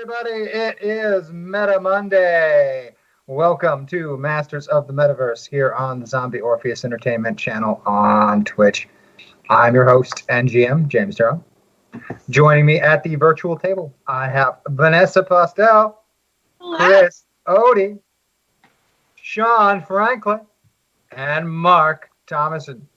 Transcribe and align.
everybody. 0.00 0.44
It 0.44 0.78
is 0.80 1.32
Meta 1.32 1.80
Monday. 1.80 2.94
Welcome 3.26 3.84
to 3.86 4.16
Masters 4.16 4.68
of 4.68 4.86
the 4.86 4.92
Metaverse 4.92 5.48
here 5.48 5.72
on 5.72 5.98
the 5.98 6.06
Zombie 6.06 6.38
Orpheus 6.38 6.84
Entertainment 6.84 7.36
channel 7.36 7.82
on 7.84 8.44
Twitch. 8.44 8.88
I'm 9.50 9.74
your 9.74 9.86
host 9.86 10.22
and 10.28 10.48
GM, 10.48 10.86
James 10.86 11.16
Darrow. 11.16 11.42
Joining 12.30 12.64
me 12.64 12.78
at 12.78 13.02
the 13.02 13.16
virtual 13.16 13.58
table, 13.58 13.92
I 14.06 14.28
have 14.28 14.60
Vanessa 14.68 15.24
Postel, 15.24 16.00
Chris 16.76 17.24
Odie, 17.48 17.98
Sean 19.16 19.82
Franklin, 19.82 20.42
and 21.10 21.50
Mark 21.50 22.08
Thomason. 22.28 22.87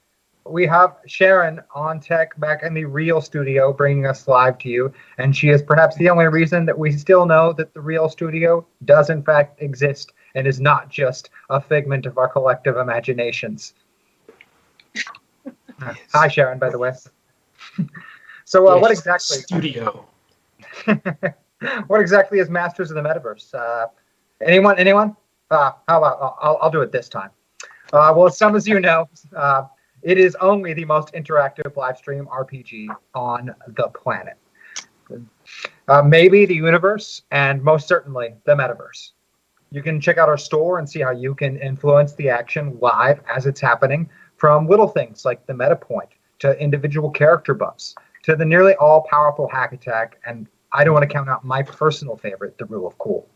We 0.51 0.67
have 0.67 0.97
Sharon 1.07 1.61
on 1.73 1.99
tech 1.99 2.37
back 2.39 2.63
in 2.63 2.73
the 2.73 2.85
real 2.85 3.21
studio 3.21 3.71
bringing 3.71 4.05
us 4.05 4.27
live 4.27 4.57
to 4.59 4.69
you. 4.69 4.93
And 5.17 5.35
she 5.35 5.49
is 5.49 5.61
perhaps 5.61 5.95
the 5.95 6.09
only 6.09 6.25
reason 6.25 6.65
that 6.65 6.77
we 6.77 6.91
still 6.91 7.25
know 7.25 7.53
that 7.53 7.73
the 7.73 7.81
real 7.81 8.09
studio 8.09 8.65
does, 8.85 9.09
in 9.09 9.23
fact, 9.23 9.61
exist 9.61 10.11
and 10.35 10.45
is 10.45 10.59
not 10.59 10.89
just 10.89 11.29
a 11.49 11.61
figment 11.61 12.05
of 12.05 12.17
our 12.17 12.27
collective 12.27 12.77
imaginations. 12.77 13.73
Uh, 15.83 15.95
Hi, 16.13 16.27
Sharon, 16.27 16.59
by 16.59 16.69
the 16.69 16.77
way. 16.77 16.91
so, 18.45 18.67
uh, 18.67 18.77
what 18.77 18.89
Yes, 18.89 18.99
exactly? 18.99 19.37
Studio. 19.37 20.05
what 21.87 21.99
exactly 21.99 22.37
is 22.37 22.51
Masters 22.51 22.91
of 22.91 22.95
the 22.95 23.01
Metaverse? 23.01 23.51
Uh, 23.55 23.87
anyone? 24.45 24.77
Anyone? 24.77 25.15
Uh, 25.49 25.71
how 25.87 25.97
about 25.97 26.35
I'll, 26.39 26.59
I'll 26.61 26.69
do 26.69 26.81
it 26.81 26.91
this 26.91 27.09
time. 27.09 27.31
Uh, 27.93 28.13
well, 28.15 28.27
as 28.27 28.37
some 28.37 28.55
of 28.55 28.67
you 28.67 28.79
know, 28.79 29.09
uh, 29.35 29.63
it 30.03 30.17
is 30.17 30.35
only 30.41 30.73
the 30.73 30.85
most 30.85 31.13
interactive 31.13 31.75
live 31.75 31.97
stream 31.97 32.27
RPG 32.27 32.87
on 33.13 33.53
the 33.67 33.87
planet. 33.89 34.37
Uh, 35.87 36.01
maybe 36.01 36.45
the 36.45 36.55
universe, 36.55 37.23
and 37.31 37.61
most 37.61 37.87
certainly 37.87 38.33
the 38.45 38.55
metaverse. 38.55 39.11
You 39.71 39.81
can 39.81 40.01
check 40.01 40.17
out 40.17 40.29
our 40.29 40.37
store 40.37 40.79
and 40.79 40.89
see 40.89 40.99
how 40.99 41.11
you 41.11 41.33
can 41.35 41.57
influence 41.57 42.13
the 42.15 42.29
action 42.29 42.77
live 42.81 43.21
as 43.33 43.45
it's 43.45 43.59
happening, 43.59 44.09
from 44.37 44.67
little 44.67 44.87
things 44.87 45.23
like 45.23 45.45
the 45.45 45.53
meta 45.53 45.75
point 45.75 46.09
to 46.39 46.57
individual 46.59 47.09
character 47.11 47.53
buffs 47.53 47.95
to 48.23 48.35
the 48.35 48.45
nearly 48.45 48.73
all 48.75 49.01
powerful 49.09 49.47
hack 49.47 49.73
attack. 49.73 50.19
And 50.25 50.47
I 50.73 50.83
don't 50.83 50.93
want 50.93 51.07
to 51.07 51.13
count 51.13 51.29
out 51.29 51.43
my 51.43 51.61
personal 51.61 52.17
favorite, 52.17 52.57
the 52.57 52.65
rule 52.65 52.87
of 52.87 52.97
cool. 52.97 53.27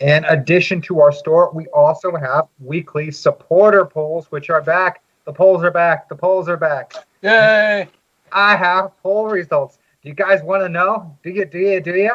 In 0.00 0.24
addition 0.24 0.80
to 0.82 1.00
our 1.00 1.12
store, 1.12 1.50
we 1.54 1.66
also 1.68 2.16
have 2.16 2.48
weekly 2.58 3.10
supporter 3.10 3.84
polls, 3.84 4.26
which 4.30 4.50
are 4.50 4.60
back. 4.60 5.02
The 5.24 5.32
polls 5.32 5.64
are 5.64 5.70
back. 5.70 6.08
The 6.08 6.16
polls 6.16 6.48
are 6.48 6.56
back. 6.56 6.92
Yay! 7.22 7.88
I 8.32 8.56
have 8.56 8.92
poll 9.02 9.28
results. 9.28 9.78
Do 10.02 10.08
you 10.08 10.14
guys 10.14 10.42
want 10.42 10.62
to 10.62 10.68
know? 10.68 11.16
Do 11.22 11.30
you? 11.30 11.44
Do 11.44 11.58
you? 11.58 11.80
Do 11.80 11.94
you? 11.94 12.12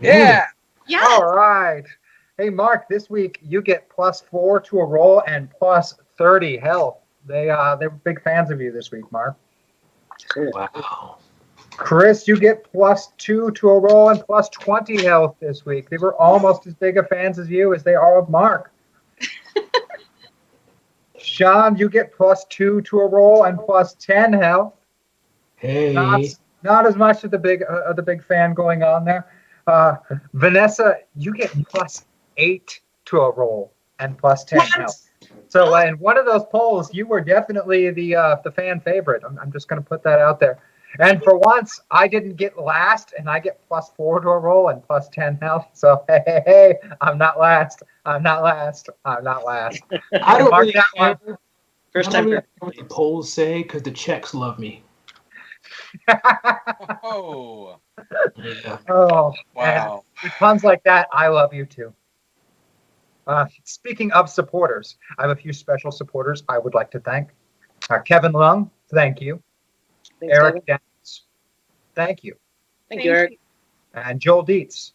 Yeah! 0.00 0.46
Yeah. 0.86 1.04
All 1.04 1.34
right. 1.34 1.84
Hey, 2.38 2.50
Mark. 2.50 2.88
This 2.88 3.10
week 3.10 3.40
you 3.42 3.62
get 3.62 3.88
plus 3.88 4.20
four 4.20 4.60
to 4.60 4.80
a 4.80 4.84
roll 4.84 5.22
and 5.26 5.50
plus 5.50 5.94
thirty 6.16 6.56
health. 6.56 6.98
They 7.26 7.50
uh 7.50 7.76
they 7.76 7.88
were 7.88 7.94
big 8.04 8.22
fans 8.22 8.50
of 8.50 8.60
you 8.60 8.70
this 8.70 8.90
week, 8.90 9.10
Mark. 9.10 9.36
Wow. 10.36 11.18
Chris, 11.70 12.28
you 12.28 12.38
get 12.38 12.70
plus 12.70 13.08
two 13.18 13.50
to 13.52 13.70
a 13.70 13.80
roll 13.80 14.10
and 14.10 14.20
plus 14.20 14.48
twenty 14.50 15.02
health 15.02 15.36
this 15.40 15.66
week. 15.66 15.90
They 15.90 15.98
were 15.98 16.14
almost 16.14 16.66
as 16.66 16.74
big 16.74 16.98
of 16.98 17.08
fans 17.08 17.38
as 17.38 17.50
you 17.50 17.74
as 17.74 17.82
they 17.82 17.94
are 17.94 18.18
of 18.18 18.28
Mark. 18.28 18.72
Sean, 21.34 21.76
you 21.76 21.88
get 21.88 22.12
plus 22.12 22.44
two 22.44 22.80
to 22.82 23.00
a 23.00 23.08
roll 23.08 23.44
and 23.44 23.58
plus 23.58 23.94
ten 23.94 24.32
health. 24.32 24.74
Hey. 25.56 25.92
not, 25.92 26.20
not 26.62 26.86
as 26.86 26.94
much 26.94 27.24
of 27.24 27.32
the 27.32 27.38
big 27.38 27.64
uh, 27.68 27.82
of 27.82 27.96
the 27.96 28.02
big 28.02 28.22
fan 28.22 28.54
going 28.54 28.84
on 28.84 29.04
there. 29.04 29.26
Uh, 29.66 29.96
Vanessa, 30.34 30.98
you 31.16 31.34
get 31.34 31.50
plus 31.68 32.04
eight 32.36 32.80
to 33.06 33.18
a 33.18 33.32
roll 33.32 33.72
and 33.98 34.16
plus 34.16 34.44
ten 34.44 34.60
What? 34.60 34.68
health. 34.70 35.10
So 35.48 35.74
uh, 35.74 35.84
in 35.84 35.98
one 35.98 36.16
of 36.18 36.24
those 36.24 36.44
polls, 36.52 36.94
you 36.94 37.06
were 37.06 37.20
definitely 37.20 37.90
the 37.90 38.14
uh, 38.14 38.36
the 38.44 38.52
fan 38.52 38.78
favorite. 38.78 39.22
I'm, 39.26 39.36
I'm 39.40 39.50
just 39.50 39.66
going 39.66 39.82
to 39.82 39.88
put 39.88 40.04
that 40.04 40.20
out 40.20 40.38
there. 40.38 40.60
And 41.00 41.22
for 41.24 41.38
once, 41.38 41.80
I 41.90 42.08
didn't 42.08 42.36
get 42.36 42.58
last, 42.58 43.14
and 43.18 43.28
I 43.28 43.40
get 43.40 43.60
plus 43.68 43.90
four 43.96 44.20
to 44.20 44.28
a 44.28 44.38
roll 44.38 44.68
and 44.70 44.82
plus 44.82 45.08
ten 45.08 45.38
health. 45.42 45.66
So 45.74 46.04
hey, 46.08 46.22
hey, 46.26 46.42
hey, 46.46 46.74
I'm 47.00 47.18
not 47.18 47.38
last. 47.38 47.82
I'm 48.06 48.22
not 48.22 48.42
last. 48.42 48.88
I'm 49.04 49.24
not 49.24 49.44
last. 49.44 49.82
I 50.22 50.38
don't 50.38 50.50
Mark 50.50 50.58
really 50.58 50.72
that 50.74 50.86
one. 50.94 51.18
First 51.92 52.12
time 52.12 52.26
really 52.26 52.42
what 52.60 52.76
the 52.76 52.84
polls 52.84 53.32
say 53.32 53.62
because 53.62 53.82
the 53.82 53.90
checks 53.90 54.34
love 54.34 54.58
me. 54.58 54.82
Oh, 57.02 57.80
Yeah. 58.36 58.78
oh, 58.88 59.34
wow. 59.54 60.04
With 60.22 60.36
puns 60.38 60.64
like 60.64 60.82
that, 60.84 61.08
I 61.12 61.28
love 61.28 61.54
you 61.54 61.66
too. 61.66 61.94
Uh, 63.26 63.46
speaking 63.64 64.12
of 64.12 64.28
supporters, 64.28 64.96
I 65.18 65.22
have 65.22 65.30
a 65.30 65.36
few 65.40 65.52
special 65.52 65.90
supporters 65.90 66.42
I 66.48 66.58
would 66.58 66.74
like 66.74 66.90
to 66.92 67.00
thank. 67.00 67.30
Uh, 67.90 68.00
Kevin 68.00 68.32
Lung, 68.32 68.70
thank 68.92 69.20
you. 69.20 69.42
Thanks, 70.28 70.38
Eric 70.38 70.54
David. 70.54 70.66
Downs, 70.66 71.22
thank 71.94 72.24
you. 72.24 72.34
Thank 72.88 73.04
you, 73.04 73.12
Eric. 73.12 73.38
And 73.94 74.20
Joel 74.20 74.42
Dietz, 74.42 74.92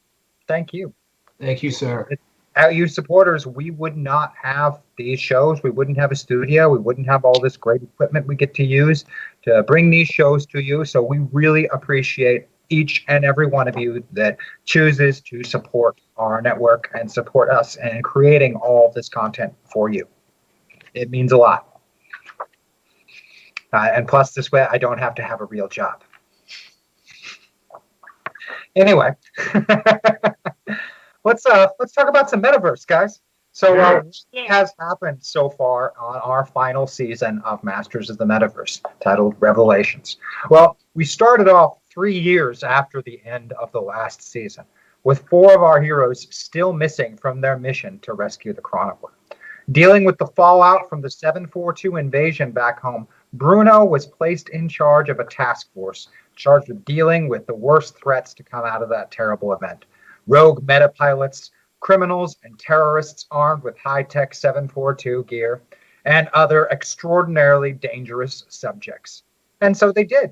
thank 0.48 0.74
you. 0.74 0.94
Thank 1.40 1.64
you, 1.64 1.72
sir. 1.72 2.08
Uh, 2.12 2.16
Without 2.56 2.76
you 2.76 2.88
supporters, 2.88 3.48
we 3.48 3.72
would 3.72 3.96
not 3.96 4.34
have 4.42 4.82
these 4.98 5.18
shows. 5.18 5.64
We 5.64 5.70
wouldn't 5.70 5.98
have 5.98 6.12
a 6.12 6.16
studio. 6.16 6.68
We 6.68 6.80
wouldn't 6.80 7.08
have 7.08 7.24
all 7.24 7.40
this 7.40 7.56
great 7.56 7.82
equipment 7.82 8.28
we 8.28 8.36
get 8.36 8.54
to 8.56 8.66
use 8.66 9.06
to 9.44 9.64
bring 9.64 9.90
these 9.90 10.10
shows 10.10 10.46
to 10.48 10.60
you. 10.60 10.84
So 10.84 11.02
we 11.02 11.20
really 11.32 11.68
appreciate 11.68 12.48
each 12.68 13.06
and 13.08 13.24
every 13.24 13.48
one 13.48 13.70
of 13.70 13.78
you 13.78 14.04
that 14.12 14.38
chooses 14.66 15.22
to 15.22 15.42
support 15.44 16.02
our 16.18 16.42
network 16.42 16.92
and 16.94 17.10
support 17.10 17.50
us 17.50 17.78
in 17.78 18.02
creating 18.02 18.56
all 18.56 18.92
this 18.94 19.08
content 19.08 19.54
for 19.64 19.90
you. 19.90 20.06
It 20.94 21.10
means 21.10 21.32
a 21.32 21.38
lot. 21.38 21.69
Uh, 23.72 23.90
and 23.96 24.08
plus, 24.08 24.34
this 24.34 24.52
way, 24.52 24.68
I 24.70 24.78
don't 24.78 24.98
have 24.98 25.16
to 25.16 25.24
have 25.24 25.42
a 25.42 25.46
real 25.46 25.68
job. 25.68 26.04
Anyway, 28.76 29.12
let's 31.24 31.46
uh 31.46 31.68
let's 31.80 31.92
talk 31.92 32.08
about 32.08 32.30
some 32.30 32.42
metaverse, 32.42 32.86
guys. 32.86 33.20
So, 33.52 33.78
uh, 33.80 34.02
what 34.04 34.48
has 34.48 34.74
happened 34.80 35.18
so 35.22 35.50
far 35.50 35.94
on 36.00 36.18
our 36.22 36.46
final 36.46 36.86
season 36.86 37.42
of 37.44 37.64
Masters 37.64 38.10
of 38.10 38.18
the 38.18 38.26
Metaverse, 38.26 38.82
titled 39.02 39.36
Revelations? 39.40 40.18
Well, 40.50 40.78
we 40.94 41.04
started 41.04 41.48
off 41.48 41.80
three 41.90 42.18
years 42.18 42.64
after 42.64 43.02
the 43.02 43.20
end 43.26 43.54
of 43.54 43.72
the 43.72 43.82
last 43.82 44.22
season, 44.22 44.66
with 45.04 45.28
four 45.30 45.54
of 45.54 45.64
our 45.64 45.82
heroes 45.82 46.28
still 46.30 46.74
missing 46.74 47.18
from 47.18 47.42
their 47.42 47.58
mission 47.58 48.00
to 48.00 48.14
rescue 48.14 48.54
the 48.54 48.62
Chronicler. 48.62 49.12
Dealing 49.72 50.04
with 50.04 50.18
the 50.20 50.28
fallout 50.28 50.88
from 50.88 51.02
the 51.02 51.10
742 51.10 51.98
invasion 51.98 52.52
back 52.52 52.80
home, 52.80 53.08
Bruno 53.34 53.86
was 53.86 54.08
placed 54.08 54.50
in 54.50 54.68
charge 54.68 55.10
of 55.10 55.20
a 55.20 55.26
task 55.26 55.72
force 55.74 56.10
charged 56.36 56.70
with 56.70 56.84
dealing 56.86 57.28
with 57.28 57.46
the 57.46 57.54
worst 57.54 57.98
threats 57.98 58.34
to 58.34 58.44
come 58.44 58.66
out 58.66 58.82
of 58.82 58.90
that 58.90 59.12
terrible 59.12 59.54
event 59.54 59.86
rogue 60.28 60.62
meta 60.68 60.90
pilots, 60.90 61.52
criminals, 61.80 62.38
and 62.44 62.58
terrorists 62.60 63.26
armed 63.32 63.64
with 63.64 63.78
high 63.78 64.04
tech 64.04 64.34
742 64.34 65.24
gear, 65.26 65.62
and 66.06 66.28
other 66.34 66.68
extraordinarily 66.70 67.72
dangerous 67.72 68.46
subjects. 68.50 69.24
And 69.62 69.76
so 69.76 69.92
they 69.92 70.04
did. 70.04 70.32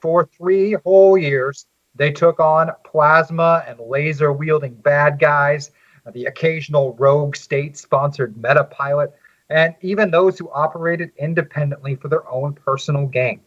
For 0.00 0.24
three 0.24 0.72
whole 0.84 1.18
years, 1.18 1.66
they 1.94 2.12
took 2.12 2.40
on 2.40 2.70
plasma 2.84 3.64
and 3.66 3.78
laser 3.80 4.32
wielding 4.32 4.74
bad 4.74 5.18
guys, 5.18 5.70
the 6.12 6.26
occasional 6.26 6.94
rogue 6.94 7.36
state 7.36 7.76
sponsored 7.76 8.36
meta 8.36 8.64
pilot, 8.64 9.14
and 9.50 9.74
even 9.80 10.10
those 10.10 10.38
who 10.38 10.50
operated 10.50 11.12
independently 11.18 11.94
for 11.96 12.08
their 12.08 12.28
own 12.30 12.52
personal 12.52 13.06
gain. 13.06 13.40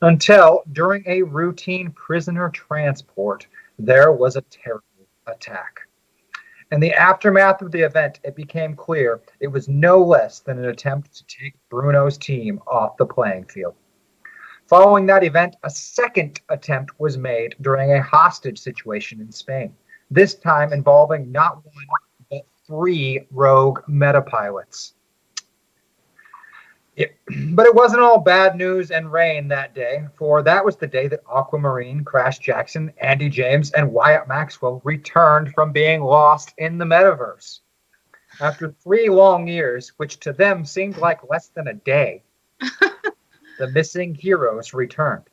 Until, 0.00 0.62
during 0.72 1.02
a 1.06 1.22
routine 1.22 1.90
prisoner 1.90 2.50
transport, 2.50 3.46
there 3.78 4.12
was 4.12 4.36
a 4.36 4.42
terrible 4.42 4.84
attack. 5.26 5.80
In 6.70 6.80
the 6.80 6.92
aftermath 6.92 7.62
of 7.62 7.72
the 7.72 7.80
event, 7.80 8.20
it 8.22 8.36
became 8.36 8.76
clear 8.76 9.20
it 9.40 9.48
was 9.48 9.68
no 9.68 10.02
less 10.02 10.40
than 10.40 10.58
an 10.58 10.66
attempt 10.66 11.14
to 11.14 11.24
take 11.26 11.54
Bruno's 11.70 12.18
team 12.18 12.60
off 12.66 12.96
the 12.96 13.06
playing 13.06 13.46
field. 13.46 13.74
Following 14.66 15.06
that 15.06 15.24
event, 15.24 15.56
a 15.62 15.70
second 15.70 16.42
attempt 16.50 17.00
was 17.00 17.16
made 17.16 17.56
during 17.62 17.92
a 17.92 18.02
hostage 18.02 18.58
situation 18.58 19.18
in 19.20 19.32
Spain, 19.32 19.74
this 20.10 20.34
time 20.34 20.74
involving 20.74 21.32
not 21.32 21.64
one, 21.64 21.74
but 22.30 22.42
three 22.66 23.26
rogue 23.30 23.80
metapilots. 23.88 24.92
It, 26.98 27.16
but 27.54 27.64
it 27.64 27.74
wasn't 27.74 28.02
all 28.02 28.18
bad 28.18 28.56
news 28.56 28.90
and 28.90 29.10
rain 29.10 29.48
that 29.48 29.74
day, 29.74 30.04
for 30.16 30.42
that 30.42 30.64
was 30.64 30.76
the 30.76 30.86
day 30.86 31.06
that 31.08 31.22
Aquamarine, 31.32 32.04
Crash 32.04 32.40
Jackson, 32.40 32.92
Andy 33.00 33.28
James, 33.28 33.70
and 33.70 33.92
Wyatt 33.92 34.26
Maxwell 34.26 34.82
returned 34.84 35.54
from 35.54 35.72
being 35.72 36.02
lost 36.02 36.52
in 36.58 36.76
the 36.76 36.84
metaverse. 36.84 37.60
After 38.40 38.72
three 38.82 39.08
long 39.08 39.46
years, 39.46 39.92
which 39.96 40.18
to 40.20 40.32
them 40.32 40.64
seemed 40.64 40.98
like 40.98 41.30
less 41.30 41.48
than 41.48 41.68
a 41.68 41.74
day, 41.74 42.24
the 43.58 43.68
missing 43.72 44.14
heroes 44.14 44.74
returned. 44.74 45.24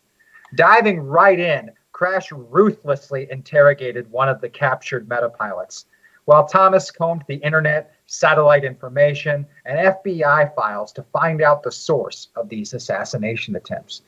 Diving 0.55 0.99
right 1.01 1.39
in, 1.39 1.71
Crash 1.91 2.31
ruthlessly 2.31 3.27
interrogated 3.31 4.11
one 4.11 4.29
of 4.29 4.39
the 4.39 4.49
captured 4.49 5.09
metapilots, 5.09 5.85
while 6.25 6.47
Thomas 6.47 6.91
combed 6.91 7.23
the 7.27 7.35
internet, 7.35 7.93
satellite 8.07 8.63
information, 8.63 9.45
and 9.65 9.95
FBI 9.95 10.53
files 10.55 10.91
to 10.93 11.03
find 11.03 11.41
out 11.41 11.63
the 11.63 11.71
source 11.71 12.29
of 12.35 12.49
these 12.49 12.73
assassination 12.73 13.55
attempts. 13.55 14.01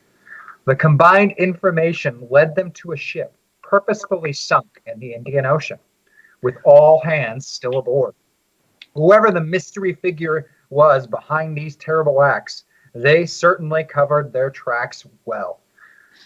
The 0.65 0.75
combined 0.75 1.33
information 1.37 2.27
led 2.29 2.55
them 2.55 2.71
to 2.71 2.91
a 2.91 2.97
ship 2.97 3.33
purposefully 3.61 4.33
sunk 4.33 4.81
in 4.85 4.99
the 4.99 5.13
Indian 5.13 5.45
Ocean, 5.45 5.79
with 6.41 6.55
all 6.63 7.01
hands 7.01 7.47
still 7.47 7.77
aboard. 7.77 8.15
Whoever 8.93 9.31
the 9.31 9.41
mystery 9.41 9.93
figure 9.93 10.49
was 10.69 11.05
behind 11.05 11.55
these 11.55 11.75
terrible 11.75 12.23
acts, 12.23 12.63
they 12.95 13.25
certainly 13.25 13.83
covered 13.83 14.33
their 14.33 14.49
tracks 14.49 15.05
well. 15.25 15.59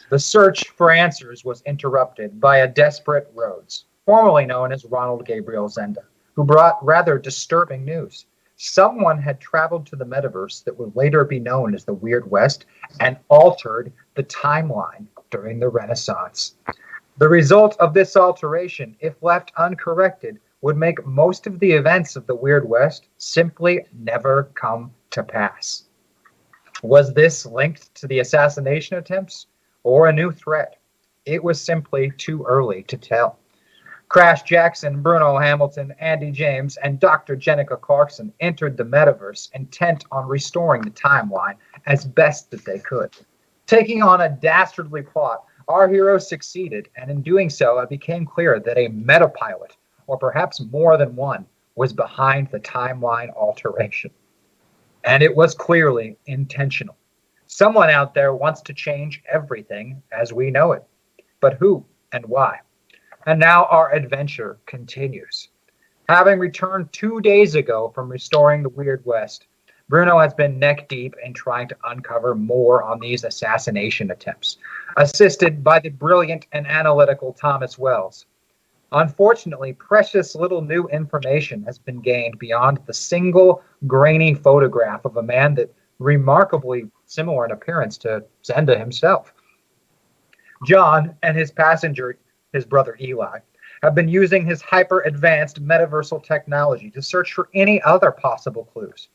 The 0.10 0.20
search 0.20 0.70
for 0.70 0.92
answers 0.92 1.44
was 1.44 1.62
interrupted 1.64 2.40
by 2.40 2.60
a 2.60 2.68
desperate 2.68 3.30
Rhodes, 3.34 3.86
formerly 4.12 4.46
known 4.46 4.74
as 4.74 4.84
Ronald 4.84 5.26
Gabriel 5.26 5.70
Zenda, 5.70 6.04
who 6.34 6.44
brought 6.44 6.84
rather 6.84 7.18
disturbing 7.18 7.86
news. 7.86 8.26
Someone 8.58 9.18
had 9.18 9.40
traveled 9.40 9.86
to 9.86 9.96
the 9.96 10.04
metaverse 10.04 10.66
that 10.66 10.78
would 10.78 10.94
later 10.98 11.24
be 11.24 11.40
known 11.40 11.74
as 11.74 11.86
the 11.86 11.94
Weird 11.94 12.30
West 12.30 12.66
and 13.00 13.16
altered 13.30 13.94
the 14.16 14.24
timeline 14.26 15.08
during 15.30 15.60
the 15.62 15.70
Renaissance. 15.70 16.56
The 17.20 17.30
result 17.30 17.78
of 17.80 17.94
this 17.94 18.18
alteration, 18.18 18.98
if 19.00 19.24
left 19.24 19.54
uncorrected, 19.58 20.42
would 20.60 20.76
make 20.76 21.06
most 21.06 21.48
of 21.48 21.58
the 21.60 21.72
events 21.72 22.18
of 22.18 22.28
the 22.28 22.36
Weird 22.36 22.68
West 22.68 23.08
simply 23.18 23.86
never 23.98 24.52
come 24.56 24.94
to 25.12 25.24
pass. 25.24 25.86
Was 26.84 27.14
this 27.14 27.46
linked 27.46 27.96
to 27.96 28.08
the 28.08 28.20
assassination 28.20 28.98
attempts 28.98 29.48
or 29.84 30.10
a 30.10 30.14
new 30.14 30.34
threat? 30.34 30.82
It 31.24 31.42
was 31.42 31.62
simply 31.62 32.12
too 32.18 32.44
early 32.44 32.84
to 32.84 32.98
tell. 32.98 33.38
Crash 34.12 34.44
Jackson, 34.44 35.02
Bruno 35.02 35.38
Hamilton, 35.38 35.96
Andy 36.00 36.32
James, 36.32 36.76
and 36.76 37.00
Dr. 37.00 37.38
Jenica 37.38 37.80
Clarkson 37.80 38.34
entered 38.42 38.76
the 38.76 38.84
metaverse 38.84 39.50
intent 39.54 40.04
on 40.12 40.28
restoring 40.28 40.82
the 40.82 40.90
timeline 40.90 41.56
as 41.86 42.04
best 42.04 42.52
that 42.52 42.66
they 42.66 42.80
could. 42.80 43.16
Taking 43.68 44.04
on 44.04 44.20
a 44.20 44.28
dastardly 44.28 45.02
plot, 45.02 45.46
our 45.70 45.88
heroes 45.88 46.28
succeeded, 46.28 46.90
and 46.98 47.10
in 47.10 47.22
doing 47.22 47.50
so, 47.50 47.80
it 47.80 47.88
became 47.88 48.26
clear 48.26 48.60
that 48.60 48.78
a 48.78 48.90
metapilot, 48.90 49.78
or 50.08 50.18
perhaps 50.18 50.60
more 50.60 50.98
than 50.98 51.16
one, 51.16 51.46
was 51.76 51.94
behind 51.94 52.50
the 52.52 52.60
timeline 52.60 53.34
alteration. 53.34 54.12
And 55.06 55.24
it 55.24 55.34
was 55.34 55.56
clearly 55.56 56.18
intentional. 56.26 56.98
Someone 57.48 57.90
out 57.90 58.14
there 58.14 58.36
wants 58.36 58.60
to 58.64 58.74
change 58.74 59.24
everything 59.32 60.04
as 60.12 60.34
we 60.34 60.52
know 60.52 60.74
it. 60.74 60.84
But 61.40 61.54
who 61.54 61.86
and 62.12 62.26
why? 62.26 62.60
And 63.26 63.40
now 63.40 63.66
our 63.66 63.94
adventure 63.94 64.58
continues. 64.66 65.50
Having 66.10 66.40
returned 66.40 66.92
two 66.92 67.22
days 67.22 67.56
ago 67.56 67.92
from 67.94 68.10
restoring 68.10 68.64
the 68.64 68.70
Weird 68.70 69.06
West, 69.06 69.48
Bruno 69.90 70.20
has 70.20 70.34
been 70.34 70.58
neck 70.58 70.88
deep 70.88 71.16
in 71.24 71.34
trying 71.34 71.68
to 71.68 71.78
uncover 71.84 72.34
more 72.34 72.82
on 72.84 73.00
these 73.00 73.24
assassination 73.24 74.12
attempts, 74.12 74.58
assisted 74.98 75.64
by 75.64 75.80
the 75.80 75.90
brilliant 75.90 76.48
and 76.54 76.66
analytical 76.66 77.34
Thomas 77.34 77.78
Wells. 77.78 78.26
Unfortunately, 78.94 79.74
precious 79.74 80.36
little 80.36 80.62
new 80.62 80.88
information 80.88 81.64
has 81.64 81.78
been 81.78 82.02
gained 82.02 82.40
beyond 82.40 82.80
the 82.86 82.94
single 82.94 83.64
grainy 83.88 84.34
photograph 84.34 85.06
of 85.06 85.18
a 85.18 85.24
man 85.24 85.56
that 85.56 85.74
remarkably 86.00 86.90
similar 87.06 87.46
in 87.46 87.52
appearance 87.52 87.98
to 88.00 88.24
Zenda 88.44 88.78
himself. 88.78 89.34
John 90.66 91.16
and 91.24 91.38
his 91.38 91.52
passenger, 91.52 92.18
his 92.54 92.66
brother 92.66 92.98
Eli, 93.00 93.40
have 93.84 93.96
been 93.96 94.08
using 94.08 94.46
his 94.46 94.62
hyper 94.62 95.02
advanced 95.02 95.64
metaversal 95.64 96.24
technology 96.24 96.92
to 96.92 97.02
search 97.02 97.34
for 97.34 97.50
any 97.54 97.82
other 97.82 98.12
possible 98.12 98.66
clues 98.66 99.10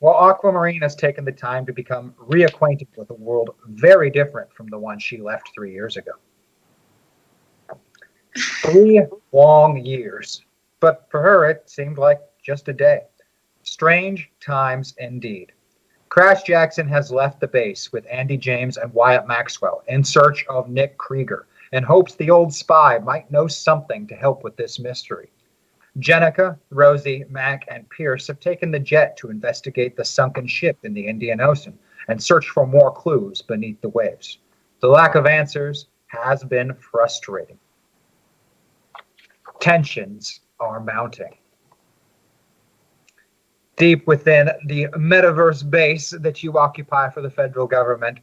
while 0.00 0.30
Aquamarine 0.30 0.80
has 0.80 0.94
taken 0.94 1.24
the 1.24 1.32
time 1.32 1.66
to 1.66 1.72
become 1.72 2.14
reacquainted 2.20 2.86
with 2.96 3.10
a 3.10 3.14
world 3.14 3.50
very 3.66 4.10
different 4.10 4.52
from 4.52 4.68
the 4.68 4.78
one 4.78 4.98
she 4.98 5.18
left 5.18 5.50
three 5.54 5.72
years 5.72 5.96
ago. 5.96 6.12
Three 8.62 9.04
long 9.32 9.84
years, 9.84 10.44
but 10.78 11.06
for 11.10 11.20
her 11.20 11.50
it 11.50 11.68
seemed 11.68 11.98
like 11.98 12.20
just 12.42 12.68
a 12.68 12.72
day. 12.72 13.02
Strange 13.64 14.30
times 14.40 14.94
indeed. 14.98 15.52
Crash 16.08 16.44
Jackson 16.44 16.88
has 16.88 17.10
left 17.10 17.40
the 17.40 17.48
base 17.48 17.92
with 17.92 18.06
Andy 18.10 18.36
James 18.36 18.76
and 18.76 18.92
Wyatt 18.94 19.26
Maxwell 19.26 19.82
in 19.88 20.04
search 20.04 20.46
of 20.46 20.70
Nick 20.70 20.96
Krieger 20.96 21.47
and 21.72 21.84
hopes 21.84 22.14
the 22.14 22.30
old 22.30 22.52
spy 22.52 22.98
might 22.98 23.30
know 23.30 23.46
something 23.46 24.06
to 24.06 24.14
help 24.14 24.44
with 24.44 24.56
this 24.56 24.78
mystery. 24.78 25.30
Jenica, 25.98 26.58
Rosie, 26.70 27.24
Mac, 27.28 27.64
and 27.68 27.88
Pierce 27.90 28.26
have 28.28 28.40
taken 28.40 28.70
the 28.70 28.78
jet 28.78 29.16
to 29.16 29.30
investigate 29.30 29.96
the 29.96 30.04
sunken 30.04 30.46
ship 30.46 30.78
in 30.84 30.94
the 30.94 31.06
Indian 31.06 31.40
Ocean 31.40 31.78
and 32.08 32.22
search 32.22 32.48
for 32.48 32.66
more 32.66 32.92
clues 32.92 33.42
beneath 33.42 33.80
the 33.80 33.88
waves. 33.88 34.38
The 34.80 34.88
lack 34.88 35.14
of 35.14 35.26
answers 35.26 35.86
has 36.06 36.44
been 36.44 36.74
frustrating. 36.74 37.58
Tensions 39.60 40.40
are 40.60 40.80
mounting. 40.80 41.36
Deep 43.76 44.06
within 44.06 44.50
the 44.66 44.86
metaverse 44.96 45.68
base 45.68 46.10
that 46.10 46.42
you 46.42 46.58
occupy 46.58 47.10
for 47.10 47.22
the 47.22 47.30
federal 47.30 47.66
government, 47.66 48.18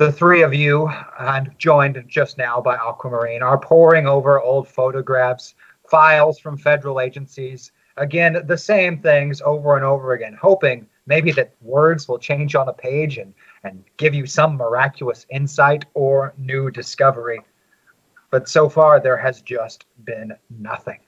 the 0.00 0.10
three 0.10 0.40
of 0.40 0.54
you, 0.54 0.90
and 1.18 1.54
joined 1.58 2.02
just 2.08 2.38
now 2.38 2.58
by 2.58 2.74
Aquamarine, 2.74 3.42
are 3.42 3.58
poring 3.58 4.06
over 4.06 4.40
old 4.40 4.66
photographs, 4.66 5.54
files 5.90 6.38
from 6.38 6.56
federal 6.56 7.00
agencies. 7.00 7.70
Again, 7.98 8.42
the 8.46 8.56
same 8.56 9.02
things 9.02 9.42
over 9.42 9.76
and 9.76 9.84
over 9.84 10.14
again, 10.14 10.38
hoping 10.40 10.86
maybe 11.04 11.32
that 11.32 11.52
words 11.60 12.08
will 12.08 12.18
change 12.18 12.54
on 12.54 12.70
a 12.70 12.72
page 12.72 13.18
and, 13.18 13.34
and 13.62 13.84
give 13.98 14.14
you 14.14 14.24
some 14.24 14.56
miraculous 14.56 15.26
insight 15.28 15.84
or 15.92 16.32
new 16.38 16.70
discovery. 16.70 17.42
But 18.30 18.48
so 18.48 18.70
far, 18.70 19.00
there 19.00 19.18
has 19.18 19.42
just 19.42 19.84
been 20.06 20.32
nothing. 20.48 21.00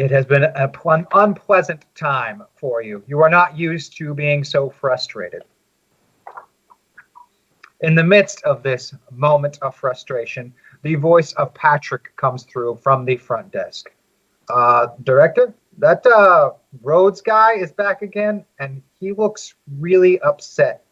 It 0.00 0.10
has 0.12 0.24
been 0.24 0.44
an 0.44 0.70
pl- 0.70 1.04
unpleasant 1.12 1.84
time 1.94 2.42
for 2.54 2.80
you. 2.80 3.04
You 3.06 3.20
are 3.20 3.28
not 3.28 3.58
used 3.58 3.98
to 3.98 4.14
being 4.14 4.44
so 4.44 4.70
frustrated. 4.70 5.44
In 7.82 7.94
the 7.94 8.02
midst 8.02 8.42
of 8.44 8.62
this 8.62 8.94
moment 9.10 9.58
of 9.60 9.76
frustration, 9.76 10.54
the 10.80 10.94
voice 10.94 11.34
of 11.34 11.52
Patrick 11.52 12.16
comes 12.16 12.44
through 12.44 12.76
from 12.76 13.04
the 13.04 13.18
front 13.18 13.52
desk. 13.52 13.92
Uh, 14.48 14.86
director, 15.02 15.52
that 15.76 16.06
uh, 16.06 16.52
Rhodes 16.80 17.20
guy 17.20 17.56
is 17.56 17.70
back 17.70 18.00
again, 18.00 18.46
and 18.58 18.82
he 18.98 19.12
looks 19.12 19.52
really 19.78 20.18
upset. 20.20 20.82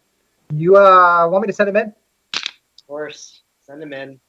You 0.52 0.76
uh, 0.76 1.26
want 1.28 1.40
me 1.40 1.46
to 1.46 1.54
send 1.54 1.70
him 1.70 1.76
in? 1.76 1.94
Of 2.34 2.86
course. 2.86 3.40
Send 3.62 3.82
him 3.82 3.94
in. 3.94 4.20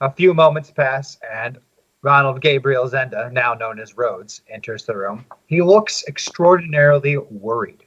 A 0.00 0.12
few 0.12 0.32
moments 0.32 0.70
pass, 0.70 1.18
and 1.28 1.58
Ronald 2.06 2.40
Gabriel 2.40 2.88
Zenda, 2.88 3.32
now 3.32 3.52
known 3.52 3.80
as 3.80 3.96
Rhodes, 3.96 4.42
enters 4.48 4.84
the 4.84 4.96
room. 4.96 5.24
He 5.48 5.60
looks 5.60 6.04
extraordinarily 6.06 7.16
worried. 7.16 7.82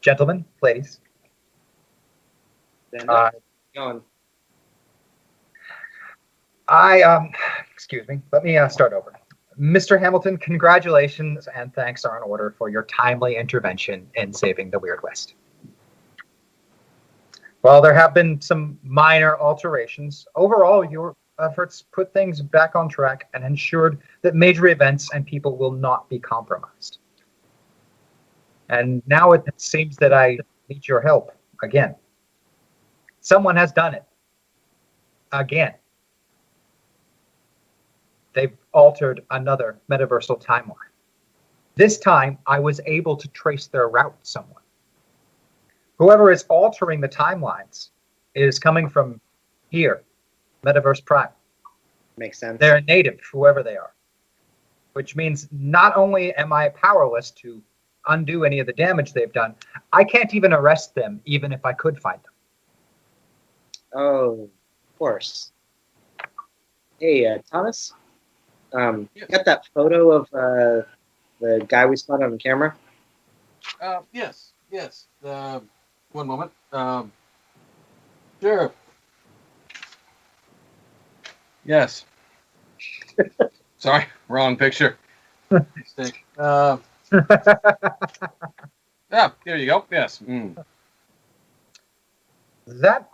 Gentlemen, 0.00 0.44
ladies, 0.62 1.00
Then 2.92 3.10
uh, 3.10 3.30
on. 3.76 4.02
I 6.68 7.02
um, 7.02 7.32
excuse 7.72 8.06
me. 8.06 8.20
Let 8.30 8.44
me 8.44 8.56
uh, 8.56 8.68
start 8.68 8.92
over. 8.92 9.12
Mr. 9.58 9.98
Hamilton, 9.98 10.36
congratulations 10.36 11.48
and 11.52 11.74
thanks 11.74 12.04
are 12.04 12.16
in 12.16 12.22
order 12.22 12.54
for 12.56 12.68
your 12.68 12.84
timely 12.84 13.34
intervention 13.34 14.08
in 14.14 14.32
saving 14.32 14.70
the 14.70 14.78
Weird 14.78 15.02
West. 15.02 15.34
While 17.62 17.82
there 17.82 17.94
have 17.94 18.14
been 18.14 18.40
some 18.40 18.78
minor 18.84 19.36
alterations, 19.36 20.28
overall 20.36 20.84
your 20.84 21.16
efforts 21.40 21.82
put 21.92 22.12
things 22.12 22.40
back 22.40 22.76
on 22.76 22.88
track 22.88 23.28
and 23.34 23.44
ensured 23.44 24.00
that 24.22 24.34
major 24.34 24.68
events 24.68 25.12
and 25.12 25.26
people 25.26 25.56
will 25.56 25.72
not 25.72 26.08
be 26.08 26.18
compromised. 26.18 26.98
And 28.68 29.02
now 29.06 29.32
it 29.32 29.44
seems 29.56 29.96
that 29.96 30.12
I 30.12 30.38
need 30.68 30.86
your 30.86 31.00
help 31.00 31.32
again. 31.62 31.94
Someone 33.20 33.56
has 33.56 33.72
done 33.72 33.94
it. 33.94 34.04
Again. 35.32 35.74
They've 38.32 38.56
altered 38.72 39.24
another 39.30 39.78
metaversal 39.90 40.42
timeline. 40.42 40.90
This 41.76 41.98
time, 41.98 42.38
I 42.46 42.58
was 42.58 42.80
able 42.86 43.16
to 43.16 43.28
trace 43.28 43.66
their 43.66 43.88
route 43.88 44.16
somewhat. 44.22 44.62
Whoever 45.98 46.30
is 46.30 46.44
altering 46.44 47.00
the 47.00 47.08
timelines 47.08 47.90
is 48.34 48.58
coming 48.58 48.88
from 48.88 49.20
here, 49.70 50.02
Metaverse 50.64 51.04
Prime. 51.04 51.28
Makes 52.16 52.38
sense. 52.38 52.58
They're 52.60 52.80
native, 52.82 53.20
whoever 53.32 53.62
they 53.62 53.76
are. 53.76 53.92
Which 54.92 55.16
means 55.16 55.48
not 55.50 55.96
only 55.96 56.32
am 56.34 56.52
I 56.52 56.68
powerless 56.68 57.30
to 57.32 57.60
undo 58.06 58.44
any 58.44 58.58
of 58.60 58.66
the 58.66 58.72
damage 58.72 59.12
they've 59.12 59.32
done. 59.32 59.54
I 59.92 60.04
can't 60.04 60.34
even 60.34 60.52
arrest 60.52 60.94
them, 60.94 61.20
even 61.24 61.52
if 61.52 61.64
I 61.64 61.72
could 61.72 62.00
find 62.00 62.20
them. 62.22 62.32
Oh, 63.94 64.42
of 64.42 64.98
course. 64.98 65.52
Hey, 67.00 67.26
uh, 67.26 67.38
Thomas. 67.50 67.92
Um, 68.72 69.08
Yes. 69.14 69.30
got 69.30 69.44
that 69.44 69.68
photo 69.72 70.10
of 70.10 70.22
uh, 70.34 70.86
the 71.40 71.64
guy 71.68 71.86
we 71.86 71.96
spotted 71.96 72.24
on 72.24 72.38
camera? 72.38 72.74
Uh, 73.80 74.00
yes, 74.12 74.52
yes. 74.70 75.06
Uh, 75.24 75.60
one 76.12 76.26
moment. 76.26 76.50
Um, 76.72 77.12
sure. 78.40 78.72
Yes. 81.64 82.04
Sorry, 83.78 84.06
wrong 84.28 84.56
picture. 84.56 84.96
Mistake. 85.76 86.24
Uh, 86.36 86.78
yeah, 89.12 89.30
there 89.44 89.56
you 89.56 89.66
go. 89.66 89.84
Yes. 89.88 90.20
Mm. 90.26 90.64
that 92.66 93.08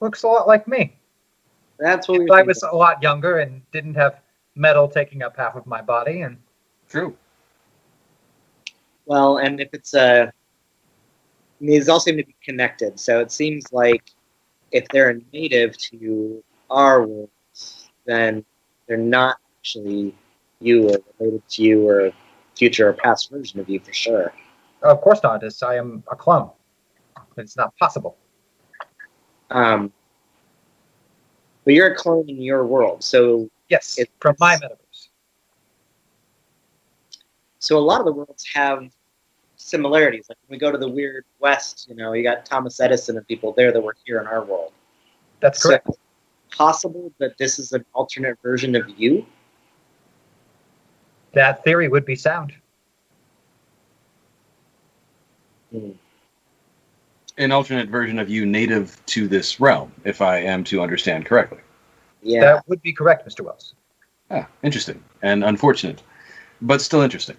looks 0.00 0.24
a 0.24 0.26
lot 0.26 0.48
like 0.48 0.66
me. 0.66 0.96
That's 1.78 2.08
what 2.08 2.22
If 2.22 2.30
I 2.32 2.42
was 2.42 2.60
thinking. 2.60 2.74
a 2.74 2.76
lot 2.76 3.00
younger 3.00 3.38
and 3.38 3.62
didn't 3.70 3.94
have 3.94 4.20
metal 4.56 4.88
taking 4.88 5.22
up 5.22 5.36
half 5.36 5.54
of 5.54 5.66
my 5.66 5.80
body, 5.80 6.22
and 6.22 6.36
True. 6.88 7.16
Well, 9.06 9.38
and 9.38 9.60
if 9.60 9.68
it's 9.72 9.94
uh, 9.94 10.26
I 11.60 11.64
mean, 11.64 11.70
these 11.78 11.88
all 11.88 12.00
seem 12.00 12.16
to 12.16 12.24
be 12.24 12.34
connected. 12.42 12.98
So 12.98 13.20
it 13.20 13.30
seems 13.30 13.72
like 13.72 14.10
if 14.72 14.88
they're 14.88 15.10
a 15.10 15.20
native 15.32 15.76
to 15.78 16.42
our 16.70 17.06
world, 17.06 17.30
then 18.08 18.44
they're 18.86 18.96
not 18.96 19.36
actually 19.60 20.14
you 20.60 20.88
or 20.88 20.98
related 21.20 21.46
to 21.50 21.62
you 21.62 21.86
or 21.88 22.10
future 22.56 22.88
or 22.88 22.92
past 22.94 23.30
version 23.30 23.60
of 23.60 23.68
you 23.68 23.78
for 23.78 23.92
sure. 23.92 24.32
of 24.82 25.00
course 25.00 25.20
not, 25.22 25.44
as 25.44 25.62
I 25.62 25.76
am 25.76 26.02
a 26.10 26.16
clone. 26.16 26.50
It's 27.36 27.56
not 27.56 27.76
possible. 27.76 28.16
Um, 29.50 29.92
but 31.64 31.74
you're 31.74 31.92
a 31.92 31.96
clone 31.96 32.28
in 32.28 32.40
your 32.40 32.66
world, 32.66 33.04
so 33.04 33.48
Yes, 33.68 33.98
It's- 33.98 34.14
from 34.20 34.34
my 34.40 34.56
metaverse. 34.56 35.08
so 37.58 37.76
a 37.76 37.80
lot 37.80 38.00
of 38.00 38.06
the 38.06 38.12
worlds 38.12 38.44
have 38.54 38.90
similarities. 39.56 40.26
Like 40.28 40.38
when 40.46 40.56
we 40.56 40.58
go 40.58 40.72
to 40.72 40.78
the 40.78 40.88
weird 40.88 41.24
west, 41.38 41.86
you 41.88 41.94
know, 41.94 42.12
you 42.14 42.22
got 42.22 42.46
Thomas 42.46 42.80
Edison 42.80 43.16
and 43.18 43.26
people 43.28 43.52
there 43.52 43.72
that 43.72 43.80
were 43.80 43.94
here 44.04 44.20
in 44.20 44.26
our 44.26 44.42
world. 44.44 44.72
That's 45.40 45.60
So, 45.60 45.68
correct. 45.68 45.90
Possible 46.50 47.12
that 47.18 47.36
this 47.38 47.58
is 47.58 47.72
an 47.72 47.84
alternate 47.94 48.38
version 48.42 48.74
of 48.74 48.88
you. 48.98 49.26
That 51.32 51.62
theory 51.64 51.88
would 51.88 52.04
be 52.04 52.16
sound. 52.16 52.54
An 57.36 57.52
alternate 57.52 57.88
version 57.88 58.18
of 58.18 58.28
you 58.28 58.46
native 58.46 59.04
to 59.06 59.28
this 59.28 59.60
realm, 59.60 59.92
if 60.04 60.20
I 60.22 60.38
am 60.38 60.64
to 60.64 60.80
understand 60.80 61.26
correctly. 61.26 61.58
Yeah. 62.22 62.40
That 62.40 62.68
would 62.68 62.82
be 62.82 62.92
correct, 62.92 63.28
Mr. 63.28 63.44
Wells. 63.44 63.74
Ah, 64.30 64.46
interesting 64.62 65.02
and 65.22 65.44
unfortunate, 65.44 66.02
but 66.60 66.80
still 66.80 67.00
interesting. 67.00 67.36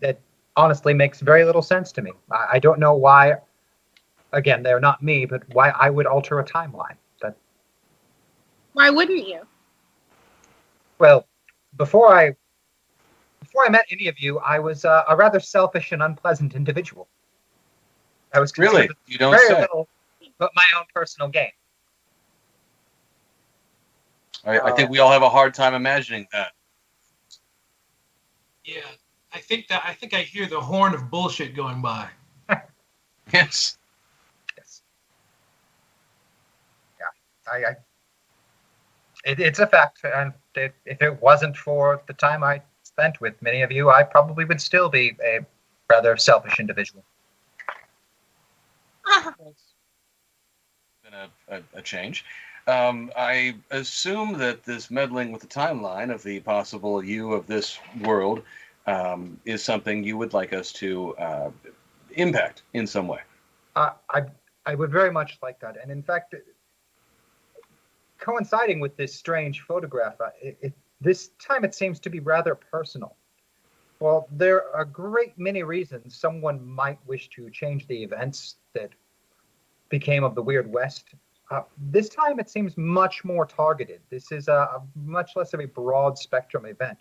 That 0.00 0.20
honestly 0.56 0.94
makes 0.94 1.20
very 1.20 1.44
little 1.44 1.62
sense 1.62 1.92
to 1.92 2.02
me. 2.02 2.12
I, 2.30 2.46
I 2.52 2.58
don't 2.58 2.78
know 2.78 2.94
why. 2.94 3.36
Again, 4.32 4.62
they're 4.62 4.80
not 4.80 5.02
me, 5.02 5.24
but 5.26 5.42
why 5.52 5.70
I 5.70 5.90
would 5.90 6.06
alter 6.06 6.38
a 6.38 6.44
timeline. 6.44 6.96
That 7.20 7.36
Why 8.72 8.90
wouldn't 8.90 9.26
you? 9.26 9.42
well, 10.98 11.26
before 11.76 12.14
I 12.14 12.36
before 13.40 13.64
I 13.64 13.70
met 13.70 13.86
any 13.90 14.06
of 14.06 14.18
you, 14.20 14.38
I 14.38 14.58
was 14.58 14.84
uh, 14.84 15.04
a 15.08 15.16
rather 15.16 15.40
selfish 15.40 15.92
and 15.92 16.02
unpleasant 16.02 16.54
individual. 16.54 17.08
I 18.32 18.38
was 18.38 18.56
Really? 18.56 18.88
You 19.06 19.18
don't 19.18 19.32
with 19.32 19.40
very 19.40 19.54
say. 19.54 19.60
little, 19.62 19.88
but 20.38 20.52
my 20.54 20.64
own 20.78 20.84
personal 20.94 21.28
gain. 21.28 21.50
I, 24.44 24.60
I 24.60 24.72
think 24.72 24.90
we 24.90 25.00
all 25.00 25.10
have 25.10 25.22
a 25.22 25.28
hard 25.28 25.54
time 25.54 25.74
imagining 25.74 26.26
that. 26.32 26.52
Yeah, 28.64 28.80
I 29.34 29.38
think 29.38 29.68
that 29.68 29.82
I 29.84 29.94
think 29.94 30.14
I 30.14 30.20
hear 30.22 30.46
the 30.46 30.60
horn 30.60 30.94
of 30.94 31.10
bullshit 31.10 31.54
going 31.54 31.82
by. 31.82 32.08
Yes. 33.32 33.78
Yes. 34.56 34.82
Yeah, 36.98 37.06
I. 37.52 37.56
I 37.56 37.76
it, 39.24 39.38
it's 39.38 39.58
a 39.58 39.66
fact, 39.66 40.00
and 40.04 40.32
it, 40.54 40.74
if 40.86 41.02
it 41.02 41.20
wasn't 41.20 41.56
for 41.56 42.02
the 42.06 42.14
time 42.14 42.42
I 42.42 42.62
spent 42.82 43.20
with 43.20 43.40
many 43.42 43.62
of 43.62 43.70
you, 43.70 43.90
I 43.90 44.02
probably 44.02 44.44
would 44.44 44.60
still 44.60 44.88
be 44.88 45.16
a 45.22 45.40
rather 45.90 46.16
selfish 46.16 46.58
individual. 46.58 47.04
Ah, 49.06 49.34
been 51.04 51.14
a, 51.14 51.56
a, 51.56 51.62
a 51.74 51.82
change. 51.82 52.24
Um, 52.66 53.10
I 53.16 53.56
assume 53.70 54.38
that 54.38 54.64
this 54.64 54.90
meddling 54.90 55.32
with 55.32 55.42
the 55.42 55.48
timeline 55.48 56.12
of 56.12 56.22
the 56.22 56.40
possible 56.40 57.02
you 57.02 57.32
of 57.32 57.46
this 57.46 57.78
world 58.02 58.42
um, 58.86 59.40
is 59.44 59.62
something 59.62 60.04
you 60.04 60.16
would 60.18 60.34
like 60.34 60.52
us 60.52 60.72
to 60.74 61.16
uh, 61.16 61.50
impact 62.12 62.62
in 62.74 62.86
some 62.86 63.08
way. 63.08 63.20
Uh, 63.76 63.90
I 64.10 64.22
I 64.66 64.74
would 64.74 64.90
very 64.90 65.10
much 65.10 65.38
like 65.42 65.58
that, 65.60 65.76
and 65.80 65.90
in 65.90 66.02
fact, 66.02 66.34
coinciding 68.20 68.80
with 68.80 68.96
this 68.96 69.14
strange 69.14 69.62
photograph, 69.62 70.14
it, 70.40 70.58
it, 70.60 70.72
this 71.00 71.28
time 71.38 71.64
it 71.64 71.74
seems 71.74 71.98
to 72.00 72.10
be 72.10 72.20
rather 72.20 72.54
personal. 72.54 73.16
Well, 73.98 74.28
there 74.30 74.74
are 74.74 74.82
a 74.82 74.86
great 74.86 75.38
many 75.38 75.62
reasons 75.62 76.14
someone 76.14 76.64
might 76.66 76.98
wish 77.06 77.28
to 77.30 77.50
change 77.50 77.86
the 77.86 78.02
events 78.02 78.56
that 78.74 78.90
became 79.88 80.24
of 80.24 80.34
the 80.34 80.42
Weird 80.42 80.70
West. 80.70 81.14
Uh, 81.50 81.62
this 81.90 82.08
time 82.08 82.38
it 82.38 82.48
seems 82.48 82.76
much 82.78 83.24
more 83.24 83.44
targeted. 83.44 84.00
This 84.08 84.32
is 84.32 84.48
a, 84.48 84.52
a 84.52 84.82
much 84.94 85.32
less 85.36 85.52
of 85.52 85.60
a 85.60 85.66
broad 85.66 86.16
spectrum 86.16 86.64
event. 86.64 86.98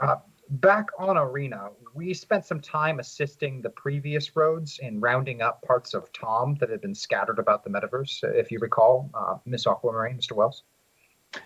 Uh, 0.00 0.16
back 0.52 0.88
on 0.98 1.16
Arena, 1.16 1.70
we 1.94 2.12
spent 2.12 2.44
some 2.44 2.60
time 2.60 3.00
assisting 3.00 3.62
the 3.62 3.70
previous 3.70 4.36
Rhodes 4.36 4.78
in 4.78 5.00
rounding 5.00 5.40
up 5.40 5.62
parts 5.62 5.94
of 5.94 6.12
Tom 6.12 6.56
that 6.56 6.68
had 6.68 6.80
been 6.80 6.94
scattered 6.94 7.38
about 7.38 7.64
the 7.64 7.70
metaverse, 7.70 8.22
if 8.34 8.50
you 8.50 8.58
recall, 8.58 9.10
uh, 9.14 9.38
Miss 9.46 9.66
Aquamarine, 9.66 10.18
Mr. 10.18 10.32
Wells. 10.32 10.62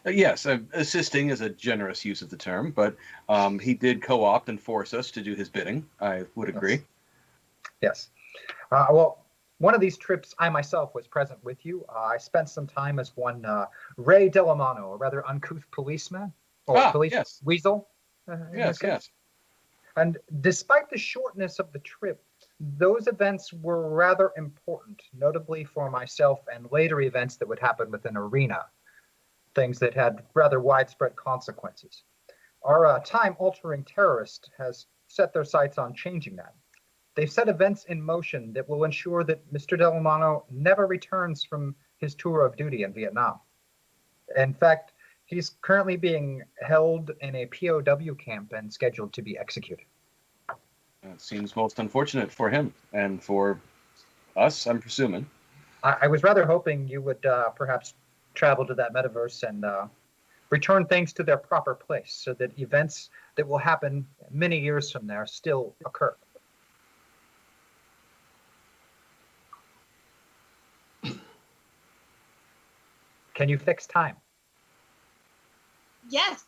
Uh, 0.05 0.11
yes, 0.11 0.47
uh, 0.47 0.59
assisting 0.73 1.31
is 1.31 1.41
a 1.41 1.49
generous 1.49 2.05
use 2.05 2.21
of 2.21 2.29
the 2.29 2.37
term, 2.37 2.73
but 2.73 2.97
um, 3.29 3.59
he 3.59 3.73
did 3.75 4.03
co-opt 4.03 4.49
and 4.49 4.61
force 4.61 4.93
us 4.93 5.13
to 5.13 5.23
do 5.23 5.35
his 5.37 5.49
bidding. 5.49 5.87
I 6.01 6.25
would 6.35 6.49
agree. 6.49 6.83
Yes. 7.81 8.09
Uh, 8.73 8.87
well, 8.91 9.25
one 9.59 9.75
of 9.75 9.81
these 9.81 9.97
trips, 9.97 10.35
I 10.41 10.49
myself 10.49 10.95
was 10.95 11.07
present 11.07 11.43
with 11.45 11.65
you. 11.65 11.85
Uh, 11.89 12.01
I 12.01 12.17
spent 12.17 12.49
some 12.49 12.67
time 12.67 12.99
as 12.99 13.17
one 13.17 13.45
uh, 13.45 13.67
Ray 13.97 14.29
Delamano, 14.29 14.95
a 14.95 14.97
rather 14.97 15.25
uncouth 15.27 15.65
policeman 15.71 16.33
or 16.67 16.79
Ah, 16.79 16.91
police 16.91 17.13
yes. 17.13 17.41
weasel. 17.45 17.89
Uh, 18.29 18.37
Yes, 18.55 18.79
yes. 18.83 19.11
And 19.97 20.19
despite 20.41 20.91
the 20.91 20.99
shortness 20.99 21.59
of 21.59 21.73
the 21.73 21.79
trip, 21.79 22.23
those 22.61 23.07
events 23.07 23.53
were 23.53 23.89
rather 23.89 24.33
important, 24.37 25.01
notably 25.17 25.65
for 25.65 25.91
myself 25.91 26.41
and 26.53 26.71
later 26.71 27.01
events 27.01 27.37
that 27.37 27.49
would 27.49 27.59
happen 27.59 27.91
within 27.91 28.17
Arena, 28.17 28.67
things 29.55 29.79
that 29.79 29.95
had 29.95 30.23
rather 30.35 30.61
widespread 30.61 31.17
consequences. 31.17 32.03
Our 32.63 32.87
uh, 32.87 32.99
time 33.01 33.37
altering 33.39 33.85
terrorist 33.85 34.51
has 34.59 34.87
set 35.09 35.33
their 35.33 35.45
sights 35.45 35.79
on 35.79 35.95
changing 35.95 36.37
that. 36.37 36.55
They've 37.15 37.31
set 37.31 37.49
events 37.49 37.85
in 37.85 38.03
motion 38.03 38.53
that 38.53 38.69
will 38.69 38.85
ensure 38.85 39.25
that 39.25 39.51
Mr. 39.53 39.79
Delamano 39.79 40.45
never 40.51 40.87
returns 40.87 41.43
from 41.43 41.75
his 41.97 42.15
tour 42.15 42.45
of 42.45 42.57
duty 42.57 42.83
in 42.83 42.93
Vietnam. 42.93 43.41
In 44.37 44.53
fact, 44.53 44.93
he's 45.27 45.57
currently 45.61 45.97
being 45.97 46.43
held 46.61 47.11
in 47.21 47.35
a 47.35 47.47
POW 47.47 48.15
camp 48.15 48.53
and 48.53 48.73
scheduled 48.73 49.13
to 49.13 49.23
be 49.23 49.37
executed. 49.37 49.85
That 51.03 51.21
seems 51.21 51.55
most 51.55 51.79
unfortunate 51.79 52.33
for 52.33 52.49
him 52.49 52.73
and 52.93 53.23
for 53.23 53.61
us, 54.37 54.67
I'm 54.67 54.81
presuming. 54.81 55.29
I, 55.83 55.97
I 56.03 56.07
was 56.07 56.23
rather 56.23 56.47
hoping 56.47 56.89
you 56.89 57.03
would 57.03 57.25
uh, 57.27 57.51
perhaps 57.51 57.95
travel 58.35 58.67
to 58.67 58.75
that 58.75 58.95
metaverse 58.95 59.43
and 59.43 59.65
uh, 59.65 59.87
return 60.51 60.87
things 60.87 61.13
to 61.15 61.23
their 61.23 61.37
proper 61.37 61.75
place 61.75 62.13
so 62.13 62.33
that 62.35 62.59
events 62.59 63.11
that 63.37 63.47
will 63.47 63.59
happen 63.59 64.07
many 64.31 64.59
years 64.59 64.91
from 64.91 65.07
there 65.07 65.27
still 65.27 65.75
occur. 65.85 66.15
Can 73.35 73.49
you 73.49 73.59
fix 73.59 73.87
time? 73.87 74.17
Yes. 76.09 76.45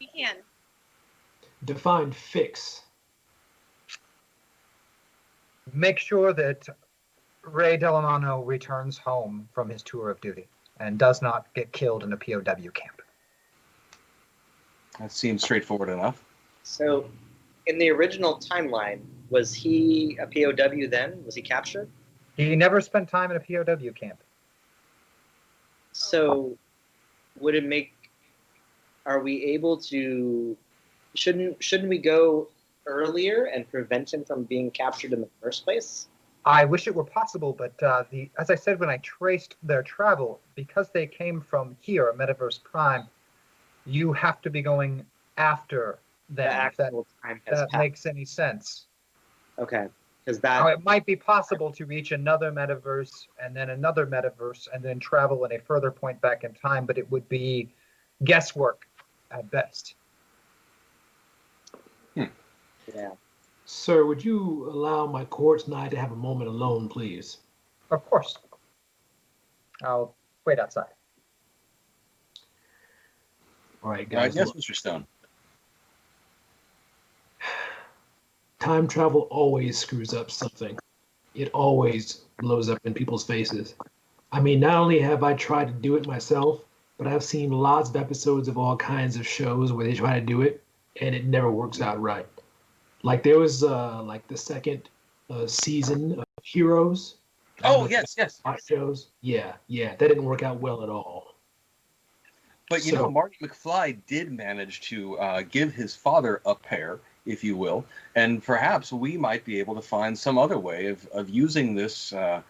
We 0.00 0.08
can. 0.08 0.36
Define 1.64 2.12
fix. 2.12 2.82
Make 5.72 5.98
sure 5.98 6.32
that 6.32 6.68
Ray 7.42 7.78
Delamano 7.78 8.44
returns 8.44 8.98
home 8.98 9.48
from 9.52 9.68
his 9.68 9.82
tour 9.82 10.10
of 10.10 10.20
duty 10.20 10.48
and 10.78 10.98
does 10.98 11.22
not 11.22 11.52
get 11.54 11.72
killed 11.72 12.02
in 12.02 12.12
a 12.12 12.16
POW 12.16 12.70
camp. 12.74 13.02
That 14.98 15.12
seems 15.12 15.42
straightforward 15.42 15.88
enough. 15.88 16.22
So, 16.62 17.10
in 17.66 17.78
the 17.78 17.90
original 17.90 18.38
timeline, 18.38 19.00
was 19.30 19.52
he 19.52 20.18
a 20.20 20.26
POW 20.26 20.88
then? 20.88 21.24
Was 21.24 21.34
he 21.34 21.42
captured? 21.42 21.88
He 22.36 22.54
never 22.56 22.80
spent 22.80 23.08
time 23.08 23.30
in 23.30 23.36
a 23.36 23.40
POW 23.40 23.92
camp. 23.92 24.20
So, 25.92 26.56
would 27.40 27.54
it 27.54 27.64
make? 27.64 27.92
Are 29.04 29.20
we 29.20 29.44
able 29.44 29.76
to? 29.78 30.56
Shouldn't 31.14 31.62
shouldn't 31.62 31.88
we 31.88 31.98
go 31.98 32.48
earlier 32.86 33.44
and 33.44 33.68
prevent 33.70 34.12
him 34.12 34.24
from 34.24 34.44
being 34.44 34.70
captured 34.70 35.12
in 35.12 35.20
the 35.20 35.28
first 35.42 35.64
place? 35.64 36.08
I 36.44 36.64
wish 36.64 36.86
it 36.86 36.94
were 36.94 37.04
possible, 37.04 37.52
but 37.52 37.80
uh, 37.82 38.04
the 38.10 38.30
as 38.38 38.50
I 38.50 38.54
said 38.54 38.78
when 38.78 38.88
I 38.88 38.98
traced 38.98 39.56
their 39.62 39.82
travel, 39.82 40.40
because 40.54 40.90
they 40.90 41.06
came 41.06 41.40
from 41.40 41.76
here, 41.80 42.12
Metaverse 42.16 42.62
Prime, 42.62 43.08
you 43.84 44.12
have 44.12 44.40
to 44.42 44.50
be 44.50 44.62
going 44.62 45.04
after 45.36 45.98
The 46.30 46.42
them. 46.42 46.66
If 46.66 46.76
that, 46.76 46.92
time 47.22 47.40
has 47.46 47.58
that 47.58 47.78
makes 47.78 48.06
any 48.06 48.24
sense. 48.24 48.86
Okay, 49.58 49.86
because 50.26 50.42
Now, 50.42 50.64
that 50.64 50.78
it 50.78 50.84
might 50.84 51.06
be 51.06 51.14
possible 51.14 51.70
to 51.70 51.86
reach 51.86 52.10
another 52.10 52.50
metaverse 52.50 53.28
and 53.40 53.54
then 53.54 53.70
another 53.70 54.06
metaverse 54.06 54.66
and 54.74 54.82
then 54.82 54.98
travel 54.98 55.44
in 55.44 55.52
a 55.52 55.58
further 55.60 55.92
point 55.92 56.20
back 56.20 56.42
in 56.42 56.52
time, 56.52 56.84
but 56.84 56.98
it 56.98 57.08
would 57.12 57.28
be 57.28 57.68
guesswork 58.24 58.88
at 59.30 59.48
best. 59.50 59.94
yeah. 62.16 63.10
Sir, 63.66 64.04
would 64.04 64.24
you 64.24 64.68
allow 64.70 65.06
my 65.06 65.24
courts 65.26 65.66
and 65.66 65.74
I 65.74 65.88
to 65.88 65.96
have 65.96 66.12
a 66.12 66.16
moment 66.16 66.48
alone, 66.48 66.88
please? 66.88 67.38
Of 67.90 68.04
course. 68.06 68.38
I'll 69.82 70.14
wait 70.44 70.58
outside. 70.58 70.86
All 73.82 73.90
right, 73.90 74.06
Uh, 74.06 74.20
guys. 74.22 74.34
yes, 74.36 74.48
look, 74.48 74.56
Mr. 74.56 74.74
Stone. 74.74 75.06
Time 78.66 78.88
travel 78.88 79.28
always 79.30 79.78
screws 79.78 80.12
up 80.12 80.30
something. 80.30 80.76
It 81.34 81.50
always 81.52 82.22
blows 82.38 82.68
up 82.68 82.80
in 82.84 82.94
people's 82.94 83.24
faces. 83.24 83.74
I 84.32 84.40
mean, 84.40 84.58
not 84.60 84.74
only 84.74 84.98
have 84.98 85.22
I 85.22 85.34
tried 85.34 85.66
to 85.68 85.72
do 85.72 85.94
it 85.96 86.06
myself, 86.06 86.62
but 86.98 87.06
I've 87.06 87.22
seen 87.22 87.50
lots 87.52 87.90
of 87.90 87.96
episodes 87.96 88.48
of 88.48 88.58
all 88.58 88.76
kinds 88.76 89.16
of 89.16 89.26
shows 89.26 89.72
where 89.72 89.86
they 89.86 89.94
try 89.94 90.18
to 90.18 90.24
do 90.24 90.42
it 90.42 90.62
and 91.00 91.14
it 91.14 91.26
never 91.26 91.50
works 91.50 91.80
out 91.80 92.00
right. 92.00 92.26
Like 93.02 93.22
there 93.22 93.38
was 93.38 93.62
uh 93.62 94.02
like 94.02 94.26
the 94.26 94.36
second 94.36 94.88
uh, 95.30 95.46
season 95.46 96.18
of 96.18 96.24
Heroes. 96.42 97.16
Oh, 97.64 97.88
yes, 97.88 98.14
yes. 98.18 98.40
shows. 98.66 99.08
Yeah, 99.20 99.52
yeah, 99.68 99.94
that 99.96 100.08
didn't 100.08 100.24
work 100.24 100.42
out 100.42 100.60
well 100.60 100.82
at 100.82 100.88
all. 100.88 101.34
But 102.68 102.84
you 102.84 102.92
So- 102.92 103.02
know, 103.02 103.10
Marty 103.10 103.36
McFly 103.42 103.98
did 104.06 104.32
manage 104.32 104.80
to 104.88 105.18
uh, 105.18 105.42
give 105.42 105.72
his 105.74 105.94
father 105.94 106.40
a 106.44 106.54
pair, 106.54 107.00
if 107.26 107.44
you 107.44 107.56
will, 107.56 107.84
and 108.14 108.42
perhaps 108.42 108.92
we 108.92 109.16
might 109.16 109.44
be 109.44 109.58
able 109.58 109.74
to 109.74 109.82
find 109.82 110.18
some 110.18 110.38
other 110.38 110.58
way 110.58 110.86
of, 110.86 111.06
of 111.08 111.28
using 111.28 111.74
this 111.74 112.12
uh, 112.12 112.40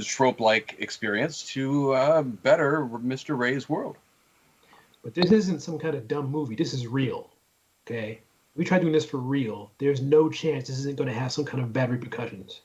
trope-like 0.00 0.76
experience 0.78 1.42
to 1.42 1.92
uh, 1.92 2.22
better 2.22 2.86
Mr. 2.86 3.36
Ray's 3.36 3.68
world. 3.68 3.96
But 5.02 5.14
this 5.14 5.32
isn't 5.32 5.60
some 5.60 5.78
kind 5.78 5.94
of 5.94 6.06
dumb 6.08 6.30
movie. 6.30 6.54
This 6.54 6.72
is 6.72 6.86
real. 6.86 7.28
Okay? 7.86 8.20
We 8.54 8.64
try 8.64 8.78
doing 8.78 8.92
this 8.92 9.04
for 9.04 9.18
real. 9.18 9.70
There's 9.78 10.00
no 10.00 10.28
chance 10.28 10.68
this 10.68 10.78
isn't 10.78 10.96
going 10.96 11.08
to 11.08 11.14
have 11.14 11.32
some 11.32 11.44
kind 11.44 11.62
of 11.62 11.72
bad 11.72 11.90
repercussions. 11.90 12.60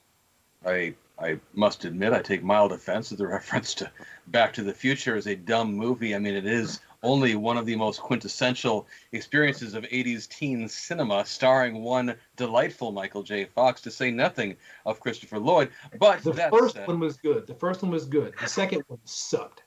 I 0.66 0.94
I 1.20 1.40
must 1.54 1.86
admit 1.86 2.14
I 2.14 2.22
take 2.22 2.44
mild 2.44 2.72
offense 2.72 3.12
at 3.12 3.18
the 3.18 3.28
reference 3.38 3.74
to 3.76 3.92
Back 4.28 4.54
to 4.54 4.64
the 4.64 4.74
Future 4.74 5.16
as 5.16 5.28
a 5.28 5.36
dumb 5.36 5.74
movie. 5.74 6.14
I 6.14 6.20
mean, 6.20 6.36
it 6.36 6.46
is 6.46 6.80
only 7.04 7.36
one 7.36 7.58
of 7.58 7.66
the 7.66 7.76
most 7.76 8.00
quintessential 8.02 8.88
experiences 9.12 9.74
of 9.74 9.84
80s 9.84 10.28
teen 10.28 10.68
cinema, 10.68 11.26
starring 11.26 11.84
one 11.84 12.16
delightful 12.36 12.92
Michael 12.92 13.24
J. 13.24 13.46
Fox, 13.46 13.82
to 13.82 13.92
say 13.92 14.10
nothing 14.12 14.56
of 14.86 15.00
Christopher 15.00 15.40
Lloyd. 15.40 15.70
But 16.00 16.24
The 16.24 16.32
that 16.34 16.52
first 16.52 16.76
said, 16.76 16.88
one 16.88 17.00
was 17.00 17.18
good. 17.18 17.46
The 17.48 17.54
first 17.56 17.82
one 17.82 17.92
was 17.92 18.06
good. 18.06 18.34
The 18.42 18.48
second 18.48 18.84
one 18.88 19.00
sucked. 19.06 19.64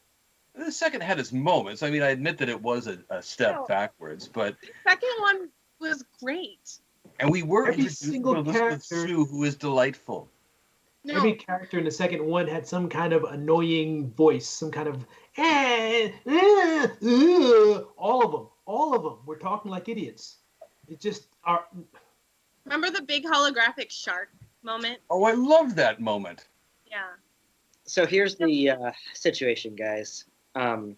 the 0.54 0.72
second 0.72 1.02
had 1.02 1.18
its 1.20 1.32
moments. 1.32 1.82
I 1.82 1.90
mean, 1.90 2.02
I 2.02 2.08
admit 2.10 2.36
that 2.38 2.48
it 2.48 2.60
was 2.60 2.86
a, 2.88 2.98
a 3.10 3.22
step 3.22 3.54
No. 3.54 3.66
backwards, 3.66 4.28
but 4.28 4.56
The 4.60 4.68
second 4.90 5.10
one 5.20 5.48
was 5.80 6.04
great. 6.22 6.78
and 7.20 7.30
we 7.30 7.42
were 7.42 7.62
Every 7.68 7.74
introduced 7.74 8.00
single 8.02 8.34
to 8.34 8.40
Elizabeth 8.40 8.60
character- 8.88 9.06
Shue, 9.08 9.24
who 9.24 9.44
is 9.44 9.56
delightful. 9.56 10.28
No, 11.02 11.14
Every 11.14 11.32
character 11.32 11.78
in 11.78 11.84
the 11.84 11.90
second 11.90 12.22
one 12.22 12.46
had 12.46 12.66
some 12.66 12.86
kind 12.88 13.14
of 13.14 13.24
annoying 13.24 14.10
voice, 14.10 14.46
some 14.46 14.70
kind 14.70 14.86
of 14.86 15.06
eh, 15.36 16.10
eh, 16.26 16.86
uh, 17.02 17.84
all 17.96 18.24
of 18.24 18.32
them, 18.32 18.48
all 18.66 18.94
of 18.94 19.02
them 19.02 19.18
were 19.26 19.36
talking 19.36 19.70
like 19.70 19.88
idiots. 19.88 20.38
It 20.88 21.00
just 21.00 21.28
are. 21.44 21.64
remember 22.64 22.90
the 22.90 23.02
big 23.02 23.24
holographic 23.24 23.90
shark 23.90 24.30
moment? 24.62 24.98
Oh, 25.08 25.24
I 25.24 25.32
loved 25.32 25.76
that 25.76 26.00
moment. 26.00 26.48
Yeah. 26.90 27.10
So 27.84 28.06
here's 28.06 28.36
the 28.36 28.70
uh, 28.70 28.92
situation, 29.14 29.74
guys. 29.74 30.24
Um, 30.54 30.96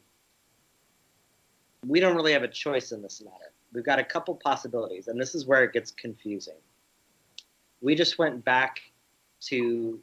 we 1.86 2.00
don't 2.00 2.14
really 2.14 2.32
have 2.32 2.42
a 2.42 2.48
choice 2.48 2.92
in 2.92 3.02
this 3.02 3.22
matter. 3.22 3.52
We've 3.72 3.84
got 3.84 3.98
a 3.98 4.04
couple 4.04 4.34
possibilities, 4.34 5.08
and 5.08 5.20
this 5.20 5.34
is 5.34 5.46
where 5.46 5.64
it 5.64 5.72
gets 5.72 5.90
confusing. 5.90 6.60
We 7.80 7.94
just 7.94 8.18
went 8.18 8.44
back 8.44 8.80
to 9.42 9.98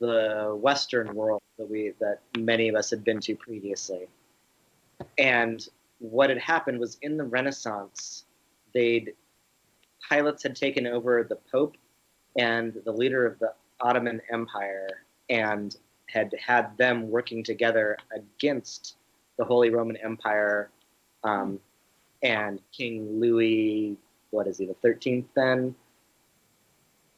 the 0.00 0.56
Western 0.60 1.14
world 1.14 1.42
that 1.58 1.70
we 1.70 1.92
that 2.00 2.20
many 2.38 2.68
of 2.68 2.74
us 2.74 2.90
had 2.90 3.04
been 3.04 3.20
to 3.20 3.36
previously, 3.36 4.08
and 5.18 5.68
what 5.98 6.30
had 6.30 6.38
happened 6.38 6.80
was 6.80 6.98
in 7.02 7.16
the 7.16 7.24
Renaissance, 7.24 8.24
they'd 8.74 9.14
pilots 10.08 10.42
had 10.42 10.56
taken 10.56 10.86
over 10.86 11.22
the 11.22 11.36
Pope 11.52 11.76
and 12.36 12.74
the 12.84 12.92
leader 12.92 13.26
of 13.26 13.38
the 13.38 13.52
Ottoman 13.80 14.20
Empire, 14.32 14.88
and 15.28 15.76
had 16.08 16.34
had 16.44 16.76
them 16.78 17.10
working 17.10 17.44
together 17.44 17.96
against 18.14 18.96
the 19.36 19.44
Holy 19.44 19.70
Roman 19.70 19.96
Empire 19.96 20.70
um, 21.24 21.58
and 22.22 22.60
King 22.72 23.20
Louis, 23.20 23.96
what 24.30 24.46
is 24.46 24.58
he, 24.58 24.66
the 24.66 24.74
13th 24.84 25.26
then? 25.34 25.74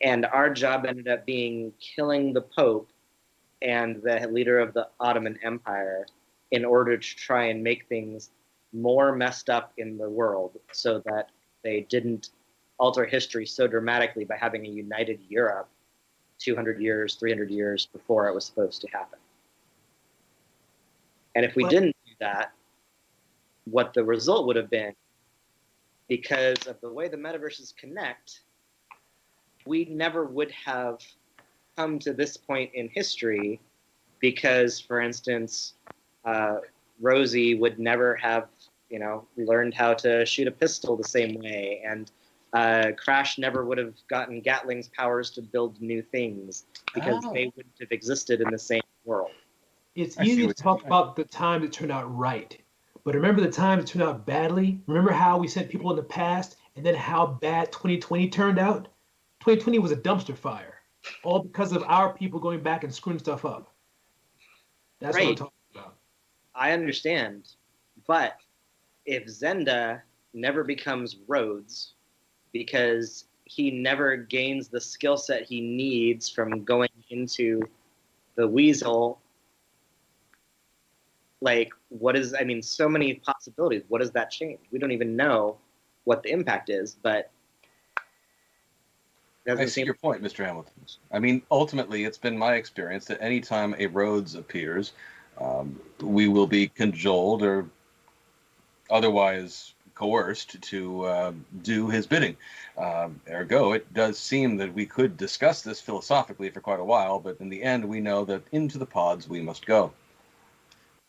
And 0.03 0.27
our 0.27 0.53
job 0.53 0.85
ended 0.85 1.09
up 1.09 1.25
being 1.25 1.73
killing 1.81 2.33
the 2.33 2.43
Pope 2.43 2.91
and 3.61 4.03
the 4.03 4.27
leader 4.29 4.59
of 4.59 4.75
the 4.75 4.88
Ottoman 4.99 5.38
Empire 5.43 6.07
in 6.51 6.65
order 6.65 6.97
to 6.99 7.17
try 7.17 7.45
and 7.45 7.62
make 7.62 7.87
things 7.88 8.31
more 8.73 9.15
messed 9.15 9.49
up 9.49 9.73
in 9.77 9.97
the 9.97 10.09
world 10.09 10.59
so 10.73 11.01
that 11.07 11.31
they 11.62 11.83
didn't 11.83 12.31
alter 12.79 13.05
history 13.05 13.47
so 13.47 13.69
dramatically 13.69 14.25
by 14.25 14.37
having 14.37 14.67
a 14.67 14.69
united 14.69 15.21
Europe 15.29 15.69
200 16.38 16.81
years, 16.81 17.15
300 17.15 17.51
years 17.51 17.87
before 17.87 18.27
it 18.29 18.35
was 18.35 18.45
supposed 18.45 18.81
to 18.81 18.88
happen. 18.88 19.19
And 21.37 21.45
if 21.45 21.55
we 21.55 21.62
Well- 21.62 21.71
didn't 21.71 21.97
do 22.05 22.12
that, 22.19 22.53
what 23.65 23.95
the 23.95 24.03
result 24.03 24.47
would 24.47 24.57
have 24.57 24.69
been, 24.69 24.97
because 26.09 26.67
of 26.67 26.81
the 26.81 26.93
way 26.93 27.09
the 27.09 27.17
metaverses 27.17 27.75
connect, 27.77 28.41
we 29.66 29.85
never 29.87 30.25
would 30.25 30.51
have 30.53 31.01
come 31.77 31.98
to 32.01 32.12
this 32.12 32.37
point 32.37 32.70
in 32.75 32.88
history 32.88 33.61
because, 34.20 34.79
for 34.81 35.01
instance, 35.01 35.75
uh, 36.25 36.57
Rosie 37.01 37.55
would 37.55 37.79
never 37.79 38.14
have, 38.16 38.48
you 38.90 38.98
know, 38.98 39.27
learned 39.37 39.75
how 39.75 39.94
to 39.94 40.25
shoot 40.27 40.46
a 40.46 40.53
pistol 40.53 40.96
the 40.96 41.05
same 41.05 41.35
way, 41.40 41.83
and 41.85 42.11
uh, 42.53 42.92
Crash 42.96 43.38
never 43.38 43.64
would 43.64 43.79
have 43.79 43.94
gotten 44.09 44.40
Gatling's 44.40 44.88
powers 44.88 45.31
to 45.31 45.42
build 45.42 45.81
new 45.81 46.03
things 46.03 46.66
because 46.94 47.25
Oh. 47.25 47.33
they 47.33 47.46
wouldn't 47.57 47.75
have 47.81 47.90
existed 47.90 48.40
in 48.42 48.51
the 48.51 48.59
same 48.59 48.83
world. 49.05 49.31
It's 49.94 50.18
I 50.18 50.25
easy 50.25 50.46
to 50.46 50.55
talk 50.55 50.81
saying. 50.81 50.87
about 50.87 51.16
the 51.16 51.25
time 51.25 51.62
that 51.62 51.72
turned 51.72 51.90
out 51.92 52.14
right, 52.14 52.57
but 53.05 53.14
remember 53.14 53.40
the 53.40 53.51
time 53.51 53.79
that 53.81 53.87
turned 53.87 54.03
out 54.05 54.25
badly. 54.27 54.81
Remember 54.87 55.12
how 55.12 55.38
we 55.38 55.48
sent 55.48 55.68
people 55.70 55.90
in 55.90 55.96
the 55.96 56.03
past, 56.03 56.57
and 56.77 56.85
then 56.87 56.94
how 56.94 57.27
bad 57.27 57.72
2020 57.72 58.29
turned 58.29 58.59
out. 58.59 58.88
2020 59.42 59.81
was 59.81 59.90
a 59.90 59.96
dumpster 59.96 60.37
fire, 60.37 60.74
all 61.24 61.40
because 61.40 61.72
of 61.72 61.83
our 61.88 62.14
people 62.14 62.38
going 62.38 62.62
back 62.62 62.85
and 62.85 62.94
screwing 62.94 63.18
stuff 63.18 63.44
up. 63.44 63.74
That's 65.00 65.16
what 65.16 65.26
I'm 65.26 65.35
talking 65.35 65.52
about. 65.74 65.96
I 66.55 66.70
understand, 66.70 67.48
but 68.07 68.37
if 69.05 69.24
Zenda 69.26 70.00
never 70.33 70.62
becomes 70.62 71.16
Rhodes 71.26 71.94
because 72.52 73.24
he 73.42 73.72
never 73.72 74.16
gains 74.16 74.68
the 74.68 74.81
skill 74.81 75.16
set 75.16 75.42
he 75.42 75.61
needs 75.61 76.28
from 76.28 76.62
going 76.62 76.90
into 77.11 77.62
the 78.37 78.46
Weasel, 78.46 79.20
like, 81.40 81.72
what 81.88 82.14
is, 82.14 82.33
I 82.33 82.44
mean, 82.44 82.62
so 82.62 82.88
many 82.88 83.14
possibilities. 83.14 83.83
What 83.88 84.02
does 84.02 84.12
that 84.12 84.31
change? 84.31 84.61
We 84.70 84.78
don't 84.78 84.92
even 84.92 85.16
know 85.16 85.59
what 86.05 86.22
the 86.22 86.31
impact 86.31 86.70
is, 86.70 86.96
but. 87.02 87.33
I 89.46 89.50
Doesn't 89.50 89.68
see 89.68 89.72
seem 89.72 89.87
your 89.87 89.94
point, 89.94 90.22
Mr. 90.22 90.44
Hamilton. 90.44 90.72
I 91.11 91.18
mean, 91.18 91.42
ultimately, 91.50 92.05
it's 92.05 92.18
been 92.18 92.38
my 92.38 92.55
experience 92.55 93.07
that 93.07 93.20
anytime 93.20 93.74
a 93.78 93.87
Rhodes 93.87 94.37
appears, 94.37 94.92
um, 95.40 95.81
we 96.00 96.28
will 96.28 96.46
be 96.46 96.68
cajoled 96.68 97.42
or 97.42 97.66
otherwise 98.88 99.74
coerced 99.94 100.61
to 100.62 101.05
uh, 101.05 101.33
do 101.62 101.88
his 101.88 102.07
bidding. 102.07 102.37
Um, 102.78 103.20
ergo, 103.28 103.72
it 103.72 103.92
does 103.92 104.18
seem 104.18 104.57
that 104.59 104.72
we 104.72 104.87
could 104.87 105.16
discuss 105.16 105.62
this 105.62 105.81
philosophically 105.81 106.50
for 106.50 106.61
quite 106.61 106.81
a 106.81 106.85
while, 106.85 107.18
but 107.18 107.40
in 107.40 107.48
the 107.48 107.62
end, 107.62 107.85
we 107.85 108.00
know 108.00 108.24
that 108.24 108.42
into 108.52 108.78
the 108.78 108.87
pods 108.87 109.28
we 109.28 109.40
must 109.40 109.66
go. 109.66 109.92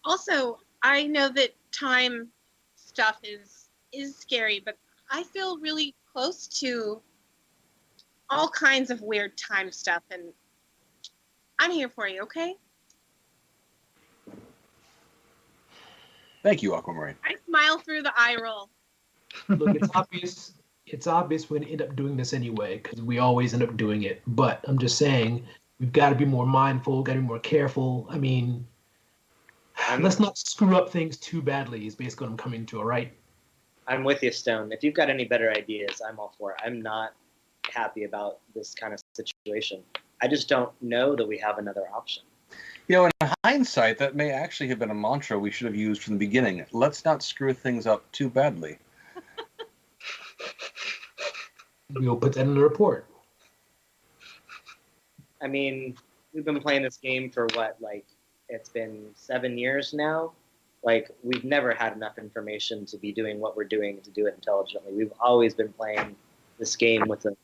Also, 0.05 0.59
I 0.81 1.07
know 1.07 1.29
that 1.29 1.55
time 1.71 2.29
stuff 2.75 3.19
is 3.23 3.69
is 3.93 4.15
scary, 4.15 4.59
but 4.59 4.77
I 5.09 5.23
feel 5.23 5.59
really 5.59 5.95
close 6.11 6.47
to 6.59 7.01
all 8.33 8.49
kinds 8.49 8.89
of 8.89 9.01
weird 9.01 9.37
time 9.37 9.71
stuff, 9.71 10.03
and 10.11 10.33
I'm 11.59 11.71
here 11.71 11.89
for 11.89 12.07
you. 12.07 12.21
Okay? 12.23 12.55
Thank 16.43 16.61
you, 16.61 16.75
Aquamarine. 16.75 17.15
I 17.23 17.35
smile 17.47 17.79
through 17.79 18.01
the 18.01 18.11
eye 18.17 18.35
roll. 18.41 18.69
Look, 19.47 19.75
it's 19.75 19.89
obvious. 19.95 20.53
It's 20.85 21.07
obvious 21.07 21.49
we're 21.49 21.59
gonna 21.59 21.71
end 21.71 21.81
up 21.81 21.95
doing 21.95 22.17
this 22.17 22.33
anyway 22.33 22.79
because 22.83 23.01
we 23.01 23.19
always 23.19 23.53
end 23.53 23.63
up 23.63 23.77
doing 23.77 24.03
it. 24.03 24.21
But 24.27 24.59
I'm 24.67 24.77
just 24.77 24.97
saying 24.97 25.45
we've 25.79 25.93
got 25.93 26.09
to 26.09 26.15
be 26.15 26.25
more 26.25 26.45
mindful. 26.45 27.01
Got 27.01 27.13
to 27.13 27.19
be 27.19 27.25
more 27.25 27.39
careful. 27.39 28.05
I 28.09 28.17
mean, 28.17 28.67
I'm, 29.87 30.01
let's 30.01 30.19
not 30.19 30.37
screw 30.37 30.75
up 30.75 30.89
things 30.89 31.17
too 31.17 31.41
badly. 31.41 31.87
Is 31.87 31.95
basically 31.95 32.27
what 32.27 32.31
I'm 32.31 32.37
coming 32.37 32.65
to. 32.67 32.79
All 32.79 32.85
right. 32.85 33.13
I'm 33.87 34.03
with 34.03 34.21
you, 34.23 34.31
Stone. 34.31 34.71
If 34.71 34.83
you've 34.83 34.93
got 34.93 35.09
any 35.09 35.25
better 35.25 35.51
ideas, 35.51 36.01
I'm 36.07 36.19
all 36.19 36.33
for 36.37 36.51
it. 36.51 36.57
I'm 36.63 36.81
not 36.81 37.13
happy 37.71 38.03
about 38.03 38.39
this 38.55 38.73
kind 38.73 38.93
of 38.93 39.01
situation. 39.13 39.81
I 40.21 40.27
just 40.27 40.47
don't 40.47 40.71
know 40.81 41.15
that 41.15 41.27
we 41.27 41.37
have 41.39 41.57
another 41.57 41.83
option. 41.93 42.23
You 42.87 42.95
know, 42.95 43.05
in 43.05 43.29
hindsight, 43.45 43.97
that 43.99 44.15
may 44.15 44.31
actually 44.31 44.67
have 44.69 44.79
been 44.79 44.91
a 44.91 44.95
mantra 44.95 45.39
we 45.39 45.51
should 45.51 45.65
have 45.65 45.75
used 45.75 46.01
from 46.01 46.13
the 46.13 46.19
beginning. 46.19 46.65
Let's 46.71 47.05
not 47.05 47.23
screw 47.23 47.53
things 47.53 47.87
up 47.87 48.09
too 48.11 48.29
badly. 48.29 48.77
We'll 51.95 52.15
put 52.15 52.33
that 52.33 52.41
in 52.41 52.55
the 52.55 52.59
report. 52.59 53.05
I 55.43 55.47
mean, 55.47 55.95
we've 56.33 56.45
been 56.45 56.59
playing 56.59 56.81
this 56.81 56.97
game 56.97 57.29
for 57.29 57.47
what, 57.53 57.77
like, 57.79 58.05
it's 58.49 58.69
been 58.69 59.09
seven 59.13 59.59
years 59.59 59.93
now. 59.93 60.31
Like, 60.83 61.11
we've 61.21 61.43
never 61.43 61.71
had 61.73 61.93
enough 61.93 62.17
information 62.17 62.85
to 62.87 62.97
be 62.97 63.11
doing 63.11 63.39
what 63.39 63.55
we're 63.55 63.65
doing 63.65 64.01
to 64.01 64.09
do 64.09 64.25
it 64.25 64.33
intelligently. 64.33 64.91
We've 64.93 65.13
always 65.19 65.53
been 65.53 65.71
playing 65.71 66.15
this 66.57 66.75
game 66.75 67.07
with 67.07 67.25
a 67.25 67.35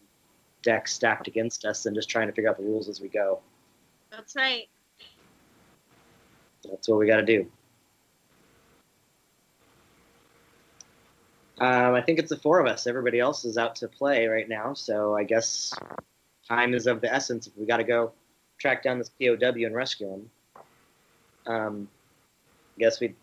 deck 0.62 0.88
stacked 0.88 1.28
against 1.28 1.65
us 1.65 1.86
and 1.86 1.95
just 1.95 2.10
trying 2.10 2.28
to 2.28 2.34
figure 2.34 2.50
out 2.50 2.58
the 2.58 2.63
rules 2.63 2.89
as 2.89 3.02
we 3.02 3.08
go. 3.08 3.39
That's 4.12 4.36
right. 4.36 4.67
That's 6.69 6.88
what 6.88 7.00
we 7.00 7.08
got 7.08 7.17
to 7.17 7.26
do. 7.26 7.50
Um, 11.60 11.93
I 11.93 12.02
think 12.02 12.19
it's 12.19 12.30
the 12.30 12.38
four 12.38 12.60
of 12.60 12.67
us. 12.67 12.88
Everybody 12.88 13.19
else 13.19 13.43
is 13.43 13.58
out 13.58 13.76
to 13.78 13.88
play 13.88 14.28
right 14.28 14.48
now, 14.48 14.74
so 14.74 15.15
I 15.15 15.24
guess 15.24 15.74
time 16.48 16.74
is 16.74 16.88
of 16.88 17.02
the 17.02 17.13
essence. 17.13 17.48
If 17.48 17.58
we 17.58 17.65
got 17.65 17.78
to 17.78 17.84
go 17.84 18.13
track 18.58 18.82
down 18.82 18.98
this 18.98 19.10
POW 19.10 19.65
and 19.65 19.76
rescue 19.76 20.08
him, 20.08 20.30
um, 21.48 21.88
I 22.78 22.80
guess 22.80 23.02
we 23.02 23.13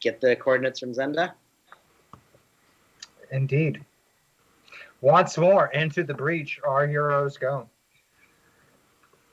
get 0.00 0.20
the 0.20 0.36
coordinates 0.36 0.80
from 0.80 0.92
Zenda. 0.92 1.32
Indeed. 3.30 3.82
Once 5.00 5.36
more 5.36 5.68
into 5.68 6.02
the 6.02 6.14
breach, 6.14 6.58
our 6.64 6.86
heroes 6.86 7.36
go. 7.36 7.68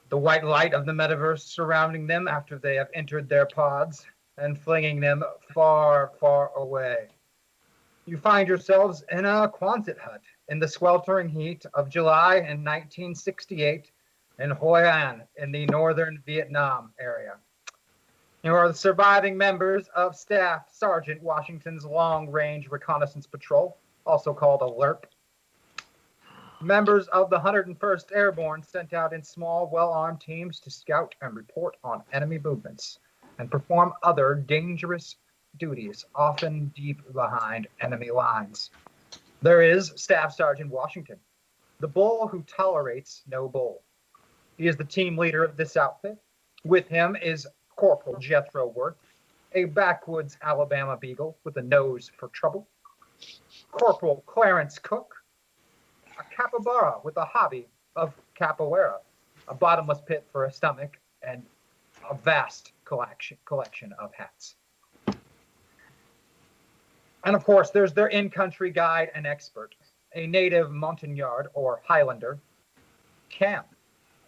The 0.10 0.18
white 0.18 0.44
light 0.44 0.74
of 0.74 0.86
the 0.86 0.92
metaverse 0.92 1.42
surrounding 1.42 2.06
them 2.06 2.28
after 2.28 2.58
they 2.58 2.76
have 2.76 2.90
entered 2.94 3.30
their 3.30 3.46
pods 3.46 4.06
and 4.38 4.60
flinging 4.60 5.00
them 5.00 5.24
far, 5.54 6.12
far 6.20 6.52
away. 6.56 7.08
You 8.06 8.18
find 8.18 8.48
yourselves 8.48 9.06
in 9.12 9.26
a 9.26 9.48
Quonset 9.48 9.98
hut 9.98 10.22
in 10.50 10.60
the 10.60 10.68
sweltering 10.68 11.30
heat 11.30 11.66
of 11.74 11.90
July 11.90 12.36
in 12.36 12.64
1968 12.64 13.90
in 14.40 14.50
Hoi 14.52 14.84
An 14.84 15.24
in 15.38 15.52
the 15.52 15.66
northern 15.68 16.22
Vietnam 16.26 16.92
area. 17.00 17.38
You 18.44 18.54
are 18.54 18.68
the 18.68 18.74
surviving 18.74 19.38
members 19.38 19.88
of 19.96 20.18
Staff 20.18 20.66
Sergeant 20.70 21.24
Washington's 21.24 21.86
Long 21.86 22.30
Range 22.30 22.68
Reconnaissance 22.70 23.26
Patrol, 23.26 23.78
also 24.06 24.34
called 24.34 24.62
a 24.62 24.66
LERP. 24.66 25.06
Members 26.64 27.10
of 27.10 27.30
the 27.30 27.40
101st 27.40 28.16
Airborne 28.16 28.64
sent 28.64 28.94
out 28.94 29.12
in 29.12 29.22
small, 29.22 29.68
well 29.70 29.92
armed 29.92 30.22
teams 30.22 30.62
to 30.62 30.72
scout 30.72 31.14
and 31.22 31.36
report 31.36 31.76
on 31.84 32.02
enemy 32.14 32.40
movements 32.40 33.00
and 33.38 33.52
perform 33.52 33.92
other 34.02 34.34
dangerous 34.34 35.18
duties, 35.58 36.06
often 36.16 36.72
deep 36.74 37.02
behind 37.12 37.68
enemy 37.82 38.12
lines. 38.12 38.70
There 39.42 39.62
is 39.62 39.92
Staff 39.98 40.36
Sergeant 40.36 40.72
Washington, 40.72 41.18
the 41.82 41.88
bull 41.90 42.30
who 42.30 42.44
tolerates 42.44 43.24
no 43.30 43.50
bull. 43.50 43.84
He 44.56 44.68
is 44.68 44.78
the 44.78 44.86
team 44.86 45.18
leader 45.18 45.44
of 45.44 45.58
this 45.58 45.76
outfit. 45.76 46.18
With 46.64 46.88
him 46.88 47.18
is 47.22 47.46
Corporal 47.76 48.18
Jethro 48.20 48.68
Worth, 48.68 48.96
a 49.52 49.66
backwoods 49.66 50.38
Alabama 50.42 50.96
beagle 50.96 51.38
with 51.44 51.58
a 51.58 51.62
nose 51.62 52.10
for 52.18 52.30
trouble. 52.30 52.70
Corporal 53.74 54.24
Clarence 54.26 54.80
Cook, 54.80 55.14
a 56.24 56.36
capybara 56.36 56.96
with 57.04 57.18
a 57.18 57.26
hobby 57.26 57.68
of 57.96 58.14
capoeira, 58.40 58.98
a 59.48 59.54
bottomless 59.54 60.00
pit 60.06 60.26
for 60.32 60.46
a 60.46 60.52
stomach, 60.52 60.98
and 61.22 61.44
a 62.10 62.16
vast 62.16 62.74
collection 62.86 63.38
collection 63.46 63.94
of 64.00 64.14
hats. 64.14 64.56
And 67.26 67.36
of 67.36 67.46
course, 67.46 67.70
there's 67.70 67.94
their 67.94 68.08
in-country 68.08 68.72
guide 68.72 69.10
and 69.16 69.26
expert, 69.26 69.76
a 70.14 70.28
native 70.28 70.72
Montagnard 70.72 71.48
or 71.54 71.82
Highlander, 71.86 72.38
Cam, 73.30 73.64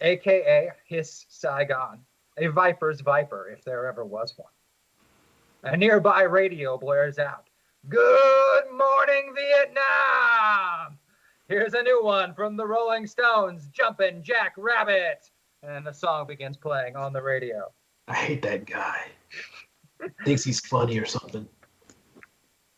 aka 0.02 0.72
his 0.86 1.26
Saigon, 1.30 2.00
a 2.38 2.48
Viper's 2.48 3.02
Viper 3.02 3.50
if 3.50 3.64
there 3.64 3.88
ever 3.88 4.06
was 4.06 4.34
one. 4.38 4.52
A 5.64 5.76
nearby 5.76 6.24
radio 6.24 6.78
blares 6.78 7.20
out, 7.20 7.48
Good 7.90 8.72
morning, 8.72 9.36
Vietnam! 9.36 10.98
Here's 11.48 11.76
a 11.76 11.84
new 11.84 12.04
one 12.04 12.34
from 12.34 12.58
the 12.58 12.66
Rolling 12.66 13.06
Stones, 13.06 13.68
Jumpin' 13.68 14.24
Jack 14.24 14.54
Rabbit. 14.58 15.30
And 15.62 15.86
the 15.86 15.94
song 15.94 16.26
begins 16.26 16.58
playing 16.58 16.96
on 16.96 17.14
the 17.14 17.22
radio. 17.22 17.72
I 18.08 18.16
hate 18.16 18.42
that 18.42 18.66
guy. 18.66 19.06
Thinks 20.26 20.44
he's 20.44 20.60
funny 20.60 20.98
or 20.98 21.06
something. 21.06 21.48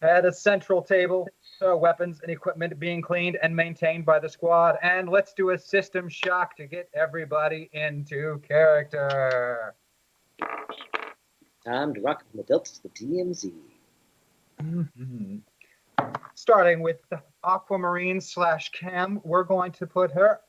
At 0.02 0.26
a 0.26 0.34
central 0.34 0.82
table, 0.82 1.28
there 1.60 1.70
are 1.70 1.78
weapons 1.78 2.20
and 2.22 2.30
equipment 2.30 2.78
being 2.78 3.02
cleaned 3.02 3.38
and 3.42 3.56
maintained 3.56 4.06
by 4.06 4.20
the 4.20 4.30
squad. 4.30 4.78
And 4.84 5.10
let's 5.10 5.34
do 5.34 5.52
a 5.52 5.58
system 5.58 6.08
shock 6.10 6.56
to 6.58 6.68
get 6.68 6.90
everybody 6.94 7.70
into 7.74 8.40
character. 8.48 9.76
Time 11.66 11.94
to 11.94 12.02
rock 12.02 12.24
from 12.30 12.38
the 12.38 12.44
Delta 12.44 12.74
to 12.76 12.84
the 12.84 12.90
DMZ. 12.90 13.54
Mhm. 14.60 15.42
Starting 16.36 16.82
with 16.82 17.02
the 17.10 17.22
Aquamarine 17.48 18.20
slash 18.20 18.70
Cam, 18.72 19.22
we're 19.24 19.44
going 19.44 19.72
to 19.72 19.88
put 19.88 20.12
her 20.12 20.42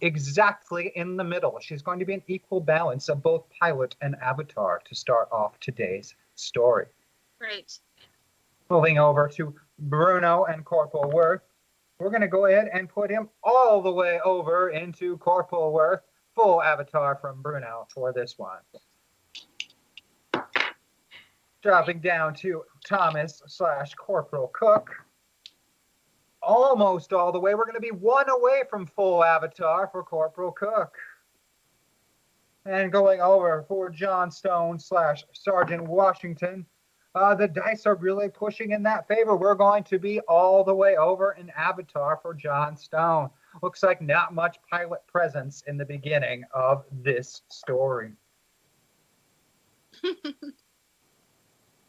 exactly 0.00 0.92
in 0.94 1.16
the 1.16 1.24
middle. 1.24 1.58
She's 1.60 1.82
going 1.82 1.98
to 1.98 2.04
be 2.04 2.14
an 2.14 2.22
equal 2.28 2.60
balance 2.60 3.08
of 3.08 3.22
both 3.22 3.44
pilot 3.60 3.96
and 4.00 4.16
avatar 4.22 4.80
to 4.84 4.94
start 4.94 5.28
off 5.32 5.58
today's 5.60 6.14
story. 6.34 6.86
Great. 7.38 7.78
Moving 8.70 8.98
over 8.98 9.28
to 9.34 9.54
Bruno 9.78 10.44
and 10.44 10.64
Corporal 10.64 11.10
Worth, 11.10 11.42
we're 11.98 12.10
going 12.10 12.22
to 12.22 12.28
go 12.28 12.46
ahead 12.46 12.68
and 12.72 12.88
put 12.88 13.10
him 13.10 13.28
all 13.42 13.82
the 13.82 13.92
way 13.92 14.20
over 14.24 14.70
into 14.70 15.18
Corporal 15.18 15.72
Worth, 15.72 16.02
full 16.34 16.62
avatar 16.62 17.16
from 17.20 17.42
Bruno 17.42 17.86
for 17.92 18.12
this 18.12 18.38
one. 18.38 18.58
Dropping 21.62 22.00
down 22.00 22.34
to 22.34 22.64
Thomas 22.84 23.42
slash 23.46 23.94
Corporal 23.94 24.48
Cook. 24.48 24.90
Almost 26.42 27.12
all 27.12 27.30
the 27.30 27.38
way. 27.38 27.54
We're 27.54 27.64
going 27.64 27.74
to 27.74 27.80
be 27.80 27.90
one 27.90 28.28
away 28.28 28.62
from 28.68 28.86
full 28.86 29.22
avatar 29.22 29.88
for 29.92 30.02
Corporal 30.02 30.52
Cook. 30.52 30.96
And 32.64 32.92
going 32.92 33.20
over 33.20 33.64
for 33.68 33.90
John 33.90 34.30
Stone 34.30 34.78
slash 34.78 35.24
Sergeant 35.32 35.86
Washington. 35.86 36.66
Uh, 37.14 37.34
the 37.34 37.48
dice 37.48 37.84
are 37.84 37.96
really 37.96 38.28
pushing 38.28 38.70
in 38.70 38.82
that 38.84 39.06
favor. 39.06 39.36
We're 39.36 39.54
going 39.54 39.84
to 39.84 39.98
be 39.98 40.20
all 40.20 40.64
the 40.64 40.74
way 40.74 40.96
over 40.96 41.32
in 41.32 41.50
Avatar 41.50 42.18
for 42.22 42.32
John 42.32 42.76
Stone. 42.76 43.28
Looks 43.62 43.82
like 43.82 44.00
not 44.00 44.32
much 44.32 44.58
pilot 44.70 45.00
presence 45.06 45.62
in 45.66 45.76
the 45.76 45.84
beginning 45.84 46.44
of 46.54 46.84
this 46.90 47.42
story. 47.48 48.12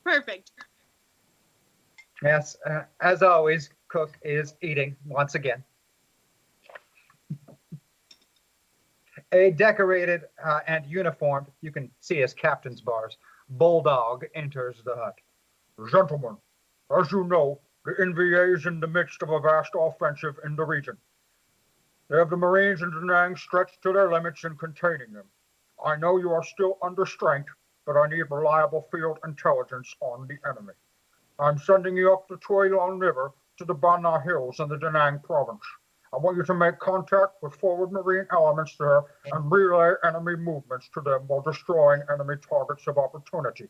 Perfect. 0.03 0.51
Yes, 2.21 2.57
uh, 2.69 2.81
as 3.01 3.23
always, 3.23 3.69
Cook 3.93 4.17
is 4.23 4.55
eating 4.63 4.95
once 5.05 5.35
again. 5.35 5.63
A 9.31 9.51
decorated 9.51 10.23
uh, 10.43 10.61
and 10.65 10.83
uniformed, 10.87 11.45
you 11.61 11.71
can 11.71 11.91
see 11.99 12.17
his 12.17 12.33
captain's 12.33 12.81
bars, 12.81 13.19
bulldog 13.49 14.25
enters 14.33 14.81
the 14.83 14.95
hut. 14.95 15.19
Gentlemen, 15.91 16.37
as 16.99 17.11
you 17.11 17.23
know, 17.25 17.59
The 17.85 17.91
NVA 17.91 18.55
is 18.55 18.65
in 18.65 18.79
the 18.79 18.87
midst 18.87 19.21
of 19.21 19.29
a 19.29 19.39
vast 19.39 19.73
offensive 19.77 20.39
in 20.43 20.55
the 20.55 20.63
region. 20.63 20.97
They 22.09 22.17
have 22.17 22.31
the 22.31 22.37
Marines 22.37 22.81
in 22.81 22.89
Da 22.89 22.99
Nang 22.99 23.35
stretched 23.35 23.83
to 23.83 23.93
their 23.93 24.11
limits 24.11 24.43
in 24.43 24.57
containing 24.57 25.13
them. 25.13 25.27
I 25.85 25.97
know 25.97 26.17
you 26.17 26.31
are 26.31 26.43
still 26.43 26.79
under 26.81 27.05
strength, 27.05 27.49
but 27.85 27.95
I 27.97 28.07
need 28.07 28.23
reliable 28.31 28.87
field 28.91 29.19
intelligence 29.23 29.95
on 29.99 30.27
the 30.27 30.39
enemy. 30.49 30.73
I'm 31.37 31.59
sending 31.59 31.95
you 31.95 32.11
up 32.11 32.27
the 32.27 32.37
Tui 32.37 32.69
Long 32.69 32.97
River 32.97 33.33
to 33.57 33.65
the 33.65 33.73
Bana 33.73 34.21
Hills 34.21 34.59
in 34.59 34.69
the 34.69 34.77
Da 34.77 34.89
Nang 34.91 35.19
province. 35.19 35.63
I 36.13 36.17
want 36.17 36.37
you 36.37 36.43
to 36.43 36.53
make 36.53 36.77
contact 36.79 37.41
with 37.41 37.55
forward 37.55 37.91
Marine 37.91 38.27
elements 38.31 38.75
there 38.77 39.03
and 39.31 39.51
relay 39.51 39.93
enemy 40.03 40.35
movements 40.35 40.89
to 40.93 41.01
them 41.01 41.23
while 41.27 41.41
destroying 41.41 42.03
enemy 42.11 42.35
targets 42.47 42.85
of 42.87 42.97
opportunity. 42.97 43.67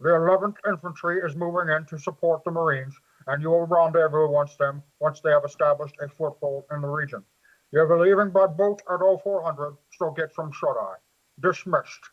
The 0.00 0.10
11th 0.10 0.56
Infantry 0.68 1.18
is 1.18 1.34
moving 1.34 1.68
in 1.74 1.84
to 1.86 1.98
support 1.98 2.44
the 2.44 2.50
Marines, 2.50 2.94
and 3.26 3.42
you 3.42 3.50
will 3.50 3.66
rendezvous 3.66 4.28
once 4.28 4.56
them 4.56 4.82
once 5.00 5.20
they 5.20 5.30
have 5.30 5.44
established 5.44 5.96
a 6.00 6.08
foothold 6.08 6.64
in 6.72 6.80
the 6.80 6.88
region. 6.88 7.24
You'll 7.72 7.88
be 7.88 8.10
leaving 8.10 8.30
by 8.30 8.46
boat 8.46 8.82
at 8.88 9.00
0400, 9.00 9.76
so 9.98 10.10
get 10.10 10.34
some 10.34 10.52
shut 10.52 10.76
eye. 10.76 10.96
Dismissed. 11.40 12.10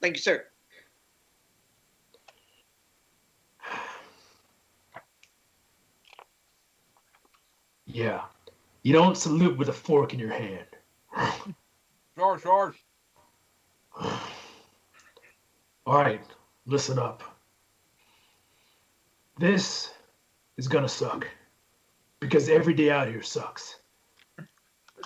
Thank 0.00 0.16
you, 0.16 0.22
sir. 0.22 0.44
Yeah. 7.86 8.22
You 8.82 8.92
don't 8.92 9.16
salute 9.16 9.56
with 9.56 9.68
a 9.68 9.72
fork 9.72 10.12
in 10.12 10.20
your 10.20 10.32
hand. 10.32 10.66
Sarge, 12.16 12.42
Sarge. 12.42 12.84
All 15.86 15.98
right, 15.98 16.20
listen 16.66 16.98
up. 16.98 17.22
This 19.38 19.92
is 20.56 20.68
gonna 20.68 20.88
suck 20.88 21.26
because 22.20 22.48
every 22.48 22.74
day 22.74 22.90
out 22.90 23.08
here 23.08 23.22
sucks. 23.22 23.78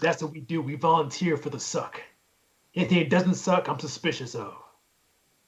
That's 0.00 0.22
what 0.22 0.32
we 0.32 0.40
do. 0.40 0.62
We 0.62 0.76
volunteer 0.76 1.36
for 1.36 1.50
the 1.50 1.60
suck. 1.60 2.00
Anything 2.74 3.00
that 3.00 3.10
doesn't 3.10 3.34
suck, 3.34 3.68
I'm 3.68 3.78
suspicious 3.78 4.34
of. 4.34 4.54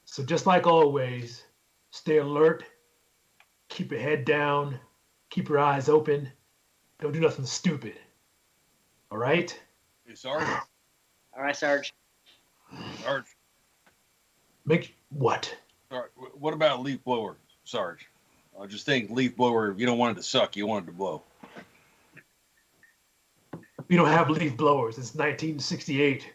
So 0.05 0.23
just 0.23 0.45
like 0.45 0.67
always, 0.67 1.43
stay 1.91 2.17
alert, 2.17 2.65
keep 3.69 3.91
your 3.91 4.01
head 4.01 4.25
down, 4.25 4.79
keep 5.29 5.49
your 5.49 5.59
eyes 5.59 5.87
open, 5.87 6.31
don't 7.03 7.11
do 7.11 7.19
nothing 7.19 7.45
stupid. 7.45 7.93
All 9.11 9.17
right? 9.17 9.57
Hey, 10.07 10.15
Sarge. 10.15 10.47
All 11.35 11.43
right, 11.43 11.55
Sarge. 11.55 11.93
Sarge. 13.03 13.25
Make 14.65 14.95
what? 15.09 15.55
Sarge. 15.91 16.09
What 16.33 16.53
about 16.53 16.79
a 16.79 16.81
leaf 16.81 17.03
blower, 17.03 17.37
Sarge? 17.65 18.07
I 18.59 18.65
just 18.65 18.85
think 18.85 19.09
leaf 19.11 19.35
blower. 19.35 19.75
You 19.77 19.85
don't 19.85 19.97
want 19.97 20.17
it 20.17 20.21
to 20.21 20.27
suck. 20.27 20.55
You 20.55 20.65
want 20.65 20.85
it 20.85 20.91
to 20.91 20.97
blow. 20.97 21.21
We 23.89 23.97
don't 23.97 24.07
have 24.07 24.29
leaf 24.29 24.55
blowers. 24.55 24.97
It's 24.97 25.13
1968. 25.13 26.31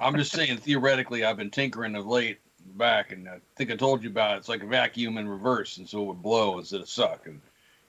I'm 0.00 0.16
just 0.16 0.32
saying 0.32 0.58
theoretically. 0.58 1.24
I've 1.24 1.36
been 1.36 1.50
tinkering 1.50 1.94
of 1.94 2.06
late 2.06 2.40
back, 2.76 3.12
and 3.12 3.28
I 3.28 3.38
think 3.56 3.70
I 3.70 3.76
told 3.76 4.02
you 4.02 4.10
about 4.10 4.34
it. 4.34 4.38
It's 4.38 4.48
like 4.48 4.62
a 4.62 4.66
vacuum 4.66 5.18
in 5.18 5.28
reverse, 5.28 5.76
and 5.78 5.88
so 5.88 6.02
it 6.02 6.06
would 6.06 6.22
blow 6.22 6.58
instead 6.58 6.80
of 6.80 6.88
suck. 6.88 7.26
And 7.26 7.40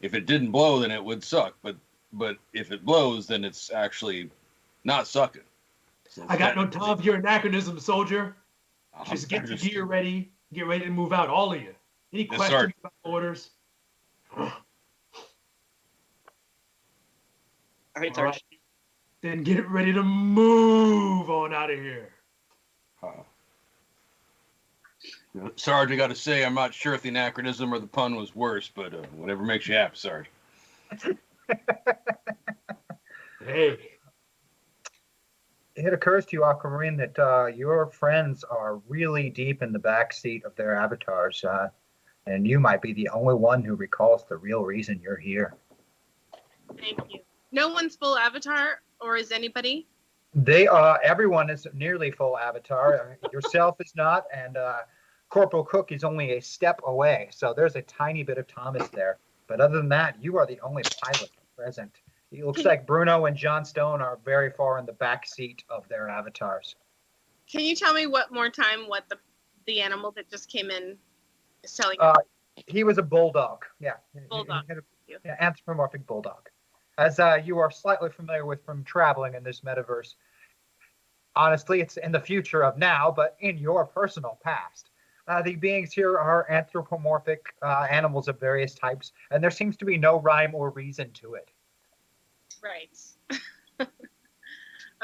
if 0.02 0.14
it 0.14 0.26
didn't 0.26 0.52
blow, 0.52 0.80
then 0.80 0.92
it 0.92 1.04
would 1.04 1.24
suck. 1.24 1.56
But 1.64 1.76
but 2.16 2.38
if 2.54 2.72
it 2.72 2.84
blows, 2.86 3.28
then 3.28 3.44
it's 3.44 3.72
actually 3.72 4.30
not 4.84 5.08
sucking. 5.08 5.42
So 6.10 6.26
I 6.30 6.38
got 6.38 6.56
no 6.56 6.66
time 6.68 6.98
for 6.98 7.04
your 7.04 7.16
anachronism, 7.16 7.80
soldier. 7.80 8.36
I'm- 8.94 9.06
Just 9.06 9.28
get 9.30 9.48
your 9.48 9.58
gear 9.58 9.84
ready. 9.84 10.32
Get 10.54 10.68
ready 10.68 10.86
to 10.86 10.92
move 10.92 11.12
out, 11.12 11.30
all 11.30 11.52
of 11.54 11.62
you. 11.62 11.76
Any 12.14 12.24
Yes, 12.32 12.38
questions 12.38 12.62
sir. 12.62 12.74
about 12.80 12.94
orders? 13.04 13.50
All 14.38 14.52
right, 17.96 18.10
All 18.10 18.16
Sarge. 18.16 18.34
right. 18.34 18.44
Then 19.22 19.44
get 19.44 19.58
it 19.58 19.68
ready 19.70 19.92
to 19.94 20.04
move 20.04 21.30
on 21.30 21.54
out 21.54 21.72
of 21.72 21.80
here. 21.80 22.14
Uh, 23.04 23.10
Sarge, 25.56 25.92
I 25.92 25.96
got 25.96 26.08
to 26.08 26.16
say, 26.16 26.46
I'm 26.46 26.54
not 26.54 26.74
sure 26.74 26.94
if 26.94 27.02
the 27.02 27.10
anachronism 27.10 27.74
or 27.74 27.80
the 27.80 27.88
pun 27.88 28.16
was 28.16 28.36
worse, 28.36 28.70
but 28.74 28.94
uh, 28.94 28.98
whatever 29.16 29.44
makes 29.44 29.68
you 29.68 29.76
happy, 29.76 29.98
Sarge. 29.98 30.28
Hey, 33.56 33.78
It 35.78 35.94
occurs 35.94 36.26
to 36.26 36.36
you, 36.36 36.44
Aquamarine, 36.44 36.98
that 36.98 37.18
uh, 37.18 37.46
your 37.46 37.86
friends 37.86 38.44
are 38.44 38.82
really 38.90 39.30
deep 39.30 39.64
in 39.64 39.72
the 39.72 39.80
backseat 39.80 40.44
of 40.44 40.54
their 40.58 40.76
avatars, 40.76 41.42
uh, 41.46 41.70
and 42.28 42.46
you 42.46 42.60
might 42.60 42.82
be 42.82 42.92
the 42.92 43.08
only 43.08 43.34
one 43.34 43.64
who 43.64 43.76
recalls 43.76 44.26
the 44.26 44.36
real 44.36 44.64
reason 44.66 45.00
you're 45.02 45.16
here. 45.16 45.54
Thank 46.78 47.00
you. 47.14 47.22
No 47.54 47.70
one's 47.70 47.96
full 47.96 48.18
avatar, 48.18 48.82
or 49.00 49.16
is 49.16 49.32
anybody? 49.32 49.88
They 50.34 50.68
are. 50.68 51.00
everyone 51.02 51.50
is 51.50 51.66
nearly 51.74 52.12
full 52.12 52.38
avatar. 52.38 53.16
Uh, 53.24 53.30
Yourself 53.32 53.78
is 53.80 53.94
not, 53.96 54.26
and 54.34 54.58
uh, 54.58 54.80
Corporal 55.30 55.64
Cook 55.64 55.94
is 55.94 56.04
only 56.04 56.34
a 56.34 56.42
step 56.42 56.82
away. 56.86 57.30
So 57.32 57.54
there's 57.56 57.78
a 57.78 57.84
tiny 57.84 58.22
bit 58.22 58.38
of 58.38 58.48
Thomas 58.48 58.90
there. 58.90 59.18
But 59.48 59.62
other 59.62 59.78
than 59.78 59.88
that, 59.90 60.22
you 60.22 60.38
are 60.38 60.46
the 60.46 60.60
only 60.60 60.84
pilot 61.02 61.30
present. 61.56 62.02
It 62.38 62.46
looks 62.46 62.64
like 62.64 62.86
Bruno 62.86 63.26
and 63.26 63.38
John 63.38 63.64
Stone 63.64 64.02
are 64.02 64.20
very 64.26 64.52
far 64.52 64.78
in 64.78 64.86
the 64.86 64.94
back 64.94 65.26
seat 65.26 65.64
of 65.70 65.88
their 65.88 66.10
avatars. 66.10 66.76
Can 67.50 67.62
you 67.62 67.76
tell 67.76 67.94
me 67.94 68.08
what 68.08 68.32
more 68.32 68.50
time 68.50 68.88
what 68.88 69.08
the 69.10 69.18
the 69.66 69.82
animal 69.82 70.12
that 70.12 70.30
just 70.30 70.50
came 70.50 70.70
in 70.70 70.98
is 71.64 71.74
telling 71.74 71.98
Uh, 72.00 72.14
He 72.68 72.84
was 72.84 72.98
a 72.98 73.04
bulldog. 73.04 73.66
Yeah. 73.80 73.96
Bulldog. 74.30 74.64
A- 74.70 74.82
yeah, 75.08 75.36
anthropomorphic 75.40 76.06
bulldog. 76.06 76.50
As 76.98 77.20
uh, 77.20 77.40
you 77.44 77.58
are 77.58 77.72
slightly 77.72 78.10
familiar 78.10 78.46
with 78.46 78.64
from 78.66 78.84
traveling 78.84 79.34
in 79.34 79.44
this 79.44 79.62
metaverse, 79.62 80.16
honestly, 81.36 81.82
it's 81.82 81.98
in 81.98 82.12
the 82.12 82.20
future 82.20 82.64
of 82.64 82.78
now, 82.78 83.12
but 83.12 83.36
in 83.40 83.58
your 83.58 83.86
personal 83.86 84.40
past. 84.44 84.90
Uh, 85.28 85.42
the 85.42 85.56
beings 85.56 85.92
here 85.92 86.18
are 86.20 86.50
anthropomorphic 86.50 87.54
uh, 87.64 87.88
animals 87.90 88.28
of 88.28 88.40
various 88.40 88.76
types, 88.76 89.12
and 89.32 89.44
there 89.44 89.52
seems 89.52 89.76
to 89.78 89.86
be 89.86 89.98
no 89.98 90.20
rhyme 90.20 90.54
or 90.54 90.70
reason 90.70 91.12
to 91.12 91.34
it. 91.34 91.50
Right. 92.66 92.98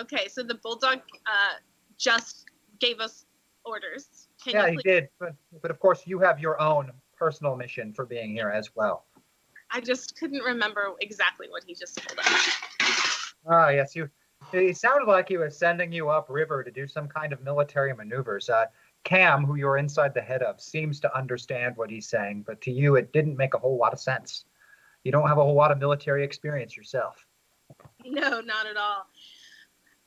okay, 0.01 0.27
so 0.27 0.41
the 0.41 0.55
bulldog 0.55 0.99
uh, 1.27 1.59
just 1.97 2.45
gave 2.79 2.99
us 2.99 3.25
orders. 3.63 4.29
Can 4.43 4.53
yeah, 4.53 4.71
he 4.71 4.77
did, 4.83 5.09
but, 5.19 5.35
but 5.61 5.69
of 5.69 5.79
course, 5.79 6.01
you 6.07 6.17
have 6.19 6.39
your 6.39 6.59
own 6.59 6.91
personal 7.15 7.55
mission 7.55 7.93
for 7.93 8.05
being 8.05 8.31
here 8.33 8.49
as 8.49 8.75
well. 8.75 9.05
I 9.69 9.79
just 9.79 10.17
couldn't 10.17 10.41
remember 10.43 10.93
exactly 11.01 11.47
what 11.49 11.63
he 11.65 11.75
just 11.75 11.97
told 11.97 12.19
us. 12.19 13.33
Ah, 13.47 13.69
yes, 13.69 13.95
you. 13.95 14.09
It 14.53 14.75
sounded 14.75 15.07
like 15.07 15.29
he 15.29 15.37
was 15.37 15.55
sending 15.57 15.91
you 15.91 16.09
upriver 16.09 16.63
to 16.63 16.71
do 16.71 16.87
some 16.87 17.07
kind 17.07 17.31
of 17.31 17.43
military 17.43 17.93
maneuvers. 17.93 18.49
Uh, 18.49 18.65
Cam, 19.03 19.45
who 19.45 19.55
you're 19.55 19.77
inside 19.77 20.15
the 20.15 20.21
head 20.21 20.41
of, 20.41 20.59
seems 20.59 20.99
to 21.01 21.15
understand 21.15 21.77
what 21.77 21.91
he's 21.91 22.09
saying, 22.09 22.43
but 22.45 22.59
to 22.61 22.71
you, 22.71 22.95
it 22.95 23.13
didn't 23.13 23.37
make 23.37 23.53
a 23.53 23.59
whole 23.59 23.77
lot 23.77 23.93
of 23.93 23.99
sense. 23.99 24.45
You 25.03 25.11
don't 25.11 25.27
have 25.27 25.37
a 25.37 25.43
whole 25.43 25.53
lot 25.53 25.71
of 25.71 25.77
military 25.77 26.23
experience 26.23 26.75
yourself. 26.75 27.25
No, 28.05 28.41
not 28.41 28.65
at 28.65 28.77
all. 28.77 29.05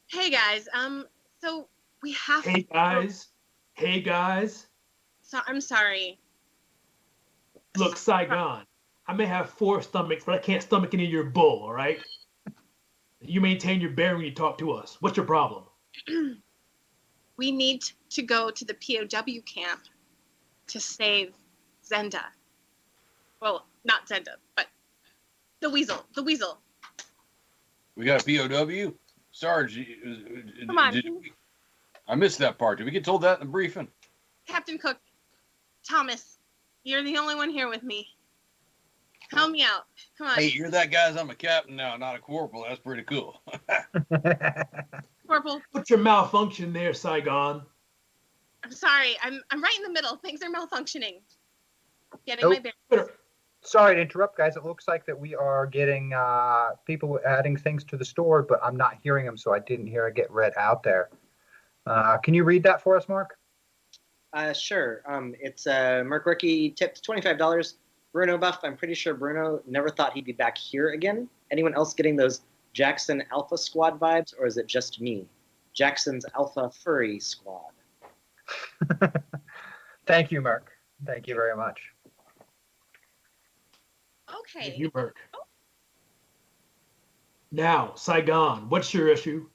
Hey 0.08 0.30
guys, 0.30 0.68
um, 0.74 1.06
so 1.40 1.68
we 2.02 2.12
have. 2.12 2.44
hey 2.44 2.66
guys, 2.72 3.28
hey 3.74 4.00
guys. 4.00 4.66
So 5.22 5.38
I'm 5.46 5.60
sorry. 5.60 6.18
Look, 7.76 7.96
Saigon. 7.96 8.64
I 9.06 9.12
may 9.12 9.26
have 9.26 9.50
four 9.50 9.82
stomachs, 9.82 10.24
but 10.24 10.34
I 10.34 10.38
can't 10.38 10.62
stomach 10.62 10.94
any 10.94 11.04
of 11.04 11.10
your 11.10 11.24
bull. 11.24 11.62
All 11.62 11.72
right. 11.72 11.98
You 13.20 13.40
maintain 13.40 13.80
your 13.80 13.90
bearing 13.90 14.18
when 14.18 14.26
you 14.26 14.34
talk 14.34 14.58
to 14.58 14.72
us. 14.72 14.96
What's 15.00 15.16
your 15.16 15.26
problem? 15.26 15.64
We 17.36 17.50
need 17.50 17.82
to 18.10 18.22
go 18.22 18.50
to 18.50 18.64
the 18.64 18.74
POW 18.74 19.40
camp 19.44 19.82
to 20.68 20.80
save 20.80 21.34
Zenda. 21.84 22.22
Well, 23.40 23.66
not 23.84 24.08
Zenda, 24.08 24.36
but 24.56 24.66
the 25.60 25.68
weasel. 25.68 26.06
The 26.14 26.22
weasel. 26.22 26.60
We 27.96 28.04
got 28.04 28.22
a 28.22 28.48
POW. 28.48 28.92
Sarge, 29.32 29.78
Come 30.66 30.78
on. 30.78 30.92
did 30.92 31.04
we- 31.10 31.32
I 32.06 32.14
missed 32.14 32.38
that 32.38 32.58
part. 32.58 32.78
Did 32.78 32.84
we 32.84 32.90
get 32.90 33.04
told 33.04 33.22
that 33.22 33.40
in 33.40 33.46
the 33.46 33.50
briefing? 33.50 33.88
Captain 34.46 34.78
Cook, 34.78 34.98
Thomas, 35.88 36.38
you're 36.84 37.02
the 37.02 37.16
only 37.16 37.34
one 37.34 37.50
here 37.50 37.68
with 37.68 37.82
me. 37.82 38.06
Help 39.32 39.50
me 39.50 39.62
out. 39.62 39.86
Come 40.18 40.28
on, 40.28 40.36
Hey, 40.36 40.48
you're 40.48 40.70
that 40.70 40.90
guy's. 40.92 41.16
I'm 41.16 41.30
a 41.30 41.34
captain 41.34 41.74
now, 41.76 41.96
not 41.96 42.14
a 42.14 42.18
corporal. 42.18 42.64
That's 42.68 42.78
pretty 42.78 43.02
cool. 43.02 43.40
Corporal. 45.26 45.62
What's 45.72 45.88
your 45.90 45.98
malfunction 45.98 46.72
there, 46.72 46.92
Saigon? 46.92 47.62
I'm 48.62 48.70
sorry. 48.72 49.16
I'm 49.22 49.40
I'm 49.50 49.62
right 49.62 49.74
in 49.78 49.82
the 49.82 49.90
middle. 49.90 50.16
Things 50.16 50.40
are 50.42 50.50
malfunctioning. 50.50 51.20
Getting 52.26 52.44
Oh. 52.44 52.50
my 52.50 52.60
bearings. 52.90 53.10
Sorry 53.64 53.94
to 53.94 54.00
interrupt, 54.02 54.36
guys. 54.36 54.56
It 54.56 54.64
looks 54.64 54.86
like 54.86 55.06
that 55.06 55.18
we 55.18 55.34
are 55.34 55.66
getting 55.66 56.12
uh, 56.12 56.70
people 56.86 57.18
adding 57.26 57.56
things 57.56 57.82
to 57.84 57.96
the 57.96 58.04
store, 58.04 58.42
but 58.42 58.60
I'm 58.62 58.76
not 58.76 58.98
hearing 59.02 59.24
them, 59.24 59.38
so 59.38 59.54
I 59.54 59.58
didn't 59.58 59.86
hear 59.86 60.06
it 60.06 60.14
get 60.14 60.30
read 60.30 60.52
out 60.58 60.82
there. 60.82 61.08
Uh, 61.86 62.18
can 62.18 62.34
you 62.34 62.44
read 62.44 62.62
that 62.64 62.82
for 62.82 62.94
us, 62.94 63.08
Mark? 63.08 63.38
Uh, 64.34 64.52
sure. 64.52 65.02
Um, 65.06 65.34
it's 65.40 65.66
uh, 65.66 66.02
Merc 66.04 66.26
Rookie 66.26 66.70
tipped 66.70 67.02
twenty-five 67.02 67.38
dollars. 67.38 67.76
Bruno 68.12 68.36
buff. 68.36 68.60
I'm 68.64 68.76
pretty 68.76 68.94
sure 68.94 69.14
Bruno 69.14 69.60
never 69.66 69.88
thought 69.88 70.12
he'd 70.12 70.24
be 70.24 70.32
back 70.32 70.58
here 70.58 70.90
again. 70.90 71.28
Anyone 71.50 71.74
else 71.74 71.94
getting 71.94 72.16
those 72.16 72.42
Jackson 72.74 73.22
Alpha 73.32 73.56
Squad 73.56 73.98
vibes, 73.98 74.34
or 74.38 74.46
is 74.46 74.58
it 74.58 74.66
just 74.66 75.00
me? 75.00 75.26
Jackson's 75.72 76.26
Alpha 76.36 76.70
Furry 76.70 77.18
Squad. 77.18 77.72
Thank 80.06 80.30
you, 80.30 80.40
Mark. 80.40 80.70
Thank 81.06 81.26
you 81.28 81.34
very 81.34 81.56
much. 81.56 81.93
Okay. 84.40 84.74
You, 84.76 84.90
Merc. 84.94 85.16
Now, 87.50 87.94
Saigon, 87.94 88.68
what's 88.68 88.92
your 88.92 89.08
issue? 89.08 89.46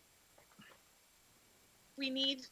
We 1.98 2.10
need. 2.10 2.46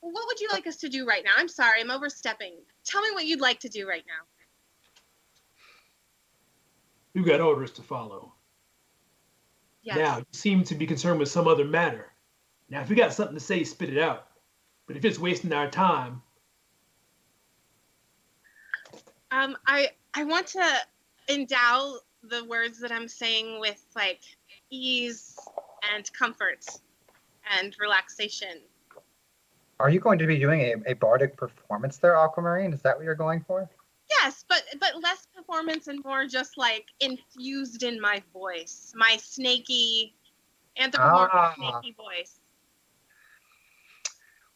What 0.00 0.26
would 0.26 0.40
you 0.40 0.48
like 0.52 0.66
us 0.66 0.76
to 0.78 0.88
do 0.88 1.06
right 1.06 1.22
now? 1.24 1.32
I'm 1.36 1.48
sorry, 1.48 1.80
I'm 1.80 1.90
overstepping. 1.90 2.54
Tell 2.84 3.02
me 3.02 3.10
what 3.12 3.26
you'd 3.26 3.40
like 3.40 3.60
to 3.60 3.68
do 3.68 3.88
right 3.88 4.04
now. 4.06 4.26
We've 7.14 7.24
got 7.24 7.40
orders 7.40 7.70
to 7.72 7.82
follow. 7.82 8.34
Yes. 9.82 9.96
Now, 9.96 10.18
you 10.18 10.26
seem 10.32 10.64
to 10.64 10.74
be 10.74 10.86
concerned 10.86 11.20
with 11.20 11.28
some 11.28 11.46
other 11.46 11.64
matter. 11.64 12.12
Now, 12.68 12.82
if 12.82 12.90
you 12.90 12.96
got 12.96 13.12
something 13.12 13.36
to 13.36 13.40
say, 13.40 13.62
spit 13.62 13.90
it 13.90 13.98
out. 13.98 14.26
But 14.86 14.96
if 14.96 15.04
it's 15.04 15.18
wasting 15.18 15.52
our 15.52 15.70
time, 15.70 16.22
Um, 19.30 19.56
I 19.66 19.90
I 20.16 20.24
want 20.24 20.46
to 20.48 20.66
endow 21.28 21.98
the 22.22 22.42
words 22.46 22.80
that 22.80 22.90
I'm 22.90 23.06
saying 23.06 23.60
with 23.60 23.84
like 23.94 24.20
ease 24.70 25.38
and 25.94 26.10
comfort 26.14 26.64
and 27.58 27.76
relaxation. 27.78 28.60
Are 29.78 29.90
you 29.90 30.00
going 30.00 30.18
to 30.18 30.26
be 30.26 30.38
doing 30.38 30.62
a, 30.62 30.74
a 30.92 30.94
bardic 30.94 31.36
performance 31.36 31.98
there, 31.98 32.16
Aquamarine? 32.16 32.72
Is 32.72 32.80
that 32.80 32.96
what 32.96 33.04
you're 33.04 33.14
going 33.14 33.42
for? 33.46 33.68
Yes, 34.08 34.44
but 34.48 34.62
but 34.80 35.02
less 35.02 35.26
performance 35.36 35.88
and 35.88 36.02
more 36.02 36.26
just 36.26 36.56
like 36.56 36.86
infused 37.00 37.82
in 37.82 38.00
my 38.00 38.22
voice, 38.32 38.94
my 38.96 39.18
snaky, 39.20 40.14
anthropomorphic 40.78 41.34
Ah. 41.34 41.54
snaky 41.56 41.94
voice. 41.94 42.40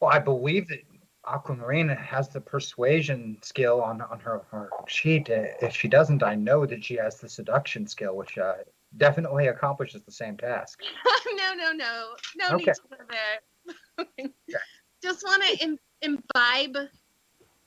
Well, 0.01 0.11
I 0.11 0.21
believe 0.21 0.69
that 0.69 0.79
Aquamarine 1.27 1.89
has 1.89 2.29
the 2.29 2.41
persuasion 2.41 3.39
skill 3.43 3.83
on, 3.83 4.01
on 4.01 4.19
her, 4.21 4.43
her 4.51 4.71
sheet. 4.89 5.29
Uh, 5.31 5.45
If 5.61 5.75
she 5.75 5.89
doesn't, 5.89 6.23
I 6.23 6.35
know 6.35 6.65
that 6.67 6.85
she 6.85 6.95
has 6.97 7.21
the 7.21 7.29
seduction 7.29 7.87
skill, 7.87 8.17
which 8.17 8.39
uh, 8.39 8.55
definitely 8.97 9.49
accomplishes 9.49 10.03
the 10.03 10.13
same 10.13 10.37
task. 10.37 10.81
no, 11.37 11.55
no, 11.55 11.73
no, 11.73 12.15
no 12.37 12.55
Okay. 12.57 12.65
need 12.67 12.75
to 12.75 12.81
go 12.91 14.07
there. 14.19 14.29
just 15.03 15.23
want 15.25 15.43
to 15.43 15.65
Im- 15.65 15.79
imbibe, 16.03 16.89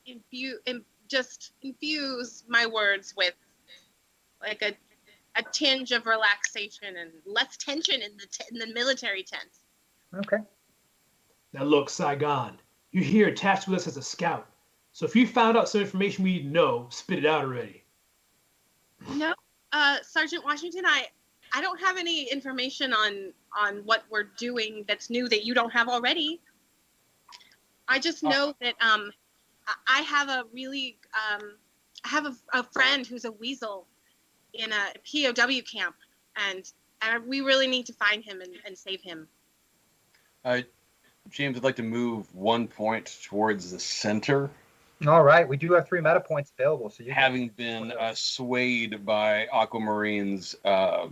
infuse, 0.06 0.60
Im- 0.66 0.86
just 1.08 1.54
infuse 1.62 2.44
my 2.48 2.66
words 2.66 3.14
with 3.16 3.36
like 4.42 4.62
a 4.62 4.74
a 5.36 5.44
tinge 5.52 5.92
of 5.92 6.06
relaxation 6.06 6.96
and 6.96 7.12
less 7.26 7.58
tension 7.58 8.02
in 8.02 8.16
the 8.18 8.28
t- 8.32 8.44
in 8.52 8.60
the 8.60 8.68
military 8.74 9.24
tent. 9.24 9.50
Okay. 10.16 10.38
now 11.54 11.64
look, 11.64 11.90
Saigon, 11.90 12.60
you're 12.94 13.04
here 13.04 13.28
attached 13.28 13.68
with 13.68 13.80
us 13.80 13.88
as 13.88 13.98
a 13.98 14.02
scout. 14.02 14.48
So 14.94 15.06
if 15.06 15.16
you 15.16 15.28
found 15.28 15.58
out 15.58 15.68
some 15.68 15.82
information 15.82 16.24
we 16.24 16.34
need 16.34 16.44
to 16.44 16.50
know, 16.50 16.88
spit 16.92 17.20
it 17.20 17.26
out 17.26 17.44
already. 17.44 17.84
No, 19.10 19.34
uh, 19.74 19.98
Sergeant 20.04 20.46
Washington, 20.46 20.86
I 20.86 21.08
I 21.54 21.62
don't 21.62 21.80
have 21.82 21.98
any 21.98 22.32
information 22.32 22.94
on 22.94 23.34
on 23.60 23.78
what 23.86 24.04
we're 24.10 24.30
doing 24.38 24.86
that's 24.88 25.10
new 25.10 25.28
that 25.30 25.44
you 25.44 25.54
don't 25.54 25.72
have 25.72 25.90
already. 25.90 26.40
I 27.88 28.00
just 28.00 28.24
know 28.24 28.54
that 28.62 28.76
um, 28.82 29.12
I- 29.68 30.00
I 30.00 30.02
have 30.04 30.30
a 30.30 30.46
really 30.54 30.98
um, 31.14 31.58
I 32.06 32.10
have 32.10 32.26
a, 32.26 32.36
a 32.54 32.64
friend 32.64 33.06
who's 33.06 33.26
a 33.26 33.32
weasel 33.32 33.88
in 34.54 34.72
a 34.72 34.94
POW 35.04 35.62
camp, 35.70 35.96
and 36.36 36.72
and 37.02 37.28
we 37.28 37.42
really 37.42 37.68
need 37.68 37.86
to 37.88 37.94
find 37.94 38.24
him 38.24 38.42
and, 38.42 38.54
and 38.66 38.78
save 38.78 39.02
him. 39.02 39.28
Uh, 40.46 40.62
James 41.30 41.58
I'd 41.58 41.64
like 41.64 41.78
to 41.78 41.84
move 41.84 42.34
one 42.36 42.68
point 42.68 43.18
towards 43.24 43.72
the 43.72 43.80
center, 43.80 44.50
All 45.08 45.24
right. 45.24 45.48
We 45.48 45.58
do 45.58 45.74
have 45.74 45.88
three 45.88 46.02
meta 46.02 46.22
points 46.22 46.52
available, 46.58 46.90
so 46.90 47.04
you 47.04 47.12
having 47.12 47.50
been 47.50 47.92
uh, 47.92 48.14
swayed 48.14 49.06
by 49.06 49.48
Aquamarine's 49.52 50.56
uh, 50.64 51.08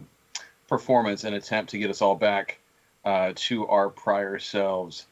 performance 0.68 1.24
and 1.24 1.36
attempt 1.36 1.72
to 1.72 1.78
get 1.78 1.90
us 1.90 2.02
all 2.02 2.16
back 2.16 2.60
uh, 3.04 3.34
to 3.36 3.68
our 3.68 3.90
prior 3.90 4.40
selves. 4.40 5.08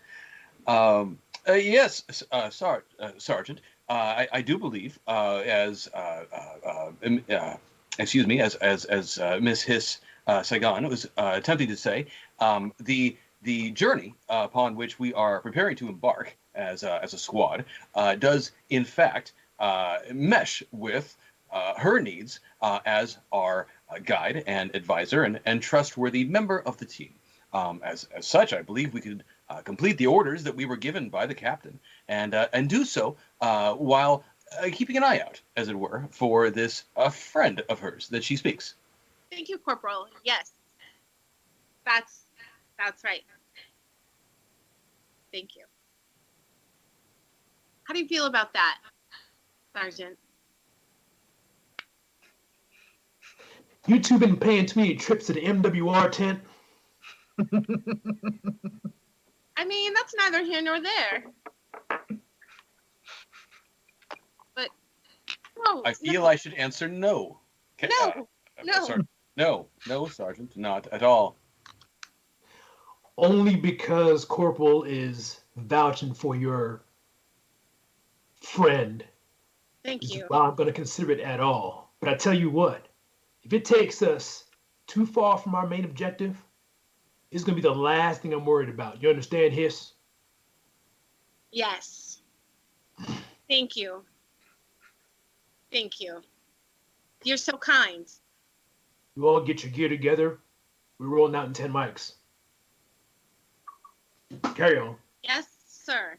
Um, 0.67 1.17
uh, 1.47 1.53
yes, 1.53 2.23
uh, 2.31 2.49
Sar- 2.49 2.83
uh, 2.99 3.11
Sergeant, 3.17 3.61
uh, 3.89 3.93
I, 3.93 4.27
I 4.31 4.41
do 4.41 4.57
believe, 4.57 4.99
uh, 5.07 5.37
as 5.37 5.89
uh, 5.93 6.23
uh, 6.31 6.67
uh, 6.67 6.91
um, 7.03 7.23
uh, 7.29 7.55
excuse 7.97 8.27
me, 8.27 8.39
as 8.39 8.55
as 8.55 8.85
as 8.85 9.17
uh, 9.17 9.39
Miss 9.41 9.61
Hiss 9.61 9.99
uh, 10.27 10.43
Saigon 10.43 10.87
was 10.87 11.05
uh, 11.17 11.31
attempting 11.33 11.69
to 11.69 11.75
say, 11.75 12.05
um, 12.39 12.71
the 12.79 13.17
the 13.41 13.71
journey 13.71 14.15
uh, 14.29 14.41
upon 14.45 14.75
which 14.75 14.99
we 14.99 15.13
are 15.13 15.39
preparing 15.39 15.75
to 15.77 15.87
embark 15.87 16.35
as 16.55 16.83
a, 16.83 17.01
as 17.01 17.13
a 17.13 17.17
squad 17.17 17.65
uh, 17.95 18.15
does 18.15 18.51
in 18.69 18.83
fact 18.83 19.33
uh, 19.59 19.99
mesh 20.13 20.63
with 20.71 21.15
uh, 21.51 21.73
her 21.75 21.99
needs 21.99 22.39
as 22.85 23.17
our 23.31 23.67
guide 24.03 24.43
and 24.45 24.75
advisor 24.75 25.23
and, 25.23 25.39
and 25.45 25.61
trustworthy 25.61 26.23
member 26.23 26.59
of 26.59 26.77
the 26.77 26.85
team. 26.85 27.13
Um, 27.51 27.81
as, 27.83 28.07
as 28.15 28.27
such, 28.27 28.53
I 28.53 28.61
believe 28.61 28.93
we 28.93 29.01
could 29.01 29.23
complete 29.63 29.97
the 29.97 30.05
orders 30.05 30.43
that 30.43 30.55
we 30.55 30.65
were 30.65 30.77
given 30.77 31.09
by 31.09 31.25
the 31.25 31.33
captain 31.33 31.79
and 32.07 32.35
and 32.35 32.69
do 32.69 32.85
so 32.85 33.17
while 33.39 34.23
keeping 34.71 34.97
an 34.97 35.03
eye 35.03 35.21
out, 35.21 35.41
as 35.57 35.69
it 35.69 35.75
were, 35.75 36.07
for 36.11 36.51
this 36.51 36.83
friend 37.11 37.63
of 37.67 37.79
hers 37.79 38.09
that 38.09 38.23
she 38.23 38.35
speaks. 38.35 38.75
Thank 39.31 39.49
you, 39.49 39.57
Corporal. 39.57 40.07
Yes, 40.23 40.51
that's 41.85 42.25
that's 42.79 43.03
right. 43.03 43.21
Thank 45.31 45.55
you. 45.55 45.63
How 47.83 47.93
do 47.93 47.99
you 47.99 48.07
feel 48.07 48.25
about 48.25 48.53
that, 48.53 48.77
Sergeant? 49.75 50.17
You 53.87 53.99
two 53.99 54.19
been 54.19 54.37
paying 54.37 54.65
too 54.65 54.79
many 54.79 54.95
trips 54.95 55.25
to 55.27 55.33
the 55.33 55.41
MWR 55.41 56.11
tent? 56.11 56.39
I 59.57 59.65
mean, 59.65 59.93
that's 59.93 60.13
neither 60.15 60.43
here 60.43 60.61
nor 60.61 60.79
there. 60.81 61.23
But 64.55 64.69
no, 65.65 65.81
I 65.83 65.93
feel 65.93 66.21
no, 66.21 66.27
I 66.27 66.35
should 66.35 66.53
answer 66.53 66.87
no. 66.87 67.39
Ca- 67.79 67.87
No, 67.89 68.09
uh, 68.09 68.63
no. 68.63 68.85
sorry. 68.85 69.03
no, 69.37 69.67
no, 69.87 70.07
Sergeant, 70.07 70.55
not 70.55 70.87
at 70.87 71.01
all. 71.01 71.38
Only 73.21 73.57
because 73.57 74.23
Corporal 74.23 74.83
is 74.83 75.41
vouching 75.57 76.13
for 76.13 76.37
your 76.37 76.85
friend. 78.41 79.03
Thank 79.83 80.13
you. 80.13 80.23
why 80.29 80.47
I'm 80.47 80.55
going 80.55 80.67
to 80.67 80.73
consider 80.73 81.11
it 81.11 81.19
at 81.19 81.41
all. 81.41 81.93
But 81.99 82.07
I 82.07 82.15
tell 82.15 82.33
you 82.33 82.49
what, 82.49 82.87
if 83.43 83.51
it 83.51 83.65
takes 83.65 84.01
us 84.01 84.45
too 84.87 85.05
far 85.05 85.37
from 85.37 85.53
our 85.53 85.67
main 85.67 85.83
objective, 85.83 86.41
it's 87.31 87.43
going 87.43 87.57
to 87.57 87.61
be 87.61 87.67
the 87.67 87.75
last 87.75 88.21
thing 88.21 88.33
I'm 88.33 88.45
worried 88.45 88.69
about. 88.69 89.03
You 89.03 89.09
understand, 89.09 89.53
Hiss? 89.53 89.91
Yes. 91.51 92.21
Thank 93.49 93.75
you. 93.75 94.05
Thank 95.73 95.99
you. 95.99 96.21
You're 97.25 97.35
so 97.35 97.57
kind. 97.57 98.05
You 99.17 99.27
all 99.27 99.41
get 99.41 99.63
your 99.63 99.73
gear 99.73 99.89
together. 99.89 100.39
We're 100.99 101.07
rolling 101.07 101.35
out 101.35 101.47
in 101.47 101.53
10 101.53 101.73
mics. 101.73 102.13
Carry 104.55 104.77
on. 104.77 104.95
Yes, 105.23 105.47
sir. 105.67 106.17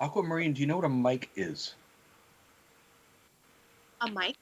Aquamarine, 0.00 0.52
do 0.52 0.60
you 0.60 0.66
know 0.66 0.76
what 0.76 0.84
a 0.84 0.88
mic 0.88 1.30
is? 1.36 1.74
A 4.00 4.10
mic. 4.10 4.36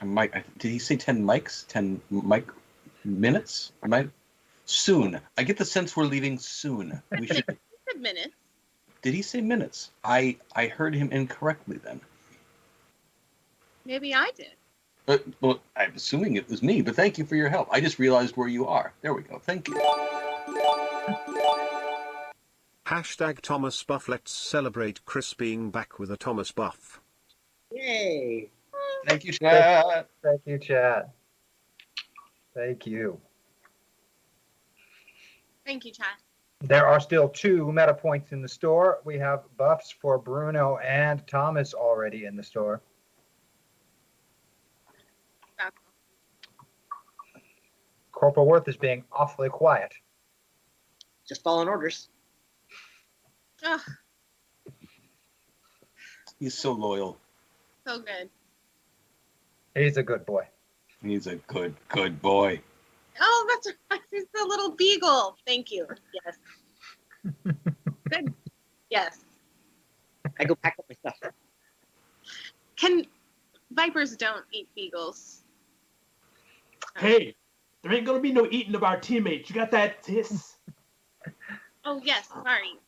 A 0.00 0.06
mic. 0.06 0.32
Did 0.58 0.70
he 0.70 0.78
say 0.78 0.96
ten 0.96 1.24
mics? 1.24 1.66
Ten 1.66 2.00
mic 2.10 2.46
minutes? 3.04 3.72
Am 3.82 3.92
I 3.92 4.08
soon? 4.64 5.20
I 5.36 5.42
get 5.42 5.56
the 5.56 5.64
sense 5.64 5.96
we're 5.96 6.04
leaving 6.04 6.38
soon. 6.38 7.02
We 7.18 7.26
should. 7.26 7.44
Good 7.46 8.00
minutes. 8.00 8.34
Did 9.02 9.14
he 9.14 9.22
say 9.22 9.40
minutes? 9.40 9.90
I 10.04 10.36
I 10.54 10.66
heard 10.68 10.94
him 10.94 11.10
incorrectly 11.10 11.78
then. 11.78 12.00
Maybe 13.84 14.14
I 14.14 14.30
did. 14.36 14.54
But 15.06 15.24
well, 15.40 15.60
I'm 15.76 15.94
assuming 15.96 16.36
it 16.36 16.48
was 16.48 16.62
me. 16.62 16.80
But 16.82 16.94
thank 16.94 17.18
you 17.18 17.26
for 17.26 17.34
your 17.34 17.48
help. 17.48 17.68
I 17.72 17.80
just 17.80 17.98
realized 17.98 18.36
where 18.36 18.48
you 18.48 18.68
are. 18.68 18.92
There 19.02 19.12
we 19.12 19.22
go. 19.22 19.40
Thank 19.40 19.68
you. 19.68 19.74
Hashtag 22.92 23.40
Thomas 23.40 23.82
Buff. 23.82 24.06
Let's 24.06 24.30
celebrate 24.30 25.02
Chris 25.06 25.32
being 25.32 25.70
back 25.70 25.98
with 25.98 26.10
a 26.10 26.18
Thomas 26.18 26.52
Buff. 26.52 27.00
Yay! 27.70 28.50
Thank 29.06 29.24
you, 29.24 29.32
chat. 29.32 30.10
Thank 30.22 30.42
you, 30.44 30.58
chat. 30.58 31.08
Thank 32.54 32.86
you. 32.86 33.18
Thank 35.64 35.86
you, 35.86 35.92
chat. 35.92 36.18
There 36.60 36.86
are 36.86 37.00
still 37.00 37.30
two 37.30 37.72
meta 37.72 37.94
points 37.94 38.32
in 38.32 38.42
the 38.42 38.48
store. 38.48 39.00
We 39.06 39.18
have 39.18 39.44
buffs 39.56 39.90
for 39.90 40.18
Bruno 40.18 40.76
and 40.76 41.26
Thomas 41.26 41.72
already 41.72 42.26
in 42.26 42.36
the 42.36 42.42
store. 42.42 42.82
Corporal 48.12 48.44
Worth 48.44 48.68
is 48.68 48.76
being 48.76 49.02
awfully 49.10 49.48
quiet. 49.48 49.94
Just 51.26 51.42
following 51.42 51.68
orders. 51.68 52.10
Ugh, 53.64 53.80
He's 56.40 56.54
so 56.58 56.72
loyal. 56.72 57.16
so 57.86 57.98
good. 58.00 58.28
He's 59.74 59.96
a 59.96 60.02
good 60.02 60.26
boy. 60.26 60.46
He's 61.02 61.26
a 61.26 61.36
good, 61.36 61.74
good 61.88 62.20
boy. 62.20 62.60
Oh, 63.20 63.46
that's 63.48 63.76
right. 63.90 64.00
He's 64.10 64.24
the 64.34 64.44
little 64.44 64.72
beagle. 64.72 65.36
Thank 65.46 65.70
you. 65.70 65.86
Yes. 66.24 66.36
good. 68.10 68.32
Yes. 68.90 69.18
I 70.40 70.44
go 70.44 70.54
pack 70.56 70.76
up 70.78 70.86
my 70.88 70.96
stuff. 71.10 71.32
Can 72.76 73.04
vipers 73.72 74.16
don't 74.16 74.44
eat 74.52 74.68
beagles? 74.74 75.42
Hey, 76.98 77.34
there 77.82 77.92
ain't 77.92 78.06
gonna 78.06 78.20
be 78.20 78.32
no 78.32 78.48
eating 78.50 78.74
of 78.74 78.82
our 78.82 78.98
teammates. 78.98 79.48
You 79.48 79.54
got 79.54 79.70
that, 79.70 80.02
Tis? 80.02 80.56
Oh 81.84 82.00
yes. 82.04 82.28
Sorry. 82.28 82.78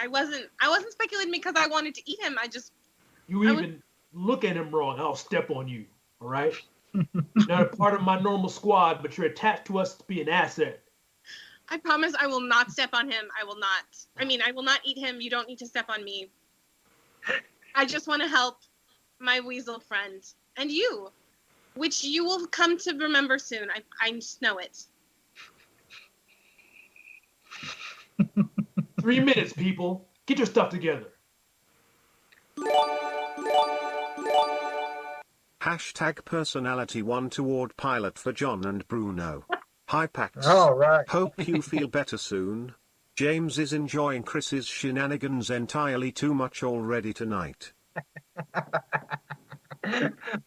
I 0.00 0.06
wasn't. 0.08 0.46
I 0.60 0.68
wasn't 0.68 0.92
speculating 0.92 1.32
because 1.32 1.54
I 1.56 1.66
wanted 1.66 1.94
to 1.96 2.10
eat 2.10 2.20
him. 2.20 2.36
I 2.40 2.48
just. 2.48 2.72
You 3.28 3.48
I 3.48 3.52
would- 3.52 3.64
even 3.64 3.82
look 4.12 4.44
at 4.44 4.56
him 4.56 4.70
wrong, 4.70 4.98
I'll 4.98 5.14
step 5.16 5.50
on 5.50 5.68
you. 5.68 5.84
All 6.20 6.28
right? 6.28 6.54
Not 7.48 7.62
a 7.62 7.76
part 7.76 7.94
of 7.94 8.02
my 8.02 8.18
normal 8.18 8.48
squad, 8.48 9.02
but 9.02 9.16
you're 9.18 9.26
attached 9.26 9.66
to 9.66 9.78
us 9.78 9.94
to 9.96 10.04
be 10.04 10.22
an 10.22 10.28
asset. 10.28 10.80
I 11.68 11.76
promise 11.78 12.14
I 12.18 12.26
will 12.26 12.40
not 12.40 12.70
step 12.70 12.90
on 12.92 13.10
him. 13.10 13.24
I 13.38 13.44
will 13.44 13.58
not. 13.58 13.84
I 14.16 14.24
mean, 14.24 14.40
I 14.40 14.52
will 14.52 14.62
not 14.62 14.80
eat 14.84 14.96
him. 14.96 15.20
You 15.20 15.28
don't 15.28 15.48
need 15.48 15.58
to 15.58 15.66
step 15.66 15.86
on 15.90 16.04
me. 16.04 16.30
I 17.74 17.84
just 17.84 18.06
want 18.06 18.22
to 18.22 18.28
help 18.28 18.58
my 19.18 19.40
weasel 19.40 19.80
friend 19.80 20.22
and 20.56 20.70
you, 20.70 21.10
which 21.74 22.04
you 22.04 22.24
will 22.24 22.46
come 22.46 22.78
to 22.78 22.92
remember 22.96 23.36
soon. 23.38 23.68
I 23.70 23.82
I 24.00 24.12
just 24.12 24.40
know 24.40 24.58
it. 24.58 24.84
Three 29.06 29.20
minutes, 29.20 29.52
people. 29.52 30.08
Get 30.26 30.38
your 30.38 30.48
stuff 30.48 30.68
together. 30.68 31.06
Hashtag 35.62 36.24
personality 36.24 37.02
one 37.02 37.30
toward 37.30 37.76
pilot 37.76 38.18
for 38.18 38.32
John 38.32 38.66
and 38.66 38.88
Bruno. 38.88 39.44
Hi 39.90 40.08
Pax. 40.08 40.44
All 40.44 40.74
right. 40.74 41.08
Hope 41.08 41.34
you 41.46 41.62
feel 41.62 41.86
better 41.86 42.18
soon. 42.18 42.74
James 43.14 43.60
is 43.60 43.72
enjoying 43.72 44.24
Chris's 44.24 44.66
shenanigans 44.66 45.50
entirely 45.50 46.10
too 46.10 46.34
much 46.34 46.64
already 46.64 47.12
tonight. 47.12 47.74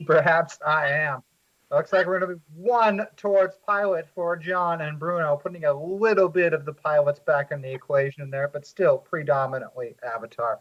Perhaps 0.05 0.59
I 0.67 0.89
am. 0.89 1.23
Looks 1.71 1.93
like 1.93 2.07
we're 2.07 2.19
going 2.19 2.31
to 2.31 2.35
be 2.37 2.41
one 2.55 3.05
towards 3.15 3.55
pilot 3.67 4.07
for 4.15 4.35
John 4.35 4.81
and 4.81 4.97
Bruno, 4.97 5.37
putting 5.37 5.65
a 5.65 5.73
little 5.73 6.27
bit 6.27 6.51
of 6.53 6.65
the 6.65 6.73
pilots 6.73 7.19
back 7.19 7.51
in 7.51 7.61
the 7.61 7.71
equation 7.71 8.29
there, 8.31 8.47
but 8.51 8.65
still 8.65 8.97
predominantly 8.97 9.95
Avatar. 10.03 10.59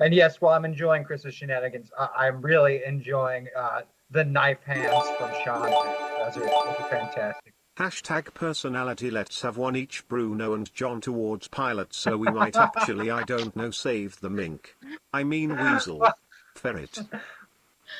And 0.00 0.12
yes, 0.12 0.40
while 0.42 0.54
I'm 0.54 0.64
enjoying 0.66 1.04
Chris's 1.04 1.34
shenanigans, 1.34 1.90
I- 1.98 2.26
I'm 2.26 2.42
really 2.42 2.84
enjoying 2.84 3.48
uh, 3.56 3.82
the 4.10 4.24
knife 4.24 4.62
hands 4.64 5.08
from 5.18 5.30
Sean. 5.44 5.62
Those 5.70 6.36
are, 6.36 6.40
those 6.40 6.76
are 6.78 6.88
fantastic. 6.90 7.54
Hashtag 7.78 8.34
personality 8.34 9.10
let's 9.10 9.42
have 9.42 9.56
one 9.56 9.74
each 9.74 10.06
Bruno 10.06 10.52
and 10.54 10.72
John 10.74 11.00
towards 11.00 11.48
pilot 11.48 11.92
so 11.92 12.16
we 12.16 12.30
might 12.30 12.54
actually 12.54 13.10
I 13.10 13.24
don't 13.24 13.56
know 13.56 13.72
save 13.72 14.20
the 14.20 14.30
mink. 14.30 14.76
I 15.12 15.24
mean 15.24 15.56
weasel. 15.56 16.06
Ferret. 16.54 17.00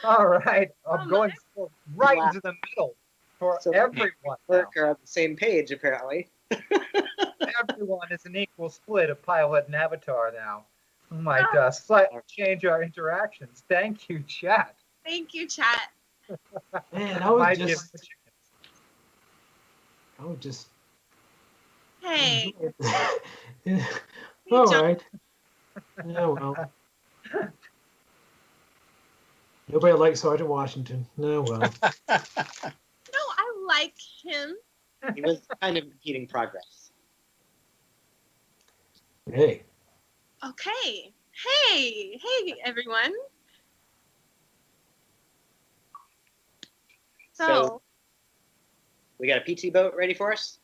All 0.04 0.26
right, 0.26 0.68
I'm 0.88 1.08
Oh, 1.08 1.10
going 1.10 1.32
for- 1.54 1.70
right 1.94 2.18
into 2.18 2.40
the 2.40 2.54
middle 2.70 2.94
for 3.38 3.58
So- 3.60 3.70
everyone. 3.72 4.10
now. 4.24 4.36
Work 4.48 4.76
are 4.76 4.86
on 4.90 4.96
the 5.00 5.06
same 5.06 5.36
page 5.36 5.70
apparently. 5.70 6.28
everyone 7.70 8.08
is 8.10 8.24
an 8.26 8.36
equal 8.36 8.70
split 8.70 9.10
of 9.10 9.22
pilot 9.22 9.66
and 9.66 9.74
avatar 9.74 10.32
now. 10.32 10.64
We 11.10 11.18
might 11.18 11.44
uh, 11.54 11.70
slightly 11.70 12.20
change 12.26 12.64
our 12.64 12.82
interactions. 12.82 13.62
Thank 13.68 14.08
you, 14.08 14.22
chat. 14.26 14.74
Thank 15.04 15.34
you, 15.34 15.46
chat. 15.46 15.90
Man, 16.92 17.22
I 17.22 17.30
was 17.30 17.58
just. 17.58 18.08
I 20.18 20.24
was 20.24 20.38
just. 20.40 20.68
Hey, 22.00 22.54
All 24.50 24.66
right. 24.66 25.02
Yeah, 26.06 26.26
well. 26.26 26.70
Nobody 29.74 29.92
likes 29.92 30.20
Sergeant 30.20 30.48
Washington. 30.48 31.04
No, 31.16 31.42
well. 31.42 31.58
no, 32.08 32.08
I 32.08 33.54
like 33.66 33.96
him. 34.22 34.54
He 35.16 35.20
was 35.20 35.40
kind 35.60 35.76
of 35.76 35.82
impeding 35.82 36.28
progress. 36.28 36.92
Hey, 39.32 39.64
Okay. 40.46 41.12
Hey, 41.32 42.20
hey, 42.22 42.54
everyone. 42.64 43.12
So, 47.32 47.46
So- 47.46 47.82
We 49.18 49.26
got 49.26 49.38
a 49.38 49.54
PT 49.56 49.72
boat 49.72 49.92
ready 49.96 50.14
for 50.14 50.32
us. 50.32 50.60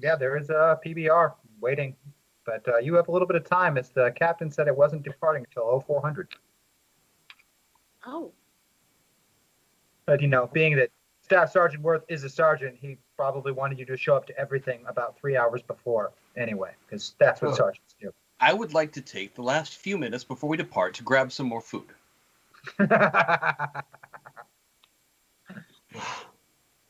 Yeah, 0.00 0.16
there 0.16 0.38
is 0.38 0.48
a 0.48 0.80
PBR 0.82 1.34
waiting, 1.60 1.96
but 2.46 2.66
uh, 2.66 2.78
you 2.78 2.94
have 2.94 3.08
a 3.08 3.12
little 3.12 3.28
bit 3.28 3.36
of 3.36 3.44
time. 3.44 3.76
As 3.76 3.90
the 3.90 4.10
captain 4.16 4.50
said, 4.50 4.68
it 4.68 4.74
wasn't 4.76 5.02
departing 5.02 5.44
until 5.50 5.80
0400. 5.86 6.34
Oh, 8.08 8.32
But 10.06 10.20
you 10.22 10.28
know, 10.28 10.46
being 10.52 10.76
that 10.76 10.90
Staff 11.22 11.52
Sergeant 11.52 11.82
Worth 11.82 12.04
is 12.08 12.24
a 12.24 12.30
sergeant, 12.30 12.76
he 12.80 12.96
probably 13.16 13.52
wanted 13.52 13.78
you 13.78 13.84
to 13.86 13.96
show 13.96 14.16
up 14.16 14.26
to 14.26 14.38
everything 14.38 14.82
about 14.86 15.18
three 15.18 15.36
hours 15.36 15.62
before 15.62 16.12
anyway, 16.36 16.72
because 16.86 17.14
that's 17.18 17.42
what 17.42 17.52
Oh. 17.52 17.54
sergeants 17.54 17.94
do. 18.00 18.12
I 18.40 18.52
would 18.52 18.72
like 18.72 18.92
to 18.92 19.00
take 19.02 19.34
the 19.34 19.42
last 19.42 19.76
few 19.76 19.98
minutes 19.98 20.22
before 20.24 20.48
we 20.48 20.56
depart 20.56 20.94
to 20.94 21.02
grab 21.02 21.32
some 21.32 21.46
more 21.46 21.60
food. 21.60 21.88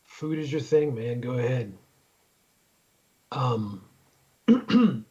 food 0.05 0.39
is 0.39 0.53
your 0.53 0.61
thing, 0.61 0.95
man. 0.95 1.21
Go 1.21 1.33
ahead. 1.33 1.73
Um. 3.33 3.83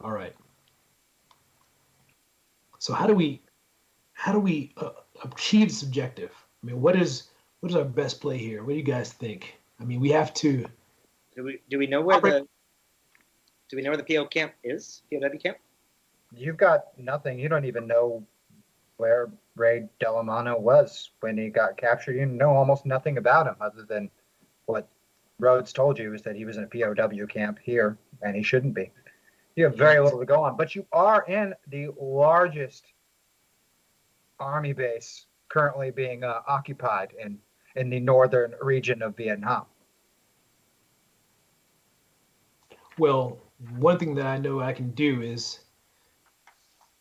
all 0.00 0.12
right. 0.12 0.34
So 2.78 2.92
how 2.92 3.06
do 3.06 3.14
we, 3.14 3.40
how 4.14 4.32
do 4.32 4.40
we 4.40 4.72
uh, 4.78 4.90
achieve 5.22 5.68
this 5.68 5.82
objective? 5.82 6.30
I 6.62 6.66
mean, 6.66 6.80
what 6.80 6.96
is 6.96 7.24
what 7.60 7.70
is 7.70 7.76
our 7.76 7.84
best 7.84 8.20
play 8.20 8.38
here? 8.38 8.62
What 8.62 8.70
do 8.70 8.76
you 8.76 8.82
guys 8.82 9.12
think? 9.12 9.58
I 9.80 9.84
mean, 9.84 10.00
we 10.00 10.10
have 10.10 10.32
to. 10.34 10.64
Do 11.36 11.44
we 11.44 11.60
do 11.68 11.78
we 11.78 11.86
know 11.86 12.00
where 12.00 12.20
Oper- 12.20 12.40
the 12.40 12.48
do 13.68 13.76
we 13.76 13.82
know 13.82 13.90
where 13.90 13.96
the 13.96 14.04
PO 14.04 14.26
camp 14.26 14.52
is? 14.62 15.02
POW 15.12 15.38
camp? 15.42 15.58
You've 16.32 16.56
got 16.56 16.96
nothing. 16.98 17.38
You 17.38 17.48
don't 17.48 17.64
even 17.64 17.86
know 17.86 18.24
where 18.96 19.30
Ray 19.56 19.88
Delamano 20.00 20.58
was 20.58 21.10
when 21.20 21.36
he 21.36 21.48
got 21.48 21.76
captured. 21.76 22.16
You 22.16 22.26
know 22.26 22.50
almost 22.50 22.86
nothing 22.86 23.18
about 23.18 23.46
him 23.46 23.56
other 23.60 23.82
than 23.82 24.10
what 24.66 24.88
Rhodes 25.38 25.72
told 25.72 25.98
you 25.98 26.14
is 26.14 26.22
that 26.22 26.36
he 26.36 26.44
was 26.44 26.56
in 26.56 26.64
a 26.64 26.66
POW 26.66 27.26
camp 27.26 27.58
here 27.62 27.98
and 28.22 28.36
he 28.36 28.42
shouldn't 28.42 28.74
be. 28.74 28.90
You 29.56 29.64
have 29.64 29.76
very 29.76 30.00
little 30.00 30.18
to 30.18 30.26
go 30.26 30.42
on, 30.42 30.56
but 30.56 30.74
you 30.74 30.86
are 30.92 31.24
in 31.26 31.54
the 31.68 31.90
largest 31.98 32.84
army 34.40 34.72
base 34.72 35.26
currently 35.48 35.90
being 35.90 36.24
uh, 36.24 36.40
occupied 36.46 37.12
in 37.18 37.38
in 37.76 37.90
the 37.90 38.00
northern 38.00 38.54
region 38.60 39.02
of 39.02 39.16
Vietnam. 39.16 39.66
Well, 42.98 43.38
one 43.76 43.98
thing 43.98 44.14
that 44.14 44.26
I 44.26 44.38
know 44.38 44.60
I 44.60 44.72
can 44.72 44.90
do 44.92 45.22
is 45.22 45.60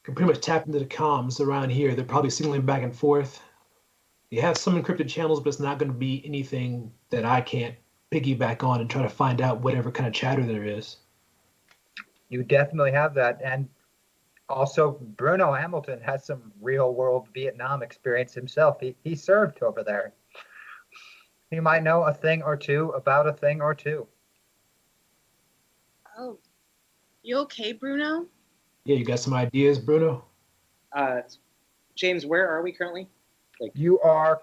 can 0.03 0.15
pretty 0.15 0.31
much 0.31 0.41
tap 0.41 0.65
into 0.65 0.79
the 0.79 0.85
comms 0.85 1.39
around 1.39 1.69
here. 1.69 1.95
They're 1.95 2.03
probably 2.03 2.29
signaling 2.29 2.65
back 2.65 2.83
and 2.83 2.95
forth. 2.95 3.41
They 4.31 4.37
have 4.37 4.57
some 4.57 4.81
encrypted 4.81 5.07
channels, 5.07 5.39
but 5.39 5.49
it's 5.49 5.59
not 5.59 5.79
going 5.79 5.91
to 5.91 5.97
be 5.97 6.23
anything 6.25 6.91
that 7.11 7.23
I 7.23 7.41
can't 7.41 7.75
piggyback 8.11 8.63
on 8.63 8.81
and 8.81 8.89
try 8.89 9.01
to 9.01 9.09
find 9.09 9.41
out 9.41 9.61
whatever 9.61 9.91
kind 9.91 10.07
of 10.07 10.13
chatter 10.13 10.43
there 10.43 10.65
is. 10.65 10.97
You 12.29 12.43
definitely 12.43 12.91
have 12.91 13.13
that. 13.13 13.39
And 13.43 13.69
also, 14.49 14.99
Bruno 15.17 15.53
Hamilton 15.53 16.01
has 16.01 16.25
some 16.25 16.51
real 16.61 16.93
world 16.93 17.27
Vietnam 17.33 17.81
experience 17.81 18.33
himself. 18.33 18.77
He, 18.79 18.95
he 19.03 19.15
served 19.15 19.63
over 19.63 19.83
there. 19.83 20.13
He 21.49 21.59
might 21.59 21.83
know 21.83 22.03
a 22.03 22.13
thing 22.13 22.41
or 22.41 22.57
two 22.57 22.89
about 22.89 23.27
a 23.27 23.33
thing 23.33 23.61
or 23.61 23.73
two. 23.73 24.07
oh. 26.17 26.37
You 27.21 27.37
okay, 27.39 27.71
Bruno? 27.71 28.25
Yeah, 28.83 28.97
you 28.97 29.05
got 29.05 29.19
some 29.19 29.33
ideas, 29.33 29.79
Bruno? 29.79 30.25
Uh, 30.91 31.21
James, 31.95 32.25
where 32.25 32.49
are 32.49 32.61
we 32.61 32.73
currently? 32.73 33.07
Like 33.61 33.71
You 33.75 33.99
are, 34.01 34.41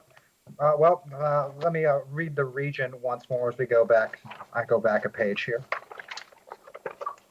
uh, 0.59 0.72
well, 0.78 1.03
uh, 1.14 1.51
let 1.62 1.72
me 1.74 1.84
uh, 1.84 1.98
read 2.11 2.34
the 2.34 2.44
region 2.44 2.94
once 3.03 3.28
more 3.28 3.51
as 3.51 3.59
we 3.59 3.66
go 3.66 3.84
back. 3.84 4.20
I 4.55 4.64
go 4.64 4.80
back 4.80 5.05
a 5.05 5.11
page 5.11 5.44
here. 5.44 5.62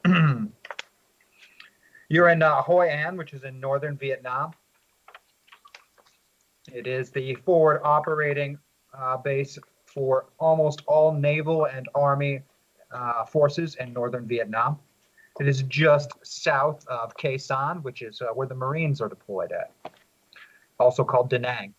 You're 2.10 2.28
in 2.30 2.42
uh, 2.42 2.60
Hoi 2.62 2.88
An, 2.88 3.16
which 3.16 3.32
is 3.34 3.44
in 3.44 3.60
northern 3.60 3.96
Vietnam. 3.96 4.50
It 6.72 6.88
is 6.88 7.10
the 7.10 7.36
forward 7.36 7.82
operating 7.84 8.58
uh, 8.92 9.16
base 9.16 9.60
for 9.86 10.26
almost 10.40 10.82
all 10.88 11.12
naval 11.12 11.66
and 11.66 11.88
army 11.94 12.42
uh, 12.92 13.24
forces 13.24 13.76
in 13.76 13.92
northern 13.92 14.26
Vietnam. 14.26 14.76
It 15.38 15.46
is 15.46 15.62
just 15.62 16.10
south 16.22 16.84
of 16.88 17.14
Khe 17.16 17.36
Sanh, 17.36 17.80
which 17.84 18.02
is 18.02 18.20
uh, 18.20 18.26
where 18.34 18.48
the 18.48 18.56
Marines 18.56 19.00
are 19.00 19.08
deployed 19.08 19.52
at, 19.52 19.70
also 20.80 21.04
called 21.04 21.30
Da 21.30 21.38
Nang. 21.38 21.72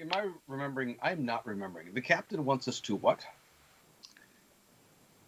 Am 0.00 0.08
I 0.14 0.30
remembering? 0.46 0.96
I'm 1.02 1.22
not 1.22 1.46
remembering. 1.46 1.92
The 1.92 2.00
captain 2.00 2.46
wants 2.46 2.66
us 2.66 2.80
to 2.80 2.96
what? 2.96 3.26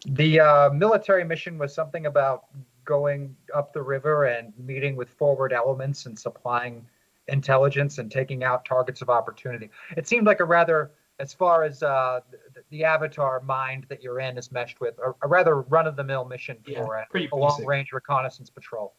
The 0.07 0.41
uh, 0.41 0.71
military 0.71 1.25
mission 1.25 1.59
was 1.59 1.75
something 1.75 2.07
about 2.07 2.47
going 2.85 3.37
up 3.55 3.73
the 3.73 3.83
river 3.83 4.25
and 4.25 4.53
meeting 4.59 4.97
with 4.97 5.09
forward 5.11 5.53
elements 5.53 6.07
and 6.07 6.19
supplying 6.19 6.87
intelligence 7.29 7.99
and 7.99 8.11
taking 8.11 8.45
out 8.45 8.65
targets 8.65 9.03
of 9.03 9.11
opportunity. 9.11 9.71
It 9.97 10.07
seemed 10.07 10.27
like 10.27 10.41
a 10.41 10.45
rather, 10.45 10.93
as 11.19 11.33
far 11.33 11.63
as 11.63 11.83
uh, 11.83 12.21
the, 12.31 12.63
the 12.71 12.85
avatar 12.85 13.41
mind 13.41 13.87
that 13.89 14.03
you're 14.03 14.21
in 14.21 14.37
is 14.37 14.51
meshed 14.53 14.81
with, 14.81 14.99
a, 14.99 15.15
a 15.23 15.29
rather 15.29 15.61
run 15.63 15.87
of 15.87 15.97
the 15.97 16.05
mill 16.05 16.25
mission 16.25 16.59
Yeah, 16.67 16.85
for 16.85 16.97
a, 16.97 17.29
a 17.33 17.37
long 17.37 17.65
range 17.65 17.93
reconnaissance 17.93 18.51
patrol. 18.51 18.95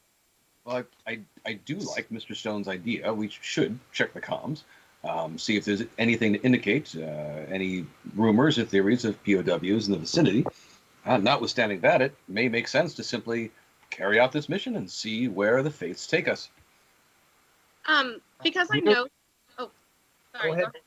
Well, 0.66 0.84
I, 1.08 1.12
I, 1.12 1.20
I 1.46 1.54
do 1.54 1.76
like 1.76 2.10
Mr. 2.10 2.36
Stone's 2.36 2.68
idea. 2.68 3.14
We 3.14 3.30
should 3.30 3.80
check 3.92 4.14
the 4.14 4.22
comms, 4.22 4.64
um, 5.04 5.38
see 5.38 5.58
if 5.58 5.66
there's 5.66 5.84
anything 5.98 6.34
to 6.34 6.42
indicate 6.42 6.96
uh, 6.96 7.02
any 7.50 7.86
rumors 8.16 8.60
or 8.60 8.66
theories 8.66 9.04
of 9.04 9.22
POWs 9.24 9.88
in 9.88 9.94
the 9.94 9.98
vicinity. 9.98 10.46
Uh, 11.04 11.18
notwithstanding 11.18 11.80
that, 11.82 12.02
it 12.02 12.16
may 12.28 12.48
make 12.48 12.68
sense 12.68 12.94
to 12.94 13.04
simply 13.04 13.52
carry 13.92 14.20
out 14.20 14.32
this 14.32 14.50
mission 14.50 14.76
and 14.76 14.90
see 14.90 15.28
where 15.28 15.62
the 15.62 15.70
fates 15.70 16.08
take 16.08 16.28
us. 16.28 16.50
Um, 17.86 18.22
because 18.44 18.70
I 18.72 18.80
know- 18.80 18.92
know. 18.92 19.08
Oh, 19.60 19.72
sorry. 20.34 20.50
Go 20.50 20.54
ahead. 20.54 20.64
ahead. 20.64 20.82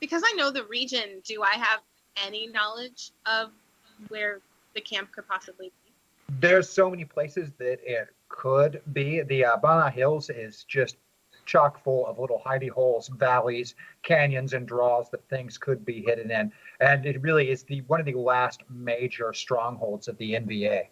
Because 0.00 0.22
I 0.24 0.32
know 0.34 0.50
the 0.50 0.64
region. 0.64 1.20
Do 1.24 1.42
I 1.42 1.54
have 1.54 1.80
any 2.24 2.46
knowledge 2.46 3.10
of 3.26 3.50
where 4.08 4.40
the 4.74 4.80
camp 4.80 5.10
could 5.12 5.26
possibly 5.26 5.72
be? 5.84 5.92
There's 6.40 6.68
so 6.68 6.90
many 6.90 7.04
places 7.04 7.50
that 7.58 7.80
it 7.82 8.08
could 8.28 8.80
be. 8.92 9.22
The 9.22 9.44
uh, 9.44 9.56
Bana 9.56 9.90
Hills 9.90 10.30
is 10.30 10.64
just 10.64 10.96
chock 11.46 11.82
full 11.82 12.06
of 12.06 12.18
little 12.18 12.40
hidey 12.44 12.68
holes, 12.68 13.08
valleys, 13.08 13.74
canyons, 14.02 14.52
and 14.52 14.68
draws 14.68 15.10
that 15.10 15.26
things 15.28 15.56
could 15.56 15.84
be 15.84 16.02
hidden 16.02 16.30
in. 16.30 16.52
And 16.80 17.06
it 17.06 17.20
really 17.22 17.50
is 17.50 17.62
the 17.62 17.80
one 17.82 17.98
of 18.00 18.06
the 18.06 18.14
last 18.14 18.62
major 18.68 19.32
strongholds 19.32 20.06
of 20.08 20.18
the 20.18 20.34
NVA. 20.34 20.88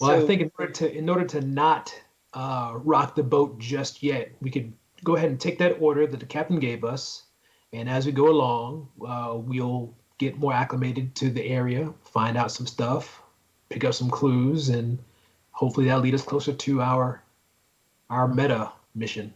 Well, 0.00 0.10
I 0.10 0.26
think 0.26 0.40
in 0.40 0.50
order 0.58 0.72
to 0.72 0.96
in 0.96 1.08
order 1.08 1.24
to 1.26 1.40
not 1.42 1.94
uh, 2.32 2.72
rock 2.74 3.14
the 3.14 3.22
boat 3.22 3.58
just 3.58 4.02
yet, 4.02 4.32
we 4.40 4.50
could 4.50 4.72
go 5.04 5.16
ahead 5.16 5.30
and 5.30 5.40
take 5.40 5.58
that 5.58 5.76
order 5.80 6.06
that 6.06 6.20
the 6.20 6.26
captain 6.26 6.58
gave 6.58 6.84
us, 6.84 7.24
and 7.72 7.88
as 7.88 8.06
we 8.06 8.12
go 8.12 8.28
along, 8.30 8.88
uh, 9.06 9.34
we'll 9.36 9.94
get 10.18 10.38
more 10.38 10.52
acclimated 10.52 11.14
to 11.16 11.30
the 11.30 11.44
area, 11.44 11.92
find 12.02 12.36
out 12.36 12.52
some 12.52 12.66
stuff, 12.66 13.22
pick 13.68 13.84
up 13.84 13.94
some 13.94 14.10
clues, 14.10 14.68
and 14.68 14.98
hopefully 15.52 15.86
that'll 15.86 16.02
lead 16.02 16.14
us 16.14 16.22
closer 16.22 16.52
to 16.52 16.80
our 16.80 17.22
our 18.08 18.26
meta 18.26 18.72
mission. 18.94 19.32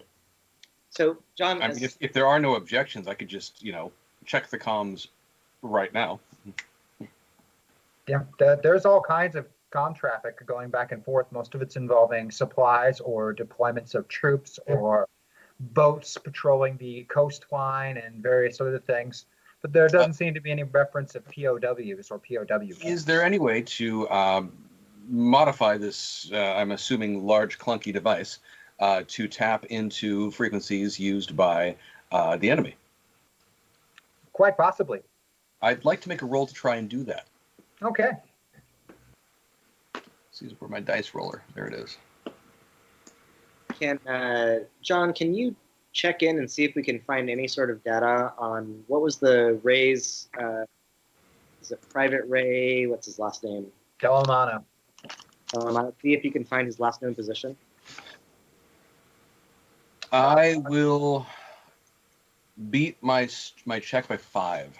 So, 0.91 1.19
John, 1.37 1.61
I 1.61 1.69
as- 1.69 1.77
mean, 1.77 1.85
if, 1.85 1.97
if 2.01 2.13
there 2.13 2.27
are 2.27 2.39
no 2.39 2.55
objections, 2.55 3.09
I 3.09 3.15
could 3.15 3.29
just, 3.29 3.63
you 3.63 3.73
know, 3.73 3.93
check 4.25 4.49
the 4.49 4.59
comms 4.59 5.09
right 5.63 5.93
now. 5.93 6.21
Yeah, 8.07 8.23
there's 8.63 8.85
all 8.85 9.01
kinds 9.01 9.35
of 9.35 9.47
com 9.75 9.93
traffic 9.93 10.47
going 10.47 10.71
back 10.71 10.93
and 10.93 11.05
forth. 11.05 11.27
Most 11.33 11.55
of 11.55 11.63
it's 11.63 11.77
involving 11.77 12.31
supplies 12.31 13.01
or 13.01 13.35
deployments 13.35 13.95
of 13.95 14.07
troops 14.09 14.59
or 14.67 15.09
boats 15.59 16.17
patrolling 16.17 16.77
the 16.77 17.05
coastline 17.05 17.97
and 17.97 18.23
various 18.23 18.61
other 18.61 18.79
things. 18.79 19.27
But 19.63 19.73
there 19.73 19.89
doesn't 19.89 20.15
seem 20.15 20.35
to 20.35 20.41
be 20.41 20.51
any 20.51 20.63
reference 20.63 21.15
of 21.15 21.25
POWs 21.25 22.11
or 22.11 22.19
POW. 22.19 22.87
Is 22.87 23.05
there 23.05 23.23
any 23.25 23.39
way 23.39 23.63
to 23.63 24.09
um, 24.11 24.53
modify 25.09 25.79
this, 25.79 26.31
uh, 26.33 26.37
I'm 26.37 26.73
assuming, 26.73 27.27
large 27.27 27.59
clunky 27.59 27.93
device 27.93 28.39
uh, 28.79 29.03
to 29.09 29.27
tap 29.27 29.65
into 29.67 30.31
frequencies 30.33 31.01
used 31.01 31.35
by 31.35 31.77
uh, 32.13 32.37
the 32.37 32.51
enemy? 32.51 32.77
Quite 34.33 34.57
possibly. 34.57 35.01
I'd 35.63 35.85
like 35.85 36.03
to 36.03 36.09
make 36.09 36.21
a 36.23 36.27
roll 36.27 36.47
to 36.47 36.55
try 36.55 36.77
and 36.77 36.89
do 36.89 37.03
that. 37.05 37.27
Okay. 37.83 38.11
See 40.35 40.49
where 40.59 40.69
my 40.69 40.81
dice 40.81 41.15
roller. 41.15 41.45
There 41.55 41.67
it 41.67 41.75
is. 41.75 41.97
can 43.79 43.99
uh, 44.09 44.65
John, 44.83 45.13
can 45.13 45.33
you 45.33 45.55
check 45.93 46.25
in 46.25 46.39
and 46.39 46.51
see 46.51 46.65
if 46.65 46.75
we 46.75 46.83
can 46.83 46.99
find 47.01 47.31
any 47.31 47.47
sort 47.47 47.71
of 47.71 47.85
data 47.85 48.33
on 48.37 48.83
what 48.89 49.01
was 49.01 49.19
the 49.19 49.61
Ray's? 49.63 50.29
Uh, 50.37 50.65
is 51.63 51.71
it 51.71 51.81
Private 51.89 52.25
Ray? 52.27 52.87
What's 52.87 53.07
his 53.07 53.21
last 53.21 53.45
name? 53.45 53.69
Delamano. 54.03 54.65
I'll 55.57 55.95
see 56.03 56.15
if 56.15 56.25
you 56.25 56.33
can 56.33 56.45
find 56.45 56.67
his 56.67 56.81
last 56.81 57.01
known 57.01 57.15
position. 57.15 57.57
I 60.11 60.57
will 60.57 61.27
beat 62.71 63.01
my 63.01 63.29
my 63.67 63.79
check 63.79 64.09
by 64.09 64.17
five. 64.17 64.77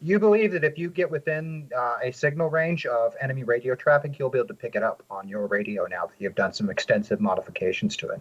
You 0.00 0.18
believe 0.18 0.52
that 0.52 0.62
if 0.62 0.76
you 0.76 0.90
get 0.90 1.10
within 1.10 1.70
uh, 1.76 1.96
a 2.02 2.12
signal 2.12 2.50
range 2.50 2.84
of 2.86 3.14
enemy 3.20 3.44
radio 3.44 3.74
traffic, 3.74 4.18
you'll 4.18 4.30
be 4.30 4.38
able 4.38 4.48
to 4.48 4.54
pick 4.54 4.74
it 4.74 4.82
up 4.82 5.02
on 5.10 5.26
your 5.26 5.46
radio 5.46 5.86
now 5.86 6.06
that 6.06 6.14
you've 6.18 6.34
done 6.34 6.52
some 6.52 6.68
extensive 6.68 7.20
modifications 7.20 7.96
to 7.98 8.10
it. 8.10 8.20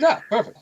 Yeah, 0.00 0.20
perfect. 0.30 0.58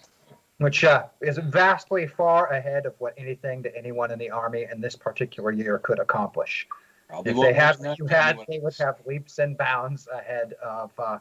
which 0.59 0.84
uh, 0.84 1.05
is 1.22 1.38
vastly 1.38 2.07
far 2.07 2.48
ahead 2.53 2.84
of 2.84 2.94
what 2.98 3.14
anything 3.16 3.62
that 3.62 3.72
anyone 3.76 4.11
in 4.11 4.18
the 4.18 4.30
army 4.30 4.66
in 4.70 4.80
this 4.80 4.96
particular 4.96 5.53
year 5.53 5.78
could 5.78 5.98
accomplish. 5.98 6.66
Probably 7.09 7.32
If 7.32 7.40
they 7.40 7.53
had 7.53 7.76
what 7.78 7.98
you 7.98 8.07
had, 8.07 8.30
anyone 8.30 8.46
they 8.48 8.59
would 8.59 8.76
have 8.78 8.96
leaps 9.07 9.38
and 9.38 9.57
bounds 9.57 10.07
ahead 10.12 10.55
of 10.62 10.90
uh, 10.98 11.18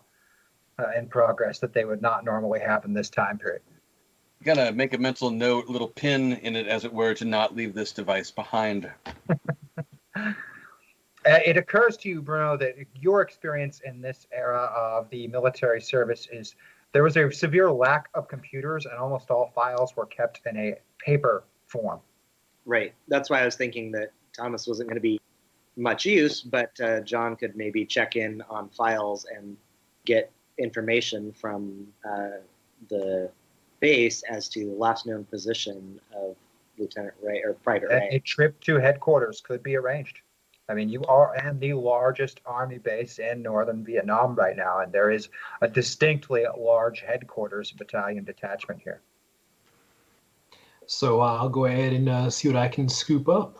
uh, 0.78 0.92
in 0.98 1.08
progress 1.08 1.60
that 1.60 1.74
they 1.74 1.86
would 1.86 2.02
not 2.02 2.26
normally 2.26 2.60
have 2.60 2.84
in 2.86 2.94
this 2.94 3.10
time 3.10 3.38
period. 3.38 3.62
Gotta 4.44 4.72
make 4.72 4.94
a 4.94 4.98
mental 4.98 5.32
note, 5.32 5.68
little 5.68 5.88
pin 5.88 6.34
in 6.34 6.56
it, 6.56 6.68
as 6.68 6.86
it 6.86 6.94
were, 6.94 7.14
to 7.16 7.26
not 7.26 7.56
leave 7.56 7.74
this 7.74 7.92
device 7.92 8.32
behind. 8.32 8.90
Uh, 11.26 11.38
it 11.46 11.58
occurs 11.58 11.98
to 11.98 12.08
you, 12.08 12.22
Bruno, 12.22 12.56
that 12.56 12.76
your 12.96 13.22
experience 13.22 13.82
in 13.82 14.02
this 14.02 14.26
era 14.32 14.72
of 14.74 15.10
the 15.10 15.28
military 15.28 15.82
service 15.82 16.30
is 16.32 16.56
there 16.94 17.04
was 17.04 17.18
a 17.18 17.32
severe 17.32 17.70
lack 17.72 18.08
of 18.14 18.28
computers, 18.28 18.86
and 18.86 18.96
almost 18.96 19.30
all 19.30 19.52
files 19.54 19.96
were 19.96 20.06
kept 20.06 20.40
in 20.46 20.58
a 20.58 20.76
paper 20.98 21.44
form. 21.68 22.00
Right. 22.66 22.94
That's 23.10 23.30
why 23.30 23.42
I 23.42 23.46
was 23.46 23.56
thinking 23.56 23.92
that 23.92 24.12
Thomas 24.36 24.66
wasn't 24.66 24.90
going 24.90 24.96
to 24.96 25.02
be 25.02 25.20
much 25.76 26.06
use, 26.06 26.42
but 26.42 26.80
uh, 26.80 27.02
John 27.02 27.36
could 27.36 27.56
maybe 27.56 27.86
check 27.86 28.16
in 28.16 28.42
on 28.50 28.70
files 28.70 29.26
and 29.26 29.58
get 30.06 30.32
information 30.58 31.32
from 31.34 31.88
uh, 32.10 32.40
the 32.90 33.30
base 33.80 34.24
as 34.24 34.50
to 34.50 34.66
the 34.66 34.74
last 34.74 35.06
known 35.06 35.26
position 35.26 36.00
of 36.16 36.36
Lieutenant 36.78 37.14
Ray 37.22 37.42
or 37.44 37.54
Private 37.54 37.92
A, 37.92 37.96
Ray. 37.96 38.10
a 38.14 38.20
trip 38.20 38.60
to 38.62 38.78
headquarters 38.78 39.42
could 39.42 39.62
be 39.64 39.76
arranged. 39.76 40.20
I 40.70 40.76
mean, 40.76 40.88
you 40.88 41.04
are 41.06 41.36
in 41.36 41.60
the 41.60 41.74
largest 41.74 42.42
army 42.46 42.78
base 42.78 43.18
in 43.18 43.42
northern 43.42 43.84
Vietnam 43.84 44.36
right 44.36 44.56
now, 44.56 44.80
and 44.80 44.92
there 44.92 45.10
is 45.10 45.30
a 45.62 45.68
distinctly 45.68 46.46
large 46.58 47.02
headquarters 47.02 47.72
battalion 47.72 48.24
detachment 48.24 48.80
here. 48.84 49.02
So 50.86 51.22
uh, 51.22 51.38
I'll 51.38 51.50
go 51.50 51.66
ahead 51.66 51.94
and 51.94 52.08
uh, 52.08 52.30
see 52.30 52.48
what 52.48 52.58
I 52.58 52.68
can 52.68 52.88
scoop 52.88 53.28
up. 53.28 53.58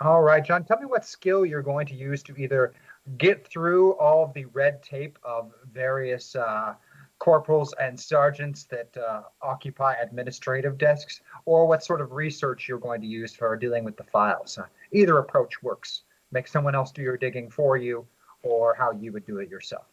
All 0.00 0.22
right, 0.22 0.42
John, 0.42 0.64
tell 0.64 0.78
me 0.78 0.86
what 0.86 1.04
skill 1.04 1.44
you're 1.44 1.62
going 1.62 1.86
to 1.88 1.94
use 1.94 2.22
to 2.22 2.34
either 2.36 2.72
get 3.18 3.46
through 3.46 3.92
all 3.94 4.24
of 4.24 4.32
the 4.32 4.46
red 4.46 4.82
tape 4.82 5.18
of 5.22 5.52
various 5.72 6.36
uh, 6.36 6.74
corporals 7.20 7.72
and 7.78 8.00
sergeants 8.00 8.64
that 8.64 8.96
uh, 8.96 9.22
occupy 9.42 9.94
administrative 10.02 10.76
desks, 10.78 11.20
or 11.44 11.68
what 11.68 11.84
sort 11.84 12.00
of 12.00 12.12
research 12.12 12.66
you're 12.66 12.78
going 12.78 13.00
to 13.00 13.06
use 13.06 13.34
for 13.34 13.56
dealing 13.56 13.84
with 13.84 13.96
the 13.96 14.04
files. 14.04 14.58
Uh, 14.58 14.64
either 14.92 15.18
approach 15.18 15.62
works. 15.62 16.02
Make 16.32 16.48
someone 16.48 16.74
else 16.74 16.90
do 16.90 17.02
your 17.02 17.16
digging 17.16 17.50
for 17.50 17.76
you, 17.76 18.06
or 18.42 18.74
how 18.74 18.90
you 18.92 19.12
would 19.12 19.26
do 19.26 19.38
it 19.38 19.48
yourself. 19.48 19.86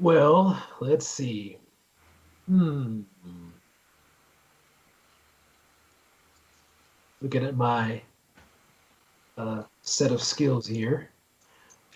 Well, 0.00 0.60
let's 0.80 1.06
see. 1.06 1.58
Hmm. 2.48 3.02
Looking 7.20 7.44
at 7.44 7.56
my 7.56 8.02
uh, 9.36 9.62
set 9.82 10.10
of 10.10 10.22
skills 10.22 10.66
here. 10.66 11.10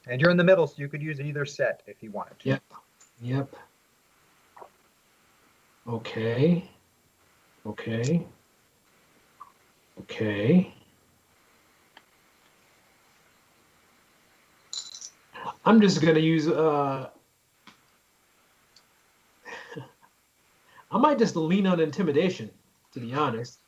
And 0.06 0.20
you're 0.20 0.30
in 0.30 0.36
the 0.36 0.44
middle, 0.44 0.66
so 0.66 0.74
you 0.78 0.88
could 0.88 1.02
use 1.02 1.20
either 1.20 1.44
set 1.44 1.82
if 1.86 2.02
you 2.02 2.12
wanted 2.12 2.38
to. 2.40 2.48
Yep. 2.50 2.62
Yep. 3.20 3.56
Okay. 5.88 6.70
Okay. 7.64 8.26
Okay. 10.00 10.74
I'm 15.64 15.80
just 15.80 16.02
gonna 16.02 16.20
use 16.20 16.48
uh 16.48 17.08
I 20.90 20.98
might 20.98 21.18
just 21.18 21.36
lean 21.36 21.66
on 21.66 21.80
intimidation, 21.80 22.50
to 22.92 23.00
be 23.00 23.14
honest. 23.14 23.60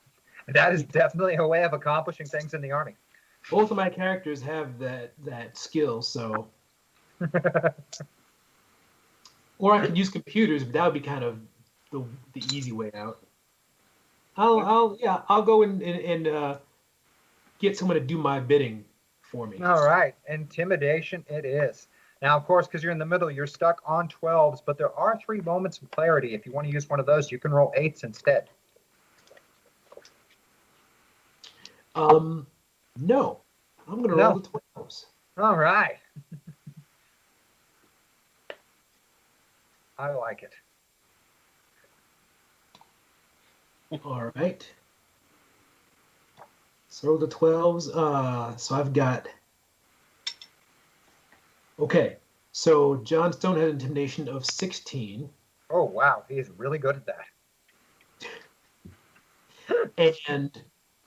That 0.48 0.72
is 0.72 0.82
definitely 0.84 1.36
a 1.36 1.46
way 1.46 1.62
of 1.64 1.72
accomplishing 1.72 2.26
things 2.26 2.54
in 2.54 2.60
the 2.60 2.70
army. 2.70 2.96
Both 3.50 3.70
of 3.70 3.76
my 3.76 3.88
characters 3.88 4.42
have 4.42 4.78
that 4.78 5.14
that 5.24 5.56
skill, 5.56 6.02
so 6.02 6.48
or 9.58 9.74
I 9.74 9.84
could 9.84 9.96
use 9.96 10.08
computers, 10.08 10.64
but 10.64 10.72
that 10.72 10.84
would 10.84 10.94
be 10.94 11.00
kind 11.00 11.24
of 11.24 11.38
the 11.92 12.04
the 12.32 12.42
easy 12.56 12.72
way 12.72 12.90
out. 12.94 13.18
I'll 14.36 14.60
I'll 14.60 14.96
yeah 15.00 15.22
I'll 15.28 15.42
go 15.42 15.62
and 15.62 15.82
and, 15.82 16.00
and 16.00 16.28
uh, 16.28 16.56
get 17.58 17.76
someone 17.76 17.96
to 17.96 18.04
do 18.04 18.18
my 18.18 18.40
bidding 18.40 18.84
for 19.22 19.46
me. 19.46 19.62
All 19.62 19.82
right, 19.82 20.14
intimidation 20.28 21.24
it 21.28 21.44
is. 21.44 21.88
Now, 22.20 22.36
of 22.36 22.44
course, 22.46 22.66
because 22.66 22.82
you're 22.82 22.90
in 22.90 22.98
the 22.98 23.06
middle, 23.06 23.30
you're 23.30 23.46
stuck 23.46 23.80
on 23.86 24.08
12s, 24.08 24.60
but 24.66 24.76
there 24.76 24.92
are 24.94 25.16
three 25.24 25.40
moments 25.40 25.78
of 25.80 25.88
clarity. 25.92 26.34
If 26.34 26.46
you 26.46 26.52
want 26.52 26.66
to 26.66 26.72
use 26.72 26.88
one 26.88 26.98
of 26.98 27.06
those, 27.06 27.30
you 27.30 27.38
can 27.38 27.52
roll 27.52 27.72
eights 27.76 28.02
instead. 28.02 28.48
Um, 31.94 32.46
no, 32.96 33.40
I'm 33.86 34.02
gonna 34.02 34.16
No. 34.16 34.30
roll 34.30 34.40
the 34.40 34.60
twelves. 34.74 35.06
All 35.36 35.56
right. 35.56 35.96
I 39.98 40.10
like 40.10 40.42
it. 40.42 40.54
All 44.04 44.30
right. 44.36 44.70
So 46.88 47.16
the 47.16 47.26
twelves. 47.26 47.88
Uh, 47.88 48.56
so 48.56 48.74
I've 48.76 48.92
got. 48.92 49.28
Okay, 51.80 52.16
so 52.52 52.96
John 52.96 53.32
Stone 53.32 53.56
had 53.56 53.66
an 53.66 53.70
intimidation 53.74 54.28
of 54.28 54.44
16. 54.44 55.30
Oh, 55.70 55.84
wow. 55.84 56.24
He's 56.28 56.50
really 56.56 56.78
good 56.78 56.96
at 56.96 57.06
that. 57.06 57.24
and 60.28 60.62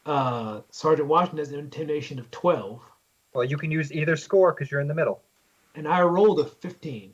uh, 0.06 0.62
Sergeant 0.70 1.10
Washington 1.10 1.40
has 1.40 1.52
an 1.52 1.60
intimidation 1.60 2.20
of 2.20 2.32
twelve, 2.32 2.82
Well, 3.34 3.44
you 3.44 3.58
can 3.58 3.70
use 3.70 3.92
either 3.92 4.16
score 4.16 4.54
because 4.54 4.72
you're 4.72 4.80
in 4.80 4.88
the 4.88 4.96
middle. 4.96 5.22
and 5.76 5.88
I 5.88 6.02
rolled 6.04 6.40
a 6.40 6.46
fifteen. 6.46 7.14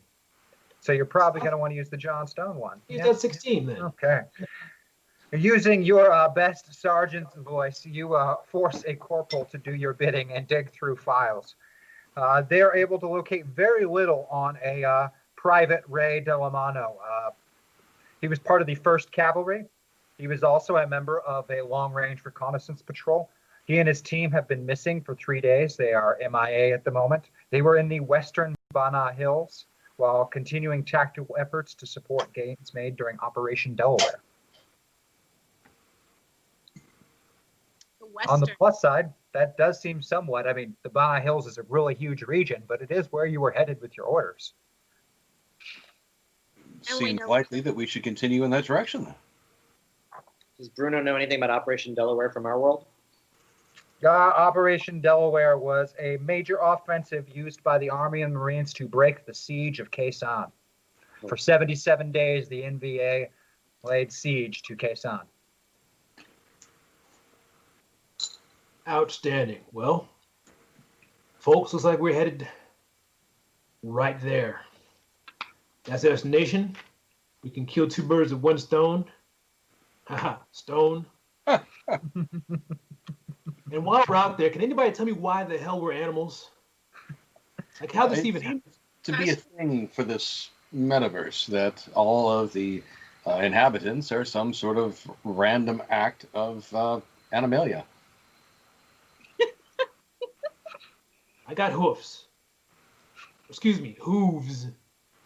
So 0.88 0.94
you're 0.94 1.04
probably 1.04 1.42
going 1.42 1.52
to 1.52 1.58
want 1.58 1.72
to 1.72 1.76
use 1.76 1.90
the 1.90 1.98
John 1.98 2.28
Stone 2.28 2.56
one. 2.56 2.80
Use 2.88 3.00
Yeah. 3.00 3.08
that 3.08 3.20
sixteen 3.20 3.66
then. 3.66 3.82
Okay. 3.82 4.22
Using 5.34 5.84
your 5.84 6.14
uh, 6.14 6.30
best 6.30 6.74
sergeant's 6.74 7.36
voice, 7.36 7.86
you 7.86 8.14
uh, 8.14 8.38
force 8.50 8.86
a 8.88 8.96
corporal 8.96 9.44
to 9.52 9.58
do 9.58 9.76
your 9.76 9.92
bidding 9.92 10.32
and 10.32 10.48
dig 10.48 10.72
through 10.72 10.96
files. 10.96 11.58
Uh, 12.16 12.42
they 12.42 12.62
are 12.62 12.74
able 12.74 12.98
to 13.00 13.06
locate 13.06 13.48
very 13.48 13.84
little 13.84 14.30
on 14.32 14.58
a 14.64 14.86
uh, 14.86 15.10
private 15.36 15.84
Ray 15.90 16.24
Delamano. 16.26 16.96
Uh, 17.06 17.32
he 18.22 18.30
was 18.30 18.40
part 18.40 18.62
of 18.62 18.68
the 18.68 18.78
1st 18.78 19.12
Cavalry. 19.12 19.66
He 20.18 20.28
was 20.28 20.42
also 20.42 20.78
a 20.78 20.88
member 20.88 21.20
of 21.20 21.52
a 21.52 21.62
long 21.64 21.92
range 21.92 22.24
reconnaissance 22.24 22.82
patrol. 22.82 23.30
He 23.66 23.80
and 23.80 23.90
his 23.90 24.02
team 24.02 24.32
have 24.32 24.48
been 24.48 24.66
missing 24.66 25.02
for 25.02 25.16
three 25.16 25.42
days. 25.42 25.76
They 25.76 25.92
are 25.92 26.18
MIA 26.22 26.74
at 26.74 26.86
the 26.86 26.92
moment. 26.92 27.26
They 27.50 27.62
were 27.62 27.76
in 27.76 27.90
the 27.90 28.00
western 28.00 28.56
Bana 28.72 29.12
Hills 29.12 29.66
while 29.98 30.26
continuing 30.26 30.84
tactical 30.84 31.36
efforts 31.40 31.74
to 31.76 31.86
support 31.86 32.32
gains 32.34 32.74
made 32.74 32.96
during 32.96 33.20
Operation 33.20 33.76
Delaware. 33.76 34.22
The 36.76 38.30
On 38.30 38.40
the 38.40 38.48
plus 38.58 38.82
side, 38.82 39.12
that 39.34 39.58
does 39.58 39.82
seem 39.82 40.02
somewhat. 40.02 40.48
I 40.48 40.54
mean, 40.54 40.76
the 40.84 40.90
Baja 40.90 41.22
Hills 41.22 41.46
is 41.46 41.58
a 41.58 41.64
really 41.64 41.94
huge 41.94 42.24
region, 42.24 42.64
but 42.68 42.82
it 42.82 42.92
is 42.92 43.12
where 43.12 43.26
you 43.26 43.42
were 43.42 43.52
headed 43.52 43.82
with 43.82 43.98
your 43.98 44.06
orders. 44.06 44.54
Seems 46.82 47.22
likely 47.28 47.60
that 47.62 47.76
we 47.76 47.86
should 47.86 48.04
continue 48.04 48.44
in 48.44 48.52
that 48.52 48.66
direction. 48.66 49.14
Does 50.58 50.70
Bruno 50.70 51.02
know 51.02 51.16
anything 51.16 51.38
about 51.38 51.50
Operation 51.50 51.94
Delaware 51.94 52.30
from 52.30 52.46
our 52.46 52.60
world? 52.60 52.86
Uh, 54.04 54.10
Operation 54.10 55.02
Delaware 55.02 55.58
was 55.58 55.96
a 56.00 56.18
major 56.18 56.58
offensive 56.58 57.28
used 57.36 57.64
by 57.64 57.80
the 57.80 57.90
Army 57.90 58.22
and 58.22 58.34
Marines 58.34 58.72
to 58.74 58.88
break 58.88 59.26
the 59.26 59.34
siege 59.34 59.80
of 59.80 59.90
Khe 59.90 60.10
Sanh. 60.10 60.52
For 61.28 61.36
77 61.36 62.12
days, 62.12 62.48
the 62.48 62.62
NVA 62.62 63.30
laid 63.84 64.12
siege 64.12 64.62
to 64.64 64.76
Khe 64.76 64.94
Sanh. 64.94 65.24
Outstanding. 68.88 69.62
Well, 69.72 70.08
folks, 71.40 71.74
looks 71.74 71.84
like 71.84 72.00
we're 72.00 72.14
headed 72.14 72.48
right 73.82 74.20
there. 74.22 74.62
That's 75.86 76.04
our 76.04 76.12
destination. 76.12 76.76
We 77.44 77.50
can 77.50 77.66
kill 77.66 77.88
two 77.88 78.04
birds 78.04 78.32
with 78.32 78.44
one 78.44 78.60
stone. 78.60 79.06
Haha, 80.06 80.38
stone. 80.52 81.06
and 83.72 83.84
while 83.84 84.04
we're 84.08 84.16
out 84.16 84.38
there, 84.38 84.50
can 84.50 84.62
anybody 84.62 84.92
tell 84.92 85.06
me 85.06 85.12
why 85.12 85.44
the 85.44 85.58
hell 85.58 85.82
we're 85.82 85.94
animals? 85.94 86.52
Like, 87.82 87.92
how 87.92 88.08
this 88.08 88.20
It 88.20 88.26
even 88.26 88.42
happen? 88.42 88.62
seems 88.66 88.80
to 89.04 89.14
be 89.14 89.30
a 89.30 89.36
thing 89.36 89.88
for 89.88 90.04
this 90.04 90.50
metaverse 90.76 91.48
that 91.48 91.88
all 91.94 92.30
of 92.32 92.54
the 92.54 92.84
uh, 93.26 93.40
inhabitants 93.44 94.12
are 94.12 94.26
some 94.26 94.54
sort 94.54 94.78
of 94.78 95.00
random 95.24 95.82
act 95.90 96.26
of 96.34 96.74
uh, 96.74 97.00
animalia. 97.34 97.84
I 101.48 101.54
got 101.54 101.72
hoofs. 101.72 102.26
Excuse 103.50 103.80
me, 103.80 103.98
hooves. 104.02 104.68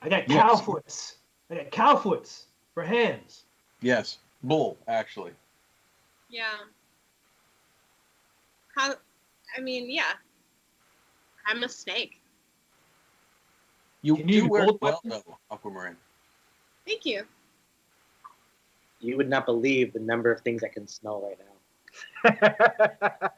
I 0.02 0.10
got 0.10 0.28
Yes. 0.28 0.42
cow 0.42 0.56
foots. 0.56 1.18
I 1.50 1.56
got 1.56 1.72
cow 1.72 1.96
foots 1.96 2.46
for 2.74 2.84
hands. 2.84 3.46
Yes, 3.82 4.20
bull, 4.44 4.78
actually. 4.88 5.32
Yeah. 6.30 6.58
How? 8.82 8.96
I 9.56 9.62
mean, 9.62 9.92
yeah. 9.92 10.14
I'm 11.46 11.62
a 11.64 11.70
snake. 11.70 12.20
You 14.02 14.16
Can 14.16 14.28
you 14.28 14.42
do 14.42 14.50
wear 14.50 14.64
hold 14.64 14.80
well, 14.82 15.00
though, 15.04 15.38
Aquamarine. 15.52 15.98
Thank 16.88 17.06
you. 17.06 17.24
You 19.00 19.18
would 19.18 19.30
not 19.30 19.46
believe 19.46 19.94
the 19.94 20.00
number 20.00 20.32
of 20.32 20.42
things 20.42 20.64
I 20.64 20.68
can 20.68 20.88
smell 20.88 21.22
right 21.22 21.38
now. 21.40 21.52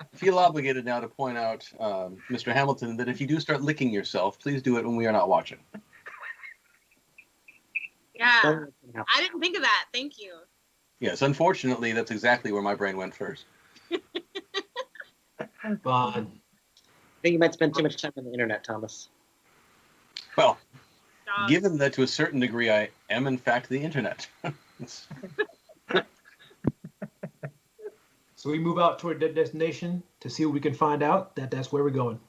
I 0.00 0.16
feel 0.16 0.38
obligated 0.38 0.84
now 0.84 1.00
to 1.00 1.08
point 1.08 1.36
out, 1.36 1.68
um, 1.80 2.18
Mr. 2.30 2.52
Hamilton, 2.52 2.96
that 2.98 3.08
if 3.08 3.20
you 3.20 3.26
do 3.26 3.40
start 3.40 3.60
licking 3.60 3.90
yourself, 3.90 4.38
please 4.38 4.62
do 4.62 4.76
it 4.76 4.84
when 4.84 4.94
we 4.94 5.06
are 5.06 5.12
not 5.12 5.28
watching. 5.28 5.58
Yeah. 8.14 8.40
Don't 8.42 8.60
let 8.60 8.80
them 8.82 8.92
happen. 8.94 9.06
I 9.16 9.20
didn't 9.20 9.40
think 9.40 9.56
of 9.56 9.62
that. 9.62 9.86
Thank 9.92 10.20
you. 10.20 10.34
Yes, 11.00 11.22
unfortunately, 11.22 11.92
that's 11.92 12.12
exactly 12.12 12.52
where 12.52 12.62
my 12.62 12.76
brain 12.76 12.96
went 12.96 13.12
first. 13.12 13.46
Fine. 15.38 15.80
I 15.84 17.20
think 17.22 17.32
you 17.32 17.38
might 17.38 17.54
spend 17.54 17.74
too 17.74 17.82
much 17.82 18.00
time 18.00 18.12
on 18.16 18.24
the 18.24 18.32
internet, 18.32 18.64
Thomas. 18.64 19.08
Well, 20.36 20.58
Dogs. 21.26 21.50
given 21.50 21.78
that 21.78 21.92
to 21.94 22.02
a 22.02 22.06
certain 22.06 22.40
degree 22.40 22.70
I 22.70 22.90
am, 23.10 23.26
in 23.26 23.38
fact, 23.38 23.68
the 23.68 23.80
internet. 23.80 24.28
So 28.44 28.50
we 28.50 28.58
move 28.58 28.78
out 28.78 28.98
toward 28.98 29.20
that 29.20 29.34
destination 29.34 30.02
to 30.20 30.28
see 30.28 30.44
what 30.44 30.52
we 30.52 30.60
can 30.60 30.74
find 30.74 31.02
out. 31.02 31.34
That 31.34 31.50
that's 31.50 31.72
where 31.72 31.82
we're 31.82 31.88
going. 31.88 32.20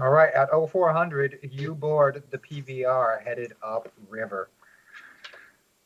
All 0.00 0.10
right, 0.10 0.34
at 0.34 0.48
0400, 0.50 1.38
you 1.48 1.76
board 1.76 2.24
the 2.30 2.38
PBR 2.38 3.22
headed 3.22 3.52
upriver. 3.62 4.48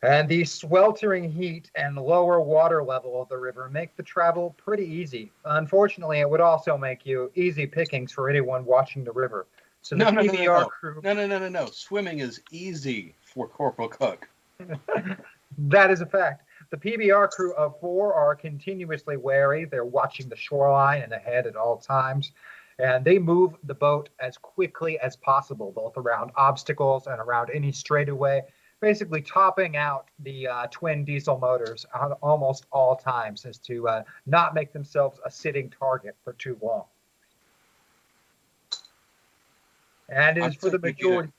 And 0.05 0.28
the 0.28 0.44
sweltering 0.44 1.32
heat 1.32 1.70
and 1.76 1.96
lower 1.96 2.38
water 2.38 2.82
level 2.82 3.22
of 3.22 3.28
the 3.30 3.38
river 3.38 3.70
make 3.70 3.96
the 3.96 4.02
travel 4.02 4.55
pretty 4.59 4.84
easy. 4.84 5.32
Unfortunately, 5.46 6.20
it 6.20 6.28
would 6.28 6.42
also 6.42 6.76
make 6.76 7.07
you 7.07 7.30
easy 7.34 7.66
pickings 7.66 8.12
for 8.12 8.28
anyone 8.28 8.66
watching 8.66 9.02
the 9.02 9.12
river. 9.12 9.46
So 9.80 9.96
the 9.96 10.05
No, 10.05 10.11
no, 10.11 10.20
no, 10.20 10.32
no, 10.32 10.44
no. 10.44 10.66
crew, 10.66 11.00
no, 11.02 11.14
no, 11.14 11.26
no, 11.26 11.38
no, 11.38 11.48
no. 11.48 11.66
Swimming 11.66 12.18
is 12.18 12.42
easy 12.50 13.14
for 13.22 13.48
Corporal 13.48 13.88
Cook. 13.88 14.28
that 15.59 15.90
is 15.90 16.02
a 16.02 16.07
fact. 16.07 16.42
The 16.70 16.76
PBR 16.76 17.30
crew 17.30 17.55
of 17.55 17.78
four 17.80 18.12
are 18.12 18.34
continuously 18.34 19.16
wary. 19.16 19.64
They're 19.64 19.84
watching 19.84 20.28
the 20.28 20.36
shoreline 20.36 21.02
and 21.02 21.12
ahead 21.12 21.46
at 21.46 21.57
all 21.57 21.78
times. 21.78 22.32
And 22.78 23.05
they 23.05 23.18
move 23.18 23.55
the 23.64 23.74
boat 23.74 24.09
as 24.18 24.36
quickly 24.36 24.98
as 24.98 25.16
possible, 25.16 25.70
both 25.70 25.96
around 25.96 26.32
obstacles 26.36 27.07
and 27.07 27.20
around 27.20 27.50
any 27.55 27.70
straightaway, 27.70 28.42
basically 28.85 29.22
topping 29.22 29.78
out 29.78 30.09
the 30.18 30.47
uh, 30.47 30.66
twin 30.70 31.07
diesel 31.07 31.39
motors 31.39 31.87
on 31.99 32.12
almost 32.22 32.66
all 32.70 32.95
times 32.95 33.47
as 33.47 33.57
to 33.57 33.89
uh, 33.89 34.03
not 34.26 34.55
make 34.55 34.74
themselves 34.74 35.18
a 35.24 35.30
sitting 35.30 35.70
target 35.70 36.14
for 36.22 36.35
too 36.35 36.59
long. 36.61 36.85
And 40.11 40.37
it 40.37 40.45
is 40.45 40.55
for 40.57 40.68
the 40.68 40.78
majority. 40.78 41.32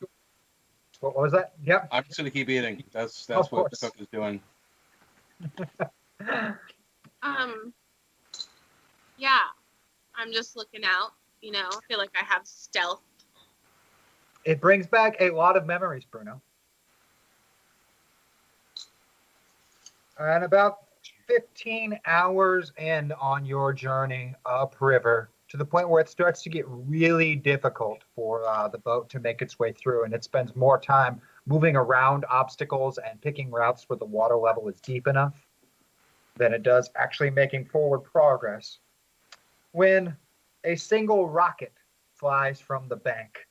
What 1.01 1.15
was 1.15 1.33
that? 1.33 1.53
Yep. 1.63 1.89
I'm 1.91 2.03
just 2.05 2.17
going 2.17 2.25
to 2.25 2.31
keep 2.31 2.49
eating. 2.49 2.83
That's 2.91 3.27
that's 3.27 3.45
Of 3.45 3.51
what 3.51 3.59
course. 3.69 3.79
Cook 3.79 3.93
is 3.99 4.07
doing. 4.11 4.41
Um. 7.21 7.73
Yeah. 9.17 9.39
I'm 10.15 10.31
just 10.31 10.55
looking 10.55 10.83
out. 10.83 11.11
You 11.41 11.51
know, 11.51 11.67
I 11.71 11.79
feel 11.87 11.97
like 11.97 12.11
I 12.19 12.23
have 12.23 12.45
stealth. 12.45 13.01
It 14.45 14.61
brings 14.61 14.85
back 14.85 15.15
a 15.19 15.31
lot 15.31 15.57
of 15.57 15.65
memories, 15.65 16.05
Bruno. 16.05 16.39
And 20.17 20.43
about 20.43 20.79
15 21.27 21.99
hours 22.05 22.71
in 22.77 23.11
on 23.13 23.45
your 23.45 23.73
journey 23.73 24.33
upriver 24.45 25.29
to 25.49 25.57
the 25.57 25.65
point 25.65 25.89
where 25.89 26.01
it 26.01 26.09
starts 26.09 26.41
to 26.43 26.49
get 26.49 26.65
really 26.67 27.35
difficult 27.35 28.03
for 28.15 28.47
uh, 28.47 28.67
the 28.67 28.77
boat 28.77 29.09
to 29.09 29.19
make 29.19 29.41
its 29.41 29.59
way 29.59 29.71
through, 29.71 30.03
and 30.03 30.13
it 30.13 30.23
spends 30.23 30.55
more 30.55 30.79
time 30.79 31.21
moving 31.45 31.75
around 31.75 32.25
obstacles 32.29 32.97
and 32.97 33.21
picking 33.21 33.51
routes 33.51 33.87
where 33.87 33.97
the 33.97 34.05
water 34.05 34.35
level 34.35 34.67
is 34.67 34.79
deep 34.81 35.07
enough 35.07 35.47
than 36.37 36.53
it 36.53 36.63
does 36.63 36.89
actually 36.95 37.29
making 37.29 37.65
forward 37.65 37.99
progress. 37.99 38.79
When 39.71 40.15
a 40.63 40.75
single 40.75 41.29
rocket 41.29 41.73
flies 42.15 42.59
from 42.59 42.87
the 42.87 42.95
bank, 42.95 43.47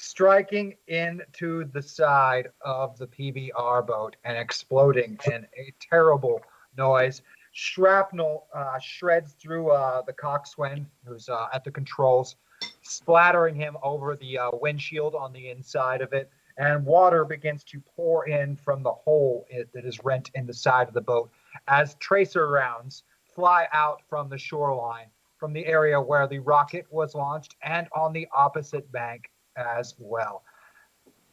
striking 0.00 0.76
into 0.86 1.64
the 1.72 1.82
side 1.82 2.46
of 2.60 2.96
the 2.98 3.06
PBR 3.08 3.84
boat 3.84 4.14
and 4.22 4.38
exploding 4.38 5.18
in 5.26 5.44
a 5.58 5.74
terrible 5.80 6.40
noise. 6.76 7.20
Shrapnel 7.50 8.46
uh, 8.54 8.78
shreds 8.78 9.32
through 9.32 9.72
uh, 9.72 10.02
the 10.02 10.12
coxswain 10.12 10.86
who's 11.04 11.28
uh, 11.28 11.48
at 11.52 11.64
the 11.64 11.72
controls, 11.72 12.36
splattering 12.82 13.56
him 13.56 13.76
over 13.82 14.14
the 14.14 14.38
uh, 14.38 14.50
windshield 14.52 15.16
on 15.16 15.32
the 15.32 15.50
inside 15.50 16.00
of 16.00 16.12
it, 16.12 16.30
and 16.58 16.86
water 16.86 17.24
begins 17.24 17.64
to 17.64 17.80
pour 17.80 18.28
in 18.28 18.54
from 18.54 18.84
the 18.84 18.92
hole 18.92 19.46
it, 19.50 19.68
that 19.72 19.84
is 19.84 20.04
rent 20.04 20.30
in 20.36 20.46
the 20.46 20.54
side 20.54 20.86
of 20.86 20.94
the 20.94 21.00
boat 21.00 21.28
as 21.66 21.96
tracer 21.96 22.48
rounds 22.48 23.02
fly 23.34 23.66
out 23.72 24.02
from 24.08 24.28
the 24.28 24.38
shoreline 24.38 25.08
from 25.38 25.52
the 25.52 25.66
area 25.66 26.00
where 26.00 26.28
the 26.28 26.38
rocket 26.38 26.86
was 26.90 27.16
launched 27.16 27.56
and 27.62 27.88
on 27.92 28.12
the 28.12 28.28
opposite 28.32 28.90
bank 28.92 29.28
as 29.58 29.94
well. 29.98 30.44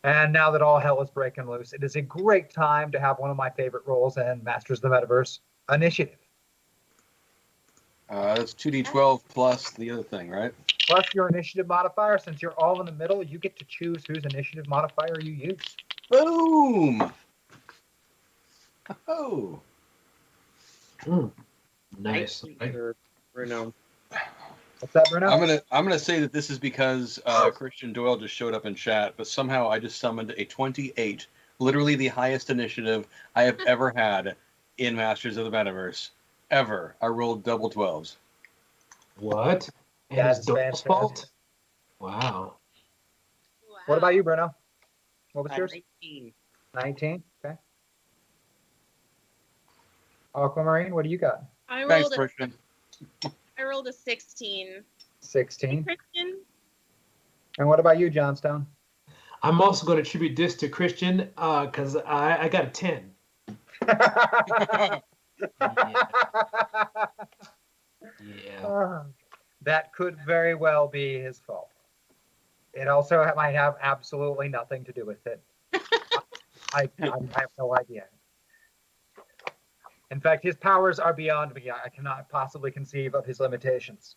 And 0.03 0.31
now 0.31 0.51
that 0.51 0.61
all 0.61 0.79
hell 0.79 1.01
is 1.01 1.09
breaking 1.09 1.49
loose, 1.49 1.73
it 1.73 1.83
is 1.83 1.95
a 1.95 2.01
great 2.01 2.51
time 2.51 2.91
to 2.91 2.99
have 2.99 3.17
one 3.17 3.31
of 3.31 3.37
my 3.37 3.49
favorite 3.49 3.83
roles 3.85 4.17
in 4.17 4.41
Masters 4.43 4.83
of 4.83 4.89
the 4.91 4.95
Metaverse 4.95 5.39
Initiative. 5.71 6.19
Uh, 8.09 8.35
that's 8.35 8.53
2d12 8.53 9.21
plus 9.29 9.71
the 9.71 9.89
other 9.89 10.03
thing, 10.03 10.29
right? 10.29 10.53
Plus 10.87 11.05
your 11.15 11.27
initiative 11.27 11.67
modifier, 11.67 12.19
since 12.19 12.39
you're 12.39 12.53
all 12.59 12.79
in 12.79 12.85
the 12.85 12.91
middle, 12.91 13.23
you 13.23 13.39
get 13.39 13.57
to 13.57 13.65
choose 13.65 14.03
whose 14.07 14.23
initiative 14.25 14.67
modifier 14.67 15.19
you 15.19 15.31
use. 15.31 15.75
Boom! 16.11 17.11
Oh, 19.07 19.59
Hmm. 21.05 21.27
Nice. 21.99 22.43
Thank 22.59 22.73
you 22.73 22.95
Bruno. 23.33 23.73
What's 24.79 24.93
that, 24.93 25.09
Bruno? 25.09 25.27
I'm 25.29 25.39
gonna 25.39 25.61
I'm 25.71 25.83
gonna 25.83 25.97
say 25.97 26.19
that 26.19 26.33
this 26.33 26.49
is 26.49 26.59
because 26.59 27.19
uh, 27.25 27.49
Christian 27.51 27.93
Doyle 27.93 28.17
just 28.17 28.33
showed 28.33 28.53
up 28.53 28.65
in 28.65 28.75
chat, 28.75 29.13
but 29.17 29.27
somehow 29.27 29.69
I 29.69 29.79
just 29.79 29.99
summoned 29.99 30.33
a 30.37 30.45
28, 30.45 31.27
literally 31.59 31.95
the 31.95 32.07
highest 32.07 32.49
initiative 32.49 33.07
I 33.35 33.43
have 33.43 33.59
ever 33.67 33.93
had 33.95 34.35
in 34.77 34.95
Masters 34.95 35.37
of 35.37 35.49
the 35.49 35.57
Metaverse, 35.57 36.09
ever. 36.51 36.95
I 37.01 37.07
rolled 37.07 37.43
double 37.43 37.69
12s. 37.69 38.17
What? 39.17 39.69
And 40.09 40.19
That's 40.19 40.39
it's 40.39 40.47
Doyle's 40.47 40.81
fault? 40.81 41.27
Wow. 41.99 42.55
What 43.85 43.97
about 43.97 44.13
you, 44.15 44.23
Bruno? 44.23 44.53
What 45.33 45.43
was 45.43 45.51
Uh, 45.53 45.55
yours? 45.57 45.73
19. 46.01 46.33
19. 46.73 47.23
Okay. 47.43 47.55
Aquamarine, 50.35 50.93
what 50.93 51.03
do 51.03 51.09
you 51.09 51.17
got? 51.17 51.43
I 51.69 51.85
Thanks, 51.85 52.03
rolled 52.03 52.13
a, 52.13 52.15
Christian. 52.15 52.53
I 53.57 53.63
rolled 53.63 53.87
a 53.87 53.93
16. 53.93 54.83
16. 55.21 55.83
Christian? 55.83 56.39
And 57.57 57.67
what 57.67 57.79
about 57.79 57.97
you, 57.97 58.09
John 58.09 58.35
Stone? 58.35 58.67
I'm 59.43 59.61
also 59.61 59.85
going 59.85 59.97
to 59.97 60.01
attribute 60.01 60.35
this 60.35 60.55
to 60.55 60.67
Christian 60.67 61.29
because 61.35 61.95
I, 61.95 62.43
I 62.43 62.49
got 62.49 62.65
a 62.65 62.69
10. 62.69 63.11
Yeah. 68.23 68.65
Uh, 68.65 69.03
that 69.61 69.93
could 69.93 70.17
very 70.25 70.55
well 70.55 70.87
be 70.87 71.19
his 71.19 71.39
fault. 71.39 71.69
It 72.73 72.87
also 72.87 73.31
might 73.35 73.55
have 73.55 73.75
absolutely 73.81 74.47
nothing 74.47 74.83
to 74.85 74.91
do 74.91 75.05
with 75.05 75.25
it. 75.27 75.41
I, 76.73 76.89
I 77.01 77.09
have 77.35 77.49
no 77.57 77.75
idea. 77.75 78.05
In 80.11 80.19
fact, 80.19 80.43
his 80.43 80.55
powers 80.55 80.99
are 80.99 81.13
beyond 81.13 81.53
me. 81.55 81.71
I 81.71 81.89
cannot 81.89 82.29
possibly 82.29 82.71
conceive 82.71 83.15
of 83.15 83.25
his 83.25 83.39
limitations. 83.39 84.15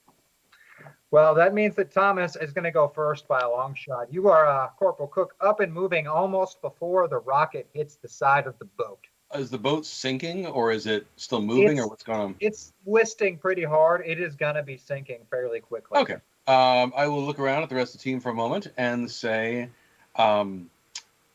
Well, 1.10 1.34
that 1.34 1.54
means 1.54 1.74
that 1.76 1.90
Thomas 1.90 2.36
is 2.36 2.52
going 2.52 2.64
to 2.64 2.70
go 2.70 2.88
first 2.88 3.26
by 3.26 3.40
a 3.40 3.48
long 3.48 3.74
shot. 3.74 4.12
You 4.12 4.28
are 4.28 4.46
uh, 4.46 4.68
Corporal 4.78 5.08
Cook 5.08 5.34
up 5.40 5.60
and 5.60 5.72
moving 5.72 6.06
almost 6.06 6.60
before 6.60 7.08
the 7.08 7.18
rocket 7.18 7.68
hits 7.72 7.96
the 7.96 8.08
side 8.08 8.46
of 8.46 8.58
the 8.58 8.66
boat. 8.66 9.00
Is 9.34 9.50
the 9.50 9.58
boat 9.58 9.84
sinking 9.84 10.46
or 10.46 10.70
is 10.70 10.86
it 10.86 11.06
still 11.16 11.42
moving 11.42 11.64
It's- 11.64 11.84
or 11.84 11.88
what's 11.88 12.02
going 12.02 12.20
on? 12.20 12.34
It's 12.40 12.72
listing 12.86 13.38
pretty 13.38 13.64
hard. 13.64 14.02
It 14.06 14.20
is 14.20 14.34
going 14.34 14.54
to 14.54 14.62
be 14.62 14.76
sinking 14.76 15.20
fairly 15.30 15.60
quickly. 15.60 15.98
Okay. 15.98 16.16
Um, 16.46 16.94
I 16.96 17.06
will 17.08 17.22
look 17.24 17.38
around 17.38 17.62
at 17.62 17.68
the 17.68 17.74
rest 17.74 17.94
of 17.94 18.00
the 18.00 18.04
team 18.04 18.20
for 18.20 18.30
a 18.30 18.34
moment 18.34 18.68
and 18.78 19.10
say, 19.10 19.68
um, 20.16 20.70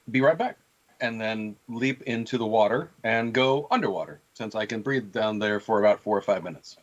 be 0.10 0.22
right 0.22 0.38
back. 0.38 0.58
And 1.04 1.20
then 1.20 1.58
leap 1.68 2.01
into 2.04 2.38
the 2.38 2.45
water 2.45 2.89
and 3.04 3.34
go 3.34 3.68
underwater 3.70 4.22
since 4.34 4.56
I 4.56 4.66
can 4.66 4.82
breathe 4.82 5.12
down 5.12 5.38
there 5.38 5.60
for 5.60 5.80
about 5.80 5.99
four 5.99 6.18
or 6.18 6.22
five 6.22 6.45
minutes. 6.45 6.78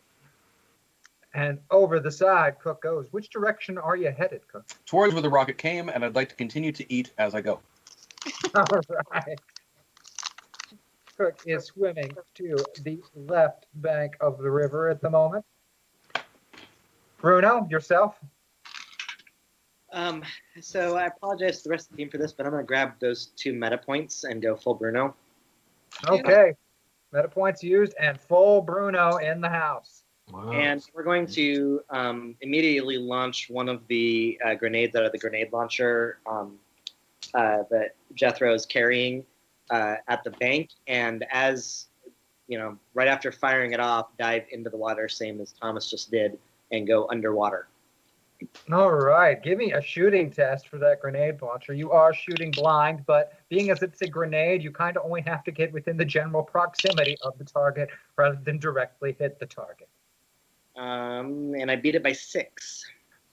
And 1.33 1.57
over 1.71 1.99
the 1.99 2.11
side, 2.11 2.59
Cook 2.59 2.83
goes. 2.83 3.07
Which 3.11 3.31
direction 3.31 3.79
are 3.79 3.95
you 3.95 4.11
headed, 4.11 4.47
Cook? 4.47 4.65
Towards 4.85 5.15
where 5.15 5.23
the 5.23 5.29
rocket 5.29 5.57
came, 5.57 5.89
and 5.89 6.05
I'd 6.05 6.13
like 6.13 6.29
to 6.29 6.35
continue 6.35 6.71
to 6.71 6.93
eat 6.93 7.11
as 7.17 7.33
I 7.33 7.41
go. 7.41 7.61
All 8.55 8.65
right. 9.11 9.39
Cook 11.17 11.41
is 11.47 11.65
swimming 11.65 12.15
to 12.35 12.57
the 12.83 12.99
left 13.15 13.65
bank 13.75 14.17
of 14.21 14.37
the 14.37 14.51
river 14.51 14.87
at 14.89 15.01
the 15.01 15.09
moment. 15.09 15.43
Bruno, 17.17 17.67
yourself? 17.71 18.19
Um, 19.93 20.23
so 20.61 20.95
I 20.95 21.05
apologize 21.05 21.57
to 21.57 21.63
the 21.65 21.69
rest 21.71 21.87
of 21.87 21.91
the 21.91 21.97
team 21.97 22.09
for 22.09 22.17
this, 22.17 22.31
but 22.31 22.45
I'm 22.45 22.51
going 22.51 22.63
to 22.63 22.67
grab 22.67 22.93
those 22.99 23.27
two 23.35 23.53
meta 23.53 23.77
points 23.77 24.23
and 24.23 24.41
go 24.41 24.55
full 24.55 24.73
Bruno. 24.73 25.15
Okay. 26.07 26.53
Meta 27.13 27.27
points 27.27 27.61
used 27.61 27.93
and 27.99 28.19
full 28.19 28.61
Bruno 28.61 29.17
in 29.17 29.41
the 29.41 29.49
house. 29.49 30.03
Wow. 30.31 30.51
And 30.51 30.81
we're 30.93 31.03
going 31.03 31.27
to 31.27 31.81
um, 31.89 32.35
immediately 32.41 32.97
launch 32.97 33.49
one 33.49 33.67
of 33.67 33.85
the 33.87 34.39
uh, 34.45 34.53
grenades 34.55 34.95
out 34.95 35.03
of 35.03 35.11
the 35.11 35.17
grenade 35.17 35.51
launcher 35.51 36.19
um, 36.25 36.57
uh, 37.33 37.63
that 37.69 37.95
Jethro 38.15 38.53
is 38.53 38.65
carrying 38.65 39.25
uh, 39.69 39.95
at 40.07 40.23
the 40.23 40.31
bank. 40.31 40.69
And 40.87 41.25
as 41.31 41.87
you 42.47 42.57
know, 42.57 42.77
right 42.93 43.07
after 43.07 43.31
firing 43.31 43.71
it 43.71 43.79
off, 43.79 44.07
dive 44.17 44.43
into 44.51 44.69
the 44.69 44.77
water, 44.77 45.07
same 45.07 45.39
as 45.41 45.53
Thomas 45.53 45.89
just 45.89 46.11
did, 46.11 46.37
and 46.71 46.87
go 46.87 47.07
underwater. 47.09 47.67
All 48.71 48.91
right. 48.91 49.41
Give 49.41 49.57
me 49.57 49.73
a 49.73 49.81
shooting 49.81 50.31
test 50.31 50.67
for 50.67 50.77
that 50.77 51.01
grenade 51.01 51.41
launcher. 51.41 51.73
You 51.73 51.91
are 51.91 52.13
shooting 52.13 52.51
blind, 52.51 53.05
but 53.05 53.33
being 53.49 53.69
as 53.69 53.83
it's 53.83 54.01
a 54.01 54.07
grenade, 54.07 54.63
you 54.63 54.71
kind 54.71 54.97
of 54.97 55.05
only 55.05 55.21
have 55.21 55.43
to 55.43 55.51
get 55.51 55.71
within 55.73 55.97
the 55.97 56.05
general 56.05 56.43
proximity 56.43 57.17
of 57.21 57.37
the 57.37 57.43
target 57.43 57.89
rather 58.17 58.39
than 58.43 58.57
directly 58.57 59.15
hit 59.19 59.39
the 59.39 59.45
target. 59.45 59.89
Um, 60.75 61.53
and 61.59 61.69
I 61.69 61.75
beat 61.75 61.95
it 61.95 62.03
by 62.03 62.13
six. 62.13 62.85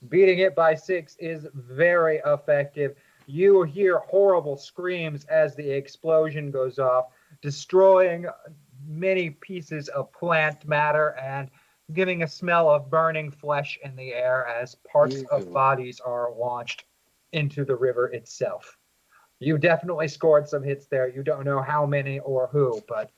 Beating 0.08 0.40
it 0.40 0.54
by 0.54 0.74
six 0.74 1.16
is 1.18 1.46
very 1.54 2.20
effective. 2.26 2.96
You 3.26 3.62
hear 3.62 3.98
horrible 3.98 4.56
screams 4.56 5.24
as 5.26 5.54
the 5.54 5.70
explosion 5.70 6.50
goes 6.50 6.78
off, 6.78 7.06
destroying 7.42 8.26
many 8.86 9.30
pieces 9.30 9.88
of 9.88 10.12
plant 10.12 10.66
matter 10.66 11.16
and 11.20 11.50
giving 11.92 12.22
a 12.22 12.28
smell 12.28 12.70
of 12.70 12.90
burning 12.90 13.30
flesh 13.30 13.78
in 13.82 13.96
the 13.96 14.12
air 14.12 14.46
as 14.46 14.74
parts 14.90 15.16
Ew. 15.16 15.28
of 15.30 15.52
bodies 15.52 16.00
are 16.00 16.32
launched 16.32 16.84
into 17.32 17.64
the 17.64 17.76
river 17.76 18.08
itself. 18.08 18.76
You 19.40 19.56
definitely 19.58 20.08
scored 20.08 20.48
some 20.48 20.62
hits 20.62 20.86
there. 20.86 21.08
You 21.08 21.22
don't 21.22 21.44
know 21.44 21.62
how 21.62 21.86
many 21.86 22.18
or 22.20 22.48
who, 22.48 22.82
but 22.88 23.10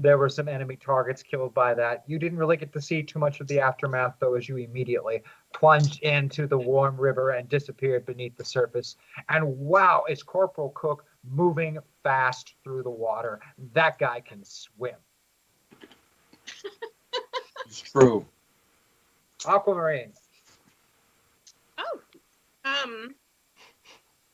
there 0.00 0.18
were 0.18 0.28
some 0.28 0.48
enemy 0.48 0.76
targets 0.76 1.22
killed 1.22 1.54
by 1.54 1.72
that. 1.74 2.02
You 2.06 2.18
didn't 2.18 2.38
really 2.38 2.56
get 2.56 2.72
to 2.72 2.80
see 2.80 3.02
too 3.02 3.20
much 3.20 3.40
of 3.40 3.46
the 3.46 3.60
aftermath, 3.60 4.16
though, 4.18 4.34
as 4.34 4.48
you 4.48 4.56
immediately 4.56 5.22
plunged 5.52 6.02
into 6.02 6.48
the 6.48 6.58
warm 6.58 6.96
river 6.96 7.30
and 7.30 7.48
disappeared 7.48 8.04
beneath 8.04 8.36
the 8.36 8.44
surface. 8.44 8.96
And 9.28 9.56
wow, 9.56 10.04
is 10.08 10.22
Corporal 10.22 10.70
Cook 10.70 11.04
moving 11.22 11.78
fast 12.02 12.54
through 12.64 12.82
the 12.82 12.90
water? 12.90 13.40
That 13.72 13.98
guy 13.98 14.20
can 14.20 14.44
swim. 14.44 14.96
It's 17.80 17.90
true. 17.90 18.24
Aquamarine. 19.46 20.12
Oh. 21.76 22.00
Um. 22.64 23.14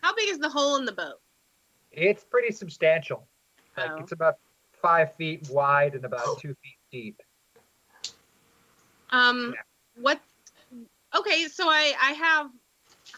How 0.03 0.15
big 0.15 0.29
is 0.29 0.39
the 0.39 0.49
hole 0.49 0.77
in 0.77 0.85
the 0.85 0.93
boat? 0.93 1.21
It's 1.91 2.23
pretty 2.25 2.53
substantial. 2.53 3.27
Like 3.77 3.91
Oh. 3.93 3.97
it's 3.97 4.13
about 4.13 4.37
five 4.83 5.15
feet 5.17 5.49
wide 5.51 5.95
and 5.95 6.05
about 6.05 6.39
two 6.39 6.55
feet 6.63 6.79
deep. 6.93 7.23
Um. 9.11 9.55
What? 9.97 10.21
Okay, 11.17 11.47
so 11.49 11.69
I 11.69 11.95
I 12.03 12.13
have 12.13 12.51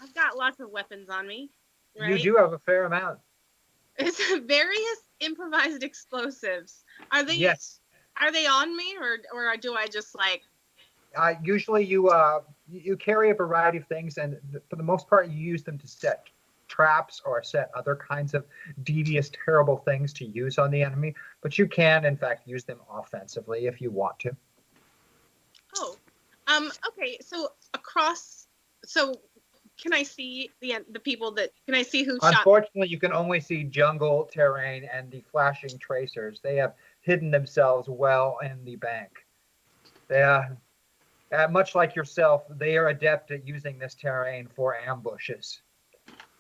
I've 0.01 0.15
got 0.15 0.37
lots 0.37 0.61
of 0.61 0.71
weapons 0.71 1.09
on 1.11 1.27
me. 1.27 1.51
Right? 1.99 2.11
You 2.13 2.19
do 2.19 2.37
have 2.37 2.53
a 2.53 2.59
fair 2.61 2.85
amount. 2.85 3.19
Is 3.99 4.19
various 4.47 5.03
improvised 5.21 5.83
explosives. 5.83 6.85
Are 7.11 7.23
they 7.25 7.35
Yes. 7.35 7.81
Are 8.21 8.33
they 8.33 8.47
on 8.47 8.77
me 8.77 8.97
or 9.01 9.19
or 9.33 9.57
do 9.57 9.75
I 9.75 9.87
just 9.87 10.15
like 10.15 10.43
Uh, 11.17 11.35
usually 11.43 11.85
you 11.85 12.09
uh, 12.09 12.41
you 12.71 12.97
carry 12.97 13.31
a 13.31 13.35
variety 13.35 13.79
of 13.79 13.87
things, 13.87 14.17
and 14.19 14.39
th- 14.51 14.63
for 14.69 14.77
the 14.77 14.83
most 14.83 15.09
part, 15.09 15.29
you 15.29 15.37
use 15.39 15.63
them 15.63 15.79
to 15.79 15.87
set 15.87 16.25
traps 16.69 17.21
or 17.27 17.43
set 17.43 17.71
other 17.77 17.95
kinds 17.97 18.33
of 18.33 18.47
devious, 18.83 19.31
terrible 19.45 19.77
things 19.77 20.13
to 20.15 20.25
use 20.25 20.59
on 20.59 20.71
the 20.71 20.83
enemy. 20.83 21.15
But 21.43 21.59
you 21.59 21.69
can, 21.69 22.07
in 22.07 22.17
fact, 22.17 22.49
use 22.49 22.65
them 22.65 22.81
offensively 22.91 23.67
if 23.67 23.81
you 23.81 23.91
want 23.91 24.19
to. 24.21 24.35
oh 25.77 25.97
um 26.49 26.71
okay 26.89 27.19
so 27.21 27.49
across 27.75 28.47
so 28.85 29.15
can 29.81 29.93
I 29.93 30.03
see 30.03 30.51
the 30.61 30.77
the 30.91 31.01
people 31.01 31.33
that 31.33 31.51
can 31.67 31.75
I 31.75 31.83
see 31.83 32.03
who 32.05 32.19
shot 32.21 32.35
Unfortunately, 32.35 32.89
you 32.89 32.99
can 32.99 33.13
only 33.13 33.41
see 33.41 33.65
jungle 33.65 34.29
terrain 34.33 34.89
and 34.93 35.11
the 35.11 35.23
flashing 35.33 35.79
tracers. 35.79 36.41
They 36.41 36.57
have 36.57 36.75
hidden 37.03 37.31
themselves 37.31 37.89
well 37.89 38.39
in 38.43 38.65
the 38.65 38.77
bank. 38.77 39.11
They 40.09 40.23
are, 40.23 40.57
uh, 41.33 41.49
much 41.49 41.75
like 41.75 41.95
yourself, 41.95 42.45
they 42.49 42.77
are 42.77 42.89
adept 42.89 43.31
at 43.31 43.47
using 43.47 43.79
this 43.79 43.95
terrain 43.95 44.49
for 44.55 44.77
ambushes. 44.77 45.63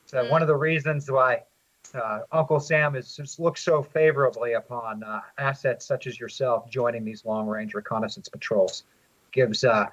So 0.06 0.28
one 0.28 0.42
of 0.42 0.48
the 0.48 0.56
reasons 0.56 1.10
why 1.10 1.42
uh, 1.94 2.20
Uncle 2.30 2.60
Sam 2.60 2.96
is 2.96 3.38
looks 3.38 3.64
so 3.64 3.82
favorably 3.82 4.54
upon 4.54 5.02
uh, 5.02 5.20
assets 5.38 5.86
such 5.86 6.06
as 6.06 6.20
yourself 6.20 6.68
joining 6.70 7.04
these 7.04 7.24
long-range 7.24 7.74
reconnaissance 7.74 8.28
patrols 8.28 8.84
gives 9.32 9.64
uh, 9.64 9.86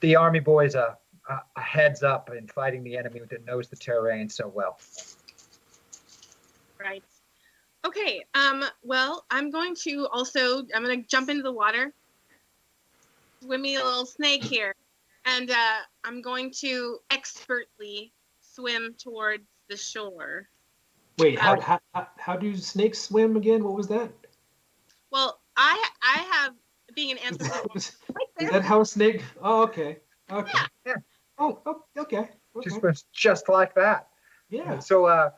the 0.00 0.16
army 0.16 0.40
boys 0.40 0.74
a, 0.74 0.96
a, 1.28 1.38
a 1.56 1.60
heads 1.60 2.02
up 2.02 2.30
in 2.36 2.46
fighting 2.48 2.84
the 2.84 2.96
enemy 2.96 3.20
that 3.30 3.44
knows 3.44 3.68
the 3.68 3.76
terrain 3.76 4.28
so 4.28 4.46
well. 4.48 4.78
Right. 6.78 7.02
Okay. 7.84 8.24
Um. 8.34 8.64
Well, 8.82 9.24
I'm 9.30 9.50
going 9.50 9.74
to 9.82 10.08
also. 10.12 10.64
I'm 10.74 10.82
going 10.82 11.02
to 11.02 11.08
jump 11.08 11.28
into 11.28 11.42
the 11.42 11.52
water. 11.52 11.92
swim 13.44 13.60
me 13.60 13.76
a 13.76 13.84
little 13.84 14.06
snake 14.06 14.44
here, 14.44 14.74
and 15.24 15.50
uh, 15.50 15.78
I'm 16.04 16.22
going 16.22 16.52
to 16.58 16.98
expertly 17.10 18.12
swim 18.40 18.94
towards 18.98 19.44
the 19.68 19.76
shore. 19.76 20.48
Wait, 21.18 21.38
how, 21.38 21.54
Um, 21.54 21.60
how, 21.60 21.80
how, 21.94 22.08
how 22.18 22.36
do 22.36 22.56
snakes 22.56 23.00
swim 23.00 23.36
again? 23.36 23.64
What 23.64 23.74
was 23.74 23.88
that? 23.88 24.10
Well, 25.10 25.40
I 25.56 25.88
I 26.02 26.18
have 26.32 26.54
being 26.94 27.12
an 27.12 27.18
Is 27.18 27.24
anthropologist. 27.40 27.96
is 28.40 28.50
that 28.50 28.62
how 28.62 28.80
a 28.80 28.86
snake? 28.86 29.22
Oh, 29.42 29.62
okay. 29.62 29.98
Okay. 30.30 30.58
Yeah. 30.86 30.94
Oh, 31.38 31.60
oh, 31.66 31.82
okay. 31.98 32.18
okay. 32.18 32.30
Just 32.62 32.80
swims 32.80 33.04
just 33.12 33.48
like 33.48 33.74
that. 33.74 34.08
yeah. 34.50 34.78
So, 34.78 35.06
uh, 35.06 35.30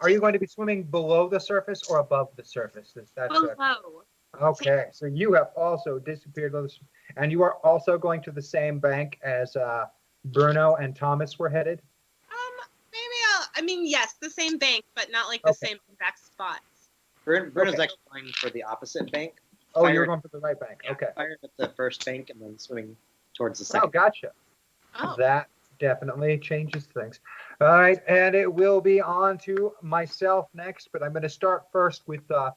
are 0.00 0.10
you 0.10 0.20
going 0.20 0.32
to 0.32 0.38
be 0.38 0.46
swimming 0.46 0.82
below 0.84 1.28
the 1.28 1.38
surface 1.40 1.82
or 1.88 1.98
above 1.98 2.28
the 2.36 2.44
surface? 2.44 2.96
Is 2.96 3.10
that 3.16 3.30
uh, 3.30 3.40
Below. 3.54 4.02
okay? 4.50 4.86
So 4.92 5.06
you 5.06 5.32
have 5.34 5.50
also 5.56 5.98
disappeared, 5.98 6.52
below 6.52 6.64
the 6.64 6.72
s- 6.72 6.80
and 7.16 7.30
you 7.30 7.42
are 7.42 7.54
also 7.64 7.96
going 7.98 8.20
to 8.22 8.30
the 8.32 8.42
same 8.42 8.78
bank 8.78 9.18
as 9.22 9.56
uh, 9.56 9.86
Bruno 10.26 10.74
and 10.76 10.94
Thomas 10.96 11.38
were 11.38 11.48
headed. 11.48 11.80
Um. 12.30 12.36
Maybe 12.92 13.02
I'll. 13.34 13.46
I 13.56 13.62
mean, 13.62 13.86
yes, 13.86 14.14
the 14.20 14.30
same 14.30 14.58
bank, 14.58 14.84
but 14.94 15.10
not 15.10 15.28
like 15.28 15.42
the 15.42 15.50
Okay. 15.50 15.68
same 15.68 15.78
exact 15.92 16.18
spots. 16.24 16.90
Brun- 17.24 17.50
Bruno's 17.50 17.74
Okay. 17.74 17.84
actually 17.84 17.98
going 18.12 18.32
for 18.32 18.50
the 18.50 18.62
opposite 18.62 19.10
bank. 19.12 19.34
Oh, 19.74 19.86
you're 19.88 20.06
going 20.06 20.20
for 20.20 20.28
the 20.28 20.38
right 20.38 20.58
bank. 20.58 20.82
Okay. 20.88 21.08
Firing 21.16 21.36
at 21.42 21.50
the 21.56 21.68
first 21.70 22.04
bank 22.04 22.30
and 22.30 22.40
then 22.40 22.56
swimming 22.58 22.96
towards 23.36 23.58
the 23.58 23.64
second. 23.64 23.88
Oh, 23.88 23.90
gotcha. 23.90 24.30
Oh. 25.00 25.16
That 25.18 25.48
definitely 25.78 26.38
changes 26.38 26.86
things. 26.86 27.20
All 27.60 27.68
right, 27.68 28.00
and 28.08 28.34
it 28.34 28.52
will 28.52 28.80
be 28.80 29.00
on 29.00 29.38
to 29.38 29.72
myself 29.82 30.48
next, 30.54 30.88
but 30.92 31.02
I'm 31.02 31.12
going 31.12 31.22
to 31.22 31.28
start 31.28 31.64
first 31.72 32.06
with 32.06 32.28
uh, 32.30 32.50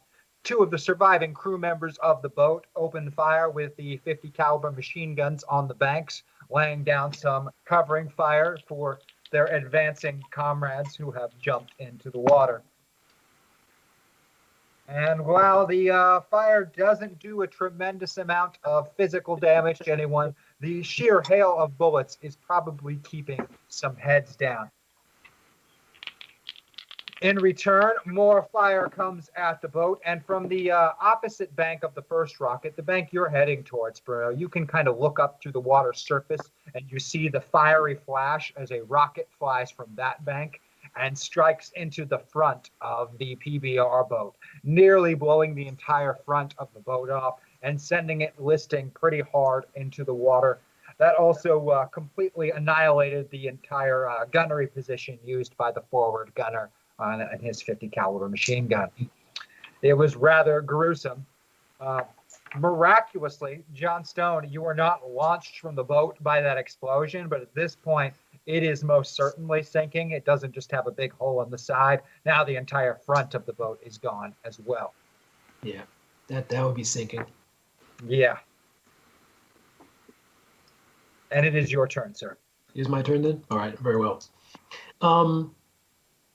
two 0.43 0.59
of 0.59 0.72
the 0.72 0.78
surviving 0.78 1.34
crew 1.34 1.57
members 1.57 1.97
of 1.97 2.22
the 2.22 2.30
boat 2.30 2.65
opened 2.76 3.13
fire 3.13 3.49
with 3.49 3.76
the 3.76 3.97
50 3.97 4.30
caliber 4.30 4.72
machine 4.72 5.15
guns 5.15 5.43
on 5.43 5.68
the 5.68 5.76
banks, 5.76 6.24
laying 6.49 6.84
down 6.84 7.13
some 7.13 7.49
covering 7.65 8.09
fire 8.09 8.57
for 8.68 8.99
their 9.32 9.47
advancing 9.47 10.24
comrades 10.32 10.95
who 10.95 11.11
have 11.11 11.38
jumped 11.39 11.74
into 11.80 12.09
the 12.09 12.20
water. 12.20 12.63
And 14.88 15.26
while 15.26 15.68
the 15.68 15.89
uh, 15.91 16.22
fire 16.22 16.63
doesn't 16.63 17.20
do 17.20 17.41
a 17.41 17.47
tremendous 17.47 18.18
amount 18.18 18.57
of 18.63 18.89
physical 18.95 19.36
damage 19.36 19.80
to 19.80 19.91
anyone, 19.91 20.34
the 20.60 20.82
sheer 20.84 21.22
hail 21.28 21.55
of 21.58 21.78
bullets 21.78 22.18
is 22.22 22.36
probably 22.36 22.97
keeping 23.03 23.45
some 23.68 23.95
heads 23.95 24.36
down. 24.36 24.70
In 27.22 27.38
return, 27.38 27.93
more 28.05 28.47
fire 28.51 28.88
comes 28.88 29.32
at 29.36 29.60
the 29.60 29.68
boat, 29.68 29.99
and 30.05 30.24
from 30.24 30.47
the 30.47 30.70
uh, 30.70 30.91
opposite 31.01 31.55
bank 31.55 31.84
of 31.84 31.95
the 31.95 32.01
first 32.03 32.39
rocket, 32.39 32.76
the 32.76 32.84
bank 32.84 33.10
you're 33.12 33.28
heading 33.28 33.64
towards, 33.64 33.99
Bruno, 33.99 34.30
you 34.30 34.47
can 34.47 34.68
kind 34.68 34.88
of 34.88 34.99
look 34.99 35.18
up 35.18 35.41
to 35.41 35.51
the 35.51 35.60
water 35.60 35.93
surface 35.93 36.51
and 36.76 36.86
you 36.91 36.99
see 36.99 37.28
the 37.28 37.41
fiery 37.41 37.95
flash 37.95 38.53
as 38.55 38.72
a 38.72 38.84
rocket 38.84 39.28
flies 39.39 39.72
from 39.72 39.88
that 39.95 40.24
bank 40.26 40.62
and 40.95 41.18
strikes 41.18 41.72
into 41.76 42.05
the 42.05 42.20
front 42.20 42.70
of 42.82 43.18
the 43.18 43.36
PBR 43.38 44.08
boat, 44.08 44.36
nearly 44.64 45.16
blowing 45.16 45.55
the 45.55 45.68
entire 45.68 46.14
front 46.14 46.53
of 46.60 46.72
the 46.76 46.80
boat 46.80 47.10
off 47.10 47.39
and 47.64 47.80
sending 47.80 48.22
it 48.22 48.34
listing 48.39 48.89
pretty 48.91 49.22
hard 49.22 49.66
into 49.76 50.03
the 50.03 50.14
water. 50.14 50.60
That 50.97 51.16
also 51.16 51.70
uh, 51.70 51.86
completely 51.86 52.51
annihilated 52.51 53.30
the 53.30 53.47
entire 53.47 54.10
uh, 54.10 54.26
gunnery 54.26 54.68
position 54.68 55.20
used 55.24 55.55
by 55.58 55.72
the 55.72 55.82
forward 55.91 56.32
gunner 56.36 56.70
on 56.99 57.22
on 57.22 57.39
his 57.39 57.62
50 57.62 57.89
caliber 57.89 58.30
machine 58.30 58.68
gun. 58.68 58.89
It 59.82 59.93
was 59.93 60.16
rather 60.16 60.62
gruesome. 60.62 61.26
Uh, 61.80 62.01
miraculously, 62.55 63.64
John 63.74 64.03
Stone, 64.03 64.49
you 64.49 64.64
were 64.64 64.74
not 64.74 65.08
launched 65.08 65.60
from 65.60 65.76
the 65.76 65.84
boat 65.84 66.18
by 66.24 66.41
that 66.41 66.58
explosion, 66.58 67.28
but 67.28 67.41
at 67.41 67.53
this 67.53 67.76
point, 67.76 68.14
it 68.47 68.64
is 68.64 68.84
most 68.84 69.14
certainly 69.14 69.62
sinking. 69.62 70.12
It 70.12 70.26
doesn't 70.26 70.53
just 70.53 70.72
have 70.72 70.88
a 70.88 70.91
big 70.91 71.14
hole 71.14 71.43
in 71.43 71.51
the 71.51 71.58
side. 71.58 72.01
Now 72.26 72.43
the 72.43 72.55
entire 72.55 72.95
front 72.95 73.36
of 73.36 73.45
the 73.45 73.53
boat 73.53 73.80
is 73.86 73.97
gone 73.97 74.34
as 74.45 74.60
well. 74.60 74.93
Yeah. 75.62 75.82
That 76.28 76.49
that 76.49 76.66
would 76.66 76.76
be 76.76 76.84
sinking. 76.84 77.26
Yeah. 78.06 78.38
And 81.32 81.45
it 81.45 81.56
is 81.56 81.72
your 81.72 81.88
turn, 81.88 82.14
sir. 82.14 82.38
Is 82.76 82.88
my 82.88 83.02
turn 83.02 83.22
then? 83.22 83.43
All 83.50 83.58
right, 83.58 83.78
very 83.80 83.98
well. 83.98 84.24
Um, 85.02 85.54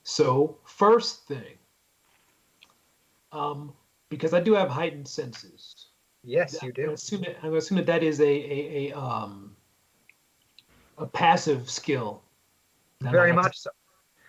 so 0.03 0.59
first 0.65 1.27
thing, 1.27 1.57
um, 3.31 3.73
because 4.09 4.35
I 4.35 4.41
do 4.41 4.55
have 4.55 4.69
heightened 4.69 5.07
senses. 5.09 5.89
Yes, 6.25 6.63
you 6.63 6.69
I'm 6.69 6.75
do. 6.75 6.91
assume 6.93 7.23
that, 7.23 7.37
I'm 7.39 7.49
gonna 7.51 7.57
assume 7.57 7.79
that 7.79 7.87
that 7.87 8.03
is 8.03 8.21
a 8.21 8.25
a, 8.25 8.91
a 8.93 8.99
um 8.99 9.57
a 10.99 11.07
passive 11.07 11.69
skill. 11.71 12.23
Very 13.01 13.31
to- 13.31 13.37
much 13.37 13.59
so. 13.59 13.71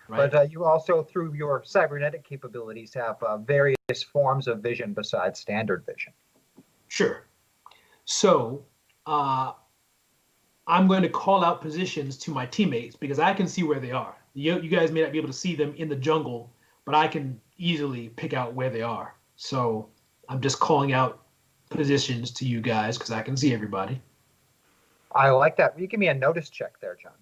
Right. 0.06 0.30
But 0.30 0.34
uh, 0.34 0.42
you 0.42 0.64
also, 0.64 1.02
through 1.02 1.32
your 1.32 1.62
cybernetic 1.64 2.24
capabilities, 2.24 2.92
have 2.92 3.22
uh, 3.22 3.38
various 3.38 3.76
forms 4.12 4.48
of 4.48 4.58
vision 4.60 4.92
besides 4.92 5.40
standard 5.40 5.86
vision. 5.86 6.12
Sure. 6.88 7.26
So, 8.04 8.64
uh, 9.06 9.52
I'm 10.66 10.86
going 10.88 11.02
to 11.02 11.08
call 11.08 11.44
out 11.44 11.60
positions 11.60 12.16
to 12.18 12.30
my 12.30 12.46
teammates 12.46 12.96
because 12.96 13.18
I 13.18 13.34
can 13.34 13.46
see 13.46 13.62
where 13.62 13.80
they 13.80 13.90
are. 13.90 14.16
You, 14.34 14.60
you 14.60 14.68
guys 14.70 14.90
may 14.90 15.02
not 15.02 15.12
be 15.12 15.18
able 15.18 15.28
to 15.28 15.34
see 15.34 15.54
them 15.54 15.74
in 15.76 15.88
the 15.88 15.96
jungle, 15.96 16.52
but 16.84 16.94
I 16.94 17.08
can 17.08 17.40
easily 17.58 18.08
pick 18.10 18.32
out 18.32 18.54
where 18.54 18.70
they 18.70 18.82
are. 18.82 19.14
So, 19.36 19.88
I'm 20.28 20.40
just 20.40 20.60
calling 20.60 20.92
out 20.92 21.24
positions 21.70 22.30
to 22.32 22.46
you 22.46 22.60
guys 22.60 22.96
because 22.96 23.10
I 23.10 23.22
can 23.22 23.36
see 23.36 23.52
everybody. 23.52 24.00
I 25.14 25.30
like 25.30 25.56
that. 25.56 25.78
You 25.78 25.86
give 25.86 26.00
me 26.00 26.08
a 26.08 26.14
notice 26.14 26.48
check 26.48 26.80
there, 26.80 26.96
John. 27.00 27.12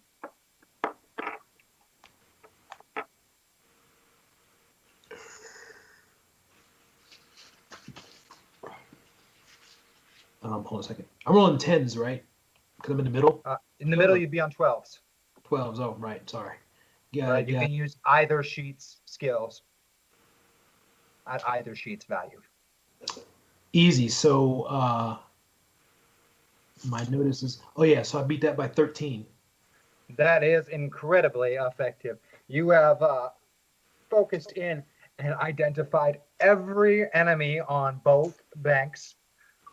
Um, 10.52 10.64
hold 10.64 10.80
on 10.80 10.84
a 10.84 10.88
second. 10.88 11.06
I'm 11.26 11.34
rolling 11.34 11.58
tens, 11.58 11.96
right? 11.96 12.22
Because 12.76 12.92
I'm 12.92 12.98
in 12.98 13.06
the 13.06 13.10
middle. 13.10 13.40
Uh, 13.44 13.56
in 13.80 13.90
the 13.90 13.96
middle, 13.96 14.16
you'd 14.16 14.30
be 14.30 14.40
on 14.40 14.52
12s. 14.52 14.98
Twelves. 15.44 15.80
Oh, 15.80 15.96
right. 15.98 16.28
Sorry. 16.28 16.56
Yeah. 17.10 17.30
Right? 17.30 17.48
You 17.48 17.54
yeah. 17.54 17.62
can 17.62 17.72
use 17.72 17.96
either 18.06 18.42
sheet's 18.42 19.00
skills 19.06 19.62
at 21.26 21.46
either 21.48 21.74
sheet's 21.74 22.04
value. 22.04 22.40
Easy. 23.72 24.08
So, 24.08 24.62
uh, 24.62 25.16
my 26.86 27.04
notice 27.10 27.42
is. 27.42 27.62
Oh 27.76 27.84
yeah. 27.84 28.02
So 28.02 28.20
I 28.20 28.22
beat 28.22 28.40
that 28.42 28.56
by 28.56 28.68
13. 28.68 29.24
That 30.16 30.42
is 30.44 30.68
incredibly 30.68 31.54
effective. 31.54 32.18
You 32.48 32.70
have 32.70 33.00
uh, 33.02 33.30
focused 34.10 34.52
in 34.52 34.82
and 35.18 35.34
identified 35.34 36.20
every 36.40 37.12
enemy 37.14 37.60
on 37.60 38.00
both 38.04 38.42
banks. 38.56 39.14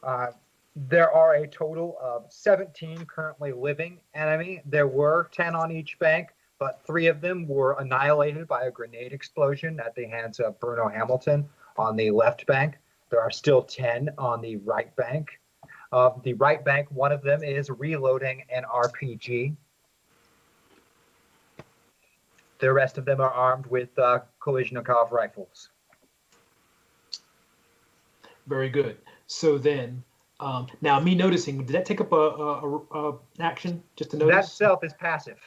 Uh, 0.04 0.28
there 0.76 1.12
are 1.12 1.36
a 1.36 1.48
total 1.48 1.98
of 2.02 2.32
17 2.32 3.06
currently 3.06 3.52
living 3.52 4.00
enemy. 4.14 4.62
There 4.66 4.88
were 4.88 5.30
10 5.32 5.56
on 5.56 5.72
each 5.72 5.98
bank, 6.00 6.30
but 6.60 6.82
three 6.86 7.08
of 7.08 7.22
them 7.22 7.48
were 7.48 7.74
annihilated 7.80 8.48
by 8.48 8.64
a 8.64 8.72
grenade 8.72 9.14
explosion 9.14 9.80
at 9.80 9.96
the 9.96 10.06
hands 10.06 10.40
of 10.40 10.60
Bruno 10.60 10.88
Hamilton 10.88 11.50
on 11.78 11.96
the 11.96 12.12
left 12.12 12.46
bank. 12.46 12.78
There 13.10 13.22
are 13.22 13.32
still 13.32 13.64
10 13.64 14.10
on 14.18 14.42
the 14.42 14.58
right 14.58 14.96
bank. 14.96 15.40
Of 15.92 16.22
the 16.22 16.34
right 16.34 16.64
bank, 16.64 16.88
one 16.92 17.12
of 17.12 17.24
them 17.24 17.44
is 17.44 17.72
reloading 17.72 18.44
an 18.54 18.64
RPG. 18.64 19.56
The 22.60 22.74
rest 22.74 23.00
of 23.00 23.06
them 23.06 23.20
are 23.20 23.32
armed 23.32 23.66
with 23.66 23.98
uh, 23.98 24.20
rifles. 25.12 25.70
Very 28.46 28.70
good. 28.70 28.98
So 29.26 29.58
then, 29.58 30.04
um, 30.40 30.68
now 30.82 31.00
me 31.00 31.16
noticing, 31.16 31.66
did 31.66 31.70
that 31.70 31.86
take 31.86 32.00
up 32.00 32.12
a, 32.12 32.16
a, 32.16 32.78
a, 32.92 33.12
a 33.12 33.18
action 33.40 33.84
just 33.96 34.12
to 34.12 34.18
notice? 34.18 34.36
That 34.36 34.44
itself 34.46 34.84
is 34.84 34.94
passive. 34.94 35.40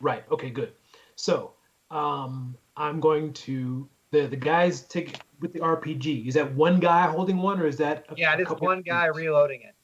Right. 0.00 0.24
Okay. 0.30 0.50
Good. 0.50 0.72
So 1.16 1.52
um, 1.90 2.56
I'm 2.76 3.00
going 3.00 3.32
to 3.34 3.88
the 4.10 4.26
the 4.26 4.36
guys 4.36 4.82
take 4.82 5.18
with 5.40 5.52
the 5.52 5.60
RPG. 5.60 6.26
Is 6.26 6.34
that 6.34 6.52
one 6.54 6.80
guy 6.80 7.06
holding 7.06 7.38
one, 7.38 7.60
or 7.60 7.66
is 7.66 7.76
that 7.78 8.06
a 8.08 8.14
Yeah, 8.16 8.34
it 8.34 8.40
is 8.40 8.48
one 8.48 8.82
guy 8.82 9.06
reloading 9.06 9.62
it. 9.62 9.74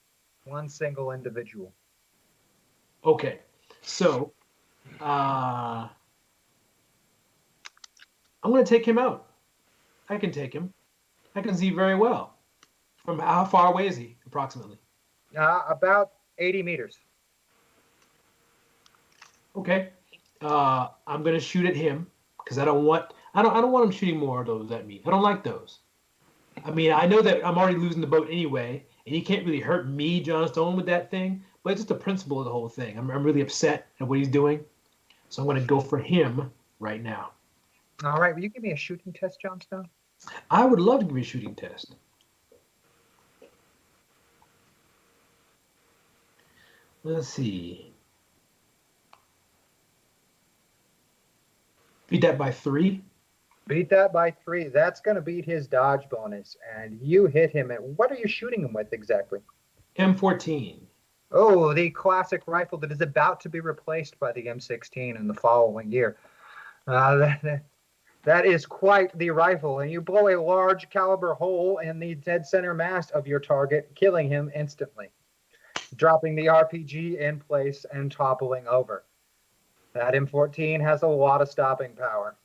One 0.44 0.68
single 0.68 1.12
individual. 1.12 1.74
Okay. 3.04 3.40
So 3.82 4.32
uh, 5.00 5.88
I'm 8.42 8.50
going 8.50 8.64
to 8.64 8.68
take 8.68 8.86
him 8.86 8.98
out. 8.98 9.26
I 10.08 10.16
can 10.16 10.32
take 10.32 10.52
him. 10.54 10.72
I 11.34 11.42
can 11.42 11.54
see 11.54 11.70
very 11.70 11.94
well. 11.94 12.37
From 13.08 13.18
how 13.18 13.46
far 13.46 13.72
away 13.72 13.86
is 13.86 13.96
he, 13.96 14.18
approximately? 14.26 14.76
Uh, 15.34 15.62
about 15.70 16.10
80 16.36 16.62
meters. 16.62 16.98
Okay. 19.56 19.88
Uh, 20.42 20.88
I'm 21.06 21.22
gonna 21.22 21.40
shoot 21.40 21.64
at 21.64 21.74
him 21.74 22.06
because 22.36 22.58
I 22.58 22.66
don't 22.66 22.84
want 22.84 23.06
I 23.32 23.40
don't 23.40 23.56
I 23.56 23.62
don't 23.62 23.72
want 23.72 23.86
him 23.86 23.92
shooting 23.92 24.18
more 24.18 24.42
of 24.42 24.46
those 24.46 24.70
at 24.72 24.86
me. 24.86 25.00
I 25.06 25.10
don't 25.10 25.22
like 25.22 25.42
those. 25.42 25.78
I 26.66 26.70
mean, 26.70 26.92
I 26.92 27.06
know 27.06 27.22
that 27.22 27.42
I'm 27.46 27.56
already 27.56 27.78
losing 27.78 28.02
the 28.02 28.06
boat 28.06 28.28
anyway, 28.30 28.84
and 29.06 29.14
he 29.14 29.22
can't 29.22 29.46
really 29.46 29.60
hurt 29.60 29.88
me, 29.88 30.20
John 30.20 30.46
Stone, 30.46 30.76
with 30.76 30.84
that 30.84 31.10
thing. 31.10 31.42
But 31.62 31.70
it's 31.70 31.78
just 31.78 31.88
the 31.88 31.94
principle 31.94 32.38
of 32.40 32.44
the 32.44 32.52
whole 32.52 32.68
thing. 32.68 32.98
I'm, 32.98 33.10
I'm 33.10 33.24
really 33.24 33.40
upset 33.40 33.86
at 34.00 34.06
what 34.06 34.18
he's 34.18 34.28
doing, 34.28 34.62
so 35.30 35.40
I'm 35.40 35.48
gonna 35.48 35.62
go 35.62 35.80
for 35.80 35.96
him 35.96 36.52
right 36.78 37.02
now. 37.02 37.30
All 38.04 38.20
right, 38.20 38.34
will 38.34 38.42
you 38.42 38.50
give 38.50 38.62
me 38.62 38.72
a 38.72 38.76
shooting 38.76 39.14
test, 39.14 39.40
John 39.40 39.62
Stone? 39.62 39.88
I 40.50 40.66
would 40.66 40.78
love 40.78 41.00
to 41.00 41.06
give 41.06 41.16
you 41.16 41.22
a 41.22 41.24
shooting 41.24 41.54
test. 41.54 41.94
Let's 47.08 47.28
see. 47.28 47.94
Beat 52.06 52.20
that 52.20 52.36
by 52.36 52.50
three. 52.50 53.02
Beat 53.66 53.88
that 53.88 54.12
by 54.12 54.30
three. 54.30 54.68
That's 54.68 55.00
going 55.00 55.14
to 55.14 55.22
beat 55.22 55.46
his 55.46 55.66
dodge 55.66 56.06
bonus. 56.10 56.58
And 56.76 56.98
you 57.00 57.24
hit 57.24 57.50
him 57.50 57.70
at 57.70 57.82
what 57.82 58.12
are 58.12 58.16
you 58.16 58.28
shooting 58.28 58.62
him 58.62 58.74
with 58.74 58.92
exactly? 58.92 59.40
M14. 59.98 60.80
Oh, 61.32 61.72
the 61.72 61.88
classic 61.88 62.42
rifle 62.46 62.76
that 62.76 62.92
is 62.92 63.00
about 63.00 63.40
to 63.40 63.48
be 63.48 63.60
replaced 63.60 64.18
by 64.18 64.32
the 64.32 64.44
M16 64.44 65.16
in 65.16 65.26
the 65.26 65.34
following 65.34 65.90
year. 65.90 66.18
Uh, 66.86 67.16
that, 67.42 67.64
that 68.24 68.44
is 68.44 68.66
quite 68.66 69.16
the 69.16 69.30
rifle, 69.30 69.80
and 69.80 69.90
you 69.90 70.02
blow 70.02 70.28
a 70.28 70.36
large 70.38 70.90
caliber 70.90 71.32
hole 71.32 71.78
in 71.78 71.98
the 72.00 72.16
dead 72.16 72.46
center 72.46 72.74
mass 72.74 73.08
of 73.12 73.26
your 73.26 73.40
target, 73.40 73.90
killing 73.94 74.28
him 74.28 74.50
instantly, 74.54 75.08
dropping 75.96 76.34
the 76.34 76.46
RPG 76.46 77.18
in 77.18 77.40
place 77.40 77.86
and 77.92 78.10
toppling 78.10 78.66
over. 78.66 79.04
That 79.94 80.14
M14 80.14 80.80
has 80.80 81.02
a 81.02 81.06
lot 81.06 81.40
of 81.40 81.48
stopping 81.48 81.92
power. 81.92 82.36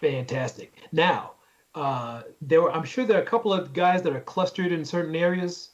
Fantastic. 0.00 0.72
Now, 0.92 1.32
uh, 1.74 2.22
there 2.40 2.62
were, 2.62 2.72
I'm 2.72 2.84
sure 2.84 3.04
there 3.04 3.18
are 3.18 3.22
a 3.22 3.26
couple 3.26 3.52
of 3.52 3.72
guys 3.72 4.02
that 4.02 4.14
are 4.14 4.20
clustered 4.20 4.72
in 4.72 4.84
certain 4.84 5.14
areas. 5.14 5.70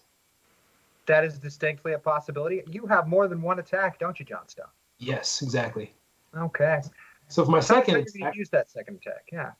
That 1.07 1.25
is 1.25 1.39
distinctly 1.39 1.93
a 1.93 1.99
possibility. 1.99 2.62
You 2.66 2.87
have 2.87 3.07
more 3.07 3.29
than 3.29 3.43
one 3.43 3.59
attack, 3.59 3.99
don't 3.99 4.18
you, 4.18 4.25
John 4.25 4.49
Stone? 4.49 4.66
Yes, 4.99 5.43
exactly. 5.43 5.93
Okay. 6.37 6.81
So 7.29 7.45
for 7.45 7.51
my 7.51 7.61
second 7.61 7.97
attack, 7.97 8.35
use 8.35 8.49
that 8.51 8.70
second 8.70 8.97
attack, 8.97 9.29
yeah. 9.33 9.53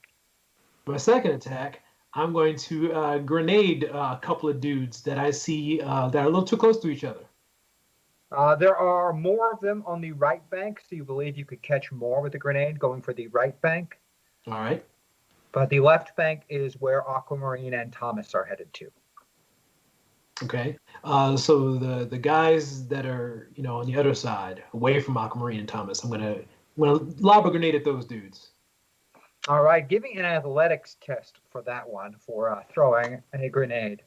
my 0.86 0.96
second 0.96 1.32
attack, 1.32 1.80
I'm 2.14 2.32
going 2.32 2.56
to 2.56 2.92
uh, 2.92 3.18
grenade 3.18 3.90
uh, 3.92 4.16
a 4.16 4.20
couple 4.22 4.48
of 4.48 4.60
dudes 4.60 5.02
that 5.02 5.18
I 5.18 5.30
see 5.30 5.80
uh, 5.80 6.08
that 6.08 6.18
are 6.18 6.26
a 6.26 6.30
little 6.30 6.44
too 6.44 6.56
close 6.56 6.78
to 6.80 6.88
each 6.88 7.04
other. 7.04 7.24
Uh, 8.30 8.54
there 8.54 8.76
are 8.76 9.12
more 9.12 9.52
of 9.52 9.60
them 9.60 9.82
on 9.86 10.00
the 10.00 10.12
right 10.12 10.48
bank, 10.50 10.80
so 10.88 10.96
you 10.96 11.04
believe 11.04 11.36
you 11.36 11.44
could 11.44 11.62
catch 11.62 11.92
more 11.92 12.20
with 12.20 12.32
the 12.32 12.38
grenade 12.38 12.78
going 12.78 13.00
for 13.00 13.12
the 13.12 13.28
right 13.28 13.60
bank. 13.60 13.98
All 14.46 14.54
right. 14.54 14.84
But 15.52 15.70
the 15.70 15.80
left 15.80 16.16
bank 16.16 16.42
is 16.48 16.80
where 16.80 17.08
Aquamarine 17.08 17.74
and 17.74 17.92
Thomas 17.92 18.34
are 18.34 18.44
headed 18.44 18.72
to. 18.74 18.90
Okay. 20.42 20.76
Uh, 21.04 21.36
so 21.36 21.74
the 21.76 22.04
the 22.06 22.18
guys 22.18 22.88
that 22.88 23.06
are 23.06 23.50
you 23.54 23.62
know 23.62 23.76
on 23.76 23.86
the 23.86 23.96
other 23.96 24.14
side, 24.14 24.64
away 24.72 24.98
from 24.98 25.16
Aquamarine 25.16 25.60
and 25.60 25.68
Thomas, 25.68 26.02
I'm 26.02 26.10
gonna 26.10 26.38
I'm 26.76 26.82
gonna 26.82 27.06
lob 27.20 27.46
a 27.46 27.50
grenade 27.50 27.76
at 27.76 27.84
those 27.84 28.04
dudes. 28.04 28.50
All 29.47 29.62
right, 29.62 29.86
give 29.86 30.03
me 30.03 30.14
an 30.16 30.24
athletics 30.24 30.97
test 31.03 31.38
for 31.51 31.61
that 31.62 31.86
one 31.86 32.14
for 32.18 32.49
uh, 32.49 32.62
throwing 32.72 33.22
a 33.34 33.49
grenade. 33.51 34.03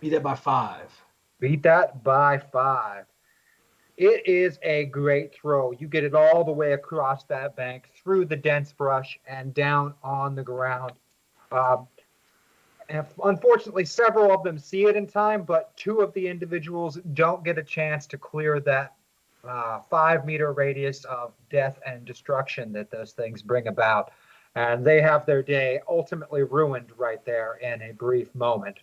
Beat 0.00 0.10
that 0.10 0.22
by 0.22 0.36
five. 0.36 0.88
Beat 1.40 1.64
that 1.64 2.04
by 2.04 2.38
five. 2.38 3.06
It 3.96 4.26
is 4.26 4.58
a 4.62 4.86
great 4.86 5.34
throw. 5.34 5.72
You 5.72 5.88
get 5.88 6.04
it 6.04 6.14
all 6.14 6.44
the 6.44 6.52
way 6.52 6.74
across 6.74 7.24
that 7.24 7.56
bank, 7.56 7.90
through 8.02 8.26
the 8.26 8.36
dense 8.36 8.72
brush, 8.72 9.18
and 9.26 9.52
down 9.52 9.94
on 10.02 10.36
the 10.36 10.42
ground. 10.42 10.92
Um, 11.50 11.88
and 12.88 13.04
unfortunately, 13.24 13.84
several 13.84 14.32
of 14.32 14.44
them 14.44 14.58
see 14.58 14.84
it 14.84 14.94
in 14.94 15.06
time, 15.06 15.42
but 15.42 15.76
two 15.76 16.00
of 16.00 16.12
the 16.12 16.28
individuals 16.28 16.98
don't 17.14 17.44
get 17.44 17.58
a 17.58 17.62
chance 17.62 18.06
to 18.08 18.18
clear 18.18 18.60
that 18.60 18.94
uh, 19.46 19.80
five 19.90 20.24
meter 20.24 20.52
radius 20.52 21.04
of 21.04 21.32
death 21.50 21.78
and 21.86 22.04
destruction 22.04 22.72
that 22.72 22.90
those 22.90 23.12
things 23.12 23.42
bring 23.42 23.66
about. 23.68 24.12
And 24.56 24.84
they 24.84 25.00
have 25.00 25.26
their 25.26 25.42
day 25.42 25.80
ultimately 25.88 26.42
ruined 26.42 26.90
right 26.96 27.24
there 27.24 27.56
in 27.56 27.82
a 27.82 27.92
brief 27.92 28.34
moment. 28.34 28.78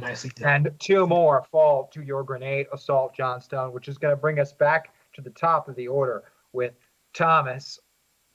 Nicely 0.00 0.30
done. 0.34 0.66
And 0.66 0.80
two 0.80 1.06
more 1.06 1.44
fall 1.50 1.88
to 1.92 2.02
your 2.02 2.22
grenade 2.22 2.66
assault, 2.72 3.14
John 3.14 3.40
Stone, 3.40 3.72
which 3.72 3.88
is 3.88 3.98
going 3.98 4.12
to 4.12 4.20
bring 4.20 4.40
us 4.40 4.52
back 4.52 4.92
to 5.14 5.20
the 5.20 5.30
top 5.30 5.68
of 5.68 5.76
the 5.76 5.88
order 5.88 6.24
with 6.52 6.74
Thomas, 7.12 7.78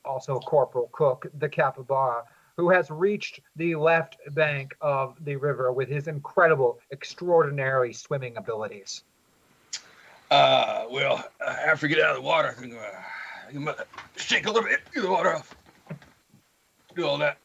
also 0.06 0.40
Corporal 0.40 0.90
Cook, 0.94 1.28
the 1.38 1.50
capybara, 1.50 2.24
who 2.60 2.70
has 2.70 2.92
reached 2.92 3.40
the 3.56 3.74
left 3.74 4.18
bank 4.36 4.76
of 4.82 5.16
the 5.24 5.38
river 5.38 5.72
with 5.72 5.88
his 5.88 6.10
incredible, 6.10 6.78
extraordinary 6.92 7.94
swimming 7.94 8.36
abilities. 8.36 9.04
Uh, 10.30 10.84
well, 10.92 11.24
after 11.40 11.88
you 11.88 11.96
get 11.96 12.04
out 12.04 12.18
of 12.18 12.22
the 12.22 12.28
water, 12.28 12.50
I 12.50 12.60
think 12.60 12.74
uh, 12.74 12.82
you 13.50 13.62
might 13.62 13.78
shake 14.18 14.46
a 14.46 14.52
little 14.52 14.68
bit, 14.68 14.82
get 14.94 15.04
the 15.04 15.10
water 15.10 15.36
off, 15.36 15.56
do 16.98 17.08
all 17.08 17.18
that. 17.20 17.38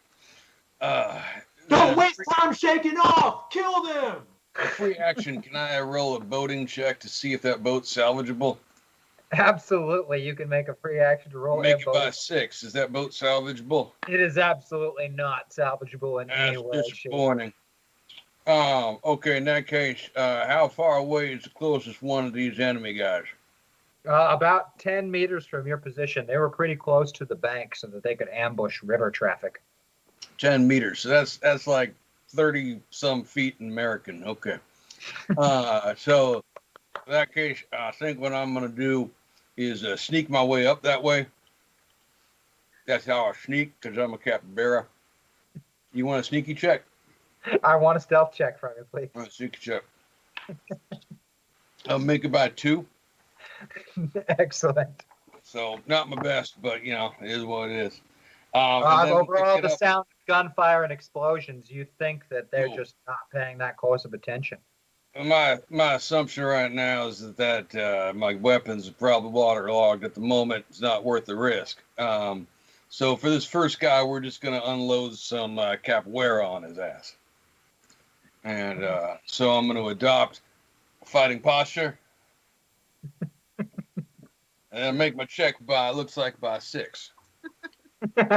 Uh, 0.81 1.23
Don't 1.69 1.93
uh, 1.93 1.97
waste 1.97 2.17
free- 2.17 2.25
time 2.33 2.53
shaking 2.53 2.99
off. 2.99 3.51
Kill 3.51 3.85
them. 3.85 4.17
Free 4.73 4.97
action. 4.97 5.41
Can 5.41 5.55
I 5.55 5.79
roll 5.79 6.17
a 6.17 6.21
boating 6.21 6.67
check 6.67 6.99
to 7.01 7.09
see 7.09 7.33
if 7.33 7.43
that 7.43 7.62
boat's 7.62 7.95
salvageable? 7.95 8.59
Absolutely, 9.33 10.25
you 10.25 10.35
can 10.35 10.49
make 10.49 10.68
a 10.68 10.75
free 10.75 11.01
action 11.01 11.31
to 11.33 11.39
roll 11.39 11.61
Make 11.61 11.81
it 11.81 11.87
by 11.87 12.11
six. 12.11 12.62
Is 12.62 12.72
that 12.75 12.93
boat 12.93 13.11
salvageable? 13.11 13.93
It 14.09 14.20
is 14.20 14.39
absolutely 14.39 15.09
not 15.09 15.51
salvageable 15.51 16.22
in 16.22 16.31
any 16.31 16.57
That's 16.57 16.62
way. 16.62 16.83
shape, 16.87 16.95
disappointing. 16.95 17.53
Um, 18.47 18.99
okay, 19.05 19.39
in 19.39 19.45
that 19.45 19.66
case, 19.66 20.11
uh, 20.16 20.47
how 20.47 20.68
far 20.68 20.99
away 20.99 21.33
is 21.33 21.45
the 21.45 21.51
closest 21.51 22.03
one 22.03 22.27
of 22.27 22.33
these 22.33 22.61
enemy 22.61 22.93
guys? 22.93 23.25
Uh, 24.07 24.29
about 24.31 24.79
10 24.79 25.11
meters 25.11 25.47
from 25.47 25.66
your 25.66 25.79
position. 25.79 26.27
They 26.27 26.37
were 26.37 26.51
pretty 26.51 26.77
close 26.77 27.11
to 27.12 27.25
the 27.25 27.35
bank 27.35 27.75
so 27.75 27.87
that 27.87 28.03
they 28.03 28.14
could 28.14 28.29
ambush 28.29 28.83
river 28.83 29.11
traffic. 29.11 29.62
10 30.37 30.68
meters. 30.68 31.01
So 31.01 31.09
that's 31.09 31.39
that's 31.39 31.66
like 31.66 31.95
30 32.29 32.81
some 32.91 33.25
feet 33.25 33.57
in 33.61 33.68
American. 33.68 34.25
Okay. 34.25 34.59
Uh, 35.37 35.95
so 35.97 36.43
in 37.07 37.13
that 37.13 37.35
case, 37.35 37.63
I 37.73 37.91
think 37.91 38.21
what 38.21 38.33
I'm 38.33 38.55
going 38.55 38.71
to 38.71 38.77
do 38.77 39.11
is 39.57 39.85
uh, 39.85 39.97
sneak 39.97 40.31
my 40.31 40.43
way 40.43 40.67
up 40.67 40.83
that 40.83 41.03
way. 41.03 41.27
That's 42.87 43.07
how 43.07 43.27
I 43.27 43.33
sneak 43.33 43.73
because 43.81 43.97
I'm 43.99 44.13
a 44.15 44.19
capybara. 44.19 44.87
You 45.93 46.07
want 46.07 46.21
a 46.21 46.25
sneaky 46.25 46.55
check? 46.55 46.83
I 47.63 47.77
want 47.77 47.97
a 47.97 48.01
stealth 48.01 48.35
check 48.35 48.59
from 48.59 48.73
you, 48.77 48.85
please. 48.91 49.11
All 49.15 49.23
right, 49.23 49.33
sneaky 49.33 49.59
check. 49.61 49.83
I'll 51.89 51.99
make 51.99 52.25
it 52.25 52.33
by 52.33 52.49
two. 52.49 52.87
Excellent. 54.29 55.05
So 55.43 55.79
not 55.87 56.09
my 56.09 56.21
best, 56.21 56.61
but 56.61 56.85
you 56.85 56.95
know, 56.95 57.13
it 57.23 57.31
is 57.31 57.45
what 57.45 57.71
it 57.71 57.77
is. 57.77 58.01
Um, 58.55 58.83
and 58.85 59.09
then 59.09 59.15
we'll 59.15 59.23
overall, 59.23 59.61
the 59.61 59.73
up- 59.73 59.79
sound 59.79 60.05
gunfire 60.27 60.85
and 60.85 60.93
explosions, 60.93 61.71
you 61.71 61.87
think 61.99 62.29
that 62.31 62.51
they're 62.51 62.69
Cool. 62.69 62.77
just 62.77 62.97
not 63.07 63.19
paying 63.33 63.59
that 63.59 63.77
close 63.77 64.05
of 64.05 64.15
attention. 64.15 64.59
My 65.23 65.59
my 65.71 65.95
assumption 65.95 66.45
right 66.45 66.73
now 66.73 67.07
is 67.07 67.21
that 67.21 67.37
that 67.37 67.75
uh, 67.75 68.12
my 68.15 68.35
weapons 68.35 68.89
are 68.89 68.93
probably 68.93 69.31
waterlogged 69.31 70.05
at 70.05 70.15
the 70.15 70.21
moment. 70.21 70.65
It's 70.71 70.81
not 70.81 71.05
worth 71.05 71.27
the 71.27 71.37
risk. 71.37 71.81
Um, 71.99 72.47
so 72.89 73.17
for 73.17 73.31
this 73.31 73.45
first 73.45 73.79
guy, 73.81 74.03
we're 74.03 74.21
just 74.21 74.41
gonna 74.41 74.62
unload 74.65 75.15
some 75.15 75.59
uh, 75.59 75.77
capoeira 75.77 76.49
on 76.49 76.65
his 76.65 76.79
ass, 76.79 77.15
and 78.43 78.83
uh, 78.83 79.17
so 79.27 79.53
I'm 79.53 79.67
gonna 79.69 79.87
adopt 79.87 80.41
fighting 81.05 81.41
posture, 81.41 81.99
and 84.73 84.99
make 84.99 85.15
my 85.15 85.27
check 85.27 85.55
by 85.65 85.91
looks 85.91 86.17
like 86.17 86.41
by 86.41 86.59
six. 86.59 87.12
and 88.17 88.31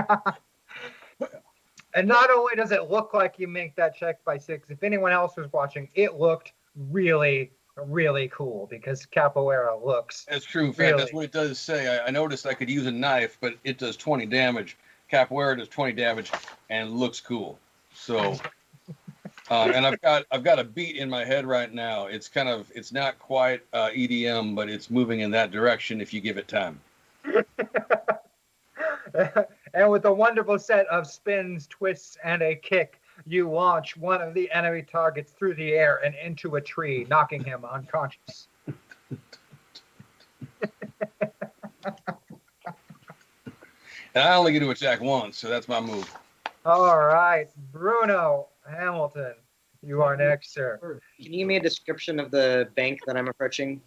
not 2.08 2.30
only 2.30 2.56
does 2.56 2.72
it 2.72 2.90
look 2.90 3.14
like 3.14 3.40
you 3.40 3.48
make 3.48 3.76
that 3.76 3.96
check 3.96 4.24
by 4.24 4.38
six, 4.38 4.70
if 4.70 4.84
anyone 4.84 5.12
else 5.12 5.36
was 5.36 5.52
watching, 5.52 5.90
it 5.96 6.16
looked 6.16 6.54
really, 6.92 7.52
really 7.76 8.30
cool 8.30 8.68
because 8.70 9.06
capoeira 9.06 9.84
looks. 9.84 10.26
That's 10.30 10.46
true. 10.46 10.66
In 10.66 10.74
fact, 10.74 10.80
Really? 10.80 10.98
that's 10.98 11.14
what 11.14 11.26
it 11.26 11.32
does 11.32 11.60
say. 11.60 11.98
I, 11.98 12.08
I 12.08 12.10
noticed 12.10 12.46
I 12.46 12.54
could 12.54 12.70
use 12.70 12.86
a 12.86 12.92
knife, 12.92 13.38
but 13.42 13.56
it 13.64 13.78
does 13.78 13.98
20 13.98 14.26
damage. 14.26 14.78
Capoeira 15.12 15.58
does 15.58 15.70
20 15.70 15.94
damage 15.94 16.32
and 16.70 16.92
looks 16.92 17.22
cool. 17.22 17.60
So, 17.94 18.36
uh, 19.50 19.72
and 19.74 19.86
I've 19.86 20.02
got 20.02 20.26
I've 20.32 20.44
got 20.44 20.60
a 20.60 20.64
beat 20.64 20.98
in 20.98 21.10
my 21.10 21.24
head 21.26 21.46
right 21.46 21.74
now. 21.74 22.08
It's 22.08 22.28
kind 22.28 22.50
of 22.50 22.72
it's 22.76 22.92
not 22.92 23.18
quite 23.20 23.62
uh, 23.74 23.90
EDM, 23.90 24.56
but 24.56 24.70
it's 24.70 24.90
moving 24.90 25.22
in 25.22 25.32
that 25.32 25.52
direction 25.52 26.02
if 26.02 26.14
you 26.14 26.22
give 26.22 26.38
it 26.38 26.48
time. 26.48 26.80
and 29.74 29.90
with 29.90 30.06
a 30.06 30.14
wonderful 30.14 30.60
set 30.60 30.86
of 30.88 31.08
spins, 31.08 31.68
twists, 31.68 32.18
and 32.24 32.42
a 32.42 32.56
kick, 32.56 33.00
you 33.26 33.50
launch 33.50 33.98
one 33.98 34.22
of 34.22 34.34
the 34.34 34.52
enemy 34.52 34.84
targets 34.84 35.32
through 35.32 35.56
the 35.56 35.74
air 35.74 36.02
and 36.06 36.16
into 36.16 36.56
a 36.56 36.62
tree, 36.62 37.06
knocking 37.10 37.44
him 37.44 37.66
unconscious. 37.66 38.48
And 44.18 44.28
I 44.28 44.36
only 44.36 44.52
get 44.52 44.62
to 44.62 44.72
attack 44.72 45.00
once, 45.00 45.38
so 45.38 45.48
that's 45.48 45.68
my 45.68 45.80
move. 45.80 46.12
All 46.66 46.98
right, 46.98 47.48
Bruno 47.72 48.48
Hamilton, 48.68 49.36
you 49.84 50.02
are 50.02 50.18
next, 50.18 50.56
sir. 50.56 50.80
Can 51.22 51.34
you 51.34 51.38
give 51.38 51.48
me 51.48 51.58
a 51.58 51.60
description 51.60 52.20
of 52.20 52.32
the 52.32 52.68
bank 52.76 53.02
that 53.06 53.16
I'm 53.16 53.28
approaching? 53.28 53.80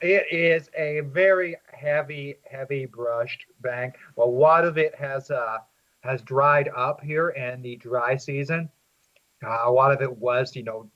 It 0.00 0.26
is 0.30 0.70
a 0.78 1.00
very 1.00 1.56
heavy, 1.72 2.36
heavy 2.48 2.86
brushed 2.86 3.46
bank. 3.60 3.96
A 4.18 4.24
lot 4.24 4.64
of 4.64 4.78
it 4.78 4.94
has 4.94 5.32
uh, 5.32 5.58
has 6.02 6.20
dried 6.22 6.68
up 6.76 7.00
here 7.02 7.30
in 7.30 7.62
the 7.62 7.76
dry 7.76 8.16
season. 8.16 8.68
Uh, 9.44 9.62
a 9.64 9.70
lot 9.70 9.92
of 9.92 10.02
it 10.02 10.18
was, 10.18 10.54
you 10.54 10.62
know, 10.62 10.90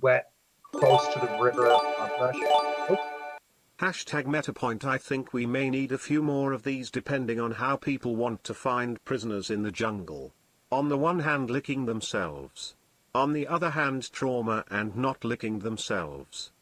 wet 0.00 0.30
close 0.72 1.06
to 1.12 1.20
the 1.20 1.38
river 1.40 1.66
of 1.68 1.82
brush. 2.18 2.36
Hashtag 3.78 4.24
MetaPoint 4.24 4.84
I 4.84 4.96
think 4.96 5.32
we 5.32 5.44
may 5.44 5.68
need 5.68 5.90
a 5.90 5.98
few 5.98 6.22
more 6.22 6.52
of 6.52 6.62
these 6.62 6.90
depending 6.90 7.40
on 7.40 7.50
how 7.52 7.76
people 7.76 8.14
want 8.14 8.44
to 8.44 8.54
find 8.54 9.04
prisoners 9.04 9.50
in 9.50 9.64
the 9.64 9.72
jungle. 9.72 10.32
On 10.70 10.88
the 10.88 10.96
one 10.96 11.18
hand 11.20 11.50
licking 11.50 11.86
themselves. 11.86 12.76
On 13.14 13.32
the 13.32 13.46
other 13.48 13.70
hand 13.70 14.10
trauma 14.12 14.64
and 14.70 14.96
not 14.96 15.24
licking 15.24 15.58
themselves. 15.58 16.52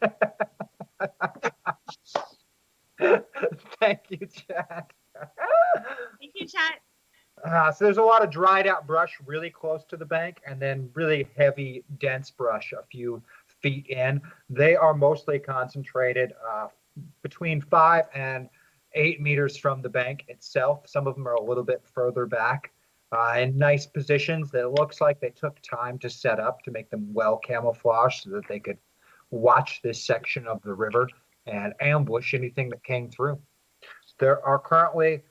Thank 3.80 4.00
you, 4.08 4.26
Chad. 4.26 4.84
Thank 6.20 6.32
you, 6.34 6.46
chat. 6.46 6.80
Uh, 7.44 7.70
so 7.70 7.84
there's 7.84 7.98
a 7.98 8.02
lot 8.02 8.24
of 8.24 8.30
dried 8.30 8.66
out 8.66 8.86
brush 8.86 9.18
really 9.26 9.50
close 9.50 9.84
to 9.84 9.96
the 9.96 10.04
bank, 10.06 10.40
and 10.46 10.60
then 10.60 10.88
really 10.94 11.28
heavy, 11.36 11.84
dense 11.98 12.30
brush 12.30 12.72
a 12.72 12.82
few 12.90 13.22
feet 13.60 13.86
in. 13.88 14.20
They 14.48 14.74
are 14.76 14.94
mostly 14.94 15.38
concentrated 15.38 16.32
uh, 16.46 16.68
between 17.22 17.60
five 17.60 18.06
and 18.14 18.48
eight 18.94 19.20
meters 19.20 19.56
from 19.56 19.82
the 19.82 19.88
bank 19.88 20.24
itself. 20.28 20.88
Some 20.88 21.06
of 21.06 21.16
them 21.16 21.28
are 21.28 21.34
a 21.34 21.42
little 21.42 21.64
bit 21.64 21.82
further 21.92 22.26
back 22.26 22.70
uh, 23.12 23.34
in 23.38 23.58
nice 23.58 23.86
positions 23.86 24.50
that 24.50 24.64
it 24.64 24.68
looks 24.68 25.00
like 25.00 25.20
they 25.20 25.30
took 25.30 25.60
time 25.60 25.98
to 25.98 26.08
set 26.08 26.40
up 26.40 26.62
to 26.62 26.70
make 26.70 26.90
them 26.90 27.12
well 27.12 27.36
camouflaged 27.36 28.22
so 28.22 28.30
that 28.30 28.48
they 28.48 28.60
could 28.60 28.78
watch 29.30 29.80
this 29.82 30.02
section 30.02 30.46
of 30.46 30.62
the 30.62 30.72
river 30.72 31.08
and 31.46 31.74
ambush 31.80 32.34
anything 32.34 32.70
that 32.70 32.82
came 32.84 33.10
through. 33.10 33.38
There 34.18 34.44
are 34.46 34.58
currently 34.58 35.22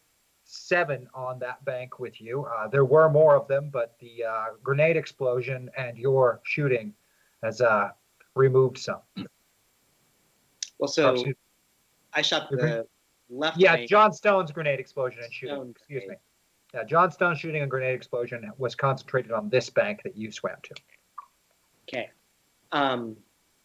seven 0.54 1.08
on 1.14 1.40
that 1.40 1.64
bank 1.66 2.00
with 2.00 2.22
you. 2.22 2.46
Uh, 2.46 2.68
there 2.68 2.86
were 2.86 3.10
more 3.10 3.36
of 3.36 3.48
them, 3.48 3.70
but 3.72 3.96
the 4.00 4.24
uh, 4.24 4.46
grenade 4.62 4.96
explosion 4.96 5.70
and 5.78 5.98
your 5.98 6.42
shooting 6.44 6.94
has 7.42 7.60
uh, 7.62 7.90
removed 8.36 8.78
some. 8.78 9.02
Well, 10.78 10.88
so 10.88 11.24
I 12.14 12.22
shot 12.22 12.50
the 12.52 12.86
left 13.30 13.58
yeah, 13.58 13.76
bank. 13.78 13.90
John 13.90 14.14
Stone's 14.14 14.52
grenade 14.52 14.80
explosion 14.80 15.22
and 15.24 15.34
shooting. 15.34 15.56
Stone 15.56 15.70
Excuse 15.72 16.02
me. 16.02 16.06
grenade. 16.06 16.20
Yeah, 16.74 16.84
John 16.84 17.12
Stone 17.12 17.36
shooting 17.36 17.62
and 17.62 17.70
grenade 17.70 17.96
explosion 17.96 18.52
was 18.58 18.76
concentrated 18.76 19.32
on 19.32 19.50
this 19.50 19.70
bank 19.70 20.02
that 20.04 20.18
you 20.18 20.32
swam 20.32 20.56
to. 20.64 20.76
Okay. 21.88 22.10
Um, 22.72 23.16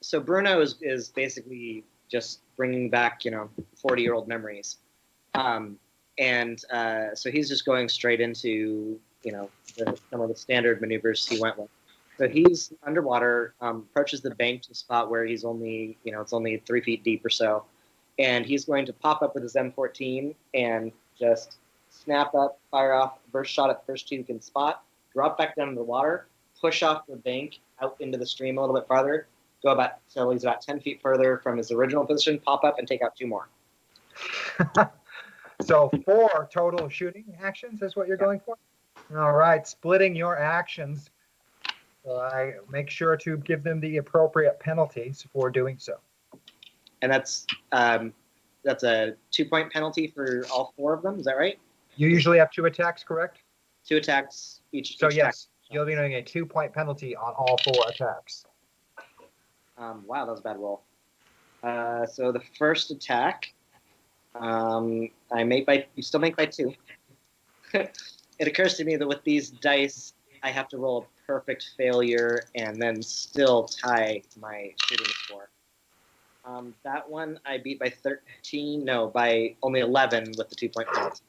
so 0.01 0.21
Bruno 0.21 0.61
is, 0.61 0.77
is 0.83 1.09
basically 1.09 1.85
just 2.11 2.41
bringing 2.57 2.91
back, 2.91 3.25
you 3.25 3.31
know, 3.31 3.51
40 3.81 4.03
year 4.03 4.15
old 4.15 4.29
memories. 4.29 4.79
Um, 5.35 5.79
and 6.19 6.63
uh, 6.73 7.15
so 7.15 7.31
he's 7.31 7.49
just 7.49 7.65
going 7.65 7.89
straight 7.89 8.21
into, 8.21 8.99
you 9.23 9.33
know, 9.33 9.51
the, 9.77 9.99
some 10.11 10.21
of 10.21 10.29
the 10.29 10.37
standard 10.37 10.81
maneuvers 10.81 11.27
he 11.27 11.41
went 11.41 11.59
with. 11.59 11.69
So 12.19 12.29
he's 12.29 12.73
underwater, 12.85 13.55
um, 13.61 13.87
approaches 13.91 14.21
the 14.21 14.35
bank 14.35 14.63
to 14.63 14.73
a 14.73 14.75
spot 14.75 15.09
where 15.09 15.25
he's 15.25 15.45
only, 15.45 15.97
you 16.03 16.11
know, 16.11 16.21
it's 16.21 16.33
only 16.33 16.61
three 16.67 16.81
feet 16.81 17.05
deep 17.05 17.25
or 17.25 17.31
so. 17.31 17.65
And 18.19 18.45
he's 18.45 18.65
going 18.65 18.87
to 18.87 18.93
pop 18.93 19.23
up 19.23 19.35
with 19.35 19.45
his 19.45 19.55
M14 19.55 20.35
and 20.55 20.91
just 21.17 21.59
snap 21.91 22.35
up, 22.35 22.59
fire 22.73 22.93
off, 22.93 23.19
burst 23.31 23.53
shot 23.53 23.71
at 23.71 23.87
first 23.87 24.09
two 24.09 24.17
you 24.17 24.25
can 24.25 24.41
spot, 24.41 24.83
drop 25.13 25.39
back 25.39 25.55
down 25.55 25.69
into 25.69 25.79
the 25.79 25.85
water, 25.85 26.27
push 26.61 26.83
off 26.83 27.07
the 27.07 27.17
bank 27.17 27.61
out 27.81 27.97
into 28.01 28.19
the 28.19 28.27
stream 28.27 28.59
a 28.59 28.61
little 28.61 28.75
bit 28.75 28.89
farther, 28.89 29.29
go 29.63 29.71
about 29.71 29.93
so 30.09 30.29
he's 30.31 30.43
about 30.43 30.61
10 30.61 30.81
feet 30.81 31.01
further 31.01 31.39
from 31.39 31.57
his 31.57 31.71
original 31.71 32.05
position, 32.05 32.41
pop 32.41 32.65
up 32.65 32.81
and 32.81 32.89
take 32.89 33.03
out 33.03 33.15
two 33.15 33.29
more. 33.29 33.49
So 35.69 35.91
four 36.07 36.49
total 36.51 36.89
shooting 36.89 37.37
actions 37.43 37.83
is 37.83 37.95
what 37.95 38.09
you're 38.09 38.17
going 38.17 38.41
for. 38.41 38.57
All 39.15 39.33
right, 39.33 39.67
splitting 39.67 40.17
your 40.17 40.39
actions. 40.39 41.11
I 42.11 42.55
make 42.71 42.89
sure 42.89 43.19
to 43.19 43.37
give 43.37 43.63
them 43.63 43.79
the 43.81 43.99
appropriate 43.99 44.59
penalties 44.61 45.27
for 45.31 45.51
doing 45.51 45.77
so. 45.79 45.99
And 47.03 47.13
that's 47.13 47.47
um, 47.73 48.15
that's 48.65 48.83
a 48.83 49.15
two 49.31 49.45
point 49.45 49.71
penalty 49.71 50.07
for 50.07 50.47
all 50.51 50.73
four 50.75 50.95
of 50.95 51.03
them. 51.03 51.19
Is 51.19 51.27
that 51.27 51.37
right? 51.37 51.59
You 51.97 52.09
usually 52.09 52.39
have 52.39 52.51
two 52.51 52.65
attacks, 52.65 53.05
correct? 53.05 53.41
Two 53.87 53.99
attacks 53.99 54.63
each. 54.73 54.97
So 54.97 55.09
each 55.09 55.17
yes, 55.17 55.49
attack. 55.67 55.75
you'll 55.75 55.85
be 55.85 55.95
doing 55.95 56.15
a 56.15 56.23
two-point 56.23 56.73
penalty 56.73 57.15
on 57.15 57.35
all 57.35 57.59
four 57.59 57.85
attacks. 57.89 58.47
Um, 59.77 60.03
wow, 60.07 60.25
that 60.25 60.31
was 60.31 60.41
a 60.41 60.45
bad 60.45 60.57
roll. 60.57 60.83
Uh, 61.63 62.07
so 62.07 62.33
the 62.33 62.41
first 62.59 62.91
attack, 62.91 63.53
um, 64.39 65.09
I 65.33 65.45
make 65.45 65.67
by 65.67 65.87
you 65.95 66.03
still 66.03 66.21
make 66.21 66.37
by 66.37 66.47
two. 66.47 66.75
it 67.73 68.49
occurs 68.49 68.75
to 68.75 68.85
me 68.85 68.97
that 68.97 69.07
with 69.07 69.23
these 69.25 69.51
dice, 69.51 70.15
I 70.43 70.51
have 70.51 70.69
to 70.69 70.79
roll 70.79 70.99
a 71.03 71.27
perfect 71.27 71.71
failure 71.77 72.45
and 72.55 72.81
then 72.81 73.03
still 73.03 73.65
tie 73.65 74.23
my 74.41 74.73
shooting 74.85 75.07
score. 75.25 75.51
Um, 76.45 76.75
that 76.83 77.09
one 77.09 77.39
I 77.45 77.59
beat 77.59 77.79
by 77.79 77.91
13. 77.91 78.85
No, 78.85 79.09
by 79.09 79.55
only 79.63 79.81
11 79.81 80.33
with 80.39 80.49
the 80.49 80.55
two 80.55 80.69
point 80.69 80.89
penalty. 80.89 81.23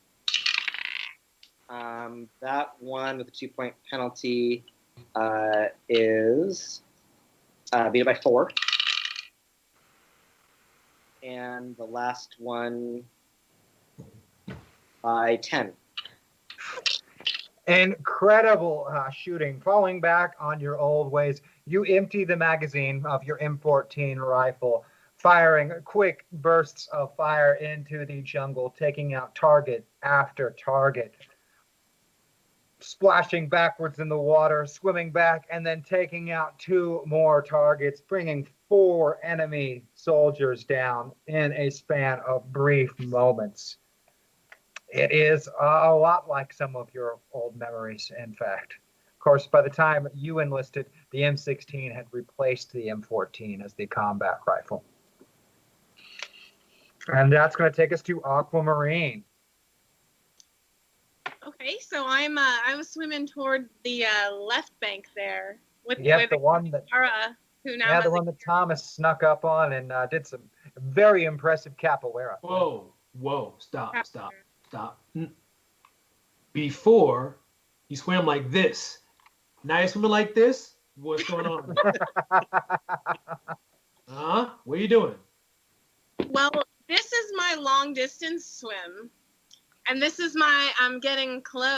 Um, 1.70 2.30
that 2.42 2.74
one 2.80 3.18
with 3.18 3.28
the 3.28 3.34
two 3.34 3.50
point 3.50 3.74
penalty 3.90 4.64
uh, 5.16 5.66
is 5.90 6.82
uh, 7.74 7.90
beat 7.90 8.06
by 8.06 8.16
four. 8.16 8.50
And 11.24 11.76
the 11.78 11.86
last 11.86 12.36
one 12.40 13.04
by 15.02 15.38
10. 15.38 15.74
Incredible 17.68 18.88
uh, 18.92 19.10
shooting. 19.12 19.62
Falling 19.62 20.02
back 20.02 20.36
on 20.40 20.60
your 20.60 20.78
old 20.80 21.12
ways, 21.12 21.42
you 21.66 21.84
empty 21.84 22.24
the 22.24 22.36
magazine 22.36 23.06
of 23.06 23.24
your 23.24 23.38
M14 23.38 24.18
rifle, 24.18 24.86
firing 25.18 25.72
quick 25.86 26.26
bursts 26.32 26.88
of 26.88 27.16
fire 27.16 27.56
into 27.56 28.06
the 28.06 28.22
jungle, 28.24 28.74
taking 28.78 29.14
out 29.14 29.36
target 29.36 29.86
after 30.02 30.56
target. 30.58 31.14
Splashing 32.80 33.50
backwards 33.50 34.00
in 34.00 34.10
the 34.10 34.18
water, 34.18 34.66
swimming 34.66 35.12
back, 35.12 35.46
and 35.52 35.64
then 35.64 35.84
taking 35.84 36.32
out 36.32 36.58
two 36.58 37.04
more 37.06 37.42
targets, 37.42 38.02
bringing 38.02 38.48
four 38.70 39.20
enemy 39.26 39.84
soldiers 39.96 40.64
down 40.64 41.12
in 41.28 41.52
a 41.54 41.70
span 41.72 42.20
of 42.26 42.54
brief 42.54 42.98
moments. 43.00 43.78
It 44.88 45.12
is 45.12 45.50
a 45.60 45.94
lot 45.94 46.30
like 46.30 46.54
some 46.54 46.76
of 46.76 46.88
your 46.94 47.20
old 47.34 47.56
memories, 47.58 48.12
in 48.18 48.34
fact. 48.34 48.76
Of 49.08 49.20
course, 49.20 49.48
by 49.48 49.62
the 49.62 49.70
time 49.70 50.08
you 50.14 50.40
enlisted, 50.40 50.86
the 51.12 51.20
M16 51.20 51.94
had 51.94 52.06
replaced 52.12 52.72
the 52.72 52.88
M14 52.88 53.64
as 53.64 53.74
the 53.74 53.86
combat 53.86 54.40
rifle. 54.48 54.84
And 57.08 57.32
that's 57.32 57.56
going 57.56 57.72
to 57.72 57.76
take 57.76 57.92
us 57.92 58.02
to 58.04 58.24
Aquamarine. 58.24 59.24
Okay, 61.46 61.78
so 61.82 62.06
I'm 62.08 62.38
uh, 62.38 62.58
I 62.66 62.76
was 62.76 62.90
swimming 62.90 63.26
toward 63.26 63.70
the 63.84 64.06
uh, 64.06 64.36
left 64.36 64.80
bank 64.80 65.08
there 65.16 65.60
with, 65.86 66.00
Yep, 66.00 66.22
with 66.22 66.30
the 66.30 66.38
one 66.38 66.70
that 66.72 66.86
Ara, 66.94 67.36
who 67.64 67.78
now 67.78 67.90
yeah, 67.90 68.02
the 68.02 68.12
one 68.12 68.26
that 68.26 68.40
Thomas 68.40 68.84
snuck 68.84 69.24
up 69.24 69.46
on 69.46 69.74
and 69.74 69.92
uh, 69.92 70.06
did 70.08 70.26
some 70.26 70.42
very 70.78 71.26
impressive 71.26 71.76
capoeira. 71.78 72.38
Whoa, 72.42 72.94
whoa, 73.14 73.56
stop, 73.60 73.94
stop, 74.06 74.32
stop. 74.68 75.02
Mm. 75.16 75.32
Before, 76.54 77.38
you 77.90 77.98
swam 77.98 78.26
like 78.26 78.50
this. 78.50 79.00
Now 79.64 79.80
you're 79.80 79.88
swimming 79.88 80.12
like 80.12 80.34
this? 80.34 80.76
What's 80.96 81.24
going 81.24 81.46
on? 81.46 81.76
huh? 84.10 84.50
What 84.64 84.78
are 84.78 84.82
you 84.82 84.88
doing? 84.88 85.16
Well, 86.28 86.52
this 86.88 87.12
is 87.14 87.32
my 87.36 87.56
long 87.60 87.94
distance 87.94 88.46
swim, 88.46 89.10
and 89.88 90.02
this 90.02 90.20
is 90.20 90.36
my 90.36 90.72
I'm 90.80 91.00
getting 91.00 91.42
close. 91.42 91.78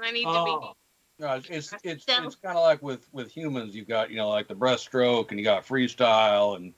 I 0.00 0.10
need 0.10 0.24
to 0.24 0.30
Oh, 0.30 0.74
No, 1.18 1.34
it's 1.34 1.48
it's 1.48 1.74
it's, 1.84 2.04
So- 2.06 2.24
it's 2.24 2.34
kind 2.36 2.56
of 2.56 2.64
like 2.64 2.82
with 2.82 3.06
with 3.12 3.30
humans. 3.30 3.74
You've 3.74 3.88
got 3.88 4.10
you 4.10 4.16
know 4.16 4.28
like 4.28 4.48
the 4.48 4.54
breaststroke, 4.54 5.30
and 5.30 5.38
you 5.38 5.44
got 5.44 5.66
freestyle, 5.66 6.56
and 6.56 6.74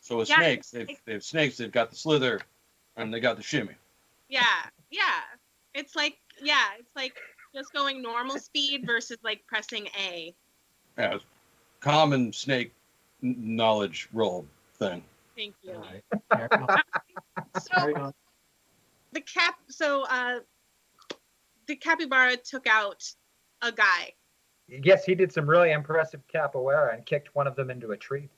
so 0.00 0.18
with 0.18 0.28
Yeah, 0.28 0.36
snakes, 0.36 0.70
they've, 0.70 1.00
they've 1.04 1.22
snakes. 1.22 1.56
They've 1.56 1.70
got 1.70 1.90
the 1.90 1.96
slither, 1.96 2.40
and 2.96 3.12
they 3.12 3.20
got 3.20 3.36
the 3.36 3.42
shimmy. 3.42 3.74
Yeah, 4.28 4.42
yeah. 4.90 5.20
It's 5.74 5.94
like 5.94 6.18
yeah, 6.42 6.64
it's 6.78 6.94
like 6.96 7.14
just 7.54 7.72
going 7.72 8.02
normal 8.02 8.38
speed 8.38 8.84
versus 8.84 9.18
like 9.22 9.46
pressing 9.46 9.86
A. 9.98 10.34
Yeah, 10.98 11.14
it's 11.14 11.24
common 11.80 12.32
snake 12.32 12.72
knowledge 13.22 14.08
roll 14.12 14.46
thing. 14.74 15.02
Thank 15.36 15.54
you. 15.62 15.74
all 15.74 15.80
right. 15.80 16.04
Carry 16.32 16.58
on, 16.60 16.72
So 17.60 18.12
the 19.12 19.20
cap 19.20 19.54
so 19.68 20.02
uh 20.02 20.40
the 21.66 21.76
capybara 21.76 22.36
took 22.36 22.66
out 22.66 23.04
a 23.62 23.72
guy. 23.72 24.12
yes, 24.68 25.04
he 25.04 25.14
did 25.14 25.32
some 25.32 25.48
really 25.48 25.72
impressive 25.72 26.20
capoeira 26.32 26.94
and 26.94 27.06
kicked 27.06 27.34
one 27.34 27.46
of 27.46 27.56
them 27.56 27.70
into 27.70 27.92
a 27.92 27.96
tree. 27.96 28.28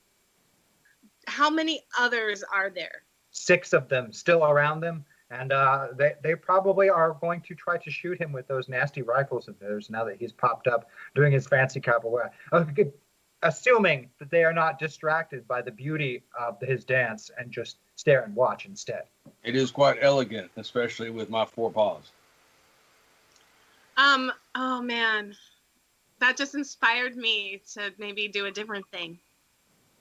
How 1.26 1.51
many 1.51 1.82
others 1.98 2.42
are 2.55 2.70
there? 2.70 3.02
Six 3.30 3.72
of 3.72 3.88
them 3.88 4.12
still 4.12 4.44
around 4.44 4.80
them, 4.80 5.05
and 5.30 5.52
uh, 5.52 5.88
they, 5.97 6.14
they 6.22 6.34
probably 6.34 6.88
are 6.88 7.16
going 7.20 7.40
to 7.42 7.55
try 7.55 7.76
to 7.78 7.90
shoot 7.90 8.20
him 8.20 8.32
with 8.32 8.48
those 8.48 8.68
nasty 8.68 9.02
rifles 9.02 9.47
of 9.47 9.59
theirs 9.59 9.90
now 9.90 10.05
that 10.05 10.16
he's 10.18 10.32
popped 10.32 10.66
up 10.66 10.88
doing 11.14 11.32
his 11.32 11.47
fancy 11.47 11.80
capoeira. 11.80 12.30
Okay, 12.52 12.90
assuming 13.42 14.10
that 14.18 14.30
they 14.30 14.44
are 14.44 14.52
not 14.52 14.78
distracted 14.78 15.47
by 15.47 15.62
the 15.62 15.70
beauty 15.70 16.22
of 16.38 16.60
his 16.60 16.84
dance 16.84 17.30
and 17.38 17.51
just 17.51 17.78
stare 17.97 18.22
and 18.22 18.34
watch 18.34 18.66
instead. 18.66 19.05
It 19.42 19.56
is 19.56 19.70
quite 19.70 19.98
elegant, 20.01 20.51
especially 20.56 21.10
with 21.10 21.30
my 21.30 21.44
four 21.44 21.70
paws. 21.70 22.10
Um, 24.01 24.32
oh 24.55 24.81
man, 24.81 25.35
that 26.20 26.36
just 26.36 26.55
inspired 26.55 27.16
me 27.16 27.60
to 27.74 27.93
maybe 27.98 28.28
do 28.28 28.47
a 28.47 28.51
different 28.51 28.86
thing. 28.90 29.18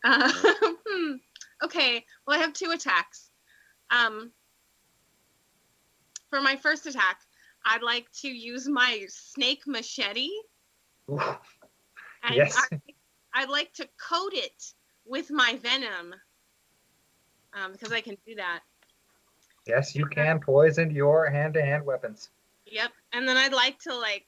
Uh, 0.04 0.32
hmm. 0.34 1.16
Okay, 1.62 2.06
well, 2.26 2.38
I 2.38 2.42
have 2.42 2.54
two 2.54 2.72
attacks. 2.72 3.32
Um, 3.92 4.32
for 6.30 6.40
my 6.40 6.56
first 6.56 6.86
attack, 6.86 7.20
I'd 7.66 7.84
like 7.84 8.10
to 8.22 8.30
use 8.30 8.66
my 8.66 9.06
snake 9.10 9.64
machete, 9.68 10.30
and 11.10 12.34
Yes. 12.34 12.58
I, 12.72 12.80
I'd 13.34 13.50
like 13.50 13.74
to 13.74 13.90
coat 13.98 14.32
it 14.32 14.74
with 15.06 15.32
my 15.32 15.60
venom, 15.62 16.16
um, 17.62 17.74
because 17.74 17.92
I 17.92 18.00
can 18.00 18.16
do 18.26 18.36
that. 18.36 18.62
Yes, 19.68 19.94
you 19.94 20.06
can 20.06 20.40
poison 20.40 20.92
your 20.92 21.30
hand-to-hand 21.30 21.86
weapons. 21.86 22.30
Yep. 22.72 22.92
And 23.14 23.28
then 23.28 23.38
I'd 23.38 23.54
like 23.54 23.80
to 23.80 23.96
like 23.96 24.26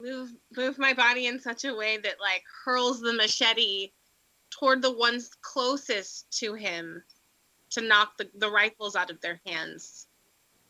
move 0.00 0.32
move 0.56 0.78
my 0.78 0.92
body 0.92 1.26
in 1.26 1.40
such 1.40 1.64
a 1.64 1.74
way 1.74 1.98
that 1.98 2.20
like 2.20 2.42
hurls 2.64 3.00
the 3.00 3.12
machete 3.12 3.90
toward 4.50 4.82
the 4.82 4.92
ones 4.92 5.30
closest 5.40 6.30
to 6.38 6.54
him 6.54 7.02
to 7.70 7.80
knock 7.80 8.16
the, 8.18 8.28
the 8.36 8.50
rifles 8.50 8.96
out 8.96 9.10
of 9.10 9.20
their 9.20 9.40
hands. 9.46 10.08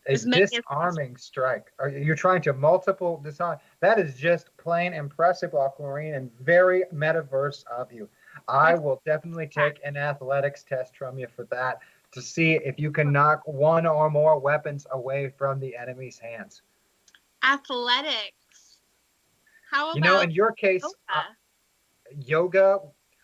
A 0.08 0.18
many 0.24 0.42
as 0.42 0.50
disarming 0.50 1.16
strike. 1.16 1.72
Are 1.78 1.88
you 1.88 2.00
you're 2.00 2.16
trying 2.16 2.42
to 2.42 2.52
multiple 2.52 3.20
disarm? 3.22 3.58
That 3.80 3.98
is 4.00 4.16
just 4.16 4.56
plain 4.56 4.94
impressive, 4.94 5.54
Aquamarine, 5.54 6.14
and 6.14 6.30
very 6.40 6.84
metaverse 6.92 7.64
of 7.66 7.92
you. 7.92 8.08
I 8.48 8.74
will 8.74 9.00
definitely 9.06 9.46
take 9.46 9.80
an 9.84 9.96
athletics 9.96 10.64
test 10.64 10.96
from 10.96 11.18
you 11.18 11.28
for 11.28 11.44
that 11.52 11.78
to 12.12 12.22
see 12.22 12.52
if 12.52 12.78
you 12.78 12.90
can 12.90 13.10
knock 13.10 13.40
one 13.46 13.86
or 13.86 14.10
more 14.10 14.38
weapons 14.38 14.86
away 14.92 15.32
from 15.36 15.58
the 15.58 15.76
enemy's 15.76 16.18
hands. 16.18 16.62
Athletics. 17.42 18.78
How 19.70 19.86
about 19.86 19.94
You 19.96 20.00
know, 20.02 20.20
in 20.20 20.30
your 20.30 20.52
case, 20.52 20.82
yoga? 20.82 20.94
uh, 21.08 21.22
yoga 22.24 22.78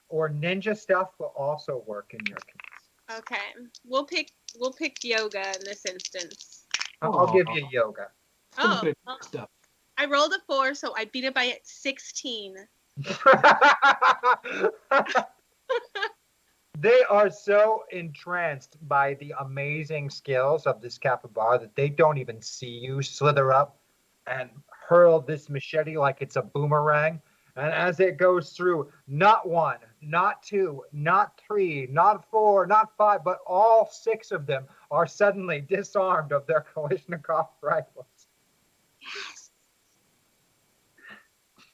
or 0.08 0.30
ninja 0.30 0.76
stuff 0.76 1.10
will 1.18 1.34
also 1.36 1.84
work 1.86 2.14
in 2.14 2.20
your 2.26 2.38
case. 2.38 3.18
okay. 3.18 3.54
We'll 3.84 4.04
pick 4.04 4.32
we'll 4.58 4.72
pick 4.72 5.04
yoga 5.04 5.52
in 5.54 5.64
this 5.64 5.84
instance. 5.84 6.64
I'll, 7.02 7.18
I'll 7.18 7.32
give 7.32 7.46
you 7.54 7.68
yoga. 7.70 8.08
Oh, 8.56 8.82
well. 9.06 9.18
stuff. 9.20 9.50
I 9.98 10.06
rolled 10.06 10.32
a 10.32 10.38
four, 10.46 10.74
so 10.74 10.94
I 10.96 11.04
beat 11.06 11.24
it 11.24 11.34
by 11.34 11.58
16. 11.62 12.56
they 16.80 17.02
are 17.10 17.28
so 17.28 17.82
entranced 17.90 18.76
by 18.88 19.14
the 19.14 19.34
amazing 19.40 20.10
skills 20.10 20.66
of 20.66 20.80
this 20.80 20.96
capybara 20.96 21.58
that 21.58 21.74
they 21.74 21.88
don't 21.88 22.18
even 22.18 22.40
see 22.40 22.68
you 22.68 23.02
slither 23.02 23.52
up 23.52 23.80
and 24.28 24.48
hurl 24.68 25.20
this 25.20 25.48
machete 25.48 25.96
like 25.96 26.18
it's 26.20 26.36
a 26.36 26.42
boomerang. 26.42 27.20
And 27.56 27.72
as 27.72 27.98
it 27.98 28.18
goes 28.18 28.50
through, 28.50 28.92
not 29.08 29.48
one, 29.48 29.78
not 30.00 30.44
two, 30.44 30.84
not 30.92 31.40
three, 31.44 31.88
not 31.90 32.30
four, 32.30 32.66
not 32.66 32.96
five, 32.96 33.24
but 33.24 33.40
all 33.44 33.90
six 33.90 34.30
of 34.30 34.46
them 34.46 34.64
are 34.92 35.06
suddenly 35.06 35.60
disarmed 35.68 36.30
of 36.30 36.46
their 36.46 36.64
Kalashnikov 36.74 37.48
rifles. 37.60 38.06
Yes. 39.00 39.50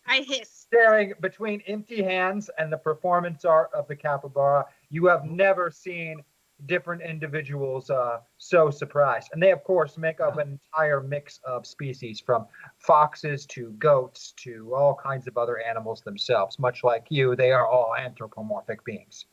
I 0.06 0.24
hiss. 0.26 0.50
staring 0.50 1.14
between 1.20 1.62
empty 1.66 2.02
hands 2.02 2.50
and 2.58 2.72
the 2.72 2.76
performance 2.76 3.44
art 3.44 3.70
of 3.74 3.88
the 3.88 3.96
capybara, 3.96 4.66
you 4.90 5.06
have 5.06 5.24
never 5.24 5.70
seen 5.70 6.22
different 6.66 7.02
individuals 7.02 7.90
uh, 7.90 8.18
so 8.38 8.70
surprised. 8.70 9.28
And 9.32 9.42
they, 9.42 9.50
of 9.50 9.62
course, 9.64 9.98
make 9.98 10.20
up 10.20 10.38
an 10.38 10.58
entire 10.72 11.02
mix 11.02 11.40
of 11.44 11.66
species 11.66 12.20
from 12.20 12.46
foxes 12.78 13.44
to 13.46 13.70
goats 13.72 14.32
to 14.38 14.72
all 14.74 14.94
kinds 14.94 15.26
of 15.26 15.36
other 15.36 15.58
animals 15.60 16.02
themselves. 16.02 16.58
Much 16.58 16.84
like 16.84 17.06
you, 17.10 17.34
they 17.36 17.50
are 17.50 17.66
all 17.66 17.94
anthropomorphic 17.96 18.84
beings. 18.84 19.26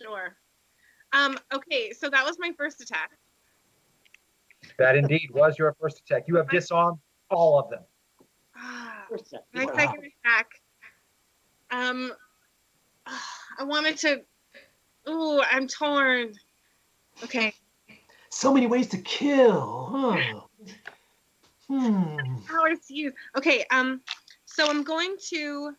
Sure. 0.00 0.36
Um, 1.12 1.38
okay, 1.52 1.92
so 1.92 2.10
that 2.10 2.24
was 2.24 2.36
my 2.38 2.52
first 2.56 2.80
attack. 2.80 3.12
That 4.78 4.96
indeed 4.96 5.30
was 5.32 5.58
your 5.58 5.74
first 5.80 6.00
attack. 6.00 6.24
You 6.26 6.36
have 6.36 6.48
disarmed 6.50 6.98
all 7.30 7.58
of 7.58 7.70
them. 7.70 7.82
Ah, 8.56 9.06
my 9.52 9.66
second 9.66 10.10
attack. 10.24 10.48
Um, 11.70 12.12
I 13.58 13.64
wanted 13.64 13.96
to. 13.98 14.22
Ooh, 15.08 15.40
I'm 15.42 15.68
torn. 15.68 16.32
Okay, 17.22 17.52
So 18.30 18.52
many 18.52 18.66
ways 18.66 18.88
to 18.88 18.98
kill, 18.98 19.88
huh? 19.92 20.40
Hmm. 21.68 22.36
powers 22.46 22.80
to 22.88 22.94
use. 22.94 23.12
Okay, 23.38 23.64
um, 23.70 24.00
so 24.44 24.68
I'm 24.68 24.82
going 24.82 25.16
to 25.30 25.72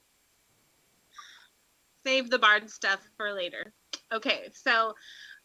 save 2.06 2.30
the 2.30 2.40
bard 2.40 2.70
stuff 2.70 3.00
for 3.18 3.34
later. 3.34 3.74
Okay, 4.14 4.50
so 4.54 4.94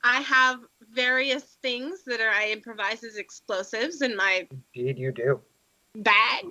I 0.05 0.21
have 0.21 0.61
various 0.93 1.59
things 1.63 2.05
that 2.07 2.21
are 2.21 2.31
I 2.31 2.51
improvise 2.53 3.03
as 3.05 3.17
explosives 3.17 4.03
in 4.03 4.17
my 4.17 4.47
Indeed, 4.75 4.99
you 4.99 5.13
do. 5.13 5.41
bag, 5.97 6.45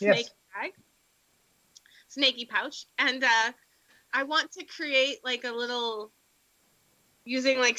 Yes. 0.00 0.16
snake 0.16 0.26
bag, 0.54 0.72
snaky 2.08 2.46
pouch, 2.46 2.86
and 2.98 3.22
uh, 3.22 3.52
I 4.16 4.22
want 4.22 4.50
to 4.52 4.64
create 4.64 5.18
like 5.22 5.44
a 5.44 5.52
little 5.52 6.10
using 7.26 7.58
like 7.58 7.78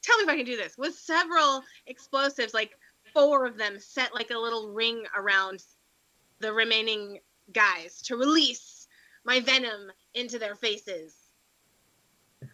tell 0.00 0.16
me 0.16 0.22
if 0.22 0.28
I 0.28 0.36
can 0.36 0.46
do 0.46 0.56
this 0.56 0.78
with 0.78 0.94
several 0.94 1.64
explosives, 1.88 2.54
like 2.54 2.78
four 3.12 3.44
of 3.46 3.58
them 3.58 3.80
set 3.80 4.14
like 4.14 4.30
a 4.30 4.38
little 4.38 4.70
ring 4.70 5.02
around 5.16 5.64
the 6.38 6.52
remaining 6.52 7.18
guys 7.52 8.00
to 8.02 8.16
release 8.16 8.86
my 9.24 9.40
venom 9.40 9.90
into 10.14 10.38
their 10.38 10.54
faces. 10.54 11.16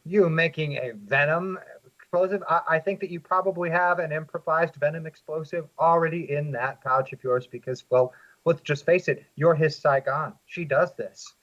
You 0.07 0.31
making 0.31 0.79
a 0.79 0.93
venom 0.95 1.59
explosive? 1.99 2.43
I, 2.49 2.63
I 2.67 2.79
think 2.79 2.99
that 3.01 3.11
you 3.11 3.21
probably 3.21 3.69
have 3.69 3.99
an 3.99 4.11
improvised 4.11 4.77
venom 4.77 5.05
explosive 5.05 5.67
already 5.79 6.31
in 6.31 6.51
that 6.53 6.83
pouch 6.83 7.13
of 7.13 7.23
yours 7.23 7.47
because, 7.47 7.85
well, 7.91 8.15
let's 8.47 8.63
just 8.63 8.87
face 8.87 9.07
it, 9.07 9.23
you're 9.37 9.55
his 9.55 9.77
Saigon. 9.77 10.33
She 10.47 10.65
does 10.65 10.95
this. 10.95 11.35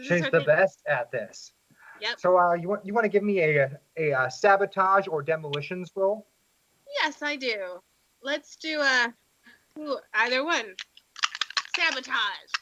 She's 0.00 0.28
the 0.30 0.40
best 0.40 0.82
at 0.86 1.10
this. 1.10 1.52
Yep. 2.00 2.18
So 2.18 2.38
uh, 2.38 2.54
you 2.54 2.68
want 2.68 2.84
you 2.84 2.94
want 2.94 3.04
to 3.04 3.08
give 3.08 3.22
me 3.22 3.40
a, 3.40 3.78
a, 3.96 4.12
uh 4.12 4.28
sabotage 4.28 5.06
or 5.06 5.22
demolitions 5.22 5.92
roll? 5.94 6.26
Yes, 7.00 7.22
I 7.22 7.36
do. 7.36 7.80
Let's 8.22 8.56
do 8.56 8.80
a 8.80 9.14
ooh, 9.78 9.98
either 10.14 10.44
one. 10.44 10.74
Sabotage. 11.76 12.52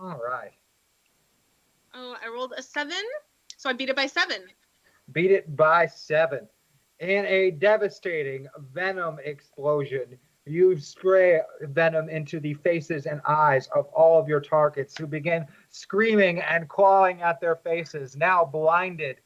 All 0.00 0.18
right. 0.18 0.52
Oh, 1.94 2.16
I 2.24 2.28
rolled 2.28 2.54
a 2.56 2.62
seven, 2.62 3.02
so 3.56 3.68
I 3.68 3.72
beat 3.72 3.88
it 3.88 3.96
by 3.96 4.06
seven. 4.06 4.42
Beat 5.12 5.30
it 5.30 5.56
by 5.56 5.86
seven. 5.86 6.48
In 7.00 7.24
a 7.26 7.50
devastating 7.52 8.48
venom 8.72 9.18
explosion, 9.24 10.18
you 10.48 10.78
spray 10.78 11.40
venom 11.62 12.08
into 12.08 12.40
the 12.40 12.54
faces 12.54 13.06
and 13.06 13.20
eyes 13.26 13.68
of 13.74 13.86
all 13.86 14.20
of 14.20 14.28
your 14.28 14.40
targets 14.40 14.96
who 14.96 15.06
begin 15.06 15.46
screaming 15.70 16.40
and 16.40 16.68
clawing 16.68 17.22
at 17.22 17.40
their 17.40 17.56
faces, 17.56 18.16
now 18.16 18.44
blinded. 18.44 19.20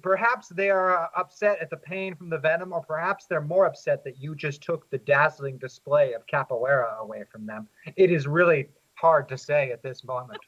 Perhaps 0.00 0.48
they 0.48 0.70
are 0.70 0.96
uh, 1.04 1.08
upset 1.16 1.58
at 1.60 1.68
the 1.68 1.76
pain 1.76 2.14
from 2.14 2.30
the 2.30 2.38
venom, 2.38 2.72
or 2.72 2.80
perhaps 2.80 3.26
they're 3.26 3.42
more 3.42 3.66
upset 3.66 4.02
that 4.04 4.18
you 4.18 4.34
just 4.34 4.62
took 4.62 4.88
the 4.90 4.98
dazzling 4.98 5.58
display 5.58 6.14
of 6.14 6.26
capoeira 6.26 6.98
away 7.00 7.24
from 7.30 7.44
them. 7.46 7.68
It 7.96 8.10
is 8.10 8.26
really 8.26 8.68
hard 8.94 9.28
to 9.28 9.36
say 9.36 9.70
at 9.70 9.82
this 9.82 10.02
moment. 10.04 10.40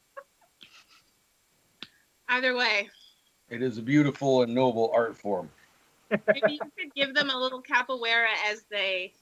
Either 2.28 2.54
way, 2.56 2.88
It 3.50 3.62
is 3.62 3.76
a 3.78 3.82
beautiful 3.82 4.42
and 4.42 4.54
noble 4.54 4.90
art 4.94 5.14
form. 5.16 5.50
maybe 6.10 6.52
you 6.52 6.58
could 6.78 6.94
give 6.94 7.14
them 7.14 7.28
a 7.30 7.36
little 7.36 7.62
capoeira 7.62 8.28
as 8.50 8.64
they. 8.70 9.12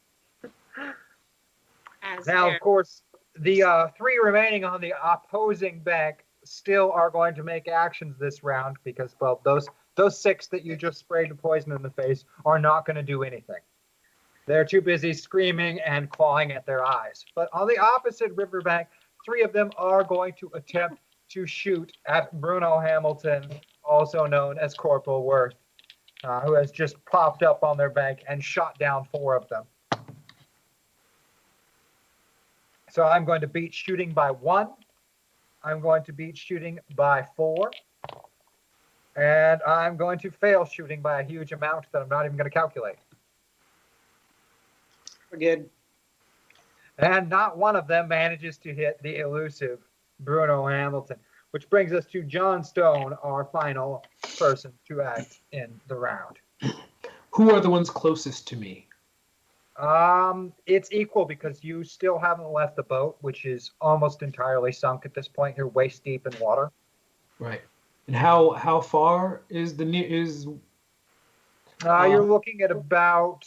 As 2.03 2.27
Now, 2.27 2.51
of 2.51 2.61
course, 2.61 3.03
the 3.39 3.63
uh, 3.63 3.89
three 3.97 4.21
remaining 4.23 4.65
on 4.65 4.81
the 4.81 4.93
opposing 5.03 5.81
bank 5.81 6.25
still 6.45 6.91
are 6.93 7.11
going 7.11 7.35
to 7.37 7.43
make 7.43 7.69
actions 7.69 8.19
this 8.19 8.43
round 8.43 8.77
because, 8.85 9.15
well, 9.21 9.41
those 9.45 9.69
those 9.95 10.19
six 10.19 10.47
that 10.49 10.65
you 10.65 10.75
just 10.75 10.99
sprayed 10.99 11.31
the 11.31 11.35
poison 11.35 11.73
in 11.73 11.83
the 11.83 11.91
face 11.91 12.25
are 12.47 12.59
not 12.59 12.87
going 12.87 12.97
to 12.97 13.03
do 13.03 13.23
anything. 13.23 13.61
They're 14.47 14.65
too 14.65 14.81
busy 14.81 15.13
screaming 15.13 15.81
and 15.81 16.11
clawing 16.11 16.53
at 16.53 16.67
their 16.67 16.85
eyes. 16.85 17.25
But 17.35 17.49
on 17.53 17.69
the 17.69 17.79
opposite 17.79 18.33
riverbank, 18.35 18.89
three 19.25 19.43
of 19.43 19.53
them 19.53 19.71
are 19.77 20.03
going 20.03 20.33
to 20.41 20.51
attempt 20.55 21.01
to 21.31 21.47
shoot 21.47 21.93
at 22.07 22.33
Bruno 22.41 22.79
Hamilton, 22.79 23.49
also 23.85 24.27
known 24.27 24.59
as 24.59 24.75
Corporal 24.75 25.23
Worth, 25.25 25.55
uh, 26.25 26.41
who 26.41 26.55
has 26.55 26.73
just 26.73 27.03
popped 27.05 27.43
up 27.43 27.63
on 27.63 27.77
their 27.77 27.91
bank 27.91 28.25
and 28.29 28.43
shot 28.43 28.79
down 28.79 29.07
four 29.13 29.37
of 29.37 29.49
them. 29.49 29.65
So 32.93 33.05
I'm 33.05 33.25
going 33.25 33.41
to 33.41 33.47
beat 33.47 33.73
shooting 33.73 34.13
by 34.13 34.31
one. 34.31 34.69
I'm 35.65 35.81
going 35.81 36.05
to 36.05 36.13
beat 36.13 36.37
shooting 36.37 36.79
by 36.95 37.27
four. 37.35 37.71
And 39.17 39.63
I'm 39.67 39.97
going 39.97 40.19
to 40.19 40.31
fail 40.31 40.67
shooting 40.67 41.01
by 41.01 41.23
a 41.23 41.25
huge 41.25 41.53
amount 41.53 41.87
that 41.93 42.03
I'm 42.03 42.09
not 42.11 42.27
even 42.27 42.37
going 42.37 42.51
to 42.51 42.55
calculate. 42.55 42.97
We're 45.31 45.39
good. 45.39 45.71
And 46.99 47.31
not 47.31 47.57
one 47.57 47.77
of 47.77 47.89
them 47.89 48.09
manages 48.09 48.59
to 48.59 48.75
hit 48.75 49.03
the 49.03 49.21
elusive 49.21 49.79
Bruno 50.21 50.67
Hamilton, 50.67 51.17
which 51.53 51.71
brings 51.71 51.95
us 51.95 52.05
to 52.13 52.23
John 52.23 52.63
Stone, 52.63 53.17
our 53.23 53.47
final 53.47 54.05
person 54.39 54.71
to 54.89 55.01
act 55.01 55.41
in 55.53 55.81
the 55.89 55.95
round. 55.95 56.37
Who 57.31 57.55
are 57.55 57.61
the 57.61 57.71
ones 57.71 57.89
closest 57.89 58.47
to 58.49 58.57
me? 58.57 58.87
Um, 59.77 60.53
it's 60.67 60.93
equal 60.93 61.25
because 61.25 61.65
you 61.65 61.83
still 61.83 62.19
haven't 62.19 62.51
left 62.51 62.77
the 62.77 62.83
boat, 62.83 63.17
which 63.21 63.47
is 63.47 63.73
almost 63.81 64.23
entirely 64.23 64.73
sunk 64.73 65.07
at 65.07 65.15
this 65.15 65.29
point. 65.29 65.57
You're 65.57 65.69
waist 65.69 66.05
deep 66.05 66.27
in 66.27 66.39
water. 66.41 66.71
Right. 67.39 67.63
And 68.07 68.17
how 68.17 68.51
how 68.51 68.81
far 68.81 69.43
is 69.49 69.77
the 69.77 69.85
near 69.85 70.07
is 70.07 70.47
Uh, 71.85 72.05
you're 72.05 72.23
Um, 72.23 72.29
looking 72.29 72.61
at 72.63 72.71
about 72.71 73.45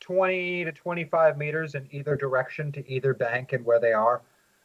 20 0.00 0.64
to 0.64 0.72
25 0.72 1.38
meters 1.38 1.74
in 1.74 1.88
either 1.90 2.16
direction 2.16 2.70
to 2.72 2.86
either 2.90 3.14
bank 3.14 3.52
and 3.52 3.64
where 3.64 3.78
they 3.80 3.92
are. 3.92 4.20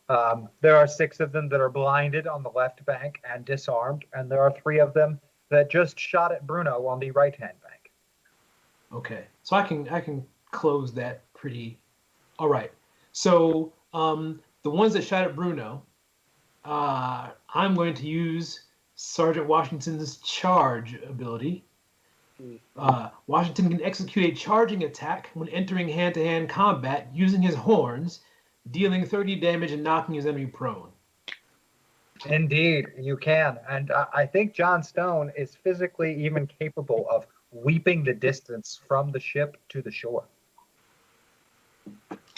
Um, 0.10 0.49
there 0.61 0.76
are 0.76 0.88
six 0.88 1.19
of 1.19 1.32
them 1.32 1.48
that 1.49 1.61
are 1.61 1.69
blinded 1.69 2.28
on 2.28 2.41
the 2.44 2.49
left 2.49 2.84
bank 2.86 3.22
and 3.24 3.45
disarmed, 3.45 4.03
and 4.14 4.30
there 4.32 4.41
are 4.41 4.52
three 4.52 4.80
of 4.80 4.94
them 4.94 5.19
that 5.49 5.69
just 5.69 5.99
shot 5.99 6.32
at 6.32 6.45
Bruno 6.48 6.86
on 6.88 6.99
the 6.99 7.11
right 7.11 7.36
hand 7.36 7.57
bank. 7.61 7.91
okay? 8.91 9.26
So 9.44 9.56
I 9.56 9.61
can 9.64 9.88
I 9.90 10.02
can 10.02 10.26
close 10.52 10.94
that 10.94 11.32
pretty. 11.34 11.80
All 12.40 12.49
right. 12.49 12.72
So 13.11 13.74
um, 13.94 14.41
the 14.64 14.69
ones 14.69 14.94
that 14.94 15.03
shot 15.03 15.24
at 15.24 15.36
Bruno, 15.36 15.84
uh, 16.65 17.30
I'm 17.53 17.76
going 17.76 17.94
to 17.95 18.06
use 18.06 18.61
Sergeant 18.95 19.48
Washington's 19.48 20.18
charge 20.18 20.95
ability. 21.07 21.64
Uh, 22.76 23.10
Washington 23.26 23.69
can 23.69 23.82
execute 23.84 24.26
a 24.26 24.36
charging 24.36 24.84
attack 24.84 25.32
when 25.34 25.49
entering 25.49 25.90
hand-to-hand 25.90 26.49
combat 26.49 27.07
using 27.11 27.41
his 27.41 27.56
horns, 27.56 28.19
dealing 28.69 29.06
30 29.06 29.38
damage 29.38 29.72
and 29.72 29.84
knocking 29.84 30.15
his 30.15 30.28
enemy 30.28 30.45
prone. 30.45 30.90
Indeed, 32.26 32.88
you 32.99 33.18
can. 33.18 33.57
And 33.69 33.91
uh, 33.91 34.07
I 34.14 34.26
think 34.26 34.53
John 34.53 34.84
Stone 34.84 35.32
is 35.38 35.56
physically 35.56 36.26
even 36.26 36.48
capable 36.48 37.07
of 37.10 37.26
weeping 37.52 38.03
the 38.03 38.14
distance 38.14 38.80
from 38.88 39.11
the 39.11 39.19
ship 39.19 39.57
to 39.69 39.82
the 39.82 39.91
shore. 39.91 40.26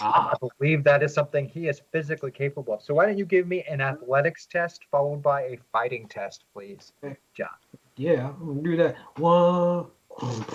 Ah, 0.01 0.31
I 0.34 0.47
believe 0.57 0.84
that 0.85 1.03
is 1.03 1.13
something 1.13 1.47
he 1.47 1.67
is 1.67 1.81
physically 1.91 2.31
capable 2.31 2.73
of. 2.73 2.81
So 2.81 2.93
why 2.93 3.05
don't 3.05 3.17
you 3.17 3.26
give 3.26 3.47
me 3.47 3.63
an 3.63 3.81
athletics 3.81 4.45
test 4.45 4.85
followed 4.89 5.21
by 5.21 5.41
a 5.41 5.59
fighting 5.71 6.07
test, 6.07 6.45
please? 6.53 6.93
John? 7.35 7.49
yeah, 7.97 8.30
I'm 8.30 8.47
gonna 8.47 8.61
do 8.61 8.77
that. 8.77 8.95
One. 9.17 9.88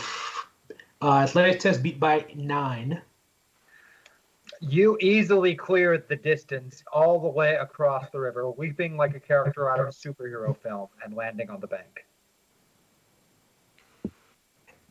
Uh, 1.02 1.18
athletics 1.18 1.62
test 1.62 1.82
beat 1.82 2.00
by 2.00 2.24
nine. 2.34 3.02
You 4.60 4.96
easily 5.02 5.54
cleared 5.54 6.08
the 6.08 6.16
distance 6.16 6.82
all 6.90 7.20
the 7.20 7.28
way 7.28 7.56
across 7.56 8.08
the 8.10 8.20
river, 8.20 8.50
weeping 8.50 8.96
like 8.96 9.14
a 9.14 9.20
character 9.20 9.70
out 9.70 9.80
of 9.80 9.88
a 9.88 9.90
superhero 9.90 10.56
film 10.56 10.88
and 11.04 11.14
landing 11.14 11.50
on 11.50 11.60
the 11.60 11.66
bank. 11.66 12.06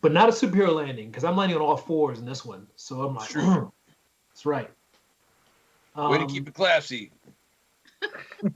but 0.03 0.11
not 0.11 0.27
a 0.29 0.31
superhero 0.33 0.75
landing 0.75 1.09
because 1.09 1.23
I'm 1.23 1.37
landing 1.37 1.57
on 1.57 1.63
all 1.63 1.77
fours 1.77 2.19
in 2.19 2.25
this 2.25 2.45
one. 2.45 2.67
So 2.75 3.01
I'm 3.01 3.15
like, 3.15 3.29
Sure. 3.29 3.71
that's 4.33 4.45
right. 4.45 4.69
Way 5.95 6.17
to 6.17 6.23
Um, 6.23 6.27
keep 6.27 6.47
it 6.47 6.53
classy. 6.55 7.11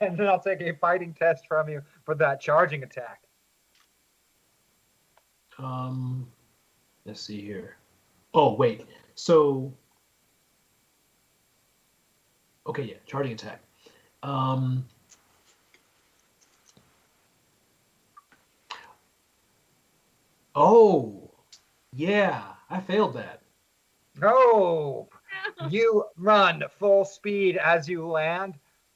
then 0.00 0.28
I'll 0.28 0.38
take 0.38 0.60
a 0.60 0.72
fighting 0.74 1.14
test 1.14 1.46
from 1.48 1.68
you 1.68 1.82
for 2.04 2.14
that 2.16 2.40
charging 2.40 2.82
attack. 2.82 3.22
Um, 5.58 6.28
let's 7.04 7.20
see 7.20 7.40
here. 7.40 7.76
Oh 8.34 8.54
wait, 8.54 8.86
so 9.14 9.72
okay, 12.66 12.82
yeah, 12.82 12.94
charging 13.06 13.32
attack. 13.32 13.60
Um, 14.22 14.84
oh, 20.54 21.30
yeah, 21.92 22.42
I 22.70 22.80
failed 22.80 23.14
that. 23.14 23.41
No, 24.22 25.08
you 25.68 26.04
run 26.16 26.62
full 26.78 27.04
speed 27.04 27.56
as 27.56 27.88
you 27.88 28.06
land, 28.06 28.54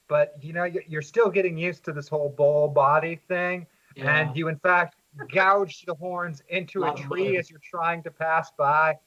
but 0.09 0.35
you 0.40 0.53
know 0.53 0.65
you- 0.65 0.82
you're 0.86 1.03
still 1.03 1.28
getting 1.31 1.59
used 1.59 1.85
to 1.85 1.93
this 1.93 2.09
whole 2.09 2.28
bull 2.28 2.69
body 2.69 3.16
thing, 3.28 3.66
Yeah. 3.97 4.16
and 4.16 4.36
you 4.36 4.48
in 4.48 4.59
fact 4.59 4.97
gouge 5.32 5.82
the 5.86 5.94
horns 5.94 6.43
into 6.48 6.85
a 6.85 6.94
tree 6.94 7.24
money. 7.24 7.36
as 7.39 7.51
you're 7.51 7.61
trying 7.61 8.03
to 8.05 8.11
pass 8.11 8.51
by, 8.53 8.98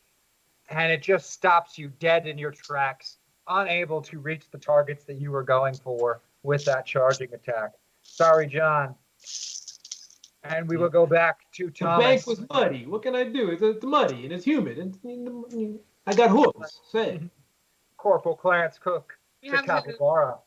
and 0.69 0.91
it 0.91 1.01
just 1.01 1.29
stops 1.31 1.77
you 1.77 1.89
dead 1.99 2.27
in 2.27 2.37
your 2.37 2.51
tracks, 2.51 3.17
unable 3.47 4.01
to 4.01 4.19
reach 4.19 4.49
the 4.51 4.57
targets 4.57 5.03
that 5.05 5.15
you 5.21 5.31
were 5.31 5.43
going 5.43 5.73
for 5.75 6.21
with 6.43 6.65
that 6.65 6.85
charging 6.85 7.33
attack. 7.33 7.71
Sorry, 8.01 8.47
John. 8.47 8.95
And 10.43 10.67
we 10.69 10.77
will 10.77 10.89
go 10.89 11.05
back 11.05 11.39
to 11.53 11.69
Thomas. 11.69 11.97
the 11.97 12.09
bank 12.09 12.27
was 12.27 12.49
muddy. 12.49 12.85
What 12.85 13.01
can 13.03 13.13
I 13.15 13.23
do? 13.25 13.49
It's, 13.51 13.61
it's 13.61 13.83
muddy 13.83 14.23
and 14.23 14.31
it's 14.33 14.45
humid, 14.45 14.77
and, 14.79 14.97
and 15.03 15.79
I 16.09 16.13
got 16.15 16.31
hooves. 16.31 16.81
Say, 16.91 17.21
Corporal 17.97 18.35
Clarence 18.35 18.79
Cook 18.79 19.15
We 19.43 19.49
to 19.49 19.57
have 19.57 19.65
to, 19.65 19.71
Capybara. 19.71 20.39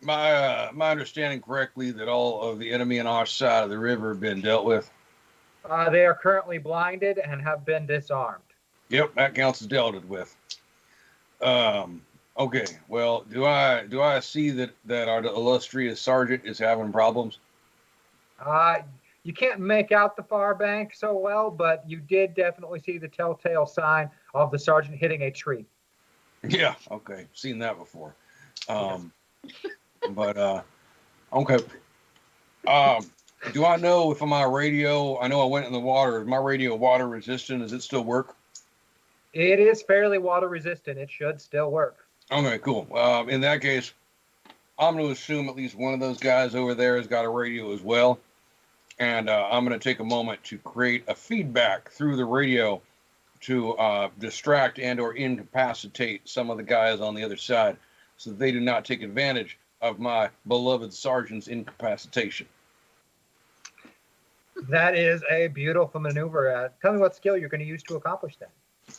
My 0.00 0.32
uh, 0.32 0.70
my 0.72 0.90
understanding 0.90 1.40
correctly 1.40 1.90
that 1.90 2.08
all 2.08 2.42
of 2.42 2.60
the 2.60 2.70
enemy 2.70 3.00
on 3.00 3.06
our 3.08 3.26
side 3.26 3.64
of 3.64 3.70
the 3.70 3.78
river 3.78 4.10
have 4.10 4.20
been 4.20 4.40
dealt 4.40 4.64
with. 4.64 4.88
Uh, 5.68 5.90
they 5.90 6.06
are 6.06 6.14
currently 6.14 6.58
blinded 6.58 7.18
and 7.18 7.42
have 7.42 7.64
been 7.64 7.86
disarmed. 7.86 8.44
Yep, 8.90 9.14
that 9.16 9.34
counts 9.34 9.62
as 9.62 9.66
dealt 9.66 10.04
with. 10.04 10.36
Um. 11.42 12.00
Okay. 12.38 12.66
Well, 12.86 13.24
do 13.28 13.46
I 13.46 13.86
do 13.88 14.00
I 14.00 14.20
see 14.20 14.50
that 14.50 14.70
that 14.84 15.08
our 15.08 15.24
illustrious 15.24 16.00
sergeant 16.00 16.42
is 16.44 16.56
having 16.56 16.92
problems? 16.92 17.38
Uh, 18.38 18.76
you 19.24 19.32
can't 19.32 19.58
make 19.58 19.90
out 19.90 20.16
the 20.16 20.22
far 20.22 20.54
bank 20.54 20.94
so 20.94 21.14
well, 21.16 21.50
but 21.50 21.82
you 21.88 21.98
did 21.98 22.34
definitely 22.34 22.78
see 22.78 22.98
the 22.98 23.08
telltale 23.08 23.66
sign 23.66 24.08
of 24.34 24.50
the 24.50 24.58
sergeant 24.58 24.96
hitting 24.96 25.22
a 25.22 25.30
tree. 25.30 25.64
Yeah, 26.42 26.74
okay, 26.90 27.26
seen 27.32 27.58
that 27.60 27.78
before. 27.78 28.14
Um, 28.68 29.12
but 30.10 30.36
uh, 30.36 30.62
okay. 31.32 31.58
Um, 32.66 33.10
do 33.52 33.64
I 33.64 33.76
know 33.76 34.10
if 34.10 34.20
my 34.20 34.44
radio? 34.44 35.18
I 35.18 35.28
know 35.28 35.40
I 35.42 35.46
went 35.46 35.66
in 35.66 35.72
the 35.72 35.80
water. 35.80 36.20
Is 36.20 36.26
my 36.26 36.38
radio 36.38 36.74
water 36.74 37.08
resistant? 37.08 37.60
Does 37.60 37.72
it 37.72 37.82
still 37.82 38.04
work? 38.04 38.36
It 39.32 39.58
is 39.58 39.82
fairly 39.82 40.18
water 40.18 40.48
resistant. 40.48 40.98
It 40.98 41.10
should 41.10 41.40
still 41.40 41.70
work. 41.70 42.06
Okay, 42.30 42.58
cool. 42.58 42.86
Um, 42.96 43.28
in 43.28 43.40
that 43.42 43.60
case, 43.60 43.92
I'm 44.78 44.94
going 44.94 45.06
to 45.06 45.12
assume 45.12 45.48
at 45.48 45.56
least 45.56 45.74
one 45.74 45.92
of 45.92 46.00
those 46.00 46.18
guys 46.18 46.54
over 46.54 46.74
there 46.74 46.96
has 46.96 47.06
got 47.06 47.24
a 47.24 47.28
radio 47.28 47.72
as 47.72 47.82
well, 47.82 48.18
and 48.98 49.28
uh, 49.28 49.48
I'm 49.50 49.64
going 49.66 49.78
to 49.78 49.82
take 49.82 50.00
a 50.00 50.04
moment 50.04 50.42
to 50.44 50.58
create 50.58 51.04
a 51.08 51.14
feedback 51.14 51.90
through 51.90 52.16
the 52.16 52.24
radio 52.24 52.80
to 53.44 53.72
uh, 53.74 54.08
distract 54.18 54.78
and 54.78 54.98
or 54.98 55.14
incapacitate 55.14 56.26
some 56.28 56.50
of 56.50 56.56
the 56.56 56.62
guys 56.62 57.00
on 57.00 57.14
the 57.14 57.22
other 57.22 57.36
side, 57.36 57.76
so 58.16 58.30
they 58.30 58.50
do 58.50 58.60
not 58.60 58.84
take 58.84 59.02
advantage 59.02 59.58
of 59.82 59.98
my 59.98 60.30
beloved 60.48 60.92
sergeant's 60.92 61.46
incapacitation. 61.48 62.46
That 64.68 64.96
is 64.96 65.22
a 65.30 65.48
beautiful 65.48 66.00
maneuver. 66.00 66.54
Uh, 66.54 66.68
tell 66.80 66.92
me 66.92 67.00
what 67.00 67.14
skill 67.14 67.36
you're 67.36 67.48
going 67.50 67.60
to 67.60 67.66
use 67.66 67.82
to 67.84 67.96
accomplish 67.96 68.36
that. 68.36 68.50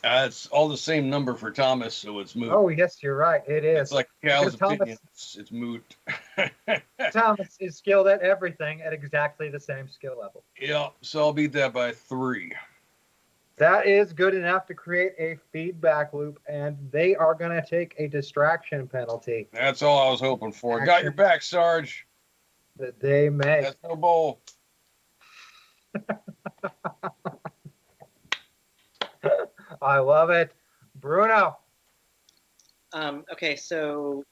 Uh, 0.04 0.26
it's 0.26 0.46
all 0.48 0.68
the 0.68 0.76
same 0.76 1.08
number 1.08 1.34
for 1.34 1.50
Thomas, 1.50 1.94
so 1.94 2.18
it's 2.18 2.36
moot. 2.36 2.50
Oh, 2.52 2.68
yes, 2.68 3.02
you're 3.02 3.16
right. 3.16 3.42
It 3.48 3.64
is. 3.64 3.82
it's 3.82 3.92
like 3.92 4.08
Cal's 4.22 4.54
Thomas- 4.56 4.76
opinion. 4.76 4.98
It's, 5.12 5.36
it's 5.36 5.52
moot. 5.52 5.96
Thomas 7.12 7.56
is 7.60 7.76
skilled 7.76 8.06
at 8.06 8.20
everything 8.20 8.82
at 8.82 8.92
exactly 8.92 9.48
the 9.48 9.60
same 9.60 9.88
skill 9.88 10.16
level. 10.20 10.42
yeah, 10.60 10.88
so 11.02 11.20
I'll 11.20 11.32
beat 11.32 11.52
that 11.52 11.72
by 11.72 11.92
three. 11.92 12.52
That 13.58 13.86
is 13.86 14.12
good 14.12 14.34
enough 14.34 14.66
to 14.66 14.74
create 14.74 15.12
a 15.18 15.38
feedback 15.50 16.12
loop, 16.12 16.38
and 16.46 16.76
they 16.90 17.14
are 17.16 17.34
going 17.34 17.52
to 17.52 17.66
take 17.66 17.94
a 17.98 18.06
distraction 18.06 18.86
penalty 18.86 19.48
That's 19.52 19.80
all 19.80 20.06
I 20.06 20.10
was 20.10 20.20
hoping 20.20 20.52
for. 20.52 20.84
Got 20.84 21.02
your 21.02 21.12
back, 21.12 21.42
Sarge. 21.42 22.06
that 22.78 23.00
they 23.00 23.30
may. 23.30 23.62
That's 23.62 23.76
no 23.82 23.96
bowl. 23.96 24.40
I 29.82 29.98
love 29.98 30.30
it. 30.30 30.52
Bruno, 30.96 31.58
Um, 32.92 33.24
okay, 33.32 33.56
so 33.56 34.24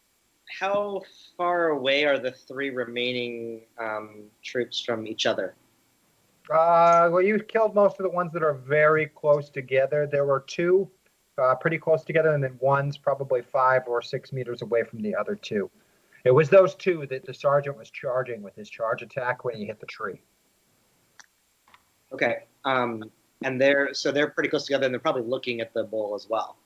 how 0.58 1.02
far 1.36 1.68
away 1.68 2.04
are 2.04 2.18
the 2.18 2.32
three 2.32 2.70
remaining 2.70 3.62
um, 3.78 4.24
troops 4.42 4.80
from 4.80 5.06
each 5.06 5.26
other? 5.26 5.54
Uh, 6.50 7.08
well, 7.10 7.22
you 7.22 7.38
killed 7.38 7.74
most 7.74 7.98
of 7.98 8.04
the 8.04 8.10
ones 8.10 8.32
that 8.32 8.42
are 8.42 8.54
very 8.54 9.06
close 9.06 9.48
together. 9.48 10.06
There 10.06 10.26
were 10.26 10.44
two 10.46 10.90
uh, 11.38 11.54
pretty 11.54 11.78
close 11.78 12.04
together, 12.04 12.34
and 12.34 12.44
then 12.44 12.56
one's 12.60 12.96
probably 12.96 13.42
five 13.42 13.82
or 13.86 14.02
six 14.02 14.32
meters 14.32 14.62
away 14.62 14.82
from 14.84 15.00
the 15.00 15.14
other 15.14 15.34
two. 15.34 15.70
It 16.24 16.30
was 16.30 16.48
those 16.48 16.74
two 16.74 17.06
that 17.10 17.24
the 17.24 17.34
sergeant 17.34 17.76
was 17.76 17.90
charging 17.90 18.42
with 18.42 18.54
his 18.54 18.68
charge 18.70 19.02
attack 19.02 19.44
when 19.44 19.56
he 19.56 19.66
hit 19.66 19.80
the 19.80 19.86
tree. 19.86 20.20
Okay, 22.12 22.44
um, 22.64 23.10
and 23.42 23.60
they're 23.60 23.92
so 23.92 24.12
they're 24.12 24.30
pretty 24.30 24.48
close 24.48 24.66
together, 24.66 24.86
and 24.86 24.94
they're 24.94 25.00
probably 25.00 25.22
looking 25.22 25.60
at 25.60 25.74
the 25.74 25.84
bull 25.84 26.14
as 26.14 26.28
well. 26.28 26.56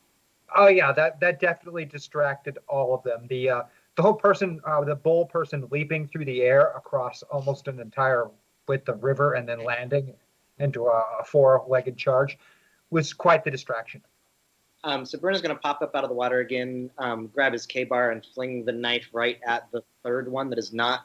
Oh 0.56 0.68
yeah, 0.68 0.92
that 0.92 1.20
that 1.20 1.40
definitely 1.40 1.84
distracted 1.84 2.59
all 2.68 2.94
of 2.94 3.02
them. 3.02 3.26
The 3.28 3.50
uh, 3.50 3.62
the 3.96 4.02
whole 4.02 4.14
person, 4.14 4.60
uh, 4.64 4.84
the 4.84 4.94
bull 4.94 5.26
person, 5.26 5.66
leaping 5.70 6.06
through 6.06 6.24
the 6.24 6.42
air 6.42 6.72
across 6.76 7.22
almost 7.24 7.68
an 7.68 7.80
entire 7.80 8.28
width 8.68 8.84
the 8.84 8.94
river 8.94 9.34
and 9.34 9.48
then 9.48 9.64
landing 9.64 10.14
into 10.58 10.86
a, 10.86 11.04
a 11.20 11.24
four-legged 11.24 11.96
charge 11.96 12.38
was 12.90 13.12
quite 13.12 13.44
the 13.44 13.50
distraction. 13.50 14.02
Um, 14.84 15.04
so 15.04 15.18
Bruno's 15.18 15.42
going 15.42 15.54
to 15.54 15.60
pop 15.60 15.82
up 15.82 15.94
out 15.94 16.04
of 16.04 16.10
the 16.10 16.14
water 16.14 16.38
again, 16.38 16.90
um, 16.98 17.26
grab 17.28 17.52
his 17.52 17.66
KA-BAR, 17.66 18.12
and 18.12 18.24
fling 18.24 18.64
the 18.64 18.72
knife 18.72 19.08
right 19.12 19.38
at 19.46 19.70
the 19.72 19.82
third 20.04 20.30
one 20.30 20.48
that 20.50 20.58
is 20.58 20.72
not 20.72 21.00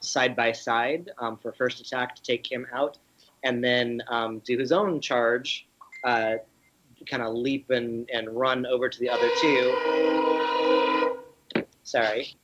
side 0.00 0.36
by 0.36 0.52
side 0.52 1.10
um, 1.18 1.36
for 1.36 1.52
first 1.52 1.80
attack 1.80 2.14
to 2.14 2.22
take 2.22 2.50
him 2.50 2.66
out, 2.72 2.98
and 3.42 3.64
then 3.64 4.00
um, 4.08 4.38
do 4.40 4.56
his 4.56 4.70
own 4.70 5.00
charge, 5.00 5.66
uh, 6.04 6.34
kind 7.10 7.22
of 7.22 7.34
leap 7.34 7.70
and, 7.70 8.08
and 8.12 8.28
run 8.30 8.64
over 8.66 8.88
to 8.88 8.98
the 9.00 9.08
other 9.08 9.28
two. 9.40 9.74
Sorry. 11.82 12.36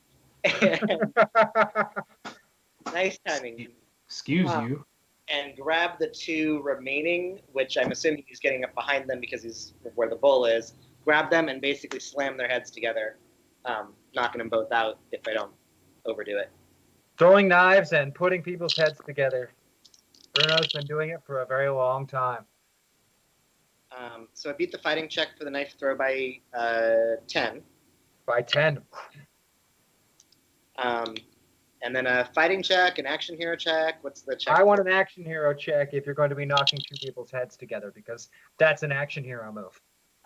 nice 2.93 3.17
timing. 3.25 3.69
Excuse 4.13 4.45
Wow. 4.45 4.65
you. 4.67 4.85
and 5.29 5.55
grab 5.57 5.97
the 5.99 6.07
two 6.07 6.61
remaining, 6.61 7.41
which 7.53 7.77
I'm 7.77 7.91
assuming 7.91 8.23
he's 8.27 8.39
getting 8.39 8.63
up 8.63 8.75
behind 8.75 9.09
them 9.09 9.19
because 9.19 9.41
he's 9.41 9.73
where 9.95 10.07
the 10.09 10.15
bull 10.17 10.45
is. 10.45 10.73
Grab 11.03 11.31
them 11.31 11.47
and 11.49 11.59
basically 11.61 11.99
slam 11.99 12.37
their 12.37 12.47
heads 12.47 12.69
together, 12.69 13.17
um, 13.65 13.95
knocking 14.13 14.37
them 14.39 14.49
both 14.49 14.71
out 14.71 14.99
if 15.11 15.27
I 15.27 15.33
don't 15.33 15.51
overdo 16.05 16.37
it. 16.37 16.51
Throwing 17.17 17.47
knives 17.47 17.91
and 17.93 18.13
putting 18.13 18.43
people's 18.43 18.75
heads 18.75 18.99
together. 19.05 19.49
Bruno's 20.33 20.67
been 20.71 20.85
doing 20.85 21.09
it 21.09 21.23
for 21.25 21.41
a 21.41 21.45
very 21.45 21.69
long 21.69 22.05
time. 22.05 22.45
Um, 23.97 24.27
so 24.33 24.49
I 24.51 24.53
beat 24.53 24.71
the 24.71 24.77
fighting 24.77 25.07
check 25.09 25.29
for 25.37 25.45
the 25.45 25.51
knife 25.51 25.73
throw 25.79 25.95
by 25.97 26.39
uh, 26.53 27.15
10. 27.27 27.63
By 28.27 28.41
ten, 28.43 28.81
Um, 30.77 31.15
and 31.83 31.95
then 31.95 32.07
a 32.07 32.29
fighting 32.33 32.63
check, 32.63 32.97
an 32.97 33.05
action 33.05 33.37
hero 33.37 33.55
check. 33.55 34.03
What's 34.03 34.21
the 34.21 34.35
check? 34.35 34.55
I 34.55 34.63
want 34.63 34.79
an 34.79 34.87
action 34.87 35.23
hero 35.23 35.53
check 35.53 35.93
if 35.93 36.05
you're 36.05 36.15
going 36.15 36.29
to 36.29 36.35
be 36.35 36.45
knocking 36.45 36.79
two 36.79 36.95
people's 36.95 37.29
heads 37.29 37.57
together 37.57 37.91
because 37.93 38.29
that's 38.57 38.83
an 38.83 38.91
action 38.91 39.23
hero 39.23 39.51
move. 39.51 39.79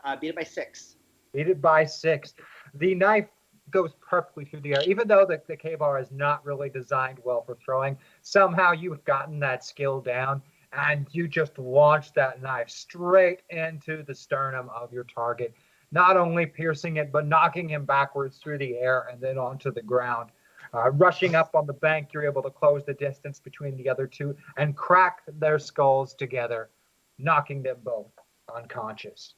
Uh, 0.03 0.15
beat 0.15 0.29
it 0.29 0.35
by 0.35 0.43
6. 0.43 0.95
Beat 1.33 1.49
it 1.49 1.61
by 1.61 1.83
six. 1.85 2.33
The 2.75 2.95
knife 2.95 3.27
goes 3.69 3.91
perfectly 3.99 4.45
through 4.45 4.61
the 4.61 4.75
air, 4.75 4.81
even 4.85 5.07
though 5.07 5.25
the, 5.25 5.41
the 5.47 5.57
KA-BAR 5.57 5.99
is 5.99 6.11
not 6.11 6.45
really 6.45 6.69
designed 6.69 7.19
well 7.23 7.41
for 7.41 7.57
throwing. 7.63 7.97
Somehow 8.21 8.71
you've 8.71 9.03
gotten 9.03 9.39
that 9.39 9.63
skill 9.63 9.99
down 9.99 10.41
and 10.73 11.07
you 11.11 11.27
just 11.27 11.57
launch 11.57 12.13
that 12.13 12.41
knife 12.41 12.69
straight 12.69 13.41
into 13.49 14.03
the 14.03 14.15
sternum 14.15 14.69
of 14.69 14.93
your 14.93 15.03
target, 15.03 15.53
not 15.91 16.17
only 16.17 16.45
piercing 16.45 16.97
it, 16.97 17.11
but 17.11 17.27
knocking 17.27 17.67
him 17.67 17.85
backwards 17.85 18.37
through 18.37 18.57
the 18.57 18.77
air 18.77 19.07
and 19.11 19.19
then 19.19 19.37
onto 19.37 19.71
the 19.71 19.81
ground. 19.81 20.29
Uh, 20.73 20.91
rushing 20.91 21.35
up 21.35 21.55
on 21.55 21.65
the 21.65 21.73
bank, 21.73 22.09
you're 22.13 22.25
able 22.25 22.43
to 22.43 22.49
close 22.49 22.83
the 22.85 22.93
distance 22.93 23.39
between 23.39 23.75
the 23.77 23.89
other 23.89 24.07
two 24.07 24.35
and 24.57 24.75
crack 24.75 25.21
their 25.39 25.59
skulls 25.59 26.13
together, 26.13 26.69
knocking 27.17 27.63
them 27.63 27.77
both 27.83 28.11
unconscious. 28.55 29.35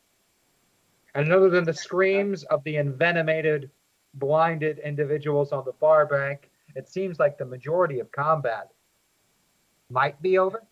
And 1.16 1.32
other 1.32 1.50
than 1.50 1.64
the 1.64 1.74
screams 1.74 2.44
of 2.46 2.64
the 2.64 2.78
envenomated, 2.78 3.70
blinded 4.16 4.80
individuals 4.80 5.52
on 5.52 5.66
the 5.66 5.74
far 5.74 6.06
bank, 6.06 6.50
it 6.76 6.88
seems 6.88 7.20
like 7.20 7.38
the 7.38 7.46
majority 7.46 8.00
of 8.00 8.12
combat 8.12 8.70
might 9.90 10.22
be 10.22 10.38
over. 10.38 10.64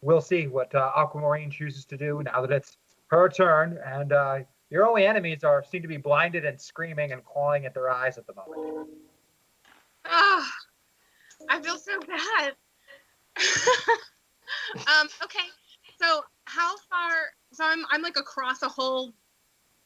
We'll 0.00 0.22
see 0.22 0.46
what 0.46 0.74
uh, 0.74 0.92
Aquamarine 0.96 1.50
chooses 1.50 1.84
to 1.86 1.96
do 1.96 2.22
now 2.22 2.40
that 2.40 2.50
it's 2.50 2.78
her 3.08 3.28
turn, 3.28 3.78
and 3.84 4.12
uh, 4.12 4.38
your 4.70 4.86
only 4.86 5.04
enemies 5.04 5.44
are 5.44 5.62
seem 5.62 5.82
to 5.82 5.88
be 5.88 5.98
blinded 5.98 6.46
and 6.46 6.58
screaming 6.58 7.12
and 7.12 7.24
clawing 7.24 7.66
at 7.66 7.74
their 7.74 7.90
eyes 7.90 8.16
at 8.16 8.26
the 8.26 8.34
moment. 8.34 8.88
Ah, 10.06 10.50
I 11.48 11.60
feel 11.60 11.76
so 11.78 11.98
bad. 12.00 12.54
um, 14.76 15.08
okay, 15.24 15.46
so 16.00 16.22
how 16.46 16.76
far? 16.90 17.12
So 17.52 17.64
I'm 17.64 17.84
I'm 17.90 18.02
like 18.02 18.16
across 18.18 18.62
a 18.62 18.68
whole 18.68 19.12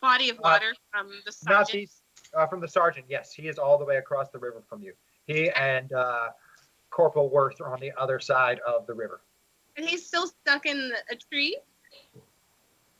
body 0.00 0.30
of 0.30 0.38
Uh, 0.38 0.42
water 0.42 0.74
from 0.90 1.10
the 1.24 1.32
sergeant. 1.32 1.68
these 1.72 2.02
uh, 2.34 2.46
from 2.46 2.60
the 2.60 2.68
sergeant. 2.68 3.06
Yes, 3.08 3.32
he 3.32 3.48
is 3.48 3.58
all 3.58 3.78
the 3.78 3.84
way 3.84 3.96
across 3.96 4.28
the 4.30 4.38
river 4.38 4.62
from 4.68 4.82
you. 4.82 4.92
He 5.26 5.50
and 5.50 5.92
uh, 5.92 6.30
Corporal 6.90 7.28
Worth 7.30 7.60
are 7.60 7.72
on 7.72 7.80
the 7.80 7.92
other 7.98 8.18
side 8.20 8.60
of 8.60 8.86
the 8.86 8.94
river. 8.94 9.20
and 9.76 9.86
he's 9.86 10.06
still 10.06 10.26
stuck 10.26 10.66
in 10.66 10.92
a 11.10 11.16
tree. 11.16 11.56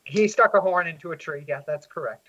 He 0.03 0.27
stuck 0.27 0.53
a 0.53 0.61
horn 0.61 0.87
into 0.87 1.11
a 1.13 1.17
tree. 1.17 1.43
Yeah, 1.47 1.61
that's 1.65 1.87
correct. 1.87 2.27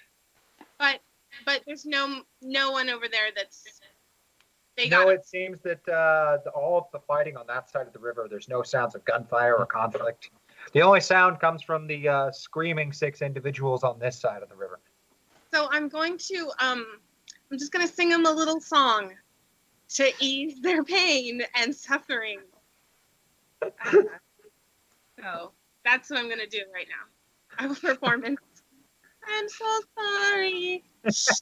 But 0.78 1.00
but 1.44 1.62
there's 1.66 1.84
no 1.84 2.22
no 2.42 2.70
one 2.70 2.88
over 2.88 3.06
there 3.08 3.28
that's 3.34 3.80
they 4.76 4.88
no, 4.88 5.04
got 5.04 5.14
it 5.14 5.26
seems 5.26 5.60
that 5.62 5.88
uh, 5.88 6.38
the, 6.44 6.50
all 6.50 6.78
of 6.78 6.84
the 6.92 7.00
fighting 7.00 7.36
on 7.36 7.46
that 7.46 7.70
side 7.70 7.86
of 7.86 7.92
the 7.92 7.98
river, 7.98 8.26
there's 8.28 8.48
no 8.48 8.62
sounds 8.62 8.94
of 8.94 9.04
gunfire 9.04 9.54
or 9.56 9.66
conflict. 9.66 10.30
The 10.72 10.82
only 10.82 11.00
sound 11.00 11.40
comes 11.40 11.62
from 11.62 11.86
the 11.86 12.08
uh, 12.08 12.32
screaming 12.32 12.92
six 12.92 13.22
individuals 13.22 13.84
on 13.84 13.98
this 13.98 14.18
side 14.18 14.42
of 14.42 14.48
the 14.48 14.56
river. 14.56 14.80
So 15.52 15.68
I'm 15.70 15.88
going 15.88 16.18
to 16.18 16.50
um 16.60 16.86
I'm 17.50 17.58
just 17.58 17.72
gonna 17.72 17.88
sing 17.88 18.10
them 18.10 18.26
a 18.26 18.30
little 18.30 18.60
song 18.60 19.12
to 19.94 20.10
ease 20.20 20.60
their 20.60 20.82
pain 20.84 21.42
and 21.54 21.74
suffering. 21.74 22.40
so 23.92 25.52
that's 25.84 26.10
what 26.10 26.18
I'm 26.18 26.28
gonna 26.28 26.46
do 26.46 26.62
right 26.74 26.88
now. 26.88 27.06
I 27.58 27.66
will 27.68 27.76
perform 27.76 28.24
in 28.24 28.36
I'm 29.28 29.48
so 29.48 29.80
sorry. 29.98 30.84
it's 31.04 31.32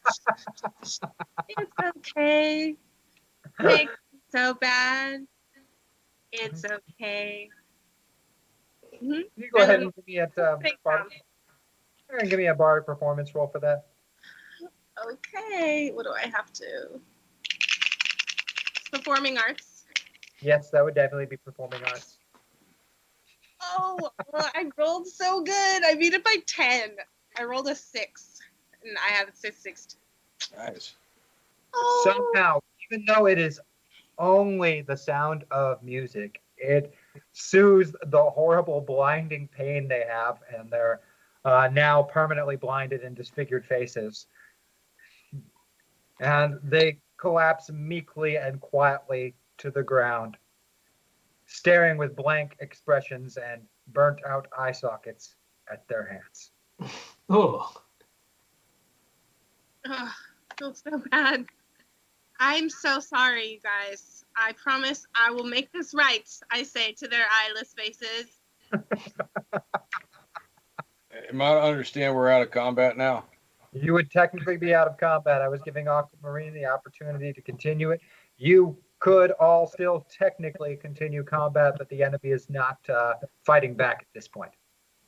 okay. 1.97 2.77
It's 3.59 3.91
so 4.31 4.55
bad. 4.55 5.27
It's 6.33 6.65
okay. 6.65 7.51
Mhm. 9.03 9.31
You 9.37 9.51
go 9.51 9.63
ahead 9.63 9.83
and 9.83 9.95
give 9.95 10.07
me 10.07 10.19
a 10.19 10.27
Thanks, 10.27 10.83
bard, 10.83 11.13
and 12.11 12.29
give 12.29 12.39
me 12.39 12.47
a 12.47 12.55
bard 12.55 12.87
performance 12.87 13.35
roll 13.35 13.47
for 13.49 13.61
that. 13.61 13.87
Okay, 15.07 15.91
what 15.93 16.05
do 16.05 16.13
I 16.13 16.27
have 16.27 16.53
to? 16.55 17.01
Performing 18.93 19.39
arts. 19.39 19.87
Yes, 20.41 20.71
that 20.71 20.85
would 20.85 20.95
definitely 20.95 21.27
be 21.27 21.37
performing 21.37 21.83
arts. 21.85 22.19
Oh, 23.61 24.11
well, 24.33 24.51
I 24.55 24.71
rolled 24.77 25.09
so 25.09 25.43
good. 25.43 25.85
I 25.85 25.95
beat 25.95 26.13
it 26.13 26.23
by 26.23 26.37
10. 26.47 26.97
I 27.37 27.45
rolled 27.45 27.69
a 27.69 27.75
6, 27.75 28.41
and 28.83 28.97
I 28.99 29.11
have 29.13 29.29
it 29.29 29.37
says 29.37 29.57
6. 29.57 29.97
Nice. 30.57 30.95
Oh. 31.75 32.01
Somehow, 32.05 32.61
even 32.95 33.07
though 33.07 33.27
it 33.27 33.39
is 33.39 33.61
only 34.19 34.83
the 34.83 34.97
sound 34.97 35.45
of 35.51 35.83
music, 35.83 36.41
it 36.57 36.95
soothes 37.33 37.93
the 38.07 38.23
horrible 38.23 38.81
blinding 38.81 39.49
pain 39.49 39.89
they 39.89 40.05
have 40.09 40.39
and 40.57 40.71
their 40.71 41.01
uh, 41.45 41.69
now 41.73 42.03
permanently 42.03 42.57
blinded 42.57 43.03
and 43.03 43.17
disfigured 43.17 43.67
faces. 43.67 44.27
And 46.21 46.59
they 46.63 46.99
collapse 47.17 47.71
meekly 47.71 48.37
and 48.37 48.61
quietly 48.61 49.35
to 49.59 49.71
the 49.71 49.83
ground, 49.83 50.37
staring 51.47 51.99
with 51.99 52.15
blank 52.15 52.57
expressions 52.61 53.37
and 53.37 53.63
burnt 53.89 54.21
out 54.27 54.47
eye 54.57 54.73
sockets 54.73 55.35
at 55.71 55.87
their 55.89 56.07
hands. 56.07 56.53
Oh, 57.31 57.73
Ugh, 59.87 59.95
I 59.95 60.55
feel 60.59 60.75
so 60.75 61.03
bad. 61.11 61.47
I'm 62.41 62.69
so 62.69 63.01
sorry, 63.01 63.53
you 63.53 63.61
guys. 63.61 64.25
I 64.37 64.53
promise 64.53 65.07
I 65.15 65.31
will 65.31 65.45
make 65.45 65.73
this 65.73 65.95
right, 65.95 66.29
I 66.51 66.63
say 66.63 66.93
to 66.93 67.09
their 67.09 67.25
eyeless 67.31 67.75
faces. 67.75 68.41
Am 71.31 71.41
I 71.41 71.53
to 71.53 71.63
understand 71.63 72.15
we're 72.15 72.29
out 72.29 72.43
of 72.43 72.51
combat 72.51 72.97
now? 72.97 73.25
You 73.73 73.93
would 73.93 74.11
technically 74.11 74.57
be 74.57 74.75
out 74.75 74.89
of 74.89 74.99
combat. 74.99 75.43
I 75.43 75.49
was 75.49 75.61
giving 75.63 75.89
Aquamarine 75.89 76.55
the 76.55 76.67
opportunity 76.67 77.33
to 77.33 77.41
continue 77.41 77.91
it. 77.91 78.01
You 78.37 78.77
could 79.01 79.33
all 79.33 79.67
still 79.67 80.07
technically 80.11 80.77
continue 80.77 81.23
combat, 81.23 81.75
but 81.77 81.89
the 81.89 82.03
enemy 82.03 82.31
is 82.31 82.49
not 82.49 82.79
uh, 82.89 83.15
fighting 83.45 83.75
back 83.75 83.99
at 84.01 84.07
this 84.15 84.29
point. 84.29 84.53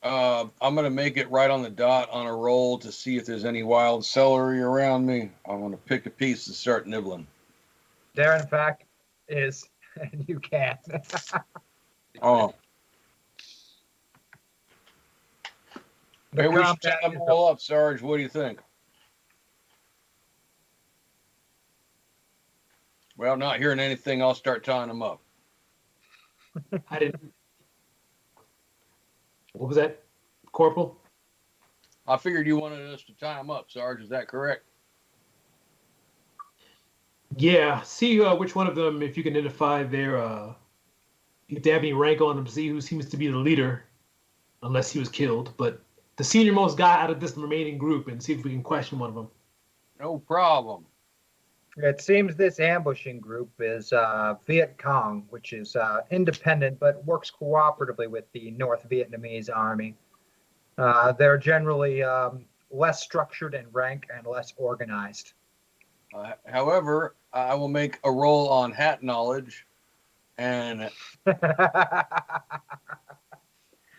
Uh, 0.07 0.47
I'm 0.61 0.73
gonna 0.73 0.89
make 0.89 1.17
it 1.17 1.29
right 1.29 1.49
on 1.49 1.61
the 1.61 1.69
dot 1.69 2.09
on 2.11 2.27
a 2.27 2.33
roll 2.33 2.77
to 2.77 2.93
see 2.93 3.17
if 3.17 3.25
there's 3.25 3.43
any 3.43 3.63
wild 3.63 4.05
celery 4.05 4.61
around 4.61 5.05
me. 5.05 5.31
I'm 5.45 5.59
gonna 5.59 5.75
pick 5.75 6.05
a 6.05 6.09
piece 6.09 6.47
and 6.47 6.55
start 6.55 6.87
nibbling. 6.87 7.27
There, 8.15 8.37
in 8.37 8.47
fact, 8.47 8.85
is, 9.27 9.67
and 9.99 10.23
you 10.27 10.39
can't. 10.39 10.79
Oh, 12.19 12.55
The 16.31 16.41
maybe 16.41 16.47
we 16.47 16.55
should 16.55 16.65
combat 16.65 16.99
tie 16.99 17.09
them 17.09 17.21
all 17.21 17.49
up, 17.49 17.59
Sarge. 17.59 18.01
What 18.01 18.17
do 18.17 18.23
you 18.23 18.29
think? 18.29 18.59
Well, 23.17 23.37
not 23.37 23.59
hearing 23.59 23.79
anything, 23.79 24.23
I'll 24.23 24.33
start 24.33 24.63
tying 24.63 24.87
them 24.87 25.03
up. 25.03 25.21
I 26.89 26.97
didn't. 26.97 27.33
What 29.57 29.69
was 29.69 29.77
that, 29.77 30.03
Corporal? 30.51 30.95
I 32.07 32.15
figured 32.17 32.45
you 32.45 32.57
wanted 32.57 32.93
us 32.93 33.01
to 33.03 33.13
tie 33.13 33.37
them 33.37 33.49
up, 33.49 33.71
Sarge. 33.71 34.01
Is 34.01 34.09
that 34.09 34.27
correct? 34.27 34.63
Yeah. 37.37 37.81
See 37.81 38.21
uh, 38.21 38.35
which 38.35 38.55
one 38.55 38.67
of 38.67 38.75
them, 38.75 39.01
if 39.01 39.17
you 39.17 39.23
can 39.23 39.35
identify 39.35 39.83
their, 39.83 40.21
uh, 40.21 40.53
if 41.49 41.63
they 41.63 41.71
have 41.71 41.81
any 41.81 41.93
rank 41.93 42.21
on 42.21 42.35
them, 42.35 42.47
see 42.47 42.67
who 42.67 42.79
seems 42.79 43.09
to 43.09 43.17
be 43.17 43.27
the 43.27 43.37
leader, 43.37 43.83
unless 44.61 44.91
he 44.91 44.99
was 44.99 45.09
killed. 45.09 45.51
But 45.57 45.81
the 46.17 46.23
senior 46.23 46.53
most 46.53 46.77
guy 46.77 47.01
out 47.01 47.09
of 47.09 47.19
this 47.19 47.35
remaining 47.35 47.79
group, 47.79 48.07
and 48.07 48.21
see 48.21 48.33
if 48.33 48.43
we 48.43 48.51
can 48.51 48.63
question 48.63 48.99
one 48.99 49.09
of 49.09 49.15
them. 49.15 49.27
No 49.99 50.19
problem. 50.19 50.85
It 51.77 52.01
seems 52.01 52.35
this 52.35 52.59
ambushing 52.59 53.19
group 53.19 53.51
is 53.59 53.93
uh, 53.93 54.33
Viet 54.47 54.77
Cong, 54.79 55.25
which 55.29 55.53
is 55.53 55.75
uh, 55.75 56.01
independent 56.09 56.79
but 56.79 57.05
works 57.05 57.31
cooperatively 57.31 58.09
with 58.09 58.25
the 58.31 58.49
North 58.51 58.89
Vietnamese 58.89 59.49
army. 59.53 59.95
Uh, 60.79 61.11
they're 61.11 61.37
generally 61.37 62.01
um, 62.01 62.45
less 62.71 63.03
structured 63.03 63.53
in 63.53 63.67
rank 63.71 64.07
and 64.15 64.25
less 64.25 64.53
organized. 64.57 65.33
Uh, 66.15 66.31
however, 66.47 67.15
I 67.31 67.53
will 67.53 67.67
make 67.67 67.99
a 68.03 68.11
roll 68.11 68.49
on 68.49 68.71
hat 68.71 69.03
knowledge 69.03 69.67
and 70.39 70.89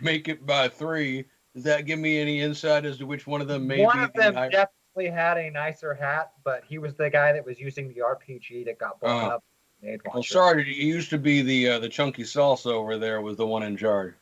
make 0.01 0.27
it 0.29 0.45
by 0.45 0.69
three. 0.69 1.27
Does 1.55 1.63
that 1.65 1.87
give 1.87 1.99
me 2.01 2.19
any 2.19 2.41
insight 2.41 2.85
as 2.85 2.99
to 2.99 3.07
which 3.07 3.27
one 3.29 3.41
of 3.41 3.47
them 3.47 3.67
may 3.69 3.85
One 3.85 3.99
be 3.99 4.05
of 4.05 4.13
them 4.15 4.35
the 4.35 4.41
high- 4.41 4.67
definitely 4.99 5.23
had 5.23 5.39
a 5.39 5.51
nicer 5.51 5.95
hat, 5.95 6.33
but 6.45 6.62
he 6.66 6.79
was 6.79 6.95
the 6.95 7.11
guy 7.11 7.33
that 7.33 7.45
was 7.45 7.59
using 7.59 7.89
the 7.89 8.01
RPG 8.01 8.65
that 8.66 8.79
got 8.79 9.01
blown 9.01 9.25
Oh. 9.25 9.29
up. 9.29 9.45
Made 9.81 10.01
Well, 10.12 10.25
sorry, 10.25 10.62
it 10.62 10.77
used 10.77 11.09
to 11.11 11.19
be 11.19 11.41
the 11.41 11.69
uh, 11.69 11.79
the 11.79 11.89
chunky 11.89 12.25
salsa 12.25 12.73
over 12.73 12.99
there 12.99 13.20
was 13.20 13.37
the 13.37 13.47
one 13.47 13.62
in 13.62 13.77
charge. 13.77 14.15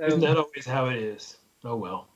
Isn't 0.00 0.18
that 0.20 0.36
always 0.36 0.66
how 0.66 0.86
it 0.86 0.96
is? 0.96 1.36
Oh 1.62 1.76
well. 1.76 2.08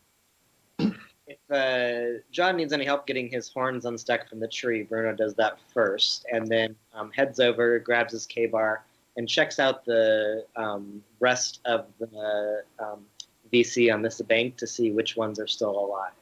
If 0.80 1.38
uh, 1.52 2.20
John 2.32 2.56
needs 2.56 2.72
any 2.72 2.84
help 2.84 3.06
getting 3.06 3.28
his 3.28 3.48
horns 3.48 3.84
unstuck 3.84 4.28
from 4.28 4.40
the 4.40 4.48
tree, 4.48 4.82
Bruno 4.82 5.14
does 5.14 5.34
that 5.34 5.58
first, 5.72 6.26
and 6.32 6.48
then 6.48 6.74
um, 6.94 7.12
heads 7.12 7.38
over, 7.38 7.78
grabs 7.78 8.12
his 8.12 8.26
KA-BAR, 8.26 8.82
and 9.16 9.28
checks 9.28 9.60
out 9.60 9.84
the 9.84 10.46
um, 10.56 11.00
rest 11.20 11.60
of 11.64 11.86
the 12.00 12.64
um, 12.80 13.04
VC 13.52 13.92
on 13.92 14.02
this 14.02 14.20
bank 14.22 14.56
to 14.58 14.66
see 14.66 14.90
which 14.90 15.16
ones 15.16 15.38
are 15.38 15.46
still 15.46 15.70
alive. 15.70 16.12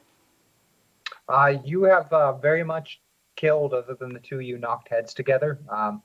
Uh, 1.29 1.59
you 1.63 1.83
have 1.83 2.11
uh, 2.13 2.33
very 2.33 2.63
much 2.63 3.01
killed, 3.35 3.73
other 3.73 3.95
than 3.95 4.13
the 4.13 4.19
two 4.19 4.39
you 4.39 4.57
knocked 4.57 4.89
heads 4.89 5.13
together. 5.13 5.59
Um, 5.69 6.01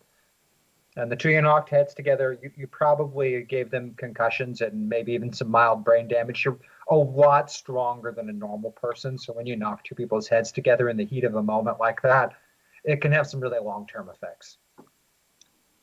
and 0.97 1.11
the 1.11 1.17
two 1.17 1.31
you 1.31 1.41
knocked 1.41 1.71
heads 1.71 1.95
together, 1.95 2.39
you, 2.43 2.51
you 2.55 2.67
probably 2.67 3.43
gave 3.43 3.71
them 3.71 3.95
concussions 3.97 4.61
and 4.61 4.89
maybe 4.89 5.13
even 5.13 5.33
some 5.33 5.51
mild 5.51 5.85
brain 5.85 6.07
damage. 6.07 6.45
You're 6.45 6.59
a 6.91 6.95
lot 6.95 7.51
stronger 7.51 8.13
than 8.13 8.29
a 8.29 8.33
normal 8.33 8.73
person. 8.73 9.17
So 9.17 9.33
when 9.33 9.47
you 9.47 9.57
knock 9.57 9.85
two 9.85 9.95
people's 9.95 10.29
heads 10.29 10.53
together 10.53 10.91
in 10.91 10.97
the 10.97 11.07
heat 11.07 11.25
of 11.25 11.37
a 11.37 11.43
moment 11.43 11.81
like 11.81 12.03
that, 12.03 12.35
it 12.85 13.01
can 13.01 13.13
have 13.13 13.27
some 13.27 13.41
really 13.41 13.61
long 13.61 13.87
term 13.87 14.11
effects. 14.11 14.59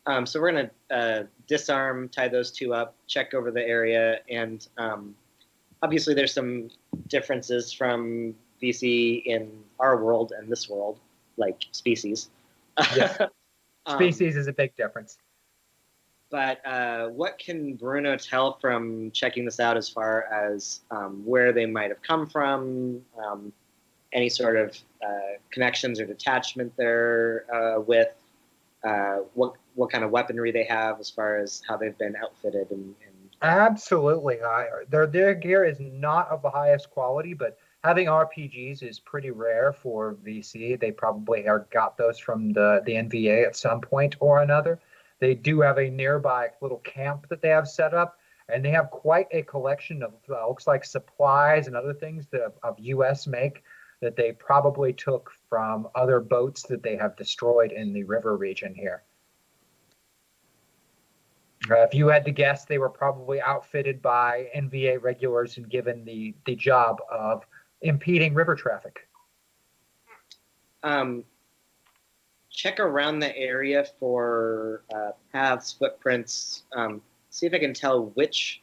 Um, 0.05 0.25
so 0.25 0.39
we're 0.39 0.51
gonna 0.51 0.71
uh, 0.91 1.23
disarm, 1.47 2.09
tie 2.09 2.27
those 2.27 2.51
two 2.51 2.73
up, 2.73 2.95
check 3.07 3.33
over 3.33 3.51
the 3.51 3.61
area, 3.61 4.19
and 4.29 4.67
um, 4.77 5.15
obviously 5.81 6.13
there's 6.13 6.33
some 6.33 6.69
differences 7.07 7.71
from 7.71 8.35
VC 8.61 9.23
in 9.25 9.51
our 9.79 10.03
world 10.03 10.33
and 10.37 10.49
this 10.51 10.69
world, 10.69 10.99
like 11.37 11.63
species. 11.71 12.29
Yes. 12.95 13.19
Um, 13.85 13.95
Species 13.97 14.35
is 14.35 14.47
a 14.47 14.53
big 14.53 14.75
difference. 14.75 15.17
but 16.29 16.63
uh, 16.63 17.07
what 17.07 17.39
can 17.39 17.75
Bruno 17.75 18.17
tell 18.17 18.59
from 18.59 19.09
checking 19.11 19.45
this 19.45 19.59
out 19.59 19.77
as 19.77 19.89
far 19.89 20.25
as 20.25 20.81
um, 20.91 21.25
where 21.25 21.51
they 21.53 21.65
might 21.65 21.89
have 21.89 22.01
come 22.03 22.27
from, 22.27 23.01
um, 23.17 23.51
any 24.13 24.29
sort 24.29 24.57
of 24.57 24.77
uh, 25.03 25.37
connections 25.49 25.99
or 25.99 26.05
detachment 26.05 26.71
they're 26.77 27.45
uh, 27.51 27.79
with, 27.79 28.13
uh, 28.83 29.19
what 29.33 29.53
what 29.75 29.89
kind 29.89 30.03
of 30.03 30.11
weaponry 30.11 30.51
they 30.51 30.65
have 30.65 30.99
as 30.99 31.09
far 31.09 31.37
as 31.37 31.63
how 31.67 31.77
they've 31.77 31.97
been 31.97 32.15
outfitted 32.17 32.69
and 32.69 32.93
Absolutely. 33.41 34.41
Uh, 34.41 34.63
their 34.89 35.05
their 35.07 35.33
gear 35.33 35.63
is 35.65 35.79
not 35.79 36.29
of 36.29 36.41
the 36.41 36.49
highest 36.49 36.89
quality, 36.89 37.33
but 37.33 37.57
having 37.83 38.07
RPGs 38.07 38.81
is 38.83 38.99
pretty 38.99 39.31
rare 39.31 39.71
for 39.73 40.15
VC. 40.25 40.77
They 40.79 40.91
probably 40.91 41.47
are 41.47 41.67
got 41.71 41.97
those 41.97 42.17
from 42.19 42.51
the 42.53 42.81
the 42.85 42.93
NVA 42.93 43.45
at 43.45 43.55
some 43.55 43.81
point 43.81 44.15
or 44.19 44.41
another. 44.41 44.79
They 45.19 45.35
do 45.35 45.61
have 45.61 45.77
a 45.77 45.89
nearby 45.89 46.49
little 46.61 46.79
camp 46.79 47.27
that 47.29 47.41
they 47.41 47.49
have 47.49 47.67
set 47.67 47.93
up, 47.93 48.17
and 48.49 48.63
they 48.63 48.71
have 48.71 48.89
quite 48.91 49.27
a 49.31 49.43
collection 49.43 50.03
of 50.03 50.13
uh, 50.29 50.47
looks 50.47 50.67
like 50.67 50.83
supplies 50.85 51.67
and 51.67 51.75
other 51.75 51.93
things 51.93 52.27
that 52.27 52.53
of 52.63 52.77
U.S. 52.79 53.25
make 53.27 53.63
that 54.01 54.15
they 54.15 54.31
probably 54.33 54.93
took 54.93 55.31
from 55.49 55.87
other 55.95 56.19
boats 56.19 56.63
that 56.63 56.83
they 56.83 56.95
have 56.97 57.15
destroyed 57.17 57.71
in 57.71 57.93
the 57.93 58.03
river 58.03 58.35
region 58.37 58.73
here. 58.75 59.03
Uh, 61.71 61.83
if 61.83 61.93
you 61.93 62.07
had 62.07 62.25
to 62.25 62.31
guess, 62.31 62.65
they 62.65 62.77
were 62.77 62.89
probably 62.89 63.41
outfitted 63.41 64.01
by 64.01 64.49
NVA 64.55 65.01
regulars 65.01 65.57
and 65.57 65.69
given 65.69 66.03
the, 66.05 66.33
the 66.45 66.55
job 66.55 66.97
of 67.11 67.45
impeding 67.81 68.33
river 68.33 68.55
traffic. 68.55 69.07
um, 70.83 71.23
check 72.49 72.79
around 72.79 73.19
the 73.19 73.35
area 73.37 73.85
for 73.99 74.83
uh, 74.93 75.11
paths, 75.31 75.71
footprints. 75.73 76.63
Um, 76.75 77.01
see 77.29 77.45
if 77.45 77.53
I 77.53 77.59
can 77.59 77.73
tell 77.73 78.07
which 78.15 78.61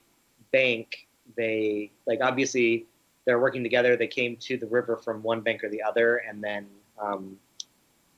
bank 0.53 1.07
they 1.37 1.91
like. 2.07 2.21
Obviously, 2.23 2.87
they're 3.25 3.41
working 3.41 3.63
together. 3.63 3.97
They 3.97 4.07
came 4.07 4.37
to 4.39 4.57
the 4.57 4.67
river 4.67 4.97
from 4.97 5.23
one 5.23 5.41
bank 5.41 5.65
or 5.65 5.71
the 5.71 5.83
other, 5.83 6.19
and 6.29 6.43
then 6.43 6.67
um, 7.01 7.39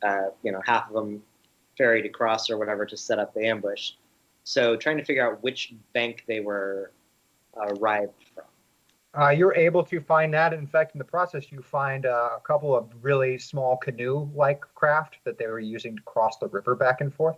uh, 0.03 0.31
you 0.43 0.53
know 0.53 0.61
half 0.65 0.89
of 0.89 0.95
them 0.95 1.23
ferried 1.77 2.07
across 2.07 2.51
or 2.51 2.59
whatever 2.59 2.85
to 2.87 2.97
set 2.97 3.19
up 3.19 3.33
the 3.35 3.47
ambush. 3.47 3.93
So 4.49 4.77
trying 4.77 4.97
to 4.97 5.05
figure 5.05 5.31
out 5.31 5.43
which 5.43 5.75
bank 5.93 6.25
they 6.27 6.41
were 6.41 6.93
uh, 7.55 7.67
arrived 7.75 8.15
from. 8.35 8.45
Uh, 9.21 9.29
you're 9.29 9.55
able 9.55 9.83
to 9.83 10.01
find 10.01 10.33
that. 10.33 10.55
In 10.55 10.67
fact, 10.67 10.95
in 10.95 10.99
the 10.99 11.05
process, 11.05 11.53
you 11.53 11.61
find 11.61 12.07
uh, 12.07 12.31
a 12.39 12.41
couple 12.41 12.75
of 12.75 12.89
really 13.03 13.37
small 13.37 13.77
canoe-like 13.77 14.63
craft 14.75 15.19
that 15.25 15.37
they 15.37 15.47
were 15.49 15.61
using 15.61 15.97
to 15.97 16.03
cross 16.05 16.39
the 16.39 16.49
river 16.49 16.75
back 16.75 17.03
and 17.03 17.13
forth 17.13 17.37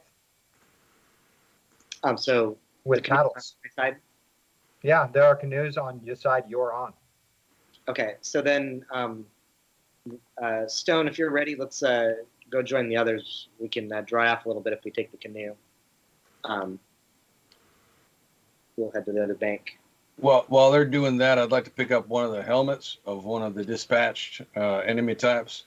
Um, 2.05 2.17
so 2.17 2.57
with 2.85 3.03
the 3.03 3.09
paddles. 3.09 3.57
Yeah, 4.83 5.09
there 5.13 5.25
are 5.25 5.35
canoes 5.35 5.77
on 5.77 6.01
your 6.05 6.15
side 6.15 6.45
you're 6.49 6.73
on. 6.73 6.93
Okay, 7.89 8.15
so 8.21 8.41
then, 8.41 8.85
um, 8.93 9.27
uh, 10.41 10.69
Stone, 10.69 11.09
if 11.09 11.19
you're 11.19 11.33
ready, 11.33 11.57
let's 11.57 11.83
uh, 11.83 12.15
go 12.51 12.63
join 12.63 12.89
the 12.89 12.97
others. 12.97 13.49
We 13.59 13.69
can 13.69 13.93
uh, 13.93 14.03
dry 14.03 14.29
off 14.29 14.45
a 14.45 14.49
little 14.49 14.63
bit 14.63 14.75
if 14.75 14.85
we 14.85 14.93
take 14.93 15.11
the 15.11 15.19
canoe. 15.19 15.57
Um, 16.45 16.79
we'll 18.81 18.91
head 18.93 19.05
to 19.07 19.13
the 19.13 19.23
other 19.23 19.35
bank. 19.35 19.79
Well, 20.19 20.45
while 20.49 20.71
they're 20.71 20.85
doing 20.85 21.17
that, 21.19 21.39
I'd 21.39 21.51
like 21.51 21.65
to 21.65 21.71
pick 21.71 21.91
up 21.91 22.09
one 22.09 22.25
of 22.25 22.33
the 22.33 22.43
helmets 22.43 22.99
of 23.07 23.25
one 23.25 23.43
of 23.43 23.55
the 23.55 23.65
dispatched 23.65 24.43
uh, 24.57 24.79
enemy 24.79 25.15
types, 25.15 25.65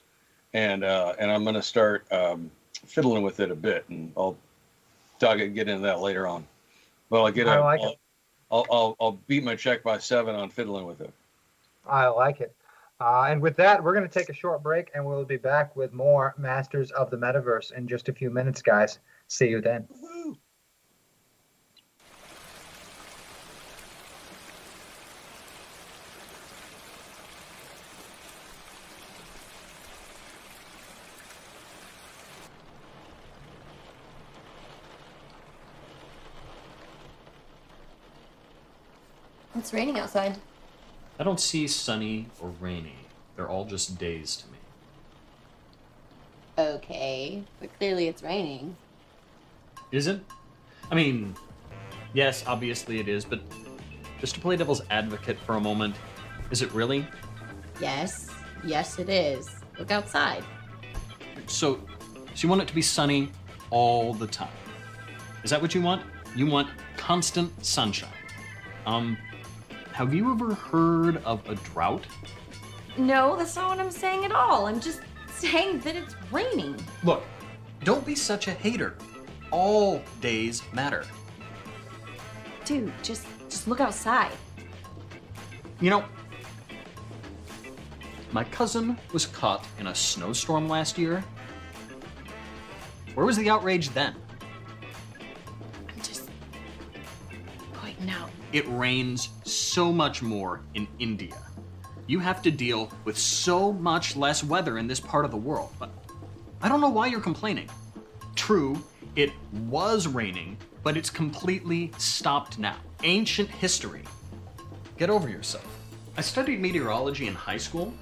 and 0.52 0.84
uh, 0.84 1.14
and 1.18 1.30
I'm 1.30 1.42
going 1.42 1.56
to 1.56 1.62
start 1.62 2.10
um, 2.12 2.50
fiddling 2.86 3.22
with 3.22 3.40
it 3.40 3.50
a 3.50 3.56
bit, 3.56 3.84
and 3.88 4.12
I'll 4.16 4.36
talk 5.18 5.38
get 5.38 5.68
into 5.68 5.78
that 5.78 6.00
later 6.00 6.26
on. 6.26 6.46
Well, 7.10 7.26
I 7.26 7.30
get 7.30 7.48
I 7.48 7.56
a, 7.56 7.60
like 7.60 7.80
I'll, 7.80 7.88
it. 7.88 7.98
I'll, 8.50 8.66
I'll 8.70 8.96
I'll 9.00 9.20
beat 9.26 9.42
my 9.42 9.56
check 9.56 9.82
by 9.82 9.98
seven 9.98 10.34
on 10.34 10.50
fiddling 10.50 10.86
with 10.86 11.00
it. 11.00 11.12
I 11.86 12.06
like 12.06 12.40
it. 12.40 12.54
Uh, 13.00 13.26
and 13.28 13.42
with 13.42 13.56
that, 13.56 13.82
we're 13.82 13.92
going 13.92 14.08
to 14.08 14.18
take 14.18 14.28
a 14.28 14.34
short 14.34 14.62
break 14.62 14.90
and 14.94 15.04
we'll 15.04 15.24
be 15.24 15.36
back 15.36 15.74
with 15.74 15.92
more 15.92 16.34
Masters 16.38 16.92
of 16.92 17.10
the 17.10 17.16
Metaverse 17.16 17.72
in 17.72 17.88
just 17.88 18.08
a 18.08 18.12
few 18.12 18.30
minutes, 18.30 18.62
guys. 18.62 19.00
See 19.26 19.48
you 19.48 19.60
then. 19.60 19.88
It's 39.64 39.72
raining 39.72 39.98
outside. 39.98 40.36
I 41.18 41.24
don't 41.24 41.40
see 41.40 41.66
sunny 41.68 42.26
or 42.38 42.50
rainy. 42.60 42.96
They're 43.34 43.48
all 43.48 43.64
just 43.64 43.96
days 43.98 44.36
to 44.36 44.44
me. 44.48 44.58
Okay, 46.58 47.42
but 47.60 47.70
clearly 47.78 48.08
it's 48.08 48.22
raining. 48.22 48.76
Is 49.90 50.06
it? 50.06 50.20
I 50.90 50.94
mean, 50.94 51.34
yes, 52.12 52.44
obviously 52.46 53.00
it 53.00 53.08
is, 53.08 53.24
but 53.24 53.40
just 54.20 54.34
to 54.34 54.40
play 54.42 54.54
devil's 54.54 54.82
advocate 54.90 55.38
for 55.46 55.54
a 55.54 55.60
moment, 55.60 55.96
is 56.50 56.60
it 56.60 56.70
really? 56.74 57.06
Yes, 57.80 58.28
yes 58.66 58.98
it 58.98 59.08
is. 59.08 59.48
Look 59.78 59.90
outside. 59.90 60.44
So, 61.46 61.80
so 62.34 62.42
you 62.42 62.50
want 62.50 62.60
it 62.60 62.68
to 62.68 62.74
be 62.74 62.82
sunny 62.82 63.30
all 63.70 64.12
the 64.12 64.26
time? 64.26 64.52
Is 65.42 65.48
that 65.48 65.62
what 65.62 65.74
you 65.74 65.80
want? 65.80 66.02
You 66.36 66.44
want 66.44 66.68
constant 66.98 67.64
sunshine. 67.64 68.10
Um, 68.84 69.16
have 69.94 70.12
you 70.12 70.32
ever 70.32 70.54
heard 70.54 71.18
of 71.18 71.48
a 71.48 71.54
drought? 71.54 72.04
No, 72.96 73.36
that's 73.36 73.54
not 73.54 73.70
what 73.70 73.78
I'm 73.78 73.92
saying 73.92 74.24
at 74.24 74.32
all. 74.32 74.66
I'm 74.66 74.80
just 74.80 75.00
saying 75.30 75.78
that 75.80 75.94
it's 75.94 76.16
raining. 76.32 76.74
Look, 77.04 77.22
don't 77.84 78.04
be 78.04 78.16
such 78.16 78.48
a 78.48 78.50
hater. 78.50 78.96
All 79.52 80.02
days 80.20 80.64
matter. 80.72 81.04
Dude, 82.64 82.92
just 83.04 83.28
just 83.48 83.68
look 83.68 83.78
outside. 83.78 84.32
You 85.80 85.90
know, 85.90 86.04
my 88.32 88.42
cousin 88.42 88.98
was 89.12 89.26
caught 89.26 89.64
in 89.78 89.86
a 89.86 89.94
snowstorm 89.94 90.68
last 90.68 90.98
year. 90.98 91.22
Where 93.14 93.24
was 93.24 93.36
the 93.36 93.48
outrage 93.48 93.90
then? 93.90 94.16
It 98.54 98.64
rains 98.68 99.30
so 99.42 99.92
much 99.92 100.22
more 100.22 100.60
in 100.74 100.86
India. 101.00 101.36
You 102.06 102.20
have 102.20 102.40
to 102.42 102.52
deal 102.52 102.88
with 103.04 103.18
so 103.18 103.72
much 103.72 104.14
less 104.14 104.44
weather 104.44 104.78
in 104.78 104.86
this 104.86 105.00
part 105.00 105.24
of 105.24 105.32
the 105.32 105.36
world, 105.36 105.70
but 105.80 105.90
I 106.62 106.68
don't 106.68 106.80
know 106.80 106.88
why 106.88 107.08
you're 107.08 107.18
complaining. 107.18 107.68
True, 108.36 108.80
it 109.16 109.32
was 109.66 110.06
raining, 110.06 110.56
but 110.84 110.96
it's 110.96 111.10
completely 111.10 111.90
stopped 111.98 112.60
now. 112.60 112.76
Ancient 113.02 113.50
history. 113.50 114.04
Get 114.98 115.10
over 115.10 115.28
yourself. 115.28 115.66
I 116.16 116.20
studied 116.20 116.60
meteorology 116.60 117.26
in 117.26 117.34
high 117.34 117.56
school, 117.56 117.92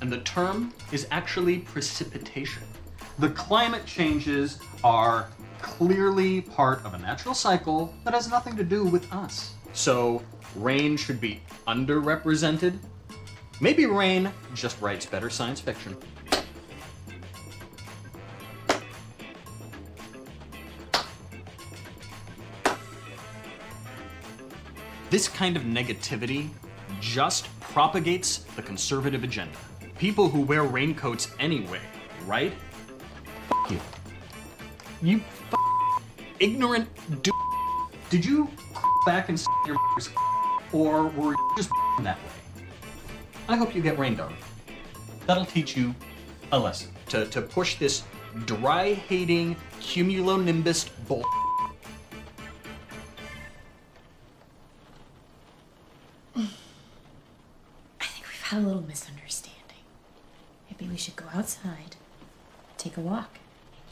and 0.00 0.12
the 0.12 0.20
term 0.20 0.72
is 0.92 1.08
actually 1.10 1.58
precipitation. 1.58 2.62
The 3.18 3.30
climate 3.30 3.86
changes 3.86 4.60
are 4.84 5.30
clearly 5.60 6.42
part 6.42 6.84
of 6.84 6.94
a 6.94 6.98
natural 6.98 7.34
cycle 7.34 7.92
that 8.04 8.14
has 8.14 8.30
nothing 8.30 8.56
to 8.56 8.62
do 8.62 8.84
with 8.84 9.12
us. 9.12 9.55
So, 9.76 10.22
rain 10.54 10.96
should 10.96 11.20
be 11.20 11.42
underrepresented. 11.68 12.78
Maybe 13.60 13.84
rain 13.84 14.32
just 14.54 14.80
writes 14.80 15.04
better 15.04 15.28
science 15.28 15.60
fiction. 15.60 15.94
This 25.10 25.28
kind 25.28 25.58
of 25.58 25.64
negativity 25.64 26.48
just 26.98 27.46
propagates 27.60 28.38
the 28.56 28.62
conservative 28.62 29.24
agenda. 29.24 29.58
People 29.98 30.30
who 30.30 30.40
wear 30.40 30.64
raincoats 30.64 31.28
anyway, 31.38 31.80
right? 32.24 32.54
F 33.66 33.70
you. 33.70 33.80
You 35.02 35.20
ignorant 36.40 36.88
Did 38.08 38.24
you 38.24 38.48
back 39.06 39.28
and 39.28 39.42
your 39.66 39.76
or 40.72 41.06
were 41.06 41.32
you 41.32 41.50
just 41.56 41.70
that 42.02 42.18
way? 42.18 42.64
I 43.48 43.56
hope 43.56 43.74
you 43.74 43.80
get 43.80 43.98
rained 43.98 44.20
on. 44.20 44.34
That'll 45.26 45.46
teach 45.46 45.76
you 45.76 45.94
a 46.52 46.58
lesson 46.58 46.90
to, 47.08 47.26
to 47.26 47.40
push 47.40 47.76
this 47.76 48.02
dry 48.44 48.94
hating 48.94 49.56
cumulonimbus 49.80 50.90
bull. 51.06 51.24
I 56.36 56.40
think 58.00 58.26
we've 58.26 58.42
had 58.42 58.62
a 58.62 58.66
little 58.66 58.82
misunderstanding. 58.82 59.54
Maybe 60.70 60.90
we 60.90 60.98
should 60.98 61.16
go 61.16 61.24
outside, 61.32 61.96
take 62.76 62.96
a 62.96 63.00
walk. 63.00 63.38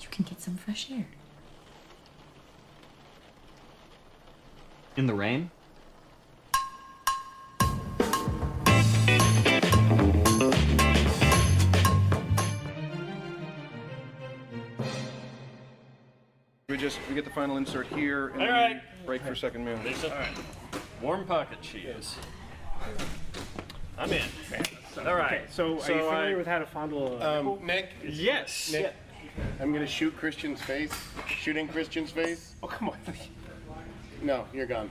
You 0.00 0.08
can 0.10 0.24
get 0.24 0.40
some 0.40 0.56
fresh 0.56 0.90
air. 0.90 1.06
In 4.96 5.06
the 5.06 5.14
rain? 5.14 5.50
We 16.68 16.78
just 16.78 16.98
we 17.08 17.14
get 17.14 17.24
the 17.24 17.30
final 17.30 17.56
insert 17.56 17.86
here 17.88 18.28
and 18.28 18.40
All 18.42 18.46
then 18.48 18.54
right. 18.76 18.82
we 19.00 19.06
break 19.06 19.22
for 19.22 19.34
second 19.34 19.64
meal. 19.64 19.78
There's 19.82 20.02
a 20.04 20.26
warm 21.02 21.26
pocket 21.26 21.60
cheese. 21.60 22.16
I'm 23.98 24.10
in. 24.12 24.22
All 25.06 25.14
right. 25.14 25.42
So, 25.52 25.64
are 25.64 25.68
you 25.74 25.82
familiar 25.82 26.34
I- 26.34 26.36
with 26.36 26.46
how 26.46 26.58
to 26.58 26.66
fondle 26.66 27.20
a 27.20 27.40
Um, 27.40 27.64
Nick, 27.64 27.90
Yes. 28.02 28.72
Nick, 28.72 28.92
I'm 29.60 29.72
gonna 29.72 29.86
shoot 29.86 30.16
Christian's 30.16 30.60
face. 30.62 30.92
Shooting 31.28 31.68
Christian's 31.68 32.10
face. 32.10 32.54
Oh, 32.62 32.66
come 32.66 32.88
on. 32.88 32.98
No, 34.24 34.46
you're 34.54 34.64
gone. 34.66 34.90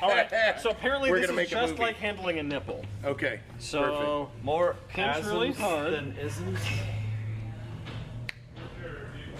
All 0.00 0.10
right. 0.10 0.30
So 0.60 0.70
apparently 0.70 1.10
We're 1.10 1.18
this 1.18 1.26
gonna 1.30 1.42
is 1.42 1.50
make 1.50 1.58
a 1.58 1.60
just 1.60 1.72
movie. 1.72 1.82
like 1.82 1.96
handling 1.96 2.38
a 2.38 2.42
nipple. 2.44 2.84
Okay. 3.04 3.40
So 3.58 4.30
more 4.44 4.76
pinch 4.88 5.16
As 5.16 5.26
really 5.26 5.48
in 5.48 5.54
hard. 5.54 5.92
than 5.92 6.16
isn't. 6.16 6.56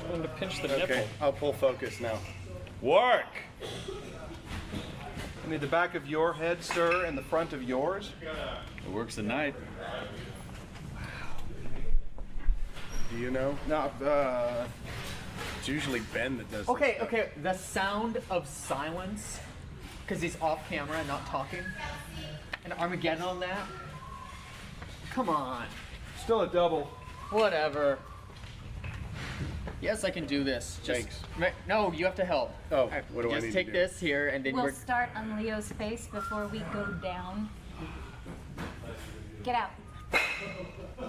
I'm 0.02 0.08
going 0.08 0.22
to 0.22 0.28
pinch 0.28 0.60
the 0.60 0.66
perfect. 0.66 0.90
Okay, 0.90 1.00
nipple. 1.02 1.10
I'll 1.20 1.32
pull 1.32 1.52
focus 1.52 2.00
now. 2.00 2.18
Work. 2.82 3.26
I 5.46 5.48
need 5.48 5.60
the 5.60 5.68
back 5.68 5.94
of 5.94 6.08
your 6.08 6.32
head, 6.32 6.64
sir, 6.64 7.04
and 7.04 7.16
the 7.16 7.22
front 7.22 7.52
of 7.52 7.62
yours. 7.62 8.10
It 8.84 8.90
works 8.90 9.16
at 9.18 9.24
night. 9.24 9.54
Do 13.12 13.18
you 13.18 13.30
know? 13.30 13.56
No, 13.68 13.76
uh, 14.04 14.66
it's 15.60 15.68
usually 15.68 16.00
Ben 16.12 16.38
that 16.38 16.50
does. 16.50 16.68
Okay, 16.68 16.96
stuff. 16.96 17.08
okay. 17.08 17.28
The 17.42 17.52
sound 17.52 18.18
of 18.30 18.48
silence, 18.48 19.38
because 20.02 20.22
he's 20.22 20.40
off 20.40 20.66
camera 20.68 20.96
and 20.98 21.06
not 21.06 21.24
talking, 21.26 21.60
and 22.64 22.72
Armageddon 22.74 23.22
on 23.22 23.40
that. 23.40 23.66
Come 25.12 25.28
on. 25.28 25.66
Still 26.22 26.40
a 26.42 26.48
double. 26.48 26.84
Whatever. 27.30 27.98
Yes, 29.82 30.04
I 30.04 30.10
can 30.10 30.26
do 30.26 30.44
this. 30.44 30.78
Just, 30.84 31.00
Thanks. 31.02 31.20
Ma- 31.38 31.46
No, 31.68 31.92
you 31.92 32.04
have 32.04 32.14
to 32.16 32.24
help. 32.24 32.52
Oh, 32.72 32.82
Alright, 32.82 33.04
what 33.12 33.22
do 33.22 33.30
I 33.30 33.34
just 33.34 33.44
need 33.46 33.52
to 33.52 33.54
take 33.58 33.66
do? 33.66 33.72
this 33.72 33.98
here, 34.00 34.28
and 34.28 34.44
then 34.44 34.54
We'll 34.54 34.64
we're. 34.64 34.72
start 34.72 35.08
on 35.14 35.36
Leo's 35.42 35.72
face 35.72 36.06
before 36.06 36.46
we 36.48 36.58
go 36.72 36.84
down. 37.02 37.48
Get 39.42 39.54
out. 39.54 39.70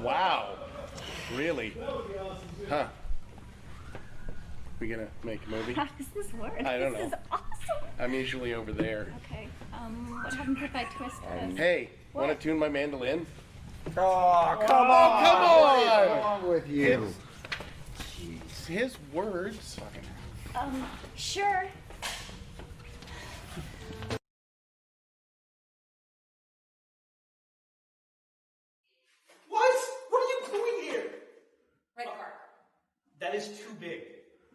Wow. 0.01 0.55
Really? 1.35 1.73
Huh. 2.69 2.87
We 4.81 4.87
gonna 4.87 5.07
make 5.23 5.39
a 5.45 5.49
movie? 5.51 5.73
How 5.73 5.85
does 5.95 6.07
this 6.15 6.33
work? 6.33 6.53
I 6.65 6.79
don't 6.79 6.93
this 6.93 7.01
know. 7.01 7.07
is 7.09 7.13
awesome. 7.31 7.87
I'm 7.99 8.13
usually 8.15 8.55
over 8.55 8.71
there. 8.73 9.13
Okay. 9.31 9.47
Um, 9.71 10.19
what 10.23 10.33
happens 10.33 10.57
if 10.59 10.75
I 10.75 10.85
twist 10.85 11.17
this? 11.21 11.55
Hey, 11.57 11.91
What? 12.13 12.25
want 12.25 12.39
to 12.39 12.43
tune 12.43 12.57
my 12.57 12.67
mandolin? 12.67 13.27
Oh, 13.95 14.57
come 14.65 14.87
on! 14.87 15.23
Come 15.23 15.43
on! 15.43 15.61
What 15.61 15.83
is 15.83 16.09
on! 16.09 16.17
wrong 16.17 16.49
with 16.49 16.67
you? 16.67 17.13
Jeez, 17.99 18.65
his 18.65 18.97
words. 19.13 19.77
Um, 20.55 20.83
sure. 21.15 21.65
What? 29.49 29.75
What 30.09 30.21
are 30.21 30.27
you 30.27 30.59
doing 30.59 30.83
here? 30.91 31.11
Red 31.97 32.07
card. 32.07 32.33
That 33.19 33.35
is 33.35 33.47
too 33.49 33.73
big. 33.79 34.01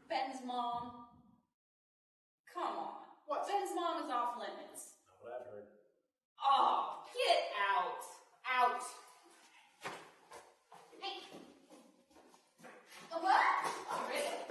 Ben's 0.08 0.44
mom. 0.46 0.92
Come 2.54 2.62
on. 2.62 2.88
What? 3.26 3.46
Ben's 3.48 3.74
mom 3.74 4.04
is 4.04 4.10
off 4.10 4.38
limits. 4.38 4.94
What 5.20 5.32
I've 5.40 5.46
heard. 5.52 5.66
Oh, 6.38 7.02
get 7.12 7.50
out. 7.58 8.02
Out. 8.46 8.82
Hey. 11.02 11.26
What? 13.10 13.40
Oh, 13.90 14.45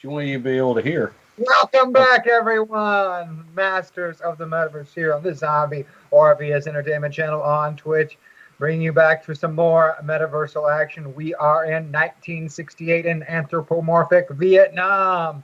You 0.00 0.10
want 0.10 0.28
you 0.28 0.34
to 0.34 0.44
be 0.44 0.56
able 0.56 0.76
to 0.76 0.80
hear. 0.80 1.12
Welcome 1.38 1.92
back, 1.92 2.28
everyone. 2.28 3.44
Masters 3.56 4.20
of 4.20 4.38
the 4.38 4.44
Metaverse 4.44 4.94
here 4.94 5.12
on 5.12 5.24
the 5.24 5.34
Zombie 5.34 5.86
RVS 6.12 6.68
Entertainment 6.68 7.12
Channel 7.12 7.42
on 7.42 7.74
Twitch, 7.74 8.16
bringing 8.58 8.80
you 8.80 8.92
back 8.92 9.26
to 9.26 9.34
some 9.34 9.56
more 9.56 9.96
metaversal 10.04 10.72
action. 10.72 11.12
We 11.16 11.34
are 11.34 11.64
in 11.64 11.90
1968 11.90 13.06
in 13.06 13.24
anthropomorphic 13.24 14.30
Vietnam 14.30 15.42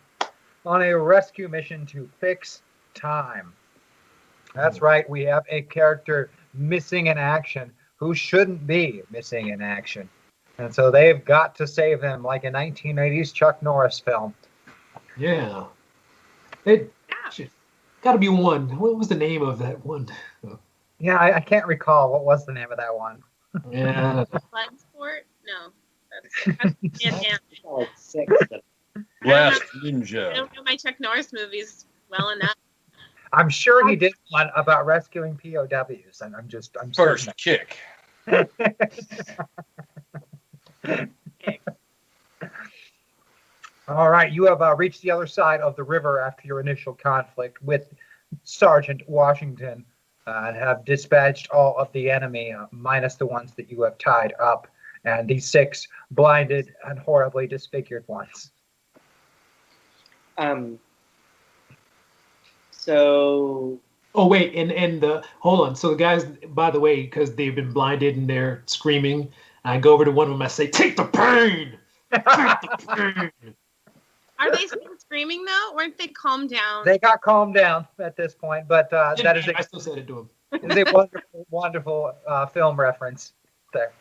on 0.64 0.82
a 0.82 0.96
rescue 0.96 1.48
mission 1.48 1.84
to 1.86 2.08
fix 2.20 2.62
time. 2.94 3.52
That's 4.54 4.78
hmm. 4.78 4.84
right, 4.84 5.10
we 5.10 5.22
have 5.22 5.42
a 5.48 5.62
character 5.62 6.30
missing 6.52 7.08
in 7.08 7.18
action 7.18 7.72
who 7.96 8.14
shouldn't 8.14 8.68
be 8.68 9.02
missing 9.10 9.48
in 9.48 9.60
action. 9.60 10.08
And 10.58 10.72
so 10.72 10.92
they've 10.92 11.24
got 11.24 11.56
to 11.56 11.66
save 11.66 12.00
him 12.00 12.22
like 12.22 12.44
a 12.44 12.50
1980s 12.50 13.32
Chuck 13.32 13.60
Norris 13.60 13.98
film. 13.98 14.32
Yeah. 15.16 15.64
It 16.64 16.92
got 18.02 18.12
to 18.12 18.18
be 18.18 18.28
one. 18.28 18.78
What 18.78 18.96
was 18.96 19.08
the 19.08 19.14
name 19.14 19.42
of 19.42 19.58
that 19.58 19.84
one? 19.84 20.08
Yeah, 20.98 21.16
I, 21.16 21.36
I 21.36 21.40
can't 21.40 21.66
recall 21.66 22.12
what 22.12 22.24
was 22.24 22.46
the 22.46 22.52
name 22.52 22.70
of 22.70 22.78
that 22.78 22.94
one. 22.94 23.22
Yeah. 23.70 24.24
Bloodsport? 24.32 25.20
No. 25.46 25.72
That's, 26.10 26.58
that's 26.60 27.04
Van 27.04 27.38
six. 27.96 28.32
Last 29.24 29.62
I 29.74 29.90
don't 29.90 30.54
know 30.54 30.62
my 30.64 30.76
Chuck 30.76 31.00
Norris 31.00 31.32
movies 31.32 31.86
well 32.08 32.30
enough. 32.30 32.54
I'm 33.32 33.48
sure 33.48 33.86
he 33.88 33.94
um, 33.94 33.98
did 33.98 34.14
one 34.30 34.50
about 34.54 34.86
rescuing 34.86 35.36
POWs, 35.36 36.20
and 36.20 36.36
I'm 36.36 36.46
just 36.46 36.76
I'm 36.80 36.92
First 36.92 37.24
certain. 37.24 37.66
kick. 37.66 37.78
All 43.86 44.08
right, 44.10 44.32
you 44.32 44.44
have 44.44 44.62
uh, 44.62 44.74
reached 44.76 45.02
the 45.02 45.10
other 45.10 45.26
side 45.26 45.60
of 45.60 45.76
the 45.76 45.82
river 45.82 46.20
after 46.20 46.46
your 46.46 46.60
initial 46.60 46.94
conflict 46.94 47.62
with 47.62 47.92
Sergeant 48.42 49.02
Washington, 49.06 49.84
uh, 50.26 50.44
and 50.46 50.56
have 50.56 50.84
dispatched 50.84 51.50
all 51.50 51.76
of 51.78 51.92
the 51.92 52.10
enemy, 52.10 52.52
uh, 52.52 52.66
minus 52.70 53.16
the 53.16 53.26
ones 53.26 53.52
that 53.56 53.70
you 53.70 53.82
have 53.82 53.98
tied 53.98 54.32
up, 54.40 54.68
and 55.04 55.28
the 55.28 55.38
six 55.38 55.86
blinded 56.10 56.74
and 56.86 56.98
horribly 56.98 57.46
disfigured 57.46 58.04
ones. 58.08 58.52
Um. 60.38 60.78
So 62.70 63.80
Oh 64.14 64.26
wait, 64.28 64.54
and 64.54 64.70
and 64.70 65.00
the 65.00 65.24
hold 65.40 65.66
on. 65.66 65.74
So 65.74 65.90
the 65.90 65.96
guys, 65.96 66.24
by 66.24 66.70
the 66.70 66.78
way, 66.78 67.02
because 67.02 67.34
they've 67.34 67.54
been 67.54 67.72
blinded 67.72 68.16
and 68.16 68.30
they're 68.30 68.62
screaming, 68.66 69.32
I 69.64 69.78
go 69.78 69.92
over 69.92 70.04
to 70.04 70.12
one 70.12 70.28
of 70.28 70.32
them. 70.32 70.42
I 70.42 70.46
say, 70.46 70.68
"Take 70.68 70.96
the 70.96 71.04
pain." 71.04 71.78
Take 72.12 72.60
the 72.60 73.30
pain. 73.42 73.54
Are 74.44 74.56
they 74.56 74.66
still 74.66 74.80
screaming 74.98 75.44
though? 75.44 75.72
Weren't 75.74 75.96
they 75.98 76.08
calmed 76.08 76.50
down? 76.50 76.84
They 76.84 76.98
got 76.98 77.20
calmed 77.22 77.54
down 77.54 77.86
at 77.98 78.16
this 78.16 78.34
point, 78.34 78.68
but 78.68 78.92
uh, 78.92 79.14
that 79.22 79.36
is 79.36 79.48
a, 79.48 79.58
I 79.58 79.62
still 79.62 79.80
said 79.80 79.98
it 79.98 80.06
to 80.08 80.20
him. 80.20 80.30
is 80.52 80.76
a 80.76 80.92
wonderful, 80.92 81.46
wonderful 81.50 82.12
uh, 82.26 82.46
film 82.46 82.78
reference 82.78 83.32
there. 83.72 83.92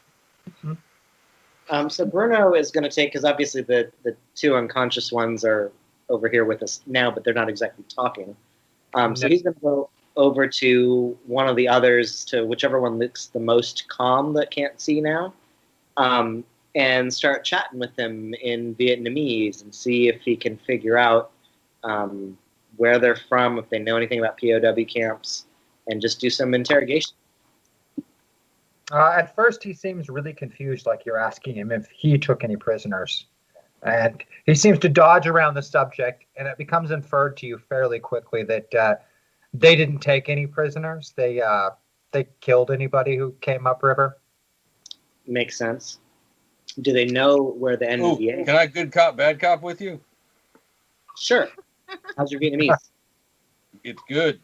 Um, 1.70 1.90
so 1.90 2.06
Bruno 2.06 2.54
is 2.54 2.72
going 2.72 2.84
to 2.84 2.90
take 2.90 3.12
because 3.12 3.26
obviously 3.26 3.62
the 3.62 3.92
the 4.04 4.16
two 4.36 4.56
unconscious 4.56 5.12
ones 5.12 5.46
are 5.46 5.72
over 6.10 6.28
here 6.28 6.46
with 6.46 6.62
us 6.62 6.82
now, 6.86 7.10
but 7.10 7.24
they're 7.24 7.34
not 7.34 7.50
exactly 7.50 7.86
talking. 7.94 8.36
Um, 8.94 9.16
so 9.16 9.28
he's 9.28 9.42
going 9.42 9.56
to 9.56 9.62
go 9.62 9.90
over 10.16 10.48
to 10.48 11.18
one 11.26 11.48
of 11.48 11.56
the 11.56 11.68
others, 11.68 12.24
to 12.26 12.46
whichever 12.46 12.80
one 12.80 13.00
looks 13.00 13.28
the 13.28 13.40
most 13.40 13.88
calm 13.88 14.34
that 14.34 14.52
can't 14.52 14.80
see 14.80 15.02
now, 15.02 15.34
um, 15.98 16.44
and 16.76 17.14
start 17.14 17.44
chatting 17.44 17.80
with 17.80 17.96
them 17.96 18.34
in 18.42 18.76
Vietnamese 18.76 19.62
and 19.62 19.74
see 19.74 20.08
if 20.08 20.22
he 20.22 20.36
can 20.36 20.58
figure 20.58 20.98
out 20.98 21.32
um, 21.84 22.38
where 22.78 23.00
they're 23.00 23.16
from, 23.16 23.60
if 23.60 23.70
they 23.70 23.80
know 23.80 23.96
anything 23.96 24.20
about 24.20 24.40
POW 24.40 24.84
camps, 24.86 25.46
and 25.88 26.02
just 26.02 26.20
do 26.20 26.30
some 26.30 26.54
interrogation. 26.54 27.14
Uh, 28.92 29.14
at 29.18 29.36
first, 29.36 29.64
he 29.64 29.74
seems 29.74 30.10
really 30.10 30.34
confused, 30.34 30.86
like 30.86 31.06
you're 31.06 31.18
asking 31.18 31.56
him 31.56 31.72
if 31.72 31.88
he 31.90 32.18
took 32.18 32.44
any 32.44 32.56
prisoners. 32.56 33.26
And 33.82 34.24
he 34.46 34.56
seems 34.56 34.80
to 34.80 34.90
dodge 34.90 35.28
around 35.28 35.56
the 35.56 35.62
subject, 35.62 36.26
and 36.38 36.48
it 36.48 36.58
becomes 36.58 36.92
inferred 36.92 37.36
to 37.38 37.46
you 37.46 37.58
fairly 37.58 38.00
quickly 38.00 38.44
that 38.44 38.74
uh, 38.74 38.96
they 39.54 39.76
didn't 39.76 40.00
take 40.00 40.30
any 40.30 40.48
prisoners. 40.48 41.14
They 41.16 41.42
uh, 41.42 41.72
they 42.12 42.28
killed 42.40 42.72
anybody 42.72 43.18
who 43.18 43.34
came 43.42 43.68
upriver. 43.68 44.18
Makes 45.28 45.58
sense. 45.58 46.00
Do 46.82 46.92
they 46.94 47.06
know 47.06 47.38
where 47.38 47.78
the 47.78 47.86
Ooh, 47.86 48.18
NVA? 48.18 48.46
can 48.46 48.56
I 48.56 48.66
good 48.66 48.92
cop, 48.92 49.16
bad 49.16 49.40
cop 49.40 49.62
with 49.62 49.80
you? 49.82 50.00
Sure. 51.18 51.48
How's 52.18 52.32
your 52.32 52.42
Vietnamese? 52.42 52.76
It's 53.84 54.02
good. 54.10 54.40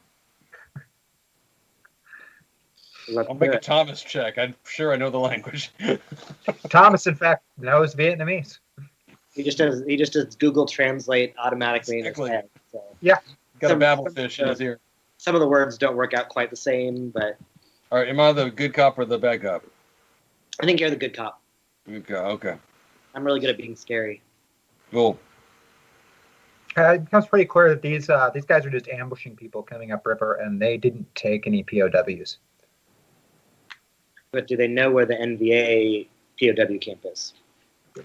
Let's 3.11 3.27
I'll 3.27 3.34
do 3.35 3.39
make 3.39 3.53
a. 3.56 3.60
Thomas 3.60 4.01
check. 4.03 4.38
I'm 4.38 4.53
sure 4.65 4.93
I 4.93 4.95
know 4.95 5.10
the 5.10 5.18
language. 5.18 5.72
Thomas, 6.69 7.07
in 7.07 7.15
fact, 7.15 7.43
knows 7.57 7.95
Vietnamese. 7.95 8.60
He 9.34 9.41
just 9.43 9.57
does. 9.57 9.84
He 9.88 9.97
just 9.97 10.14
does 10.14 10.35
Google 10.35 10.68
Translate 10.68 11.34
automatically 11.39 11.99
in 11.99 12.06
his 12.06 12.18
head. 12.18 12.47
So 12.72 12.84
Yeah. 13.01 13.15
Got 13.60 13.68
a 13.68 13.69
Some- 13.72 13.80
babble 13.80 14.06
some- 14.06 14.14
fish 14.15 14.39
in 14.39 14.47
his 14.47 14.61
uh, 14.61 14.64
ear. 14.64 14.80
some 15.18 15.34
of 15.35 15.41
the 15.41 15.47
words 15.47 15.77
don't 15.77 15.95
work 15.95 16.14
out 16.14 16.30
quite 16.30 16.49
the 16.51 16.56
same, 16.56 17.10
but 17.10 17.38
All 17.91 17.97
right, 17.97 18.07
am 18.07 18.19
I 18.19 18.31
the 18.31 18.49
good 18.51 18.73
cop 18.73 18.99
or 18.99 19.06
the 19.06 19.18
bad 19.18 19.41
cop? 19.41 19.64
I 20.61 20.65
think 20.65 20.80
you're 20.80 20.89
the 20.91 20.95
good 20.95 21.15
cop. 21.15 21.41
Good 21.90 22.07
cop. 22.07 22.26
Okay. 22.34 22.56
I'm 23.16 23.24
really 23.24 23.40
good 23.40 23.49
at 23.49 23.57
being 23.57 23.76
scary. 23.76 24.22
Cool. 24.91 25.20
Uh, 26.78 26.94
it 26.94 27.06
becomes 27.06 27.26
pretty 27.26 27.45
clear 27.45 27.70
that 27.70 27.82
these 27.82 28.10
uh, 28.10 28.30
these 28.34 28.45
guys 28.45 28.66
are 28.66 28.70
just 28.70 28.88
ambushing 28.88 29.36
people 29.36 29.64
coming 29.64 29.91
up 29.91 30.06
river, 30.06 30.36
and 30.36 30.61
they 30.61 30.78
didn't 30.78 31.07
take 31.16 31.48
any 31.48 31.64
POWs. 31.64 32.38
But 34.32 34.48
do 34.48 34.56
they 34.56 34.68
know 34.68 34.91
where 34.91 35.06
the 35.07 35.16
NVA 35.16 36.07
POW 36.40 36.78
camp 36.80 37.06
is? 37.11 37.34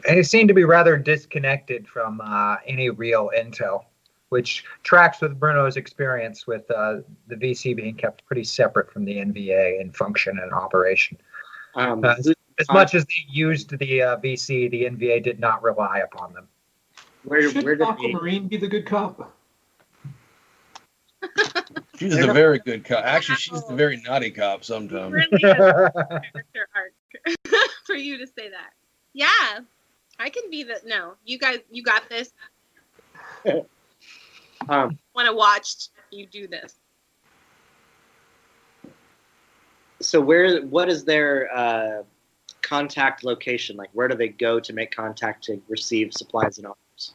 And 0.08 0.18
it 0.18 0.24
seemed 0.26 0.48
to 0.48 0.54
be 0.54 0.64
rather 0.64 0.96
disconnected 0.96 1.86
from 1.86 2.22
uh, 2.24 2.56
any 2.66 2.88
real 2.88 3.30
intel, 3.36 3.84
which 4.30 4.64
tracks 4.82 5.20
with 5.20 5.38
Bruno's 5.38 5.76
experience 5.76 6.46
with 6.46 6.68
uh, 6.70 6.96
the 7.28 7.36
VC 7.36 7.76
being 7.76 7.94
kept 7.94 8.24
pretty 8.24 8.44
separate 8.44 8.90
from 8.90 9.04
the 9.04 9.16
NVA 9.16 9.80
in 9.82 9.92
function 9.92 10.38
and 10.42 10.52
operation. 10.52 11.18
Um, 11.74 12.02
Uh, 12.02 12.14
who- 12.16 12.32
As 12.58 12.68
much 12.68 12.94
as 12.94 13.04
they 13.04 13.26
used 13.28 13.76
the 13.78 14.02
uh, 14.02 14.16
VC, 14.18 14.70
the 14.70 14.84
NVA 14.84 15.22
did 15.22 15.40
not 15.40 15.62
rely 15.62 15.98
upon 15.98 16.32
them. 16.32 16.48
where 17.24 17.50
Should 17.50 17.64
where 17.64 17.74
did 17.74 17.86
the, 17.86 17.90
Aquamarine 17.90 18.48
be 18.48 18.56
the 18.56 18.68
good 18.68 18.86
cop? 18.86 19.34
She's 21.98 22.14
They're 22.14 22.30
a 22.30 22.34
very 22.34 22.58
good 22.58 22.84
cop. 22.84 23.04
Actually, 23.04 23.36
she's 23.36 23.64
the 23.66 23.74
very 23.74 24.00
naughty 24.02 24.30
cop 24.30 24.64
sometimes. 24.64 25.12
Really 25.12 25.38
character 25.38 25.92
arc 26.74 26.92
for 27.86 27.94
you 27.94 28.18
to 28.18 28.26
say 28.26 28.50
that. 28.50 28.70
Yeah, 29.14 29.60
I 30.18 30.28
can 30.28 30.50
be 30.50 30.62
the. 30.62 30.80
No, 30.84 31.14
you 31.24 31.38
guys, 31.38 31.58
you 31.70 31.82
got 31.82 32.08
this. 32.08 32.32
um, 34.68 34.98
Want 35.14 35.26
to 35.26 35.34
watch 35.34 35.88
you 36.10 36.26
do 36.26 36.46
this? 36.46 36.74
so 40.04 40.20
where 40.20 40.62
what 40.62 40.88
is 40.88 41.04
their 41.04 41.48
uh, 41.54 42.02
contact 42.64 43.22
location? 43.22 43.76
Like 43.76 43.90
where 43.92 44.08
do 44.08 44.16
they 44.16 44.28
go 44.28 44.58
to 44.58 44.72
make 44.72 44.90
contact 44.94 45.44
to 45.44 45.60
receive 45.68 46.12
supplies 46.12 46.58
and 46.58 46.66
arms? 46.66 47.14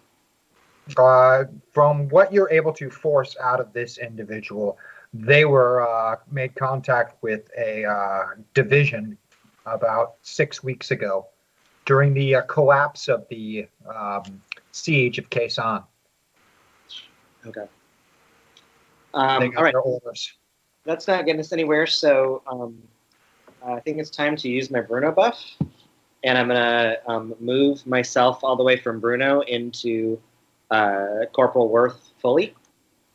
Uh, 0.98 1.46
from 1.72 2.08
what 2.10 2.32
you're 2.32 2.52
able 2.52 2.74
to 2.74 2.90
force 2.90 3.36
out 3.42 3.60
of 3.60 3.74
this 3.74 3.98
individual, 3.98 4.78
they 5.14 5.46
were 5.46 5.88
uh, 5.88 6.16
made 6.32 6.56
contact 6.56 7.22
with 7.22 7.50
a 7.58 7.86
uh, 7.86 8.26
division 8.54 9.18
about 9.66 10.16
six 10.22 10.64
weeks 10.64 10.92
ago 10.92 11.28
during 11.86 12.14
the 12.14 12.36
uh, 12.36 12.42
collapse 12.44 13.08
of 13.08 13.28
the 13.30 13.68
um, 13.94 14.42
siege 14.72 15.18
of 15.18 15.30
Khe 15.30 15.48
Sanh. 15.48 15.84
Okay. 17.46 17.66
Um, 19.14 19.52
all 19.58 19.64
right. 19.64 19.76
That's 20.86 21.08
not 21.08 21.26
getting 21.26 21.40
us 21.40 21.52
anywhere. 21.52 21.88
So 21.88 22.42
um, 22.48 22.82
I 23.66 23.80
think 23.80 23.98
it's 23.98 24.10
time 24.10 24.36
to 24.38 24.50
use 24.50 24.72
my 24.72 24.82
Bruno 24.82 25.12
buff, 25.12 25.44
and 26.24 26.38
I'm 26.38 26.48
gonna 26.48 26.98
um, 27.08 27.36
move 27.40 27.86
myself 27.86 28.44
all 28.44 28.56
the 28.56 28.64
way 28.64 28.78
from 28.78 29.00
Bruno 29.00 29.42
into 29.42 30.20
uh, 30.72 31.26
Corporal 31.34 31.70
Worth 31.70 32.12
fully. 32.22 32.56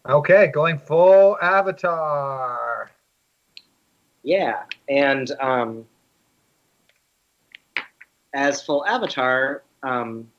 Okay, 0.07 0.49
going 0.49 0.79
full 0.79 1.39
avatar. 1.41 2.91
Yeah, 4.23 4.65
and 4.89 5.31
um, 5.41 5.87
as 8.35 8.63
full 8.63 8.87
avatar, 8.87 9.63
um, 9.83 10.31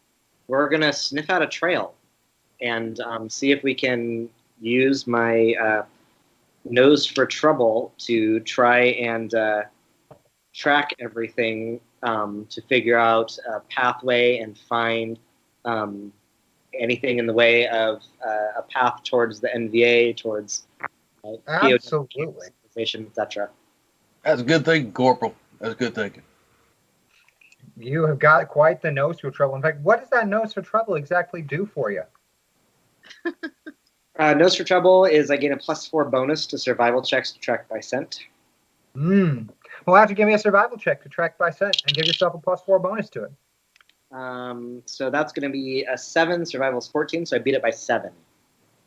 we're 0.47 0.69
gonna 0.69 0.93
sniff 0.93 1.29
out 1.29 1.41
a 1.41 1.47
trail 1.47 1.95
and 2.61 2.99
um, 3.01 3.29
see 3.29 3.51
if 3.51 3.63
we 3.63 3.73
can 3.73 4.29
use 4.61 5.07
my 5.07 5.53
uh, 5.61 5.85
nose 6.63 7.05
for 7.05 7.25
trouble 7.25 7.93
to 7.97 8.39
try 8.41 8.79
and 8.79 9.33
uh, 9.33 9.63
track 10.55 10.93
everything 10.99 11.79
um, 12.03 12.47
to 12.49 12.61
figure 12.63 12.97
out 12.97 13.37
a 13.53 13.59
pathway 13.69 14.37
and 14.39 14.57
find 14.57 15.19
um, 15.65 16.13
anything 16.79 17.19
in 17.19 17.25
the 17.25 17.33
way 17.33 17.67
of 17.67 18.01
uh, 18.25 18.59
a 18.59 18.61
path 18.63 19.03
towards 19.03 19.39
the 19.39 19.49
NVA, 19.49 20.15
towards 20.15 20.67
uh, 20.81 20.87
POW, 21.47 21.73
Absolutely. 21.73 22.47
etc. 22.77 23.49
That's 24.23 24.41
a 24.41 24.43
good 24.43 24.65
thing, 24.65 24.91
Corporal. 24.91 25.35
That's 25.59 25.75
good 25.75 25.95
thinking. 25.95 26.23
You 27.77 28.05
have 28.05 28.19
got 28.19 28.47
quite 28.47 28.81
the 28.81 28.91
nose 28.91 29.19
for 29.19 29.31
trouble. 29.31 29.55
In 29.55 29.61
fact, 29.61 29.81
what 29.81 29.99
does 29.99 30.09
that 30.11 30.27
nose 30.27 30.53
for 30.53 30.61
trouble 30.61 30.95
exactly 30.95 31.41
do 31.41 31.65
for 31.65 31.91
you? 31.91 32.03
Uh, 34.17 34.33
Nose 34.33 34.55
for 34.55 34.63
Trouble 34.63 35.03
is 35.03 35.29
I 35.29 35.35
gain 35.35 35.51
a 35.51 35.57
plus 35.57 35.87
four 35.87 36.05
bonus 36.05 36.47
to 36.47 36.57
survival 36.57 37.01
checks 37.01 37.33
to 37.33 37.39
track 37.39 37.67
by 37.67 37.81
scent. 37.81 38.21
Hmm. 38.93 39.41
Well, 39.85 39.95
have 39.95 40.09
to 40.09 40.15
give 40.15 40.27
me 40.27 40.33
a 40.33 40.39
survival 40.39 40.77
check 40.77 41.03
to 41.03 41.09
track 41.09 41.37
by 41.37 41.51
scent 41.51 41.83
and 41.85 41.95
give 41.95 42.07
yourself 42.07 42.33
a 42.33 42.37
plus 42.39 42.61
four 42.61 42.79
bonus 42.79 43.09
to 43.11 43.25
it. 43.25 43.31
Um, 44.11 44.81
so 44.85 45.09
that's 45.09 45.31
going 45.31 45.49
to 45.49 45.53
be 45.53 45.85
a 45.91 45.97
seven. 45.97 46.45
Survival 46.45 46.79
is 46.79 46.87
14, 46.87 47.25
so 47.25 47.35
I 47.35 47.39
beat 47.39 47.53
it 47.53 47.61
by 47.61 47.71
seven. 47.71 48.11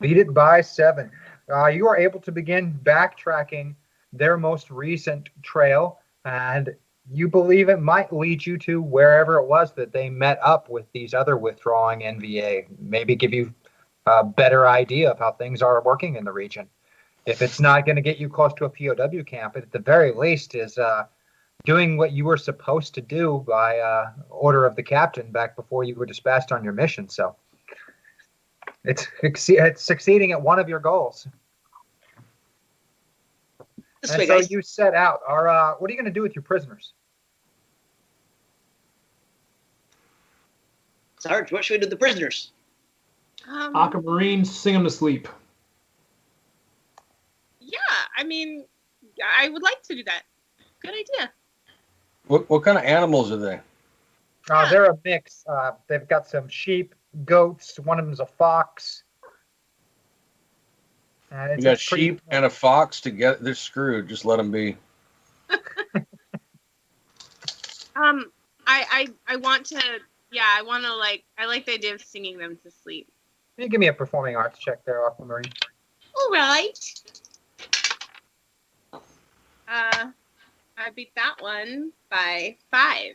Beat 0.00 0.16
it 0.16 0.32
by 0.34 0.60
seven. 0.60 1.10
Uh, 1.52 1.66
you 1.66 1.86
are 1.86 1.96
able 1.96 2.20
to 2.20 2.32
begin 2.32 2.78
backtracking 2.82 3.74
their 4.12 4.36
most 4.36 4.70
recent 4.70 5.28
trail, 5.42 5.98
and 6.24 6.74
you 7.10 7.28
believe 7.28 7.68
it 7.68 7.80
might 7.80 8.12
lead 8.12 8.44
you 8.44 8.58
to 8.58 8.82
wherever 8.82 9.38
it 9.38 9.46
was 9.46 9.72
that 9.74 9.92
they 9.92 10.08
met 10.08 10.38
up 10.42 10.68
with 10.68 10.90
these 10.92 11.14
other 11.14 11.36
withdrawing 11.36 12.00
NVA. 12.00 12.66
Maybe 12.78 13.16
give 13.16 13.32
you 13.32 13.54
a 14.06 14.24
better 14.24 14.66
idea 14.66 15.10
of 15.10 15.18
how 15.18 15.32
things 15.32 15.62
are 15.62 15.82
working 15.82 16.16
in 16.16 16.24
the 16.24 16.32
region. 16.32 16.68
If 17.28 17.42
it's 17.42 17.60
not 17.60 17.84
going 17.84 17.96
to 17.96 18.02
get 18.02 18.16
you 18.16 18.30
close 18.30 18.54
to 18.54 18.64
a 18.64 18.70
POW 18.70 19.22
camp, 19.22 19.54
it 19.54 19.64
at 19.64 19.70
the 19.70 19.78
very 19.78 20.12
least 20.12 20.54
is 20.54 20.78
uh, 20.78 21.04
doing 21.66 21.98
what 21.98 22.12
you 22.12 22.24
were 22.24 22.38
supposed 22.38 22.94
to 22.94 23.02
do 23.02 23.44
by 23.46 23.78
uh, 23.80 24.12
order 24.30 24.64
of 24.64 24.76
the 24.76 24.82
captain 24.82 25.30
back 25.30 25.54
before 25.54 25.84
you 25.84 25.94
were 25.94 26.06
dispatched 26.06 26.52
on 26.52 26.64
your 26.64 26.72
mission. 26.72 27.06
So 27.06 27.36
it's, 28.82 29.06
it's 29.22 29.82
succeeding 29.82 30.32
at 30.32 30.40
one 30.40 30.58
of 30.58 30.70
your 30.70 30.80
goals. 30.80 31.28
This 34.00 34.12
and 34.12 34.20
way, 34.20 34.26
so 34.26 34.38
guys. 34.38 34.50
you 34.50 34.62
set 34.62 34.94
out. 34.94 35.20
Are 35.28 35.48
uh, 35.48 35.74
what 35.74 35.90
are 35.90 35.92
you 35.92 35.98
going 35.98 36.10
to 36.10 36.18
do 36.18 36.22
with 36.22 36.34
your 36.34 36.44
prisoners? 36.44 36.94
Sarge, 41.18 41.52
what 41.52 41.62
should 41.62 41.74
we 41.74 41.78
do 41.78 41.82
with 41.82 41.90
the 41.90 41.96
prisoners? 41.96 42.52
Um, 43.46 43.76
Aquamarine, 43.76 44.46
sing 44.46 44.72
them 44.72 44.84
to 44.84 44.90
sleep. 44.90 45.28
Yeah, 48.18 48.22
I 48.22 48.24
mean, 48.26 48.64
I 49.38 49.48
would 49.48 49.62
like 49.62 49.82
to 49.84 49.94
do 49.94 50.04
that. 50.04 50.22
Good 50.80 50.90
idea. 50.92 51.30
What 52.26 52.48
what 52.50 52.62
kind 52.62 52.76
of 52.78 52.84
animals 52.84 53.30
are 53.32 53.36
they? 53.36 53.60
Uh, 54.50 54.68
they're 54.70 54.86
a 54.86 54.98
mix. 55.04 55.44
Uh, 55.46 55.72
they've 55.88 56.08
got 56.08 56.26
some 56.26 56.48
sheep, 56.48 56.94
goats. 57.24 57.78
One 57.80 57.98
of 57.98 58.06
them's 58.06 58.20
a 58.20 58.26
fox. 58.26 59.02
And 61.30 61.52
it's 61.52 61.64
You 61.64 61.70
a 61.70 61.74
got 61.74 61.80
pretty- 61.86 62.04
sheep 62.04 62.20
and 62.28 62.44
a 62.46 62.50
fox 62.50 63.00
together. 63.02 63.38
They're 63.40 63.54
screwed. 63.54 64.08
Just 64.08 64.24
let 64.24 64.36
them 64.36 64.50
be. 64.50 64.76
Um, 67.96 68.30
I, 68.66 69.08
I, 69.28 69.34
I 69.34 69.36
want 69.36 69.66
to. 69.66 69.82
Yeah, 70.30 70.44
I 70.46 70.62
want 70.62 70.84
to 70.84 70.94
like. 70.94 71.24
I 71.36 71.46
like 71.46 71.66
the 71.66 71.72
idea 71.72 71.94
of 71.94 72.00
singing 72.00 72.38
them 72.38 72.56
to 72.62 72.70
sleep. 72.70 73.08
Can 73.56 73.64
you 73.64 73.68
give 73.70 73.80
me 73.80 73.88
a 73.88 73.92
performing 73.92 74.36
arts 74.36 74.58
check 74.60 74.84
there, 74.84 75.04
Aquamarine? 75.04 75.50
All 76.16 76.30
right. 76.30 76.78
Uh, 79.68 80.10
I 80.76 80.90
beat 80.94 81.14
that 81.16 81.36
one 81.40 81.92
by 82.10 82.56
five. 82.70 83.14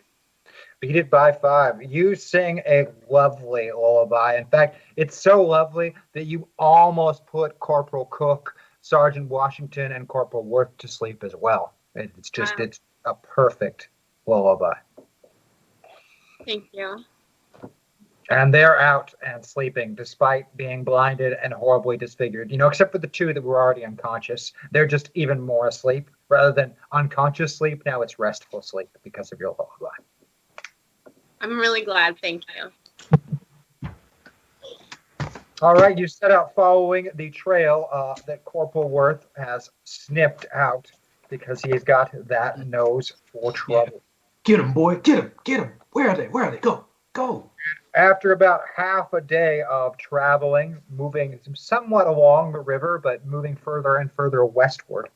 Beat 0.82 0.96
it 0.98 1.10
by 1.10 1.32
five. 1.32 1.82
You 1.82 2.14
sing 2.16 2.60
a 2.68 2.88
lovely 3.10 3.72
lullaby. 3.72 4.36
In 4.36 4.46
fact, 4.46 4.78
it's 4.98 5.16
so 5.18 5.42
lovely 5.42 5.96
that 6.14 6.26
you 6.26 6.48
almost 6.60 7.26
put 7.26 7.58
Corporal 7.60 8.06
Cook, 8.06 8.56
Sergeant 8.82 9.30
Washington, 9.30 9.94
and 9.94 10.08
Corporal 10.08 10.44
Worth 10.44 10.76
to 10.80 10.88
sleep 10.88 11.24
as 11.24 11.36
well. 11.36 11.74
It's 11.96 12.30
just, 12.30 12.58
Wow. 12.60 12.66
it's 12.66 12.82
a 13.06 13.14
perfect 13.14 13.90
lullaby. 14.28 14.74
Thank 16.46 16.66
you. 16.74 17.04
And 18.30 18.54
they're 18.54 18.80
out 18.80 19.14
and 19.26 19.46
sleeping 19.46 19.96
despite 19.96 20.56
being 20.58 20.84
blinded 20.84 21.34
and 21.42 21.54
horribly 21.54 21.98
disfigured. 21.98 22.52
You 22.52 22.58
know, 22.58 22.68
except 22.68 22.92
for 22.92 22.98
the 22.98 23.08
two 23.08 23.34
that 23.34 23.44
were 23.44 23.62
already 23.62 23.86
unconscious. 23.86 24.54
They're 24.72 24.88
just 24.88 25.12
even 25.14 25.40
more 25.42 25.68
asleep. 25.68 26.10
Rather 26.34 26.52
than 26.52 26.74
unconscious 26.92 27.56
sleep, 27.56 27.84
now 27.86 28.02
it's 28.02 28.18
restful 28.18 28.60
sleep 28.64 28.90
because 29.04 29.32
of 29.32 29.40
your 29.40 29.50
lullaby. 29.52 29.96
I'm 31.42 31.60
really 31.60 31.86
glad. 31.86 32.18
Thank 32.20 32.44
you. 32.56 33.92
All 35.62 35.76
right, 35.76 35.96
you 35.96 36.08
set 36.08 36.32
out 36.32 36.56
following 36.56 37.10
the 37.14 37.30
trail 37.30 37.88
uh, 37.94 38.16
that 38.26 38.44
Corporal 38.46 38.90
Worth 38.90 39.28
has 39.38 39.70
snipped 39.84 40.48
out 40.56 40.92
because 41.30 41.62
he's 41.62 41.84
got 41.84 42.10
that 42.28 42.66
nose 42.66 43.14
for 43.32 43.52
trouble. 43.52 44.02
Get 44.44 44.60
him, 44.60 44.74
boy. 44.74 44.96
Get 45.02 45.20
him. 45.20 45.32
Get 45.44 45.60
him. 45.60 45.74
Where 45.92 46.10
are 46.10 46.18
they? 46.18 46.30
Where 46.30 46.46
are 46.46 46.52
they? 46.52 46.58
Go. 46.58 46.86
Go. 47.14 47.48
After 47.94 48.32
about 48.32 48.62
half 48.76 49.14
a 49.14 49.22
day 49.22 49.62
of 49.70 50.00
traveling, 50.00 50.80
moving 50.90 51.40
somewhat 51.54 52.08
along 52.08 52.54
the 52.54 52.60
river, 52.60 52.98
but 52.98 53.24
moving 53.24 53.56
further 53.56 53.98
and 53.98 54.12
further 54.12 54.44
westward, 54.44 55.10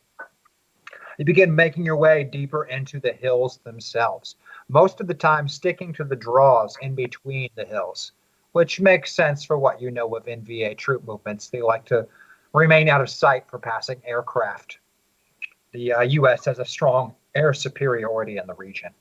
you 1.17 1.25
begin 1.25 1.53
making 1.53 1.83
your 1.83 1.97
way 1.97 2.23
deeper 2.23 2.65
into 2.65 2.99
the 2.99 3.13
hills 3.13 3.59
themselves. 3.63 4.35
Most 4.69 5.01
of 5.01 5.07
the 5.07 5.13
time, 5.13 5.47
sticking 5.47 5.91
to 5.93 6.03
the 6.03 6.15
draws 6.15 6.77
in 6.81 6.95
between 6.95 7.49
the 7.55 7.65
hills, 7.65 8.11
which 8.51 8.79
makes 8.79 9.15
sense 9.15 9.43
for 9.43 9.57
what 9.57 9.81
you 9.81 9.91
know 9.91 10.15
of 10.15 10.25
NVA 10.25 10.77
troop 10.77 11.05
movements. 11.05 11.49
They 11.49 11.61
like 11.61 11.85
to 11.85 12.07
remain 12.53 12.87
out 12.89 13.01
of 13.01 13.09
sight 13.09 13.45
for 13.49 13.59
passing 13.59 14.01
aircraft. 14.05 14.79
The 15.71 15.93
uh, 15.93 16.01
U.S. 16.01 16.45
has 16.45 16.59
a 16.59 16.65
strong 16.65 17.13
air 17.35 17.53
superiority 17.53 18.37
in 18.37 18.47
the 18.47 18.55
region. 18.55 18.91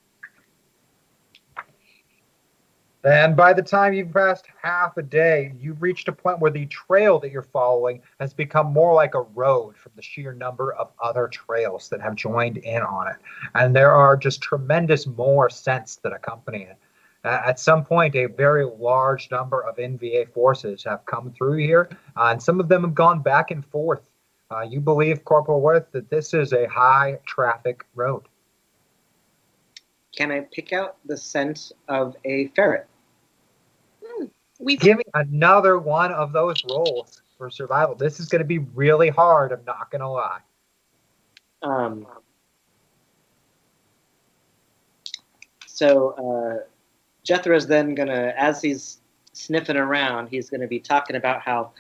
And 3.06 3.36
by 3.36 3.52
the 3.52 3.62
time 3.62 3.92
you've 3.92 4.12
passed 4.12 4.46
half 4.60 4.96
a 4.96 5.02
day, 5.02 5.52
you've 5.60 5.80
reached 5.80 6.08
a 6.08 6.12
point 6.12 6.40
where 6.40 6.50
the 6.50 6.66
trail 6.66 7.20
that 7.20 7.30
you're 7.30 7.42
following 7.42 8.02
has 8.18 8.34
become 8.34 8.72
more 8.72 8.94
like 8.94 9.14
a 9.14 9.22
road 9.22 9.76
from 9.76 9.92
the 9.94 10.02
sheer 10.02 10.32
number 10.32 10.74
of 10.74 10.90
other 11.00 11.28
trails 11.28 11.88
that 11.90 12.00
have 12.00 12.16
joined 12.16 12.56
in 12.56 12.82
on 12.82 13.06
it. 13.06 13.14
And 13.54 13.76
there 13.76 13.92
are 13.92 14.16
just 14.16 14.40
tremendous 14.40 15.06
more 15.06 15.48
scents 15.48 16.00
that 16.02 16.12
accompany 16.12 16.62
it. 16.62 16.76
At 17.22 17.60
some 17.60 17.84
point, 17.84 18.16
a 18.16 18.26
very 18.26 18.64
large 18.64 19.30
number 19.30 19.60
of 19.60 19.76
NVA 19.76 20.32
forces 20.32 20.82
have 20.82 21.06
come 21.06 21.32
through 21.32 21.58
here, 21.58 21.88
uh, 22.16 22.30
and 22.32 22.42
some 22.42 22.58
of 22.58 22.68
them 22.68 22.82
have 22.82 22.94
gone 22.94 23.22
back 23.22 23.52
and 23.52 23.64
forth. 23.66 24.10
Uh, 24.50 24.62
you 24.62 24.80
believe, 24.80 25.24
Corporal 25.24 25.60
Worth, 25.60 25.92
that 25.92 26.10
this 26.10 26.34
is 26.34 26.52
a 26.52 26.66
high 26.66 27.20
traffic 27.24 27.84
road. 27.94 28.24
Can 30.16 30.32
I 30.32 30.40
pick 30.52 30.72
out 30.72 30.96
the 31.04 31.16
scent 31.16 31.70
of 31.88 32.16
a 32.24 32.48
ferret? 32.48 32.88
We 34.58 34.76
Give 34.76 34.98
me 34.98 35.04
another 35.14 35.78
one 35.78 36.12
of 36.12 36.32
those 36.32 36.62
rolls 36.70 37.20
for 37.36 37.50
survival. 37.50 37.94
This 37.94 38.20
is 38.20 38.26
going 38.26 38.40
to 38.40 38.46
be 38.46 38.58
really 38.58 39.10
hard. 39.10 39.52
I'm 39.52 39.64
not 39.66 39.90
going 39.90 40.00
to 40.00 40.08
lie. 40.08 40.40
Um, 41.62 42.06
so 45.66 46.10
uh, 46.12 46.66
Jethro's 47.22 47.66
then 47.66 47.94
gonna, 47.94 48.32
as 48.36 48.62
he's 48.62 48.98
sniffing 49.32 49.76
around, 49.76 50.28
he's 50.28 50.48
gonna 50.48 50.66
be 50.66 50.80
talking 50.80 51.16
about 51.16 51.42
how 51.42 51.72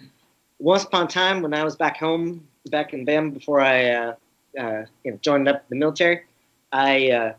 once 0.58 0.84
upon 0.84 1.06
a 1.06 1.08
time 1.08 1.40
when 1.40 1.54
I 1.54 1.64
was 1.64 1.76
back 1.76 1.96
home, 1.96 2.46
back 2.66 2.92
in 2.92 3.04
Bam 3.04 3.30
before 3.30 3.60
I 3.60 3.90
uh, 3.90 4.14
uh, 4.58 4.84
you 5.04 5.12
know 5.12 5.18
joined 5.22 5.48
up 5.48 5.68
the 5.68 5.76
military, 5.76 6.22
I 6.72 7.10
uh, 7.10 7.32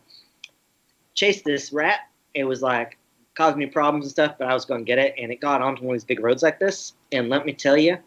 chased 1.14 1.46
this 1.46 1.72
rat. 1.72 2.02
It 2.34 2.46
was 2.46 2.62
like 2.62 2.98
causing 3.38 3.60
me 3.60 3.68
problems 3.68 4.06
and 4.06 4.12
stuff, 4.12 4.36
but 4.40 4.48
I 4.48 4.54
was 4.56 4.66
going 4.66 4.82
to 4.82 4.86
get 4.86 4.98
it, 4.98 5.14
and 5.18 5.32
it 5.32 5.40
got 5.40 5.62
onto 5.62 5.84
one 5.84 5.96
of 5.96 6.02
these 6.02 6.06
big 6.06 6.20
roads 6.20 6.42
like 6.42 6.60
this. 6.60 6.94
And 7.12 7.30
let 7.30 7.46
me 7.46 7.54
tell 7.54 7.78
you, 7.78 8.00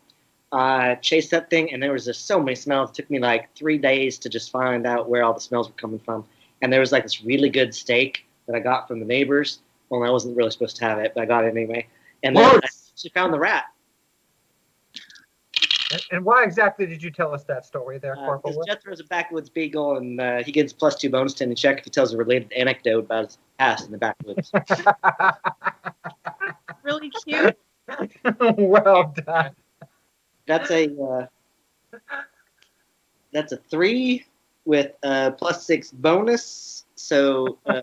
I 0.51 0.97
chased 0.97 1.31
that 1.31 1.49
thing, 1.49 1.73
and 1.73 1.81
there 1.81 1.93
was 1.93 2.05
just 2.05 2.27
so 2.27 2.41
many 2.41 2.57
smells. 2.57 2.91
It 2.91 2.95
took 2.97 3.11
me 3.11 3.21
like 3.21 3.55
three 3.55 3.79
days 3.79 4.19
to 4.19 4.29
just 4.29 4.51
find 4.51 4.89
out 4.89 5.09
where 5.09 5.23
all 5.23 5.33
the 5.33 5.41
smells 5.41 5.69
were 5.69 5.75
coming 5.75 6.01
from. 6.01 6.25
And 6.61 6.73
there 6.73 6.81
was 6.81 6.91
like 6.91 7.05
this 7.05 7.23
really 7.23 7.49
good 7.49 7.73
steak 7.73 8.27
that 8.47 8.57
I 8.57 8.59
got 8.59 8.89
from 8.89 8.99
the 8.99 9.07
neighbors. 9.07 9.61
Well, 9.89 10.03
I 10.03 10.11
wasn't 10.11 10.37
really 10.37 10.51
supposed 10.51 10.77
to 10.77 10.85
have 10.85 10.99
it, 10.99 11.13
but 11.15 11.23
I 11.23 11.27
got 11.27 11.45
it 11.45 11.57
anyway. 11.57 11.87
And 12.25 12.37
then 12.37 12.45
I 12.45 12.57
actually 12.57 13.11
found 13.11 13.33
the 13.33 13.39
rat. 13.39 13.67
And, 15.91 16.03
and 16.13 16.25
why 16.25 16.45
exactly 16.45 16.87
did 16.87 17.03
you 17.03 17.11
tell 17.11 17.35
us 17.35 17.43
that 17.45 17.67
story 17.67 17.99
there, 17.99 18.13
Uh, 18.13 18.25
Corporal? 18.27 18.41
'cause 18.43 18.57
Worth? 18.59 18.67
Jethro's 18.69 19.01
a 19.01 19.05
backwoods 19.05 19.49
beagle, 19.51 19.97
and 19.97 20.21
uh, 20.21 20.43
he 20.43 20.53
gets 20.53 20.73
plus 20.73 20.95
two 20.97 21.11
bonus 21.11 21.35
to 21.35 21.45
any 21.45 21.55
check 21.55 21.79
if 21.79 21.85
he 21.85 21.91
tells 21.91 22.13
a 22.13 22.17
related 22.17 22.53
anecdote 22.53 23.01
about 23.07 23.25
his 23.27 23.39
past 23.59 23.87
in 23.87 23.93
the 23.93 23.99
backwoods. 23.99 24.53
really 26.85 27.11
cute. 27.11 27.59
well 28.57 29.13
done. 29.27 29.55
That's 30.47 30.71
a 30.71 30.89
uh, 31.03 31.27
that's 33.33 33.53
a 33.53 33.57
three 33.57 34.27
with 34.65 34.93
uh, 35.03 35.33
plus 35.33 35.65
six 35.65 35.91
bonus. 35.91 36.85
So 36.95 37.59
uh, 37.67 37.81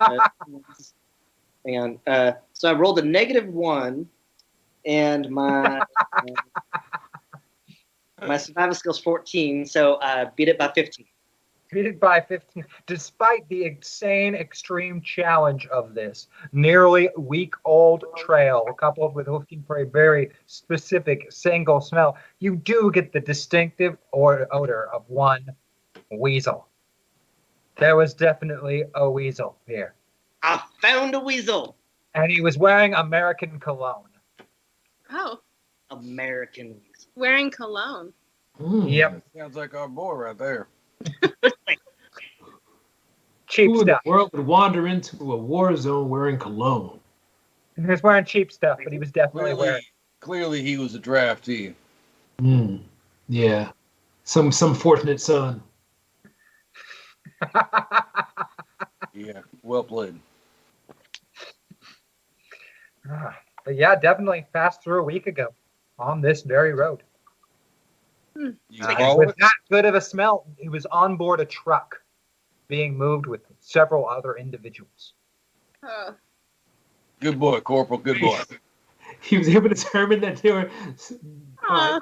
hang 1.65 1.77
on. 1.77 1.99
Uh, 2.07 2.34
so 2.53 2.69
I 2.69 2.73
rolled 2.73 2.99
a 2.99 3.05
negative 3.05 3.47
one, 3.53 4.07
and 4.85 5.29
my 5.29 5.79
uh, 6.21 6.35
my 8.26 8.38
survival 8.38 8.76
skills 8.76 8.99
fourteen. 8.99 9.65
So 9.65 9.95
uh, 9.95 10.30
beat 10.35 10.48
it 10.49 10.57
by 10.57 10.72
fifteen. 10.73 11.07
Beat 11.69 11.85
it 11.85 11.99
by 11.99 12.22
15. 12.22 12.65
Despite 12.85 13.48
the 13.49 13.65
insane 13.65 14.35
extreme 14.35 15.02
challenge 15.02 15.68
of 15.68 15.94
this 15.94 16.27
nearly 16.53 17.10
week 17.18 17.56
old 17.65 18.06
trail, 18.15 18.65
coupled 18.80 19.14
with 19.14 19.27
looking 19.27 19.64
for 19.64 19.80
a 19.80 19.85
very 19.85 20.31
specific 20.45 21.30
single 21.30 21.81
smell, 21.81 22.18
you 22.39 22.56
do 22.56 22.89
get 22.94 23.11
the 23.11 23.19
distinctive 23.19 23.98
odor 24.14 24.88
of 24.94 25.03
one 25.07 25.45
weasel. 26.10 26.68
There 27.77 27.95
was 27.95 28.14
definitely 28.14 28.85
a 28.95 29.10
weasel 29.10 29.57
here. 29.68 29.94
I 30.44 30.61
found 30.81 31.15
a 31.15 31.19
weasel. 31.19 31.76
And 32.15 32.31
he 32.31 32.41
was 32.41 32.57
wearing 32.57 32.94
American 32.94 33.60
cologne. 33.60 34.06
Oh, 35.11 35.41
American 35.91 36.68
weasel. 36.69 36.86
Wearing 37.18 37.52
cologne. 37.52 38.14
Yep. 38.60 39.22
Sounds 39.35 39.56
like 39.56 39.73
our 39.76 39.88
boy 39.88 40.14
right 40.14 40.38
there. 40.38 40.68
Cheap 43.48 43.68
Who 43.72 43.80
in 43.81 43.88
stuff. 43.88 44.02
the 44.03 44.10
world 44.10 44.30
would 44.34 44.45
wander 44.45 44.88
into 44.88 45.31
a 45.34 45.38
war 45.38 45.76
zone 45.76 46.10
wearing 46.10 46.38
cologne? 46.38 46.99
He 47.76 47.81
was 47.81 48.03
wearing 48.03 48.26
cheap 48.26 48.52
stuff, 48.52 48.77
but 48.84 48.91
he 48.91 48.99
was 48.99 49.11
definitely 49.11 49.52
Clearly, 49.53 49.60
wearing. 49.68 49.84
clearly 50.19 50.61
he 50.64 50.77
was 50.77 50.95
a 50.95 50.99
draftee. 50.99 51.73
Hmm. 52.39 52.77
Yeah. 53.30 53.72
Some 54.23 54.52
some 54.52 54.73
fortunate 54.73 55.22
son. 55.22 55.61
Yeah, 59.14 59.39
well 59.64 59.84
played. 59.84 60.14
Ah, 63.10 63.35
but 63.65 63.76
yeah, 63.76 63.95
definitely 63.95 64.45
passed 64.53 64.84
through 64.84 64.99
a 64.99 65.03
week 65.03 65.26
ago 65.26 65.48
on 65.99 66.22
this 66.22 66.41
very 66.41 66.74
road. 66.74 67.03
You 68.36 68.56
Uh, 68.82 68.95
follow 68.95 69.18
with 69.18 69.30
it? 69.30 69.36
that 69.40 69.56
good 69.69 69.86
of 69.86 69.95
a 69.95 70.02
smell, 70.02 70.45
he 70.57 70.69
was 70.69 70.86
on 70.88 71.18
board 71.18 71.40
a 71.40 71.45
truck 71.45 71.99
being 72.68 72.95
moved 72.98 73.26
with 73.26 73.41
several 73.60 74.07
other 74.07 74.36
individuals. 74.36 75.14
Good 77.19 77.40
boy, 77.40 77.60
Corporal. 77.61 77.99
Good 77.99 78.19
boy. 78.22 78.40
He 79.22 79.38
was 79.38 79.48
able 79.48 79.69
to 79.69 79.76
determine 79.76 80.19
that 80.22 80.38
they 80.38 80.52
were. 80.52 80.69
All 81.68 81.94
right. 81.94 82.02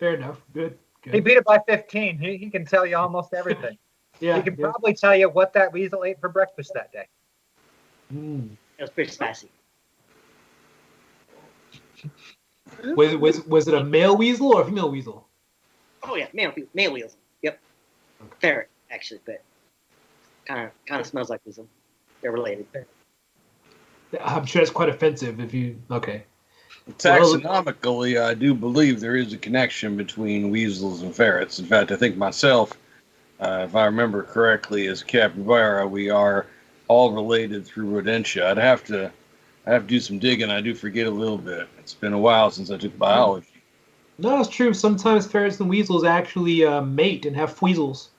Fair 0.00 0.14
enough. 0.14 0.40
Good. 0.52 0.76
He 1.04 1.20
beat 1.20 1.36
it 1.36 1.44
by 1.44 1.60
15. 1.68 2.18
He, 2.18 2.36
he 2.38 2.50
can 2.50 2.64
tell 2.64 2.84
you 2.84 2.96
almost 2.96 3.34
everything. 3.34 3.78
Yeah. 4.18 4.36
he 4.36 4.42
can 4.42 4.56
yeah. 4.58 4.70
probably 4.70 4.94
tell 4.94 5.14
you 5.14 5.28
what 5.28 5.52
that 5.52 5.72
weasel 5.72 6.02
ate 6.02 6.18
for 6.18 6.28
breakfast 6.28 6.72
that 6.74 6.90
day. 6.92 7.06
Hmm. 8.10 8.46
It 8.78 8.82
was 8.82 8.90
pretty 8.90 9.12
spicy. 9.12 9.48
Was, 12.84 13.16
was 13.16 13.46
was 13.46 13.68
it 13.68 13.74
a 13.74 13.84
male 13.84 14.16
weasel 14.16 14.54
or 14.54 14.62
a 14.62 14.64
female 14.64 14.90
weasel? 14.90 15.26
Oh 16.02 16.16
yeah, 16.16 16.28
male 16.32 16.52
male 16.74 16.92
weasel. 16.92 17.10
Yep. 17.42 17.58
Ferret 18.40 18.68
actually, 18.90 19.20
but 19.24 19.42
kind 20.46 20.66
of 20.66 20.70
kind 20.86 21.00
of 21.00 21.06
smells 21.06 21.30
like 21.30 21.40
weasel. 21.44 21.68
They're 22.20 22.32
related. 22.32 22.66
I'm 24.20 24.46
sure 24.46 24.62
it's 24.62 24.70
quite 24.70 24.88
offensive 24.88 25.40
if 25.40 25.52
you. 25.52 25.80
Okay. 25.90 26.24
Taxonomically, 26.98 28.20
I 28.22 28.34
do 28.34 28.54
believe 28.54 29.00
there 29.00 29.16
is 29.16 29.32
a 29.32 29.36
connection 29.38 29.96
between 29.96 30.50
weasels 30.50 31.02
and 31.02 31.14
ferrets. 31.14 31.58
In 31.58 31.66
fact, 31.66 31.90
I 31.90 31.96
think 31.96 32.16
myself, 32.16 32.72
uh, 33.40 33.66
if 33.68 33.74
I 33.74 33.86
remember 33.86 34.22
correctly, 34.22 34.86
as 34.86 35.02
capybara, 35.02 35.88
we 35.88 36.10
are 36.10 36.46
all 36.86 37.10
related 37.10 37.66
through 37.66 37.90
rodentia. 37.90 38.46
I'd 38.46 38.58
have 38.58 38.84
to, 38.84 39.10
I 39.66 39.72
have 39.72 39.82
to 39.82 39.88
do 39.88 40.00
some 40.00 40.18
digging. 40.18 40.50
I 40.50 40.60
do 40.60 40.74
forget 40.74 41.06
a 41.06 41.10
little 41.10 41.38
bit. 41.38 41.68
It's 41.78 41.94
been 41.94 42.12
a 42.12 42.18
while 42.18 42.50
since 42.50 42.70
I 42.70 42.76
took 42.76 42.96
biology. 42.96 43.48
No, 44.18 44.40
it's 44.40 44.48
true. 44.48 44.72
Sometimes 44.72 45.26
ferrets 45.26 45.60
and 45.60 45.68
weasels 45.68 46.04
actually 46.04 46.64
uh, 46.64 46.80
mate 46.82 47.26
and 47.26 47.36
have 47.36 47.60
weasels. 47.60 48.10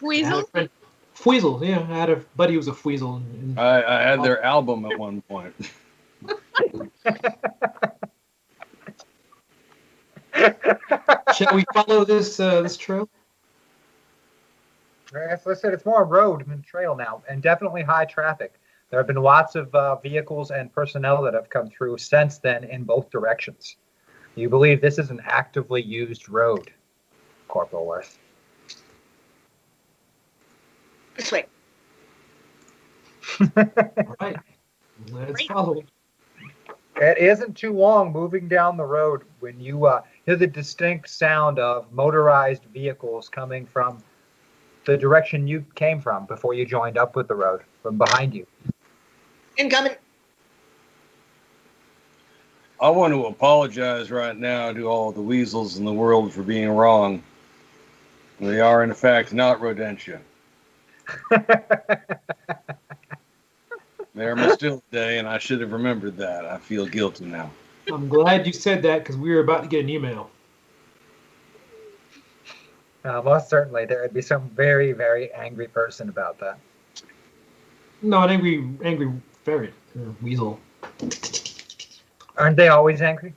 Weasel? 0.00 0.44
Weasel, 1.26 1.64
yeah. 1.64 1.80
I 1.80 1.96
had 1.98 2.10
a 2.10 2.16
buddy 2.36 2.52
who 2.52 2.58
was 2.58 2.68
a 2.68 2.76
weasel. 2.84 3.16
And, 3.16 3.58
I, 3.58 3.82
I 3.82 4.02
had 4.02 4.22
their 4.22 4.42
album 4.42 4.84
at 4.84 4.98
one 4.98 5.22
point. 5.22 5.54
Shall 11.34 11.54
we 11.54 11.64
follow 11.74 12.04
this 12.04 12.38
uh, 12.38 12.62
this 12.62 12.76
trail? 12.76 13.08
As 15.14 15.46
I 15.46 15.54
said, 15.54 15.74
it's 15.74 15.84
more 15.84 16.02
a 16.02 16.04
road 16.04 16.46
than 16.46 16.62
trail 16.62 16.94
now, 16.94 17.22
and 17.28 17.42
definitely 17.42 17.82
high 17.82 18.04
traffic. 18.04 18.54
There 18.90 18.98
have 18.98 19.06
been 19.06 19.16
lots 19.16 19.54
of 19.54 19.72
uh, 19.74 19.96
vehicles 19.96 20.50
and 20.50 20.72
personnel 20.72 21.22
that 21.22 21.34
have 21.34 21.48
come 21.48 21.70
through 21.70 21.98
since 21.98 22.38
then 22.38 22.64
in 22.64 22.82
both 22.82 23.08
directions. 23.10 23.76
You 24.34 24.48
believe 24.48 24.80
this 24.80 24.98
is 24.98 25.10
an 25.10 25.20
actively 25.24 25.80
used 25.82 26.28
road, 26.28 26.72
Corporal 27.46 27.86
Worth? 27.86 28.18
This 31.16 31.30
way. 31.30 31.46
All 33.56 34.16
right. 34.20 34.36
Let's 35.12 35.44
follow. 35.46 35.82
It 36.96 37.18
isn't 37.18 37.56
too 37.56 37.72
long 37.72 38.12
moving 38.12 38.48
down 38.48 38.76
the 38.76 38.84
road 38.84 39.22
when 39.38 39.58
you 39.60 39.86
uh, 39.86 40.02
hear 40.26 40.36
the 40.36 40.46
distinct 40.46 41.08
sound 41.08 41.58
of 41.58 41.90
motorized 41.92 42.64
vehicles 42.74 43.28
coming 43.28 43.66
from 43.66 44.02
the 44.84 44.96
direction 44.96 45.46
you 45.46 45.64
came 45.74 46.00
from 46.00 46.26
before 46.26 46.54
you 46.54 46.66
joined 46.66 46.98
up 46.98 47.16
with 47.16 47.28
the 47.28 47.34
road, 47.34 47.62
from 47.82 47.96
behind 47.96 48.34
you. 48.34 48.46
Incoming. 49.56 49.96
I 52.80 52.88
want 52.88 53.12
to 53.12 53.26
apologize 53.26 54.10
right 54.10 54.36
now 54.36 54.72
to 54.72 54.88
all 54.88 55.12
the 55.12 55.20
weasels 55.20 55.76
in 55.76 55.84
the 55.84 55.92
world 55.92 56.32
for 56.32 56.42
being 56.42 56.70
wrong. 56.70 57.22
They 58.40 58.60
are, 58.60 58.82
in 58.82 58.94
fact, 58.94 59.34
not 59.34 59.60
rodentia. 59.60 60.20
They're 64.14 64.34
Mastilla 64.34 64.80
Day, 64.90 65.18
and 65.18 65.28
I 65.28 65.38
should 65.38 65.60
have 65.60 65.72
remembered 65.72 66.16
that. 66.16 66.46
I 66.46 66.56
feel 66.56 66.86
guilty 66.86 67.26
now. 67.26 67.50
I'm 67.92 68.08
glad 68.08 68.46
you 68.46 68.52
said 68.52 68.82
that 68.82 69.00
because 69.00 69.16
we 69.16 69.30
were 69.30 69.40
about 69.40 69.62
to 69.62 69.68
get 69.68 69.80
an 69.84 69.90
email. 69.90 70.30
Uh, 73.04 73.22
most 73.22 73.48
certainly, 73.48 73.84
there 73.84 74.02
would 74.02 74.14
be 74.14 74.22
some 74.22 74.48
very, 74.50 74.92
very 74.92 75.32
angry 75.32 75.68
person 75.68 76.08
about 76.08 76.38
that. 76.40 76.58
No, 78.02 78.22
an 78.22 78.30
angry, 78.30 78.68
angry 78.82 79.12
ferret, 79.50 79.74
or 79.98 80.14
weasel. 80.22 80.60
Aren't 82.36 82.56
they 82.56 82.68
always 82.68 83.02
angry? 83.02 83.34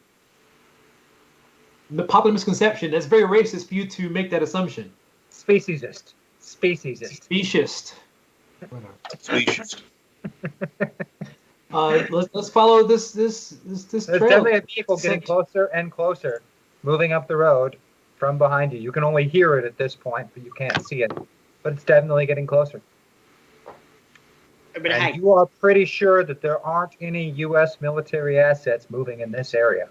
The 1.90 2.04
popular 2.04 2.34
misconception. 2.34 2.92
That's 2.92 3.08
very 3.08 3.24
racist 3.24 3.68
for 3.68 3.74
you 3.74 3.88
to 3.88 4.10
make 4.10 4.30
that 4.30 4.44
assumption. 4.44 4.92
Speciesist. 5.32 6.14
Speciesist. 6.40 7.22
Speciest. 7.24 7.96
Speciest. 9.20 9.82
Uh, 11.74 12.06
let's 12.12 12.30
let's 12.34 12.50
follow 12.52 12.84
this 12.84 13.14
this 13.14 13.58
this 13.66 13.86
this 13.86 14.06
There's 14.06 14.20
trail. 14.20 14.30
definitely 14.30 14.60
a 14.60 14.62
vehicle 14.62 14.96
getting 14.96 15.22
closer 15.22 15.66
and 15.74 15.92
closer, 15.92 16.44
moving 16.84 17.14
up 17.14 17.28
the 17.28 17.36
road 17.36 17.78
from 18.16 18.38
behind 18.38 18.74
you. 18.74 18.80
You 18.80 18.92
can 18.92 19.04
only 19.04 19.28
hear 19.28 19.58
it 19.58 19.66
at 19.66 19.76
this 19.76 19.96
point, 19.96 20.30
but 20.36 20.46
you 20.46 20.52
can't 20.52 20.86
see 20.86 21.02
it. 21.02 21.12
But 21.64 21.74
it's 21.74 21.84
definitely 21.84 22.28
getting 22.28 22.46
closer. 22.46 22.80
Everybody 24.76 24.94
And 24.96 25.04
hide. 25.04 25.16
you 25.18 25.32
are 25.32 25.46
pretty 25.46 25.86
sure 25.86 26.24
that 26.24 26.42
there 26.42 26.60
aren't 26.66 26.96
any 27.00 27.30
U.S. 27.32 27.80
military 27.80 28.40
assets 28.40 28.88
moving 28.90 29.20
in 29.20 29.32
this 29.32 29.54
area. 29.54 29.88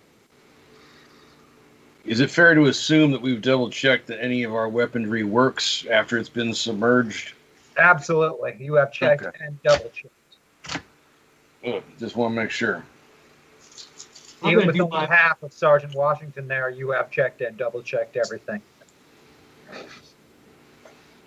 Is 2.04 2.18
it 2.18 2.30
fair 2.30 2.54
to 2.54 2.64
assume 2.64 3.12
that 3.12 3.22
we've 3.22 3.40
double 3.40 3.70
checked 3.70 4.08
that 4.08 4.20
any 4.20 4.42
of 4.42 4.52
our 4.54 4.68
weaponry 4.68 5.22
works 5.22 5.86
after 5.88 6.18
it's 6.18 6.28
been 6.28 6.52
submerged? 6.52 7.34
Absolutely. 7.78 8.56
You 8.58 8.74
have 8.74 8.92
checked 8.92 9.22
Okay. 9.24 9.38
and 9.44 9.62
double 9.62 9.90
checked. 9.90 10.82
Good. 11.62 11.82
Just 12.00 12.16
want 12.16 12.34
to 12.34 12.40
make 12.42 12.50
sure. 12.50 12.84
I'm 14.42 14.50
Even 14.50 14.66
with 14.66 14.74
do 14.74 14.82
only 14.82 14.96
my- 14.96 15.06
half 15.06 15.40
of 15.44 15.52
Sergeant 15.52 15.94
Washington 15.94 16.48
there, 16.48 16.70
you 16.70 16.90
have 16.90 17.08
checked 17.12 17.40
and 17.40 17.56
double 17.56 17.82
checked 17.82 18.16
everything. 18.16 18.60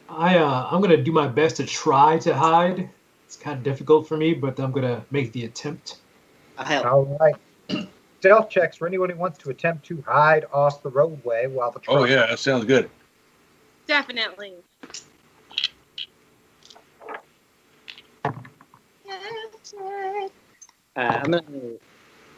I 0.09 0.37
uh, 0.37 0.67
I'm 0.69 0.81
gonna 0.81 1.01
do 1.01 1.13
my 1.13 1.27
best 1.27 1.55
to 1.57 1.65
try 1.65 2.19
to 2.19 2.33
hide. 2.35 2.89
It's 3.35 3.43
kind 3.43 3.57
of 3.57 3.63
difficult 3.63 4.07
for 4.07 4.15
me, 4.15 4.33
but 4.33 4.57
I'm 4.61 4.71
gonna 4.71 5.03
make 5.11 5.33
the 5.33 5.43
attempt. 5.43 5.97
I'll 6.57 6.65
help. 6.65 6.85
All 6.85 7.17
right. 7.19 7.35
Stealth 8.21 8.49
checks 8.49 8.77
for 8.77 8.87
anyone 8.87 9.09
who 9.09 9.17
wants 9.17 9.37
to 9.39 9.49
attempt 9.49 9.85
to 9.87 10.01
hide 10.07 10.45
off 10.53 10.81
the 10.81 10.89
roadway 10.89 11.45
while 11.47 11.69
the 11.69 11.81
truck 11.81 11.97
Oh, 11.97 12.05
yeah, 12.05 12.27
that 12.27 12.39
sounds 12.39 12.63
good. 12.63 12.89
Definitely. 13.87 14.53
Uh, 19.05 19.19
I'm 20.95 21.31
gonna 21.31 21.43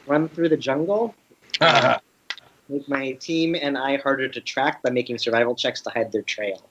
run 0.08 0.30
through 0.30 0.50
the 0.50 0.58
jungle, 0.58 1.14
make 2.70 2.90
my 2.90 3.12
team 3.12 3.56
and 3.56 3.78
I 3.78 3.98
harder 3.98 4.28
to 4.28 4.42
track 4.42 4.82
by 4.82 4.90
making 4.90 5.20
survival 5.20 5.54
checks 5.54 5.82
to 5.82 5.92
hide 5.92 6.12
their 6.12 6.24
trail. 6.24 6.68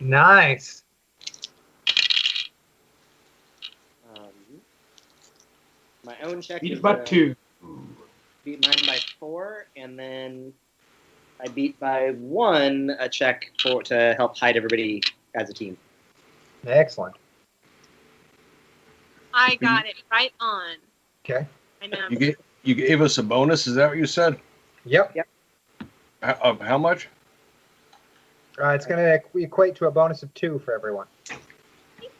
Nice. 0.00 0.84
My 6.08 6.16
own 6.22 6.40
check 6.40 6.62
Beat 6.62 6.72
is 6.72 6.80
by 6.80 6.92
uh, 6.92 7.04
two. 7.04 7.36
beat 8.42 8.64
mine 8.66 8.86
by 8.86 8.98
four, 9.20 9.66
and 9.76 9.98
then 9.98 10.54
I 11.38 11.48
beat 11.48 11.78
by 11.78 12.12
one 12.12 12.96
a 12.98 13.08
check 13.08 13.52
for 13.60 13.82
to 13.84 14.14
help 14.16 14.36
hide 14.36 14.56
everybody 14.56 15.02
as 15.34 15.50
a 15.50 15.52
team. 15.52 15.76
Excellent. 16.66 17.14
I 19.34 19.56
got 19.56 19.86
it 19.86 19.96
right 20.10 20.32
on. 20.40 20.76
Okay. 21.24 21.46
I 21.82 21.86
know. 21.88 21.98
You 22.08 22.16
gave, 22.16 22.36
you 22.62 22.74
gave 22.74 23.02
us 23.02 23.18
a 23.18 23.22
bonus. 23.22 23.66
Is 23.66 23.74
that 23.74 23.90
what 23.90 23.98
you 23.98 24.06
said? 24.06 24.40
Yep. 24.86 25.12
Yep. 25.14 25.28
How, 26.22 26.32
of 26.42 26.60
how 26.60 26.78
much? 26.78 27.08
Uh, 28.60 28.70
it's 28.70 28.86
going 28.86 28.98
to 28.98 29.40
equate 29.40 29.76
to 29.76 29.86
a 29.86 29.90
bonus 29.90 30.22
of 30.22 30.32
two 30.34 30.58
for 30.64 30.74
everyone. 30.74 31.06
Thank 31.26 31.42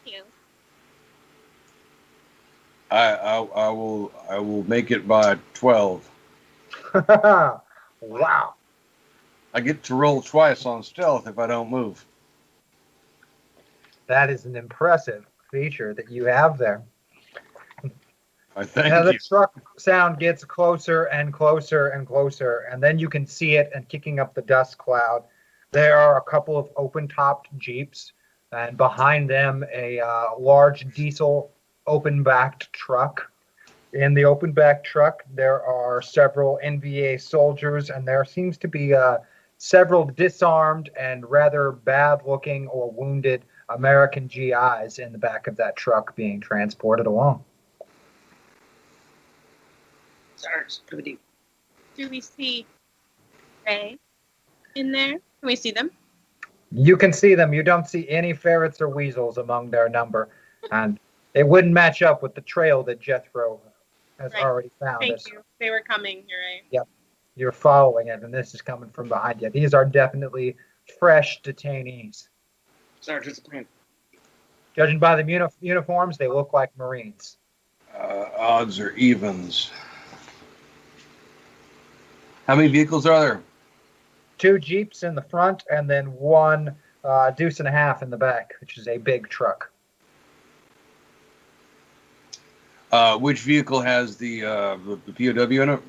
you. 0.05 0.23
I, 2.91 3.15
I 3.15 3.37
I 3.43 3.69
will 3.69 4.13
I 4.29 4.39
will 4.39 4.67
make 4.69 4.91
it 4.91 5.07
by 5.07 5.39
twelve. 5.55 6.09
wow. 8.01 8.55
I 9.55 9.61
get 9.61 9.83
to 9.85 9.95
roll 9.95 10.23
twice 10.23 10.67
on 10.67 10.83
stealth 10.83 11.27
if 11.27 11.39
I 11.39 11.47
don't 11.47 11.71
move. 11.71 12.05
That 14.07 14.31
is 14.31 14.47
an 14.47 14.57
impressive 14.57 15.27
feature 15.51 15.95
that 15.95 16.11
you 16.11 16.25
have 16.27 16.59
there. 16.59 16.83
I 18.57 18.65
thank 18.65 19.05
the 19.05 19.13
you. 19.13 19.19
truck 19.19 19.53
sound 19.79 20.19
gets 20.19 20.45
closer 20.45 21.05
and 21.05 21.33
closer 21.33 21.89
and 21.89 22.07
closer, 22.07 22.67
and 22.71 22.83
then 22.83 22.99
you 22.99 23.09
can 23.09 23.27
see 23.27 23.57
it 23.57 23.71
and 23.75 23.89
kicking 23.89 24.19
up 24.19 24.35
the 24.35 24.43
dust 24.43 24.79
cloud. 24.79 25.25
There 25.71 25.97
are 25.97 26.17
a 26.17 26.23
couple 26.23 26.57
of 26.57 26.69
open-topped 26.77 27.57
jeeps, 27.59 28.13
and 28.51 28.77
behind 28.77 29.31
them 29.31 29.65
a 29.73 30.01
uh, 30.01 30.39
large 30.39 30.93
diesel 30.93 31.53
open-backed 31.89 32.73
truck. 32.73 33.31
In 33.95 34.15
the 34.15 34.25
open-backed 34.25 34.87
truck, 34.87 35.25
there 35.35 35.63
are 35.65 36.01
several 36.03 36.61
NVA 36.63 37.21
soldiers, 37.21 37.91
and 37.91 38.07
there 38.07 38.25
seems 38.25 38.59
to 38.59 38.69
be 38.69 38.95
uh, 38.95 39.19
several 39.57 40.05
disarmed 40.05 40.91
and 40.99 41.29
rather 41.29 41.73
bad-looking 41.73 42.69
or 42.69 42.91
wounded 42.91 43.45
American 43.71 44.27
GIs 44.27 44.99
in 44.99 45.13
the 45.13 45.19
back 45.19 45.47
of 45.47 45.57
that 45.57 45.77
truck 45.77 46.15
being 46.15 46.41
transported 46.41 47.07
along. 47.07 47.45
Sarge, 50.37 50.79
do 50.89 50.97
we 50.97 51.03
do? 51.03 51.19
Do 51.97 52.09
we 52.09 52.21
see 52.21 52.65
Ray 53.67 53.99
in 54.77 54.93
there? 54.93 55.13
Can 55.13 55.21
we 55.43 55.57
see 55.57 55.73
them? 55.73 55.91
You 56.71 56.97
can 56.97 57.13
see 57.13 57.35
them. 57.35 57.53
You 57.53 57.63
don't 57.63 57.89
see 57.89 58.09
any 58.09 58.33
ferrets 58.33 58.81
or 58.81 58.89
weasels 58.89 59.39
among 59.39 59.71
their 59.71 59.89
number, 59.89 60.29
and 60.71 61.01
it 61.39 61.47
wouldn't 61.47 61.73
match 61.73 62.03
up 62.03 62.21
with 62.21 62.35
the 62.35 62.41
trail 62.41 62.83
that 62.83 63.01
Jethro 63.01 63.61
has 64.19 64.33
Right. 64.35 64.43
already 64.43 64.71
found. 64.81 64.99
Thank 64.99 65.15
us. 65.15 65.27
you. 65.29 65.41
They 65.61 65.71
were 65.71 65.83
coming. 65.89 66.25
You're 66.27 66.41
right. 66.41 66.65
Yep, 66.71 66.89
you're 67.37 67.53
following 67.53 68.09
it, 68.09 68.25
and 68.25 68.35
this 68.35 68.55
is 68.55 68.61
coming 68.61 68.91
from 68.91 69.09
behind 69.09 69.41
you. 69.41 69.49
These 69.49 69.73
are 69.73 69.85
definitely 69.85 70.57
fresh 70.99 71.41
detainees. 71.43 72.29
Sarge, 73.01 73.27
what's 73.29 73.39
plan? 73.39 73.67
Judging 74.75 74.99
by 74.99 75.15
the 75.15 75.31
uni- 75.31 75.47
uniforms, 75.61 76.19
they 76.19 76.27
look 76.27 76.53
like 76.53 76.77
Marines. 76.77 77.39
Uh, 77.97 78.31
odds 78.37 78.81
or 78.81 78.91
evens. 78.91 79.71
How 82.49 82.57
many 82.57 82.67
vehicles 82.67 83.07
are 83.07 83.21
there? 83.21 83.43
Two 84.39 84.59
Jeeps 84.59 85.05
in 85.05 85.15
the 85.15 85.23
front 85.23 85.63
and 85.71 85.89
then 85.89 86.13
one 86.13 86.75
uh, 87.05 87.31
deuce 87.31 87.61
and 87.61 87.69
a 87.69 87.73
half 87.73 88.03
in 88.03 88.11
the 88.11 88.17
back, 88.17 88.55
which 88.61 88.77
is 88.77 88.89
a 88.89 88.99
big 88.99 89.29
truck. 89.29 89.71
Uh, 92.91 93.19
which 93.19 93.41
vehicle 93.41 93.81
has 93.81 94.17
the, 94.17 94.45
uh, 94.45 94.77
the 94.77 94.99
the 95.07 95.33
POW 95.33 95.63
in 95.63 95.69
it? 95.69 95.81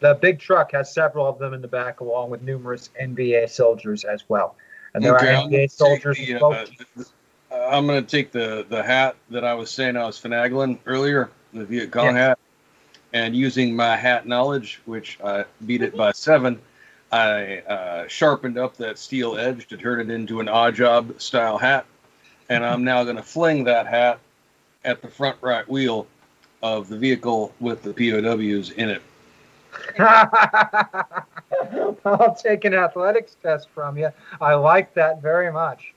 The 0.00 0.14
big 0.14 0.40
truck 0.40 0.72
has 0.72 0.92
several 0.92 1.26
of 1.26 1.38
them 1.38 1.54
in 1.54 1.62
the 1.62 1.68
back, 1.68 2.00
along 2.00 2.30
with 2.30 2.42
numerous 2.42 2.90
NVA 3.00 3.48
soldiers 3.48 4.04
as 4.04 4.24
well. 4.28 4.56
And 4.94 5.04
there 5.04 5.14
Okay, 5.14 5.34
are 5.34 5.42
NVA 5.46 5.70
soldiers 5.70 6.18
the, 6.18 6.34
uh, 6.34 6.66
th- 6.66 7.08
uh, 7.50 7.66
I'm 7.70 7.86
going 7.86 8.04
to 8.04 8.10
take 8.10 8.32
the 8.32 8.66
the 8.68 8.82
hat 8.82 9.16
that 9.30 9.44
I 9.44 9.54
was 9.54 9.70
saying 9.70 9.96
I 9.96 10.04
was 10.06 10.20
finagling 10.20 10.78
earlier, 10.86 11.30
the 11.52 11.64
Viet 11.64 11.90
Cong 11.92 12.14
hat, 12.14 12.38
and 13.12 13.36
using 13.36 13.76
my 13.76 13.96
hat 13.96 14.26
knowledge, 14.26 14.80
which 14.86 15.18
I 15.22 15.44
beat 15.66 15.82
it 15.82 15.96
by 15.96 16.12
seven, 16.12 16.60
I 17.12 17.58
uh, 17.58 18.08
sharpened 18.08 18.58
up 18.58 18.76
that 18.78 18.98
steel 18.98 19.36
edge 19.36 19.68
to 19.68 19.76
turn 19.76 20.00
it 20.00 20.10
into 20.10 20.40
an 20.40 20.46
Oddjob 20.46 21.20
style 21.20 21.58
hat, 21.58 21.84
and 22.48 22.64
I'm 22.64 22.84
now 22.84 23.04
going 23.04 23.16
to 23.16 23.22
fling 23.22 23.64
that 23.64 23.86
hat 23.86 24.18
at 24.84 25.02
the 25.02 25.08
front 25.08 25.36
right 25.42 25.68
wheel 25.68 26.06
of 26.62 26.88
the 26.88 26.96
vehicle 26.96 27.54
with 27.60 27.82
the 27.82 27.92
POWs 27.92 28.70
in 28.70 28.88
it. 28.90 29.02
I'll 32.04 32.34
take 32.40 32.64
an 32.64 32.74
athletics 32.74 33.36
test 33.42 33.68
from 33.70 33.98
you. 33.98 34.10
I 34.40 34.54
like 34.54 34.94
that 34.94 35.20
very 35.22 35.52
much. 35.52 35.94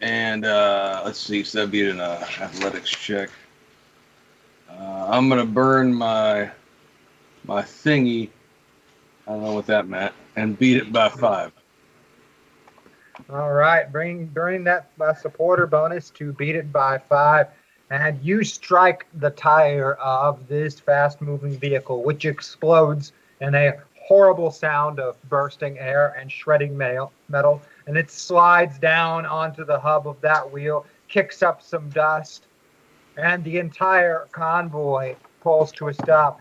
And 0.00 0.44
uh, 0.44 1.02
let's 1.04 1.18
see, 1.18 1.44
so 1.44 1.58
that'd 1.58 1.70
be 1.70 1.88
an 1.88 2.00
uh, 2.00 2.24
athletics 2.40 2.90
check. 2.90 3.30
Uh, 4.68 5.06
I'm 5.08 5.28
gonna 5.28 5.46
burn 5.46 5.94
my 5.94 6.50
my 7.44 7.62
thingy. 7.62 8.30
I 9.26 9.32
don't 9.32 9.44
know 9.44 9.54
what 9.54 9.66
that 9.66 9.86
meant, 9.86 10.12
and 10.34 10.58
beat 10.58 10.78
it 10.78 10.92
by 10.92 11.08
five. 11.08 11.52
All 13.30 13.52
right, 13.52 13.90
bring 13.90 14.26
bring 14.26 14.64
that 14.64 14.90
uh, 15.00 15.14
supporter 15.14 15.66
bonus 15.66 16.10
to 16.10 16.32
beat 16.32 16.56
it 16.56 16.72
by 16.72 16.98
five, 16.98 17.48
and 17.92 18.18
you 18.22 18.42
strike 18.42 19.06
the 19.14 19.28
tire 19.30 19.94
of 19.94 20.48
this 20.48 20.80
fast-moving 20.80 21.58
vehicle, 21.58 22.02
which 22.02 22.24
explodes 22.24 23.12
in 23.42 23.54
a 23.54 23.74
horrible 24.00 24.50
sound 24.50 24.98
of 24.98 25.16
bursting 25.28 25.78
air 25.78 26.16
and 26.18 26.32
shredding 26.32 26.74
metal, 26.76 27.60
and 27.86 27.98
it 27.98 28.10
slides 28.10 28.78
down 28.78 29.26
onto 29.26 29.64
the 29.66 29.78
hub 29.78 30.08
of 30.08 30.18
that 30.22 30.50
wheel, 30.50 30.86
kicks 31.08 31.42
up 31.42 31.62
some 31.62 31.90
dust, 31.90 32.46
and 33.18 33.44
the 33.44 33.58
entire 33.58 34.26
convoy 34.32 35.14
pulls 35.42 35.70
to 35.72 35.88
a 35.88 35.94
stop. 35.94 36.40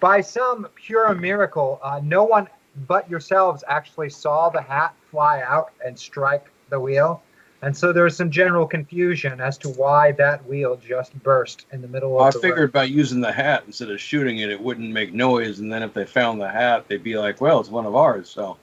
By 0.00 0.20
some 0.20 0.66
pure 0.74 1.14
miracle, 1.14 1.78
uh, 1.80 2.00
no 2.02 2.24
one 2.24 2.48
but 2.88 3.08
yourselves 3.08 3.62
actually 3.68 4.10
saw 4.10 4.48
the 4.48 4.62
hat 4.62 4.94
fly 5.12 5.42
out 5.42 5.70
and 5.84 5.96
strike 5.96 6.46
the 6.70 6.80
wheel. 6.80 7.22
And 7.60 7.76
so 7.76 7.92
there's 7.92 8.16
some 8.16 8.30
general 8.30 8.66
confusion 8.66 9.40
as 9.40 9.58
to 9.58 9.68
why 9.70 10.12
that 10.12 10.46
wheel 10.46 10.76
just 10.76 11.20
burst 11.24 11.66
in 11.72 11.82
the 11.82 11.88
middle 11.88 12.18
of 12.20 12.26
I 12.26 12.30
the 12.30 12.38
figured 12.38 12.72
by 12.72 12.84
using 12.84 13.20
the 13.20 13.32
hat 13.32 13.64
instead 13.66 13.90
of 13.90 14.00
shooting 14.00 14.38
it, 14.38 14.50
it 14.50 14.60
wouldn't 14.60 14.90
make 14.92 15.12
noise, 15.12 15.58
and 15.58 15.72
then 15.72 15.82
if 15.82 15.92
they 15.92 16.04
found 16.04 16.40
the 16.40 16.48
hat, 16.48 16.86
they'd 16.86 17.02
be 17.02 17.18
like, 17.18 17.40
"Well, 17.40 17.58
it's 17.58 17.68
one 17.68 17.84
of 17.84 17.96
ours." 17.96 18.30
So 18.30 18.56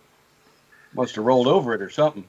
must 0.93 1.15
have 1.15 1.25
rolled 1.25 1.47
over 1.47 1.73
it 1.73 1.81
or 1.81 1.89
something. 1.89 2.23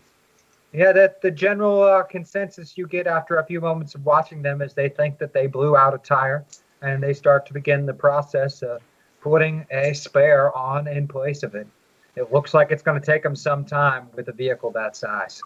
Yeah, 0.72 0.92
that 0.92 1.22
the 1.22 1.30
general 1.30 1.82
uh, 1.82 2.02
consensus 2.02 2.76
you 2.76 2.88
get 2.88 3.06
after 3.06 3.36
a 3.36 3.46
few 3.46 3.60
moments 3.60 3.94
of 3.94 4.04
watching 4.04 4.42
them 4.42 4.60
is 4.60 4.74
they 4.74 4.88
think 4.88 5.18
that 5.18 5.32
they 5.32 5.46
blew 5.46 5.76
out 5.76 5.94
a 5.94 5.98
tire, 5.98 6.44
and 6.82 7.00
they 7.00 7.14
start 7.14 7.46
to 7.46 7.52
begin 7.52 7.86
the 7.86 7.94
process 7.94 8.62
of 8.62 8.82
putting 9.20 9.64
a 9.70 9.92
spare 9.94 10.54
on 10.56 10.88
in 10.88 11.06
place 11.06 11.44
of 11.44 11.54
it. 11.54 11.68
It 12.16 12.32
looks 12.32 12.54
like 12.54 12.72
it's 12.72 12.82
going 12.82 13.00
to 13.00 13.06
take 13.06 13.22
them 13.22 13.36
some 13.36 13.64
time 13.64 14.08
with 14.16 14.28
a 14.28 14.32
vehicle 14.32 14.72
that 14.72 14.96
size. 14.96 15.42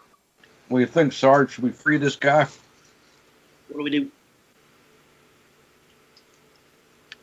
What 0.67 0.79
do 0.79 0.81
you 0.81 0.87
think, 0.87 1.13
Sarge? 1.13 1.51
Should 1.51 1.63
we 1.63 1.71
free 1.71 1.97
this 1.97 2.15
guy? 2.15 2.43
What 3.67 3.77
do 3.77 3.83
we 3.83 3.89
do? 3.89 4.11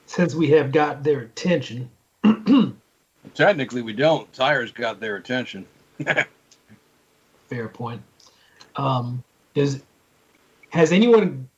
Since 0.06 0.34
we 0.34 0.48
have 0.50 0.72
got 0.72 1.02
their 1.02 1.20
attention, 1.20 1.90
Technically, 3.34 3.82
we 3.82 3.92
don't. 3.92 4.30
Tyre's 4.32 4.72
got 4.72 5.00
their 5.00 5.16
attention. 5.16 5.66
fair 7.48 7.68
point. 7.68 8.02
Um, 8.76 9.22
does 9.54 9.82
has 10.70 10.92
anyone 10.92 11.48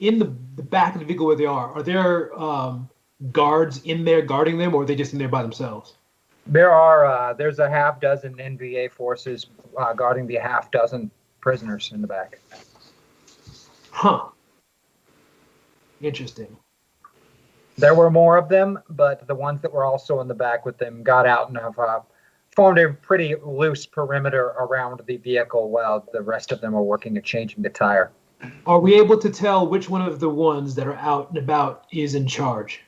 in 0.00 0.18
the, 0.18 0.32
the 0.56 0.62
back 0.62 0.94
of 0.94 1.00
the 1.00 1.06
vehicle 1.06 1.26
where 1.26 1.36
they 1.36 1.46
are? 1.46 1.72
Are 1.72 1.82
there 1.82 2.38
um, 2.38 2.88
guards 3.32 3.82
in 3.84 4.04
there 4.04 4.22
guarding 4.22 4.58
them, 4.58 4.74
or 4.74 4.82
are 4.82 4.86
they 4.86 4.96
just 4.96 5.12
in 5.12 5.18
there 5.18 5.28
by 5.28 5.42
themselves? 5.42 5.94
There 6.46 6.70
are 6.70 7.06
uh, 7.06 7.32
there's 7.32 7.58
a 7.58 7.70
half 7.70 8.00
dozen 8.00 8.34
NVA 8.34 8.90
forces 8.90 9.46
uh, 9.78 9.92
guarding 9.94 10.26
the 10.26 10.36
half 10.36 10.70
dozen 10.70 11.10
prisoners 11.40 11.90
in 11.92 12.00
the 12.00 12.06
back. 12.06 12.38
Huh. 13.90 14.28
Interesting. 16.00 16.56
There 17.76 17.94
were 17.94 18.10
more 18.10 18.36
of 18.36 18.48
them, 18.48 18.78
but 18.90 19.26
the 19.26 19.34
ones 19.34 19.60
that 19.62 19.72
were 19.72 19.84
also 19.84 20.20
in 20.20 20.28
the 20.28 20.34
back 20.34 20.64
with 20.64 20.78
them 20.78 21.02
got 21.02 21.26
out 21.26 21.48
and 21.48 21.58
have 21.58 21.78
uh, 21.78 22.00
formed 22.54 22.78
a 22.78 22.92
pretty 22.92 23.34
loose 23.42 23.86
perimeter 23.86 24.54
around 24.58 25.00
the 25.06 25.16
vehicle 25.16 25.70
while 25.70 26.08
the 26.12 26.20
rest 26.20 26.52
of 26.52 26.60
them 26.60 26.74
are 26.74 26.82
working 26.82 27.16
at 27.16 27.24
changing 27.24 27.62
the 27.62 27.70
tire. 27.70 28.12
Are 28.66 28.78
we 28.78 28.94
able 28.94 29.18
to 29.18 29.30
tell 29.30 29.66
which 29.66 29.88
one 29.88 30.02
of 30.02 30.20
the 30.20 30.28
ones 30.28 30.74
that 30.74 30.86
are 30.86 30.96
out 30.96 31.30
and 31.30 31.38
about 31.38 31.86
is 31.90 32.14
in 32.14 32.26
charge? 32.26 32.80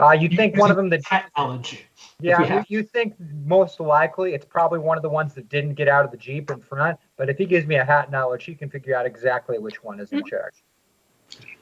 Uh, 0.00 0.12
you'd 0.12 0.34
think 0.34 0.56
one 0.56 0.70
of 0.70 0.76
them 0.76 0.88
that 0.88 1.04
hat 1.04 1.30
knowledge. 1.36 1.84
If 2.20 2.26
Yeah, 2.26 2.58
you, 2.68 2.78
you 2.78 2.82
think 2.82 3.14
most 3.44 3.80
likely 3.80 4.34
it's 4.34 4.44
probably 4.44 4.78
one 4.78 4.96
of 4.96 5.02
the 5.02 5.08
ones 5.08 5.34
that 5.34 5.48
didn't 5.48 5.74
get 5.74 5.88
out 5.88 6.04
of 6.04 6.10
the 6.10 6.16
Jeep 6.16 6.50
in 6.50 6.60
front. 6.60 6.98
But 7.16 7.28
if 7.28 7.38
he 7.38 7.46
gives 7.46 7.66
me 7.66 7.76
a 7.76 7.84
hat 7.84 8.10
knowledge, 8.10 8.44
he 8.44 8.54
can 8.54 8.70
figure 8.70 8.96
out 8.96 9.06
exactly 9.06 9.58
which 9.58 9.82
one 9.82 10.00
is 10.00 10.12
in 10.12 10.24
charge. 10.24 10.54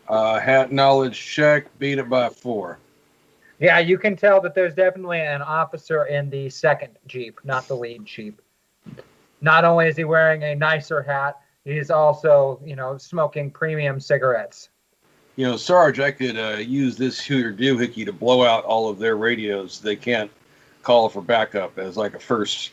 Uh, 0.08 0.38
hat 0.38 0.72
knowledge 0.72 1.18
check. 1.18 1.66
Beat 1.78 1.98
it 1.98 2.08
by 2.08 2.28
four. 2.28 2.78
Yeah, 3.58 3.78
you 3.78 3.96
can 3.96 4.16
tell 4.16 4.40
that 4.40 4.54
there's 4.54 4.74
definitely 4.74 5.20
an 5.20 5.40
officer 5.40 6.06
in 6.06 6.28
the 6.30 6.50
second 6.50 6.98
Jeep, 7.06 7.38
not 7.44 7.68
the 7.68 7.76
lead 7.76 8.04
Jeep. 8.04 8.42
Not 9.40 9.64
only 9.64 9.86
is 9.86 9.96
he 9.96 10.04
wearing 10.04 10.42
a 10.42 10.54
nicer 10.54 11.02
hat, 11.02 11.40
he's 11.64 11.90
also, 11.90 12.60
you 12.64 12.76
know, 12.76 12.98
smoking 12.98 13.50
premium 13.50 14.00
cigarettes. 14.00 14.70
You 15.36 15.46
know, 15.46 15.56
Sarge, 15.56 16.00
I 16.00 16.10
could 16.10 16.36
uh, 16.36 16.58
use 16.58 16.96
this 16.96 17.20
here 17.20 17.52
doohickey 17.52 18.04
to 18.04 18.12
blow 18.12 18.44
out 18.44 18.64
all 18.64 18.88
of 18.88 18.98
their 18.98 19.16
radios. 19.16 19.80
They 19.80 19.96
can't 19.96 20.30
call 20.82 21.08
for 21.08 21.22
backup 21.22 21.78
as 21.78 21.96
like 21.96 22.14
a 22.14 22.18
first 22.18 22.70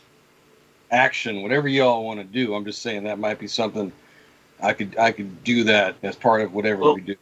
action. 0.90 1.42
Whatever 1.42 1.68
y'all 1.68 2.04
want 2.04 2.20
to 2.20 2.24
do, 2.24 2.54
I'm 2.54 2.64
just 2.64 2.82
saying 2.82 3.04
that 3.04 3.18
might 3.18 3.38
be 3.38 3.46
something 3.46 3.92
I 4.62 4.72
could 4.72 4.96
I 4.98 5.12
could 5.12 5.42
do 5.44 5.64
that 5.64 5.96
as 6.02 6.16
part 6.16 6.42
of 6.42 6.52
whatever 6.52 6.82
Well- 6.82 6.94
we 6.94 7.00
do. 7.02 7.16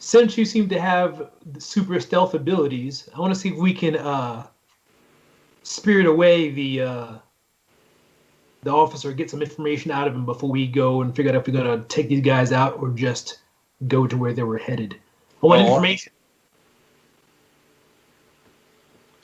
Since 0.00 0.38
you 0.38 0.44
seem 0.44 0.68
to 0.68 0.80
have 0.80 1.28
the 1.52 1.60
super 1.60 1.98
stealth 1.98 2.34
abilities, 2.34 3.08
I 3.16 3.20
want 3.20 3.34
to 3.34 3.38
see 3.40 3.48
if 3.48 3.56
we 3.56 3.74
can 3.74 3.96
uh, 3.96 4.46
spirit 5.64 6.06
away 6.06 6.50
the 6.50 6.82
uh, 6.82 7.08
the 8.62 8.70
officer, 8.70 9.12
get 9.12 9.28
some 9.28 9.42
information 9.42 9.90
out 9.90 10.06
of 10.06 10.14
him 10.14 10.24
before 10.24 10.50
we 10.50 10.68
go 10.68 11.02
and 11.02 11.14
figure 11.14 11.32
out 11.32 11.36
if 11.36 11.48
we're 11.48 11.60
gonna 11.60 11.82
take 11.88 12.08
these 12.08 12.20
guys 12.20 12.52
out 12.52 12.78
or 12.80 12.90
just 12.90 13.40
go 13.88 14.06
to 14.06 14.16
where 14.16 14.32
they 14.32 14.44
were 14.44 14.58
headed. 14.58 14.94
I 15.42 15.46
want 15.46 15.62
Oh. 15.62 15.66
information. 15.74 16.12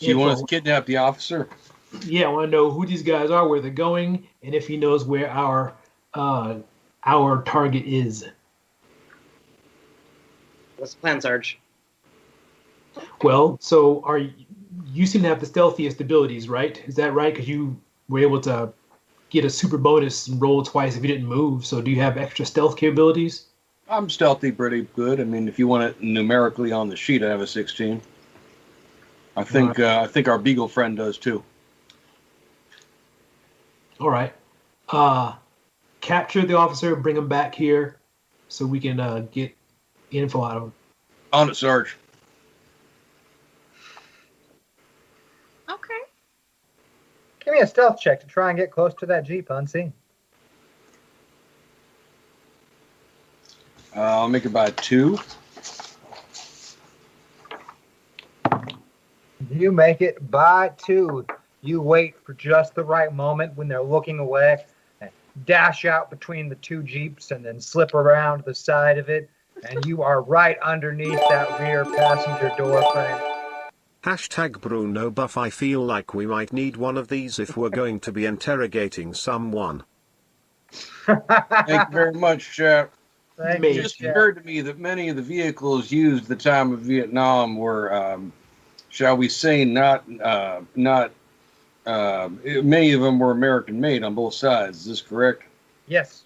So 0.05 0.11
you 0.11 0.19
want 0.19 0.33
us 0.33 0.41
to 0.41 0.47
kidnap 0.47 0.87
the 0.87 0.99
officer? 0.99 1.49
Yeah, 2.05 2.27
I 2.27 2.29
want 2.29 2.51
to 2.51 2.51
know 2.51 2.71
who 2.71 2.87
these 2.87 3.03
guys 3.03 3.31
are, 3.31 3.47
where 3.49 3.61
they're 3.61 3.71
going, 3.71 4.27
and 4.43 4.55
if 4.55 4.67
he 4.67 4.77
knows 4.77 5.05
where 5.05 5.31
our 5.31 5.75
uh, 6.13 6.57
our 7.05 7.43
target 7.43 7.85
is. 7.87 8.27
What's 10.77 10.95
the 10.95 11.01
plan, 11.01 11.21
Sarge? 11.21 11.59
Well, 13.23 13.57
so 13.61 14.03
are 14.05 14.19
you, 14.19 14.33
you 14.87 15.07
seem 15.07 15.23
to 15.23 15.29
have 15.29 15.41
the 15.41 15.47
stealthiest 15.47 16.01
abilities, 16.01 16.49
right? 16.49 16.83
Is 16.87 16.95
that 16.97 17.15
right? 17.15 17.33
Because 17.33 17.49
you 17.49 17.77
were 18.09 18.21
able 18.21 18.41
to 18.43 18.73
get 19.31 19.45
a 19.45 19.51
super 19.51 19.79
bonus 19.79 20.29
and 20.29 20.41
roll 20.41 20.63
twice 20.63 20.97
if 20.97 21.03
you 21.03 21.09
didn't 21.09 21.27
move. 21.27 21.65
So 21.65 21.81
do 21.81 21.91
you 21.91 22.01
have 22.01 22.17
extra 22.17 22.45
stealth 22.45 22.77
capabilities? 22.77 23.47
I'm 23.89 24.09
stealthy 24.09 24.53
pretty 24.53 24.83
good. 24.95 25.21
I 25.21 25.25
mean, 25.25 25.49
if 25.49 25.59
you 25.59 25.67
want 25.67 25.85
it 25.85 26.03
numerically 26.03 26.73
on 26.73 26.89
the 26.89 26.97
sheet, 26.97 27.23
I 27.23 27.29
have 27.29 27.41
a 27.41 27.47
16. 27.47 28.01
I 29.37 29.45
think 29.45 29.79
uh, 29.81 30.01
I 30.03 30.07
think 30.07 30.29
our 30.29 30.39
beagle 30.39 30.69
friend 30.69 30.97
does 30.97 31.19
too. 31.19 31.43
All 34.01 34.11
right. 34.11 34.33
Uh, 34.89 35.35
capture 36.01 36.43
the 36.43 36.57
officer, 36.57 36.95
bring 36.95 37.17
him 37.17 37.29
back 37.29 37.55
here, 37.55 37.97
so 38.49 38.67
we 38.67 38.79
can 38.79 39.01
uh, 39.01 39.27
get 39.33 39.57
info 40.11 40.45
out 40.45 40.57
of 40.57 40.63
him. 40.65 40.73
On 41.33 41.51
it, 41.51 41.57
Sarge. 41.57 41.97
Okay. 45.69 46.01
Give 47.45 47.55
me 47.55 47.61
a 47.61 47.67
stealth 47.67 47.99
check 48.01 48.21
to 48.21 48.27
try 48.27 48.51
and 48.51 48.59
get 48.59 48.71
close 48.71 48.95
to 48.95 49.07
that 49.07 49.25
Jeep 49.25 49.51
unseen. 49.51 49.93
Uh, 53.97 54.01
I'll 54.01 54.29
make 54.29 54.45
it 54.45 54.53
by 54.53 54.71
two. 54.71 55.19
You 59.51 59.73
make 59.73 60.01
it 60.03 60.31
by 60.31 60.71
two. 60.77 61.27
You 61.61 61.81
wait 61.81 62.15
for 62.25 62.35
just 62.35 62.75
the 62.75 62.85
right 62.85 63.13
moment 63.13 63.57
when 63.57 63.69
they're 63.69 63.83
looking 63.83 64.19
away 64.19 64.65
and 65.01 65.11
dash 65.47 65.85
out 65.85 66.11
between 66.11 66.49
the 66.49 66.57
two 66.57 66.83
Jeeps 66.83 67.31
and 67.31 67.45
then 67.45 67.61
slip 67.61 67.95
around 67.95 68.45
the 68.45 68.55
side 68.55 68.99
of 68.99 69.09
it. 69.09 69.31
And 69.69 69.85
you 69.87 70.03
are 70.03 70.23
right 70.23 70.59
underneath 70.61 71.21
that 71.31 71.59
rear 71.61 71.85
passenger 71.85 72.53
door 72.57 72.83
frame. 72.93 73.19
Hashtag 74.05 74.61
Bruno 74.61 75.11
Buff. 75.11 75.39
I 75.39 75.49
feel 75.49 75.81
like 75.81 76.13
we 76.13 76.27
might 76.27 76.53
need 76.53 76.77
one 76.77 76.99
of 76.99 77.09
these 77.09 77.39
if 77.39 77.57
we're 77.57 77.71
going 77.71 78.01
to 78.01 78.13
be 78.13 78.27
interrogating 78.27 79.15
someone. 79.15 79.85
Thank 81.07 81.89
you 81.89 81.93
very 81.93 82.13
much, 82.13 82.53
chap. 82.55 82.93
Thank 83.39 83.65
It 83.65 83.75
just 83.75 83.99
Jack. 83.99 84.11
occurred 84.11 84.37
to 84.37 84.43
me 84.43 84.61
that 84.61 84.79
many 84.79 85.09
of 85.09 85.17
the 85.17 85.23
vehicles 85.23 85.91
used 85.91 86.25
at 86.25 86.29
the 86.29 86.37
time 86.37 86.73
of 86.73 86.81
Vietnam 86.81 87.57
were, 87.57 87.93
um, 87.95 88.33
shall 88.95 89.17
we 89.17 89.29
say, 89.29 89.65
not 89.65 90.05
uh, 90.23 90.61
not. 90.77 91.11
Uh, 91.85 92.31
many 92.63 92.93
of 92.93 93.03
them 93.03 93.19
were 93.19 93.33
American 93.33 93.79
made 93.79 94.03
on 94.03 94.15
both 94.15 94.33
sides. 94.33 94.79
Is 94.79 94.87
this 94.87 95.03
correct? 95.03 95.43
Yes, 95.87 96.23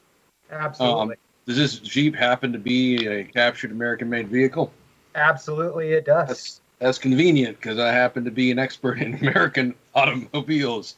absolutely. 0.53 1.15
Um, 1.15 1.15
does 1.47 1.57
this 1.57 1.79
Jeep 1.79 2.15
happen 2.15 2.53
to 2.53 2.59
be 2.59 3.07
a 3.07 3.25
captured 3.25 3.73
American 3.73 4.09
made 4.09 4.29
vehicle? 4.29 4.71
absolutely, 5.15 5.93
it 5.93 6.05
does. 6.05 6.29
That's 6.29 6.61
that's 6.79 6.99
convenient 6.99 7.57
because 7.57 7.79
I 7.79 7.91
happen 7.91 8.25
to 8.25 8.31
be 8.31 8.53
an 8.53 8.59
expert 8.59 9.01
in 9.01 9.15
American 9.15 9.75
automobiles. 9.95 10.97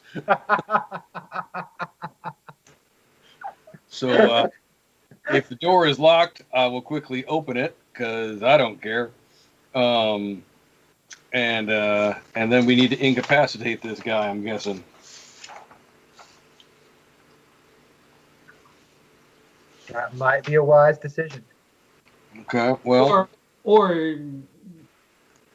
So 3.87 4.09
uh, 4.09 4.47
if 5.31 5.49
the 5.49 5.55
door 5.55 5.87
is 5.87 5.97
locked, 5.97 6.43
I 6.53 6.67
will 6.67 6.81
quickly 6.81 7.25
open 7.25 7.57
it 7.57 7.75
because 7.91 8.43
I 8.43 8.57
don't 8.57 8.79
care. 8.79 9.09
Um, 9.73 10.43
and 11.33 11.69
uh, 11.69 12.15
and 12.35 12.51
then 12.51 12.65
we 12.65 12.75
need 12.75 12.89
to 12.91 13.05
incapacitate 13.05 13.81
this 13.81 13.99
guy. 13.99 14.27
I'm 14.29 14.43
guessing. 14.43 14.83
that 19.91 20.15
might 20.15 20.45
be 20.45 20.55
a 20.55 20.63
wise 20.63 20.97
decision. 20.97 21.43
Okay. 22.41 22.75
Well, 22.83 23.05
or 23.05 23.29
or 23.63 24.17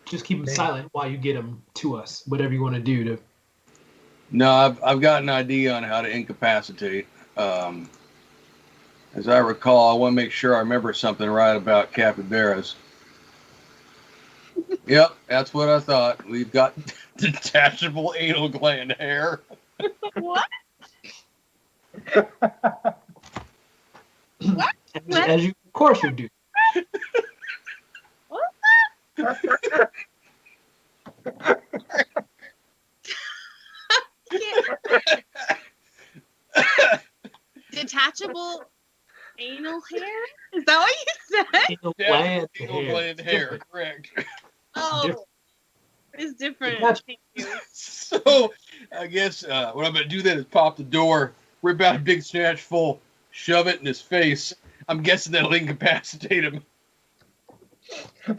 just 0.04 0.24
keep 0.24 0.38
him 0.38 0.44
Maybe. 0.44 0.54
silent 0.54 0.88
while 0.92 1.10
you 1.10 1.16
get 1.16 1.36
him 1.36 1.62
to 1.74 1.96
us. 1.96 2.22
Whatever 2.26 2.52
you 2.54 2.62
want 2.62 2.74
to 2.74 2.80
do 2.80 3.04
to. 3.04 3.18
no, 4.30 4.50
I've 4.50 4.82
I've 4.82 5.00
got 5.00 5.22
an 5.22 5.28
idea 5.28 5.74
on 5.74 5.82
how 5.82 6.02
to 6.02 6.08
incapacitate. 6.08 7.06
Um, 7.36 7.90
as 9.14 9.28
I 9.28 9.38
recall, 9.38 9.90
I 9.90 9.98
want 9.98 10.12
to 10.12 10.16
make 10.16 10.30
sure 10.32 10.54
I 10.54 10.60
remember 10.60 10.92
something 10.92 11.28
right 11.28 11.56
about 11.56 11.92
capybaras. 11.92 12.76
Yep, 14.86 15.16
that's 15.26 15.52
what 15.52 15.68
I 15.68 15.80
thought. 15.80 16.24
We've 16.26 16.50
got 16.50 16.74
detachable 17.16 18.14
anal 18.16 18.48
gland 18.48 18.92
hair. 18.98 19.40
What? 20.14 20.46
As, 24.40 25.16
as 25.16 25.44
you, 25.44 25.52
of 25.66 25.72
course, 25.72 26.02
you 26.02 26.10
do. 26.10 26.28
What? 28.28 28.42
Detachable 37.72 38.64
anal 39.38 39.80
hair? 39.90 40.24
Is 40.54 40.64
that 40.64 40.78
what 40.78 40.94
you 40.94 41.12
said? 41.52 41.78
Anal 41.82 41.94
Yeah, 41.98 42.08
gland 42.08 42.48
anal 42.60 42.82
gland 42.84 43.20
hair, 43.20 43.58
correct. 43.70 44.10
Oh, 44.76 45.24
it's 46.14 46.34
different. 46.34 46.78
Detach- 46.80 47.02
Thank 47.06 47.18
you. 47.34 47.46
So 47.72 48.52
I 48.96 49.06
guess 49.08 49.42
uh, 49.44 49.72
what 49.72 49.84
I'm 49.84 49.92
gonna 49.92 50.06
do 50.06 50.22
then 50.22 50.38
is 50.38 50.44
pop 50.44 50.76
the 50.76 50.84
door, 50.84 51.32
rip 51.62 51.80
out 51.80 51.96
a 51.96 51.98
big 51.98 52.22
snatch 52.22 52.62
full, 52.62 53.00
shove 53.30 53.66
it 53.66 53.80
in 53.80 53.86
his 53.86 54.00
face. 54.00 54.54
I'm 54.88 55.02
guessing 55.02 55.32
that'll 55.32 55.52
incapacitate 55.52 56.44
him, 56.44 56.62
Wow, 58.28 58.36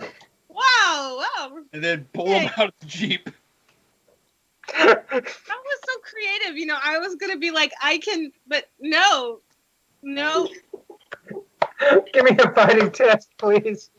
wow. 1.37 1.57
and 1.73 1.83
then 1.83 2.07
pull 2.13 2.27
him 2.27 2.49
out 2.57 2.69
of 2.69 2.73
the 2.79 2.85
jeep. 2.85 3.29
That 4.73 5.05
was 5.19 5.79
so 5.85 5.99
creative. 6.01 6.57
You 6.57 6.65
know, 6.65 6.77
I 6.81 6.97
was 6.99 7.15
gonna 7.15 7.37
be 7.37 7.51
like, 7.51 7.71
I 7.81 7.97
can, 7.99 8.31
but 8.47 8.69
no, 8.79 9.39
no. 10.01 10.47
Give 12.13 12.23
me 12.23 12.31
a 12.39 12.51
fighting 12.53 12.91
test, 12.91 13.29
please. 13.37 13.89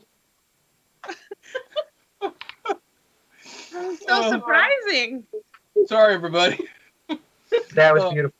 That 3.73 3.87
was 3.87 3.99
so 3.99 4.05
Oh. 4.09 4.31
surprising. 4.31 5.23
Sorry, 5.87 6.13
everybody. 6.13 6.67
That 7.73 7.93
was 7.95 8.03
Oh. 8.03 8.11
beautiful. 8.11 8.35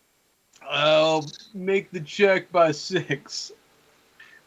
I'll 0.69 1.25
make 1.55 1.89
the 1.91 1.99
check 2.01 2.51
by 2.51 2.71
six. 2.71 3.51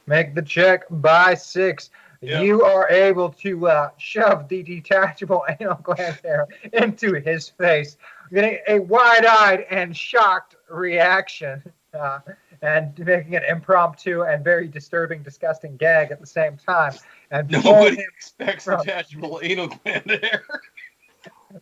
Make 0.06 0.34
the 0.36 0.42
check 0.42 0.84
by 0.88 1.34
six. 1.34 1.90
Yeah. 2.20 2.42
You 2.42 2.62
are 2.62 2.88
able 2.88 3.30
to 3.30 3.66
uh, 3.66 3.90
shove 3.98 4.46
the 4.48 4.62
detachable 4.62 5.44
anal 5.60 5.74
gland 5.82 6.20
there 6.22 6.46
into 6.72 7.14
his 7.14 7.48
face, 7.48 7.96
getting 8.32 8.59
a 8.68 8.78
wide-eyed 8.78 9.66
and 9.70 9.96
shocked 9.96 10.54
reaction, 10.70 11.60
uh, 11.92 12.20
and 12.62 12.96
making 13.00 13.34
an 13.34 13.42
impromptu 13.44 14.22
and 14.22 14.44
very 14.44 14.68
disturbing, 14.68 15.24
disgusting 15.24 15.76
gag 15.76 16.12
at 16.12 16.20
the 16.20 16.26
same 16.26 16.56
time. 16.56 16.92
And 17.32 17.50
Nobody 17.50 17.98
expects 18.00 18.64
from- 18.66 18.78
detachable 18.84 19.40
anal 19.42 19.66
gland 19.66 20.09
hair. 20.22 20.44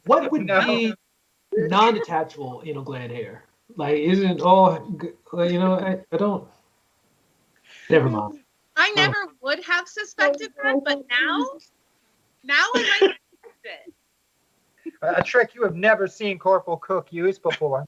What 0.05 0.31
would 0.31 0.47
No. 0.47 0.61
be 0.61 0.95
non-detachable 1.57 2.63
anal 2.65 2.83
gland 2.83 3.13
hair? 3.13 3.45
Like, 3.77 3.99
isn't 3.99 4.41
all 4.41 4.99
you 5.35 5.59
know, 5.59 5.75
I, 5.75 6.01
I 6.13 6.17
don't. 6.17 6.47
Never 7.89 8.09
mind. 8.09 8.41
I 8.77 8.91
oh. 8.91 9.01
never 9.01 9.27
would 9.43 9.63
have 9.65 9.89
suspected 9.89 10.53
that, 10.63 10.77
but 10.85 11.03
now, 11.11 11.47
now 12.45 12.65
I 12.75 12.99
might 13.01 13.17
suspect 13.45 13.89
it. 13.89 13.95
a 15.03 15.23
trick 15.23 15.55
you 15.55 15.63
have 15.65 15.75
never 15.75 16.07
seen 16.07 16.39
Corporal 16.39 16.77
Cook 16.77 17.13
use 17.13 17.39
before. 17.39 17.85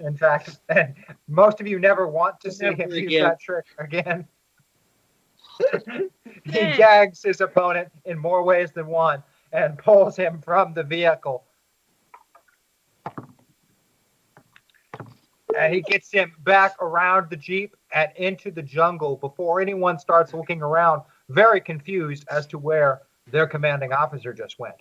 In 0.00 0.16
fact, 0.16 0.58
and 0.68 0.94
most 1.28 1.60
of 1.60 1.66
you 1.66 1.78
never 1.78 2.06
want 2.06 2.40
to 2.40 2.50
see 2.50 2.64
Never 2.64 2.82
him 2.82 2.90
use 2.90 3.20
that 3.20 3.40
trick 3.40 3.66
again. 3.78 4.26
he 6.44 6.58
Yeah. 6.58 6.76
gags 6.76 7.22
his 7.22 7.40
opponent 7.40 7.90
in 8.04 8.18
more 8.18 8.42
ways 8.42 8.72
than 8.72 8.86
one 8.86 9.22
and 9.54 9.78
pulls 9.78 10.16
him 10.16 10.40
from 10.42 10.74
the 10.74 10.82
vehicle. 10.82 11.44
And 15.56 15.72
he 15.72 15.80
gets 15.80 16.10
him 16.10 16.32
back 16.40 16.74
around 16.82 17.30
the 17.30 17.36
Jeep 17.36 17.76
and 17.94 18.10
into 18.16 18.50
the 18.50 18.62
jungle 18.62 19.16
before 19.16 19.60
anyone 19.60 20.00
starts 20.00 20.34
looking 20.34 20.60
around, 20.60 21.02
very 21.28 21.60
confused 21.60 22.24
as 22.28 22.48
to 22.48 22.58
where 22.58 23.02
their 23.30 23.46
commanding 23.46 23.92
officer 23.92 24.32
just 24.32 24.58
went. 24.58 24.74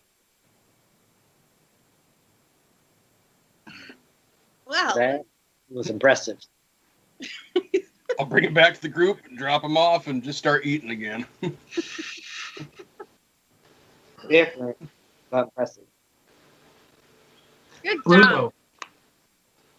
Wow. 4.66 4.94
That 4.96 5.26
was 5.70 5.92
impressive. 5.92 6.40
I'll 8.20 8.26
bring 8.26 8.46
him 8.46 8.56
back 8.56 8.74
to 8.74 8.82
the 8.82 8.90
group 8.90 9.20
and 9.30 9.38
drop 9.38 9.64
him 9.64 9.78
off 9.78 10.08
and 10.08 10.24
just 10.24 10.40
start 10.40 10.66
eating 10.66 10.90
again. 10.90 11.28
Different, 14.30 14.78
but 15.30 15.46
impressive. 15.46 15.84
good 17.84 17.96
job. 17.96 18.04
Bruno, 18.06 18.54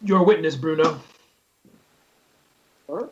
your 0.01 0.23
witness, 0.23 0.55
Bruno. 0.55 0.99
Huh? 2.89 3.07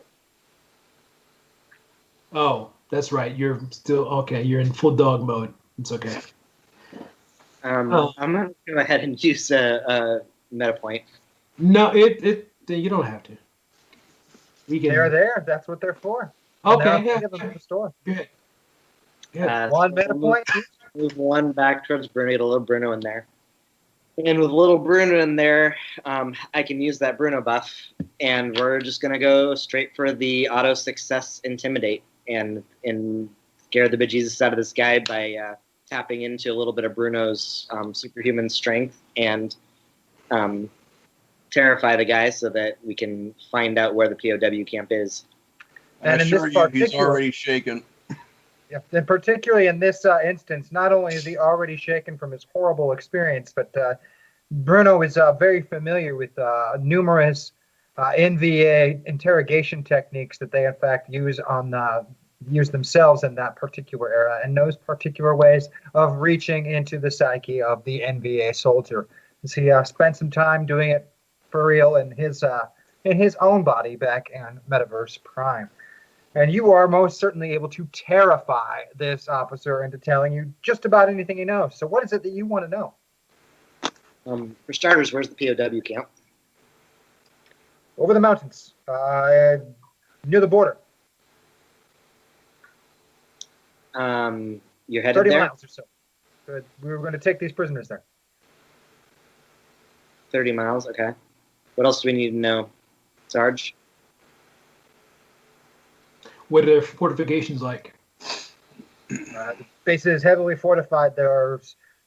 Oh, 2.32 2.70
that's 2.90 3.12
right. 3.12 3.34
You're 3.36 3.60
still 3.70 4.06
okay. 4.06 4.42
You're 4.42 4.60
in 4.60 4.72
full 4.72 4.94
dog 4.94 5.22
mode. 5.22 5.52
It's 5.78 5.92
okay. 5.92 6.20
Um, 7.64 7.92
Oh. 7.92 8.12
I'm 8.18 8.32
gonna 8.32 8.50
go 8.66 8.76
ahead 8.76 9.00
and 9.00 9.22
use 9.22 9.50
a, 9.50 9.82
a 9.86 10.20
meta 10.54 10.74
point. 10.74 11.02
No, 11.58 11.90
it 11.94 12.22
it 12.24 12.52
you 12.68 12.90
don't 12.90 13.06
have 13.06 13.22
to. 13.24 13.36
We 14.68 14.78
can. 14.80 14.90
They're 14.90 15.10
there. 15.10 15.44
That's 15.46 15.66
what 15.68 15.80
they're 15.80 15.94
for. 15.94 16.32
And 16.64 16.80
there 16.80 16.88
are 16.88 16.96
Okay, 16.96 17.06
yeah. 17.06 17.16
three 17.18 17.24
of 17.24 17.30
them 17.32 17.40
in 17.42 17.52
the 17.54 17.60
store. 17.60 17.92
Good. 18.04 18.28
Yeah. 19.32 19.66
Uh, 19.66 19.68
One 19.70 19.94
meta 19.94 20.14
point. 20.14 20.48
Move 20.96 21.16
one 21.16 21.52
back 21.52 21.86
towards 21.86 22.08
Bruno, 22.08 22.30
get 22.30 22.40
a 22.40 22.44
little 22.44 22.64
Bruno 22.64 22.92
in 22.92 23.00
there. 23.00 23.26
And 24.24 24.38
with 24.38 24.50
a 24.50 24.54
little 24.54 24.78
Bruno 24.78 25.20
in 25.20 25.34
there, 25.34 25.76
um, 26.04 26.36
I 26.54 26.62
can 26.62 26.80
use 26.80 27.00
that 27.00 27.18
Bruno 27.18 27.40
buff, 27.40 27.74
and 28.20 28.56
we're 28.56 28.80
just 28.80 29.02
gonna 29.02 29.18
go 29.18 29.56
straight 29.56 29.96
for 29.96 30.12
the 30.12 30.48
auto 30.48 30.74
success 30.74 31.40
intimidate 31.42 32.04
and 32.28 32.62
and 32.84 33.28
scare 33.64 33.88
the 33.88 33.96
bejesus 33.96 34.40
out 34.40 34.52
of 34.52 34.56
this 34.56 34.72
guy 34.72 35.00
by 35.00 35.34
uh, 35.34 35.54
tapping 35.86 36.22
into 36.22 36.52
a 36.52 36.54
little 36.54 36.72
bit 36.72 36.84
of 36.84 36.94
Bruno's 36.94 37.66
um, 37.70 37.92
superhuman 37.92 38.48
strength 38.48 39.00
and 39.16 39.56
um, 40.30 40.70
terrify 41.50 41.96
the 41.96 42.04
guy 42.04 42.30
so 42.30 42.48
that 42.50 42.78
we 42.84 42.94
can 42.94 43.34
find 43.50 43.78
out 43.78 43.94
where 43.94 44.08
the 44.08 44.16
POW 44.16 44.64
camp 44.64 44.88
is. 44.90 45.24
And 46.02 46.20
I 46.20 46.24
in 46.24 46.30
this 46.30 46.42
assure 46.42 46.68
you, 46.68 46.84
he's 46.84 46.94
already 46.94 47.30
shaken. 47.32 47.82
Yeah, 48.70 48.78
and 48.92 49.06
particularly 49.06 49.66
in 49.66 49.78
this 49.78 50.04
uh, 50.04 50.20
instance, 50.24 50.72
not 50.72 50.92
only 50.92 51.14
is 51.14 51.24
he 51.24 51.36
already 51.36 51.76
shaken 51.76 52.16
from 52.16 52.32
his 52.32 52.46
horrible 52.52 52.92
experience, 52.92 53.52
but 53.54 53.76
uh, 53.76 53.94
Bruno 54.50 55.02
is 55.02 55.16
uh, 55.16 55.32
very 55.32 55.60
familiar 55.60 56.16
with 56.16 56.38
uh, 56.38 56.78
numerous 56.80 57.52
uh, 57.96 58.12
NVA 58.16 59.04
interrogation 59.06 59.84
techniques 59.84 60.38
that 60.38 60.50
they, 60.50 60.66
in 60.66 60.74
fact, 60.74 61.10
use 61.10 61.38
on 61.40 61.74
uh, 61.74 62.04
use 62.50 62.70
themselves 62.70 63.22
in 63.22 63.34
that 63.34 63.56
particular 63.56 64.12
era, 64.12 64.40
and 64.42 64.54
knows 64.54 64.76
particular 64.76 65.34
ways 65.34 65.68
of 65.94 66.16
reaching 66.16 66.66
into 66.66 66.98
the 66.98 67.10
psyche 67.10 67.62
of 67.62 67.84
the 67.84 68.00
NVA 68.00 68.54
soldier. 68.54 69.08
As 69.42 69.52
he 69.52 69.70
uh, 69.70 69.84
spent 69.84 70.16
some 70.16 70.30
time 70.30 70.66
doing 70.66 70.90
it 70.90 71.10
for 71.50 71.66
real 71.66 71.96
in 71.96 72.10
his 72.10 72.42
in 73.04 73.18
his 73.18 73.36
own 73.40 73.62
body 73.62 73.96
back 73.96 74.30
in 74.30 74.60
Metaverse 74.70 75.22
Prime. 75.22 75.68
And 76.36 76.52
you 76.52 76.72
are 76.72 76.88
most 76.88 77.18
certainly 77.18 77.52
able 77.52 77.68
to 77.70 77.84
terrify 77.92 78.82
this 78.96 79.28
officer 79.28 79.84
into 79.84 79.98
telling 79.98 80.32
you 80.32 80.52
just 80.62 80.84
about 80.84 81.08
anything 81.08 81.38
he 81.38 81.44
knows. 81.44 81.78
So, 81.78 81.86
what 81.86 82.02
is 82.02 82.12
it 82.12 82.22
that 82.24 82.32
you 82.32 82.44
want 82.44 82.64
to 82.64 82.68
know? 82.76 82.94
Um, 84.26 84.56
for 84.66 84.72
starters, 84.72 85.12
where's 85.12 85.28
the 85.28 85.34
POW 85.54 85.80
camp? 85.80 86.08
Over 87.98 88.14
the 88.14 88.20
mountains, 88.20 88.74
uh, 88.88 89.58
near 90.26 90.40
the 90.40 90.48
border, 90.48 90.76
Um, 93.94 94.60
you're 94.88 95.02
headed 95.04 95.20
30 95.20 95.30
there. 95.30 95.40
miles 95.40 95.62
or 95.62 95.68
so. 95.68 95.82
Good. 96.46 96.64
We 96.82 96.90
were 96.90 96.98
going 96.98 97.12
to 97.12 97.18
take 97.18 97.38
these 97.38 97.52
prisoners 97.52 97.86
there. 97.86 98.02
Thirty 100.30 100.50
miles. 100.50 100.88
Okay. 100.88 101.12
What 101.76 101.86
else 101.86 102.02
do 102.02 102.08
we 102.08 102.12
need 102.12 102.30
to 102.30 102.36
know, 102.36 102.68
Sarge? 103.28 103.76
What 106.48 106.64
are 106.64 106.66
their 106.66 106.82
fortifications 106.82 107.62
like? 107.62 107.94
Uh, 108.22 108.34
the 109.08 109.64
base 109.84 110.06
is 110.06 110.22
heavily 110.22 110.56
fortified. 110.56 111.16
There 111.16 111.30
are 111.30 111.60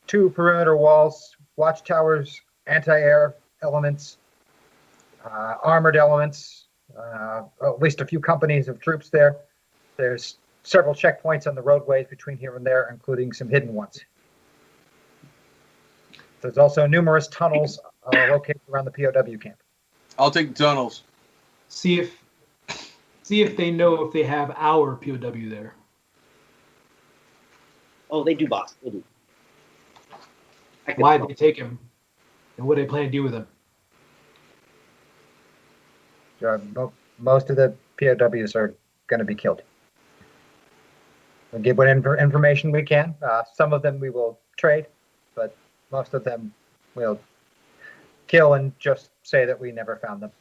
two 0.07 0.30
perimeter 0.30 0.76
walls, 0.76 1.35
watchtowers, 1.55 2.41
anti-air 2.65 3.35
elements, 3.61 4.18
uh, 5.26 5.55
armored 5.64 5.95
elements. 5.95 6.65
Uh, 6.97 7.43
at 7.61 7.80
least 7.81 8.01
a 8.01 8.05
few 8.05 8.19
companies 8.19 8.68
of 8.68 8.80
troops 8.80 9.09
there. 9.09 9.38
There's 9.97 10.38
several 10.64 10.93
checkpoints 10.93 11.47
on 11.47 11.53
the 11.53 11.61
roadways 11.61 12.07
between 12.07 12.38
here 12.38 12.55
and 12.55 12.65
there, 12.65 12.88
including 12.89 13.34
some 13.34 13.49
hidden 13.49 13.73
ones. 13.73 13.99
There's 16.41 16.57
also 16.57 16.88
numerous 16.88 17.27
tunnels 17.27 17.80
uh, 18.05 18.27
located 18.30 18.61
around 18.72 18.85
the 18.85 18.91
POW 18.91 19.38
camp. 19.38 19.57
I'll 20.18 20.31
take 20.31 20.55
the 20.55 20.64
tunnels. 20.64 21.03
See 21.68 21.99
if 21.99 22.23
see 23.27 23.41
if 23.41 23.57
they 23.57 23.69
know 23.69 24.05
if 24.05 24.13
they 24.13 24.23
have 24.23 24.51
our 24.55 24.95
POW 24.95 25.49
there. 25.49 25.75
Oh, 28.09 28.23
they 28.23 28.33
do, 28.33 28.47
boss. 28.47 28.75
They 28.81 28.91
do. 28.91 29.03
Why 30.95 31.17
tell. 31.17 31.27
did 31.27 31.37
they 31.37 31.47
take 31.47 31.57
him? 31.57 31.77
And 32.57 32.65
what 32.65 32.75
do 32.75 32.83
they 32.83 32.87
plan 32.87 33.03
to 33.03 33.09
do 33.09 33.23
with 33.23 33.33
him? 33.33 33.45
Mo- 36.73 36.93
most 37.19 37.49
of 37.49 37.57
the 37.57 37.75
POWs 37.97 38.55
are 38.55 38.73
going 39.07 39.19
to 39.19 39.25
be 39.25 39.35
killed. 39.35 39.61
We'll 41.51 41.61
give 41.61 41.77
what 41.77 41.89
inf- 41.89 42.19
information 42.19 42.71
we 42.71 42.83
can. 42.83 43.13
Uh, 43.21 43.43
some 43.53 43.73
of 43.73 43.81
them 43.81 43.99
we 43.99 44.09
will 44.09 44.39
trade, 44.55 44.85
but 45.35 45.53
most 45.91 46.13
of 46.13 46.23
them 46.23 46.53
we'll 46.95 47.19
kill 48.27 48.53
and 48.53 48.71
just 48.79 49.09
say 49.23 49.45
that 49.45 49.59
we 49.59 49.73
never 49.73 49.97
found 49.97 50.21
them. 50.21 50.31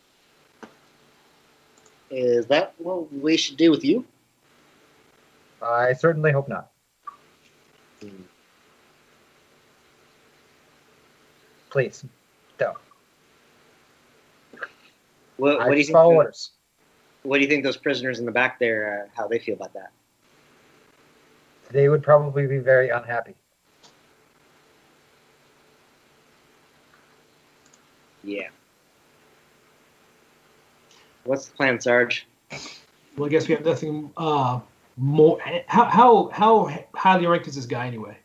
Is 2.11 2.47
that 2.47 2.74
what 2.78 3.12
we 3.12 3.37
should 3.37 3.57
do 3.57 3.70
with 3.70 3.85
you? 3.85 4.05
I 5.61 5.93
certainly 5.93 6.33
hope 6.33 6.49
not. 6.49 6.70
Please, 11.70 12.05
don't. 12.59 12.77
What, 15.37 15.61
I 15.61 15.66
what 15.66 15.73
do 15.73 15.78
you 15.78 15.85
think? 15.85 15.95
follow 15.95 16.15
orders. 16.15 16.53
What 17.23 17.39
do 17.39 17.43
you 17.43 17.49
think 17.49 17.65
those 17.65 17.77
prisoners 17.77 18.19
in 18.19 18.24
the 18.24 18.33
back 18.33 18.59
there? 18.59 19.05
Uh, 19.05 19.11
how 19.15 19.27
they 19.27 19.39
feel 19.39 19.57
about 19.57 19.74
that? 19.74 19.91
They 21.70 21.89
would 21.89 22.03
probably 22.03 22.47
be 22.47 22.59
very 22.59 22.91
unhappy. 22.91 23.35
Yeah. 28.23 28.49
What's 31.27 31.47
the 31.47 31.57
plan, 31.57 31.81
Sarge? 31.81 32.27
Well, 33.16 33.27
I 33.27 33.28
guess 33.28 33.48
we 33.48 33.55
have 33.55 33.65
nothing 33.65 34.11
uh, 34.16 34.61
more. 34.97 35.39
How 35.66 35.85
how 35.85 36.28
how 36.32 36.85
highly 36.94 37.27
ranked 37.27 37.48
is 37.48 37.57
this 37.57 37.66
guy 37.66 37.86
anyway? 37.86 38.16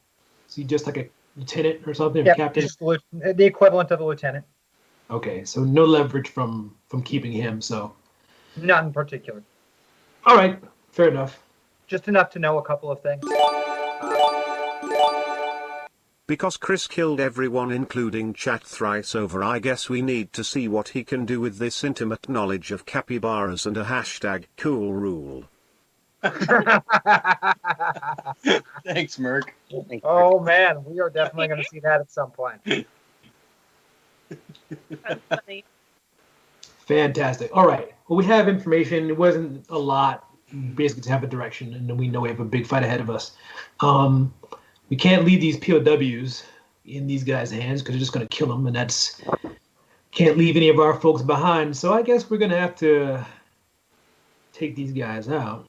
Is 0.48 0.56
he 0.56 0.64
just 0.64 0.86
like 0.86 0.98
a 0.98 1.08
lieutenant 1.36 1.88
or 1.88 1.94
something, 1.94 2.26
Yeah, 2.26 2.36
captain? 2.36 2.62
just 2.64 2.80
the 2.80 3.00
the 3.36 3.46
equivalent 3.46 3.92
of 3.92 4.00
a 4.02 4.06
lieutenant. 4.06 4.46
Okay, 5.10 5.44
so 5.44 5.64
no 5.64 5.84
leverage 5.84 6.30
from 6.30 6.76
from 6.88 7.02
keeping 7.02 7.32
him. 7.32 7.62
So 7.62 7.94
Not 8.56 8.84
in 8.86 8.94
particular. 8.94 9.42
all 10.26 10.36
right, 10.36 10.60
fair 10.92 11.08
enough. 11.08 11.42
Just 11.88 12.08
enough 12.08 12.30
to 12.32 12.40
know 12.40 12.58
a 12.58 12.64
couple 12.64 12.92
of 12.92 13.02
things. 13.02 13.24
Because 16.32 16.56
Chris 16.56 16.88
killed 16.88 17.20
everyone 17.20 17.74
including 17.74 18.34
chat 18.34 18.64
thrice 18.64 19.14
over 19.16 19.44
I 19.44 19.60
guess 19.60 19.90
we 19.90 20.02
need 20.02 20.32
to 20.32 20.46
see 20.46 20.66
what 20.66 20.88
he 20.88 21.04
can 21.04 21.26
do 21.26 21.42
with 21.42 21.58
this 21.58 21.84
intimate 21.84 22.30
knowledge 22.30 22.72
of 22.72 22.86
capybaras 22.86 23.66
and 23.66 23.76
a 23.76 23.84
hashtag 23.84 24.46
cool 24.56 24.94
rule. 24.94 25.44
Thanks, 28.86 29.20
Merc. 29.20 29.54
Oh 30.06 30.40
man, 30.40 30.86
we 30.86 31.02
are 31.02 31.10
definitely 31.10 31.50
going 31.50 31.64
to 31.64 31.68
see 31.70 31.82
that 31.82 32.00
at 32.00 32.10
some 32.10 32.32
point. 32.32 32.62
That's 32.66 32.86
funny. 35.30 35.66
Fantastic. 36.88 37.52
All 37.54 37.68
right. 37.68 37.94
Well, 38.08 38.16
we 38.16 38.24
have 38.24 38.48
information. 38.48 39.10
It 39.10 39.18
wasn't 39.18 39.66
a 39.70 39.78
lot. 39.78 40.30
Basically, 40.76 41.04
to 41.04 41.10
have 41.10 41.26
a 41.26 41.28
direction, 41.28 41.74
and 41.74 42.00
we 42.00 42.08
know 42.08 42.22
we 42.22 42.30
have 42.30 42.40
a 42.40 42.46
big 42.46 42.66
fight 42.66 42.84
ahead 42.84 43.02
of 43.02 43.10
us. 43.10 43.34
Um, 43.82 44.34
we 44.92 44.98
can't 44.98 45.24
leave 45.24 45.40
these 45.40 45.58
POWs 45.58 46.44
in 46.84 47.08
these 47.08 47.24
guys' 47.24 47.50
hands 47.50 47.82
because 47.82 47.94
they're 47.94 48.00
just 48.00 48.12
going 48.12 48.28
to 48.28 48.38
kill 48.38 48.48
them, 48.48 48.68
and 48.68 48.76
that's 48.76 49.22
can't 50.12 50.38
leave 50.38 50.58
any 50.58 50.68
of 50.68 50.80
our 50.80 51.00
folks 51.00 51.22
behind. 51.22 51.76
So 51.76 51.94
I 51.94 52.02
guess 52.02 52.30
we're 52.30 52.38
going 52.38 52.52
to 52.52 52.60
have 52.60 52.76
to 52.76 53.26
take 54.52 54.76
these 54.76 54.92
guys 54.92 55.30
out. 55.30 55.66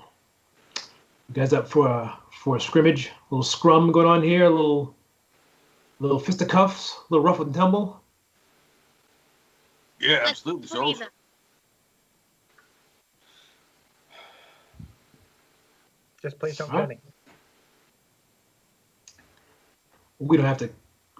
You 1.29 1.35
guys 1.35 1.53
up 1.53 1.69
for 1.69 1.89
a 1.89 2.19
for 2.33 2.57
a 2.57 2.61
scrimmage? 2.61 3.07
A 3.07 3.13
little 3.31 3.45
scrum 3.45 3.93
going 3.93 4.09
on 4.09 4.25
here. 4.25 4.47
A 4.47 4.51
little 4.51 4.93
little 6.01 6.19
fisticuffs. 6.19 6.97
A 6.99 7.15
little 7.15 7.25
rough 7.25 7.39
and 7.39 7.55
tumble. 7.55 8.03
Yeah, 10.01 10.25
absolutely. 10.27 10.67
Please. 10.67 10.99
So, 10.99 11.05
Just 16.21 16.39
please 16.41 16.57
don't 16.57 16.71
Huh? 16.71 16.79
kill 16.79 16.87
me. 16.89 16.99
We 20.23 20.37
don't 20.37 20.47
have 20.47 20.59
to 20.59 20.71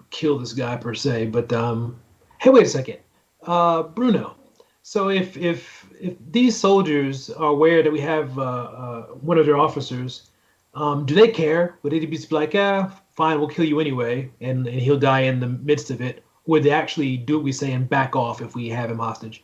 kill 0.09 0.37
this 0.37 0.53
guy 0.53 0.75
per 0.77 0.93
se, 0.93 1.27
but 1.27 1.51
um, 1.51 1.99
hey, 2.39 2.49
wait 2.49 2.65
a 2.65 2.69
second, 2.69 2.97
uh, 3.43 3.83
Bruno. 3.83 4.35
So 4.83 5.09
if 5.09 5.37
if 5.37 5.85
if 5.99 6.15
these 6.31 6.57
soldiers 6.57 7.29
are 7.29 7.51
aware 7.51 7.83
that 7.83 7.91
we 7.91 8.01
have 8.01 8.37
uh, 8.37 8.41
uh, 8.41 9.01
one 9.21 9.37
of 9.37 9.45
their 9.45 9.57
officers, 9.57 10.29
um, 10.73 11.05
do 11.05 11.13
they 11.15 11.29
care? 11.29 11.77
Would 11.83 11.93
they 11.93 12.05
be 12.05 12.17
like, 12.31 12.55
ah, 12.55 12.91
fine, 13.15 13.39
we'll 13.39 13.47
kill 13.47 13.65
you 13.65 13.79
anyway, 13.79 14.29
and, 14.41 14.67
and 14.67 14.79
he'll 14.79 14.99
die 14.99 15.21
in 15.21 15.39
the 15.39 15.47
midst 15.47 15.91
of 15.91 16.01
it? 16.01 16.23
Would 16.45 16.63
they 16.63 16.71
actually 16.71 17.15
do 17.15 17.37
what 17.37 17.43
we 17.43 17.51
say 17.51 17.71
and 17.71 17.87
back 17.87 18.15
off 18.15 18.41
if 18.41 18.55
we 18.55 18.69
have 18.69 18.91
him 18.91 18.99
hostage? 18.99 19.43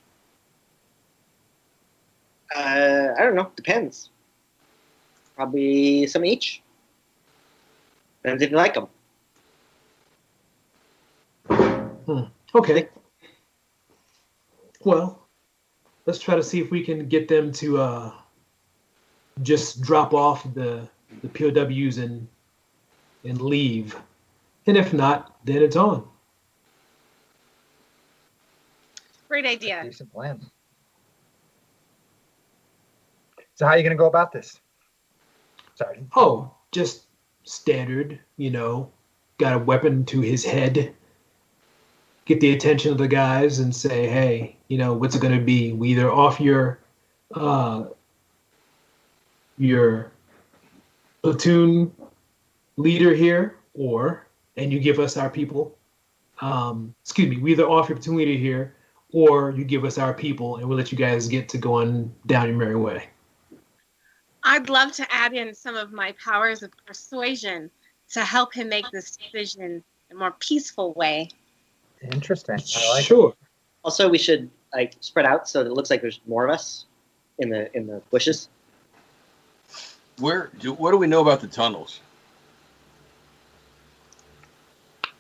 Uh, 2.56 3.10
I 3.18 3.24
don't 3.24 3.36
know. 3.36 3.52
Depends. 3.56 4.10
Probably 5.36 6.08
some 6.08 6.26
each. 6.26 6.62
Depends 8.22 8.44
if 8.44 8.52
you 8.52 8.58
like 8.58 8.74
them. 8.74 8.88
Okay. 12.56 12.90
Well, 14.84 15.28
let's 16.06 16.20
try 16.20 16.36
to 16.36 16.44
see 16.44 16.60
if 16.60 16.72
we 16.72 16.84
can 16.84 17.08
get 17.08 17.28
them 17.28 17.52
to 17.54 17.78
uh, 17.80 18.12
just 19.42 19.82
drop 19.82 20.14
off 20.14 20.52
the 20.54 20.88
the 21.22 21.30
POWs 21.30 21.98
and 21.98 22.28
and 23.24 23.42
leave. 23.42 23.96
And 24.68 24.78
if 24.78 24.94
not, 24.94 25.36
then 25.46 25.62
it's 25.62 25.76
on. 25.76 26.08
Great 29.28 29.46
idea. 29.46 29.84
Decent 29.84 30.12
plan. 30.12 30.42
So 33.56 33.66
how 33.66 33.74
are 33.74 33.78
you 33.78 33.84
going 33.84 33.96
to 33.96 34.00
go 34.00 34.08
about 34.08 34.32
this, 34.32 34.60
Sergeant? 35.76 36.08
Oh, 36.16 36.56
just 36.72 37.08
standard, 37.44 38.20
you 38.38 38.52
know, 38.52 38.92
got 39.38 39.54
a 39.54 39.60
weapon 39.60 40.06
to 40.06 40.22
his 40.22 40.46
head. 40.46 40.96
Get 42.30 42.42
the 42.42 42.52
attention 42.52 42.92
of 42.92 43.00
the 43.00 43.08
guys 43.08 43.58
and 43.58 43.76
say, 43.76 44.08
hey, 44.08 44.56
you 44.68 44.78
know, 44.78 44.94
what's 44.94 45.16
it 45.16 45.20
going 45.20 45.36
to 45.36 45.44
be? 45.44 45.74
We 45.74 45.90
either 45.90 46.12
off 46.12 46.40
your, 46.40 46.78
uh, 47.34 47.86
your 49.58 50.12
platoon 51.24 51.92
leader 52.78 53.16
here, 53.16 53.58
or 53.74 54.28
and 54.58 54.72
you 54.72 54.80
give 54.80 55.00
us 55.00 55.18
our 55.18 55.32
people. 55.32 55.76
Um, 56.40 56.94
excuse 57.02 57.30
me, 57.30 57.38
we 57.38 57.54
either 57.54 57.68
off 57.68 57.90
your 57.90 57.98
platoon 57.98 58.18
leader 58.18 58.38
here, 58.40 58.76
or 59.12 59.50
you 59.50 59.64
give 59.64 59.84
us 59.84 59.98
our 59.98 60.14
people, 60.14 60.58
and 60.58 60.70
we'll 60.70 60.78
let 60.78 60.92
you 60.92 61.00
guys 61.00 61.28
get 61.28 61.50
to 61.50 61.58
going 61.58 62.14
down 62.28 62.48
your 62.48 62.58
merry 62.58 62.76
way. 62.76 63.10
I'd 64.44 64.70
love 64.70 64.92
to 64.92 65.08
add 65.12 65.34
in 65.34 65.56
some 65.56 65.76
of 65.76 65.92
my 65.92 66.14
powers 66.24 66.62
of 66.62 66.70
persuasion 66.86 67.72
to 68.12 68.24
help 68.24 68.54
him 68.54 68.70
make 68.70 68.86
this 68.92 69.18
decision 69.18 69.84
a 70.12 70.14
more 70.14 70.36
peaceful 70.40 70.94
way. 70.94 71.30
Interesting. 72.02 72.60
I 72.76 72.90
like 72.90 73.06
sure. 73.06 73.34
Also, 73.84 74.10
we 74.10 74.18
should 74.18 74.50
like 74.74 74.94
spread 75.00 75.26
out 75.26 75.48
so 75.48 75.64
that 75.64 75.70
it 75.70 75.74
looks 75.74 75.90
like 75.90 76.02
there's 76.02 76.22
more 76.28 76.46
of 76.46 76.52
us 76.52 76.86
in 77.40 77.50
the 77.50 77.76
in 77.76 77.88
the 77.88 78.02
bushes. 78.12 78.50
Where? 80.20 80.52
Do, 80.60 80.74
what 80.74 80.92
do 80.92 80.98
we 80.98 81.08
know 81.08 81.22
about 81.22 81.42
the 81.42 81.48
tunnels? 81.48 82.02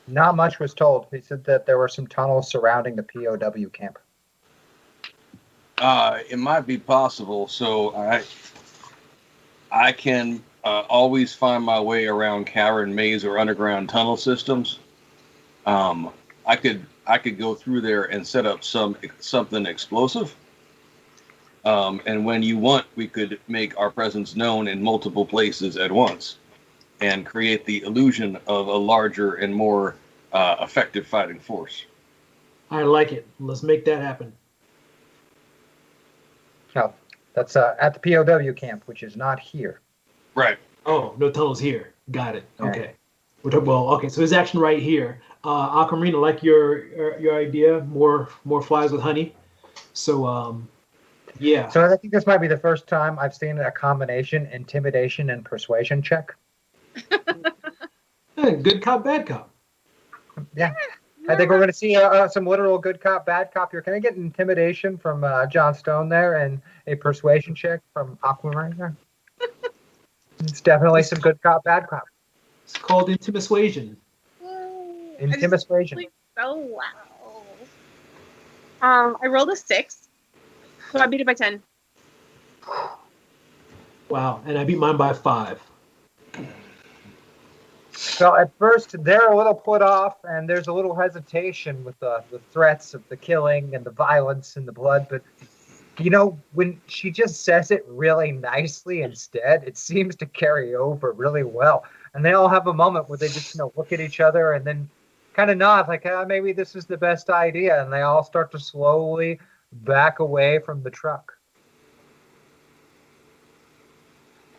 Not 0.08 0.36
much 0.36 0.60
was 0.60 0.74
told. 0.74 1.08
He 1.12 1.22
said 1.22 1.44
that 1.46 1.66
there 1.66 1.78
were 1.78 1.88
some 1.88 2.08
tunnels 2.08 2.50
surrounding 2.50 2.96
the 2.96 3.04
POW 3.04 3.70
camp. 3.70 4.00
Uh, 5.78 6.20
it 6.30 6.38
might 6.38 6.66
be 6.66 6.78
possible. 6.78 7.48
So 7.48 7.96
I, 7.96 8.24
I 9.72 9.92
can 9.92 10.44
uh, 10.64 10.82
always 10.90 11.34
find 11.34 11.64
my 11.64 11.80
way 11.80 12.08
around 12.08 12.46
cavern 12.46 12.94
maze 12.94 13.24
or 13.24 13.38
underground 13.38 13.90
tunnel 13.90 14.18
systems. 14.18 14.80
Um, 15.66 16.12
I 16.50 16.56
could 16.56 16.84
I 17.06 17.20
could 17.20 17.38
go 17.38 17.54
through 17.54 17.82
there 17.82 18.06
and 18.06 18.26
set 18.26 18.48
up 18.48 18.64
some 18.64 18.98
something 19.20 19.68
explosive. 19.68 20.36
Um, 21.64 22.02
and 22.08 22.26
when 22.26 22.42
you 22.42 22.58
want, 22.58 22.88
we 22.96 23.08
could 23.08 23.40
make 23.48 23.78
our 23.78 23.92
presence 23.92 24.36
known 24.36 24.68
in 24.68 24.82
multiple 24.82 25.26
places 25.28 25.78
at 25.78 25.92
once, 25.92 26.40
and 27.02 27.24
create 27.24 27.66
the 27.66 27.84
illusion 27.84 28.36
of 28.48 28.68
a 28.68 28.76
larger 28.76 29.36
and 29.36 29.54
more 29.54 29.96
uh, 30.34 30.56
effective 30.62 31.06
fighting 31.06 31.40
force. 31.40 31.86
I 32.72 32.82
like 32.82 33.12
it. 33.12 33.28
Let's 33.40 33.62
make 33.62 33.86
that 33.86 34.02
happen. 34.02 34.34
No, 36.76 36.96
that's 37.34 37.56
uh, 37.56 37.76
at 37.80 37.94
the 37.94 38.00
POW 38.00 38.54
camp, 38.54 38.84
which 38.88 39.04
is 39.04 39.16
not 39.16 39.40
here. 39.40 39.82
Right. 40.34 40.58
Oh, 40.88 41.14
no 41.20 41.30
tunnels 41.30 41.60
here. 41.60 41.94
Got 42.10 42.36
it. 42.38 42.46
Yeah. 42.60 42.66
Okay. 42.68 42.94
We're 43.44 43.52
talking, 43.52 43.68
well, 43.68 43.90
okay. 43.94 44.10
So 44.10 44.22
his 44.22 44.34
action 44.34 44.60
right 44.60 44.82
here. 44.82 45.22
Uh, 45.44 45.82
Aquamarine, 45.82 46.16
I 46.16 46.18
like 46.18 46.44
your, 46.44 46.88
your 46.88 47.20
your 47.20 47.36
idea. 47.36 47.82
More 47.86 48.30
more 48.44 48.62
flies 48.62 48.92
with 48.92 49.02
honey. 49.02 49.36
So 49.94 50.26
um, 50.26 50.68
yeah. 51.40 51.70
So 51.70 51.86
I 51.86 51.96
think 51.96 52.14
this 52.14 52.28
might 52.28 52.40
be 52.40 52.48
the 52.48 52.58
first 52.58 52.88
time 52.88 53.18
I've 53.20 53.34
seen 53.34 53.58
a 53.60 53.72
combination 53.72 54.48
intimidation 54.48 55.30
and 55.30 55.46
persuasion 55.46 56.02
check. 56.02 56.36
Hey, 58.42 58.56
good 58.56 58.82
cop, 58.82 59.04
bad 59.04 59.28
cop. 59.28 59.50
Yeah. 60.56 60.74
I 61.28 61.36
think 61.36 61.50
we're 61.50 61.58
going 61.58 61.68
to 61.68 61.74
see 61.74 61.98
uh, 61.98 62.10
uh, 62.10 62.28
some 62.30 62.46
literal 62.46 62.78
good 62.78 63.02
cop, 63.02 63.26
bad 63.26 63.54
cop 63.54 63.72
here. 63.72 63.82
Can 63.82 63.94
I 63.94 64.00
get 64.00 64.16
intimidation 64.16 64.98
from 64.98 65.26
uh, 65.26 65.46
John 65.46 65.74
Stone 65.74 66.08
there 66.08 66.36
and 66.36 66.62
a 66.88 66.96
persuasion 66.96 67.54
check 67.54 67.82
from 67.94 68.18
Aquamarine 68.24 68.78
there? 68.78 68.96
it's 70.40 70.62
definitely 70.62 71.04
some 71.04 71.20
good 71.20 71.42
cop, 71.42 71.66
bad 71.66 71.88
cop. 71.88 72.06
It's 72.64 72.78
called 72.78 73.10
intimisuasion. 73.10 73.98
Intimidation. 75.20 76.06
So 76.38 76.56
wow. 76.56 76.84
Um, 78.82 79.18
I 79.22 79.28
rolled 79.28 79.50
a 79.50 79.56
six, 79.56 80.08
so 80.92 81.00
I 81.00 81.08
beat 81.08 81.22
it 81.22 81.28
by 81.28 81.34
ten. 81.34 81.62
Wow. 84.10 84.42
And 84.48 84.58
I 84.58 84.64
beat 84.64 84.80
mine 84.80 84.98
by 84.98 85.14
five. 85.14 85.62
So 87.92 88.36
at 88.36 88.52
first 88.58 88.96
they're 89.04 89.32
a 89.32 89.38
little 89.38 89.54
put 89.54 89.82
off, 89.82 90.18
and 90.24 90.50
there's 90.50 90.68
a 90.68 90.74
little 90.74 90.96
hesitation 90.96 91.84
with 91.84 92.00
the, 92.00 92.24
the 92.32 92.40
threats 92.52 92.94
of 92.96 93.08
the 93.10 93.16
killing 93.16 93.76
and 93.76 93.86
the 93.86 93.92
violence 93.92 94.56
and 94.56 94.68
the 94.68 94.72
blood. 94.72 95.06
But 95.10 95.22
you 96.00 96.10
know, 96.10 96.40
when 96.54 96.82
she 96.88 97.12
just 97.12 97.44
says 97.44 97.72
it 97.72 97.86
really 97.88 98.32
nicely 98.32 99.04
instead, 99.04 99.64
it 99.66 99.78
seems 99.78 100.16
to 100.16 100.26
carry 100.26 100.76
over 100.76 101.12
really 101.12 101.44
well. 101.44 101.84
And 102.14 102.26
they 102.26 102.34
all 102.34 102.50
have 102.50 102.68
a 102.68 102.74
moment 102.74 103.10
where 103.10 103.18
they 103.18 103.28
just 103.28 103.54
you 103.54 103.60
know 103.60 103.72
look 103.76 103.92
at 103.92 104.00
each 104.00 104.20
other 104.20 104.54
and 104.54 104.66
then 104.66 104.90
kind 105.40 105.52
of 105.52 105.58
nod 105.58 105.88
like, 105.88 106.06
ah, 106.06 106.26
maybe 106.28 106.52
this 106.52 106.76
is 106.76 106.86
the 106.86 106.98
best 106.98 107.30
idea, 107.30 107.82
and 107.82 107.94
they 107.94 108.02
all 108.02 108.26
start 108.26 108.52
to 108.52 108.60
slowly 108.60 109.40
back 109.72 110.20
away 110.20 110.60
from 110.60 110.84
the 110.84 110.90
truck. 110.90 111.32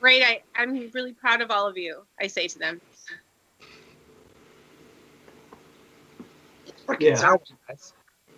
Great. 0.00 0.22
I, 0.22 0.40
I'm 0.56 0.90
really 0.94 1.12
proud 1.12 1.42
of 1.42 1.50
all 1.50 1.66
of 1.68 1.76
you. 1.76 2.06
I 2.18 2.28
say 2.28 2.48
to 2.48 2.58
them. 2.58 2.80
Yeah. 6.98 7.36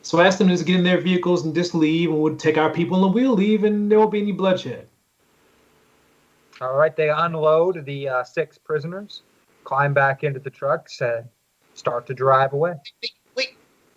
So 0.02 0.19
I 0.19 0.27
asked 0.27 0.40
them 0.40 0.48
to 0.48 0.64
get 0.64 0.77
in 0.77 0.82
their 0.82 1.01
vehicles 1.01 1.44
and 1.44 1.55
just 1.55 1.77
leave, 1.77 2.10
and 2.10 2.20
we'll 2.20 2.35
take 2.35 2.59
our 2.59 2.70
people 2.70 3.05
and 3.05 3.14
we'll 3.14 3.35
leave, 3.35 3.62
and 3.62 3.89
there 3.89 4.01
won't 4.01 4.10
be 4.10 4.20
any 4.20 4.32
bloodshed. 4.32 4.89
All 6.60 6.74
right, 6.74 6.94
they 6.97 7.09
unload 7.09 7.85
the 7.85 8.09
uh, 8.09 8.24
six 8.24 8.59
prisoners, 8.59 9.23
climb 9.62 9.94
back 9.94 10.24
into 10.24 10.40
the 10.40 10.51
trucks, 10.51 11.01
and 11.01 11.28
start 11.74 12.07
to 12.07 12.15
drive 12.15 12.53
away. 12.53 12.74
Wait, 13.36 13.57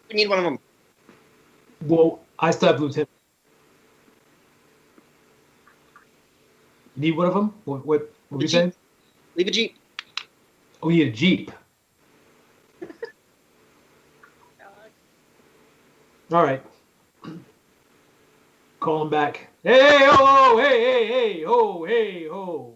We 0.10 0.16
need 0.16 0.30
one 0.30 0.40
of 0.40 0.44
them. 0.46 0.60
Well, 1.88 2.20
I 2.40 2.52
still 2.52 2.70
have 2.70 2.80
Lieutenant. 2.80 3.10
Need 6.96 7.18
one 7.18 7.28
of 7.28 7.34
them? 7.34 7.54
What? 7.66 7.86
What? 7.86 8.10
What 8.30 8.38
were 8.38 8.42
you 8.42 8.48
saying? 8.48 8.74
Leave 9.36 9.48
a 9.48 9.52
jeep. 9.52 9.76
Oh, 10.82 10.88
we 10.88 10.98
need 10.98 11.08
a 11.10 11.12
jeep. 11.12 11.52
All 16.32 16.44
right. 16.44 16.64
Call 18.80 19.02
him 19.02 19.10
back. 19.10 19.50
Hey, 19.64 20.00
oh, 20.04 20.16
oh, 20.20 20.58
hey, 20.60 20.80
hey, 20.80 21.08
hey, 21.08 21.44
oh, 21.46 21.84
hey, 21.86 22.30
oh. 22.30 22.74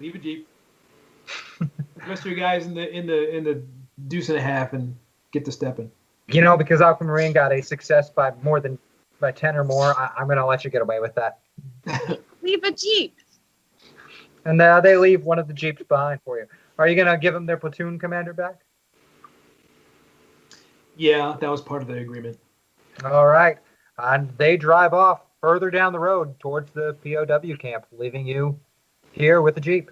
Leave 0.00 0.14
a 0.14 0.18
jeep. 0.18 0.46
The 1.60 2.10
rest 2.12 2.22
of 2.22 2.26
your 2.30 2.36
guys 2.36 2.64
in 2.66 2.74
the 2.74 2.88
in 2.88 3.06
the 3.06 3.36
in 3.36 3.44
the 3.44 3.62
deuce 4.06 4.28
and 4.28 4.38
a 4.38 4.42
half 4.42 4.72
and 4.72 4.96
get 5.32 5.44
to 5.46 5.52
stepping. 5.52 5.90
You 6.28 6.42
know, 6.42 6.56
because 6.56 6.80
Aquamarine 6.80 7.32
got 7.32 7.52
a 7.52 7.62
success 7.62 8.10
by 8.10 8.32
more 8.42 8.60
than 8.60 8.78
by 9.18 9.32
ten 9.32 9.56
or 9.56 9.64
more, 9.64 9.98
I, 9.98 10.10
I'm 10.18 10.26
going 10.26 10.38
to 10.38 10.46
let 10.46 10.62
you 10.64 10.70
get 10.70 10.82
away 10.82 11.00
with 11.00 11.14
that. 11.14 11.40
Leave 12.42 12.62
a 12.62 12.70
jeep. 12.70 13.16
And 14.44 14.60
uh, 14.60 14.80
they 14.80 14.96
leave 14.96 15.24
one 15.24 15.38
of 15.38 15.48
the 15.48 15.54
jeeps 15.54 15.82
behind 15.82 16.20
for 16.24 16.38
you. 16.38 16.46
Are 16.78 16.86
you 16.86 16.94
going 16.94 17.08
to 17.08 17.18
give 17.18 17.34
them 17.34 17.44
their 17.44 17.56
platoon 17.56 17.98
commander 17.98 18.32
back? 18.32 18.60
Yeah, 20.96 21.36
that 21.40 21.50
was 21.50 21.60
part 21.60 21.82
of 21.82 21.88
the 21.88 21.98
agreement. 21.98 22.38
All 23.04 23.26
right. 23.26 23.58
And 23.98 24.30
they 24.38 24.56
drive 24.56 24.94
off 24.94 25.22
further 25.40 25.70
down 25.70 25.92
the 25.92 25.98
road 25.98 26.38
towards 26.40 26.70
the 26.72 26.96
POW 27.04 27.56
camp, 27.56 27.86
leaving 27.92 28.26
you 28.26 28.58
here 29.12 29.42
with 29.42 29.54
the 29.54 29.60
jeep. 29.60 29.90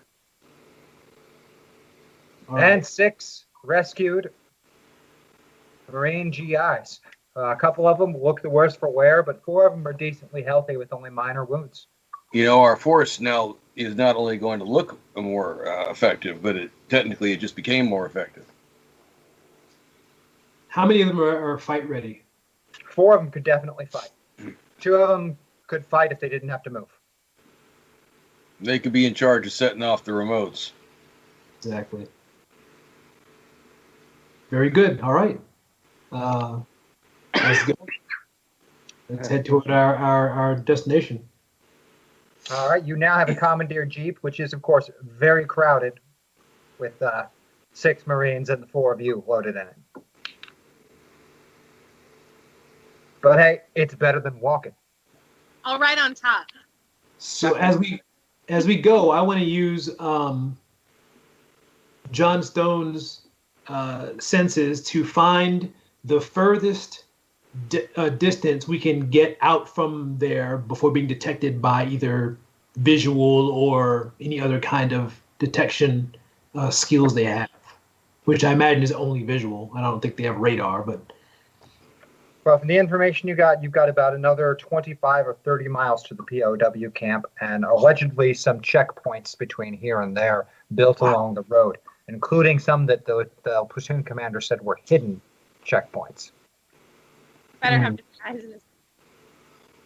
All 2.48 2.56
and 2.56 2.76
right. 2.76 2.86
six 2.86 3.45
rescued 3.66 4.30
Marine 5.90 6.30
GIs. 6.30 7.00
Uh, 7.36 7.50
a 7.50 7.56
couple 7.56 7.86
of 7.86 7.98
them 7.98 8.16
look 8.16 8.40
the 8.40 8.48
worst 8.48 8.80
for 8.80 8.88
wear, 8.88 9.22
but 9.22 9.44
four 9.44 9.66
of 9.66 9.72
them 9.72 9.86
are 9.86 9.92
decently 9.92 10.42
healthy 10.42 10.76
with 10.76 10.92
only 10.92 11.10
minor 11.10 11.44
wounds. 11.44 11.88
You 12.32 12.44
know, 12.44 12.60
our 12.60 12.76
force 12.76 13.20
now 13.20 13.56
is 13.76 13.94
not 13.94 14.16
only 14.16 14.38
going 14.38 14.58
to 14.58 14.64
look 14.64 14.98
more 15.14 15.68
uh, 15.68 15.90
effective, 15.90 16.42
but 16.42 16.56
it 16.56 16.70
technically 16.88 17.32
it 17.32 17.40
just 17.40 17.54
became 17.54 17.86
more 17.86 18.06
effective. 18.06 18.44
How 20.68 20.86
many 20.86 21.02
of 21.02 21.08
them 21.08 21.20
are, 21.20 21.52
are 21.52 21.58
fight 21.58 21.88
ready? 21.88 22.22
Four 22.90 23.14
of 23.14 23.22
them 23.22 23.30
could 23.30 23.44
definitely 23.44 23.86
fight. 23.86 24.10
Two 24.80 24.96
of 24.96 25.08
them 25.08 25.38
could 25.66 25.86
fight 25.86 26.12
if 26.12 26.20
they 26.20 26.28
didn't 26.28 26.48
have 26.48 26.62
to 26.64 26.70
move. 26.70 26.88
They 28.60 28.78
could 28.78 28.92
be 28.92 29.06
in 29.06 29.14
charge 29.14 29.46
of 29.46 29.52
setting 29.52 29.82
off 29.82 30.04
the 30.04 30.12
remotes. 30.12 30.72
Exactly. 31.58 32.06
Very 34.50 34.70
good. 34.70 35.00
All 35.00 35.12
right. 35.12 35.40
Uh, 36.12 36.60
let's 37.34 37.64
go. 37.64 37.74
Let's 39.08 39.28
head 39.28 39.44
toward 39.44 39.70
our, 39.70 39.94
our, 39.96 40.30
our 40.30 40.56
destination. 40.56 41.26
All 42.52 42.68
right, 42.68 42.84
you 42.84 42.96
now 42.96 43.16
have 43.18 43.28
a 43.28 43.34
commandeer 43.34 43.84
jeep, 43.84 44.18
which 44.20 44.38
is, 44.38 44.52
of 44.52 44.62
course, 44.62 44.88
very 45.02 45.44
crowded 45.44 45.98
with 46.78 47.00
uh, 47.02 47.24
six 47.72 48.06
Marines 48.06 48.50
and 48.50 48.62
the 48.62 48.66
four 48.66 48.92
of 48.92 49.00
you 49.00 49.24
loaded 49.26 49.56
in 49.56 49.62
it. 49.62 49.76
But 53.20 53.38
hey, 53.38 53.62
it's 53.74 53.94
better 53.94 54.20
than 54.20 54.38
walking. 54.38 54.74
All 55.64 55.78
right 55.80 55.98
on 55.98 56.14
top. 56.14 56.46
So 57.18 57.54
as 57.54 57.76
we 57.76 58.00
as 58.48 58.66
we 58.66 58.80
go, 58.80 59.10
I 59.10 59.20
want 59.20 59.40
to 59.40 59.44
use 59.44 59.90
um, 59.98 60.56
John 62.12 62.42
Stone's 62.42 63.25
uh, 63.68 64.10
senses 64.18 64.82
to 64.84 65.04
find 65.04 65.72
the 66.04 66.20
furthest 66.20 67.04
di- 67.68 67.88
uh, 67.96 68.10
distance 68.10 68.68
we 68.68 68.78
can 68.78 69.10
get 69.10 69.36
out 69.40 69.68
from 69.68 70.16
there 70.18 70.58
before 70.58 70.90
being 70.90 71.06
detected 71.06 71.60
by 71.60 71.86
either 71.86 72.38
visual 72.76 73.50
or 73.50 74.12
any 74.20 74.40
other 74.40 74.60
kind 74.60 74.92
of 74.92 75.20
detection 75.38 76.14
uh, 76.54 76.70
skills 76.70 77.14
they 77.14 77.24
have, 77.24 77.50
which 78.24 78.44
I 78.44 78.52
imagine 78.52 78.82
is 78.82 78.92
only 78.92 79.22
visual. 79.22 79.70
I 79.74 79.80
don't 79.80 80.00
think 80.00 80.16
they 80.16 80.24
have 80.24 80.36
radar, 80.36 80.82
but 80.82 81.00
Well, 82.44 82.58
from 82.58 82.68
the 82.68 82.76
information 82.76 83.28
you 83.28 83.34
got, 83.34 83.62
you've 83.62 83.72
got 83.72 83.88
about 83.88 84.14
another 84.14 84.56
25 84.60 85.26
or 85.26 85.34
30 85.42 85.68
miles 85.68 86.02
to 86.04 86.14
the 86.14 86.22
POW 86.22 86.90
camp, 86.90 87.26
and 87.40 87.64
allegedly 87.64 88.34
some 88.34 88.60
checkpoints 88.60 89.36
between 89.36 89.74
here 89.74 90.00
and 90.00 90.16
there 90.16 90.46
built 90.74 91.00
along 91.00 91.34
the 91.34 91.42
road, 91.42 91.78
including 92.08 92.58
some 92.58 92.86
that 92.86 93.04
the, 93.04 93.28
the 93.42 93.64
platoon 93.64 94.02
commander 94.02 94.40
said 94.40 94.60
were 94.60 94.78
hidden 94.88 95.20
checkpoints. 95.64 96.30
Better 97.60 97.78
have 97.78 97.96
disguises. 97.96 98.62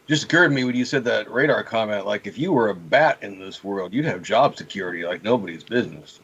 Just 0.06 0.24
occurred 0.24 0.48
to 0.48 0.54
me 0.54 0.64
when 0.64 0.74
you 0.74 0.84
said 0.84 1.04
that 1.04 1.30
radar 1.30 1.62
comment. 1.62 2.04
Like, 2.04 2.26
if 2.26 2.36
you 2.36 2.52
were 2.52 2.70
a 2.70 2.74
bat 2.74 3.18
in 3.22 3.38
this 3.38 3.62
world, 3.62 3.94
you'd 3.94 4.06
have 4.06 4.22
job 4.22 4.56
security 4.56 5.04
like 5.04 5.22
nobody's 5.22 5.62
business. 5.62 6.20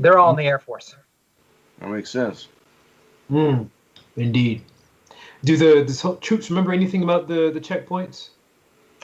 They're 0.00 0.18
all 0.18 0.30
in 0.30 0.36
the 0.36 0.46
Air 0.46 0.58
Force. 0.58 0.96
That 1.80 1.90
makes 1.90 2.10
sense. 2.10 2.48
Hmm. 3.28 3.64
indeed. 4.16 4.62
Do 5.44 5.56
the, 5.56 5.84
the 5.84 6.18
troops 6.20 6.50
remember 6.50 6.72
anything 6.72 7.02
about 7.02 7.28
the, 7.28 7.50
the 7.52 7.60
checkpoints? 7.60 8.30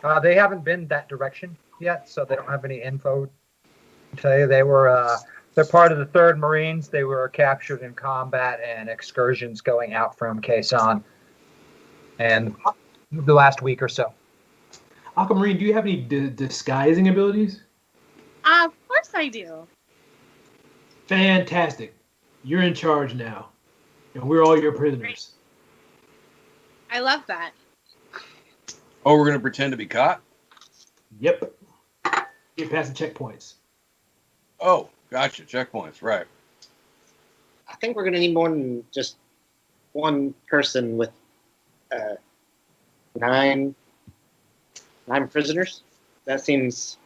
Uh, 0.02 0.18
they 0.18 0.34
haven't 0.34 0.64
been 0.64 0.88
that 0.88 1.08
direction 1.08 1.56
yet, 1.80 2.08
so 2.08 2.24
they 2.24 2.34
don't 2.34 2.48
have 2.48 2.64
any 2.64 2.80
info 2.82 3.26
to 3.26 4.22
tell 4.22 4.38
you. 4.38 4.46
They 4.46 4.62
were 4.62 4.88
uh, 4.88 5.18
they're 5.54 5.64
part 5.64 5.92
of 5.92 5.98
the 5.98 6.06
Third 6.06 6.38
Marines. 6.38 6.88
They 6.88 7.04
were 7.04 7.28
captured 7.28 7.82
in 7.82 7.94
combat 7.94 8.60
and 8.64 8.88
excursions 8.88 9.60
going 9.60 9.94
out 9.94 10.18
from 10.18 10.40
Khe 10.40 10.58
Sanh, 10.58 11.02
and 12.18 12.54
the 13.12 13.34
last 13.34 13.62
week 13.62 13.82
or 13.82 13.88
so. 13.88 14.12
Aquamarine, 15.16 15.58
do 15.58 15.64
you 15.64 15.72
have 15.74 15.84
any 15.84 15.96
di- 15.96 16.30
disguising 16.30 17.08
abilities? 17.08 17.62
Uh, 18.44 18.66
of 18.66 18.88
course 18.88 19.10
I 19.14 19.28
do. 19.28 19.66
Fantastic. 21.06 21.94
You're 22.42 22.62
in 22.62 22.74
charge 22.74 23.14
now, 23.14 23.50
and 24.14 24.24
we're 24.24 24.42
all 24.42 24.60
your 24.60 24.72
prisoners. 24.72 25.32
I 26.90 27.00
love 27.00 27.22
that. 27.26 27.52
Oh, 29.06 29.16
we're 29.16 29.26
gonna 29.26 29.40
pretend 29.40 29.70
to 29.70 29.76
be 29.76 29.86
caught. 29.86 30.20
Yep. 31.20 31.54
Get 32.56 32.70
past 32.70 32.94
the 32.94 33.06
checkpoints. 33.06 33.54
Oh, 34.60 34.88
gotcha. 35.14 35.44
Checkpoints, 35.44 36.02
right? 36.02 36.26
I 37.68 37.74
think 37.76 37.94
we're 37.94 38.02
gonna 38.02 38.18
need 38.18 38.34
more 38.34 38.48
than 38.48 38.84
just 38.92 39.14
one 39.92 40.34
person 40.48 40.96
with 40.96 41.12
uh, 41.92 42.16
nine 43.14 43.76
nine 45.06 45.28
prisoners. 45.28 45.82
That 46.24 46.40
seems. 46.40 46.98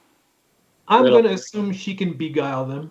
I'm 0.88 1.02
Little- 1.02 1.20
going 1.20 1.28
to 1.28 1.34
assume 1.38 1.70
she 1.74 1.94
can 1.94 2.14
beguile 2.14 2.64
them. 2.64 2.90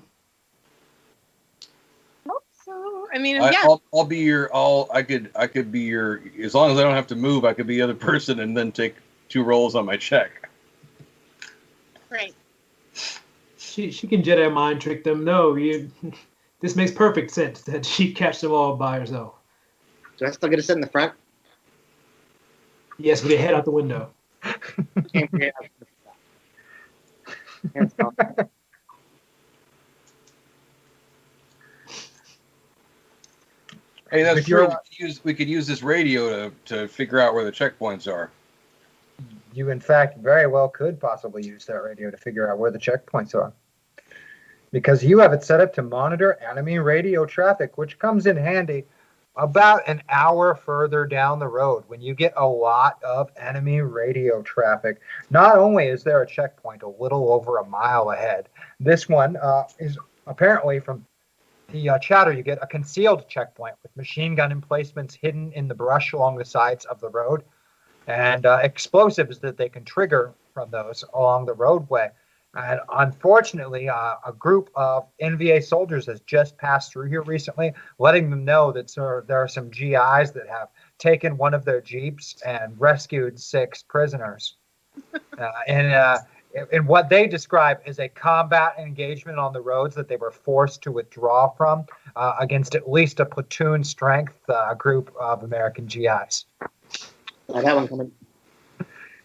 Hope 2.30 2.44
so. 2.64 3.08
I 3.12 3.18
mean, 3.18 3.42
I, 3.42 3.50
yeah. 3.50 3.62
I'll, 3.64 3.82
I'll 3.92 4.06
be 4.06 4.20
your. 4.20 4.56
I'll. 4.56 4.88
I 4.94 5.02
could. 5.02 5.32
I 5.36 5.48
could 5.48 5.72
be 5.72 5.80
your. 5.80 6.22
As 6.40 6.54
long 6.54 6.70
as 6.70 6.78
I 6.78 6.84
don't 6.84 6.94
have 6.94 7.08
to 7.08 7.16
move, 7.16 7.44
I 7.44 7.54
could 7.54 7.66
be 7.66 7.78
the 7.78 7.82
other 7.82 7.96
person 7.96 8.42
and 8.42 8.56
then 8.56 8.72
take 8.72 8.96
two 9.30 9.44
rolls 9.44 9.74
on 9.74 9.84
my 9.84 9.98
check. 9.98 10.48
Right. 12.12 12.36
She 13.78 13.92
she 13.92 14.08
can 14.08 14.24
Jedi 14.24 14.52
mind 14.52 14.82
trick 14.82 15.04
them. 15.04 15.24
No, 15.24 15.56
you. 15.56 15.92
This 16.60 16.76
makes 16.76 16.92
perfect 16.92 17.30
sense 17.30 17.62
that 17.62 17.86
she 17.86 18.12
catch 18.12 18.42
them 18.42 18.52
all 18.52 18.76
by 18.76 18.98
herself. 18.98 19.36
Do 20.18 20.26
I 20.26 20.32
still 20.32 20.50
get 20.50 20.56
to 20.56 20.64
sit 20.64 20.74
in 20.74 20.82
the 20.82 20.88
front? 20.88 21.14
Yes, 22.98 23.22
with 23.22 23.32
your 23.32 23.40
head 23.40 23.54
out 23.54 23.64
the 23.64 23.70
window. 23.70 24.10
Can't 25.14 25.30
forget- 25.30 25.54
Hands 27.76 27.94
off. 28.04 28.16
Hey, 34.10 34.24
that's 34.24 34.40
If 34.40 34.48
true. 34.48 34.62
We 34.64 34.68
could, 34.70 34.78
use, 34.98 35.24
we 35.24 35.34
could 35.36 35.48
use 35.48 35.68
this 35.68 35.84
radio 35.84 36.50
to, 36.50 36.56
to 36.76 36.88
figure 36.88 37.20
out 37.20 37.36
where 37.36 37.46
the 37.46 37.52
checkpoints 37.52 38.12
are. 38.12 38.32
You, 39.54 39.70
in 39.70 39.80
fact, 39.80 40.18
very 40.18 40.48
well 40.48 40.70
could 40.70 41.00
possibly 41.00 41.46
use 41.46 41.66
that 41.66 41.84
radio 41.84 42.10
to 42.10 42.18
figure 42.18 42.52
out 42.52 42.58
where 42.58 42.72
the 42.72 42.80
checkpoints 42.80 43.36
are. 43.36 43.54
Because 44.78 45.04
you 45.04 45.18
have 45.18 45.34
it 45.34 45.44
set 45.44 45.60
up 45.60 45.74
to 45.74 45.82
monitor 45.82 46.38
enemy 46.48 46.78
radio 46.78 47.26
traffic, 47.26 47.80
which 47.80 47.98
comes 47.98 48.28
in 48.28 48.38
handy 48.38 48.84
about 49.36 49.82
an 49.88 50.04
hour 50.08 50.54
further 50.54 51.08
down 51.08 51.40
the 51.40 51.48
road 51.48 51.84
when 51.88 52.00
you 52.00 52.14
get 52.14 52.32
a 52.38 52.48
lot 52.48 53.02
of 53.04 53.32
enemy 53.38 53.82
radio 53.82 54.44
traffic. 54.44 55.00
Not 55.32 55.58
only 55.58 55.88
is 55.88 56.04
there 56.04 56.22
a 56.22 56.28
checkpoint 56.28 56.84
a 56.84 56.90
little 56.90 57.34
over 57.34 57.58
a 57.58 57.66
mile 57.66 58.12
ahead, 58.12 58.50
this 58.80 59.10
one 59.10 59.36
uh, 59.38 59.64
is 59.80 59.98
apparently 60.28 60.80
from 60.80 61.04
the 61.72 61.90
uh, 61.90 61.98
chatter 61.98 62.32
you 62.32 62.44
get 62.44 62.60
a 62.62 62.68
concealed 62.68 63.28
checkpoint 63.28 63.74
with 63.82 63.98
machine 63.98 64.36
gun 64.36 64.52
emplacements 64.52 65.16
hidden 65.16 65.52
in 65.54 65.68
the 65.68 65.74
brush 65.74 66.14
along 66.14 66.38
the 66.38 66.46
sides 66.46 66.86
of 66.86 67.02
the 67.02 67.10
road 67.10 67.42
and 68.06 68.46
uh, 68.46 68.60
explosives 68.62 69.40
that 69.40 69.58
they 69.58 69.70
can 69.70 69.84
trigger 69.84 70.36
from 70.54 70.70
those 70.70 71.04
along 71.16 71.48
the 71.48 71.56
roadway. 71.56 72.12
And 72.58 72.80
unfortunately, 72.92 73.88
uh, 73.88 74.16
a 74.26 74.34
group 74.34 74.72
of 74.76 75.08
NVA 75.22 75.64
soldiers 75.64 76.08
has 76.08 76.22
just 76.22 76.58
passed 76.58 76.92
through 76.92 77.08
here 77.08 77.22
recently, 77.22 77.72
letting 78.00 78.32
them 78.32 78.44
know 78.44 78.72
that 78.72 78.90
sir, 78.90 79.24
there 79.28 79.38
are 79.38 79.48
some 79.48 79.70
GIs 79.70 80.32
that 80.32 80.48
have 80.50 80.70
taken 80.98 81.38
one 81.38 81.54
of 81.54 81.64
their 81.66 81.82
jeeps 81.82 82.42
and 82.42 82.74
rescued 82.80 83.40
six 83.40 83.84
prisoners. 83.84 84.56
Uh, 85.40 85.52
and 85.68 85.94
uh, 85.94 86.18
in- 86.56 86.68
in 86.72 86.88
what 86.88 87.10
they 87.10 87.28
describe 87.28 87.80
as 87.86 88.00
a 88.00 88.10
combat 88.10 88.74
engagement 88.80 89.38
on 89.38 89.54
the 89.54 89.62
roads 89.62 89.94
that 89.94 90.08
they 90.08 90.16
were 90.16 90.32
forced 90.32 90.82
to 90.82 90.92
withdraw 90.92 91.48
from 91.50 91.86
uh, 92.16 92.34
against 92.40 92.74
at 92.74 92.90
least 92.90 93.20
a 93.20 93.26
platoon 93.26 93.84
strength 93.84 94.40
uh, 94.50 94.74
group 94.74 95.14
of 95.20 95.44
American 95.44 95.86
GIs. 95.86 96.46
I 97.54 97.62
that 97.62 97.76
one 97.76 97.88
coming. 97.88 98.12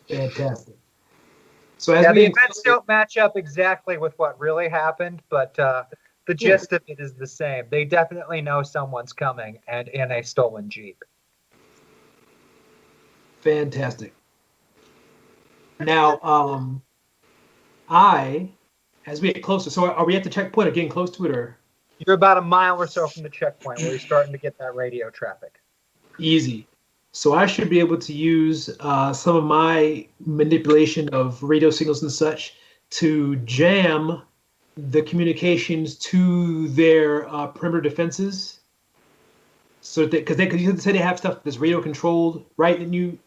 Fantastic. 0.08 0.76
So 1.82 1.92
as 1.94 2.04
yeah, 2.04 2.12
we 2.12 2.20
the 2.20 2.26
events 2.26 2.62
don't 2.62 2.86
match 2.86 3.16
up 3.16 3.36
exactly 3.36 3.98
with 3.98 4.16
what 4.16 4.38
really 4.38 4.68
happened, 4.68 5.20
but 5.28 5.58
uh, 5.58 5.82
the 6.26 6.34
Yeah. 6.34 6.52
gist 6.52 6.72
of 6.72 6.80
it 6.86 7.00
is 7.00 7.14
the 7.14 7.26
same. 7.26 7.64
They 7.70 7.84
definitely 7.84 8.40
know 8.40 8.62
someone's 8.62 9.12
coming 9.12 9.58
and 9.66 9.88
in 9.88 10.12
a 10.12 10.22
stolen 10.22 10.70
Jeep. 10.70 11.02
Fantastic. 13.40 14.14
Now, 15.80 16.20
um, 16.22 16.80
I, 17.88 18.48
as 19.06 19.20
we 19.20 19.32
get 19.32 19.42
closer, 19.42 19.68
so 19.68 19.90
are 19.90 20.06
we 20.06 20.14
at 20.14 20.22
the 20.22 20.30
checkpoint 20.30 20.68
or 20.68 20.70
getting 20.70 20.88
close 20.88 21.10
to 21.10 21.24
it, 21.24 21.32
or 21.32 21.58
You're 22.06 22.14
about 22.14 22.38
a 22.38 22.42
mile 22.42 22.76
or 22.76 22.86
so 22.86 23.08
from 23.08 23.24
the 23.24 23.28
checkpoint 23.28 23.80
where 23.80 23.90
you're 23.90 23.98
starting 23.98 24.30
to 24.30 24.38
get 24.38 24.56
that 24.58 24.76
radio 24.76 25.10
traffic. 25.10 25.60
easy? 26.20 26.68
So 27.12 27.34
I 27.34 27.44
should 27.44 27.68
be 27.68 27.78
able 27.78 27.98
to 27.98 28.12
use 28.12 28.70
uh, 28.80 29.12
some 29.12 29.36
of 29.36 29.44
my 29.44 30.06
manipulation 30.24 31.10
of 31.10 31.42
radio 31.42 31.70
signals 31.70 32.02
and 32.02 32.10
such 32.10 32.54
to 32.90 33.36
jam 33.36 34.22
the 34.76 35.02
communications 35.02 35.96
to 35.98 36.68
their 36.68 37.28
uh, 37.28 37.46
perimeter 37.48 37.82
defenses. 37.82 38.60
So 39.82 40.02
that 40.06 40.12
because 40.12 40.38
they, 40.38 40.46
cause 40.46 40.60
you 40.60 40.74
said 40.78 40.94
they 40.94 41.00
have 41.00 41.18
stuff 41.18 41.42
that's 41.44 41.58
radio 41.58 41.82
controlled, 41.82 42.46
right? 42.56 42.80
And 42.80 42.94
you 42.94 43.18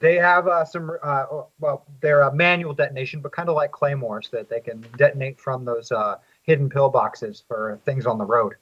They 0.00 0.14
have 0.14 0.46
uh, 0.46 0.64
some, 0.64 0.92
uh, 1.02 1.24
well, 1.58 1.84
they're 2.00 2.22
a 2.22 2.32
manual 2.32 2.72
detonation, 2.72 3.20
but 3.20 3.32
kind 3.32 3.48
of 3.48 3.56
like 3.56 3.72
claymores 3.72 4.30
that 4.30 4.48
they 4.48 4.60
can 4.60 4.86
detonate 4.96 5.38
from 5.38 5.64
those 5.64 5.92
uh, 5.92 6.16
hidden 6.44 6.70
pillboxes 6.70 7.42
for 7.46 7.78
things 7.84 8.06
on 8.06 8.16
the 8.16 8.24
road. 8.24 8.54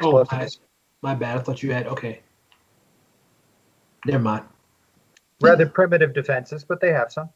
Oh, 0.00 0.12
my, 0.12 0.24
Explosives. 0.24 0.60
my 1.00 1.14
bad. 1.14 1.38
I 1.38 1.40
thought 1.40 1.62
you 1.62 1.72
had 1.72 1.86
okay. 1.86 2.20
Never 4.04 4.22
mind. 4.22 4.44
Rather 5.40 5.66
primitive 5.66 6.12
defenses, 6.12 6.64
but 6.64 6.80
they 6.80 6.92
have 6.92 7.12
some. 7.12 7.28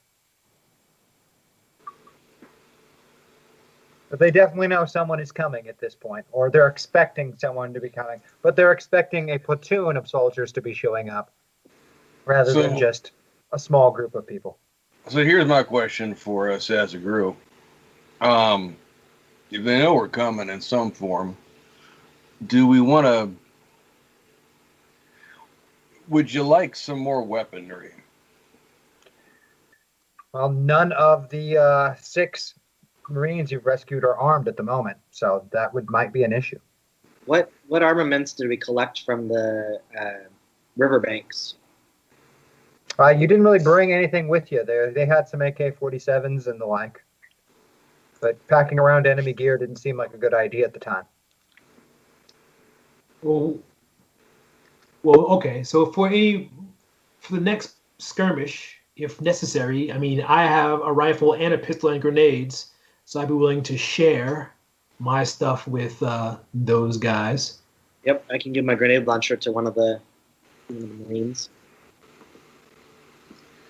But 4.08 4.20
they 4.20 4.30
definitely 4.30 4.68
know 4.68 4.84
someone 4.84 5.18
is 5.18 5.32
coming 5.32 5.66
at 5.66 5.78
this 5.80 5.94
point, 5.94 6.24
or 6.30 6.48
they're 6.50 6.68
expecting 6.68 7.34
someone 7.36 7.74
to 7.74 7.80
be 7.80 7.88
coming. 7.88 8.20
But 8.42 8.54
they're 8.54 8.70
expecting 8.70 9.30
a 9.30 9.38
platoon 9.38 9.96
of 9.96 10.08
soldiers 10.08 10.52
to 10.52 10.62
be 10.62 10.72
showing 10.72 11.10
up, 11.10 11.32
rather 12.24 12.52
than 12.52 12.78
just 12.78 13.10
a 13.52 13.58
small 13.58 13.90
group 13.90 14.14
of 14.14 14.26
people. 14.26 14.58
So 15.08 15.24
here's 15.24 15.46
my 15.46 15.62
question 15.62 16.14
for 16.14 16.50
us 16.50 16.70
as 16.70 16.94
a 16.94 16.98
group. 16.98 17.36
Um, 18.20 18.76
if 19.50 19.64
they 19.64 19.78
know 19.80 19.94
we're 19.94 20.08
coming 20.08 20.48
in 20.48 20.60
some 20.60 20.90
form, 20.90 21.36
do 22.46 22.66
we 22.66 22.80
want 22.80 23.06
to? 23.06 23.45
Would 26.08 26.32
you 26.32 26.42
like 26.42 26.76
some 26.76 26.98
more 26.98 27.22
weaponry? 27.22 27.92
Well, 30.32 30.50
none 30.50 30.92
of 30.92 31.28
the 31.30 31.58
uh, 31.58 31.94
six 32.00 32.54
Marines 33.08 33.50
you've 33.50 33.66
rescued 33.66 34.04
are 34.04 34.16
armed 34.16 34.48
at 34.48 34.56
the 34.56 34.62
moment, 34.62 34.98
so 35.10 35.46
that 35.52 35.72
would 35.72 35.88
might 35.90 36.12
be 36.12 36.24
an 36.24 36.32
issue. 36.32 36.58
What 37.24 37.50
what 37.68 37.82
armaments 37.82 38.32
did 38.34 38.48
we 38.48 38.56
collect 38.56 39.04
from 39.04 39.28
the 39.28 39.80
uh, 39.98 40.28
riverbanks? 40.76 41.54
Uh, 42.98 43.08
you 43.08 43.26
didn't 43.26 43.44
really 43.44 43.58
bring 43.58 43.92
anything 43.92 44.28
with 44.28 44.52
you. 44.52 44.64
They 44.64 44.90
they 44.94 45.06
had 45.06 45.28
some 45.28 45.42
AK-47s 45.42 46.46
and 46.46 46.60
the 46.60 46.66
like. 46.66 47.02
but 48.20 48.44
packing 48.48 48.78
around 48.78 49.06
enemy 49.06 49.32
gear 49.32 49.58
didn't 49.58 49.76
seem 49.76 49.96
like 49.96 50.14
a 50.14 50.16
good 50.18 50.34
idea 50.34 50.64
at 50.64 50.72
the 50.72 50.80
time. 50.80 51.04
Well, 53.22 53.58
well, 55.06 55.26
okay. 55.36 55.62
So 55.62 55.86
for 55.86 56.12
a 56.12 56.50
for 57.20 57.34
the 57.34 57.40
next 57.40 57.76
skirmish, 57.98 58.80
if 58.96 59.20
necessary, 59.20 59.92
I 59.92 59.98
mean, 59.98 60.20
I 60.22 60.42
have 60.42 60.80
a 60.82 60.92
rifle 60.92 61.34
and 61.34 61.54
a 61.54 61.58
pistol 61.58 61.90
and 61.90 62.02
grenades, 62.02 62.72
so 63.04 63.20
I'd 63.20 63.28
be 63.28 63.34
willing 63.34 63.62
to 63.62 63.78
share 63.78 64.52
my 64.98 65.22
stuff 65.22 65.68
with 65.68 66.02
uh, 66.02 66.38
those 66.52 66.96
guys. 66.96 67.58
Yep, 68.04 68.24
I 68.32 68.38
can 68.38 68.52
give 68.52 68.64
my 68.64 68.74
grenade 68.74 69.06
launcher 69.06 69.36
to 69.36 69.52
one 69.52 69.68
of 69.68 69.76
the, 69.76 70.00
one 70.66 70.82
of 70.82 70.88
the 70.88 71.04
Marines. 71.04 71.50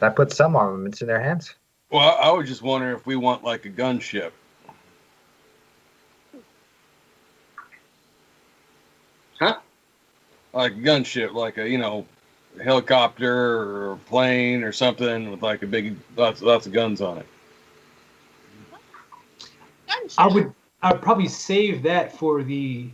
That 0.00 0.16
puts 0.16 0.36
some 0.36 0.56
armaments 0.56 1.02
in 1.02 1.06
their 1.06 1.20
hands. 1.20 1.54
Well, 1.90 2.18
I 2.18 2.30
was 2.30 2.48
just 2.48 2.62
wondering 2.62 2.96
if 2.96 3.04
we 3.04 3.16
want 3.16 3.44
like 3.44 3.66
a 3.66 3.70
gunship. 3.70 4.32
Huh? 9.38 9.58
Like 10.56 10.72
a 10.72 10.76
gunship, 10.76 11.34
like 11.34 11.58
a 11.58 11.68
you 11.68 11.76
know, 11.76 12.06
helicopter 12.64 13.90
or 13.90 13.96
plane 14.06 14.62
or 14.62 14.72
something 14.72 15.30
with 15.30 15.42
like 15.42 15.62
a 15.62 15.66
big 15.66 15.96
lots 16.16 16.40
lots 16.40 16.66
of 16.66 16.72
guns 16.72 17.02
on 17.02 17.18
it. 17.18 17.26
I 20.16 20.26
would 20.26 20.54
I'd 20.82 21.02
probably 21.02 21.28
save 21.28 21.82
that 21.82 22.16
for 22.16 22.42
the 22.42 22.88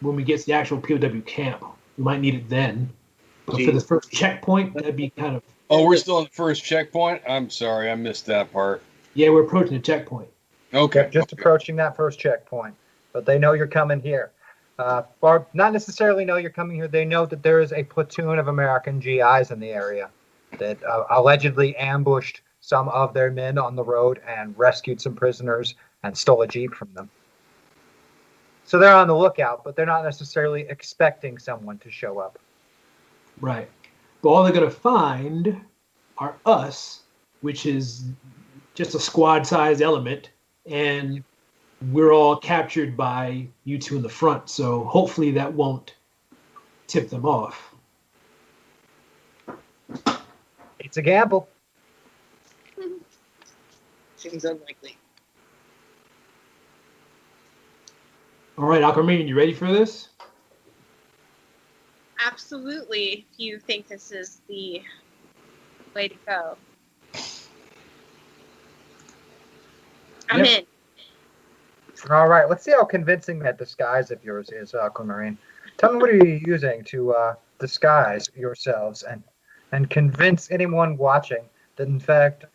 when 0.00 0.16
we 0.16 0.24
get 0.24 0.40
to 0.40 0.46
the 0.46 0.52
actual 0.54 0.80
POW 0.80 1.20
camp. 1.24 1.62
We 1.96 2.04
might 2.04 2.20
need 2.20 2.34
it 2.34 2.48
then. 2.48 2.90
But 3.46 3.62
for 3.62 3.70
the 3.70 3.80
first 3.80 4.10
checkpoint, 4.10 4.74
that'd 4.74 4.96
be 4.96 5.10
kind 5.10 5.36
of 5.36 5.42
Oh, 5.70 5.86
we're 5.86 5.96
still 5.98 6.16
on 6.16 6.24
the 6.24 6.30
first 6.30 6.64
checkpoint. 6.64 7.22
I'm 7.28 7.48
sorry, 7.48 7.90
I 7.90 7.94
missed 7.94 8.26
that 8.26 8.52
part. 8.52 8.82
yeah, 9.14 9.28
we're 9.28 9.44
approaching 9.44 9.74
the 9.74 9.82
checkpoint. 9.82 10.28
Okay, 10.74 11.08
Just 11.12 11.32
approaching 11.32 11.76
that 11.76 11.94
first 11.94 12.18
checkpoint, 12.18 12.74
but 13.12 13.24
they 13.24 13.38
know 13.38 13.52
you're 13.52 13.66
coming 13.66 14.00
here. 14.00 14.32
Uh, 14.78 15.02
or 15.20 15.46
not 15.54 15.72
necessarily 15.72 16.24
know 16.24 16.36
you're 16.36 16.50
coming 16.50 16.76
here. 16.76 16.86
They 16.86 17.04
know 17.04 17.26
that 17.26 17.42
there 17.42 17.60
is 17.60 17.72
a 17.72 17.82
platoon 17.82 18.38
of 18.38 18.46
American 18.46 19.00
GIs 19.00 19.50
in 19.50 19.58
the 19.58 19.70
area 19.70 20.10
that 20.58 20.82
uh, 20.84 21.04
allegedly 21.10 21.76
ambushed 21.76 22.42
some 22.60 22.88
of 22.90 23.12
their 23.12 23.30
men 23.30 23.58
on 23.58 23.74
the 23.74 23.82
road 23.82 24.20
and 24.26 24.56
rescued 24.58 25.00
some 25.00 25.14
prisoners 25.14 25.74
and 26.02 26.16
stole 26.16 26.42
a 26.42 26.46
jeep 26.46 26.74
from 26.74 26.88
them. 26.94 27.10
So 28.64 28.78
they're 28.78 28.94
on 28.94 29.08
the 29.08 29.16
lookout, 29.16 29.64
but 29.64 29.74
they're 29.74 29.86
not 29.86 30.04
necessarily 30.04 30.66
expecting 30.68 31.38
someone 31.38 31.78
to 31.78 31.90
show 31.90 32.18
up. 32.18 32.38
Right. 33.40 33.68
But 34.22 34.28
all 34.28 34.44
they're 34.44 34.52
gonna 34.52 34.70
find 34.70 35.60
are 36.18 36.36
us, 36.44 37.02
which 37.40 37.66
is 37.66 38.04
just 38.74 38.94
a 38.94 39.00
squad 39.00 39.46
sized 39.46 39.80
element, 39.80 40.30
and 40.66 41.24
we're 41.82 42.12
all 42.12 42.36
captured 42.36 42.96
by 42.96 43.48
you 43.64 43.78
two 43.78 43.96
in 43.96 44.02
the 44.02 44.08
front. 44.08 44.50
So 44.50 44.84
hopefully 44.84 45.32
that 45.32 45.52
won't 45.52 45.94
tip 46.88 47.10
them 47.10 47.26
off. 47.26 47.74
It's 50.80 50.96
a 50.96 51.02
gamble. 51.02 51.48
Seems 54.16 54.44
unlikely. 54.44 54.96
All 58.58 58.66
right, 58.66 58.82
Aquamarine, 58.82 59.28
you 59.28 59.36
ready 59.36 59.54
for 59.54 59.70
this? 59.72 60.08
Absolutely, 62.24 63.26
if 63.32 63.38
you 63.38 63.58
think 63.60 63.88
this 63.88 64.10
is 64.12 64.40
the 64.48 64.82
way 65.94 66.08
to 66.08 66.14
go. 66.26 66.56
I'm 70.30 70.38
Yep. 70.38 70.46
in. 70.46 70.66
All 72.10 72.28
right, 72.28 72.48
let's 72.48 72.64
see 72.64 72.72
how 72.72 72.84
convincing 72.84 73.38
that 73.40 73.58
disguise 73.58 74.10
of 74.10 74.22
yours 74.22 74.50
is, 74.50 74.74
Aquamarine. 74.74 75.36
Tell 75.76 75.92
me 75.92 75.98
what 75.98 76.10
are 76.10 76.16
you 76.16 76.40
using 76.46 76.84
to 76.84 77.12
uh, 77.12 77.34
disguise 77.58 78.28
yourselves 78.36 79.02
and 79.02 79.22
and 79.72 79.90
convince 79.90 80.50
anyone 80.50 80.96
watching 80.96 81.44
that 81.76 81.88
in 81.88 82.00
fact 82.00 82.46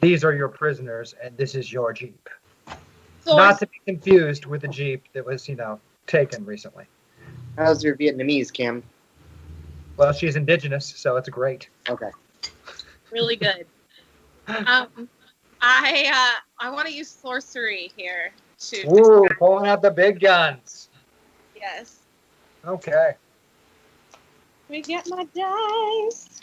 these 0.00 0.22
are 0.22 0.34
your 0.34 0.48
prisoners 0.48 1.14
and 1.22 1.36
this 1.36 1.54
is 1.54 1.72
your 1.72 1.92
jeep. 1.92 2.28
So 3.22 3.36
Not 3.36 3.58
to 3.58 3.66
be 3.66 3.80
confused 3.86 4.46
with 4.46 4.62
the 4.62 4.68
jeep 4.68 5.04
that 5.12 5.26
was, 5.26 5.48
you 5.48 5.56
know, 5.56 5.80
taken 6.06 6.44
recently. 6.44 6.84
How's 7.58 7.84
your 7.84 7.96
Vietnamese, 7.96 8.52
Kim? 8.52 8.82
Well, 9.96 10.12
she's 10.12 10.36
indigenous, 10.36 10.86
so 10.96 11.16
it's 11.16 11.28
great. 11.28 11.68
Okay. 11.88 12.10
really 13.10 13.36
good. 13.36 13.66
Um, 14.66 15.08
I 15.60 16.10
uh, 16.12 16.66
I 16.66 16.70
want 16.70 16.88
to 16.88 16.92
use 16.92 17.08
sorcery 17.08 17.92
here 17.96 18.32
to 18.60 18.86
Ooh, 18.86 19.26
pulling 19.38 19.68
out 19.68 19.82
the 19.82 19.90
big 19.90 20.20
guns. 20.20 20.88
yes. 21.56 22.00
Okay. 22.64 23.14
We 24.68 24.82
get 24.82 25.08
my 25.08 25.26
dice. 25.34 26.40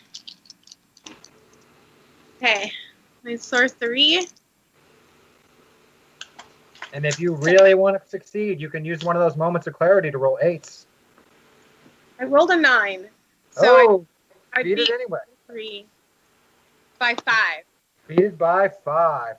Okay, 2.38 2.72
my 3.24 3.36
sorcery. 3.36 4.28
And 6.94 7.06
if 7.06 7.20
you 7.20 7.34
really 7.34 7.74
want 7.74 8.02
to 8.02 8.10
succeed, 8.10 8.60
you 8.60 8.70
can 8.70 8.84
use 8.84 9.04
one 9.04 9.16
of 9.16 9.22
those 9.22 9.36
moments 9.36 9.68
of 9.68 9.74
clarity 9.74 10.12
to 10.12 10.18
roll 10.18 10.38
eights. 10.42 10.88
I 12.20 12.24
rolled 12.26 12.52
a 12.52 12.56
nine, 12.56 13.08
so 13.52 13.68
oh, 13.68 14.06
I, 14.54 14.60
I 14.60 14.64
beat 14.64 14.76
beat 14.76 14.90
it 14.90 14.94
anyway. 14.94 15.20
three 15.48 15.86
by 17.00 17.16
five. 17.26 17.64
Beat 18.08 18.20
it 18.20 18.38
by 18.38 18.70
five. 18.70 19.36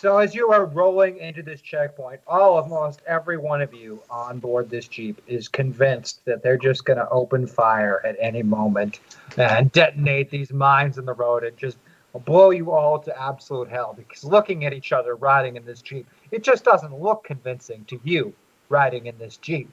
So 0.00 0.16
as 0.16 0.34
you 0.34 0.50
are 0.50 0.64
rolling 0.64 1.18
into 1.18 1.42
this 1.42 1.60
checkpoint, 1.60 2.22
all 2.26 2.56
of 2.56 2.72
almost 2.72 3.02
every 3.06 3.36
one 3.36 3.60
of 3.60 3.74
you 3.74 4.02
on 4.08 4.38
board 4.38 4.70
this 4.70 4.88
Jeep 4.88 5.20
is 5.26 5.46
convinced 5.46 6.24
that 6.24 6.42
they're 6.42 6.56
just 6.56 6.86
going 6.86 6.98
to 6.98 7.06
open 7.10 7.46
fire 7.46 8.00
at 8.02 8.16
any 8.18 8.42
moment 8.42 9.00
and 9.36 9.70
detonate 9.72 10.30
these 10.30 10.54
mines 10.54 10.96
in 10.96 11.04
the 11.04 11.12
road 11.12 11.44
and 11.44 11.54
just 11.58 11.76
blow 12.24 12.48
you 12.48 12.70
all 12.70 12.98
to 13.00 13.20
absolute 13.20 13.68
hell. 13.68 13.92
Because 13.94 14.24
looking 14.24 14.64
at 14.64 14.72
each 14.72 14.90
other 14.92 15.16
riding 15.16 15.56
in 15.56 15.66
this 15.66 15.82
Jeep, 15.82 16.06
it 16.30 16.42
just 16.42 16.64
doesn't 16.64 16.98
look 16.98 17.24
convincing 17.24 17.84
to 17.84 18.00
you 18.02 18.32
riding 18.70 19.04
in 19.04 19.18
this 19.18 19.36
Jeep. 19.36 19.70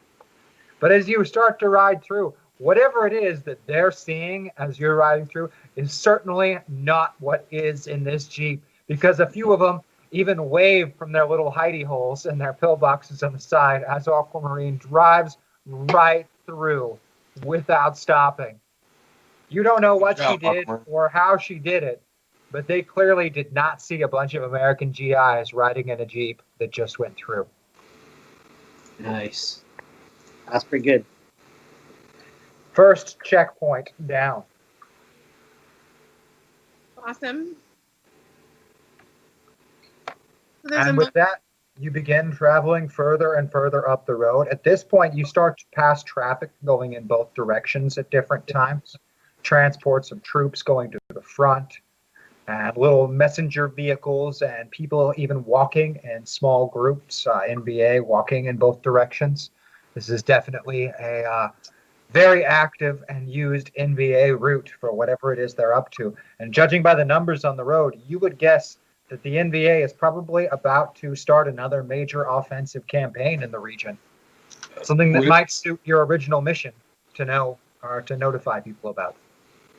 But 0.81 0.91
as 0.91 1.07
you 1.07 1.23
start 1.23 1.57
to 1.59 1.69
ride 1.69 2.03
through, 2.03 2.33
whatever 2.57 3.07
it 3.07 3.13
is 3.13 3.43
that 3.43 3.65
they're 3.65 3.91
seeing 3.91 4.51
as 4.57 4.77
you're 4.77 4.97
riding 4.97 5.25
through 5.25 5.51
is 5.77 5.93
certainly 5.93 6.59
not 6.67 7.15
what 7.19 7.47
is 7.49 7.87
in 7.87 8.03
this 8.03 8.27
Jeep 8.27 8.61
because 8.87 9.21
a 9.21 9.29
few 9.29 9.53
of 9.53 9.61
them 9.61 9.79
even 10.11 10.49
wave 10.49 10.93
from 10.97 11.11
their 11.11 11.25
little 11.27 11.51
hidey 11.51 11.83
holes 11.83 12.25
and 12.25 12.39
their 12.39 12.53
pillboxes 12.53 13.23
on 13.25 13.33
the 13.33 13.39
side 13.39 13.83
as 13.83 14.07
Aquamarine 14.07 14.77
drives 14.77 15.37
right 15.65 16.25
through 16.45 16.97
without 17.45 17.97
stopping. 17.97 18.59
You 19.49 19.63
don't 19.63 19.81
know 19.81 19.95
what 19.95 20.17
she 20.17 20.37
did 20.37 20.67
or 20.85 21.09
how 21.09 21.37
she 21.37 21.55
did 21.55 21.83
it, 21.83 22.01
but 22.51 22.67
they 22.67 22.81
clearly 22.81 23.29
did 23.29 23.53
not 23.53 23.81
see 23.81 24.01
a 24.01 24.07
bunch 24.07 24.33
of 24.33 24.43
American 24.43 24.91
GIs 24.91 25.53
riding 25.53 25.89
in 25.89 26.01
a 26.01 26.05
Jeep 26.05 26.41
that 26.59 26.71
just 26.71 26.99
went 26.99 27.15
through. 27.15 27.45
Nice. 28.99 29.63
That's 30.51 30.63
pretty 30.63 30.85
good. 30.85 31.05
First 32.73 33.17
checkpoint 33.23 33.91
down. 34.05 34.43
Awesome. 36.97 37.55
So 40.56 40.56
there's 40.69 40.87
And 40.87 40.95
mo- 40.95 41.05
with 41.05 41.13
that, 41.13 41.41
you 41.79 41.91
begin 41.91 42.31
traveling 42.31 42.89
further 42.89 43.35
and 43.35 43.51
further 43.51 43.87
up 43.89 44.05
the 44.05 44.15
road. 44.15 44.47
At 44.47 44.63
this 44.63 44.83
point, 44.83 45.13
you 45.13 45.25
start 45.25 45.59
to 45.59 45.65
pass 45.73 46.03
traffic 46.03 46.49
going 46.65 46.93
in 46.93 47.05
both 47.05 47.33
directions 47.33 47.97
at 47.97 48.09
different 48.09 48.47
times. 48.47 48.95
Transports 49.43 50.11
of 50.11 50.21
troops 50.23 50.63
going 50.63 50.91
to 50.91 50.99
the 51.13 51.21
front, 51.21 51.79
and 52.47 52.75
little 52.75 53.07
messenger 53.07 53.67
vehicles, 53.67 54.41
and 54.41 54.71
people 54.71 55.13
even 55.17 55.43
walking 55.45 55.99
in 56.03 56.25
small 56.25 56.67
groups, 56.67 57.27
uh, 57.27 57.41
NVA 57.47 58.03
walking 58.03 58.45
in 58.45 58.57
both 58.57 58.81
directions. 58.81 59.51
This 59.93 60.09
is 60.09 60.23
definitely 60.23 60.85
a 60.99 61.23
uh, 61.23 61.49
very 62.11 62.45
active 62.45 63.03
and 63.09 63.29
used 63.29 63.71
NVA 63.75 64.39
route 64.39 64.71
for 64.79 64.93
whatever 64.93 65.33
it 65.33 65.39
is 65.39 65.53
they're 65.53 65.73
up 65.73 65.91
to. 65.91 66.15
And 66.39 66.53
judging 66.53 66.81
by 66.81 66.95
the 66.95 67.05
numbers 67.05 67.45
on 67.45 67.57
the 67.57 67.63
road, 67.63 68.01
you 68.07 68.17
would 68.19 68.37
guess 68.37 68.77
that 69.09 69.23
the 69.23 69.35
NVA 69.35 69.83
is 69.83 69.93
probably 69.93 70.47
about 70.47 70.95
to 70.95 71.15
start 71.15 71.47
another 71.47 71.83
major 71.83 72.23
offensive 72.23 72.85
campaign 72.87 73.43
in 73.43 73.51
the 73.51 73.59
region. 73.59 73.97
Something 74.83 75.11
that 75.13 75.19
Would 75.19 75.27
it- 75.27 75.29
might 75.29 75.51
suit 75.51 75.79
your 75.85 76.05
original 76.05 76.41
mission 76.41 76.73
to 77.15 77.25
know 77.25 77.57
or 77.81 78.01
to 78.01 78.17
notify 78.17 78.59
people 78.59 78.89
about. 78.89 79.15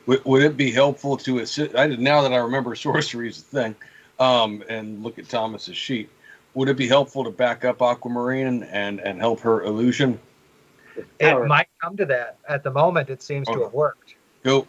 Would, 0.07 0.25
would 0.25 0.43
it 0.43 0.57
be 0.57 0.71
helpful 0.71 1.17
to 1.17 1.39
assist? 1.39 1.75
I 1.75 1.87
did 1.87 1.99
now 1.99 2.21
that 2.21 2.33
I 2.33 2.37
remember 2.37 2.73
sorcery 2.75 3.29
is 3.29 3.39
a 3.39 3.41
thing, 3.41 3.75
um, 4.19 4.63
and 4.69 5.03
look 5.03 5.19
at 5.19 5.29
Thomas's 5.29 5.77
sheet. 5.77 6.09
Would 6.55 6.69
it 6.69 6.77
be 6.77 6.87
helpful 6.87 7.23
to 7.23 7.29
back 7.29 7.63
up 7.63 7.81
Aquamarine 7.81 8.63
and 8.63 8.99
and 8.99 9.19
help 9.19 9.39
her 9.41 9.63
illusion? 9.63 10.19
It 11.19 11.47
might 11.47 11.67
come 11.81 11.95
to 11.97 12.05
that. 12.07 12.37
At 12.47 12.63
the 12.63 12.71
moment, 12.71 13.09
it 13.09 13.21
seems 13.21 13.47
to 13.49 13.61
have 13.61 13.73
worked. 13.73 14.15
Go. 14.43 14.67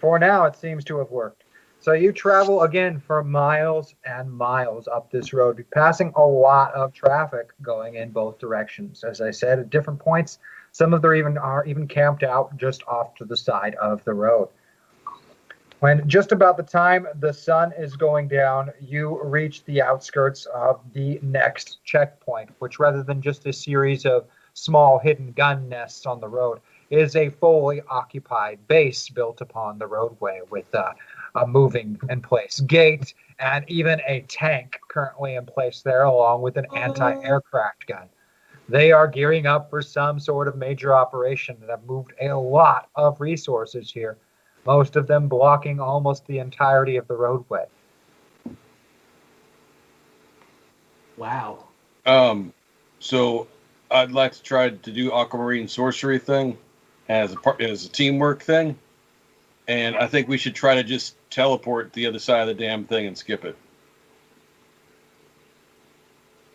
For 0.00 0.18
now, 0.18 0.46
it 0.46 0.56
seems 0.56 0.84
to 0.86 0.98
have 0.98 1.10
worked. 1.10 1.44
So 1.82 1.92
you 1.92 2.12
travel 2.12 2.62
again 2.62 3.00
for 3.00 3.24
miles 3.24 3.94
and 4.04 4.30
miles 4.30 4.86
up 4.86 5.10
this 5.10 5.32
road, 5.32 5.64
passing 5.72 6.12
a 6.14 6.22
lot 6.22 6.74
of 6.74 6.92
traffic 6.92 7.54
going 7.62 7.94
in 7.94 8.10
both 8.10 8.38
directions. 8.38 9.02
As 9.02 9.22
I 9.22 9.30
said, 9.30 9.58
at 9.58 9.70
different 9.70 9.98
points, 9.98 10.38
some 10.72 10.92
of 10.92 11.00
them 11.00 11.14
even 11.14 11.38
are 11.38 11.64
even 11.64 11.88
camped 11.88 12.22
out 12.22 12.54
just 12.58 12.82
off 12.86 13.14
to 13.14 13.24
the 13.24 13.36
side 13.36 13.76
of 13.76 14.04
the 14.04 14.12
road. 14.12 14.48
When 15.78 16.06
just 16.06 16.32
about 16.32 16.58
the 16.58 16.62
time 16.62 17.06
the 17.18 17.32
sun 17.32 17.72
is 17.78 17.96
going 17.96 18.28
down, 18.28 18.70
you 18.78 19.18
reach 19.22 19.64
the 19.64 19.80
outskirts 19.80 20.44
of 20.54 20.80
the 20.92 21.18
next 21.22 21.82
checkpoint, 21.84 22.50
which 22.58 22.78
rather 22.78 23.02
than 23.02 23.22
just 23.22 23.46
a 23.46 23.52
series 23.54 24.04
of 24.04 24.26
small 24.52 24.98
hidden 24.98 25.32
gun 25.32 25.66
nests 25.70 26.04
on 26.04 26.20
the 26.20 26.28
road, 26.28 26.60
is 26.90 27.16
a 27.16 27.30
fully 27.30 27.80
occupied 27.88 28.58
base 28.68 29.08
built 29.08 29.40
upon 29.40 29.78
the 29.78 29.86
roadway 29.86 30.40
with 30.50 30.66
uh, 30.74 30.92
a 31.34 31.46
moving 31.46 31.98
in 32.08 32.20
place 32.20 32.60
gate 32.60 33.14
and 33.38 33.64
even 33.68 34.00
a 34.06 34.20
tank 34.28 34.78
currently 34.88 35.34
in 35.34 35.46
place 35.46 35.82
there, 35.82 36.02
along 36.02 36.42
with 36.42 36.56
an 36.56 36.66
anti 36.76 37.12
aircraft 37.22 37.86
gun. 37.86 38.08
They 38.68 38.92
are 38.92 39.08
gearing 39.08 39.46
up 39.46 39.68
for 39.70 39.82
some 39.82 40.20
sort 40.20 40.46
of 40.46 40.56
major 40.56 40.94
operation 40.94 41.56
that 41.60 41.70
have 41.70 41.84
moved 41.84 42.12
a 42.20 42.32
lot 42.32 42.88
of 42.94 43.20
resources 43.20 43.90
here, 43.90 44.16
most 44.64 44.94
of 44.94 45.06
them 45.06 45.26
blocking 45.26 45.80
almost 45.80 46.26
the 46.26 46.38
entirety 46.38 46.96
of 46.96 47.08
the 47.08 47.16
roadway. 47.16 47.64
Wow. 51.16 51.64
Um, 52.06 52.52
so 53.00 53.48
I'd 53.90 54.12
like 54.12 54.32
to 54.32 54.42
try 54.42 54.70
to 54.70 54.92
do 54.92 55.10
aquamarine 55.10 55.68
sorcery 55.68 56.18
thing 56.18 56.56
as 57.08 57.32
a 57.32 57.36
part 57.36 57.60
as 57.60 57.84
a 57.84 57.88
teamwork 57.88 58.42
thing, 58.42 58.78
and 59.70 59.96
I 59.96 60.08
think 60.08 60.26
we 60.26 60.36
should 60.36 60.56
try 60.56 60.74
to 60.74 60.82
just 60.82 61.14
teleport 61.30 61.92
the 61.92 62.06
other 62.06 62.18
side 62.18 62.40
of 62.40 62.48
the 62.48 62.54
damn 62.54 62.84
thing 62.84 63.06
and 63.06 63.16
skip 63.16 63.44
it. 63.44 63.56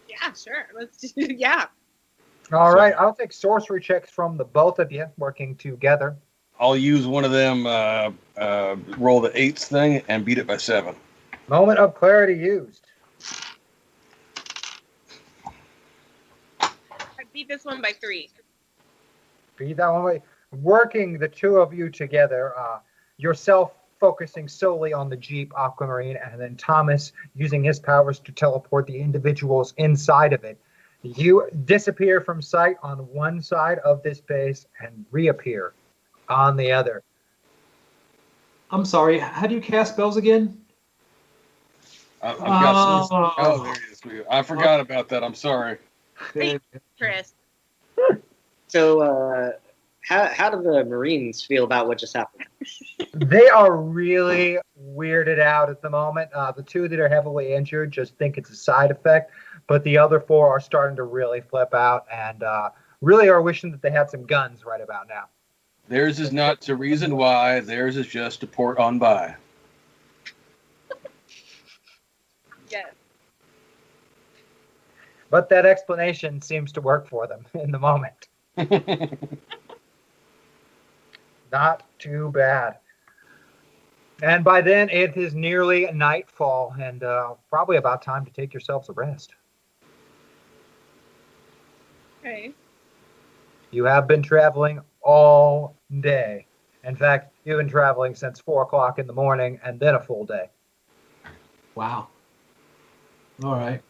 Yeah, 0.09 0.33
sure. 0.33 0.67
Let's 0.75 0.97
do. 0.97 1.27
Yeah. 1.37 1.67
All 2.51 2.75
right, 2.75 2.93
I'll 2.99 3.15
take 3.15 3.31
sorcery 3.31 3.81
checks 3.81 4.11
from 4.11 4.37
the 4.37 4.43
both 4.43 4.77
of 4.77 4.91
you 4.91 5.07
working 5.17 5.55
together. 5.55 6.15
I'll 6.59 6.77
use 6.77 7.07
one 7.07 7.25
of 7.25 7.31
them 7.31 7.65
uh, 7.65 8.11
uh, 8.37 8.75
roll 8.97 9.19
the 9.19 9.31
eights 9.33 9.67
thing 9.67 10.03
and 10.09 10.23
beat 10.23 10.37
it 10.37 10.45
by 10.45 10.57
seven. 10.57 10.95
Moment 11.47 11.79
of 11.79 11.95
clarity 11.95 12.35
used. 12.35 12.85
I 16.59 16.69
beat 17.33 17.47
this 17.47 17.65
one 17.65 17.81
by 17.81 17.93
three. 17.93 18.29
Beat 19.57 19.77
that 19.77 19.87
one 19.87 20.03
way. 20.03 20.21
Working 20.61 21.17
the 21.17 21.27
two 21.27 21.57
of 21.57 21.73
you 21.73 21.89
together, 21.89 22.53
uh, 22.55 22.79
yourself 23.17 23.73
focusing 23.99 24.47
solely 24.47 24.93
on 24.93 25.09
the 25.09 25.15
Jeep 25.15 25.53
Aquamarine, 25.57 26.17
and 26.17 26.39
then 26.39 26.55
Thomas 26.55 27.13
using 27.33 27.63
his 27.63 27.79
powers 27.79 28.19
to 28.19 28.31
teleport 28.31 28.87
the 28.87 28.99
individuals 28.99 29.73
inside 29.77 30.33
of 30.33 30.43
it. 30.43 30.59
You 31.01 31.49
disappear 31.65 32.21
from 32.21 32.41
sight 32.41 32.77
on 32.83 32.97
one 33.13 33.41
side 33.41 33.79
of 33.79 34.03
this 34.03 34.19
base 34.19 34.65
and 34.81 35.05
reappear 35.11 35.73
on 36.27 36.57
the 36.57 36.71
other. 36.71 37.03
I'm 38.71 38.85
sorry. 38.85 39.19
How 39.19 39.47
do 39.47 39.55
you 39.55 39.61
cast 39.61 39.93
spells 39.93 40.17
again? 40.17 40.59
I, 42.21 42.31
I've 42.31 42.37
got 42.37 43.07
some. 43.07 43.23
Oh. 43.23 43.33
Oh, 43.37 43.63
there 43.63 43.73
it 43.73 43.79
is. 43.91 44.25
I 44.29 44.41
forgot 44.41 44.79
about 44.79 45.09
that. 45.09 45.23
I'm 45.23 45.35
sorry. 45.35 45.77
Chris. 46.97 47.33
So, 48.67 49.01
uh, 49.01 49.51
how 50.05 50.25
how 50.27 50.49
do 50.51 50.61
the 50.61 50.85
Marines 50.85 51.43
feel 51.43 51.63
about 51.63 51.87
what 51.87 51.97
just 51.97 52.15
happened? 52.15 52.45
They 53.13 53.49
are 53.49 53.75
really 53.75 54.59
weirded 54.79 55.39
out 55.39 55.69
at 55.69 55.81
the 55.81 55.89
moment. 55.89 56.31
Uh, 56.31 56.51
the 56.51 56.61
two 56.61 56.87
that 56.87 56.99
are 56.99 57.09
heavily 57.09 57.53
injured 57.53 57.91
just 57.91 58.15
think 58.17 58.37
it's 58.37 58.51
a 58.51 58.55
side 58.55 58.91
effect, 58.91 59.31
but 59.67 59.83
the 59.83 59.97
other 59.97 60.19
four 60.19 60.49
are 60.49 60.59
starting 60.59 60.95
to 60.97 61.03
really 61.03 61.41
flip 61.41 61.73
out 61.73 62.05
and 62.13 62.43
uh, 62.43 62.69
really 63.01 63.29
are 63.29 63.41
wishing 63.41 63.71
that 63.71 63.81
they 63.81 63.89
had 63.89 64.09
some 64.09 64.25
guns 64.25 64.63
right 64.63 64.81
about 64.81 65.07
now. 65.07 65.25
Theirs 65.87 66.19
is 66.19 66.31
not 66.31 66.61
to 66.61 66.75
reason 66.75 67.17
why. 67.17 67.59
Theirs 67.61 67.97
is 67.97 68.07
just 68.07 68.41
to 68.41 68.47
port 68.47 68.77
on 68.77 68.99
by. 68.99 69.35
Yes. 72.67 72.93
But 75.29 75.49
that 75.49 75.67
explanation 75.67 76.41
seems 76.41 76.71
to 76.73 76.81
work 76.81 77.07
for 77.07 77.27
them 77.27 77.45
in 77.53 77.71
the 77.71 77.79
moment. 77.79 78.27
Not 81.55 81.83
too 81.99 82.31
bad. 82.33 82.79
And 84.21 84.43
by 84.43 84.59
then, 84.59 84.89
it 84.89 85.15
is 85.15 85.33
nearly 85.33 85.89
nightfall 85.93 86.75
and 86.77 87.01
uh, 87.01 87.35
probably 87.49 87.77
about 87.77 88.01
time 88.01 88.25
to 88.25 88.31
take 88.33 88.53
yourselves 88.53 88.89
a 88.89 88.91
rest. 88.91 89.33
Okay. 92.19 92.51
You 93.71 93.85
have 93.85 94.05
been 94.05 94.21
traveling 94.21 94.81
all 95.01 95.77
day. 96.01 96.45
In 96.83 96.93
fact, 96.93 97.31
you've 97.45 97.59
been 97.59 97.69
traveling 97.69 98.15
since 98.15 98.41
four 98.41 98.63
o'clock 98.63 98.99
in 98.99 99.07
the 99.07 99.13
morning 99.13 99.57
and 99.63 99.79
then 99.79 99.95
a 99.95 99.99
full 100.01 100.25
day. 100.25 100.49
Wow. 101.75 102.09
All 103.45 103.55
right. 103.55 103.81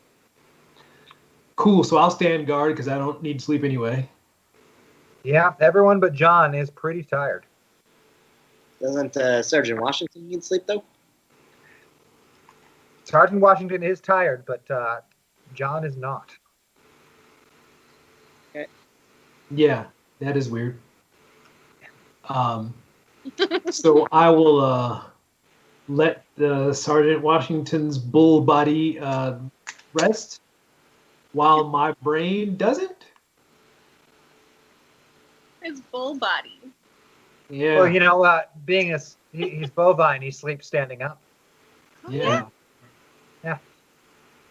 Cool. 1.56 1.84
So 1.84 1.98
I'll 1.98 2.11
stand 2.11 2.45
guard 2.45 2.74
because 2.74 2.88
I 2.88 3.00
don't 3.00 3.24
need 3.24 3.42
sleep 3.42 3.64
anyway. 3.64 4.08
Yeah, 5.24 5.53
everyone 5.60 6.00
but 6.00 6.14
John 6.14 6.53
is 6.53 6.69
pretty 6.69 7.02
tired. 7.02 7.48
Doesn't 8.85 9.17
uh, 9.17 9.41
Sergeant 9.41 9.81
Washington 9.81 10.27
need 10.27 10.43
sleep 10.43 10.67
though? 10.67 10.83
Sergeant 13.03 13.41
Washington 13.41 13.81
is 13.81 13.99
tired, 13.99 14.45
but 14.45 14.69
uh, 14.69 15.01
John 15.55 15.83
is 15.83 15.97
not. 15.97 16.31
Okay. 18.51 18.67
Yeah, 19.49 19.85
that 20.19 20.38
is 20.38 20.49
weird. 20.49 20.77
Um, 22.30 22.75
so 23.72 24.07
I 24.11 24.30
will 24.30 24.61
uh, 24.61 25.01
let 25.88 26.23
the 26.38 26.72
Sergeant 26.72 27.23
Washington's 27.23 27.97
bull 27.97 28.39
body 28.39 28.99
uh, 28.99 29.38
rest 29.93 30.41
while 31.33 31.64
my 31.64 31.91
brain 32.03 32.55
doesn't. 32.55 33.05
His 35.64 35.81
bull 35.81 36.14
body. 36.19 36.59
Yeah. 37.49 37.75
Well, 37.77 37.88
you 37.88 37.99
know, 37.99 38.24
uh, 38.24 38.41
being 38.65 38.91
a, 38.91 38.95
s- 38.95 39.17
he, 39.32 39.49
he's 39.49 39.69
bovine, 39.69 40.22
he 40.22 40.32
sleeps 40.32 40.67
standing 40.67 41.01
up. 41.01 41.22
yeah. 42.09 42.45
Yeah. 43.43 43.53
Of 43.53 43.59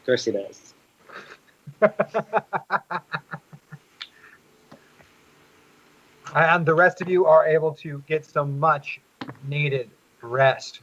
course 0.07 0.25
he 0.25 0.33
does. 0.33 0.75
And 6.35 6.67
the 6.67 6.75
rest 6.75 7.01
of 7.01 7.09
you 7.09 7.27
are 7.27 7.47
able 7.47 7.73
to 7.75 8.03
get 8.09 8.25
some 8.25 8.59
much 8.59 9.01
needed 9.47 9.89
rest. 10.21 10.81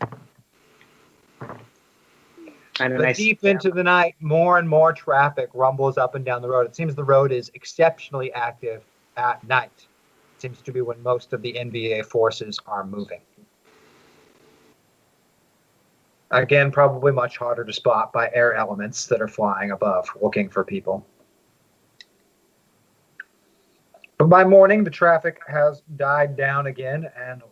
Kind 2.75 2.93
of 2.93 2.97
But 2.99 3.03
nice. 3.03 3.17
deep 3.17 3.43
into 3.43 3.69
the 3.71 3.83
night, 3.83 4.15
more 4.21 4.59
and 4.59 4.69
more 4.69 4.93
traffic 4.93 5.49
rumbles 5.53 5.97
up 5.97 6.15
and 6.15 6.23
down 6.23 6.41
the 6.41 6.47
road. 6.47 6.67
It 6.67 6.75
seems 6.75 6.95
the 6.95 7.03
road 7.03 7.31
is 7.33 7.51
exceptionally 7.53 8.31
active 8.33 8.83
at 9.17 9.45
night. 9.45 9.87
Seems 10.41 10.59
to 10.63 10.71
be 10.71 10.81
when 10.81 10.99
most 11.03 11.33
of 11.33 11.43
the 11.43 11.53
NVA 11.53 12.03
forces 12.03 12.59
are 12.65 12.83
moving. 12.83 13.21
Again, 16.31 16.71
probably 16.71 17.11
much 17.11 17.37
harder 17.37 17.63
to 17.63 17.71
spot 17.71 18.11
by 18.11 18.31
air 18.33 18.55
elements 18.55 19.05
that 19.05 19.21
are 19.21 19.27
flying 19.27 19.69
above 19.69 20.09
looking 20.19 20.49
for 20.49 20.63
people. 20.63 21.05
But 24.17 24.29
by 24.29 24.43
morning, 24.43 24.83
the 24.83 24.89
traffic 24.89 25.39
has 25.47 25.83
died 25.95 26.35
down 26.35 26.65
again 26.65 27.11
and 27.15 27.43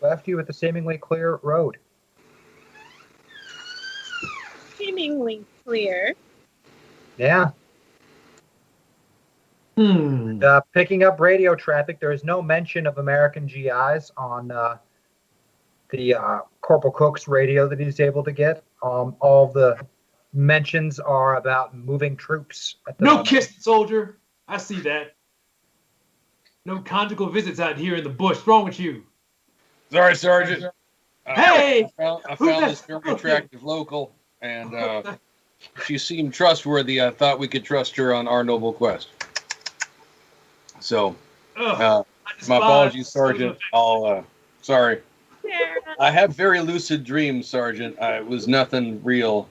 left 0.00 0.28
you 0.28 0.36
with 0.36 0.48
a 0.48 0.52
seemingly 0.52 0.98
clear 0.98 1.40
road. 1.42 1.78
Seemingly 4.78 5.44
clear. 5.64 6.14
Yeah. 7.18 7.50
Hmm. 9.76 10.40
Uh, 10.44 10.60
picking 10.74 11.02
up 11.02 11.18
radio 11.18 11.54
traffic, 11.54 11.98
there 11.98 12.12
is 12.12 12.24
no 12.24 12.42
mention 12.42 12.86
of 12.86 12.98
American 12.98 13.46
GIs 13.46 14.10
on 14.16 14.50
uh, 14.50 14.76
the 15.90 16.14
uh, 16.14 16.40
Corporal 16.60 16.92
Cook's 16.92 17.26
radio 17.26 17.66
that 17.68 17.80
he's 17.80 17.98
able 18.00 18.22
to 18.24 18.32
get. 18.32 18.62
Um, 18.82 19.16
all 19.20 19.46
the 19.46 19.78
mentions 20.34 20.98
are 21.00 21.36
about 21.36 21.74
moving 21.74 22.16
troops. 22.16 22.76
At 22.88 22.98
the 22.98 23.04
No 23.04 23.10
moment. 23.12 23.28
kiss, 23.28 23.54
soldier. 23.60 24.18
I 24.48 24.58
see 24.58 24.80
that. 24.80 25.14
No 26.64 26.78
conjugal 26.80 27.28
visits 27.28 27.58
out 27.58 27.76
here 27.78 27.96
in 27.96 28.04
the 28.04 28.10
bush. 28.10 28.36
What's 28.36 28.46
wrong 28.46 28.64
with 28.64 28.78
you? 28.78 29.04
Sorry, 29.90 30.14
Sergeant. 30.14 30.64
Uh, 30.64 30.70
Hey! 31.24 31.84
I 31.84 32.02
found, 32.02 32.24
I 32.28 32.34
found 32.34 32.64
this 32.66 32.82
very 32.82 33.00
attractive 33.06 33.62
local, 33.62 34.12
and 34.42 34.74
uh, 34.74 35.16
she 35.86 35.96
seemed 35.96 36.34
trustworthy. 36.34 37.00
I 37.00 37.10
thought 37.10 37.38
we 37.38 37.46
could 37.48 37.64
trust 37.64 37.96
her 37.96 38.12
on 38.12 38.26
our 38.26 38.42
noble 38.42 38.72
quest. 38.72 39.08
So, 40.82 41.14
Ugh, 41.56 41.80
uh, 41.80 42.02
my 42.48 42.56
apologies, 42.56 43.08
Sergeant. 43.08 43.56
I'll. 43.72 44.04
Uh, 44.04 44.22
sorry. 44.62 45.00
Sarah. 45.42 45.80
I 46.00 46.10
have 46.10 46.34
very 46.34 46.60
lucid 46.60 47.04
dreams, 47.04 47.46
Sergeant. 47.48 48.00
I 48.00 48.16
it 48.18 48.26
was 48.26 48.48
nothing 48.48 49.00
real. 49.04 49.48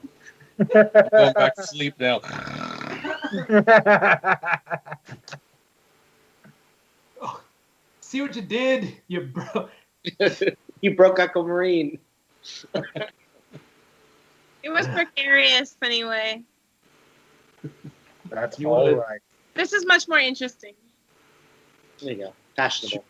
Going 0.58 1.34
back 1.34 1.56
to 1.56 1.64
sleep 1.64 1.94
now. 2.00 2.20
See 8.02 8.22
what 8.22 8.36
you 8.36 8.42
did? 8.42 8.94
You 9.08 9.22
broke. 9.22 9.72
you 10.82 10.96
broke 10.96 11.20
Uncle 11.20 11.44
Marine. 11.46 11.98
It 14.64 14.70
was 14.70 14.86
precarious 14.90 15.76
anyway. 15.82 16.44
That's 18.30 18.60
You 18.60 18.70
all 18.70 18.84
wanna- 18.84 18.98
right. 18.98 19.20
This 19.56 19.74
is 19.74 19.88
much 19.88 20.08
more 20.08 20.20
interesting. 20.20 20.76
There 22.02 22.14
you 22.14 22.18
go. 22.18 22.34
Fashionable. 22.56 23.06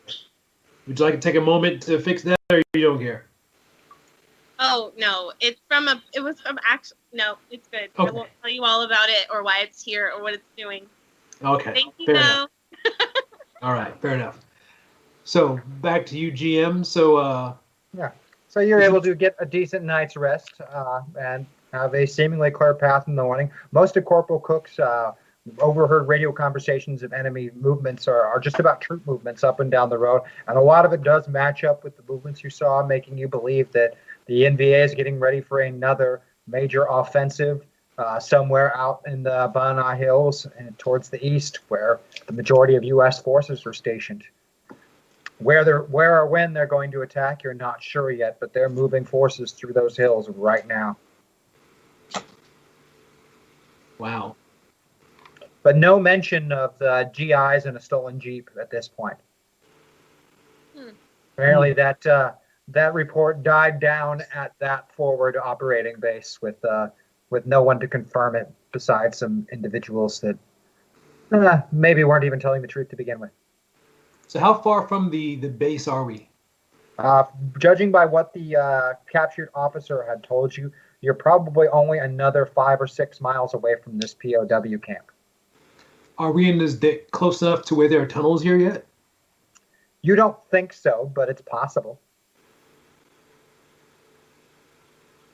Would 0.87 0.99
you 0.99 1.05
like 1.05 1.13
to 1.15 1.19
take 1.19 1.35
a 1.35 1.41
moment 1.41 1.81
to 1.83 1.99
fix 1.99 2.23
that, 2.23 2.39
or 2.51 2.61
you 2.73 2.81
don't 2.81 2.99
care? 2.99 3.25
Oh 4.59 4.91
no, 4.97 5.31
it's 5.39 5.61
from 5.67 5.87
a. 5.87 6.01
It 6.13 6.21
was 6.21 6.39
from 6.41 6.59
actual. 6.67 6.97
No, 7.13 7.35
it's 7.49 7.67
good. 7.67 7.89
I 7.97 8.03
won't 8.11 8.29
tell 8.41 8.51
you 8.51 8.63
all 8.63 8.83
about 8.83 9.09
it 9.09 9.27
or 9.31 9.43
why 9.43 9.59
it's 9.63 9.83
here 9.83 10.11
or 10.15 10.21
what 10.21 10.33
it's 10.33 10.43
doing. 10.57 10.85
Okay. 11.43 11.73
Thank 11.73 11.93
you 11.97 12.05
fair 12.05 12.15
though. 12.15 12.47
All 13.61 13.73
right, 13.73 13.93
fair 14.01 14.15
enough. 14.15 14.39
So 15.23 15.59
back 15.81 16.05
to 16.07 16.17
you, 16.17 16.31
GM. 16.31 16.85
So 16.85 17.17
uh, 17.17 17.53
Yeah. 17.97 18.11
So 18.47 18.59
you're 18.59 18.81
able 18.81 19.01
to 19.01 19.15
get 19.15 19.35
a 19.39 19.45
decent 19.45 19.85
night's 19.85 20.17
rest 20.17 20.59
uh, 20.73 21.01
and 21.19 21.45
have 21.71 21.95
a 21.95 22.05
seemingly 22.05 22.51
clear 22.51 22.73
path 22.73 23.07
in 23.07 23.15
the 23.15 23.23
morning. 23.23 23.49
Most 23.71 23.95
of 23.95 24.03
Corporal 24.03 24.39
Cook's 24.39 24.77
uh, 24.77 25.13
overheard 25.59 26.07
radio 26.07 26.31
conversations 26.31 27.01
of 27.03 27.13
enemy 27.13 27.49
movements 27.55 28.07
are, 28.07 28.25
are 28.25 28.39
just 28.39 28.59
about 28.59 28.79
troop 28.79 29.05
movements 29.07 29.43
up 29.43 29.59
and 29.59 29.71
down 29.71 29.89
the 29.89 29.97
road. 29.97 30.21
And 30.47 30.57
a 30.57 30.61
lot 30.61 30.85
of 30.85 30.93
it 30.93 31.03
does 31.03 31.27
match 31.27 31.63
up 31.63 31.83
with 31.83 31.97
the 31.97 32.03
movements 32.07 32.43
you 32.43 32.49
saw, 32.49 32.85
making 32.85 33.17
you 33.17 33.27
believe 33.27 33.71
that 33.71 33.95
the 34.27 34.43
NVA 34.43 34.85
is 34.85 34.93
getting 34.93 35.19
ready 35.19 35.41
for 35.41 35.59
another 35.61 36.21
major 36.47 36.85
offensive 36.89 37.65
uh, 37.97 38.19
somewhere 38.19 38.75
out 38.77 39.01
in 39.05 39.23
the 39.23 39.51
Bana 39.53 39.95
Hills 39.95 40.47
and 40.57 40.77
towards 40.77 41.09
the 41.09 41.23
east, 41.25 41.59
where 41.67 41.99
the 42.27 42.33
majority 42.33 42.75
of 42.75 42.83
U.S. 42.83 43.21
forces 43.21 43.65
are 43.65 43.73
stationed. 43.73 44.23
Where 45.39 45.65
they're 45.65 45.81
where 45.81 46.17
or 46.19 46.27
when 46.27 46.53
they're 46.53 46.67
going 46.67 46.91
to 46.91 47.01
attack, 47.01 47.43
you're 47.43 47.55
not 47.55 47.81
sure 47.81 48.11
yet, 48.11 48.37
but 48.39 48.53
they're 48.53 48.69
moving 48.69 49.05
forces 49.05 49.51
through 49.51 49.73
those 49.73 49.97
hills 49.97 50.29
right 50.29 50.67
now. 50.67 50.97
wow. 53.97 54.35
But 55.63 55.77
no 55.77 55.99
mention 55.99 56.51
of 56.51 56.77
the 56.79 57.09
GIs 57.13 57.65
and 57.65 57.77
a 57.77 57.79
stolen 57.79 58.19
Jeep 58.19 58.49
at 58.59 58.71
this 58.71 58.87
point. 58.87 59.17
Hmm. 60.75 60.89
Apparently, 61.37 61.73
that 61.73 62.05
uh, 62.05 62.31
that 62.69 62.93
report 62.93 63.43
died 63.43 63.79
down 63.79 64.23
at 64.33 64.53
that 64.59 64.91
forward 64.95 65.37
operating 65.37 65.99
base 65.99 66.39
with 66.41 66.63
uh, 66.65 66.87
with 67.29 67.45
no 67.45 67.61
one 67.61 67.79
to 67.79 67.87
confirm 67.87 68.35
it 68.35 68.51
besides 68.71 69.17
some 69.17 69.47
individuals 69.51 70.19
that 70.21 70.37
uh, 71.31 71.61
maybe 71.71 72.03
weren't 72.03 72.23
even 72.23 72.39
telling 72.39 72.61
the 72.61 72.67
truth 72.67 72.89
to 72.89 72.95
begin 72.95 73.19
with. 73.19 73.31
So 74.27 74.39
how 74.39 74.53
far 74.53 74.87
from 74.87 75.09
the 75.09 75.35
the 75.35 75.49
base 75.49 75.87
are 75.87 76.05
we? 76.05 76.29
Uh, 76.97 77.23
judging 77.57 77.91
by 77.91 78.05
what 78.05 78.33
the 78.33 78.55
uh, 78.55 78.93
captured 79.11 79.49
officer 79.55 80.03
had 80.03 80.23
told 80.23 80.55
you, 80.55 80.71
you're 81.01 81.15
probably 81.15 81.67
only 81.69 81.97
another 81.97 82.45
five 82.45 82.79
or 82.79 82.85
six 82.85 83.19
miles 83.19 83.53
away 83.55 83.75
from 83.83 83.97
this 83.97 84.13
POW 84.13 84.77
camp. 84.77 85.11
Are 86.21 86.31
we 86.31 86.47
in 86.47 86.59
this 86.59 86.75
di- 86.75 86.99
close 87.09 87.41
enough 87.41 87.63
to 87.63 87.73
where 87.73 87.87
there 87.87 87.99
are 87.99 88.05
tunnels 88.05 88.43
here 88.43 88.55
yet? 88.55 88.85
You 90.03 90.15
don't 90.15 90.37
think 90.51 90.71
so, 90.71 91.11
but 91.15 91.29
it's 91.29 91.41
possible. 91.41 91.99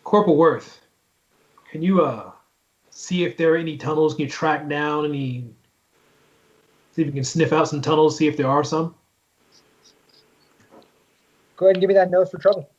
Corporal 0.06 0.38
Worth, 0.38 0.80
can 1.69 1.82
you 1.82 2.06
uh 2.06 2.32
see 2.90 3.25
if 3.25 3.35
there 3.35 3.56
are 3.56 3.57
any 3.57 3.75
tunnels? 3.75 4.14
Can 4.14 4.24
you 4.24 4.32
track 4.32 4.69
down 4.69 5.03
any? 5.03 5.49
See 6.93 7.01
if 7.01 7.07
you 7.07 7.11
can 7.11 7.25
sniff 7.25 7.51
out 7.51 7.67
some 7.67 7.82
tunnels. 7.82 8.17
See 8.17 8.27
if 8.27 8.38
there 8.38 8.48
are 8.48 8.64
some. 8.64 8.95
Go 11.57 11.66
ahead 11.66 11.75
and 11.75 11.82
give 11.82 11.90
me 11.90 11.95
that 11.95 12.09
nose 12.09 12.30
for 12.30 12.38
trouble. 12.38 12.69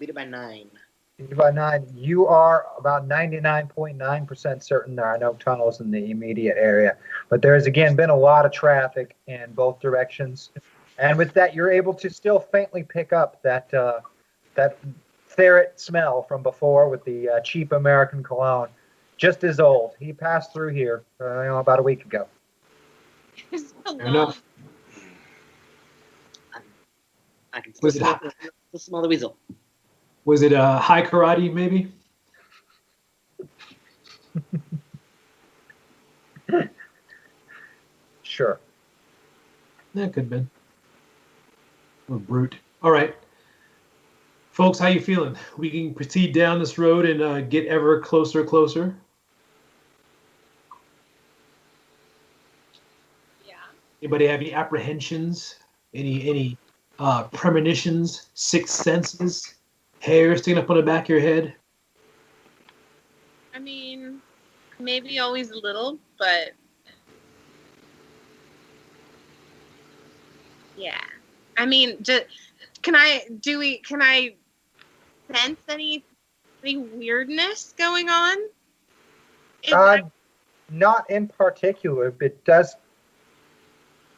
Beat 0.00 0.08
it 0.08 0.14
by 0.14 0.24
nine. 0.24 0.70
By 1.36 1.50
nine, 1.50 1.86
you 1.94 2.26
are 2.26 2.66
about 2.78 3.06
99.9% 3.06 4.62
certain 4.62 4.96
there 4.96 5.04
are 5.04 5.18
no 5.18 5.34
tunnels 5.34 5.80
in 5.80 5.90
the 5.90 6.10
immediate 6.10 6.56
area. 6.58 6.96
But 7.28 7.42
there's 7.42 7.66
again 7.66 7.94
been 7.94 8.08
a 8.08 8.16
lot 8.16 8.46
of 8.46 8.52
traffic 8.52 9.14
in 9.26 9.52
both 9.52 9.78
directions. 9.80 10.50
And 10.98 11.18
with 11.18 11.34
that, 11.34 11.54
you're 11.54 11.70
able 11.70 11.92
to 11.94 12.08
still 12.08 12.40
faintly 12.40 12.82
pick 12.82 13.12
up 13.12 13.42
that 13.42 13.72
uh, 13.74 14.00
that 14.54 14.78
ferret 15.26 15.78
smell 15.78 16.22
from 16.22 16.42
before 16.42 16.88
with 16.88 17.04
the 17.04 17.28
uh, 17.28 17.40
cheap 17.40 17.72
American 17.72 18.22
cologne. 18.22 18.68
Just 19.18 19.44
as 19.44 19.60
old. 19.60 19.92
He 20.00 20.14
passed 20.14 20.54
through 20.54 20.72
here 20.72 21.02
uh, 21.20 21.42
you 21.42 21.48
know, 21.48 21.58
about 21.58 21.78
a 21.78 21.82
week 21.82 22.06
ago. 22.06 22.26
It's 23.52 23.74
so 23.86 23.92
long. 23.92 24.00
enough. 24.00 24.42
I 27.52 27.60
can 27.60 27.74
still 27.74 27.88
it 27.88 27.94
smell, 27.94 28.20
still 28.68 28.80
smell 28.80 29.02
the 29.02 29.08
weasel. 29.08 29.36
Was 30.24 30.42
it 30.42 30.52
uh, 30.52 30.78
Hai 30.78 31.02
Karate 31.02 31.52
maybe? 31.52 31.92
Sure. 38.22 38.60
That 39.94 40.12
could 40.12 40.24
have 40.24 40.30
been. 40.30 40.50
A 42.08 42.12
brute. 42.12 42.56
All 42.82 42.90
right. 42.90 43.14
Folks, 44.52 44.78
how 44.78 44.88
you 44.88 45.00
feeling? 45.00 45.36
We 45.58 45.70
can 45.70 45.94
proceed 45.94 46.34
down 46.34 46.58
this 46.58 46.78
road 46.78 47.06
and 47.06 47.22
uh, 47.22 47.40
get 47.42 47.66
ever 47.66 48.00
closer, 48.00 48.44
closer. 48.44 48.94
Yeah. 53.46 53.54
Anybody 54.02 54.26
have 54.26 54.40
any 54.40 54.52
apprehensions? 54.52 55.56
Any 55.92 56.28
any 56.28 56.56
uh, 56.98 57.24
premonitions, 57.24 58.30
sixth 58.34 58.82
senses, 58.82 59.54
hair 60.00 60.36
sticking 60.36 60.58
up 60.58 60.68
on 60.68 60.76
the 60.76 60.82
back 60.82 61.04
of 61.04 61.10
your 61.10 61.20
head? 61.20 61.54
I 63.54 63.58
mean, 63.58 64.20
maybe 64.78 65.18
always 65.18 65.50
a 65.50 65.58
little, 65.58 65.98
but 66.18 66.52
yeah. 70.76 71.00
I 71.56 71.66
mean, 71.66 72.02
just, 72.02 72.24
can 72.82 72.96
I 72.96 73.26
do 73.40 73.58
we 73.58 73.78
can 73.78 74.02
I 74.02 74.34
sense 75.32 75.60
any 75.68 76.04
any 76.62 76.78
weirdness 76.78 77.74
going 77.76 78.08
on? 78.08 78.36
Uh, 79.70 79.96
that- 79.96 80.10
not 80.70 81.10
in 81.10 81.26
particular, 81.28 82.10
but 82.10 82.42
does 82.44 82.76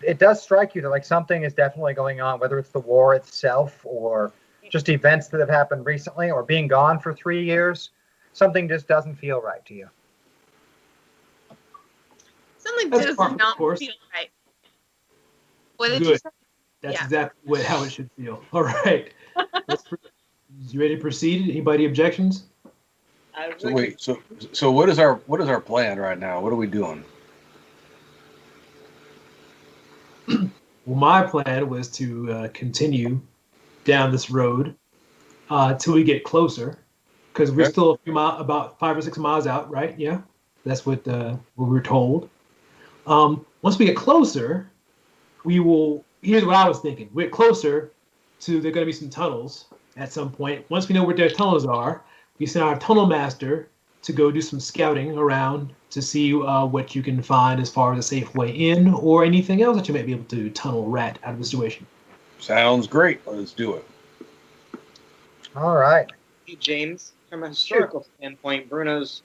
it 0.03 0.19
does 0.19 0.43
strike 0.43 0.75
you 0.75 0.83
that 0.83 0.91
like 0.91 1.05
something 1.05 1.43
is 1.43 1.55
definitely 1.55 1.95
going 1.95 2.21
on, 2.21 2.39
whether 2.39 2.59
it's 2.59 2.71
the 2.71 2.81
war 2.81 3.15
itself 3.15 3.81
or 3.85 4.33
just 4.73 4.89
events 4.89 5.29
that 5.29 5.39
have 5.39 5.51
happened 5.51 5.85
recently 5.85 6.31
or 6.31 6.43
being 6.43 6.67
gone 6.67 6.99
for 6.99 7.13
three 7.13 7.45
years. 7.45 7.91
Something 8.33 8.67
just 8.67 8.89
doesn't 8.89 9.15
feel 9.15 9.41
right 9.41 9.65
to 9.67 9.75
you. 9.75 9.89
something 12.57 12.91
That's 12.91 13.07
does 13.07 13.17
part 13.17 13.39
not 13.39 13.57
course. 13.57 13.81
feel 13.81 13.93
right. 14.15 14.31
What 15.77 15.89
did 15.89 16.01
you 16.01 16.17
say? 16.17 16.31
That's 16.81 16.95
Yeah. 16.95 17.05
exactly 17.05 17.63
how 17.63 17.83
it 17.83 17.91
should 17.91 18.11
feel. 18.17 18.43
All 18.53 18.63
right. 18.63 19.13
Let's 19.69 19.83
pr- 19.83 19.97
you 20.69 20.81
ready 20.81 20.97
to 20.97 21.01
proceed? 21.01 21.51
Anybody 21.51 21.85
objections? 21.85 22.45
So 23.59 23.73
wait, 23.73 24.01
so 24.01 24.19
so 24.53 24.71
what 24.71 24.89
is 24.89 24.99
our 24.99 25.17
what 25.27 25.41
is 25.41 25.49
our 25.49 25.61
plan 25.61 25.99
right 25.99 26.19
now? 26.19 26.41
What 26.41 26.53
are 26.53 26.57
we 26.57 26.67
doing? 26.67 27.05
Well, 30.85 30.99
my 30.99 31.23
plan 31.23 31.69
was 31.69 31.89
to 31.93 32.33
uh, 32.33 32.49
continue 32.49 33.21
down 33.85 34.13
this 34.13 34.31
road 34.31 34.75
uh, 35.51 35.75
till 35.75 35.95
we 35.95 36.05
get 36.05 36.25
closer, 36.25 36.79
because 37.33 37.51
we're 37.51 37.63
Okay. 37.63 37.73
still 37.73 37.91
a 37.93 37.99
few 37.99 38.13
mile, 38.13 38.39
about 38.39 38.79
five 38.79 38.97
or 38.97 39.03
six 39.03 39.19
miles 39.19 39.47
out, 39.47 39.71
right? 39.71 39.99
Yeah, 39.99 40.21
that's 40.65 40.87
what 40.87 41.07
uh, 41.09 41.37
what 41.57 41.67
we 41.67 41.73
were 41.73 41.83
told. 41.83 42.29
Um, 43.07 43.45
once 43.63 43.79
we 43.79 43.87
get 43.87 43.97
closer, 43.97 44.71
we 45.45 45.61
will. 45.61 46.05
Here's 46.23 46.45
what 46.45 46.57
I 46.57 46.69
was 46.69 46.81
thinking: 46.81 47.11
we 47.13 47.25
get 47.25 47.33
closer 47.33 47.93
to 48.41 48.61
there 48.61 48.73
going 48.73 48.87
to 48.87 48.93
be 48.93 48.97
some 48.97 49.11
tunnels 49.11 49.67
at 49.97 50.13
some 50.13 50.31
point. 50.31 50.69
Once 50.71 50.89
we 50.89 50.95
know 50.95 51.05
where 51.05 51.17
their 51.17 51.31
tunnels 51.31 51.67
are, 51.67 52.03
we 52.39 52.47
send 52.47 52.65
our 52.65 52.79
tunnel 52.79 53.07
master 53.07 53.69
to 54.03 54.13
go 54.13 54.31
do 54.31 54.41
some 54.41 54.59
scouting 54.59 55.17
around 55.17 55.73
to 55.91 56.03
see 56.03 56.35
uh, 56.35 56.65
what 56.65 56.95
you 56.95 57.03
can 57.03 57.23
find 57.23 57.61
as 57.61 57.71
far 57.71 57.93
as 57.93 57.99
a 57.99 58.03
safe 58.03 58.35
way 58.35 58.51
in 58.51 58.93
or 58.95 59.25
anything 59.25 59.63
else 59.63 59.77
that 59.77 59.87
you 59.87 59.95
might 59.95 60.07
be 60.07 60.13
able 60.13 60.25
to 60.25 60.51
tunnel 60.51 60.89
rat 60.89 61.19
out 61.23 61.35
of 61.35 61.39
the 61.39 61.45
situation. 61.45 61.87
Sounds 62.43 62.89
great. 62.89 63.21
Let's 63.25 63.53
do 63.53 63.75
it. 63.75 63.85
All 65.55 65.77
right. 65.77 66.11
Hey, 66.45 66.57
James, 66.57 67.13
from 67.31 67.45
a 67.45 67.49
historical 67.49 68.05
standpoint, 68.19 68.69
Bruno's 68.69 69.23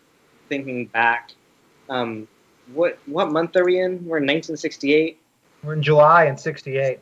thinking 0.50 0.86
back. 0.86 1.32
Um, 1.90 2.28
what 2.74 3.00
what 3.08 3.32
month 3.32 3.56
are 3.56 3.66
we 3.66 3.80
in? 3.80 3.94
We're 4.06 4.18
in 4.18 4.24
1968 4.26 5.20
We're 5.64 5.74
in 5.74 5.82
July 5.82 6.26
in 6.26 6.38
'68. 6.38 7.00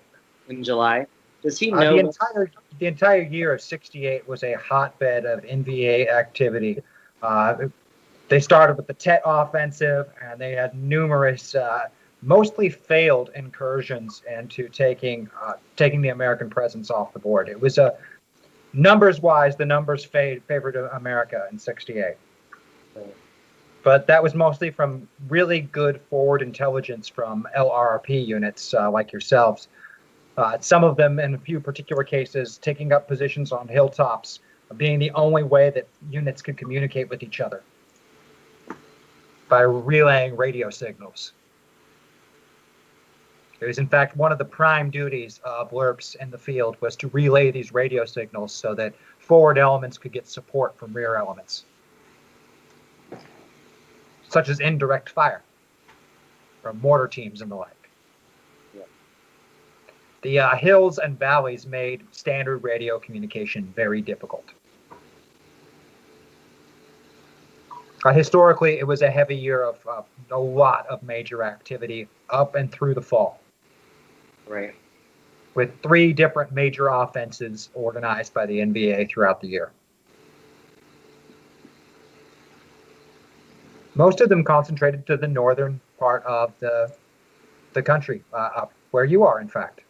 in 0.47 0.63
July. 0.63 1.05
Does 1.43 1.59
he 1.59 1.73
Uh, 1.73 1.79
know? 1.81 1.93
the 1.93 1.99
entire 1.99 2.51
the 2.79 2.85
entire 2.85 3.21
year 3.23 3.53
of 3.53 3.59
'68 3.61 4.25
was 4.25 4.43
a 4.43 4.53
hotbed 4.53 5.25
of 5.25 5.41
NVA 5.43 6.07
activity. 6.09 6.81
Uh, 7.21 7.67
they 8.29 8.39
started 8.39 8.77
with 8.77 8.87
the 8.87 8.93
Tet 8.93 9.21
offensive, 9.25 10.07
and 10.23 10.39
they 10.39 10.53
had 10.53 10.75
numerous, 10.75 11.55
uh, 11.55 11.87
mostly 12.25 12.69
failed 12.69 13.29
incursions 13.35 14.23
into 14.27 14.67
taking 14.67 15.29
uh, 15.41 15.53
taking 15.75 16.01
the 16.01 16.09
American 16.09 16.49
presence 16.49 16.89
off 16.89 17.13
the 17.13 17.19
board. 17.19 17.47
It 17.47 17.59
was 17.59 17.77
a 17.77 17.95
numbers 18.73 19.21
wise, 19.21 19.55
the 19.55 19.65
numbers 19.65 20.03
fa- 20.03 20.39
favored 20.47 20.75
America 20.75 21.47
in 21.51 21.59
'68. 21.59 22.15
But 23.83 24.07
that 24.07 24.21
was 24.21 24.33
mostly 24.33 24.71
from 24.71 25.07
really 25.27 25.61
good 25.61 26.01
forward 26.09 26.41
intelligence 26.41 27.07
from 27.07 27.47
LRRP 27.55 28.25
units 28.25 28.73
uh, 28.73 28.89
like 28.89 29.11
yourselves. 29.11 29.67
Uh, 30.37 30.57
some 30.59 30.83
of 30.83 30.97
them, 30.97 31.19
in 31.19 31.35
a 31.35 31.37
few 31.37 31.59
particular 31.59 32.03
cases, 32.03 32.57
taking 32.57 32.91
up 32.91 33.07
positions 33.07 33.51
on 33.51 33.67
hilltops, 33.67 34.39
being 34.75 34.97
the 34.97 35.11
only 35.11 35.43
way 35.43 35.69
that 35.69 35.87
units 36.09 36.41
could 36.41 36.57
communicate 36.57 37.09
with 37.09 37.21
each 37.21 37.39
other 37.39 37.61
by 39.47 39.61
relaying 39.61 40.35
radio 40.35 40.71
signals. 40.71 41.33
It 43.65 43.69
was, 43.69 43.79
in 43.79 43.87
fact, 43.87 44.15
one 44.15 44.31
of 44.31 44.37
the 44.37 44.45
prime 44.45 44.91
duties 44.91 45.41
of 45.43 45.71
LRRPs 45.71 46.17
in 46.17 46.29
the 46.29 46.37
field 46.37 46.77
was 46.81 46.95
to 46.97 47.07
relay 47.07 47.49
these 47.49 47.73
radio 47.73 48.05
signals 48.05 48.53
so 48.53 48.75
that 48.75 48.93
forward 49.17 49.57
elements 49.57 49.97
could 49.97 50.11
get 50.11 50.27
support 50.27 50.77
from 50.77 50.93
rear 50.93 51.15
elements, 51.15 51.65
such 54.29 54.49
as 54.49 54.59
indirect 54.59 55.09
fire 55.09 55.41
from 56.61 56.79
mortar 56.79 57.07
teams 57.07 57.41
and 57.41 57.49
the 57.49 57.55
like. 57.55 57.89
The 60.21 60.37
uh, 60.37 60.55
hills 60.57 60.99
and 60.99 61.17
valleys 61.17 61.65
made 61.65 62.03
standard 62.11 62.59
radio 62.59 62.99
communication 62.99 63.73
very 63.75 63.99
difficult. 63.99 64.45
Uh, 68.03 68.13
historically, 68.13 68.77
it 68.77 68.85
was 68.85 69.01
a 69.01 69.09
heavy 69.09 69.35
year 69.35 69.63
of 69.63 69.87
uh, 69.87 70.03
a 70.29 70.39
lot 70.39 70.85
of 70.85 71.01
major 71.01 71.41
activity 71.41 72.07
up 72.29 72.53
and 72.53 72.71
through 72.71 72.93
the 72.93 73.01
fall, 73.01 73.39
Right. 74.47 74.75
with 75.55 75.71
three 75.81 76.13
different 76.13 76.51
major 76.51 76.89
offenses 76.89 77.69
organized 77.73 78.33
by 78.33 78.45
the 78.45 78.59
NVA 78.59 79.09
throughout 79.09 79.41
the 79.41 79.47
year. 79.47 79.71
Most 83.95 84.19
of 84.21 84.29
them 84.29 84.43
concentrated 84.43 85.07
to 85.07 85.17
the 85.17 85.27
northern 85.27 85.79
part 85.97 86.23
of 86.25 86.53
the 86.59 86.93
the 87.73 87.81
country, 87.81 88.23
uh, 88.33 88.49
up 88.55 88.73
where 88.91 89.05
you 89.05 89.23
are, 89.23 89.39
in 89.41 89.47
fact. 89.47 89.81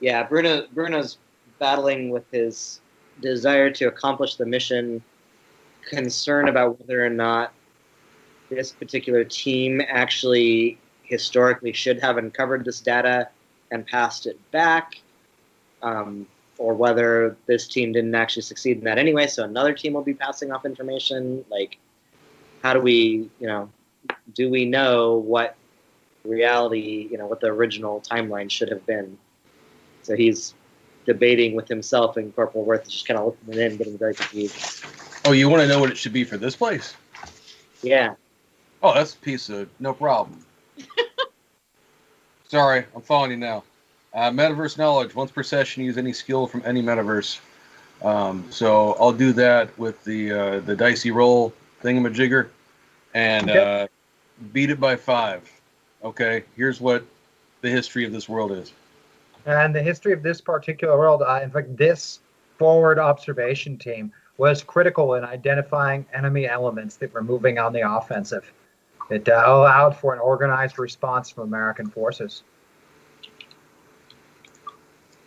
Yeah, 0.00 0.22
Bruno 0.24 0.66
Bruno's 0.72 1.18
battling 1.58 2.10
with 2.10 2.24
his 2.30 2.80
desire 3.20 3.70
to 3.70 3.86
accomplish 3.86 4.36
the 4.36 4.46
mission, 4.46 5.02
concern 5.88 6.48
about 6.48 6.78
whether 6.80 7.04
or 7.04 7.10
not 7.10 7.52
this 8.50 8.72
particular 8.72 9.24
team 9.24 9.80
actually 9.88 10.78
historically 11.06 11.72
should 11.72 12.00
have 12.00 12.18
uncovered 12.18 12.64
this 12.64 12.80
data 12.80 13.28
and 13.70 13.86
passed 13.86 14.26
it 14.26 14.38
back, 14.50 15.00
um, 15.82 16.26
or 16.58 16.74
whether 16.74 17.36
this 17.46 17.66
team 17.66 17.92
didn't 17.92 18.14
actually 18.14 18.42
succeed 18.42 18.78
in 18.78 18.84
that 18.84 18.98
anyway, 18.98 19.26
so 19.26 19.44
another 19.44 19.72
team 19.72 19.92
will 19.92 20.02
be 20.02 20.14
passing 20.14 20.52
off 20.52 20.64
information. 20.64 21.44
Like, 21.50 21.78
how 22.62 22.72
do 22.74 22.80
we, 22.80 23.28
you 23.40 23.46
know, 23.46 23.68
do 24.34 24.48
we 24.48 24.64
know 24.64 25.16
what 25.16 25.56
reality, 26.24 27.08
you 27.10 27.18
know, 27.18 27.26
what 27.26 27.40
the 27.40 27.48
original 27.48 28.00
timeline 28.00 28.50
should 28.50 28.70
have 28.70 28.86
been? 28.86 29.18
So 30.02 30.16
he's 30.16 30.54
debating 31.04 31.54
with 31.54 31.68
himself, 31.68 32.16
and 32.16 32.34
Corporal 32.34 32.64
Worth 32.64 32.86
is 32.86 32.92
just 32.92 33.06
kind 33.06 33.18
of 33.18 33.36
looking 33.46 33.60
in, 33.60 33.76
getting 33.76 33.98
very 33.98 34.14
confused. 34.14 34.84
Oh, 35.24 35.32
you 35.32 35.48
want 35.48 35.62
to 35.62 35.68
know 35.68 35.80
what 35.80 35.90
it 35.90 35.96
should 35.96 36.12
be 36.12 36.24
for 36.24 36.36
this 36.36 36.54
place? 36.54 36.94
Yeah. 37.82 38.14
Oh, 38.82 38.94
that's 38.94 39.14
a 39.14 39.18
piece 39.18 39.48
of 39.48 39.68
no 39.80 39.92
problem. 39.92 40.45
Sorry, 42.48 42.84
I'm 42.94 43.02
following 43.02 43.32
you 43.32 43.36
now. 43.36 43.64
Uh, 44.14 44.30
metaverse 44.30 44.78
knowledge. 44.78 45.14
Once 45.14 45.30
per 45.30 45.42
session, 45.42 45.84
use 45.84 45.98
any 45.98 46.12
skill 46.12 46.46
from 46.46 46.62
any 46.64 46.82
metaverse. 46.82 47.40
Um, 48.02 48.46
so 48.50 48.96
I'll 49.00 49.12
do 49.12 49.32
that 49.34 49.76
with 49.78 50.02
the 50.04 50.32
uh, 50.32 50.60
the 50.60 50.76
dicey 50.76 51.10
roll 51.10 51.52
thingamajigger, 51.82 52.48
and 53.14 53.50
Okay. 53.50 53.84
uh, 53.84 53.86
beat 54.52 54.70
it 54.70 54.80
by 54.80 54.96
five. 54.96 55.50
Okay, 56.04 56.44
here's 56.56 56.80
what 56.80 57.04
the 57.62 57.70
history 57.70 58.04
of 58.04 58.12
this 58.12 58.28
world 58.28 58.52
is. 58.52 58.72
And 59.46 59.74
the 59.74 59.82
history 59.82 60.12
of 60.12 60.22
this 60.22 60.40
particular 60.40 60.98
world, 60.98 61.22
uh, 61.22 61.40
in 61.42 61.50
fact, 61.50 61.76
this 61.76 62.20
forward 62.58 62.98
observation 62.98 63.78
team 63.78 64.12
was 64.38 64.62
critical 64.62 65.14
in 65.14 65.24
identifying 65.24 66.04
enemy 66.12 66.46
elements 66.48 66.96
that 66.96 67.12
were 67.14 67.22
moving 67.22 67.58
on 67.58 67.72
the 67.72 67.90
offensive. 67.90 68.52
It 69.10 69.28
uh, 69.28 69.42
allowed 69.46 69.96
for 69.96 70.12
an 70.12 70.20
organized 70.20 70.78
response 70.78 71.30
from 71.30 71.44
American 71.44 71.88
forces. 71.88 72.42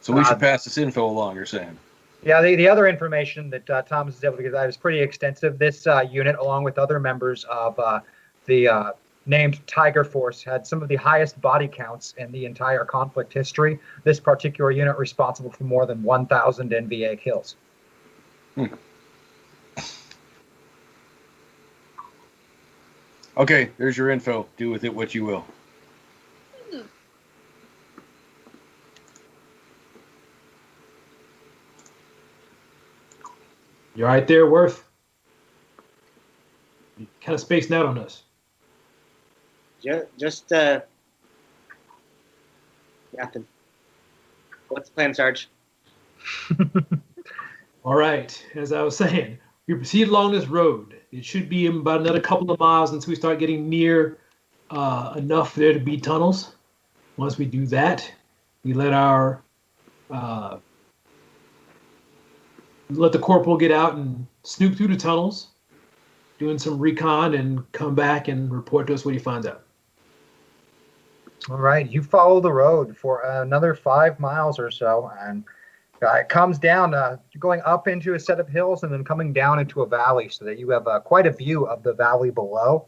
So 0.01 0.13
we 0.13 0.21
Uh, 0.21 0.25
should 0.25 0.39
pass 0.39 0.63
this 0.63 0.77
info 0.77 1.05
along. 1.05 1.35
You're 1.35 1.45
saying? 1.45 1.77
Yeah, 2.23 2.41
the, 2.41 2.55
the 2.55 2.67
other 2.67 2.87
information 2.87 3.49
that 3.51 3.69
uh, 3.69 3.81
Thomas 3.83 4.17
is 4.17 4.23
able 4.23 4.37
to 4.37 4.43
get 4.43 4.53
out 4.53 4.67
is 4.67 4.75
pretty 4.75 4.99
extensive. 4.99 5.57
This 5.57 5.87
uh, 5.87 6.05
unit, 6.09 6.35
along 6.37 6.63
with 6.63 6.77
other 6.77 6.99
members 6.99 7.45
of 7.45 7.79
uh, 7.79 8.01
the 8.45 8.67
uh, 8.67 8.91
named 9.25 9.65
Tiger 9.67 10.03
Force, 10.03 10.43
had 10.43 10.67
some 10.67 10.81
of 10.81 10.89
the 10.89 10.97
highest 10.97 11.39
body 11.39 11.67
counts 11.67 12.13
in 12.17 12.31
the 12.33 12.45
entire 12.45 12.83
conflict 12.83 13.31
history. 13.31 13.79
This 14.03 14.19
particular 14.19 14.71
unit 14.71 14.97
responsible 14.97 15.51
for 15.51 15.63
more 15.63 15.85
than 15.85 16.03
1,000 16.03 16.71
NVA 16.71 17.19
kills. 17.19 17.55
Okay, 23.37 23.69
there's 23.77 23.97
your 23.97 24.09
info. 24.09 24.47
Do 24.57 24.69
with 24.69 24.83
it 24.83 24.93
what 24.93 25.15
you 25.15 25.25
will. 25.25 25.45
You're 33.95 34.07
right 34.07 34.27
there, 34.27 34.49
Worth. 34.49 34.85
You 36.97 37.07
kind 37.21 37.33
of 37.33 37.41
spaced 37.41 37.71
out 37.71 37.85
on 37.85 37.97
us. 37.97 38.23
Just, 39.83 40.05
just 40.17 40.51
uh, 40.51 40.81
nothing. 43.17 43.45
What's 44.67 44.89
the 44.89 44.95
plan, 44.95 45.13
Sarge? 45.13 45.49
All 47.83 47.95
right, 47.95 48.45
as 48.55 48.71
I 48.71 48.81
was 48.81 48.97
saying, 48.97 49.39
we 49.67 49.75
proceed 49.75 50.07
along 50.09 50.33
this 50.33 50.47
road. 50.47 50.98
It 51.11 51.25
should 51.25 51.49
be 51.49 51.65
about 51.65 52.01
another 52.01 52.19
couple 52.19 52.51
of 52.51 52.59
miles 52.59 52.91
until 52.91 53.09
we 53.09 53.15
start 53.15 53.39
getting 53.39 53.67
near 53.67 54.19
uh, 54.69 55.13
enough 55.17 55.55
there 55.55 55.73
to 55.73 55.79
be 55.79 55.97
tunnels. 55.97 56.55
Once 57.17 57.37
we 57.37 57.45
do 57.45 57.65
that, 57.67 58.11
we 58.63 58.73
let 58.73 58.93
our 58.93 59.41
uh, 60.11 60.57
let 62.91 63.11
the 63.11 63.19
corporal 63.19 63.57
get 63.57 63.71
out 63.71 63.95
and 63.95 64.25
snoop 64.43 64.75
through 64.75 64.87
the 64.87 64.97
tunnels, 64.97 65.49
doing 66.37 66.57
some 66.57 66.79
recon, 66.79 67.33
and 67.35 67.69
come 67.71 67.95
back 67.95 68.27
and 68.27 68.51
report 68.51 68.87
to 68.87 68.93
us 68.93 69.05
what 69.05 69.13
he 69.13 69.19
finds 69.19 69.45
out. 69.45 69.63
All 71.49 71.57
right, 71.57 71.89
you 71.89 72.03
follow 72.03 72.39
the 72.39 72.51
road 72.51 72.95
for 72.95 73.21
another 73.21 73.73
five 73.73 74.19
miles 74.19 74.59
or 74.59 74.69
so, 74.69 75.11
and 75.19 75.43
uh, 76.03 76.13
it 76.15 76.29
comes 76.29 76.57
down, 76.57 76.93
uh, 76.93 77.17
going 77.39 77.61
up 77.65 77.87
into 77.87 78.13
a 78.13 78.19
set 78.19 78.39
of 78.39 78.47
hills 78.47 78.83
and 78.83 78.91
then 78.91 79.03
coming 79.03 79.33
down 79.33 79.59
into 79.59 79.81
a 79.81 79.87
valley 79.87 80.29
so 80.29 80.45
that 80.45 80.57
you 80.57 80.69
have 80.69 80.87
uh, 80.87 80.99
quite 80.99 81.27
a 81.27 81.31
view 81.31 81.65
of 81.65 81.83
the 81.83 81.93
valley 81.93 82.31
below. 82.31 82.87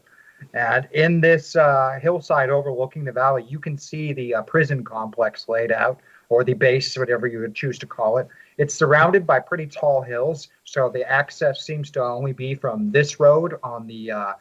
And 0.54 0.88
in 0.92 1.20
this 1.20 1.54
uh, 1.54 1.98
hillside 2.02 2.50
overlooking 2.50 3.04
the 3.04 3.12
valley, 3.12 3.44
you 3.48 3.58
can 3.58 3.78
see 3.78 4.12
the 4.12 4.34
uh, 4.36 4.42
prison 4.42 4.82
complex 4.82 5.48
laid 5.48 5.70
out, 5.70 6.00
or 6.30 6.42
the 6.42 6.54
base, 6.54 6.96
whatever 6.96 7.26
you 7.26 7.40
would 7.40 7.54
choose 7.54 7.78
to 7.78 7.86
call 7.86 8.18
it. 8.18 8.26
It's 8.58 8.74
surrounded 8.74 9.26
by 9.26 9.40
pretty 9.40 9.66
tall 9.66 10.02
hills, 10.02 10.48
so 10.64 10.88
the 10.88 11.08
access 11.08 11.64
seems 11.64 11.90
to 11.92 12.02
only 12.02 12.32
be 12.32 12.54
from 12.54 12.90
this 12.90 13.20
road 13.20 13.58
on 13.62 13.86
the 13.86 14.10
uh, 14.10 14.32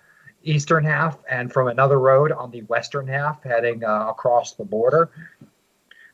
eastern 0.44 0.84
half 0.84 1.18
and 1.30 1.52
from 1.52 1.68
another 1.68 2.00
road 2.00 2.32
on 2.32 2.50
the 2.52 2.62
western 2.64 3.08
half 3.08 3.44
heading 3.44 3.84
across 3.84 4.54
the 4.54 4.64
border. 4.64 5.12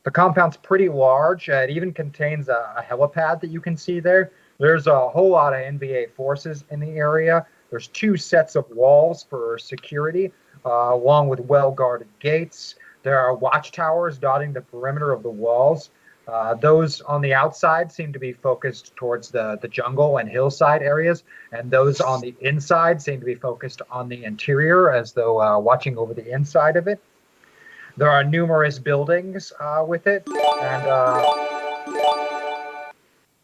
The 0.04 0.10
compound's 0.10 0.56
pretty 0.56 0.88
large. 0.88 1.48
Uh, 1.48 1.54
it 1.54 1.70
even 1.70 1.92
contains 1.92 2.48
a, 2.48 2.74
a 2.76 2.82
helipad 2.82 3.40
that 3.40 3.50
you 3.50 3.60
can 3.60 3.76
see 3.76 4.00
there. 4.00 4.32
There's 4.58 4.86
a 4.86 5.08
whole 5.08 5.30
lot 5.30 5.52
of 5.52 5.60
NVA 5.60 6.12
forces 6.12 6.64
in 6.70 6.80
the 6.80 6.90
area. 6.90 7.46
There's 7.70 7.88
two 7.88 8.16
sets 8.16 8.56
of 8.56 8.68
walls 8.70 9.24
for 9.28 9.58
security, 9.58 10.32
uh, 10.64 10.90
along 10.92 11.28
with 11.28 11.40
well 11.40 11.70
guarded 11.70 12.08
gates. 12.18 12.76
There 13.02 13.18
are 13.18 13.34
watchtowers 13.34 14.18
dotting 14.18 14.52
the 14.52 14.60
perimeter 14.60 15.12
of 15.12 15.22
the 15.22 15.30
walls. 15.30 15.90
Uh, 16.26 16.54
those 16.54 17.00
on 17.02 17.22
the 17.22 17.32
outside 17.32 17.90
seem 17.90 18.12
to 18.12 18.18
be 18.18 18.32
focused 18.32 18.94
towards 18.96 19.30
the, 19.30 19.58
the 19.62 19.68
jungle 19.68 20.18
and 20.18 20.28
hillside 20.28 20.82
areas, 20.82 21.24
and 21.52 21.70
those 21.70 22.02
on 22.02 22.20
the 22.20 22.34
inside 22.40 23.00
seem 23.00 23.18
to 23.18 23.24
be 23.24 23.34
focused 23.34 23.80
on 23.90 24.10
the 24.10 24.24
interior 24.24 24.92
as 24.92 25.12
though 25.12 25.40
uh, 25.40 25.58
watching 25.58 25.96
over 25.96 26.12
the 26.12 26.30
inside 26.30 26.76
of 26.76 26.86
it. 26.86 27.00
There 27.98 28.08
are 28.08 28.22
numerous 28.22 28.78
buildings 28.78 29.52
uh, 29.58 29.84
with 29.84 30.06
it, 30.06 30.22
and 30.28 30.86
uh, 30.86 31.20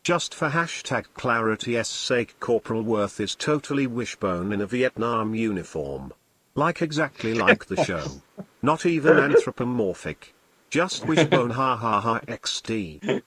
Just 0.05 0.33
for 0.33 0.51
hashtag 0.51 1.07
clarity's 1.15 1.89
sake, 1.89 2.39
Corporal 2.39 2.83
Worth 2.83 3.19
is 3.19 3.35
totally 3.35 3.89
wishbone 3.89 4.53
in 4.53 4.61
a 4.61 4.67
Vietnam 4.67 5.35
uniform. 5.35 6.13
Like 6.55 6.81
exactly 6.81 7.35
like 7.35 7.65
the 7.67 7.83
show. 7.85 8.23
Not 8.63 8.87
even 8.87 9.19
anthropomorphic. 9.19 10.35
Just 10.71 11.05
wishbone 11.05 11.51
ha 11.51 11.75
ha 11.75 12.01
ha 12.01 12.21
XD. 12.21 13.01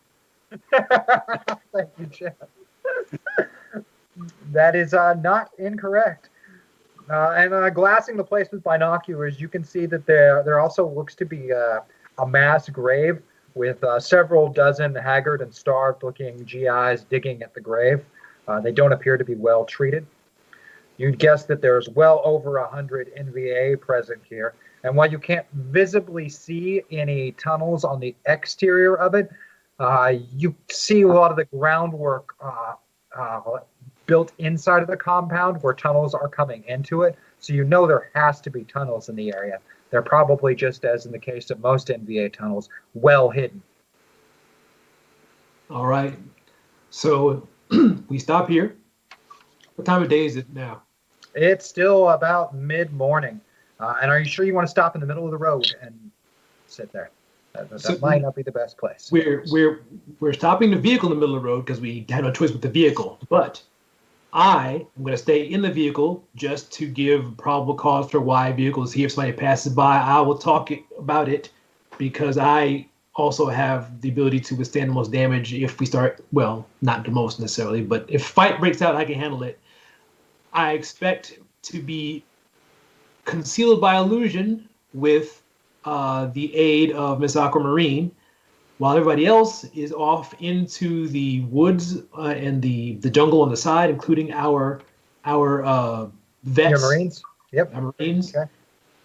Thank 1.73 1.89
you, 1.99 2.06
Jeff. 2.09 2.35
that 4.53 4.77
is 4.77 4.93
uh, 4.93 5.15
not 5.15 5.49
incorrect. 5.59 6.30
Uh, 7.10 7.32
and 7.38 7.53
uh, 7.53 7.69
glassing 7.69 8.18
the 8.18 8.24
place 8.24 8.50
with 8.52 8.61
binoculars, 8.64 9.40
you 9.40 9.48
can 9.48 9.64
see 9.64 9.86
that 9.86 10.06
there 10.06 10.44
there 10.44 10.60
also 10.60 10.88
looks 10.88 11.16
to 11.16 11.26
be 11.26 11.53
uh, 11.53 11.80
a 12.18 12.27
mass 12.27 12.68
grave 12.69 13.22
with 13.56 13.82
uh, 13.84 14.00
several 14.00 14.50
dozen 14.50 14.94
haggard 14.94 15.42
and 15.42 15.53
starved-looking 15.53 16.38
GIs 16.44 17.06
digging 17.06 17.42
at 17.42 17.53
the 17.53 17.61
grave. 17.61 18.03
Uh, 18.48 18.60
they 18.60 18.72
don't 18.72 18.92
appear 18.92 19.18
to 19.18 19.26
be 19.26 19.36
well 19.36 19.66
treated. 19.66 20.06
You'd 20.98 21.18
guess 21.18 21.45
that 21.45 21.61
there's 21.61 21.90
well 21.90 22.22
over 22.24 22.58
a 22.58 22.68
hundred 22.68 23.11
NVA 23.16 23.80
present 23.80 24.22
here, 24.27 24.56
and 24.84 24.95
while 24.95 25.10
you 25.10 25.19
can't 25.19 25.45
visibly 25.53 26.27
see 26.27 26.82
any 26.92 27.32
tunnels 27.34 27.84
on 27.84 28.00
the 28.00 28.16
exterior 28.26 28.98
of 28.98 29.16
it, 29.16 29.30
uh, 29.80 30.14
you 30.36 30.56
see 30.69 31.03
a 31.03 31.08
lot 31.08 31.32
of 31.32 31.38
the 31.38 31.45
groundwork 31.45 32.36
built 34.08 34.32
inside 34.40 34.82
of 34.82 34.88
the 34.88 34.98
compound 34.98 35.61
where 35.61 35.74
tunnels 35.74 36.14
are 36.16 36.27
coming 36.27 36.64
into 36.68 37.03
it. 37.03 37.16
So 37.40 37.53
you 37.53 37.64
know 37.64 37.86
there 37.86 38.10
has 38.16 38.42
to 38.42 38.50
be 38.50 38.64
tunnels 38.64 39.10
in 39.10 39.16
the 39.16 39.34
area. 39.34 39.60
They're 39.92 40.02
probably 40.02 40.56
just 40.56 40.84
as 40.86 41.06
in 41.06 41.11
the 41.11 41.19
case 41.19 41.50
of 41.52 41.60
most 41.60 41.88
NVA 41.90 42.34
tunnels, 42.34 42.69
well 42.94 43.30
hidden. 43.30 43.61
All 45.69 45.86
right. 45.86 46.18
So 46.90 47.48
we 48.10 48.18
stop 48.18 48.50
here. 48.50 48.76
What 49.76 49.86
time 49.86 50.02
of 50.02 50.10
day 50.10 50.26
is 50.26 50.36
it 50.36 50.52
now? 50.53 50.82
It's 51.36 51.66
still 51.66 52.10
about 52.10 52.56
mid 52.56 52.92
morning. 52.94 53.40
Uh, 53.80 53.95
and 54.02 54.10
are 54.10 54.18
you 54.18 54.26
sure 54.26 54.44
you 54.44 54.56
want 54.56 54.66
to 54.66 54.72
stop 54.72 54.95
in 54.95 55.02
the 55.02 55.08
middle 55.08 55.26
of 55.26 55.32
the 55.32 55.38
road 55.38 55.72
and 55.82 55.94
sit 56.66 56.92
there? 56.92 57.11
That, 57.53 57.69
that 57.69 57.80
So- 57.82 57.98
might 58.02 58.22
not 58.22 58.36
be 58.36 58.42
the 58.42 58.52
best 58.52 58.77
place. 58.77 59.10
We're 59.11 59.44
we're 59.52 59.82
we're 60.19 60.34
stopping 60.34 60.72
the 60.72 60.77
vehicle 60.77 61.11
in 61.11 61.16
the 61.18 61.19
middle 61.19 61.36
of 61.36 61.44
the 61.44 61.48
road 61.48 61.66
because 61.66 61.80
we 61.80 62.06
had 62.10 62.24
no 62.24 62.32
choice 62.32 62.52
with 62.52 62.61
the 62.61 62.69
vehicle. 62.69 63.19
But 63.30 63.61
I 64.38 64.85
am 64.95 65.03
going 65.03 65.14
to 65.14 65.17
stay 65.17 65.41
in 65.41 65.64
the 65.64 65.72
vehicle 65.72 66.24
just 66.35 66.72
to 66.74 66.88
give 66.88 67.35
probable 67.38 67.74
cause 67.74 68.11
for 68.11 68.19
why 68.19 68.49
a 68.49 68.53
vehicle 68.53 68.83
is 68.83 68.93
here. 68.93 69.07
If 69.07 69.14
somebody 69.14 69.35
passes 69.35 69.74
by, 69.74 69.98
I 69.98 70.22
will 70.22 70.38
talk 70.38 70.69
about 70.99 71.27
it 71.27 71.49
because 71.98 72.38
I 72.38 72.85
also 73.16 73.48
have 73.48 73.99
the 73.99 74.09
ability 74.09 74.40
to 74.41 74.56
withstand 74.56 74.91
the 74.91 74.93
most 74.93 75.11
damage 75.11 75.56
if 75.56 75.80
we 75.80 75.88
start. 75.88 76.24
Well, 76.32 76.67
not 76.83 77.03
the 77.03 77.09
most 77.09 77.40
necessarily, 77.40 77.82
but 77.82 78.06
if 78.09 78.24
fight 78.24 78.59
breaks 78.59 78.80
out, 78.83 78.95
I 78.95 79.06
can 79.06 79.16
handle 79.16 79.41
it. 79.41 79.57
I 80.53 80.74
expect 80.74 81.40
to 81.64 81.82
be 81.82 82.24
concealed 83.25 83.82
by 83.82 83.98
illusion 83.98 84.69
with 84.93 85.41
uh, 85.83 86.27
the 86.27 86.53
aid 86.56 86.91
of 86.91 87.19
Miss 87.19 87.35
Aquamarine, 87.35 88.11
while 88.77 88.95
everybody 88.95 89.25
else 89.25 89.64
is 89.65 89.91
off 89.91 90.35
into 90.39 91.07
the 91.07 91.41
woods 91.41 92.01
uh, 92.17 92.27
and 92.27 92.61
the, 92.61 92.95
the 92.97 93.09
jungle 93.09 93.41
on 93.41 93.49
the 93.49 93.57
side, 93.57 93.89
including 93.89 94.31
our 94.33 94.81
our 95.25 95.64
uh, 95.65 96.07
vets. 96.43 96.72
Your 96.72 96.80
Marines? 96.80 97.23
Yep. 97.51 97.75
Our 97.75 97.93
Marines. 97.99 98.35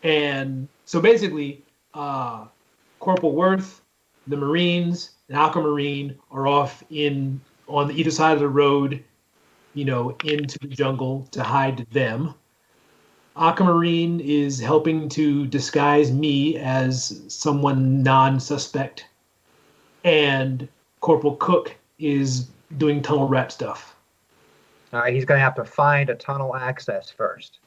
And 0.02 0.68
so 0.84 1.00
basically, 1.00 1.64
uh, 1.94 2.46
Corporal 3.00 3.32
Worth, 3.32 3.82
the 4.26 4.36
Marines, 4.36 5.12
and 5.28 5.36
Aquamarine 5.36 6.16
are 6.30 6.46
off 6.46 6.82
in 6.90 7.40
on 7.68 7.88
the 7.88 7.94
either 7.94 8.10
side 8.10 8.34
of 8.34 8.40
the 8.40 8.48
road, 8.48 9.02
you 9.74 9.84
know, 9.84 10.16
into 10.24 10.58
the 10.60 10.68
jungle 10.68 11.26
to 11.30 11.42
hide 11.42 11.86
them. 11.90 12.34
Aquamarine 13.36 14.20
is 14.20 14.60
helping 14.60 15.08
to 15.08 15.46
disguise 15.46 16.12
me 16.12 16.58
as 16.58 17.22
someone 17.28 18.02
non-suspect, 18.02 19.06
and 20.04 20.68
Corporal 21.00 21.36
Cook 21.36 21.74
is 21.98 22.48
doing 22.78 23.02
tunnel 23.02 23.28
rat 23.28 23.52
stuff. 23.52 23.96
Uh, 24.92 25.04
he's 25.04 25.24
going 25.24 25.38
to 25.38 25.42
have 25.44 25.54
to 25.54 25.64
find 25.64 26.10
a 26.10 26.14
tunnel 26.14 26.54
access 26.54 27.10
first. 27.10 27.58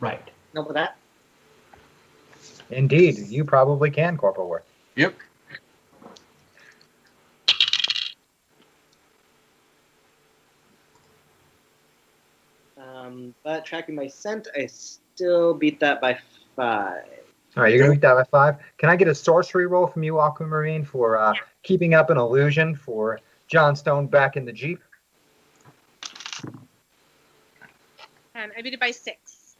Right. 0.00 0.30
No, 0.54 0.62
with 0.62 0.74
that. 0.74 0.96
Indeed, 2.70 3.18
you 3.28 3.44
probably 3.44 3.90
can, 3.90 4.16
Corporal 4.16 4.48
Worth. 4.48 4.64
Yep. 4.96 5.14
Um, 12.76 13.34
but 13.42 13.64
tracking 13.64 13.94
my 13.94 14.06
scent, 14.06 14.48
I 14.56 14.66
still 14.66 15.54
beat 15.54 15.80
that 15.80 16.00
by 16.00 16.18
five. 16.56 17.04
All 17.56 17.62
right, 17.62 17.72
you're 17.72 17.78
going 17.78 17.90
to 17.90 17.96
beat 17.96 18.02
that 18.02 18.14
by 18.14 18.24
five. 18.24 18.56
Can 18.76 18.88
I 18.88 18.96
get 18.96 19.08
a 19.08 19.14
sorcery 19.14 19.66
roll 19.66 19.86
from 19.86 20.02
you, 20.02 20.20
Aquamarine, 20.20 20.84
for 20.84 21.16
uh, 21.16 21.34
keeping 21.62 21.94
up 21.94 22.10
an 22.10 22.18
illusion 22.18 22.74
for 22.74 23.20
John 23.48 23.74
Stone 23.74 24.06
back 24.08 24.36
in 24.36 24.44
the 24.44 24.52
Jeep? 24.52 24.80
Um, 28.34 28.52
I 28.56 28.62
beat 28.62 28.74
it 28.74 28.80
by 28.80 28.90
six. 28.90 29.56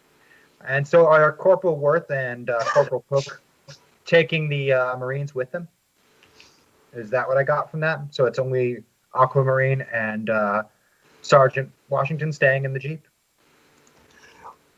And 0.67 0.87
so 0.87 1.07
are 1.07 1.33
Corporal 1.33 1.77
Worth 1.77 2.11
and 2.11 2.51
uh, 2.51 2.63
Corporal 2.67 3.05
Cook 3.09 3.41
taking 4.05 4.49
the 4.49 4.73
uh, 4.73 4.97
Marines 4.97 5.35
with 5.35 5.51
them? 5.51 5.67
Is 6.93 7.11
that 7.11 7.27
what 7.27 7.37
I 7.37 7.43
got 7.43 7.71
from 7.71 7.81
that? 7.81 8.01
So 8.11 8.27
it's 8.27 8.39
only 8.39 8.85
Aquamarine 9.15 9.83
and 9.93 10.31
uh, 10.31 10.63
Sergeant 11.23 11.71
Washington 11.89 12.33
staying 12.33 12.65
in 12.65 12.73
the 12.73 12.79
Jeep? 12.79 13.07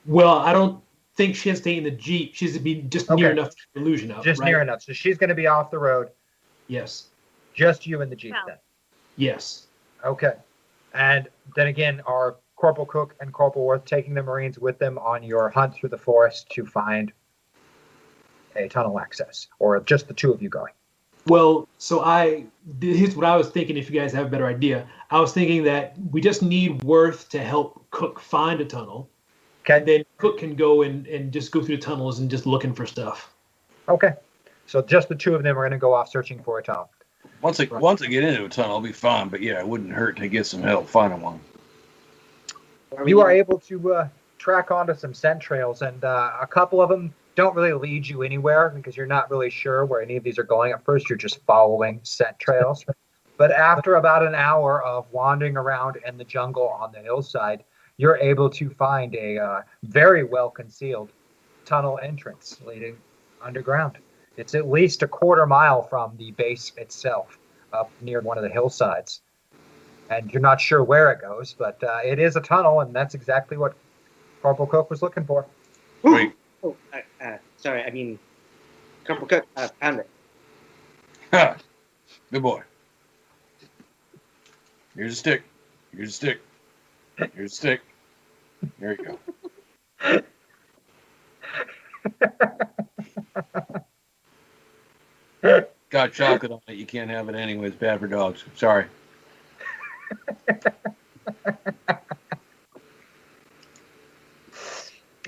Well, 0.06 0.38
I 0.38 0.52
don't 0.52 0.82
think 1.16 1.36
she 1.36 1.48
has 1.48 1.58
to 1.58 1.62
stay 1.62 1.76
in 1.76 1.84
the 1.84 1.90
jeep. 1.90 2.34
She 2.34 2.46
has 2.46 2.54
to 2.54 2.60
be 2.60 2.82
just 2.82 3.10
near 3.10 3.30
enough 3.30 3.50
to 3.50 3.56
the 3.74 3.80
illusion 3.80 4.10
of. 4.10 4.24
Just 4.24 4.40
right? 4.40 4.46
near 4.46 4.60
enough. 4.60 4.82
So 4.82 4.92
she's 4.92 5.18
going 5.18 5.28
to 5.28 5.34
be 5.34 5.46
off 5.46 5.70
the 5.70 5.78
road. 5.78 6.10
Yes. 6.66 7.08
Just 7.54 7.86
you 7.86 8.00
and 8.00 8.10
the 8.10 8.16
Jeep 8.16 8.34
then. 8.46 8.56
Yes. 9.16 9.66
Okay. 10.04 10.34
And 10.94 11.28
then 11.56 11.66
again, 11.66 12.00
are 12.06 12.36
Corporal 12.56 12.86
Cook 12.86 13.14
and 13.20 13.32
Corporal 13.32 13.64
Worth 13.64 13.84
taking 13.84 14.14
the 14.14 14.22
Marines 14.22 14.58
with 14.58 14.78
them 14.78 14.98
on 14.98 15.22
your 15.22 15.48
hunt 15.50 15.74
through 15.74 15.88
the 15.88 15.98
forest 15.98 16.48
to 16.50 16.64
find 16.64 17.12
a 18.56 18.68
tunnel 18.68 18.98
access, 18.98 19.48
or 19.58 19.80
just 19.80 20.08
the 20.08 20.14
two 20.14 20.32
of 20.32 20.42
you 20.42 20.48
going? 20.48 20.72
Well, 21.26 21.68
so 21.78 22.00
I 22.00 22.46
here's 22.80 23.14
what 23.14 23.26
I 23.26 23.36
was 23.36 23.50
thinking. 23.50 23.76
If 23.76 23.90
you 23.90 24.00
guys 24.00 24.12
have 24.12 24.26
a 24.26 24.28
better 24.28 24.46
idea, 24.46 24.88
I 25.10 25.20
was 25.20 25.32
thinking 25.32 25.64
that 25.64 25.96
we 26.10 26.20
just 26.20 26.42
need 26.42 26.82
Worth 26.82 27.28
to 27.30 27.40
help 27.40 27.86
Cook 27.90 28.20
find 28.20 28.60
a 28.60 28.64
tunnel, 28.64 29.10
and 29.76 29.86
then 29.86 30.04
Cook 30.18 30.38
can 30.38 30.54
go 30.54 30.82
and 30.82 31.06
and 31.06 31.32
just 31.32 31.52
go 31.52 31.62
through 31.62 31.76
the 31.76 31.82
tunnels 31.82 32.18
and 32.18 32.30
just 32.30 32.46
looking 32.46 32.74
for 32.74 32.86
stuff. 32.86 33.32
Okay. 33.88 34.12
So 34.66 34.80
just 34.80 35.08
the 35.08 35.16
two 35.16 35.34
of 35.34 35.42
them 35.42 35.58
are 35.58 35.62
going 35.62 35.72
to 35.72 35.78
go 35.78 35.92
off 35.92 36.08
searching 36.08 36.42
for 36.42 36.58
a 36.58 36.62
tunnel. 36.62 36.90
Once 37.42 37.58
I 37.58 37.64
once 37.70 38.02
I 38.02 38.06
get 38.06 38.22
into 38.22 38.44
a 38.44 38.48
tunnel, 38.48 38.76
I'll 38.76 38.80
be 38.80 38.92
fine. 38.92 39.28
But 39.28 39.42
yeah, 39.42 39.58
it 39.58 39.66
wouldn't 39.66 39.92
hurt 39.92 40.16
to 40.18 40.28
get 40.28 40.46
some 40.46 40.62
help 40.62 40.88
finding 40.88 41.20
one. 41.20 41.40
You 43.04 43.20
are 43.20 43.30
able 43.30 43.58
to 43.60 43.94
uh, 43.94 44.08
track 44.38 44.70
onto 44.70 44.94
some 44.94 45.14
scent 45.14 45.40
trails, 45.40 45.82
and 45.82 46.04
uh, 46.04 46.32
a 46.40 46.46
couple 46.46 46.80
of 46.80 46.88
them 46.88 47.14
don't 47.34 47.54
really 47.54 47.72
lead 47.72 48.06
you 48.06 48.22
anywhere 48.22 48.70
because 48.70 48.96
you're 48.96 49.06
not 49.06 49.30
really 49.30 49.50
sure 49.50 49.84
where 49.84 50.02
any 50.02 50.16
of 50.16 50.24
these 50.24 50.38
are 50.38 50.44
going. 50.44 50.72
At 50.72 50.84
first, 50.84 51.08
you're 51.08 51.18
just 51.18 51.42
following 51.44 52.00
scent 52.02 52.38
trails. 52.38 52.84
but 53.36 53.52
after 53.52 53.94
about 53.94 54.26
an 54.26 54.34
hour 54.34 54.82
of 54.82 55.10
wandering 55.12 55.56
around 55.56 55.98
in 56.06 56.16
the 56.16 56.24
jungle 56.24 56.68
on 56.68 56.92
the 56.92 57.00
hillside, 57.00 57.64
you're 58.00 58.16
able 58.16 58.48
to 58.48 58.70
find 58.70 59.14
a 59.14 59.36
uh, 59.38 59.62
very 59.82 60.24
well 60.24 60.48
concealed 60.48 61.12
tunnel 61.66 61.98
entrance 62.02 62.58
leading 62.64 62.96
underground. 63.42 63.98
It's 64.38 64.54
at 64.54 64.70
least 64.70 65.02
a 65.02 65.08
quarter 65.08 65.44
mile 65.44 65.82
from 65.82 66.16
the 66.16 66.30
base 66.32 66.72
itself, 66.78 67.38
up 67.74 67.90
near 68.00 68.22
one 68.22 68.38
of 68.38 68.42
the 68.42 68.48
hillsides. 68.48 69.20
And 70.08 70.32
you're 70.32 70.40
not 70.40 70.60
sure 70.60 70.82
where 70.82 71.12
it 71.12 71.20
goes, 71.20 71.54
but 71.58 71.82
uh, 71.84 71.98
it 72.02 72.18
is 72.18 72.36
a 72.36 72.40
tunnel, 72.40 72.80
and 72.80 72.94
that's 72.94 73.14
exactly 73.14 73.58
what 73.58 73.74
Corporal 74.40 74.66
Cook 74.66 74.88
was 74.88 75.02
looking 75.02 75.24
for. 75.24 75.44
Wait, 76.02 76.32
Oh, 76.62 76.74
uh, 76.94 77.24
uh, 77.24 77.36
sorry. 77.58 77.82
I 77.82 77.90
mean, 77.90 78.18
Corporal 79.06 79.28
Cook 79.28 79.46
uh, 79.56 79.68
found 79.78 80.00
it. 80.00 80.08
ha, 81.32 81.56
good 82.32 82.42
boy. 82.42 82.62
Here's 84.96 85.12
a 85.12 85.16
stick. 85.16 85.42
Here's 85.94 86.08
a 86.08 86.12
stick. 86.12 86.40
Here's 87.34 87.52
a 87.52 87.54
stick. 87.54 87.80
There 88.78 88.96
you 88.98 89.04
go. 89.04 89.18
got 95.90 96.12
chocolate 96.12 96.52
on 96.52 96.60
it. 96.68 96.76
You 96.76 96.86
can't 96.86 97.10
have 97.10 97.28
it 97.28 97.34
anyway. 97.34 97.68
It's 97.68 97.76
bad 97.76 98.00
for 98.00 98.06
dogs. 98.06 98.44
Sorry. 98.54 98.86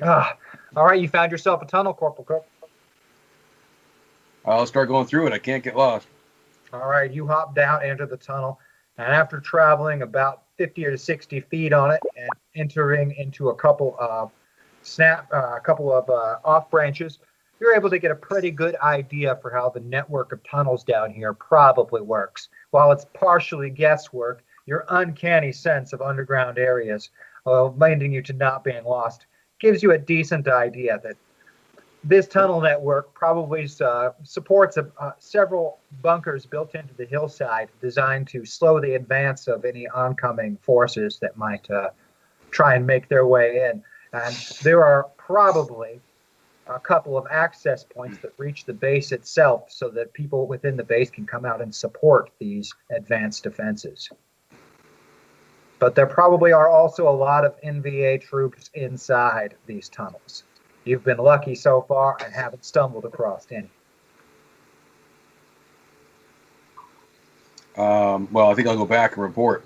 Ah, 0.02 0.36
all 0.74 0.84
right, 0.84 1.00
you 1.00 1.08
found 1.08 1.30
yourself 1.30 1.62
a 1.62 1.66
tunnel, 1.66 1.94
Corporal 1.94 2.24
Cook. 2.24 2.46
I'll 4.44 4.66
start 4.66 4.88
going 4.88 5.06
through 5.06 5.28
it. 5.28 5.32
I 5.32 5.38
can't 5.38 5.62
get 5.62 5.76
lost. 5.76 6.08
All 6.72 6.88
right, 6.88 7.12
you 7.12 7.26
hop 7.26 7.54
down 7.54 7.84
into 7.84 8.06
the 8.06 8.16
tunnel, 8.16 8.58
and 8.98 9.12
after 9.12 9.40
traveling 9.40 10.02
about 10.02 10.42
50 10.58 10.86
or 10.86 10.96
60 10.96 11.40
feet 11.40 11.72
on 11.72 11.90
it 11.90 12.00
and 12.16 12.28
entering 12.54 13.14
into 13.16 13.48
a 13.48 13.54
couple 13.54 13.96
of 13.98 14.30
snap, 14.82 15.28
uh, 15.32 15.54
a 15.56 15.60
couple 15.60 15.92
of 15.92 16.08
uh, 16.10 16.38
off 16.44 16.70
branches, 16.70 17.18
you're 17.60 17.74
able 17.74 17.90
to 17.90 17.98
get 17.98 18.10
a 18.10 18.16
pretty 18.16 18.50
good 18.50 18.76
idea 18.82 19.38
for 19.40 19.50
how 19.50 19.70
the 19.70 19.80
network 19.80 20.32
of 20.32 20.42
tunnels 20.42 20.84
down 20.84 21.10
here 21.10 21.32
probably 21.32 22.02
works. 22.02 22.48
While 22.70 22.92
it's 22.92 23.06
partially 23.14 23.70
guesswork, 23.70 24.42
your 24.66 24.84
uncanny 24.88 25.52
sense 25.52 25.92
of 25.92 26.02
underground 26.02 26.58
areas, 26.58 27.10
uh, 27.46 27.66
lending 27.66 28.12
you 28.12 28.22
to 28.22 28.32
not 28.32 28.64
being 28.64 28.84
lost, 28.84 29.26
gives 29.60 29.82
you 29.82 29.92
a 29.92 29.98
decent 29.98 30.48
idea 30.48 31.00
that 31.04 31.16
this 32.04 32.26
tunnel 32.26 32.60
network 32.60 33.14
probably 33.14 33.68
uh, 33.80 34.10
supports 34.24 34.76
a, 34.76 34.88
uh, 34.98 35.12
several 35.18 35.78
bunkers 36.02 36.46
built 36.46 36.74
into 36.74 36.94
the 36.94 37.04
hillside 37.04 37.68
designed 37.80 38.26
to 38.28 38.44
slow 38.44 38.80
the 38.80 38.94
advance 38.94 39.46
of 39.46 39.64
any 39.64 39.86
oncoming 39.88 40.58
forces 40.62 41.18
that 41.20 41.36
might 41.36 41.70
uh, 41.70 41.90
try 42.50 42.74
and 42.74 42.86
make 42.86 43.08
their 43.08 43.26
way 43.26 43.70
in. 43.70 43.82
And 44.12 44.34
there 44.62 44.84
are 44.84 45.04
probably 45.16 46.00
a 46.66 46.78
couple 46.78 47.16
of 47.16 47.26
access 47.30 47.84
points 47.84 48.18
that 48.18 48.32
reach 48.36 48.64
the 48.64 48.72
base 48.72 49.12
itself 49.12 49.70
so 49.70 49.88
that 49.90 50.12
people 50.12 50.46
within 50.46 50.76
the 50.76 50.84
base 50.84 51.10
can 51.10 51.26
come 51.26 51.44
out 51.44 51.60
and 51.60 51.74
support 51.74 52.30
these 52.38 52.74
advanced 52.90 53.44
defenses. 53.44 54.10
But 55.78 55.94
there 55.94 56.06
probably 56.06 56.52
are 56.52 56.68
also 56.68 57.08
a 57.08 57.10
lot 57.10 57.44
of 57.44 57.60
NVA 57.62 58.22
troops 58.22 58.70
inside 58.74 59.54
these 59.66 59.88
tunnels. 59.88 60.44
You've 60.84 61.04
been 61.04 61.18
lucky 61.18 61.54
so 61.54 61.82
far 61.82 62.16
and 62.24 62.32
haven't 62.32 62.64
stumbled 62.64 63.04
across 63.04 63.46
any. 63.50 63.68
Um, 67.76 68.28
well, 68.32 68.50
I 68.50 68.54
think 68.54 68.68
I'll 68.68 68.76
go 68.76 68.84
back 68.84 69.14
and 69.14 69.22
report. 69.22 69.64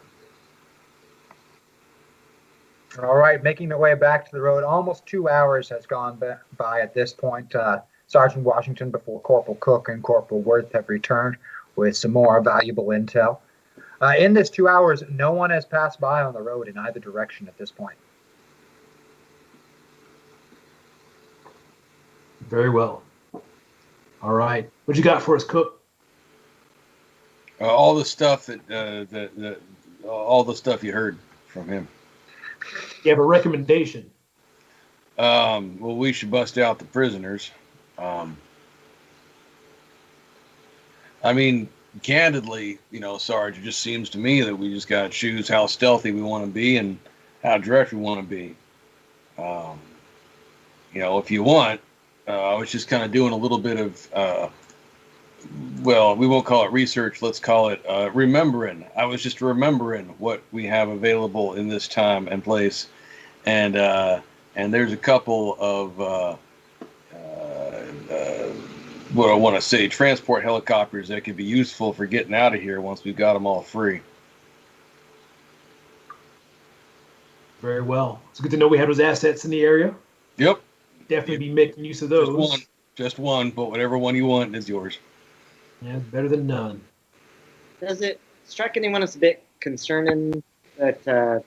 All 3.02 3.16
right, 3.16 3.42
making 3.42 3.68
their 3.68 3.78
way 3.78 3.94
back 3.94 4.24
to 4.26 4.32
the 4.32 4.40
road. 4.40 4.64
Almost 4.64 5.04
two 5.06 5.28
hours 5.28 5.68
has 5.68 5.86
gone 5.86 6.18
by 6.56 6.80
at 6.80 6.94
this 6.94 7.12
point. 7.12 7.54
Uh, 7.54 7.80
Sergeant 8.06 8.44
Washington, 8.44 8.90
before 8.90 9.20
Corporal 9.20 9.56
Cook 9.60 9.88
and 9.88 10.02
Corporal 10.02 10.40
Worth 10.40 10.72
have 10.72 10.88
returned 10.88 11.36
with 11.74 11.96
some 11.96 12.12
more 12.12 12.40
valuable 12.40 12.86
intel. 12.86 13.38
Uh, 14.00 14.14
in 14.18 14.32
this 14.32 14.48
two 14.48 14.68
hours, 14.68 15.02
no 15.10 15.32
one 15.32 15.50
has 15.50 15.64
passed 15.64 16.00
by 16.00 16.22
on 16.22 16.32
the 16.32 16.40
road 16.40 16.68
in 16.68 16.78
either 16.78 17.00
direction 17.00 17.48
at 17.48 17.58
this 17.58 17.70
point. 17.70 17.96
Very 22.48 22.70
well. 22.70 23.02
All 24.22 24.32
right. 24.32 24.70
What 24.84 24.96
you 24.96 25.02
got 25.02 25.22
for 25.22 25.36
us, 25.36 25.44
Cook? 25.44 25.80
Uh, 27.60 27.66
all 27.66 27.94
the 27.94 28.04
stuff 28.04 28.46
that, 28.46 28.60
uh, 28.70 29.04
that, 29.10 29.30
that, 29.36 29.60
all 30.06 30.44
the 30.44 30.54
stuff 30.54 30.84
you 30.84 30.92
heard 30.92 31.18
from 31.48 31.68
him. 31.68 31.88
You 33.02 33.10
have 33.10 33.18
a 33.18 33.24
recommendation. 33.24 34.10
Um, 35.18 35.78
well, 35.80 35.96
we 35.96 36.12
should 36.12 36.30
bust 36.30 36.58
out 36.58 36.78
the 36.78 36.84
prisoners. 36.84 37.50
Um, 37.98 38.36
I 41.24 41.32
mean, 41.32 41.68
candidly, 42.02 42.78
you 42.90 43.00
know, 43.00 43.18
Sarge, 43.18 43.58
it 43.58 43.62
just 43.62 43.80
seems 43.80 44.10
to 44.10 44.18
me 44.18 44.42
that 44.42 44.54
we 44.54 44.72
just 44.72 44.88
got 44.88 45.04
to 45.04 45.08
choose 45.08 45.48
how 45.48 45.66
stealthy 45.66 46.12
we 46.12 46.22
want 46.22 46.44
to 46.44 46.50
be 46.50 46.76
and 46.76 46.98
how 47.42 47.58
direct 47.58 47.92
we 47.92 47.98
want 47.98 48.20
to 48.20 48.26
be. 48.26 48.54
Um, 49.38 49.78
you 50.92 51.00
know, 51.00 51.18
if 51.18 51.30
you 51.30 51.42
want, 51.42 51.80
uh, 52.28 52.54
I 52.54 52.54
was 52.54 52.70
just 52.70 52.88
kind 52.88 53.02
of 53.02 53.12
doing 53.12 53.32
a 53.32 53.36
little 53.36 53.58
bit 53.58 53.78
of, 53.78 54.08
uh, 54.12 54.48
well, 55.82 56.16
we 56.16 56.26
won't 56.26 56.44
call 56.44 56.64
it 56.64 56.72
research. 56.72 57.22
Let's 57.22 57.38
call 57.38 57.68
it 57.68 57.84
uh, 57.88 58.10
remembering. 58.12 58.84
I 58.96 59.04
was 59.04 59.22
just 59.22 59.40
remembering 59.40 60.06
what 60.18 60.42
we 60.52 60.66
have 60.66 60.88
available 60.88 61.54
in 61.54 61.68
this 61.68 61.86
time 61.86 62.26
and 62.28 62.42
place, 62.42 62.88
and 63.44 63.76
uh, 63.76 64.20
and 64.56 64.74
there's 64.74 64.92
a 64.92 64.96
couple 64.96 65.56
of 65.60 66.00
uh, 66.00 66.36
uh, 67.14 68.12
uh, 68.12 68.52
what 69.12 69.30
I 69.30 69.34
want 69.34 69.54
to 69.54 69.62
say 69.62 69.86
transport 69.86 70.42
helicopters 70.42 71.08
that 71.08 71.22
could 71.22 71.36
be 71.36 71.44
useful 71.44 71.92
for 71.92 72.06
getting 72.06 72.34
out 72.34 72.54
of 72.54 72.60
here 72.60 72.80
once 72.80 73.04
we've 73.04 73.16
got 73.16 73.34
them 73.34 73.46
all 73.46 73.62
free. 73.62 74.00
Very 77.62 77.82
well. 77.82 78.20
It's 78.30 78.40
good 78.40 78.50
to 78.50 78.56
know 78.56 78.68
we 78.68 78.78
have 78.78 78.88
those 78.88 79.00
assets 79.00 79.44
in 79.44 79.50
the 79.50 79.62
area. 79.62 79.94
Yep. 80.38 80.60
Definitely 81.08 81.48
be 81.48 81.52
making 81.52 81.84
use 81.84 82.02
of 82.02 82.08
those. 82.08 82.28
Just 82.28 82.50
one, 82.50 82.60
just 82.94 83.18
one, 83.18 83.50
but 83.50 83.70
whatever 83.70 83.96
one 83.96 84.14
you 84.14 84.26
want 84.26 84.54
is 84.56 84.68
yours. 84.68 84.98
Yeah, 85.82 85.98
better 85.98 86.28
than 86.28 86.46
none. 86.46 86.80
Does 87.80 88.00
it 88.00 88.20
strike 88.44 88.76
anyone 88.76 89.02
as 89.02 89.16
a 89.16 89.18
bit 89.18 89.44
concerning 89.60 90.42
that 90.78 91.06
uh, 91.06 91.40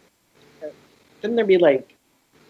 shouldn't 1.22 1.36
there 1.36 1.46
be 1.46 1.58
like 1.58 1.96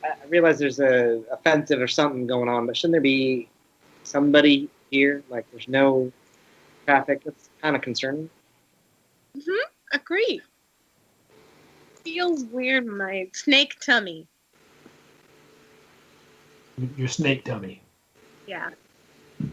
I 0.04 0.14
realize 0.28 0.60
there's 0.60 0.80
a 0.80 1.22
offensive 1.32 1.82
or 1.82 1.88
something 1.88 2.28
going 2.28 2.50
on, 2.50 2.66
but 2.66 2.78
shouldn't 2.78 2.94
there 2.94 3.02
be 3.02 3.50
somebody 4.04 4.70
here? 4.92 5.24
Like 5.30 5.46
there's 5.52 5.68
no 5.68 6.12
traffic. 6.86 7.24
That's 7.24 7.50
kind 7.62 7.76
of 7.76 7.82
concerning. 7.82 8.30
Mm-hmm. 9.38 9.96
Agree. 9.96 10.42
Feels 12.04 12.46
weird 12.46 12.86
in 12.86 12.98
my 12.98 13.28
snake 13.34 13.76
tummy. 13.80 14.28
Your 16.98 17.08
snake 17.08 17.44
tummy. 17.44 17.82
Yeah. 18.48 18.70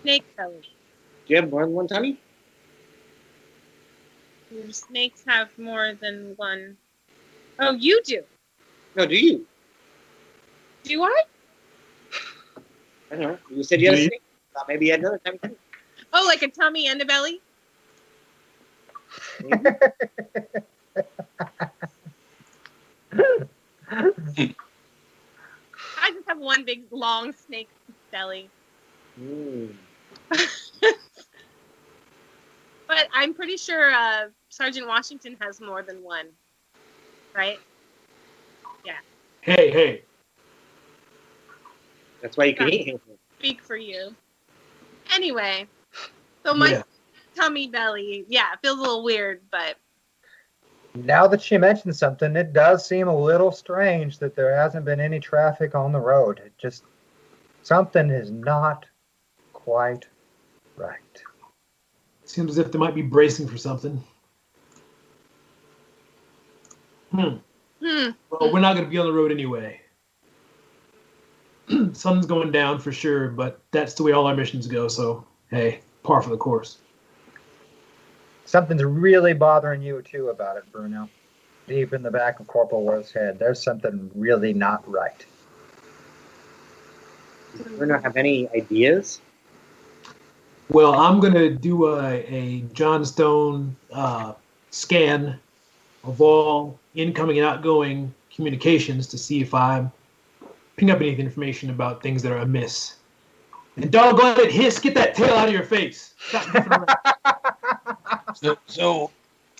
Snake 0.02 0.24
tummy. 0.36 0.60
Do 0.60 1.34
you 1.34 1.36
have 1.36 1.50
more 1.50 1.64
than 1.64 1.72
one 1.74 1.88
tummy? 1.88 2.18
Your 4.50 4.70
snakes 4.72 5.24
have 5.26 5.56
more 5.58 5.94
than 6.00 6.34
one. 6.36 6.76
Oh, 7.58 7.72
you 7.72 8.00
do. 8.04 8.22
No, 8.94 9.06
do 9.06 9.16
you? 9.16 9.44
Do 10.84 11.02
I? 11.02 11.22
I 13.10 13.16
don't 13.16 13.20
know. 13.20 13.38
You 13.50 13.64
said 13.64 13.80
you 13.80 13.88
had 13.88 13.98
a 13.98 14.02
you? 14.02 14.08
snake. 14.08 14.22
Thought 14.54 14.68
maybe 14.68 14.86
you 14.86 14.92
had 14.92 15.00
another 15.00 15.20
tummy. 15.24 15.38
too. 15.42 15.56
Oh, 16.12 16.24
like 16.26 16.42
a 16.42 16.48
tummy 16.48 16.86
and 16.86 17.00
a 17.02 17.04
belly? 17.04 17.40
I 26.06 26.12
just 26.12 26.28
have 26.28 26.38
one 26.38 26.64
big 26.64 26.84
long 26.92 27.32
snake 27.32 27.68
belly. 28.12 28.48
Mm. 29.20 29.74
But 32.86 33.08
I'm 33.12 33.34
pretty 33.34 33.56
sure 33.56 33.90
uh, 33.90 34.26
Sergeant 34.48 34.86
Washington 34.86 35.36
has 35.40 35.60
more 35.60 35.82
than 35.82 36.04
one. 36.04 36.28
Right? 37.34 37.58
Yeah. 38.84 38.98
Hey, 39.40 39.72
hey. 39.72 40.02
That's 42.22 42.36
why 42.36 42.44
you 42.44 42.54
can 42.54 42.68
eat 42.68 42.86
him. 42.86 43.00
Speak 43.40 43.60
for 43.60 43.76
you. 43.76 44.14
Anyway, 45.12 45.66
so 46.44 46.54
my 46.54 46.70
Yeah. 46.70 46.82
tummy 47.34 47.66
belly, 47.66 48.24
yeah, 48.28 48.54
feels 48.62 48.78
a 48.78 48.80
little 48.80 49.02
weird, 49.02 49.42
but 49.50 49.76
Now 51.04 51.26
that 51.26 51.42
she 51.42 51.58
mentioned 51.58 51.94
something, 51.96 52.36
it 52.36 52.52
does 52.52 52.86
seem 52.86 53.08
a 53.08 53.16
little 53.16 53.52
strange 53.52 54.18
that 54.18 54.34
there 54.34 54.56
hasn't 54.56 54.84
been 54.84 55.00
any 55.00 55.20
traffic 55.20 55.74
on 55.74 55.92
the 55.92 56.00
road. 56.00 56.40
It 56.44 56.52
just 56.58 56.84
something 57.62 58.10
is 58.10 58.30
not 58.30 58.86
quite 59.52 60.06
right. 60.76 60.98
Seems 62.24 62.52
as 62.52 62.58
if 62.58 62.72
they 62.72 62.78
might 62.78 62.94
be 62.94 63.02
bracing 63.02 63.46
for 63.46 63.58
something. 63.58 64.02
Hmm. 67.10 67.36
hmm, 67.80 68.10
Well, 68.30 68.52
we're 68.52 68.60
not 68.60 68.74
going 68.74 68.84
to 68.84 68.90
be 68.90 68.98
on 68.98 69.06
the 69.06 69.12
road 69.12 69.30
anyway. 69.30 69.80
Sun's 71.92 72.26
going 72.26 72.52
down 72.52 72.78
for 72.78 72.92
sure, 72.92 73.28
but 73.28 73.60
that's 73.70 73.94
the 73.94 74.02
way 74.02 74.12
all 74.12 74.26
our 74.26 74.34
missions 74.34 74.66
go. 74.66 74.88
So, 74.88 75.24
hey, 75.50 75.80
par 76.02 76.20
for 76.22 76.30
the 76.30 76.36
course. 76.36 76.78
Something's 78.46 78.84
really 78.84 79.34
bothering 79.34 79.82
you 79.82 80.00
too 80.02 80.28
about 80.28 80.56
it, 80.56 80.64
Bruno. 80.70 81.10
Deep 81.66 81.92
in 81.92 82.02
the 82.02 82.10
back 82.12 82.38
of 82.38 82.46
Corporal 82.46 82.84
Worth's 82.84 83.12
head, 83.12 83.40
there's 83.40 83.60
something 83.60 84.08
really 84.14 84.52
not 84.52 84.88
right. 84.88 85.26
Does 87.56 87.66
Bruno 87.72 87.98
have 87.98 88.16
any 88.16 88.48
ideas? 88.50 89.20
Well, 90.68 90.94
I'm 90.94 91.18
going 91.18 91.34
to 91.34 91.50
do 91.50 91.88
a, 91.88 92.18
a 92.22 92.60
John 92.72 93.04
Stone 93.04 93.74
uh, 93.92 94.34
scan 94.70 95.40
of 96.04 96.20
all 96.20 96.78
incoming 96.94 97.38
and 97.38 97.46
outgoing 97.46 98.14
communications 98.32 99.08
to 99.08 99.18
see 99.18 99.40
if 99.40 99.52
I'm 99.54 99.90
picking 100.76 100.90
up 100.90 101.00
any 101.00 101.16
information 101.16 101.70
about 101.70 102.00
things 102.00 102.22
that 102.22 102.30
are 102.30 102.38
amiss. 102.38 102.96
And 103.76 103.90
doggone 103.90 104.38
it, 104.38 104.52
hiss, 104.52 104.78
get 104.78 104.94
that 104.94 105.16
tail 105.16 105.34
out 105.34 105.48
of 105.48 105.54
your 105.54 105.64
face. 105.64 106.14
Stop 108.36 108.58
messing 108.68 108.82
around. 108.84 109.08
So, 109.08 109.10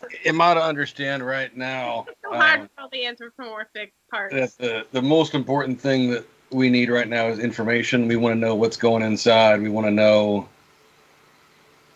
so 0.02 0.10
am 0.26 0.40
I 0.40 0.54
to 0.54 0.62
understand 0.62 1.24
right 1.26 1.54
now 1.56 2.06
It's 2.08 2.18
So 2.22 2.30
hard 2.36 2.60
um, 2.60 2.68
for 2.76 2.82
all 2.82 2.88
the 2.90 3.06
anthropomorphic 3.06 3.92
parts. 4.10 4.34
that 4.34 4.58
the, 4.58 4.86
the 4.92 5.02
most 5.02 5.34
important 5.34 5.80
thing 5.80 6.10
that 6.10 6.24
we 6.50 6.70
need 6.70 6.90
right 6.90 7.08
now 7.08 7.28
is 7.28 7.38
information? 7.38 8.06
We 8.08 8.16
want 8.16 8.34
to 8.34 8.38
know 8.38 8.54
what's 8.54 8.76
going 8.76 9.02
inside. 9.02 9.60
We 9.62 9.68
want 9.68 9.86
to 9.86 9.90
know. 9.90 10.48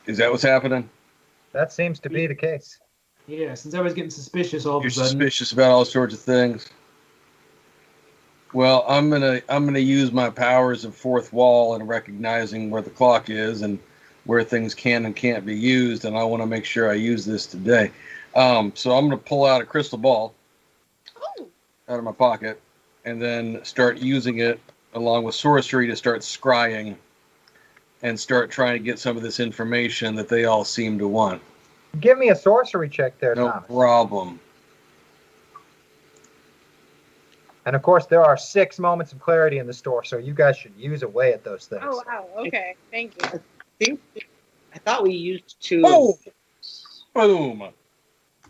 Is 0.06 0.18
that 0.18 0.30
what's 0.30 0.42
happening? 0.42 0.88
That 1.52 1.72
seems 1.72 2.00
to 2.00 2.08
be 2.10 2.26
the 2.26 2.34
case. 2.34 2.78
Yeah, 3.26 3.54
since 3.54 3.74
I 3.74 3.80
was 3.80 3.92
getting 3.94 4.10
suspicious 4.10 4.66
all 4.66 4.78
of 4.78 4.82
You're 4.82 4.88
a 4.88 4.92
sudden. 4.92 5.10
suspicious 5.10 5.52
about 5.52 5.70
all 5.70 5.84
sorts 5.84 6.14
of 6.14 6.20
things. 6.20 6.68
Well, 8.52 8.84
I'm 8.88 9.10
gonna 9.10 9.40
I'm 9.48 9.64
gonna 9.64 9.78
use 9.78 10.10
my 10.10 10.30
powers 10.30 10.84
of 10.84 10.96
fourth 10.96 11.32
wall 11.32 11.76
and 11.76 11.86
recognizing 11.86 12.70
where 12.70 12.82
the 12.82 12.90
clock 12.90 13.30
is 13.30 13.62
and 13.62 13.78
where 14.24 14.44
things 14.44 14.74
can 14.74 15.06
and 15.06 15.16
can't 15.16 15.44
be 15.46 15.56
used, 15.56 16.04
and 16.04 16.16
I 16.16 16.24
want 16.24 16.42
to 16.42 16.46
make 16.46 16.64
sure 16.64 16.90
I 16.90 16.94
use 16.94 17.24
this 17.24 17.46
today. 17.46 17.90
Um, 18.34 18.72
so 18.74 18.92
I'm 18.96 19.06
gonna 19.06 19.16
pull 19.16 19.44
out 19.44 19.60
a 19.60 19.64
crystal 19.64 19.98
ball 19.98 20.34
out 21.88 21.98
of 21.98 22.04
my 22.04 22.12
pocket 22.12 22.60
and 23.04 23.20
then 23.20 23.64
start 23.64 23.98
using 23.98 24.38
it 24.38 24.60
along 24.94 25.24
with 25.24 25.34
sorcery 25.34 25.86
to 25.88 25.96
start 25.96 26.20
scrying 26.20 26.96
and 28.02 28.18
start 28.18 28.50
trying 28.50 28.74
to 28.74 28.78
get 28.78 28.98
some 28.98 29.16
of 29.16 29.22
this 29.22 29.40
information 29.40 30.14
that 30.14 30.28
they 30.28 30.44
all 30.44 30.64
seem 30.64 30.98
to 30.98 31.08
want. 31.08 31.42
Give 32.00 32.18
me 32.18 32.28
a 32.30 32.36
sorcery 32.36 32.88
check 32.88 33.18
there, 33.18 33.34
No 33.34 33.50
Thomas. 33.50 33.66
problem. 33.66 34.38
And 37.66 37.76
of 37.76 37.82
course, 37.82 38.06
there 38.06 38.22
are 38.24 38.36
six 38.36 38.78
moments 38.78 39.12
of 39.12 39.20
clarity 39.20 39.58
in 39.58 39.66
the 39.66 39.72
store, 39.72 40.02
so 40.04 40.16
you 40.16 40.32
guys 40.32 40.56
should 40.56 40.72
use 40.76 41.02
away 41.02 41.32
at 41.32 41.44
those 41.44 41.66
things. 41.66 41.82
Oh 41.84 42.02
wow. 42.06 42.26
Okay. 42.38 42.74
Thank 42.90 43.14
you. 43.32 43.40
I 43.80 43.84
think 43.84 44.00
I 44.74 44.78
thought 44.78 45.02
we 45.02 45.12
used 45.12 45.56
two. 45.60 45.82
Oh! 45.84 46.18
Boom! 47.14 47.64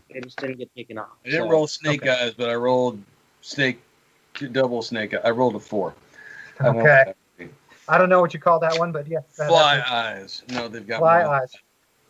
It 0.08 0.24
just 0.24 0.38
didn't 0.38 0.58
get 0.58 0.74
taken 0.74 0.98
off. 0.98 1.08
I 1.24 1.30
didn't 1.30 1.46
so- 1.46 1.50
roll 1.50 1.66
snake 1.66 2.06
eyes, 2.06 2.34
but 2.34 2.48
I 2.48 2.54
rolled 2.54 3.00
snake 3.42 3.80
double 4.52 4.82
snake. 4.82 5.14
I 5.24 5.30
rolled 5.30 5.54
a 5.56 5.60
four. 5.60 5.94
I 6.60 6.68
Okay. 6.68 7.12
I 7.88 7.98
don't 7.98 8.08
know 8.08 8.20
what 8.20 8.32
you 8.34 8.40
call 8.40 8.60
that 8.60 8.78
one, 8.78 8.92
but 8.92 9.06
yeah. 9.08 9.18
that- 9.38 9.48
Fly 9.48 9.76
that's- 9.76 9.90
eyes. 9.92 10.42
No, 10.50 10.68
they've 10.68 10.86
got 10.86 10.98
Fly 10.98 11.24
more. 11.24 11.34
eyes. 11.34 11.52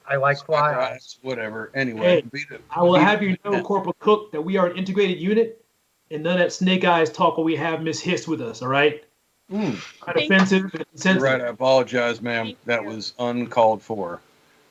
I 0.06 0.16
like 0.16 0.38
fly 0.38 0.74
eyes. 0.74 1.18
Whatever. 1.22 1.70
Anyway, 1.74 2.00
Hey, 2.00 2.20
beat 2.32 2.46
it. 2.50 2.60
I 2.70 2.82
will 2.82 2.94
beat 2.94 3.02
have 3.02 3.22
it. 3.22 3.26
you 3.44 3.50
know, 3.50 3.62
Corporal 3.62 3.94
Cook, 4.00 4.32
that 4.32 4.40
we 4.42 4.56
are 4.56 4.66
an 4.66 4.76
integrated 4.76 5.18
unit, 5.20 5.64
and 6.10 6.22
none 6.24 6.32
of 6.34 6.38
that 6.40 6.52
snake 6.52 6.84
eyes 6.84 7.10
talk 7.10 7.36
when 7.36 7.46
we 7.46 7.54
have 7.56 7.82
Miss 7.82 8.00
Hiss 8.00 8.26
with 8.26 8.40
us. 8.42 8.60
All 8.60 8.68
right. 8.68 9.04
Mm. 9.50 9.80
Kind 10.00 10.18
of 10.18 10.24
offensive 10.24 10.74
and 10.74 11.04
You're 11.04 11.20
right. 11.20 11.40
I 11.40 11.48
apologize, 11.48 12.22
ma'am. 12.22 12.54
That 12.66 12.84
was 12.84 13.14
uncalled 13.18 13.82
for. 13.82 14.20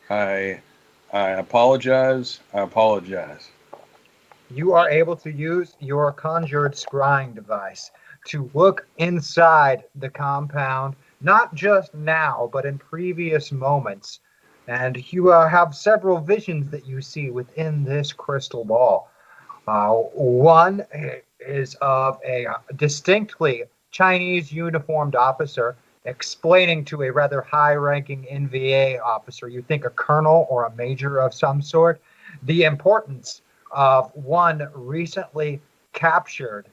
I 0.10 0.62
I 1.12 1.30
apologize. 1.32 2.40
I 2.54 2.62
apologize. 2.62 3.50
You 4.50 4.74
are 4.74 4.90
able 4.90 5.16
to 5.18 5.32
use 5.32 5.76
your 5.80 6.12
conjured 6.14 6.74
scrying 6.74 7.36
device 7.36 7.92
to 8.26 8.50
look 8.54 8.88
inside 8.98 9.84
the 9.96 10.10
compound, 10.10 10.96
not 11.22 11.54
just 11.54 11.94
now, 11.94 12.50
but 12.52 12.66
in 12.66 12.78
previous 12.78 13.52
moments. 13.52 14.20
And 14.68 15.12
you 15.12 15.32
uh, 15.32 15.48
have 15.50 15.76
several 15.76 16.20
visions 16.20 16.70
that 16.72 16.86
you 16.86 17.02
see 17.02 17.32
within 17.32 17.84
this 17.84 18.14
crystal 18.14 18.64
ball. 18.64 19.12
Uh, 19.68 19.92
one 19.92 20.86
is 21.40 21.76
of 21.82 22.20
a 22.26 22.48
distinctly 22.76 23.64
Chinese 23.92 24.52
uniformed 24.52 25.16
officer 25.16 25.76
explaining 26.06 26.86
to 26.86 27.04
a 27.04 27.12
rather 27.12 27.42
high 27.42 27.76
ranking 27.76 28.26
NVA 28.32 29.02
officer, 29.02 29.48
you 29.48 29.62
think 29.62 29.86
a 29.86 29.90
colonel 29.90 30.48
or 30.50 30.66
a 30.66 30.76
major 30.76 31.20
of 31.20 31.34
some 31.34 31.62
sort, 31.62 32.02
the 32.44 32.64
importance 32.64 33.42
of 33.72 34.12
one 34.16 34.68
recently 34.74 35.62
captured 35.94 36.68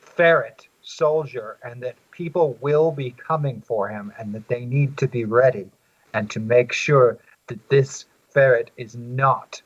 ferret 0.00 0.68
soldier 0.82 1.58
and 1.62 1.82
that 1.82 1.96
people 2.10 2.56
will 2.60 2.90
be 2.90 3.10
coming 3.12 3.60
for 3.60 3.88
him 3.88 4.12
and 4.18 4.34
that 4.34 4.48
they 4.48 4.64
need 4.64 4.96
to 4.98 5.08
be 5.08 5.24
ready 5.24 5.70
and 6.14 6.30
to 6.30 6.40
make 6.40 6.72
sure 6.72 7.18
that 7.46 7.68
this 7.68 8.06
ferret 8.28 8.70
is 8.76 8.96
not 8.96 9.62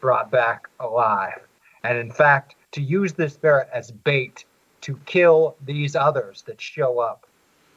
brought 0.00 0.30
back 0.30 0.68
alive. 0.80 1.40
And 1.82 1.98
in 1.98 2.10
fact, 2.10 2.56
to 2.72 2.82
use 2.82 3.12
this 3.12 3.36
ferret 3.36 3.68
as 3.72 3.90
bait 3.90 4.44
to 4.86 4.96
kill 5.04 5.56
these 5.64 5.96
others 5.96 6.42
that 6.42 6.60
show 6.60 7.00
up 7.00 7.26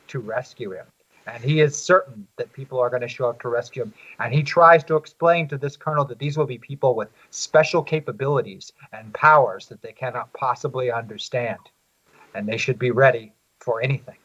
to 0.07 0.19
rescue 0.19 0.69
him. 0.69 0.85
And 1.25 1.43
he 1.43 1.59
is 1.59 1.75
certain 1.75 2.27
that 2.35 2.53
people 2.53 2.79
are 2.79 2.91
going 2.91 3.01
to 3.01 3.07
show 3.07 3.27
up 3.27 3.41
to 3.41 3.49
rescue 3.49 3.81
him. 3.81 3.93
And 4.19 4.31
he 4.31 4.43
tries 4.43 4.83
to 4.83 4.95
explain 4.95 5.47
to 5.47 5.57
this 5.57 5.75
colonel 5.75 6.05
that 6.05 6.19
these 6.19 6.37
will 6.37 6.45
be 6.45 6.59
people 6.59 6.93
with 6.93 7.09
special 7.31 7.81
capabilities 7.81 8.73
and 8.93 9.11
powers 9.15 9.65
that 9.69 9.81
they 9.81 9.91
cannot 9.91 10.31
possibly 10.33 10.91
understand. 10.91 11.57
And 12.35 12.47
they 12.47 12.57
should 12.57 12.77
be 12.77 12.91
ready 12.91 13.33
for 13.59 13.81
anything. 13.81 14.17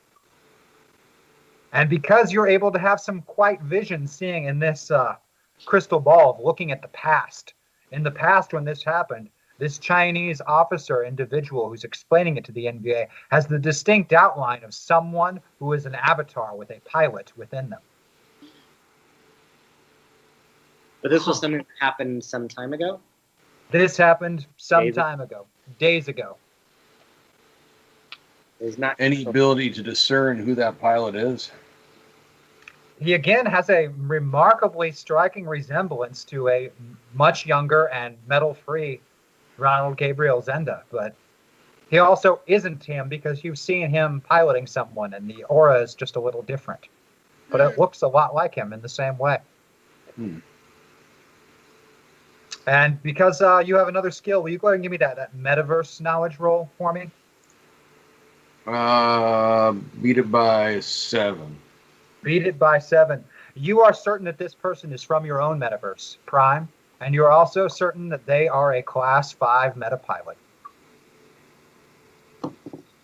And 1.73 1.89
because 1.89 2.33
you're 2.33 2.47
able 2.47 2.71
to 2.71 2.79
have 2.79 3.01
some 3.01 3.23
quite 3.23 3.63
vision 3.63 4.07
seeing 4.07 4.45
in 4.45 4.59
this 4.59 4.91
uh, 4.91 5.17
crystal 5.65 6.01
ball 6.01 6.33
of 6.33 6.45
looking 6.45 6.71
at 6.71 6.83
the 6.83 6.89
past, 6.89 7.55
in 7.93 8.03
the 8.03 8.11
past 8.11 8.53
when 8.53 8.67
this 8.67 8.83
happened, 8.83 9.31
this 9.65 9.79
Chinese 9.79 10.43
officer 10.47 11.05
individual 11.05 11.71
who's 11.71 11.85
explaining 11.85 12.37
it 12.37 12.45
to 12.45 12.53
the 12.53 12.67
NVA 12.67 13.07
has 13.31 13.47
the 13.47 13.59
distinct 13.59 14.13
outline 14.13 14.63
of 14.63 14.75
someone 14.75 15.41
who 15.59 15.73
is 15.73 15.87
an 15.87 15.95
avatar 15.95 16.55
with 16.55 16.71
a 16.71 16.81
pilot 16.81 17.33
within 17.35 17.71
them. 17.71 17.81
But 21.01 21.11
this 21.11 21.27
was 21.27 21.41
something 21.41 21.57
that 21.57 21.67
happened 21.81 22.23
some 22.23 22.47
time 22.47 22.75
ago. 22.75 23.01
This 23.71 23.97
happened 23.97 24.47
some 24.59 24.85
Days- 24.85 24.97
time 24.97 25.23
ago, 25.23 25.47
days 25.79 26.09
ago. 26.09 26.37
There's 28.61 28.77
not 28.77 28.97
Any 28.99 29.25
ability 29.25 29.71
to 29.71 29.83
discern 29.83 30.37
who 30.37 30.55
that 30.57 30.79
pilot 30.79 31.15
is? 31.15 31.51
He 33.01 33.15
again 33.15 33.47
has 33.47 33.71
a 33.71 33.87
remarkably 33.97 34.93
striking 34.93 35.47
resemblance 35.47 36.23
to 36.25 36.49
a 36.51 36.71
much 37.15 37.47
younger 37.47 37.89
and 37.89 38.19
metal 38.27 38.53
free 38.53 39.01
Ronald 39.57 39.97
Gabriel 39.97 40.43
Zenda, 40.43 40.83
but 40.91 41.15
he 41.91 41.99
also 41.99 42.41
isn't 42.47 42.85
him 42.85 43.09
because 43.09 43.45
you've 43.45 43.59
seen 43.59 43.91
him 43.91 44.21
piloting 44.21 44.67
someone 44.67 45.15
and 45.15 45.29
the 45.29 45.45
aura 45.45 45.81
is 45.81 45.95
just 45.95 46.17
a 46.17 46.21
little 46.21 46.43
different. 46.43 46.89
But 47.51 47.61
it 47.61 47.79
looks 47.79 48.03
a 48.03 48.09
lot 48.09 48.35
like 48.35 48.55
him 48.55 48.73
in 48.73 48.81
the 48.81 48.89
same 48.89 49.17
way. 49.19 49.39
Hmm. 50.17 50.39
And 52.67 53.03
because 53.03 53.43
uh, 53.43 53.59
you 53.59 53.77
have 53.77 53.89
another 53.89 54.11
skill, 54.11 54.43
will 54.43 54.51
you 54.51 54.59
go 54.59 54.69
ahead 54.69 54.77
and 54.77 54.83
give 54.83 54.91
me 54.91 54.97
that, 54.99 55.17
that 55.17 55.37
metaverse 55.37 56.01
knowledge 56.01 56.39
roll 56.39 56.71
for 56.79 56.93
me? 56.93 57.11
Uh, 58.67 59.73
beat 60.01 60.17
it 60.17 60.31
by 60.31 60.81
seven. 60.81 61.57
Beat 62.23 62.47
it 62.47 62.59
by 62.59 62.79
seven. 62.79 63.23
You 63.55 63.83
are 63.83 63.93
certain 63.93 64.25
that 64.25 64.39
this 64.39 64.55
person 64.55 64.93
is 64.93 65.03
from 65.03 65.27
your 65.27 65.43
own 65.43 65.61
metaverse, 65.61 66.17
Prime, 66.25 66.69
and 67.05 67.15
you're 67.15 67.31
also 67.31 67.69
certain 67.69 68.09
that 68.09 68.25
they 68.25 68.49
are 68.49 68.73
a 68.75 68.83
class 68.83 69.31
five 69.31 69.77
meta 69.77 69.99
pilot. 69.99 70.39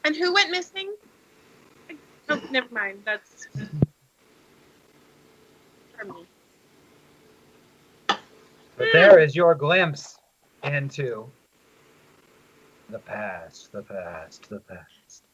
And 0.04 0.16
who 0.16 0.32
went 0.32 0.50
missing? 0.50 0.94
Oh, 2.30 2.40
never 2.50 2.72
mind. 2.72 3.02
That's 3.04 3.46
for 5.98 6.04
me. 6.06 6.26
But 8.78 8.88
there 8.94 9.18
is 9.18 9.36
your 9.36 9.54
glimpse 9.54 10.16
into 10.64 11.30
the 12.88 13.00
past, 13.00 13.70
the 13.72 13.82
past, 13.82 14.48
the 14.48 14.60
past. 14.60 15.24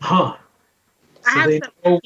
Huh. 0.00 0.36
I 1.24 1.32
So 1.32 1.38
have 1.38 1.48
they 1.48 1.60
some 1.60 1.70
know, 1.84 2.00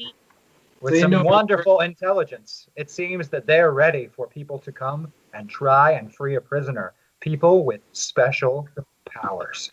With 0.81 0.93
They 0.93 1.01
some 1.01 1.23
wonderful 1.23 1.79
intelligence, 1.81 2.67
it 2.75 2.91
seems 2.91 3.29
that 3.29 3.47
they're 3.47 3.71
ready 3.71 4.07
for 4.07 4.27
people 4.27 4.59
to 4.59 4.71
come 4.71 5.11
and 5.33 5.49
try 5.49 5.91
and 5.91 6.13
free 6.13 6.35
a 6.35 6.41
prisoner. 6.41 6.93
People 7.21 7.65
with 7.65 7.81
special 7.93 8.67
powers. 9.09 9.71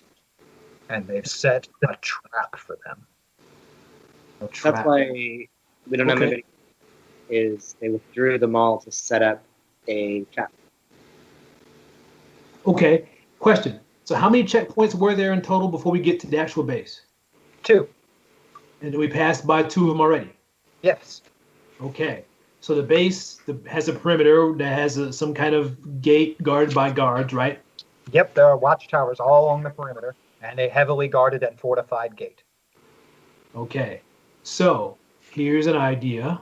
And 0.89 1.07
they've 1.07 1.27
set 1.27 1.69
a 1.83 1.97
trap 1.97 2.57
for 2.57 2.79
them. 2.87 3.07
A 4.41 4.49
That's 4.63 4.87
why 4.87 5.11
we 5.11 5.49
don't 5.97 6.09
have 6.09 6.17
Okay. 6.17 6.27
anybody. 6.27 6.45
Is 7.29 7.77
they 7.81 7.89
withdrew 7.89 8.39
them 8.39 8.55
all 8.57 8.79
to 8.81 8.91
set 8.91 9.23
up 9.23 9.43
a 9.89 10.25
trap. 10.33 10.53
okay. 12.67 13.09
Question. 13.39 13.81
So, 14.05 14.15
how 14.15 14.29
many 14.29 14.45
checkpoints 14.45 14.95
were 14.95 15.15
there 15.15 15.33
in 15.33 15.41
total 15.41 15.69
before 15.69 15.93
we 15.93 16.01
get 16.01 16.21
to 16.21 16.27
the 16.27 16.39
actual 16.39 16.63
base? 16.63 17.03
Two. 17.63 17.89
And 18.83 18.97
we 18.97 19.09
passed 19.09 19.47
by 19.47 19.63
two 19.63 19.83
of 19.83 19.89
them 19.89 20.01
already. 20.01 20.33
Yes. 20.83 21.23
Okay. 21.81 22.25
So 22.61 22.75
the 22.75 22.83
base 22.83 23.41
the, 23.47 23.59
has 23.69 23.89
a 23.89 23.93
perimeter 23.93 24.53
that 24.57 24.73
has 24.73 24.97
a, 24.97 25.13
some 25.13 25.35
kind 25.35 25.55
of 25.55 26.01
gate 26.01 26.41
guarded 26.43 26.75
by 26.75 26.93
guards, 26.93 27.33
right? 27.33 27.61
Yep, 28.13 28.35
there 28.35 28.47
are 28.47 28.57
watchtowers 28.57 29.19
all 29.19 29.45
along 29.45 29.63
the 29.63 29.71
perimeter 29.71 30.15
and 30.43 30.59
a 30.61 30.69
heavily 30.69 31.09
guarded 31.09 31.43
and 31.43 31.59
fortified 31.59 32.17
gate. 32.17 32.43
Okay, 33.57 34.01
so 34.43 34.97
here's 35.31 35.67
an 35.67 35.77
idea. 35.77 36.41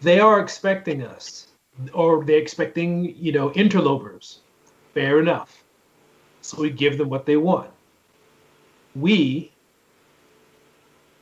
They 0.00 0.20
are 0.20 0.40
expecting 0.40 1.02
us, 1.02 1.48
or 1.92 2.24
they're 2.24 2.38
expecting, 2.38 3.14
you 3.16 3.32
know, 3.32 3.52
interlopers. 3.52 4.40
Fair 4.94 5.20
enough. 5.20 5.64
So 6.40 6.62
we 6.62 6.70
give 6.70 6.98
them 6.98 7.10
what 7.10 7.26
they 7.26 7.36
want. 7.36 7.70
We 8.96 9.52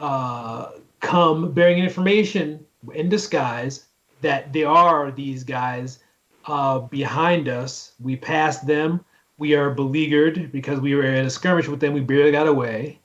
uh, 0.01 0.71
come 1.01 1.53
bearing 1.53 1.79
information 1.79 2.65
in 2.95 3.09
disguise 3.09 3.87
that 4.21 4.53
there 4.53 4.69
are 4.69 5.11
these 5.11 5.45
guys 5.45 6.01
uh, 6.47 6.81
behind 6.81 7.49
us. 7.49 7.93
We 8.01 8.17
passed 8.17 8.67
them. 8.67 9.05
We 9.37 9.55
are 9.55 9.71
beleaguered 9.71 10.51
because 10.51 10.81
we 10.81 10.95
were 10.95 11.05
in 11.05 11.27
a 11.27 11.31
skirmish 11.31 11.69
with 11.69 11.81
them. 11.81 11.93
We 11.93 12.01
barely 12.01 12.33
got 12.33 12.49
away. 12.49 13.01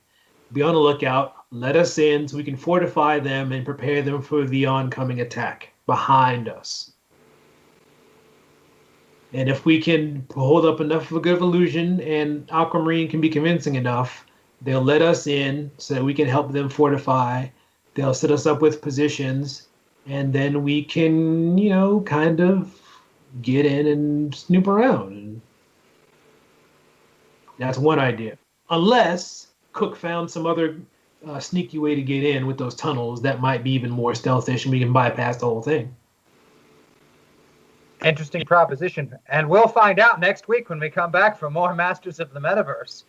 Be 0.52 0.62
on 0.62 0.74
the 0.74 0.80
lookout. 0.80 1.34
Let 1.50 1.76
us 1.76 1.98
in 1.98 2.26
so 2.26 2.36
we 2.36 2.44
can 2.44 2.56
fortify 2.56 3.20
them 3.20 3.52
and 3.52 3.64
prepare 3.64 4.02
them 4.02 4.20
for 4.20 4.44
the 4.44 4.66
oncoming 4.66 5.20
attack 5.20 5.72
behind 5.86 6.48
us. 6.48 6.92
And 9.32 9.48
if 9.48 9.64
we 9.64 9.80
can 9.80 10.26
hold 10.32 10.64
up 10.64 10.80
enough 10.80 11.10
of 11.10 11.16
a 11.16 11.20
good 11.20 11.40
illusion 11.40 12.00
and 12.00 12.48
Aquamarine 12.52 13.08
can 13.08 13.20
be 13.20 13.28
convincing 13.28 13.74
enough, 13.74 14.24
they'll 14.62 14.82
let 14.82 15.02
us 15.02 15.26
in 15.26 15.72
so 15.76 15.94
that 15.94 16.04
we 16.04 16.14
can 16.14 16.28
help 16.28 16.52
them 16.52 16.68
fortify. 16.68 17.46
They'll 17.94 18.14
set 18.14 18.30
us 18.30 18.46
up 18.46 18.60
with 18.60 18.82
positions, 18.82 19.68
and 20.06 20.32
then 20.32 20.62
we 20.62 20.84
can, 20.84 21.56
you 21.56 21.70
know, 21.70 22.00
kind 22.00 22.40
of 22.40 22.80
get 23.42 23.66
in 23.66 23.86
and 23.86 24.34
snoop 24.34 24.66
around. 24.66 25.12
And 25.12 25.40
that's 27.58 27.78
one 27.78 27.98
idea. 27.98 28.36
Unless 28.70 29.48
Cook 29.72 29.96
found 29.96 30.30
some 30.30 30.46
other 30.46 30.80
uh, 31.26 31.40
sneaky 31.40 31.78
way 31.78 31.94
to 31.94 32.02
get 32.02 32.24
in 32.24 32.46
with 32.46 32.58
those 32.58 32.74
tunnels 32.74 33.22
that 33.22 33.40
might 33.40 33.64
be 33.64 33.70
even 33.72 33.90
more 33.90 34.12
stealthish 34.12 34.64
and 34.64 34.72
we 34.72 34.80
can 34.80 34.92
bypass 34.92 35.36
the 35.38 35.46
whole 35.46 35.62
thing. 35.62 35.94
Interesting 38.04 38.44
proposition. 38.44 39.16
And 39.28 39.48
we'll 39.48 39.68
find 39.68 39.98
out 39.98 40.20
next 40.20 40.48
week 40.48 40.68
when 40.68 40.78
we 40.78 40.90
come 40.90 41.10
back 41.10 41.38
for 41.38 41.50
more 41.50 41.74
Masters 41.74 42.20
of 42.20 42.32
the 42.34 42.40
Metaverse. 42.40 43.04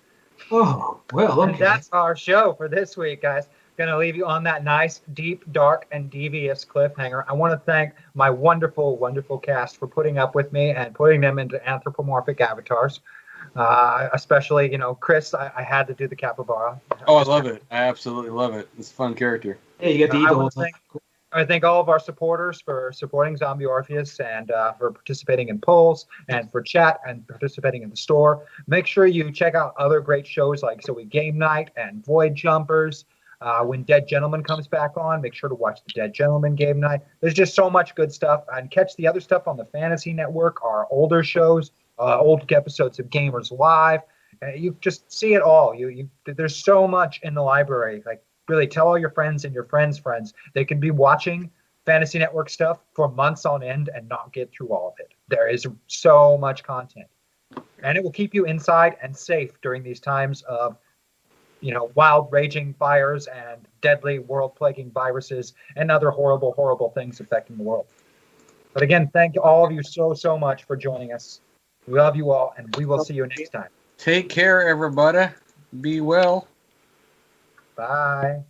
Oh, 0.51 1.01
well, 1.11 1.41
And 1.41 1.51
okay. 1.51 1.63
that's 1.63 1.89
our 1.91 2.15
show 2.15 2.53
for 2.53 2.67
this 2.69 2.95
week, 2.95 3.21
guys. 3.21 3.47
Gonna 3.77 3.97
leave 3.97 4.15
you 4.15 4.25
on 4.25 4.43
that 4.45 4.63
nice, 4.63 5.01
deep, 5.13 5.43
dark, 5.51 5.85
and 5.91 6.09
devious 6.09 6.63
cliffhanger. 6.63 7.25
I 7.27 7.33
want 7.33 7.51
to 7.53 7.57
thank 7.65 7.93
my 8.13 8.29
wonderful, 8.29 8.95
wonderful 8.97 9.37
cast 9.37 9.77
for 9.77 9.85
putting 9.87 10.17
up 10.17 10.33
with 10.33 10.53
me 10.53 10.69
and 10.69 10.95
putting 10.95 11.19
them 11.19 11.39
into 11.39 11.65
anthropomorphic 11.67 12.39
avatars. 12.39 13.01
Uh, 13.55 14.09
especially, 14.13 14.71
you 14.71 14.77
know, 14.77 14.95
Chris, 14.95 15.33
I, 15.33 15.51
I 15.55 15.61
had 15.63 15.87
to 15.87 15.93
do 15.93 16.07
the 16.07 16.15
capybara. 16.15 16.79
Oh, 17.07 17.15
I 17.17 17.23
love 17.23 17.45
it. 17.45 17.63
I 17.71 17.83
absolutely 17.83 18.31
love 18.31 18.53
it. 18.53 18.67
It's 18.77 18.91
a 18.91 18.93
fun 18.93 19.13
character. 19.13 19.57
Yeah, 19.79 19.89
you 19.89 19.97
get 19.97 20.11
to 20.11 20.17
eat 20.17 20.25
I 20.25 20.29
the 20.29 20.33
wanna 20.37 20.39
whole 20.41 20.49
thing. 20.49 20.73
thank- 20.91 21.01
I 21.31 21.43
thank 21.43 21.65
all 21.65 21.81
of 21.81 21.89
our 21.89 21.99
supporters 21.99 22.61
for 22.61 22.93
supporting 22.93 23.35
Zombie 23.35 23.65
Orpheus 23.65 24.21
and 24.21 24.51
uh, 24.51 24.71
for 24.71 24.89
participating 24.91 25.49
in 25.49 25.59
polls 25.59 26.05
and 26.29 26.49
for 26.49 26.61
chat 26.61 27.01
and 27.05 27.27
participating 27.27 27.83
in 27.83 27.89
the 27.89 27.97
store. 27.97 28.45
Make 28.67 28.87
sure 28.87 29.05
you 29.05 29.29
check 29.33 29.53
out 29.53 29.73
other 29.77 29.99
great 29.99 30.25
shows 30.25 30.63
like 30.63 30.81
So 30.81 30.93
We 30.93 31.03
Game 31.03 31.37
Night 31.37 31.71
and 31.75 32.05
Void 32.05 32.35
Jumpers. 32.35 33.03
Uh, 33.41 33.63
when 33.63 33.83
Dead 33.83 34.07
Gentlemen 34.07 34.43
comes 34.43 34.67
back 34.67 34.97
on, 34.97 35.21
make 35.21 35.33
sure 35.33 35.49
to 35.49 35.55
watch 35.55 35.81
the 35.85 35.93
Dead 35.93 36.13
Gentlemen 36.13 36.55
Game 36.55 36.79
Night. 36.79 37.01
There's 37.21 37.33
just 37.33 37.53
so 37.53 37.69
much 37.69 37.95
good 37.95 38.11
stuff. 38.11 38.43
And 38.53 38.71
catch 38.71 38.95
the 38.95 39.07
other 39.07 39.19
stuff 39.19 39.47
on 39.47 39.57
the 39.57 39.65
Fantasy 39.65 40.13
Network, 40.13 40.63
our 40.63 40.87
older 40.89 41.23
shows, 41.23 41.71
uh, 41.99 42.19
old 42.19 42.51
episodes 42.51 42.99
of 42.99 43.09
Gamers 43.09 43.57
Live. 43.57 44.01
Uh, 44.41 44.47
you 44.47 44.75
just 44.81 45.11
see 45.11 45.33
it 45.33 45.41
all. 45.41 45.73
You, 45.73 45.89
you, 45.89 46.09
there's 46.25 46.55
so 46.55 46.87
much 46.87 47.19
in 47.23 47.33
the 47.33 47.41
library. 47.41 48.03
Like 48.05 48.23
really 48.47 48.67
tell 48.67 48.87
all 48.87 48.97
your 48.97 49.11
friends 49.11 49.45
and 49.45 49.53
your 49.53 49.63
friends' 49.65 49.97
friends. 49.97 50.33
They 50.53 50.65
can 50.65 50.79
be 50.79 50.91
watching 50.91 51.49
Fantasy 51.85 52.19
Network 52.19 52.49
stuff 52.49 52.79
for 52.93 53.09
months 53.09 53.45
on 53.45 53.63
end 53.63 53.89
and 53.93 54.09
not 54.09 54.33
get 54.33 54.51
through 54.51 54.69
all 54.69 54.89
of 54.89 54.93
it. 54.99 55.13
There 55.27 55.47
is 55.47 55.67
so 55.87 56.37
much 56.37 56.63
content. 56.63 57.07
And 57.83 57.97
it 57.97 58.03
will 58.03 58.11
keep 58.11 58.33
you 58.33 58.45
inside 58.45 58.97
and 59.01 59.15
safe 59.15 59.51
during 59.61 59.83
these 59.83 59.99
times 59.99 60.41
of, 60.43 60.77
you 61.61 61.73
know, 61.73 61.91
wild 61.95 62.31
raging 62.31 62.73
fires 62.73 63.27
and 63.27 63.67
deadly 63.81 64.19
world 64.19 64.55
plaguing 64.55 64.91
viruses 64.91 65.53
and 65.75 65.91
other 65.91 66.11
horrible, 66.11 66.53
horrible 66.53 66.89
things 66.91 67.19
affecting 67.19 67.57
the 67.57 67.63
world. 67.63 67.85
But 68.73 68.83
again, 68.83 69.09
thank 69.13 69.35
all 69.41 69.65
of 69.65 69.71
you 69.71 69.81
so, 69.83 70.13
so 70.13 70.37
much 70.37 70.65
for 70.65 70.75
joining 70.75 71.13
us. 71.13 71.41
We 71.87 71.97
love 71.97 72.15
you 72.15 72.31
all, 72.31 72.53
and 72.57 72.75
we 72.75 72.85
will 72.85 73.03
see 73.03 73.13
you 73.13 73.25
next 73.27 73.49
time. 73.49 73.69
Take 73.97 74.27
care, 74.27 74.67
everybody. 74.67 75.31
Be 75.81 76.01
well. 76.01 76.47
Bye. 77.75 78.43